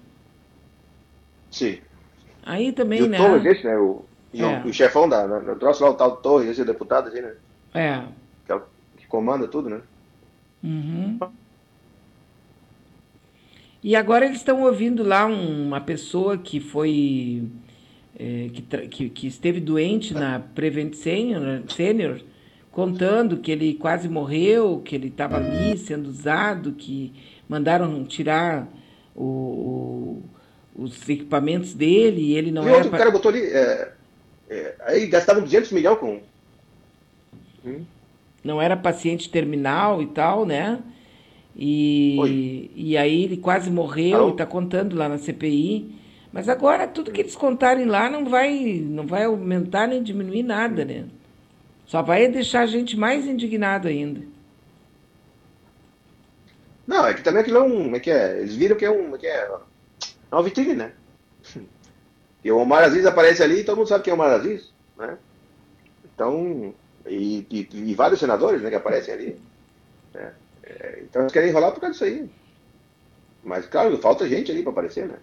Sim. 1.51 1.79
Aí 2.45 2.71
também, 2.71 2.99
E 2.99 3.03
o 3.03 3.09
né? 3.09 3.17
Torres, 3.17 3.45
esse, 3.45 3.63
né? 3.65 3.75
O, 3.77 4.05
É. 4.33 4.63
o 4.65 4.71
chefão 4.71 5.09
da, 5.09 5.25
da, 5.27 5.39
do 5.39 5.55
troço 5.59 5.83
lá, 5.83 5.89
o 5.89 5.93
tal 5.95 6.17
Torres, 6.17 6.49
esse 6.49 6.63
deputado, 6.63 7.09
assim, 7.09 7.21
né? 7.21 7.33
É. 7.73 8.03
Que, 8.45 8.53
é 8.53 8.61
que 8.97 9.07
comanda 9.07 9.47
tudo, 9.47 9.69
né? 9.69 9.81
Uhum. 10.63 11.17
E 13.83 13.95
agora 13.95 14.25
eles 14.25 14.37
estão 14.37 14.63
ouvindo 14.63 15.03
lá 15.03 15.25
um- 15.25 15.67
uma 15.67 15.81
pessoa 15.81 16.37
que 16.37 16.59
foi. 16.59 17.43
é, 18.17 18.49
que, 18.53 18.61
que, 18.87 19.09
que 19.09 19.27
esteve 19.27 19.59
doente 19.59 20.13
na 20.13 20.39
Prevent 20.39 20.93
Senior, 20.93 21.63
Senior, 21.67 22.21
contando 22.71 23.37
que 23.37 23.51
ele 23.51 23.73
quase 23.73 24.07
morreu, 24.07 24.81
que 24.85 24.93
ele 24.95 25.07
estava 25.07 25.37
ali 25.37 25.75
sendo 25.79 26.07
usado, 26.09 26.73
que 26.73 27.11
mandaram 27.49 28.03
tirar 28.05 28.67
o, 29.15 29.23
o, 30.75 30.83
os 30.83 31.09
equipamentos 31.09 31.73
dele 31.73 32.21
e 32.21 32.35
ele 32.35 32.51
não 32.51 32.63
e 32.63 32.67
era. 32.67 32.75
outro 32.75 32.91
pa- 32.91 32.97
cara 32.99 33.09
botou 33.11 33.29
ali. 33.31 33.41
é, 33.41 33.91
é, 34.49 34.75
aí 34.81 35.07
gastavam 35.07 35.41
200 35.43 35.71
milhões 35.71 35.97
com. 35.99 36.19
Hum. 37.65 37.81
não 38.43 38.61
era 38.61 38.75
paciente 38.77 39.29
terminal 39.29 40.01
e 40.01 40.07
tal, 40.07 40.45
né? 40.45 40.79
E, 41.55 42.71
e 42.75 42.97
aí 42.97 43.23
ele 43.25 43.37
quase 43.37 43.69
morreu 43.69 44.17
Alô? 44.17 44.29
e 44.29 44.31
está 44.31 44.45
contando 44.45 44.95
lá 44.95 45.07
na 45.07 45.17
CPI. 45.17 45.95
Mas 46.31 46.49
agora 46.49 46.87
tudo 46.87 47.11
que 47.11 47.21
eles 47.21 47.35
contarem 47.35 47.85
lá 47.85 48.09
não 48.09 48.25
vai, 48.25 48.81
não 48.83 49.05
vai 49.05 49.25
aumentar 49.25 49.87
nem 49.87 50.01
diminuir 50.01 50.41
nada, 50.43 50.83
né? 50.83 51.05
Só 51.85 52.01
vai 52.01 52.27
deixar 52.27 52.61
a 52.61 52.65
gente 52.65 52.97
mais 52.97 53.27
indignado 53.27 53.87
ainda. 53.87 54.21
Não, 56.87 57.05
é 57.05 57.13
que 57.13 57.21
também 57.21 57.41
aquilo 57.41 57.57
é 57.59 57.63
um. 57.63 57.95
É 57.95 57.99
que 57.99 58.09
é? 58.11 58.39
Eles 58.39 58.55
viram 58.55 58.75
que 58.75 58.85
é 58.85 58.91
um. 58.91 59.15
É 59.15 59.17
que 59.17 59.27
é? 59.27 59.49
É 60.31 60.35
uma 60.35 60.43
vitrine, 60.43 60.73
né? 60.75 60.91
E 62.43 62.51
o 62.51 62.57
Omar 62.57 62.83
Aziz 62.83 63.05
aparece 63.05 63.41
ali 63.41 63.59
e 63.59 63.63
todo 63.63 63.77
mundo 63.77 63.87
sabe 63.87 64.03
quem 64.03 64.11
é 64.11 64.13
o 64.13 64.19
Omar 64.19 64.31
Aziz, 64.31 64.73
né? 64.97 65.17
Então. 66.13 66.73
E, 67.05 67.45
e- 67.49 67.67
e 67.91 67.95
vários 67.95 68.19
senadores 68.19 68.61
né, 68.61 68.69
que 68.69 68.75
aparecem 68.75 69.13
ali. 69.13 69.37
né? 70.13 70.33
É, 70.63 70.99
então 71.03 71.21
eles 71.23 71.33
querem 71.33 71.49
enrolar 71.49 71.71
por 71.71 71.81
causa 71.81 71.93
disso 71.93 72.03
aí. 72.05 72.29
Mas, 73.43 73.65
claro, 73.65 73.97
falta 73.97 74.27
gente 74.27 74.51
ali 74.51 74.63
para 74.63 74.71
aparecer, 74.71 75.07
né? 75.07 75.15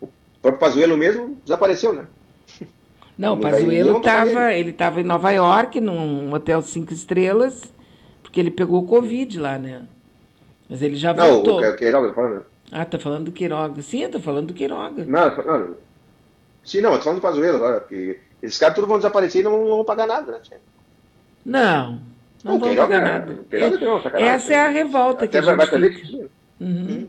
O 0.00 0.08
próprio 0.40 0.60
Pazuello 0.60 0.96
mesmo 0.96 1.36
desapareceu, 1.44 1.92
né? 1.92 2.06
Não, 3.16 3.32
o 3.32 3.36
Não 3.36 3.42
Pazuello 3.42 4.00
ele 4.52 4.70
estava 4.70 5.00
em 5.00 5.04
Nova 5.04 5.32
York, 5.32 5.80
num 5.80 6.32
hotel 6.32 6.62
cinco 6.62 6.92
estrelas, 6.92 7.64
porque 8.22 8.38
ele 8.38 8.50
pegou 8.50 8.86
Covid 8.86 9.40
lá, 9.40 9.58
né? 9.58 9.86
Mas 10.70 10.82
ele 10.82 10.94
já 10.94 11.12
Não, 11.12 11.28
voltou. 11.34 11.58
o 11.58 11.62
que- 11.62 11.68
o 11.68 11.76
Queiroga 11.76 12.08
tá 12.08 12.14
falando. 12.14 12.46
Ah, 12.70 12.84
tá 12.84 12.98
falando 12.98 13.24
do 13.24 13.32
Queiroga. 13.32 13.82
Sim, 13.82 14.02
eu 14.04 14.10
tô 14.10 14.20
falando 14.20 14.48
do 14.48 14.54
Queiroga. 14.54 15.04
Não, 15.04 15.36
não. 15.36 15.76
Sim, 16.62 16.80
não, 16.82 16.92
eu 16.92 16.98
tô 16.98 17.04
falando 17.04 17.18
do 17.18 17.22
Pazuello 17.22 17.56
agora, 17.56 17.80
porque 17.80 18.20
esses 18.42 18.58
caras 18.58 18.74
tudo 18.76 18.86
vão 18.86 18.98
desaparecer 18.98 19.40
e 19.40 19.44
não, 19.44 19.58
não 19.58 19.76
vão 19.76 19.84
pagar 19.84 20.06
nada, 20.06 20.30
né? 20.32 20.38
tia? 20.42 20.60
Não, 22.44 22.52
não 22.52 22.60
vão 22.60 22.76
pagar 22.76 23.00
nada. 23.02 23.38
Essa 24.14 24.54
é 24.54 24.60
a 24.60 24.68
revolta 24.68 25.26
que 25.26 25.36
Até 25.36 25.50
a 25.50 25.54
vai, 25.54 25.66
gente 25.66 25.80
vai 25.80 25.90
tinha. 25.90 26.26
Uhum. 26.60 27.08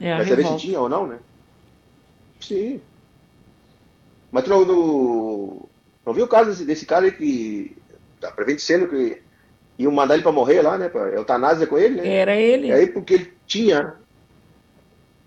É 0.00 0.12
a 0.12 0.16
Vai 0.16 0.24
saber 0.26 0.36
se 0.36 0.42
revolta. 0.42 0.58
tinha 0.58 0.80
ou 0.80 0.88
não, 0.88 1.06
né? 1.06 1.18
Sim. 2.40 2.80
Mas 4.30 4.44
tu 4.44 4.50
não, 4.50 4.64
não, 4.64 5.62
não 6.06 6.12
viu 6.12 6.24
o 6.24 6.28
caso 6.28 6.50
desse, 6.50 6.64
desse 6.64 6.86
cara 6.86 7.10
que. 7.10 7.76
Da 8.20 8.30
Prevent 8.32 8.58
Seno 8.58 8.88
que 8.88 9.20
iam 9.78 9.92
mandar 9.92 10.14
ele 10.14 10.22
pra 10.22 10.32
morrer 10.32 10.62
lá, 10.62 10.76
né? 10.76 10.88
Pra 10.88 11.08
eutanásia 11.10 11.66
com 11.66 11.78
ele, 11.78 12.00
né? 12.00 12.08
Era 12.08 12.34
ele. 12.34 12.68
E 12.68 12.72
aí 12.72 12.86
porque 12.86 13.14
ele 13.14 13.32
tinha. 13.46 13.94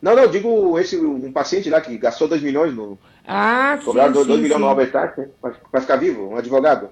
Não, 0.02 0.16
não, 0.16 0.28
digo 0.28 0.80
esse, 0.80 0.98
um 0.98 1.32
paciente 1.32 1.70
lá 1.70 1.80
que 1.80 1.96
gastou 1.98 2.28
2 2.28 2.42
milhões 2.42 2.74
no. 2.74 2.98
Ah, 3.28 3.78
sim, 3.80 3.86
Cobraram 3.86 4.12
2 4.12 4.26
sim, 4.26 4.38
milhões 4.42 4.60
no. 4.60 4.68
Albert 4.68 4.96
Einstein 4.96 5.28
pra 5.72 5.82
ficar 5.82 5.96
vivo, 5.98 6.30
um 6.30 6.38
advogado. 6.38 6.90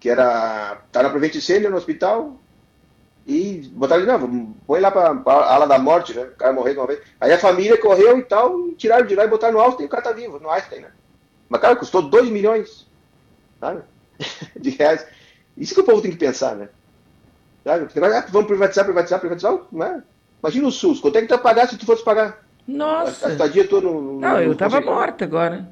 Que 0.00 0.10
era. 0.10 0.78
Tá 0.92 1.02
na 1.02 1.10
Prevent 1.10 1.34
Senior 1.40 1.70
no 1.70 1.76
hospital. 1.76 2.36
E 3.26 3.68
botaram 3.74 4.02
ele, 4.02 4.10
não, 4.10 4.54
põe 4.66 4.80
lá 4.80 4.90
pra, 4.90 5.14
pra 5.14 5.34
ala 5.34 5.66
da 5.66 5.78
morte, 5.78 6.14
né? 6.14 6.22
O 6.22 6.36
cara 6.36 6.52
morreu 6.52 6.72
de 6.72 6.80
uma 6.80 6.86
vez. 6.86 7.00
Aí 7.20 7.30
a 7.30 7.38
família 7.38 7.78
correu 7.78 8.18
e 8.18 8.22
tal, 8.22 8.68
e 8.68 8.74
tiraram 8.74 9.04
de 9.06 9.14
lá 9.14 9.24
e 9.24 9.28
botaram 9.28 9.52
no 9.52 9.60
Einstein 9.60 9.84
e 9.84 9.86
o 9.86 9.90
cara 9.90 10.02
tá 10.02 10.12
vivo, 10.12 10.40
no 10.40 10.48
Einstein, 10.48 10.80
né? 10.80 10.90
Mas, 11.46 11.60
cara, 11.60 11.76
custou 11.76 12.00
2 12.00 12.30
milhões, 12.30 12.86
sabe? 13.60 13.82
De 14.58 14.70
reais. 14.70 15.06
Isso 15.58 15.74
que 15.74 15.80
o 15.80 15.84
povo 15.84 16.00
tem 16.00 16.10
que 16.10 16.16
pensar, 16.16 16.56
né? 16.56 16.70
Sabe? 17.64 17.86
Ah, 18.02 18.26
vamos 18.30 18.48
privatizar, 18.48 18.86
privatizar, 18.86 19.20
privatizar, 19.20 19.58
né? 19.72 20.02
Imagina 20.42 20.68
o 20.68 20.72
SUS, 20.72 20.98
quanto 20.98 21.16
é 21.16 21.20
que 21.20 21.26
tu 21.26 21.34
ia 21.34 21.38
pagar 21.38 21.68
se 21.68 21.76
tu 21.76 21.84
fosse 21.84 22.02
pagar? 22.02 22.28
A, 22.28 22.72
a 22.72 22.72
Nossa. 22.72 23.30
estadia 23.30 23.68
toda 23.68 23.88
no. 23.88 24.20
Não, 24.20 24.40
eu 24.40 24.54
tava 24.54 24.80
morta 24.80 25.24
agora. 25.24 25.68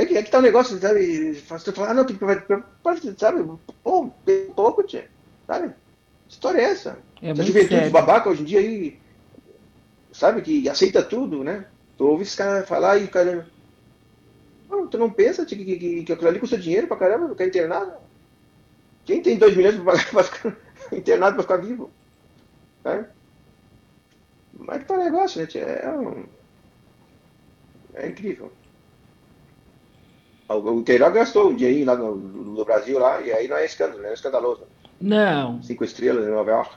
Aí 0.00 0.06
que, 0.06 0.16
aí 0.16 0.24
que 0.24 0.30
tá 0.30 0.38
o 0.38 0.42
negócio, 0.42 0.78
sabe? 0.78 1.34
Você 1.34 1.72
fala, 1.72 1.90
ah, 1.90 1.94
não, 1.94 2.06
tem 2.06 2.16
que 2.16 3.20
sabe? 3.20 3.44
Pô, 3.84 4.10
bem 4.24 4.46
pouco, 4.46 4.82
tia. 4.82 5.06
Sabe? 5.46 5.74
Que 6.26 6.32
história 6.32 6.58
é 6.58 6.64
essa? 6.64 6.98
É 7.20 7.28
Essa 7.28 7.42
juventude 7.42 7.74
sério. 7.74 7.90
babaca 7.90 8.30
hoje 8.30 8.40
em 8.40 8.46
dia 8.46 8.60
aí, 8.60 8.98
sabe, 10.10 10.40
que 10.40 10.66
aceita 10.70 11.02
tudo, 11.02 11.44
né? 11.44 11.66
Tu 11.98 12.06
ouve 12.06 12.22
esse 12.22 12.34
cara 12.34 12.64
falar 12.64 12.96
e 12.96 13.04
o 13.04 13.10
cara. 13.10 13.46
Não, 14.70 14.86
tu 14.86 14.96
não 14.96 15.10
pensa 15.10 15.44
tia, 15.44 15.58
que, 15.58 15.66
que, 15.66 15.76
que, 15.76 16.04
que 16.04 16.12
aquilo 16.14 16.30
ali 16.30 16.40
custa 16.40 16.56
dinheiro 16.56 16.86
pra 16.86 16.96
caramba, 16.96 17.28
ficar 17.28 17.44
internado? 17.44 17.92
Quem 19.04 19.20
tem 19.20 19.36
2 19.36 19.54
milhões 19.54 19.74
pra 19.84 19.84
pagar 19.84 20.10
pra 20.10 20.24
ficar 20.24 20.56
internado 20.92 21.34
pra 21.34 21.42
ficar 21.42 21.56
vivo? 21.58 21.90
Né? 22.82 23.06
Mas 24.54 24.78
que 24.78 24.84
tá 24.88 24.94
o 24.94 25.04
negócio, 25.04 25.42
né, 25.42 25.46
tia? 25.46 25.60
É, 25.60 25.90
um... 25.90 26.24
é 27.92 28.08
incrível. 28.08 28.50
O 30.54 30.78
o 30.78 30.82
Queiroga 30.84 31.20
gastou 31.20 31.50
um 31.50 31.54
dinheirinho 31.54 31.86
lá 31.86 31.96
no, 31.96 32.16
no 32.16 32.64
Brasil 32.64 32.98
lá, 32.98 33.20
e 33.20 33.32
aí 33.32 33.46
não 33.48 33.56
é 33.56 33.64
escândalo, 33.64 34.02
né? 34.02 34.10
É 34.10 34.14
escandaloso. 34.14 34.62
Não. 35.00 35.62
Cinco 35.62 35.84
estrelas 35.84 36.26
em 36.26 36.30
Nova 36.30 36.50
York. 36.50 36.70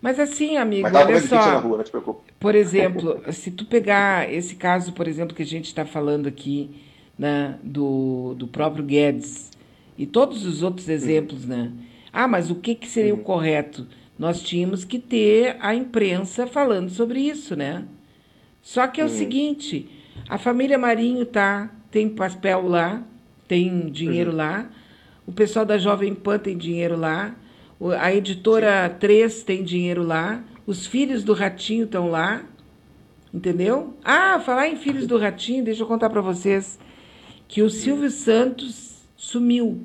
Mas 0.00 0.20
assim, 0.20 0.56
amigo, 0.56 0.82
Mas 0.82 0.94
olha 0.94 1.20
só. 1.20 1.58
rua, 1.58 1.78
não. 1.78 2.16
Por 2.38 2.54
exemplo, 2.54 3.20
se 3.32 3.50
tu 3.50 3.64
pegar 3.64 4.32
esse 4.32 4.54
caso, 4.56 4.92
por 4.92 5.08
exemplo, 5.08 5.34
que 5.34 5.42
a 5.42 5.46
gente 5.46 5.64
está 5.66 5.84
falando 5.84 6.28
aqui, 6.28 6.70
né, 7.18 7.58
do, 7.62 8.34
do 8.34 8.46
próprio 8.46 8.84
Guedes, 8.84 9.50
e 9.96 10.06
todos 10.06 10.44
os 10.44 10.62
outros 10.62 10.88
exemplos, 10.88 11.46
né? 11.46 11.72
Ah, 12.12 12.28
mas 12.28 12.50
o 12.50 12.54
que, 12.56 12.74
que 12.74 12.86
seria 12.88 13.14
o 13.14 13.18
correto? 13.18 13.86
Nós 14.18 14.42
tínhamos 14.42 14.84
que 14.84 14.98
ter 14.98 15.56
a 15.60 15.74
imprensa 15.74 16.46
falando 16.46 16.90
sobre 16.90 17.20
isso, 17.20 17.56
né? 17.56 17.84
Só 18.62 18.86
que 18.86 19.00
é 19.00 19.04
o 19.04 19.08
Uhum. 19.08 19.12
seguinte, 19.14 19.88
a 20.28 20.38
família 20.38 20.78
Marinho 20.78 21.24
tá, 21.24 21.70
tem 21.96 22.10
papel 22.10 22.68
lá, 22.68 23.02
tem 23.48 23.88
dinheiro 23.88 24.30
lá, 24.30 24.68
o 25.26 25.32
pessoal 25.32 25.64
da 25.64 25.78
Jovem 25.78 26.14
Pan 26.14 26.38
tem 26.38 26.54
dinheiro 26.54 26.94
lá, 26.94 27.34
a 27.98 28.14
editora 28.14 28.90
3 29.00 29.42
tem 29.44 29.64
dinheiro 29.64 30.02
lá, 30.02 30.44
os 30.66 30.86
filhos 30.86 31.24
do 31.24 31.32
Ratinho 31.32 31.84
estão 31.84 32.10
lá, 32.10 32.44
entendeu? 33.32 33.94
Ah, 34.04 34.38
falar 34.40 34.68
em 34.68 34.76
filhos 34.76 35.06
do 35.06 35.16
Ratinho, 35.16 35.64
deixa 35.64 35.84
eu 35.84 35.86
contar 35.86 36.10
para 36.10 36.20
vocês 36.20 36.78
que 37.48 37.62
o 37.62 37.70
Silvio 37.70 38.10
Santos 38.10 39.02
sumiu. 39.16 39.82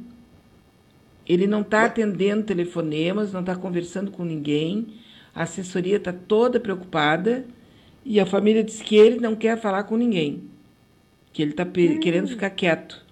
Ele 1.26 1.48
não 1.48 1.62
está 1.62 1.86
atendendo 1.86 2.44
telefonemas, 2.44 3.32
não 3.32 3.40
está 3.40 3.56
conversando 3.56 4.12
com 4.12 4.26
ninguém. 4.26 4.88
A 5.34 5.44
assessoria 5.44 5.96
está 5.96 6.12
toda 6.12 6.60
preocupada. 6.60 7.46
E 8.04 8.20
a 8.20 8.26
família 8.26 8.64
diz 8.64 8.82
que 8.82 8.98
ele 8.98 9.22
não 9.22 9.34
quer 9.34 9.62
falar 9.62 9.84
com 9.84 9.96
ninguém, 9.96 10.51
que 11.34 11.42
ele 11.42 11.52
está 11.52 11.66
querendo 11.66 12.28
ficar 12.28 12.50
quieto. 12.50 13.06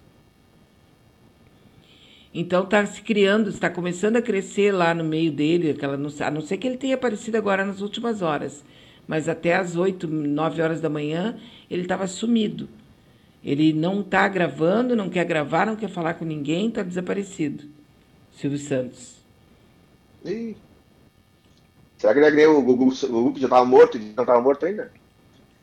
Então 2.34 2.64
está 2.64 2.86
se 2.86 3.02
criando, 3.02 3.50
está 3.50 3.70
começando 3.70 4.18
a 4.18 4.22
crescer 4.22 4.72
lá 4.72 4.94
no 4.94 5.04
meio 5.04 5.32
dele, 5.32 5.72
aquela, 5.72 5.96
a 5.96 6.32
não 6.32 6.42
ser 6.42 6.58
que 6.58 6.68
ele 6.68 6.78
tenha 6.78 6.96
aparecido 6.96 7.38
agora 7.38 7.66
nas 7.66 7.82
últimas 7.82 8.22
horas, 8.22 8.64
mas 9.08 9.28
até 9.28 9.56
às 9.56 9.76
8, 9.76 10.08
9 10.08 10.62
horas 10.62 10.80
da 10.80 10.90
manhã 10.90 11.40
ele 11.70 11.82
estava 11.82 12.06
sumido. 12.08 12.70
Ele 13.44 13.74
não 13.74 14.02
está 14.02 14.28
gravando, 14.28 14.96
não 14.96 15.10
quer 15.10 15.26
gravar, 15.26 15.66
não 15.66 15.76
quer 15.76 15.90
falar 15.90 16.16
com 16.16 16.26
ninguém, 16.26 16.68
está 16.68 16.84
desaparecido. 16.84 17.64
Silvio 18.32 18.60
Santos. 18.60 19.16
Ih. 20.26 20.56
Será 21.98 22.14
que 22.14 22.20
ele 22.20 22.42
é 22.42 22.48
o 22.48 22.62
Gugu, 22.62 22.90
o 22.90 23.08
Gugu 23.08 23.34
que 23.34 23.42
já 23.42 23.48
estava 23.48 23.66
morto 23.66 23.98
não 23.98 24.24
estava 24.24 24.42
morto 24.42 24.66
ainda? 24.66 24.92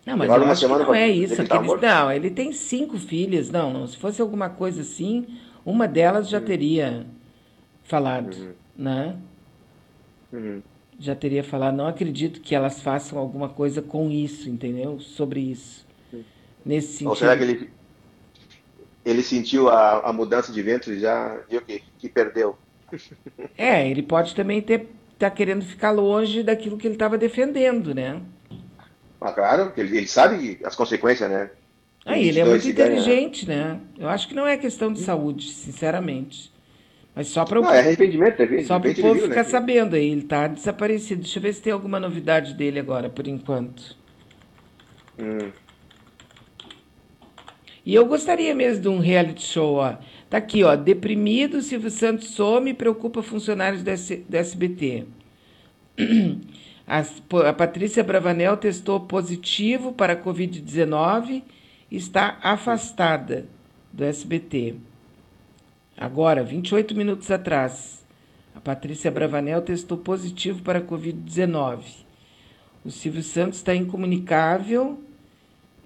Não, 0.06 0.16
mas 0.16 0.28
eu 0.34 0.44
acho 0.44 0.66
que 0.68 0.78
não 0.78 0.94
é 0.94 1.08
isso. 1.08 1.42
ele 1.42 1.42
aqueles- 1.42 1.80
não, 1.80 2.12
ele 2.12 2.30
tem 2.30 2.52
cinco 2.52 2.98
filhas. 2.98 3.50
Não, 3.50 3.72
não. 3.72 3.86
Se 3.86 3.96
fosse 3.96 4.22
alguma 4.22 4.48
coisa 4.48 4.82
assim, 4.82 5.26
uma 5.64 5.88
delas 5.88 6.28
já 6.28 6.40
teria 6.40 7.06
falado, 7.84 8.34
Uhum. 8.34 8.54
né? 8.76 9.16
Já 10.98 11.14
teria 11.14 11.44
falado. 11.44 11.76
Não 11.76 11.86
acredito 11.86 12.40
que 12.40 12.54
elas 12.54 12.80
façam 12.80 13.18
alguma 13.18 13.48
coisa 13.48 13.82
com 13.82 14.10
isso, 14.10 14.48
entendeu? 14.48 14.98
Sobre 15.00 15.40
isso. 15.40 15.86
Nesse 16.64 16.88
sentido. 17.04 17.08
Ou 17.10 17.16
será 17.16 17.36
que 17.36 17.42
ele, 17.44 17.70
ele 19.04 19.22
sentiu 19.22 19.68
a, 19.68 20.08
a 20.08 20.12
mudança 20.12 20.52
de 20.52 20.62
vento 20.62 20.92
e 20.92 21.00
já 21.00 21.36
viu 21.48 21.62
que, 21.62 21.82
que 21.98 22.08
perdeu? 22.08 22.56
É, 23.56 23.88
ele 23.88 24.02
pode 24.02 24.34
também 24.34 24.60
ter 24.62 24.88
tá 25.18 25.30
querendo 25.30 25.64
ficar 25.64 25.90
longe 25.92 26.42
daquilo 26.42 26.76
que 26.76 26.86
ele 26.86 26.94
estava 26.94 27.16
defendendo, 27.16 27.94
né? 27.94 28.20
Mas 29.26 29.34
claro, 29.34 29.72
ele, 29.76 29.96
ele 29.96 30.06
sabe 30.06 30.60
as 30.64 30.76
consequências, 30.76 31.28
né? 31.28 31.50
Aí 32.04 32.28
ele 32.28 32.38
é 32.38 32.44
muito 32.44 32.62
se 32.62 32.72
ganha, 32.72 32.90
né? 32.90 32.94
inteligente, 32.94 33.48
né? 33.48 33.80
Eu 33.98 34.08
acho 34.08 34.28
que 34.28 34.34
não 34.34 34.46
é 34.46 34.56
questão 34.56 34.92
de 34.92 35.00
saúde, 35.00 35.52
sinceramente. 35.52 36.52
Mas 37.12 37.26
só 37.26 37.44
para 37.44 37.58
o 37.58 37.62
Não, 37.64 37.72
é 37.72 37.80
arrependimento, 37.80 38.40
é, 38.40 38.62
só 38.62 38.78
para 38.78 38.90
o 38.90 38.94
povo 38.94 39.14
viu, 39.14 39.22
né, 39.22 39.28
ficar 39.30 39.44
que- 39.44 39.50
sabendo 39.50 39.96
aí, 39.96 40.10
ele 40.12 40.22
tá 40.22 40.46
desaparecido. 40.46 41.22
Deixa 41.22 41.38
eu 41.38 41.42
ver 41.42 41.52
se 41.54 41.60
tem 41.62 41.72
alguma 41.72 41.98
novidade 41.98 42.54
dele 42.54 42.78
agora, 42.78 43.10
por 43.10 43.26
enquanto. 43.26 43.96
Hum. 45.18 45.50
E 47.84 47.92
eu 47.94 48.06
gostaria 48.06 48.54
mesmo 48.54 48.82
de 48.82 48.88
um 48.88 49.00
reality 49.00 49.42
show, 49.42 49.76
ó. 49.76 49.96
Tá 50.30 50.36
aqui, 50.38 50.62
ó. 50.62 50.76
Deprimido, 50.76 51.60
Silvio 51.62 51.90
Santos 51.90 52.28
some 52.28 52.70
e 52.70 52.74
preocupa 52.74 53.22
funcionários 53.24 53.82
do, 53.82 53.90
S- 53.90 54.24
do 54.28 54.36
SBT. 54.36 55.04
As- 56.86 57.22
A 57.46 57.52
Patrícia 57.52 58.04
Bravanel 58.04 58.56
testou 58.56 59.00
positivo 59.00 59.92
para 59.92 60.12
a 60.12 60.16
Covid-19 60.16 61.42
e 61.90 61.96
está 61.96 62.38
afastada 62.42 63.46
do 63.92 64.04
SBT. 64.04 64.76
Agora, 65.96 66.44
28 66.44 66.94
minutos 66.94 67.30
atrás, 67.30 68.04
a 68.54 68.60
Patrícia 68.60 69.10
Bravanel 69.10 69.62
testou 69.62 69.98
positivo 69.98 70.62
para 70.62 70.78
a 70.78 70.82
Covid-19. 70.82 71.80
O 72.84 72.90
Silvio 72.90 73.22
Santos 73.22 73.58
está 73.58 73.74
incomunicável, 73.74 74.98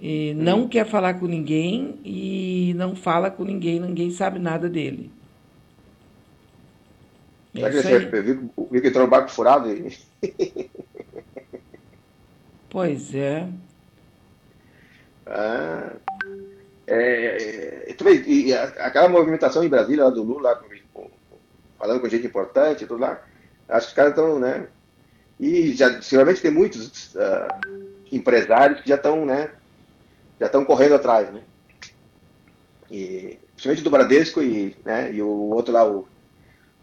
e 0.02 0.32
não 0.34 0.66
quer 0.66 0.86
falar 0.86 1.14
com 1.14 1.26
ninguém 1.26 1.98
e 2.04 2.72
não 2.76 2.96
fala 2.96 3.30
com 3.30 3.44
ninguém, 3.44 3.78
ninguém 3.80 4.10
sabe 4.10 4.38
nada 4.38 4.66
dele. 4.68 5.10
É 7.54 7.60
Será 7.60 7.70
que 7.70 7.76
ele 7.76 7.82
se- 7.82 8.22
viu, 8.22 8.50
viu 8.70 8.80
que 8.82 8.88
entrou 8.88 9.04
no 9.04 9.10
barco 9.10 9.30
furado 9.30 9.68
e. 9.70 9.96
Pois 12.70 13.14
é. 13.14 13.48
Ah, 15.26 15.92
é, 16.86 17.90
é, 17.90 17.94
vê, 18.02 18.14
e, 18.26 18.48
e 18.48 18.54
aquela 18.54 19.08
movimentação 19.08 19.62
em 19.64 19.68
Brasília, 19.68 20.04
lá 20.04 20.10
do 20.10 20.22
Lula, 20.22 20.56
com- 20.92 21.10
falando 21.78 22.00
com 22.00 22.08
gente 22.08 22.26
importante 22.26 22.86
tudo 22.86 23.00
lá, 23.00 23.22
acho 23.68 23.86
que 23.86 23.90
os 23.92 23.96
caras 23.96 24.10
estão, 24.12 24.38
né? 24.38 24.68
E 25.38 25.72
já, 25.74 26.00
seguramente 26.02 26.42
tem 26.42 26.50
muitos 26.50 27.16
ah, 27.16 27.48
empresários 28.12 28.80
que 28.82 28.88
já 28.88 28.96
estão, 28.96 29.24
né? 29.26 29.50
Já 30.40 30.46
estão 30.46 30.64
correndo 30.64 30.94
atrás, 30.96 31.32
né? 31.32 31.42
E, 32.90 33.38
principalmente 33.54 33.84
do 33.84 33.90
Bradesco 33.90 34.42
e, 34.42 34.76
né, 34.84 35.12
e 35.12 35.22
o 35.22 35.28
outro 35.28 35.72
lá, 35.72 35.88
o, 35.88 36.08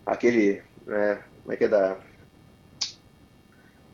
aquele, 0.06 0.62
né, 0.86 1.22
como 1.44 1.54
é 1.54 1.58
que 1.58 1.66
é 1.66 1.68
da... 1.68 1.98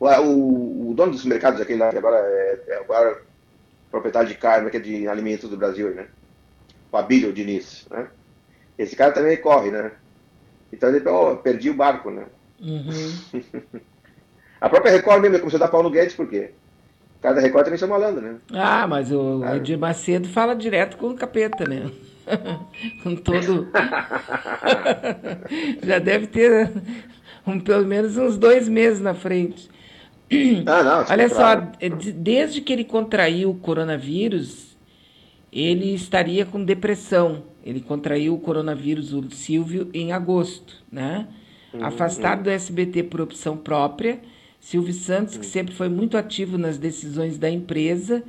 O, 0.04 0.90
o, 0.90 0.94
dono 0.94 1.12
dos 1.12 1.26
mercados, 1.26 1.62
aquele 1.62 1.80
lá, 1.80 1.90
que 1.90 1.98
agora 1.98 2.18
é, 2.18 2.60
é 2.68 2.78
agora 2.78 3.22
proprietário 3.90 4.28
de 4.28 4.36
carne, 4.36 4.70
que 4.70 4.78
é 4.78 4.80
de 4.80 5.08
alimentos 5.08 5.50
do 5.50 5.58
Brasil, 5.58 5.94
né? 5.94 6.08
O 6.92 6.98
Abílio 6.98 7.32
Diniz, 7.32 7.88
né? 7.90 8.08
Esse 8.78 8.96
cara 8.96 9.12
também 9.12 9.38
corre, 9.38 9.72
né? 9.72 9.92
Então 10.72 10.90
ele, 10.90 11.08
oh, 11.08 11.38
perdi 11.38 11.70
o 11.70 11.76
barco, 11.76 12.10
né? 12.10 12.26
Uhum. 12.60 13.42
A 14.64 14.70
própria 14.70 14.94
Record 14.94 15.22
mesmo 15.22 15.40
começou 15.40 15.58
a 15.58 15.66
dar 15.66 15.68
pau 15.68 15.84
no 15.84 15.92
Guedes, 15.92 16.16
por 16.16 16.26
quê? 16.26 16.52
O 17.20 17.22
cara 17.22 17.36
da 17.36 17.42
Record 17.42 17.66
também 17.66 17.78
são 17.78 17.90
malandro, 17.90 18.22
né? 18.22 18.38
Ah, 18.54 18.88
mas 18.88 19.12
o 19.12 19.44
Edir 19.56 19.78
Macedo 19.78 20.30
fala 20.30 20.56
direto 20.56 20.96
com 20.96 21.10
o 21.10 21.16
capeta, 21.16 21.66
né? 21.68 21.92
com 23.04 23.14
todo. 23.18 23.68
Já 25.84 26.00
deve 26.00 26.28
ter 26.28 26.72
um, 27.46 27.60
pelo 27.60 27.86
menos 27.86 28.16
uns 28.16 28.38
dois 28.38 28.70
meses 28.70 29.02
na 29.02 29.14
frente. 29.14 29.70
Ah, 30.66 30.84
não, 30.84 31.06
Olha 31.10 31.30
só, 31.30 31.52
é 31.80 31.90
desde 31.90 32.62
que 32.62 32.74
ele 32.74 32.84
contraiu 32.84 33.52
o 33.52 33.56
coronavírus, 33.56 34.76
ele 35.52 35.94
estaria 35.94 36.46
com 36.46 36.64
depressão. 36.64 37.44
Ele 37.64 37.80
contraiu 37.82 38.34
o 38.36 38.40
coronavírus, 38.40 39.14
o 39.14 39.30
Silvio, 39.32 39.90
em 39.94 40.12
agosto, 40.12 40.84
né? 40.92 41.28
Uhum, 41.74 41.84
Afastado 41.86 42.44
do 42.44 42.50
SBT 42.50 43.04
por 43.04 43.22
opção 43.22 43.58
própria, 43.58 44.22
Silvio 44.60 44.94
Santos, 44.94 45.36
Uhum. 45.36 45.42
que 45.42 45.46
sempre 45.46 45.74
foi 45.76 45.90
muito 45.90 46.18
ativo 46.18 46.58
nas 46.58 46.78
decisões 46.78 47.38
da 47.38 47.50
empresa, 47.50 48.24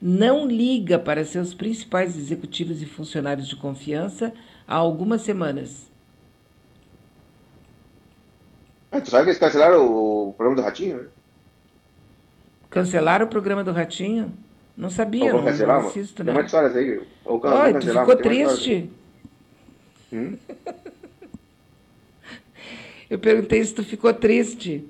não 0.00 0.46
liga 0.46 0.98
para 0.98 1.24
seus 1.24 1.54
principais 1.54 2.16
executivos 2.16 2.82
e 2.82 2.86
funcionários 2.86 3.48
de 3.48 3.56
confiança 3.56 4.32
há 4.66 4.76
algumas 4.76 5.22
semanas. 5.22 5.90
Ah, 8.92 9.00
tu 9.00 9.10
sabe 9.10 9.24
que 9.24 9.30
eles 9.30 9.38
cancelaram 9.40 9.84
o 9.86 10.32
programa 10.34 10.56
do 10.56 10.62
Ratinho, 10.62 11.02
né? 11.02 11.10
Cancelaram 12.70 13.26
o 13.26 13.28
programa 13.28 13.62
do 13.64 13.72
Ratinho? 13.72 14.32
Não 14.76 14.88
sabia, 14.88 15.32
não, 15.32 15.44
cancelar, 15.44 15.80
não 15.82 15.88
assisto, 15.88 16.16
Tem 16.16 16.26
não. 16.26 16.34
mais 16.34 16.46
histórias 16.46 16.74
aí. 16.76 17.02
Ou 17.24 17.38
can- 17.40 17.54
Oi, 17.64 17.74
tu 17.74 17.86
ficou 17.86 18.16
tem 18.16 18.22
triste? 18.46 18.90
Hum? 20.12 20.36
Eu 23.10 23.18
perguntei 23.18 23.62
se 23.64 23.74
tu 23.74 23.82
ficou 23.84 24.14
triste. 24.14 24.88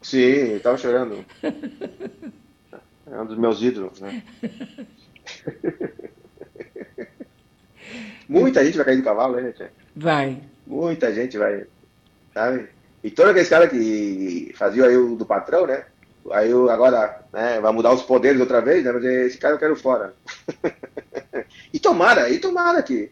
Sim, 0.00 0.18
eu 0.52 0.60
tava 0.60 0.76
chorando. 0.78 1.24
É 1.42 3.20
um 3.20 3.26
dos 3.26 3.36
meus 3.36 3.60
ídolos, 3.60 4.00
né? 4.00 4.22
Muita 8.28 8.64
gente 8.64 8.76
vai 8.76 8.86
cair 8.86 8.96
do 8.96 9.02
cavalo, 9.02 9.36
né, 9.40 9.52
tia? 9.52 9.70
Vai. 9.94 10.40
Muita 10.66 11.12
gente 11.12 11.36
vai, 11.36 11.66
sabe? 12.32 12.68
E 13.02 13.10
todos 13.10 13.30
aqueles 13.32 13.48
caras 13.48 13.70
que 13.70 14.52
faziam 14.56 14.86
aí 14.88 14.96
o 14.96 15.14
do 15.14 15.26
patrão, 15.26 15.66
né? 15.66 15.84
Aí 16.30 16.50
eu 16.50 16.70
agora, 16.70 17.20
né, 17.32 17.60
vai 17.60 17.72
mudar 17.72 17.92
os 17.92 18.02
poderes 18.02 18.40
outra 18.40 18.60
vez, 18.60 18.82
né? 18.84 18.92
Mas 18.92 19.04
esse 19.04 19.38
cara 19.38 19.54
eu 19.54 19.58
quero 19.58 19.76
fora. 19.76 20.14
e 21.72 21.78
tomara, 21.78 22.30
e 22.30 22.38
tomara 22.38 22.82
que, 22.82 23.10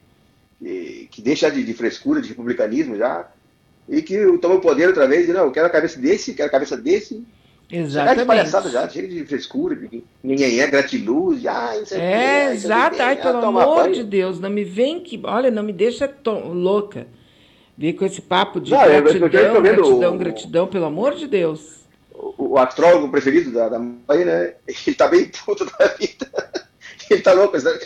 que, 0.59 1.09
que 1.11 1.23
deixa 1.23 1.51
de, 1.51 1.63
de 1.63 1.75
frescura, 1.75 2.23
de 2.23 2.29
republicanismo 2.29 2.97
já, 2.97 3.29
e 3.89 4.01
que 4.01 4.17
tome 4.39 4.57
o 4.57 4.61
poder 4.61 4.89
outra 4.89 5.07
vez, 5.07 5.29
e 5.29 5.33
não, 5.33 5.45
eu 5.45 5.51
quero 5.53 5.67
a 5.67 5.71
cabeça 5.71 5.99
desse, 5.99 6.35
quero 6.35 6.49
a 6.49 6.53
cabeça 6.53 6.77
desse. 6.77 7.23
É 7.71 7.77
de 7.77 7.83
Exatamente. 7.85 8.27
palhaçada 8.27 8.69
já, 8.71 8.87
chega 8.89 9.09
de 9.09 9.25
frescura, 9.25 9.79
ninguém 10.23 10.61
é 10.61 10.67
gratiluz, 10.67 11.45
ah, 11.47 11.75
isso 11.79 11.95
aqui, 11.95 12.03
É, 12.03 12.47
aqui, 12.47 12.55
exato. 12.57 13.03
Ai, 13.03 13.17
pelo 13.17 13.39
amor 13.39 13.77
banho. 13.77 13.95
de 13.95 14.05
Deus, 14.05 14.39
não 14.39 14.51
me 14.51 14.63
vem 14.63 15.01
que. 15.01 15.19
Olha, 15.25 15.51
não 15.51 15.63
me 15.63 15.73
deixa 15.73 16.11
louca. 16.53 17.07
Vem 17.77 17.95
com 17.95 18.05
esse 18.05 18.21
papo 18.21 18.61
de 18.61 18.71
Não, 18.71 18.85
eu- 18.85 18.91
eu 18.91 18.97
eu 18.97 19.03
gratidão, 19.03 19.63
gratidão, 19.63 20.15
o- 20.15 20.19
gratidão, 20.19 20.67
pelo 20.67 20.85
amor 20.85 21.15
de 21.15 21.27
Deus. 21.27 21.82
O, 22.15 22.53
o 22.55 22.59
astrólogo 22.59 23.09
preferido 23.11 23.51
da, 23.53 23.69
da 23.69 23.79
mãe, 23.79 24.25
né? 24.25 24.55
Ele 24.87 24.97
tá 24.97 25.09
bem 25.09 25.27
puto 25.29 25.65
da 25.65 25.87
vida. 25.99 26.27
Ele 27.11 27.21
tá 27.21 27.33
louco. 27.33 27.59
sabe? 27.61 27.79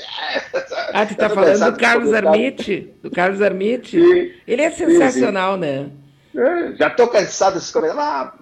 Ah, 0.93 1.05
tu 1.07 1.17
tá 1.17 1.29
tô 1.29 1.35
falando 1.35 1.73
do 1.73 1.79
Carlos. 1.79 2.13
Armite? 2.13 2.93
Do 3.03 3.11
Carlos 3.11 3.43
Armite? 3.43 4.01
Sim. 4.01 4.31
Ele 4.47 4.63
é 4.63 4.71
Sim, 4.71 4.87
sensacional, 4.87 5.57
né? 5.57 5.91
É, 6.37 6.73
Já 6.77 6.91
tô 6.91 7.09
cansado 7.09 7.55
desses 7.55 7.71
comentários. 7.71 8.03
Ah, 8.03 8.35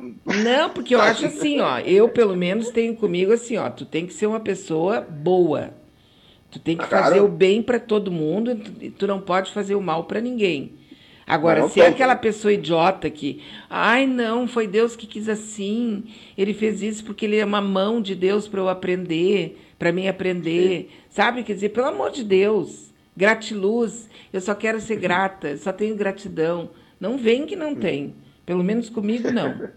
Não, 0.42 0.70
porque 0.70 0.94
eu 0.94 1.00
acho 1.02 1.26
assim, 1.26 1.60
ó. 1.60 1.78
Eu, 1.78 2.08
pelo 2.08 2.36
menos, 2.36 2.70
tenho 2.70 2.94
comigo 2.96 3.32
assim, 3.32 3.56
ó. 3.56 3.70
Tu 3.70 3.84
tem 3.86 4.06
que 4.06 4.12
ser 4.12 4.26
uma 4.26 4.40
pessoa 4.40 5.00
boa. 5.00 5.70
Tu 6.50 6.58
tem 6.58 6.76
que 6.76 6.84
Ah, 6.84 6.88
claro. 6.88 7.04
fazer 7.04 7.20
o 7.20 7.28
bem 7.28 7.62
pra 7.62 7.78
todo 7.78 8.10
mundo 8.10 8.50
e 8.50 8.54
tu- 8.56 8.72
e 8.84 8.90
tu 8.90 9.06
não 9.06 9.20
pode 9.20 9.52
fazer 9.52 9.74
o 9.76 9.80
mal 9.80 10.04
pra 10.04 10.20
ninguém. 10.20 10.72
Agora, 11.26 11.60
Não, 11.60 11.68
se 11.68 11.80
é 11.80 11.86
aquela 11.86 12.14
pessoa 12.14 12.52
idiota 12.52 13.08
que, 13.08 13.40
ai, 13.70 14.06
não, 14.06 14.46
foi 14.46 14.66
Deus 14.66 14.94
que 14.94 15.06
quis 15.06 15.28
assim, 15.28 16.04
ele 16.36 16.52
fez 16.52 16.82
isso 16.82 17.04
porque 17.04 17.24
ele 17.24 17.36
é 17.36 17.44
uma 17.44 17.62
mão 17.62 18.00
de 18.00 18.14
Deus 18.14 18.46
pra 18.46 18.60
eu 18.60 18.68
aprender, 18.68 19.58
pra 19.78 19.90
mim 19.90 20.06
aprender, 20.06 20.90
sabe? 21.08 21.42
Quer 21.42 21.54
dizer, 21.54 21.70
pelo 21.70 21.86
amor 21.86 22.10
de 22.10 22.22
Deus, 22.22 22.92
gratiluz, 23.16 24.08
eu 24.32 24.40
só 24.40 24.54
quero 24.54 24.80
ser 24.80 24.96
grata, 24.96 25.56
só 25.56 25.72
tenho 25.72 25.96
gratidão. 25.96 26.70
Não 27.00 27.16
vem 27.16 27.46
que 27.46 27.56
não 27.56 27.74
tem, 27.74 28.14
pelo 28.44 28.62
menos 28.62 28.90
comigo 28.90 29.30
não. 29.30 29.68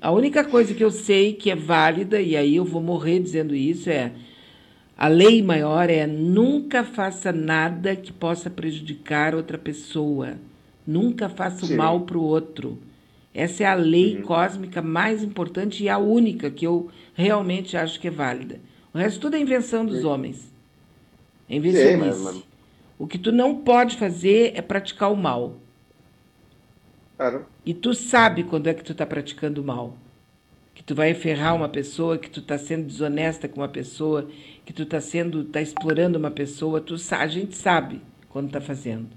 A 0.00 0.10
única 0.10 0.44
coisa 0.44 0.74
que 0.74 0.84
eu 0.84 0.90
sei 0.90 1.32
que 1.32 1.50
é 1.50 1.56
válida, 1.56 2.20
e 2.20 2.36
aí 2.36 2.56
eu 2.56 2.64
vou 2.64 2.82
morrer 2.82 3.20
dizendo 3.20 3.54
isso, 3.54 3.88
é 3.88 4.12
a 4.96 5.08
lei 5.08 5.42
maior 5.42 5.90
é 5.90 6.06
nunca 6.06 6.84
faça 6.84 7.32
nada 7.32 7.96
que 7.96 8.12
possa 8.12 8.48
prejudicar 8.48 9.34
outra 9.34 9.58
pessoa. 9.58 10.34
Nunca 10.86 11.28
faça 11.28 11.66
Sim. 11.66 11.74
o 11.74 11.76
mal 11.78 12.00
para 12.02 12.18
o 12.18 12.22
outro. 12.22 12.78
Essa 13.32 13.64
é 13.64 13.66
a 13.66 13.74
lei 13.74 14.22
cósmica 14.22 14.80
mais 14.80 15.22
importante 15.22 15.82
e 15.82 15.88
a 15.88 15.98
única 15.98 16.50
que 16.50 16.64
eu 16.64 16.88
realmente 17.14 17.76
acho 17.76 17.98
que 17.98 18.06
é 18.06 18.10
válida. 18.10 18.60
O 18.92 18.98
resto 18.98 19.20
tudo 19.20 19.34
é 19.34 19.40
invenção 19.40 19.84
dos 19.84 20.04
homens. 20.04 20.52
É 21.48 21.54
Sim, 21.54 21.58
invencionice. 21.58 22.44
O 22.96 23.08
que 23.08 23.18
tu 23.18 23.32
não 23.32 23.56
pode 23.56 23.96
fazer 23.96 24.52
é 24.54 24.62
praticar 24.62 25.10
o 25.12 25.16
mal. 25.16 25.56
Claro. 27.16 27.46
E 27.66 27.74
tu 27.74 27.92
sabe 27.92 28.44
quando 28.44 28.68
é 28.68 28.74
que 28.74 28.84
tu 28.84 28.94
tá 28.94 29.04
praticando 29.04 29.60
o 29.60 29.64
mal. 29.64 29.96
Que 30.84 30.88
tu 30.88 30.94
vai 30.94 31.14
ferrar 31.14 31.54
uma 31.54 31.68
pessoa, 31.68 32.18
que 32.18 32.28
tu 32.28 32.42
tá 32.42 32.58
sendo 32.58 32.86
desonesta 32.86 33.48
com 33.48 33.62
uma 33.62 33.68
pessoa, 33.68 34.28
que 34.66 34.72
tu 34.72 34.84
tá 34.84 35.00
sendo, 35.00 35.44
tá 35.44 35.60
explorando 35.62 36.18
uma 36.18 36.30
pessoa, 36.30 36.78
tu 36.78 36.94
a 37.10 37.26
gente 37.26 37.56
sabe 37.56 38.02
quando 38.28 38.50
tá 38.50 38.60
fazendo. 38.60 39.08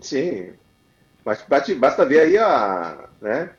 Sim. 0.00 0.50
Mas 1.24 1.44
basta, 1.48 2.06
ver 2.06 2.20
aí 2.20 2.38
a, 2.38 3.08
né, 3.20 3.50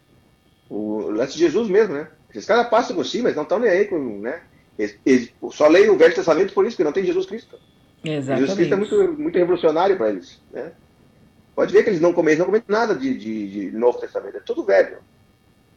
o 0.69 1.09
lance 1.09 1.33
de 1.33 1.40
Jesus 1.40 1.67
mesmo, 1.67 1.95
né? 1.95 2.08
Esses 2.30 2.45
caras 2.45 2.69
passam 2.69 2.95
por 2.95 3.06
cima, 3.06 3.27
eles 3.27 3.35
não 3.35 3.43
estão 3.43 3.59
nem 3.59 3.69
aí 3.69 3.85
com, 3.85 4.19
né? 4.19 4.41
Eles, 4.77 4.98
eles 5.06 5.33
só 5.51 5.67
leem 5.67 5.90
o 5.90 5.98
Velho 5.98 6.16
Testamento 6.16 6.53
por 6.53 6.66
isso, 6.66 6.77
porque 6.77 6.85
não 6.85 6.93
tem 6.93 7.03
Jesus 7.03 7.25
Cristo. 7.25 7.59
Jesus 8.03 8.53
Cristo 8.53 8.74
é 8.74 8.77
muito, 8.77 9.14
muito 9.14 9.38
revolucionário 9.38 9.98
para 9.98 10.09
eles, 10.09 10.41
né? 10.51 10.72
Pode 11.53 11.74
ver 11.74 11.83
que 11.83 11.90
eles 11.90 11.99
não 11.99 12.14
comentam, 12.14 12.45
não 12.45 12.45
comentam 12.45 12.74
nada 12.74 12.95
de, 12.95 13.17
de, 13.17 13.49
de 13.49 13.77
Novo 13.77 13.99
Testamento, 13.99 14.38
é 14.38 14.40
tudo 14.40 14.64
velho, 14.64 14.99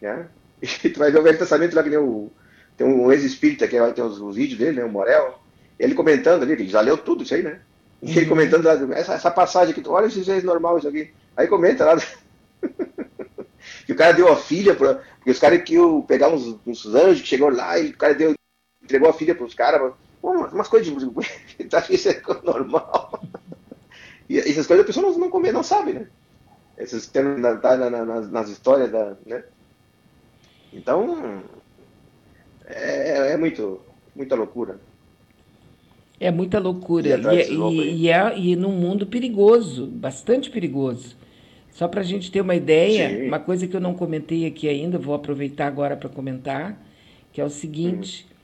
né? 0.00 0.28
E 0.84 0.90
tu 0.90 0.98
vai 0.98 1.10
ver 1.10 1.18
o 1.18 1.22
Velho 1.22 1.38
Testamento 1.38 1.74
lá 1.74 1.82
que 1.82 1.90
nem 1.90 1.98
o 1.98 2.30
tem 2.76 2.86
um 2.86 3.12
ex-espírita 3.12 3.68
que 3.68 3.78
tem 3.92 4.04
os, 4.04 4.20
os 4.20 4.36
vídeos 4.36 4.58
dele, 4.58 4.78
né, 4.78 4.84
o 4.84 4.88
Morel, 4.88 5.38
ele 5.78 5.94
comentando 5.94 6.42
ali, 6.42 6.56
que 6.56 6.62
ele 6.62 6.70
já 6.70 6.80
leu 6.80 6.96
tudo 6.96 7.22
isso 7.22 7.34
aí, 7.34 7.42
né? 7.42 7.60
E 8.02 8.16
ele 8.16 8.26
comentando 8.26 8.64
lá, 8.64 8.72
essa, 8.96 9.14
essa 9.14 9.30
passagem 9.30 9.72
aqui, 9.72 9.88
olha 9.88 10.06
isso 10.06 10.30
é 10.30 10.40
normal 10.42 10.78
isso 10.78 10.88
aqui. 10.88 11.12
Aí 11.36 11.46
comenta 11.46 11.84
lá. 11.84 11.96
que 13.86 13.92
o 13.92 13.96
cara 13.96 14.12
deu 14.12 14.32
a 14.32 14.36
filha, 14.36 14.74
pra, 14.74 14.94
porque 15.16 15.30
os 15.30 15.38
caras 15.38 15.62
que 15.62 15.76
pegar 16.08 16.28
uns, 16.28 16.58
uns 16.66 16.86
anjos 16.86 17.20
que 17.20 17.28
chegou 17.28 17.50
lá 17.50 17.78
e 17.78 17.90
o 17.90 17.96
cara 17.96 18.14
deu, 18.14 18.34
entregou 18.82 19.08
a 19.08 19.12
filha 19.12 19.34
para 19.34 19.46
os 19.46 19.54
caras. 19.54 19.92
Umas, 20.22 20.52
umas 20.52 20.68
coisas 20.68 20.92
de. 20.92 21.64
tá, 21.70 21.84
isso 21.90 22.08
é 22.08 22.20
normal. 22.42 23.22
E 24.28 24.38
essas 24.38 24.66
coisas 24.66 24.84
a 24.84 24.86
pessoa 24.86 25.10
não, 25.10 25.28
não, 25.28 25.52
não 25.52 25.62
sabe, 25.62 25.92
né? 25.92 26.06
Esses 26.76 27.06
termos 27.06 27.40
tá 27.60 27.76
na, 27.76 27.90
na, 27.90 28.04
nas, 28.04 28.30
nas 28.30 28.48
histórias 28.48 28.90
da. 28.90 29.16
Né? 29.26 29.44
Então. 30.72 31.42
É, 32.66 33.32
é 33.32 33.36
muito, 33.36 33.80
muita 34.14 34.34
loucura. 34.34 34.80
É 36.18 36.30
muita 36.30 36.58
loucura. 36.58 37.08
E, 37.08 37.52
e, 37.52 37.54
e, 37.54 37.94
e, 38.02 38.08
é, 38.08 38.38
e 38.38 38.56
num 38.56 38.72
mundo 38.72 39.06
perigoso, 39.06 39.86
bastante 39.86 40.50
perigoso. 40.50 41.16
Só 41.72 41.88
para 41.88 42.00
a 42.00 42.04
gente 42.04 42.30
ter 42.30 42.40
uma 42.40 42.54
ideia, 42.54 43.08
Sim. 43.08 43.28
uma 43.28 43.40
coisa 43.40 43.66
que 43.66 43.74
eu 43.74 43.80
não 43.80 43.94
comentei 43.94 44.46
aqui 44.46 44.68
ainda, 44.68 44.98
vou 44.98 45.14
aproveitar 45.14 45.66
agora 45.66 45.96
para 45.96 46.08
comentar, 46.08 46.80
que 47.32 47.40
é 47.40 47.44
o 47.44 47.50
seguinte: 47.50 48.26
hum. 48.30 48.34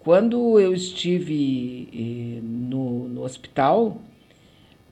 quando 0.00 0.60
eu 0.60 0.74
estive 0.74 1.88
eh, 1.92 2.40
no, 2.42 3.08
no 3.08 3.22
hospital, 3.22 4.02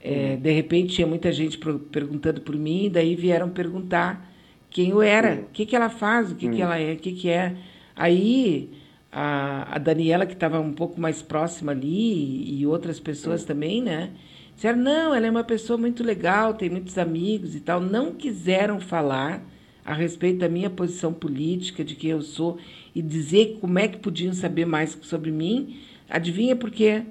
eh, 0.00 0.36
hum. 0.36 0.40
de 0.40 0.52
repente 0.52 0.94
tinha 0.94 1.06
muita 1.06 1.32
gente 1.32 1.58
perguntando 1.90 2.40
por 2.40 2.56
mim, 2.56 2.84
e 2.84 2.90
daí 2.90 3.16
vieram 3.16 3.50
perguntar 3.50 4.32
quem 4.74 4.90
eu 4.90 5.00
era, 5.00 5.36
o 5.42 5.50
que, 5.52 5.64
que 5.64 5.76
ela 5.76 5.88
faz, 5.88 6.32
o 6.32 6.34
que, 6.34 6.48
que 6.48 6.60
ela 6.60 6.76
é, 6.76 6.94
o 6.94 6.96
que, 6.96 7.12
que 7.12 7.30
é. 7.30 7.56
Aí 7.94 8.68
a, 9.10 9.76
a 9.76 9.78
Daniela, 9.78 10.26
que 10.26 10.32
estava 10.32 10.58
um 10.58 10.72
pouco 10.72 11.00
mais 11.00 11.22
próxima 11.22 11.70
ali, 11.70 12.58
e 12.58 12.66
outras 12.66 12.98
pessoas 12.98 13.44
também, 13.44 13.80
né? 13.80 14.10
Disseram, 14.52 14.78
não, 14.78 15.14
ela 15.14 15.28
é 15.28 15.30
uma 15.30 15.44
pessoa 15.44 15.78
muito 15.78 16.02
legal, 16.02 16.54
tem 16.54 16.68
muitos 16.68 16.98
amigos 16.98 17.54
e 17.54 17.60
tal. 17.60 17.80
Não 17.80 18.14
quiseram 18.14 18.80
falar 18.80 19.44
a 19.84 19.94
respeito 19.94 20.40
da 20.40 20.48
minha 20.48 20.68
posição 20.68 21.12
política, 21.12 21.84
de 21.84 21.94
quem 21.94 22.10
eu 22.10 22.20
sou, 22.20 22.58
e 22.92 23.00
dizer 23.00 23.58
como 23.60 23.78
é 23.78 23.86
que 23.86 23.98
podiam 23.98 24.32
saber 24.32 24.64
mais 24.66 24.98
sobre 25.02 25.30
mim. 25.30 25.80
Adivinha 26.10 26.56
por 26.56 26.72
quê? 26.72 27.04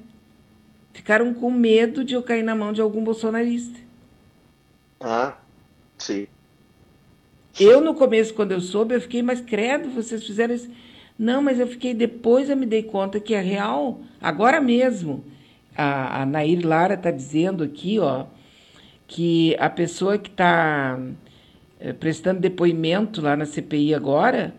Ficaram 0.92 1.34
com 1.34 1.50
medo 1.50 2.04
de 2.04 2.14
eu 2.14 2.24
cair 2.24 2.44
na 2.44 2.56
mão 2.56 2.74
de 2.74 2.82
algum 2.82 3.04
bolsonarista. 3.06 3.80
Ah, 5.00 5.38
sim. 5.98 6.33
Eu, 7.60 7.82
no 7.82 7.94
começo, 7.94 8.34
quando 8.34 8.52
eu 8.52 8.62
soube, 8.62 8.96
eu 8.96 9.02
fiquei, 9.02 9.22
mas 9.22 9.40
credo, 9.40 9.90
vocês 9.90 10.26
fizeram 10.26 10.56
isso. 10.56 10.70
Não, 11.18 11.42
mas 11.42 11.60
eu 11.60 11.68
fiquei, 11.68 11.94
depois 11.94 12.50
eu 12.50 12.58
me 12.58 12.66
dei 12.66 12.84
conta 12.84 13.20
que 13.20 13.34
é 13.36 13.42
real, 13.42 14.00
agora 14.20 14.60
mesmo 14.60 15.24
a, 15.76 16.22
a 16.22 16.26
Nair 16.26 16.66
Lara 16.66 16.96
está 16.96 17.12
dizendo 17.12 17.64
aqui, 17.64 18.00
ó, 18.00 18.26
que 19.08 19.56
a 19.60 19.70
pessoa 19.70 20.18
que 20.18 20.30
está 20.30 21.00
é, 21.80 21.90
eh, 21.90 21.94
prestando 21.94 22.40
depoimento 22.40 23.22
lá 23.22 23.36
na 23.36 23.46
CPI 23.46 23.94
agora, 23.94 24.56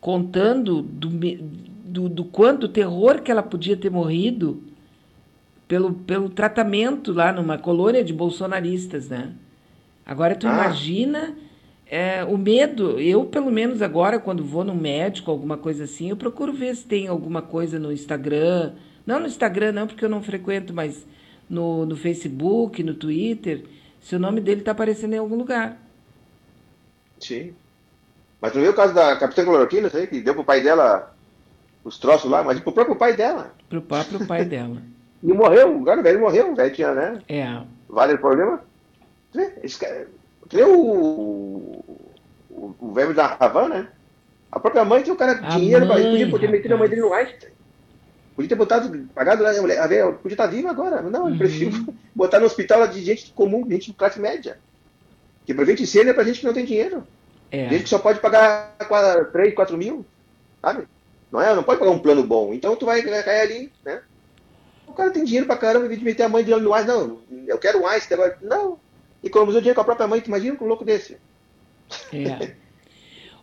contando 0.00 0.82
do, 0.82 1.08
do, 1.08 2.08
do 2.08 2.24
quanto 2.24 2.68
terror 2.68 3.22
que 3.22 3.30
ela 3.30 3.42
podia 3.42 3.76
ter 3.76 3.90
morrido 3.90 4.62
pelo, 5.68 5.94
pelo 5.94 6.28
tratamento 6.28 7.12
lá 7.12 7.32
numa 7.32 7.56
colônia 7.56 8.02
de 8.02 8.12
bolsonaristas, 8.12 9.08
né? 9.08 9.32
Agora 10.04 10.34
tu 10.34 10.46
ah. 10.46 10.52
imagina 10.52 11.34
é, 11.86 12.24
o 12.24 12.36
medo. 12.36 12.98
Eu, 13.00 13.24
pelo 13.24 13.50
menos 13.50 13.82
agora, 13.82 14.18
quando 14.18 14.44
vou 14.44 14.64
no 14.64 14.74
médico, 14.74 15.30
alguma 15.30 15.56
coisa 15.56 15.84
assim, 15.84 16.10
eu 16.10 16.16
procuro 16.16 16.52
ver 16.52 16.74
se 16.76 16.84
tem 16.84 17.08
alguma 17.08 17.42
coisa 17.42 17.78
no 17.78 17.92
Instagram, 17.92 18.72
não 19.06 19.20
no 19.20 19.26
Instagram, 19.26 19.72
não, 19.72 19.86
porque 19.86 20.04
eu 20.04 20.08
não 20.08 20.22
frequento, 20.22 20.72
mas 20.72 21.06
no, 21.48 21.84
no 21.84 21.96
Facebook, 21.96 22.82
no 22.82 22.94
Twitter, 22.94 23.64
se 24.00 24.16
o 24.16 24.18
nome 24.18 24.40
dele 24.40 24.60
está 24.60 24.72
aparecendo 24.72 25.14
em 25.14 25.18
algum 25.18 25.36
lugar. 25.36 25.78
Sim. 27.20 27.54
Mas 28.40 28.52
não 28.54 28.62
viu 28.62 28.72
o 28.72 28.74
caso 28.74 28.92
da 28.92 29.16
Capitã 29.16 29.44
Cloroquina, 29.44 29.88
sei, 29.88 30.06
que 30.06 30.20
deu 30.20 30.34
pro 30.34 30.44
pai 30.44 30.60
dela 30.60 31.14
os 31.82 31.98
troços 31.98 32.30
lá, 32.30 32.42
mas 32.42 32.60
pro 32.60 32.72
próprio 32.72 32.96
pai 32.96 33.14
dela. 33.14 33.54
Pro 33.68 33.82
próprio 33.82 34.26
pai 34.26 34.44
dela. 34.44 34.82
E 35.26 35.32
morreu, 35.32 35.78
o 35.78 35.82
cara 35.82 36.02
velho 36.02 36.20
morreu, 36.20 36.52
o 36.52 36.54
velho 36.54 36.74
tinha, 36.74 36.92
né? 36.92 37.18
É. 37.26 37.62
Vale 37.88 38.12
o 38.12 38.18
problema? 38.18 38.62
Esse 39.62 39.78
cara, 39.78 40.06
o, 40.64 41.84
o, 42.50 42.74
o 42.80 42.92
velho 42.92 43.14
da 43.14 43.36
Havana, 43.38 43.74
né? 43.74 43.88
A 44.50 44.60
própria 44.60 44.84
mãe 44.84 45.02
tinha 45.02 45.14
o 45.14 45.18
cara 45.18 45.34
dinheiro, 45.34 45.86
mãe, 45.86 46.02
podia 46.02 46.30
poder 46.30 46.48
meter 46.48 46.72
a 46.72 46.76
mãe 46.76 46.88
dele 46.88 47.02
no 47.02 47.12
Einstein. 47.12 47.50
Podia 48.36 48.48
ter 48.48 48.54
botado, 48.54 49.08
pagado, 49.14 49.46
a 49.46 49.60
mulher, 49.60 49.80
a 49.80 49.86
velha 49.86 50.12
podia 50.12 50.34
estar 50.34 50.46
viva 50.46 50.70
agora. 50.70 51.02
Não, 51.02 51.36
prefiro 51.36 51.76
uhum. 51.76 51.94
botar 52.14 52.38
no 52.40 52.46
hospital 52.46 52.86
de 52.86 53.02
gente 53.02 53.32
comum, 53.32 53.68
gente 53.68 53.90
de 53.90 53.96
classe 53.96 54.20
média. 54.20 54.58
Que 55.44 55.54
prevente 55.54 55.86
cena 55.86 56.10
é 56.10 56.12
pra 56.12 56.24
gente 56.24 56.40
que 56.40 56.46
não 56.46 56.54
tem 56.54 56.64
dinheiro. 56.64 57.06
É. 57.50 57.68
Gente 57.68 57.84
que 57.84 57.88
só 57.88 57.98
pode 57.98 58.20
pagar 58.20 58.76
4, 58.88 59.32
3, 59.32 59.54
4 59.54 59.76
mil, 59.76 60.04
sabe? 60.60 60.88
Não 61.30 61.40
é? 61.40 61.54
Não 61.54 61.62
pode 61.62 61.78
pagar 61.78 61.92
um 61.92 61.98
plano 61.98 62.22
bom. 62.22 62.52
Então 62.54 62.74
tu 62.76 62.86
vai, 62.86 63.02
cair 63.02 63.40
ali, 63.40 63.72
né? 63.84 64.02
O 64.86 64.92
cara 64.92 65.10
tem 65.10 65.24
dinheiro 65.24 65.46
pra 65.46 65.56
caramba, 65.56 65.92
em 65.92 65.96
de 65.96 66.04
meter 66.04 66.24
a 66.24 66.28
mãe 66.28 66.44
dele 66.44 66.60
no 66.60 66.72
ar, 66.72 66.84
não, 66.84 67.20
eu 67.46 67.58
quero 67.58 67.80
um 67.80 67.86
Einstein 67.86 68.18
agora. 68.18 68.38
Não. 68.40 68.78
Economizou 69.24 69.60
dinheiro 69.60 69.74
com 69.74 69.80
a 69.80 69.84
própria 69.84 70.06
mãe, 70.06 70.20
tu 70.20 70.28
imagina 70.28 70.56
um 70.60 70.66
louco 70.66 70.84
desse. 70.84 71.16
É. 72.12 72.54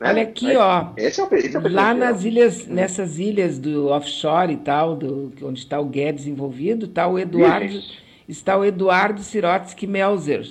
Né? 0.02 0.10
Olha 0.10 0.24
aqui, 0.24 0.58
ó. 0.58 0.88
Esse 0.98 1.22
é 1.22 1.24
o, 1.24 1.36
esse 1.36 1.56
é 1.56 1.60
o 1.60 1.72
lá 1.72 1.94
nas 1.94 2.24
ilhas, 2.24 2.66
nessas 2.66 3.20
ilhas 3.20 3.60
do 3.60 3.90
offshore 3.90 4.52
e 4.52 4.58
tal, 4.58 4.96
do, 4.96 5.32
onde 5.44 5.60
está 5.60 5.80
o 5.80 5.86
Guedes 5.86 6.26
envolvido, 6.26 6.88
está 6.88 7.08
o 7.08 7.20
Eduardo, 7.20 7.80
está 8.28 8.58
o 8.58 8.66
Eduardo 8.66 9.22
Sirotsky 9.22 9.86
Melzer, 9.86 10.50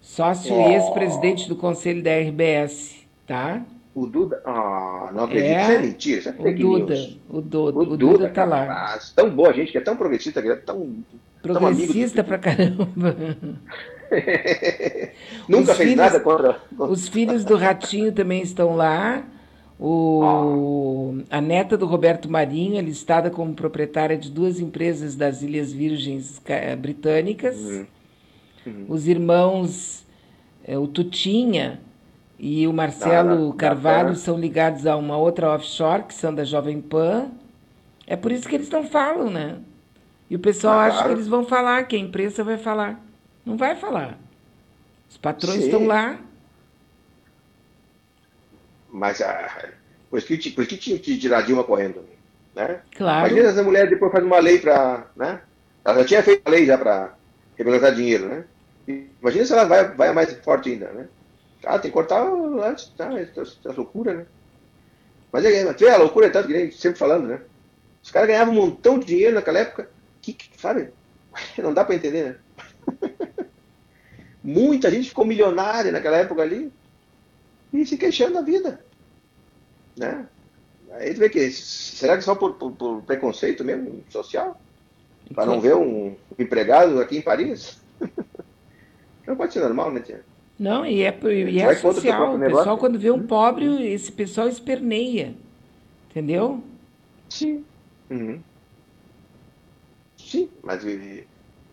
sócio 0.00 0.54
oh. 0.54 0.70
e 0.70 0.74
ex-presidente 0.74 1.48
do 1.48 1.56
conselho 1.56 2.00
da 2.00 2.16
RBS, 2.16 3.04
tá? 3.26 3.60
O 3.92 4.06
Duda, 4.06 4.40
ah, 4.46 5.10
não 5.12 5.24
acredito, 5.24 5.50
é, 5.50 5.62
isso 5.62 5.72
é 5.72 5.78
mentira, 5.80 6.18
isso 6.20 6.28
é 6.28 6.32
fake 6.32 6.64
o 6.64 6.78
Duda, 6.78 6.94
news. 6.94 7.18
O 7.28 7.40
Duda, 7.40 7.76
o, 7.76 7.82
o 7.82 7.84
Duda, 7.84 7.96
Duda 7.96 8.28
tá 8.28 8.44
lá. 8.44 8.96
tão 9.16 9.30
boa 9.30 9.52
gente, 9.52 9.72
que 9.72 9.78
é 9.78 9.80
tão 9.80 9.96
progressista, 9.96 10.40
que 10.40 10.48
é 10.48 10.54
tão 10.54 10.94
progressista 11.42 12.22
tão 12.22 12.24
pra 12.24 12.38
caramba. 12.38 12.88
Nunca 15.48 15.72
os 15.72 15.76
fez 15.76 15.90
filhos, 15.90 15.96
nada 15.96 16.20
contra. 16.20 16.60
Os 16.78 17.08
filhos 17.08 17.44
do 17.44 17.56
Ratinho 17.56 18.12
também 18.12 18.42
estão 18.42 18.76
lá. 18.76 19.24
O, 19.78 21.22
a 21.30 21.40
neta 21.40 21.76
do 21.76 21.86
Roberto 21.86 22.30
Marinho 22.30 22.78
é 22.78 22.82
listada 22.82 23.30
como 23.30 23.54
proprietária 23.54 24.16
de 24.16 24.30
duas 24.30 24.60
empresas 24.60 25.14
das 25.14 25.40
Ilhas 25.40 25.72
Virgens 25.72 26.40
Britânicas. 26.78 27.56
Uhum. 27.56 27.86
Uhum. 28.66 28.84
Os 28.88 29.08
irmãos, 29.08 30.04
é, 30.64 30.76
o 30.76 30.86
Tutinha 30.86 31.80
e 32.38 32.66
o 32.66 32.72
Marcelo 32.72 33.52
Carvalho 33.54 34.14
são 34.16 34.38
ligados 34.38 34.86
a 34.86 34.96
uma 34.96 35.16
outra 35.16 35.54
offshore, 35.54 36.02
que 36.04 36.14
são 36.14 36.34
da 36.34 36.44
Jovem 36.44 36.80
Pan. 36.80 37.28
É 38.06 38.16
por 38.16 38.32
isso 38.32 38.48
que 38.48 38.56
eles 38.56 38.68
não 38.68 38.84
falam, 38.84 39.30
né? 39.30 39.58
E 40.28 40.36
o 40.36 40.38
pessoal 40.38 40.74
ah, 40.74 40.84
acha 40.84 40.96
claro. 40.98 41.08
que 41.08 41.14
eles 41.14 41.28
vão 41.28 41.44
falar, 41.44 41.84
que 41.84 41.96
a 41.96 41.98
imprensa 41.98 42.44
vai 42.44 42.56
falar. 42.56 43.02
Não 43.50 43.56
vai 43.56 43.74
falar. 43.74 44.16
Os 45.08 45.16
patrões 45.16 45.58
Sim. 45.58 45.64
estão 45.64 45.86
lá. 45.86 46.20
Mas 48.88 49.20
ah, 49.20 49.68
por, 50.08 50.18
isso 50.18 50.26
que, 50.26 50.50
por 50.50 50.66
que 50.66 50.76
tinha 50.76 50.98
que 50.98 51.18
tirar 51.18 51.38
a 51.38 51.42
Dilma 51.42 51.64
correndo? 51.64 52.04
Né? 52.54 52.80
Claro. 52.96 53.26
Imagina 53.26 53.48
essa 53.48 53.62
mulher 53.62 53.88
depois 53.88 54.12
faz 54.12 54.24
uma 54.24 54.38
lei 54.38 54.58
para. 54.58 55.06
Né? 55.16 55.40
Ela 55.84 55.98
já 55.98 56.04
tinha 56.04 56.22
feito 56.22 56.42
a 56.44 56.50
lei 56.50 56.64
já 56.64 56.78
para 56.78 57.14
regulamentar 57.56 57.94
dinheiro, 57.94 58.28
né? 58.28 58.44
Imagina 59.20 59.44
se 59.44 59.52
ela 59.52 59.64
vai, 59.64 59.88
vai 59.94 60.12
mais 60.12 60.32
forte 60.44 60.70
ainda, 60.70 60.92
né? 60.92 61.08
Ah, 61.64 61.78
tem 61.78 61.90
que 61.90 61.94
cortar 61.94 62.22
antes, 62.22 62.86
tá? 62.96 63.10
Essa, 63.18 63.72
loucura, 63.72 64.14
né? 64.14 64.26
Mas 65.32 65.44
é, 65.44 65.92
a 65.92 65.96
loucura 65.96 66.26
é 66.26 66.30
tanto 66.30 66.48
que 66.48 66.54
nem 66.54 66.70
sempre 66.70 66.98
falando, 66.98 67.26
né? 67.26 67.40
Os 68.02 68.10
caras 68.10 68.28
ganhavam 68.28 68.54
um 68.54 68.56
montão 68.56 68.98
de 68.98 69.06
dinheiro 69.06 69.34
naquela 69.34 69.58
época. 69.58 69.90
Que, 70.22 70.36
sabe? 70.56 70.90
Não 71.58 71.74
dá 71.74 71.84
para 71.84 71.94
entender, 71.94 72.24
né? 72.24 72.36
Muita 74.42 74.90
gente 74.90 75.10
ficou 75.10 75.24
milionária 75.24 75.92
naquela 75.92 76.16
época 76.16 76.42
ali 76.42 76.72
e 77.72 77.84
se 77.84 77.96
queixando 77.96 78.34
da 78.34 78.42
vida. 78.42 78.84
Né? 79.96 80.26
Aí 80.92 81.14
tu 81.14 81.20
vê 81.20 81.28
que 81.28 81.50
será 81.50 82.16
que 82.16 82.24
só 82.24 82.34
por, 82.34 82.54
por, 82.54 82.72
por 82.72 83.02
preconceito 83.02 83.64
mesmo, 83.64 84.02
social? 84.08 84.60
Para 85.34 85.46
não 85.46 85.60
ver 85.60 85.76
um, 85.76 86.16
empregado 86.38 87.00
aqui 87.00 87.18
em 87.18 87.22
Paris? 87.22 87.78
não 89.26 89.36
pode 89.36 89.52
ser 89.52 89.60
normal, 89.60 89.92
né, 89.92 90.00
tia? 90.00 90.24
Não, 90.58 90.84
e 90.84 91.02
é, 91.02 91.18
e 91.24 91.60
é 91.60 91.74
social. 91.76 92.34
O 92.34 92.38
pessoal, 92.38 92.76
quando 92.76 92.98
vê 92.98 93.10
um 93.10 93.14
hum? 93.14 93.26
pobre, 93.26 93.92
esse 93.92 94.10
pessoal 94.12 94.48
esperneia. 94.48 95.34
Entendeu? 96.10 96.62
Sim. 97.28 97.64
Uhum. 98.10 98.40
Sim, 100.18 100.50
mas 100.62 100.84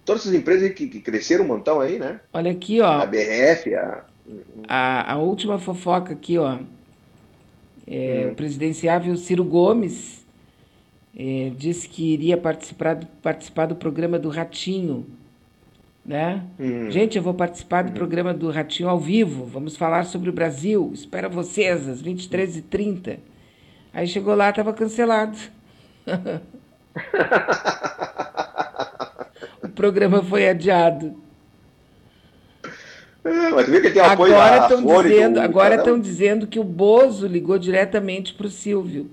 todas 0.07 0.21
essas 0.21 0.33
empresas 0.33 0.71
que, 0.71 0.87
que, 0.87 1.01
cresceram 1.01 1.43
um 1.43 1.49
montão 1.49 1.81
aí, 1.81 1.99
né? 1.99 2.21
Olha 2.31 2.49
aqui, 2.49 2.79
ó. 2.79 3.01
A 3.01 3.05
BRF, 3.05 3.75
a. 3.75 4.05
A, 4.67 5.13
a 5.13 5.17
última 5.17 5.59
fofoca 5.59 6.13
aqui, 6.13 6.37
ó. 6.37 6.57
É, 7.85 8.25
hum. 8.25 8.31
O 8.31 8.35
presidenciável 8.35 9.15
Ciro 9.17 9.43
Gomes 9.43 10.25
é, 11.15 11.51
disse 11.57 11.89
que 11.89 12.13
iria 12.13 12.37
participar 12.37 12.95
do, 12.95 13.05
participar 13.21 13.65
do 13.65 13.75
programa 13.75 14.17
do 14.17 14.29
Ratinho. 14.29 15.05
né? 16.05 16.41
Gente, 16.89 17.17
eu 17.17 17.23
vou 17.23 17.33
participar 17.33 17.83
do 17.83 17.91
programa 17.91 18.33
do 18.33 18.49
Ratinho 18.49 18.87
ao 18.87 18.99
vivo. 18.99 19.43
Vamos 19.45 19.75
falar 19.75 20.05
sobre 20.05 20.29
o 20.29 20.33
Brasil. 20.33 20.89
Espero 20.93 21.29
vocês 21.29 21.85
às 21.87 22.01
23h30. 22.01 23.17
Aí 23.93 24.07
chegou 24.07 24.35
lá, 24.35 24.51
estava 24.51 24.71
cancelado. 24.71 25.37
programa 29.77 30.23
foi 30.23 30.49
adiado. 30.49 31.15
É, 33.23 33.49
mas 33.49 33.67
viu 33.67 33.81
que 33.81 33.91
tem 33.91 34.01
apoio 34.01 34.35
Agora 34.35 34.57
estão 34.63 35.03
dizendo, 35.03 35.33
do 35.35 35.41
agora 35.41 35.75
estão 35.75 35.99
dizendo 35.99 36.47
que 36.47 36.59
o 36.59 36.63
Bozo 36.63 37.27
ligou 37.27 37.59
diretamente 37.59 38.33
para 38.33 38.47
o 38.47 38.49
Silvio. 38.49 39.09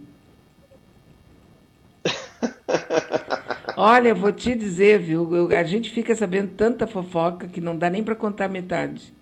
Olha, 3.76 4.14
vou 4.14 4.32
te 4.32 4.54
dizer, 4.54 5.00
viu? 5.00 5.48
a 5.54 5.64
gente 5.64 5.90
fica 5.90 6.14
sabendo 6.14 6.52
tanta 6.56 6.86
fofoca 6.86 7.48
que 7.48 7.60
não 7.60 7.76
dá 7.76 7.90
nem 7.90 8.04
para 8.04 8.14
contar 8.14 8.48
metade. 8.48 9.12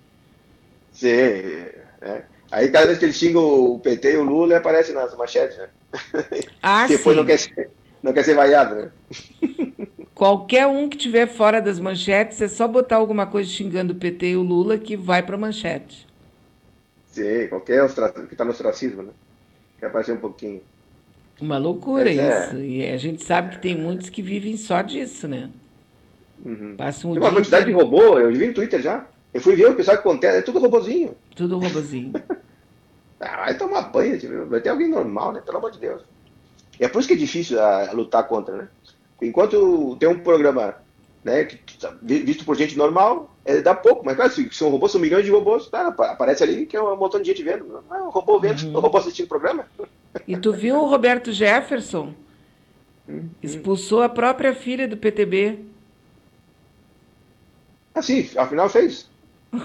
Sim, 0.93 1.09
é. 1.09 2.23
Aí 2.51 2.69
cada 2.69 2.87
vez 2.87 2.99
que 2.99 3.07
ele 3.07 3.15
xinga 3.15 3.39
o 3.39 3.79
PT 3.79 4.13
e 4.13 4.17
o 4.19 4.23
Lula, 4.23 4.59
aparece 4.59 4.93
nas 4.93 5.17
manchetes, 5.17 5.57
né? 5.57 5.69
Ah, 6.63 6.85
Depois 6.87 7.17
sim. 7.17 7.21
não 7.21 7.27
quer, 7.27 7.39
ser, 7.39 7.71
não 8.03 8.13
quer 8.13 8.25
ser 8.25 8.35
vaiado, 8.35 8.75
né? 8.75 8.91
Qualquer 10.15 10.67
um 10.67 10.89
que 10.89 10.97
tiver 10.97 11.27
fora 11.27 11.61
das 11.61 11.79
manchetes, 11.79 12.41
é 12.41 12.49
só 12.49 12.69
botar 12.69 12.97
alguma 12.97 13.27
coisa 13.27 13.49
xingando 13.49 13.93
o 13.93 13.97
PT 13.97 14.31
e 14.31 14.37
o 14.37 14.43
Lula 14.43 14.77
que 14.77 14.97
vai 14.97 15.23
para 15.23 15.39
manchete. 15.39 16.07
Sim, 17.07 17.47
qualquer 17.49 17.87
que 18.29 18.37
tá 18.37 18.45
no 18.45 18.51
ostracismo, 18.51 19.03
né? 19.03 19.11
Quer 19.79 19.87
aparecer 19.87 20.13
um 20.13 20.19
pouquinho. 20.21 20.61
Uma 21.41 21.59
loucura 21.59 22.11
é. 22.11 22.47
isso. 22.47 22.57
E 22.59 22.87
a 22.87 22.97
gente 22.97 23.25
sabe 23.25 23.57
que 23.57 23.63
tem 23.63 23.77
muitos 23.77 24.09
que 24.11 24.23
vivem 24.23 24.57
só 24.57 24.81
disso, 24.83 25.27
né? 25.27 25.51
Uhum. 26.45 26.75
Passam 26.77 27.11
o 27.11 27.15
Tem 27.15 27.23
uma 27.23 27.31
dia 27.31 27.39
quantidade 27.39 27.65
de 27.67 27.73
inteiro- 27.73 27.91
robô, 27.91 28.19
eu 28.19 28.33
vi 28.33 28.47
no 28.49 28.55
Twitter 28.55 28.81
já. 28.81 29.07
Eu 29.33 29.41
fui 29.41 29.57
ver 29.57 29.71
o 29.71 29.75
pessoal 29.75 29.97
que 29.97 30.03
contesta, 30.03 30.39
é 30.39 30.43
tudo 30.43 30.59
robozinho. 30.59 31.15
Tudo 31.35 31.59
robozinho. 31.59 32.13
Ah, 33.25 33.37
vai 33.45 33.57
tomar 33.57 33.83
banho, 33.83 34.19
tipo, 34.19 34.47
vai 34.47 34.61
ter 34.61 34.69
alguém 34.71 34.89
normal, 34.89 35.33
né? 35.33 35.41
Pelo 35.41 35.59
amor 35.59 35.71
de 35.71 35.79
Deus. 35.79 36.03
E 36.81 36.85
é 36.85 36.89
por 36.89 36.99
isso 36.99 37.07
que 37.07 37.15
é 37.15 37.17
difícil 37.17 37.61
ah, 37.63 37.93
lutar 37.93 38.27
contra, 38.27 38.57
né? 38.57 38.69
Enquanto 39.21 39.97
tem 39.97 40.09
um 40.09 40.19
programa 40.21 40.75
né, 41.25 41.45
que 41.45 41.79
tá 41.79 41.95
vi- 42.03 42.23
visto 42.23 42.45
por 42.45 42.57
gente 42.57 42.77
normal, 42.77 43.31
é, 43.45 43.61
dá 43.61 43.75
pouco, 43.75 44.05
mas 44.05 44.17
claro, 44.17 44.33
se 44.33 44.49
são 44.53 44.69
robôs, 44.71 44.91
são 44.93 45.01
milhões 45.01 45.25
de 45.25 45.31
robôs, 45.31 45.69
tá, 45.69 45.89
apa- 45.89 46.11
aparece 46.11 46.43
ali 46.43 46.67
que 46.67 46.77
é 46.77 46.83
um 46.83 46.97
montão 46.97 47.21
de 47.21 47.29
gente 47.29 47.43
vendo. 47.43 47.83
É 47.91 47.95
um 48.03 48.11
robô 48.11 48.41
vendo, 48.41 48.63
Uhum. 48.65 48.77
um 48.77 48.81
robô 48.81 48.99
assistindo 48.99 49.27
o 49.27 49.29
programa. 49.29 49.67
E 50.29 50.37
tu 50.37 50.53
viu 50.53 50.77
o 50.77 50.87
Roberto 50.87 51.33
Jefferson? 51.33 52.13
Expulsou 53.43 54.03
a 54.03 54.09
própria 54.09 54.55
filha 54.55 54.87
do 54.87 54.97
PTB. 54.97 55.59
Ah, 57.95 58.03
sim, 58.03 58.29
afinal 58.37 58.69
fez. 58.69 59.09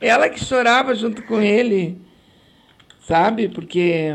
Ela 0.00 0.28
que 0.28 0.42
chorava 0.44 0.94
junto 0.94 1.22
com 1.22 1.40
ele, 1.40 1.98
sabe? 3.00 3.48
Porque 3.48 4.10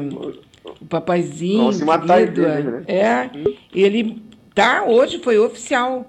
o 0.64 0.86
papaizinho, 0.86 1.64
Vão 1.64 1.74
se 1.74 1.86
matar 1.86 2.20
querido, 2.20 2.42
inteiro, 2.42 2.72
né? 2.72 2.84
é, 2.88 3.30
ele 3.74 4.24
tá 4.54 4.84
hoje 4.86 5.20
foi 5.20 5.38
oficial, 5.40 6.06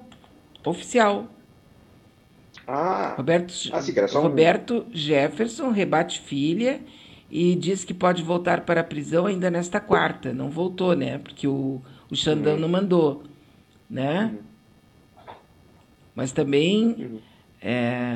oficial. 0.64 1.26
Ah, 2.66 3.14
Roberto, 3.16 3.52
ah 3.72 3.80
sim, 3.80 3.92
um- 4.16 4.20
Roberto 4.20 4.86
Jefferson 4.92 5.70
rebate 5.70 6.20
filha 6.20 6.80
e 7.30 7.54
diz 7.56 7.82
que 7.82 7.92
pode 7.94 8.22
voltar 8.22 8.60
para 8.62 8.82
a 8.82 8.84
prisão 8.84 9.26
ainda 9.26 9.50
nesta 9.50 9.80
quarta. 9.80 10.32
Não 10.32 10.48
voltou, 10.50 10.94
né? 10.94 11.18
Porque 11.18 11.48
o, 11.48 11.80
o 12.10 12.14
Xandão 12.16 12.54
Uhum. 12.54 12.60
não 12.60 12.68
mandou, 12.68 13.24
né? 13.90 14.34
Mas 16.14 16.30
também 16.30 17.20
é, 17.60 18.14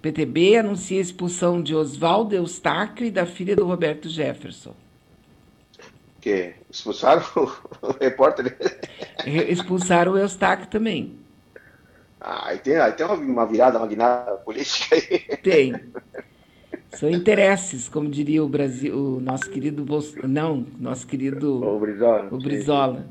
PTB 0.00 0.56
anuncia 0.56 0.98
a 0.98 1.02
expulsão 1.02 1.62
de 1.62 1.74
Oswaldo 1.74 2.34
Eustáquio 2.34 3.06
e 3.06 3.10
da 3.10 3.26
filha 3.26 3.54
do 3.54 3.66
Roberto 3.66 4.08
Jefferson. 4.08 4.74
Que 6.24 6.54
expulsaram 6.70 7.22
o 7.82 7.92
repórter. 8.00 8.56
Re- 9.22 9.50
Expulsaram 9.52 10.12
o 10.12 10.18
Eustáquio 10.18 10.66
também. 10.68 11.18
Ah, 12.20 12.48
aí 12.48 12.58
tem, 12.58 12.76
aí 12.78 12.92
tem 12.92 13.04
uma, 13.06 13.46
virada, 13.46 13.78
uma 13.78 13.86
guinada 13.86 14.36
política 14.38 14.96
aí. 14.96 15.18
Tem. 15.42 15.72
São 16.88 17.10
interesses, 17.10 17.88
como 17.88 18.08
diria 18.08 18.42
o 18.42 18.48
Brasil, 18.48 18.96
o 18.96 19.20
nosso 19.20 19.50
querido 19.50 19.84
Bolso... 19.84 20.16
não, 20.26 20.64
nosso 20.78 21.06
querido 21.06 21.62
O 21.62 21.78
Brizola. 21.78 22.30
o 22.30 22.38
Brizola. 22.38 23.06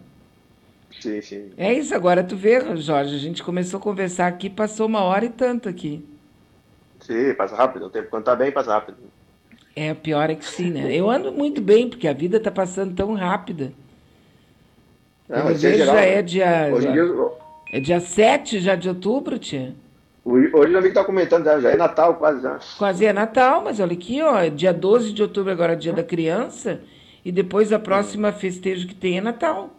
Sim, 0.99 1.21
sim. 1.21 1.51
É 1.57 1.73
isso, 1.73 1.93
agora 1.93 2.23
tu 2.23 2.35
vê, 2.35 2.59
Jorge, 2.77 3.15
a 3.15 3.19
gente 3.19 3.43
começou 3.43 3.79
a 3.79 3.83
conversar 3.83 4.27
aqui, 4.27 4.49
passou 4.49 4.87
uma 4.87 5.01
hora 5.03 5.25
e 5.25 5.29
tanto 5.29 5.67
aqui. 5.67 6.03
Sim, 6.99 7.33
passa 7.35 7.55
rápido. 7.55 7.85
O 7.85 7.89
tempo 7.89 8.09
quando 8.09 8.23
tá 8.25 8.35
bem, 8.35 8.51
passa 8.51 8.71
rápido. 8.73 8.97
É, 9.75 9.93
pior 9.93 10.29
é 10.29 10.35
que 10.35 10.45
sim, 10.45 10.69
né? 10.69 10.95
Eu 10.95 11.09
ando 11.09 11.31
muito 11.31 11.61
bem, 11.61 11.89
porque 11.89 12.07
a 12.07 12.13
vida 12.13 12.39
tá 12.39 12.51
passando 12.51 12.93
tão 12.95 13.13
rápida. 13.15 13.73
Não, 15.27 15.37
é 15.49 15.53
vejo 15.53 15.77
geral, 15.77 15.95
já 15.95 16.01
é 16.01 16.21
dia, 16.21 16.69
Hoje 16.71 16.91
dia, 16.91 17.03
é 17.71 17.79
dia 17.79 17.99
7 17.99 18.59
já 18.59 18.75
de 18.75 18.87
outubro, 18.87 19.39
tia. 19.39 19.73
hoje 20.25 20.73
eu 20.73 20.81
vi 20.81 20.89
que 20.89 20.93
tá 20.93 21.03
comentando, 21.03 21.45
já, 21.45 21.59
já 21.59 21.71
é 21.71 21.75
Natal 21.75 22.15
quase 22.15 22.41
já. 22.41 22.59
Quase 22.77 23.05
é 23.05 23.11
Natal, 23.13 23.63
mas 23.63 23.79
olha 23.79 23.93
aqui, 23.93 24.21
ó, 24.21 24.37
é 24.37 24.49
dia 24.51 24.71
12 24.73 25.11
de 25.11 25.21
outubro 25.23 25.51
agora 25.51 25.73
é 25.73 25.75
dia 25.75 25.93
da 25.93 26.03
criança, 26.03 26.81
e 27.25 27.31
depois 27.31 27.73
a 27.73 27.79
próxima 27.79 28.31
festejo 28.31 28.87
que 28.87 28.93
tem 28.93 29.17
é 29.17 29.21
Natal. 29.21 29.71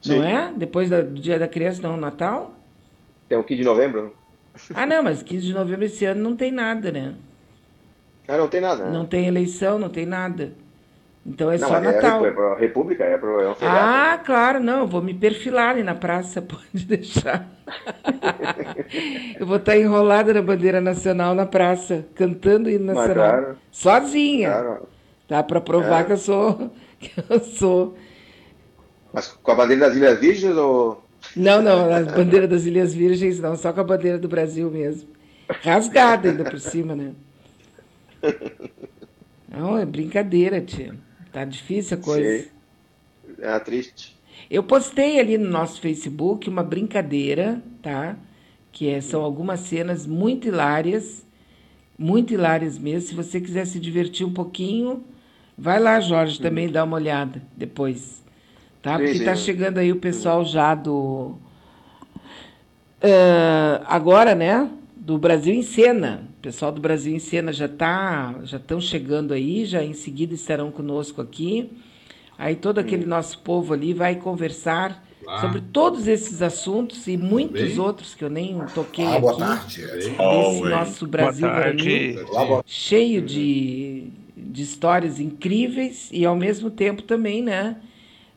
Sim. 0.00 0.20
Não 0.20 0.24
é? 0.24 0.52
Depois 0.56 0.88
da- 0.88 1.02
do 1.02 1.20
dia 1.20 1.38
da 1.38 1.46
criança, 1.48 1.82
não, 1.82 1.96
Natal? 1.98 2.54
Tem 3.28 3.36
o 3.36 3.44
15 3.44 3.60
de 3.60 3.66
novembro. 3.66 4.14
Ah, 4.74 4.86
não, 4.86 5.02
mas 5.02 5.22
15 5.22 5.44
de 5.46 5.52
novembro 5.52 5.84
esse 5.84 6.04
ano 6.06 6.22
não 6.22 6.34
tem 6.34 6.50
nada, 6.50 6.90
né? 6.90 7.14
Ah, 8.30 8.36
não 8.38 8.48
tem 8.48 8.60
nada. 8.60 8.84
né? 8.84 8.90
Não 8.92 9.04
tem 9.06 9.26
eleição, 9.26 9.78
não 9.78 9.88
tem 9.88 10.06
nada. 10.06 10.52
Então 11.26 11.50
é 11.52 11.58
Não, 11.58 11.68
só 11.68 11.74
mas 11.74 11.82
Natal. 11.94 12.24
É, 12.24 12.28
é 12.28 12.32
pra 12.32 12.54
República, 12.56 13.04
é, 13.04 13.18
pro, 13.18 13.40
é 13.40 13.50
um 13.50 13.54
feriado. 13.54 13.78
Ah, 13.82 14.18
claro, 14.24 14.60
não, 14.60 14.80
eu 14.80 14.86
vou 14.86 15.02
me 15.02 15.12
perfilar 15.12 15.70
ali 15.70 15.82
na 15.82 15.94
praça, 15.94 16.40
pode 16.42 16.86
deixar. 16.86 17.46
eu 19.38 19.46
vou 19.46 19.56
estar 19.56 19.76
enrolada 19.76 20.32
na 20.32 20.42
bandeira 20.42 20.80
nacional 20.80 21.34
na 21.34 21.46
praça, 21.46 22.06
cantando 22.14 22.68
o 22.68 22.72
hino 22.72 22.86
Mas 22.86 22.96
nacional. 22.96 23.30
claro. 23.40 23.56
Sozinha. 23.70 24.50
Claro. 24.50 24.88
Tá? 25.28 25.42
Para 25.42 25.60
provar 25.60 26.00
É. 26.02 26.04
que 26.04 26.12
eu 26.12 26.16
sou. 26.16 26.70
Que 27.00 27.12
eu 27.30 27.40
sou. 27.40 27.96
Mas 29.10 29.28
com 29.42 29.50
a 29.52 29.54
bandeira 29.54 29.86
das 29.88 29.96
Ilhas 29.96 30.20
Virgens 30.20 30.54
ou. 30.54 31.02
Não, 31.34 31.62
não, 31.62 31.90
a 31.94 32.00
bandeira 32.02 32.46
das 32.46 32.66
Ilhas 32.66 32.92
Virgens, 32.92 33.40
não, 33.40 33.56
só 33.56 33.72
com 33.72 33.80
a 33.80 33.84
bandeira 33.84 34.18
do 34.18 34.28
Brasil 34.28 34.70
mesmo. 34.70 35.08
Rasgada 35.62 36.28
ainda 36.28 36.44
por 36.44 36.60
cima, 36.60 36.94
né? 36.94 37.12
Não, 39.48 39.76
é 39.76 39.84
brincadeira, 39.84 40.60
tia. 40.60 40.94
Tá 41.32 41.44
difícil 41.44 41.98
a 41.98 42.00
coisa. 42.00 42.44
Sim. 42.44 42.48
É 43.38 43.58
triste. 43.60 44.16
Eu 44.50 44.62
postei 44.62 45.18
ali 45.20 45.38
no 45.38 45.48
nosso 45.50 45.80
Facebook 45.80 46.48
uma 46.48 46.62
brincadeira, 46.62 47.62
tá? 47.82 48.16
Que 48.72 48.88
é- 48.88 49.00
são 49.00 49.22
algumas 49.22 49.60
cenas 49.60 50.06
muito 50.06 50.48
hilárias, 50.48 51.26
muito 51.98 52.34
hilárias 52.34 52.78
mesmo. 52.78 53.08
Se 53.08 53.14
você 53.14 53.40
quiser 53.40 53.66
se 53.66 53.78
divertir 53.80 54.26
um 54.26 54.32
pouquinho, 54.32 55.04
vai 55.56 55.78
lá, 55.80 56.00
Jorge, 56.00 56.40
também 56.40 56.70
dá 56.70 56.84
uma 56.84 56.96
olhada 56.96 57.42
depois, 57.56 58.22
tá? 58.82 59.00
Porque 59.00 59.18
sim. 59.18 59.24
tá 59.24 59.34
chegando 59.36 59.78
aí 59.78 59.92
o 59.92 59.96
pessoal 59.96 60.44
já 60.44 60.74
do 60.74 61.36
Ah, 63.02 63.82
agora, 63.86 64.34
né? 64.34 64.70
Do 65.00 65.16
Brasil 65.16 65.54
em 65.54 65.62
Cena. 65.62 66.28
O 66.38 66.42
pessoal 66.42 66.70
do 66.70 66.80
Brasil 66.80 67.14
em 67.14 67.18
Cena 67.18 67.52
já 67.52 67.66
tá, 67.66 68.34
já 68.44 68.58
estão 68.58 68.78
chegando 68.80 69.32
aí, 69.32 69.64
já 69.64 69.82
em 69.82 69.94
seguida 69.94 70.34
estarão 70.34 70.70
conosco 70.70 71.22
aqui. 71.22 71.70
Aí 72.38 72.54
todo 72.54 72.78
aquele 72.78 73.06
nosso 73.06 73.38
povo 73.38 73.72
ali 73.72 73.94
vai 73.94 74.16
conversar 74.16 75.02
Olá. 75.24 75.40
sobre 75.40 75.62
todos 75.72 76.06
esses 76.06 76.42
assuntos 76.42 77.06
e 77.06 77.16
muitos 77.16 77.62
bem? 77.62 77.78
outros 77.80 78.14
que 78.14 78.22
eu 78.22 78.28
nem 78.30 78.58
toquei 78.74 79.04
Ah, 79.06 79.18
boa 79.18 79.32
aqui. 79.32 79.40
tarde. 79.40 79.86
Desse 79.86 80.10
Bom, 80.10 80.52
hein? 80.66 80.70
nosso 80.70 81.06
Brasil 81.06 81.48
Boa 81.48 81.60
tarde. 81.62 82.12
varonil, 82.12 82.62
cheio 82.66 83.22
de, 83.22 84.08
de 84.36 84.62
histórias 84.62 85.18
incríveis 85.18 86.08
e 86.12 86.26
ao 86.26 86.36
mesmo 86.36 86.70
tempo 86.70 87.02
também, 87.02 87.42
né? 87.42 87.76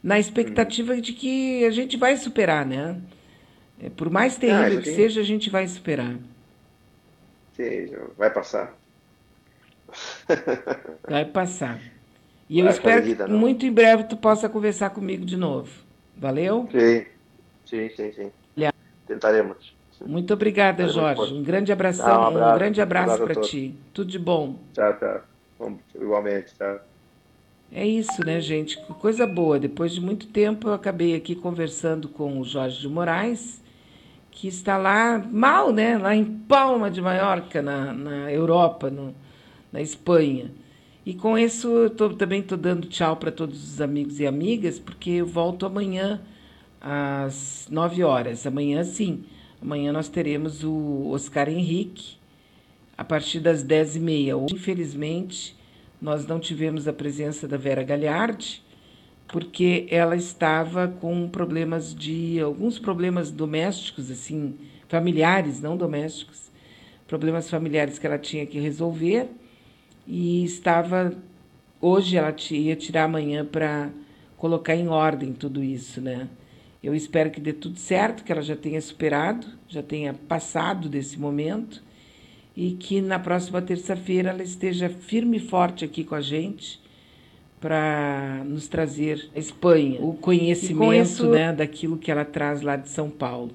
Na 0.01 0.17
expectativa 0.19 0.99
de 0.99 1.11
que 1.13 1.63
a 1.65 1.71
gente 1.71 1.97
vai 1.97 2.15
superar, 2.17 2.65
né? 2.65 2.97
É, 3.81 3.89
Por 3.89 4.09
mais 4.09 4.37
terrível 4.37 4.79
isso 4.79 4.81
que 4.81 4.95
seja, 4.95 5.21
a 5.21 5.23
gente 5.25 5.49
vai 5.49 5.67
superar. 5.67 6.15
Sim, 7.55 7.91
vai 8.17 8.29
passar. 8.31 8.73
Vai 11.07 11.23
passar. 11.25 11.79
E 12.49 12.59
eu 12.59 12.65
Vai, 12.65 12.73
espero 12.73 13.03
que 13.03 13.15
não. 13.15 13.37
muito 13.37 13.63
em 13.65 13.71
breve 13.71 14.05
tu 14.05 14.17
possa 14.17 14.49
conversar 14.49 14.89
comigo 14.89 15.23
de 15.23 15.37
novo. 15.37 15.69
Valeu? 16.17 16.67
Sim, 16.71 17.05
sim, 17.65 17.89
sim, 17.95 18.11
sim. 18.11 18.31
Olha. 18.57 18.73
Tentaremos. 19.07 19.75
Muito 20.05 20.33
obrigada, 20.33 20.83
Muito 20.83 20.95
Jorge. 20.95 21.33
Um 21.33 21.43
grande 21.43 21.71
abração, 21.71 22.21
um 22.21 22.27
abraço. 22.27 22.51
um 22.55 22.57
grande 22.57 22.81
abraço 22.81 23.23
para 23.23 23.35
ti. 23.41 23.75
Tudo 23.93 24.09
de 24.11 24.19
bom. 24.19 24.57
Tchau, 24.73 24.97
tchau. 24.97 25.21
Igualmente, 25.95 26.53
tchau. 26.57 26.79
É 27.71 27.85
isso, 27.85 28.23
né, 28.25 28.39
gente? 28.41 28.77
Que 28.77 28.93
coisa 28.95 29.25
boa. 29.25 29.59
Depois 29.59 29.93
de 29.93 30.01
muito 30.01 30.27
tempo, 30.27 30.67
eu 30.67 30.73
acabei 30.73 31.15
aqui 31.15 31.35
conversando 31.35 32.09
com 32.09 32.39
o 32.39 32.43
Jorge 32.43 32.81
de 32.81 32.87
Moraes, 32.89 33.62
que 34.33 34.47
está 34.47 34.77
lá 34.77 35.23
mal, 35.31 35.71
né? 35.71 35.97
Lá 35.97 36.15
em 36.15 36.25
Palma 36.25 36.89
de 36.89 37.01
Maiorca, 37.01 37.61
na, 37.61 37.93
na 37.93 38.31
Europa, 38.31 38.89
no, 38.89 39.15
na 39.71 39.81
Espanha. 39.81 40.51
E 41.05 41.13
com 41.13 41.37
isso, 41.37 41.67
eu 41.67 41.89
tô, 41.89 42.09
também 42.09 42.41
estou 42.41 42.57
dando 42.57 42.87
tchau 42.87 43.17
para 43.17 43.31
todos 43.31 43.63
os 43.63 43.81
amigos 43.81 44.19
e 44.19 44.25
amigas, 44.25 44.79
porque 44.79 45.11
eu 45.11 45.25
volto 45.25 45.65
amanhã 45.65 46.21
às 46.81 47.67
9 47.69 48.03
horas. 48.03 48.45
Amanhã, 48.47 48.83
sim. 48.83 49.23
Amanhã 49.61 49.91
nós 49.93 50.09
teremos 50.09 50.63
o 50.63 51.09
Oscar 51.11 51.47
Henrique 51.47 52.17
a 52.97 53.03
partir 53.03 53.39
das 53.39 53.63
10h30. 53.63 54.51
Infelizmente, 54.51 55.55
nós 56.01 56.25
não 56.25 56.39
tivemos 56.39 56.87
a 56.87 56.93
presença 56.93 57.47
da 57.47 57.57
Vera 57.57 57.83
Galhardi, 57.83 58.63
porque 59.33 59.87
ela 59.89 60.15
estava 60.15 60.87
com 60.87 61.27
problemas 61.27 61.95
de. 61.95 62.39
alguns 62.39 62.77
problemas 62.77 63.31
domésticos, 63.31 64.11
assim, 64.11 64.53
familiares, 64.87 65.59
não 65.59 65.75
domésticos, 65.75 66.51
problemas 67.07 67.49
familiares 67.49 67.97
que 67.97 68.05
ela 68.05 68.19
tinha 68.19 68.45
que 68.45 68.59
resolver 68.59 69.27
e 70.05 70.43
estava. 70.43 71.15
Hoje 71.81 72.15
ela 72.15 72.33
ia 72.51 72.75
tirar 72.75 73.05
amanhã 73.05 73.43
para 73.43 73.89
colocar 74.37 74.75
em 74.75 74.87
ordem 74.87 75.33
tudo 75.33 75.63
isso, 75.63 75.99
né? 75.99 76.29
Eu 76.83 76.93
espero 76.93 77.31
que 77.31 77.41
dê 77.41 77.53
tudo 77.53 77.79
certo, 77.79 78.23
que 78.23 78.31
ela 78.31 78.43
já 78.43 78.55
tenha 78.55 78.79
superado, 78.79 79.47
já 79.67 79.81
tenha 79.81 80.13
passado 80.13 80.87
desse 80.87 81.19
momento 81.19 81.81
e 82.55 82.73
que 82.73 83.01
na 83.01 83.17
próxima 83.17 83.63
terça-feira 83.63 84.29
ela 84.29 84.43
esteja 84.43 84.89
firme 84.89 85.37
e 85.37 85.39
forte 85.39 85.83
aqui 85.83 86.03
com 86.03 86.13
a 86.13 86.21
gente 86.21 86.82
para 87.63 88.43
nos 88.43 88.67
trazer 88.67 89.29
a 89.33 89.39
Espanha, 89.39 90.01
o 90.01 90.11
conhecimento 90.11 91.01
isso... 91.01 91.29
né, 91.29 91.53
daquilo 91.53 91.97
que 91.97 92.11
ela 92.11 92.25
traz 92.25 92.61
lá 92.61 92.75
de 92.75 92.89
São 92.89 93.09
Paulo. 93.09 93.51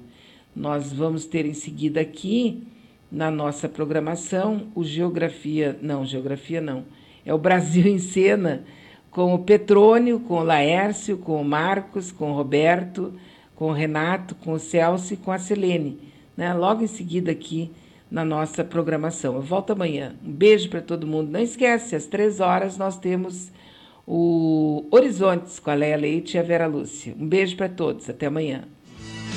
Nós 0.55 0.91
vamos 0.91 1.25
ter 1.25 1.45
em 1.45 1.53
seguida 1.53 2.01
aqui 2.01 2.63
na 3.11 3.29
nossa 3.29 3.69
programação 3.69 4.63
o 4.73 4.83
Geografia, 4.83 5.77
não, 5.79 6.03
Geografia 6.07 6.59
não, 6.59 6.85
é 7.23 7.31
o 7.31 7.37
Brasil 7.37 7.85
em 7.85 7.99
Cena, 7.99 8.63
com 9.11 9.31
o 9.35 9.43
Petrônio, 9.43 10.19
com 10.21 10.39
o 10.39 10.43
Laércio, 10.43 11.15
com 11.15 11.39
o 11.39 11.45
Marcos, 11.45 12.11
com 12.11 12.31
o 12.31 12.35
Roberto, 12.35 13.13
com 13.55 13.67
o 13.69 13.73
Renato, 13.73 14.33
com 14.33 14.53
o 14.53 14.59
Celso 14.59 15.13
e 15.13 15.17
com 15.17 15.31
a 15.31 15.37
Selene. 15.37 15.99
Né? 16.35 16.51
Logo 16.51 16.83
em 16.83 16.87
seguida 16.87 17.29
aqui 17.29 17.69
na 18.09 18.25
nossa 18.25 18.63
programação. 18.63 19.35
Eu 19.35 19.41
volto 19.43 19.69
amanhã. 19.69 20.15
Um 20.25 20.31
beijo 20.31 20.67
para 20.67 20.81
todo 20.81 21.05
mundo. 21.05 21.29
Não 21.29 21.39
esquece, 21.39 21.95
às 21.95 22.07
três 22.07 22.39
horas 22.39 22.75
nós 22.75 22.97
temos 22.97 23.51
o 24.11 24.87
Horizontes 24.89 25.59
com 25.59 25.69
a 25.69 25.75
Leia 25.75 25.95
Leite 25.95 26.35
e 26.35 26.39
a 26.39 26.41
Vera 26.41 26.65
Lúcia. 26.65 27.13
Um 27.17 27.27
beijo 27.27 27.55
para 27.55 27.69
todos. 27.69 28.09
Até 28.09 28.25
amanhã. 28.25 28.63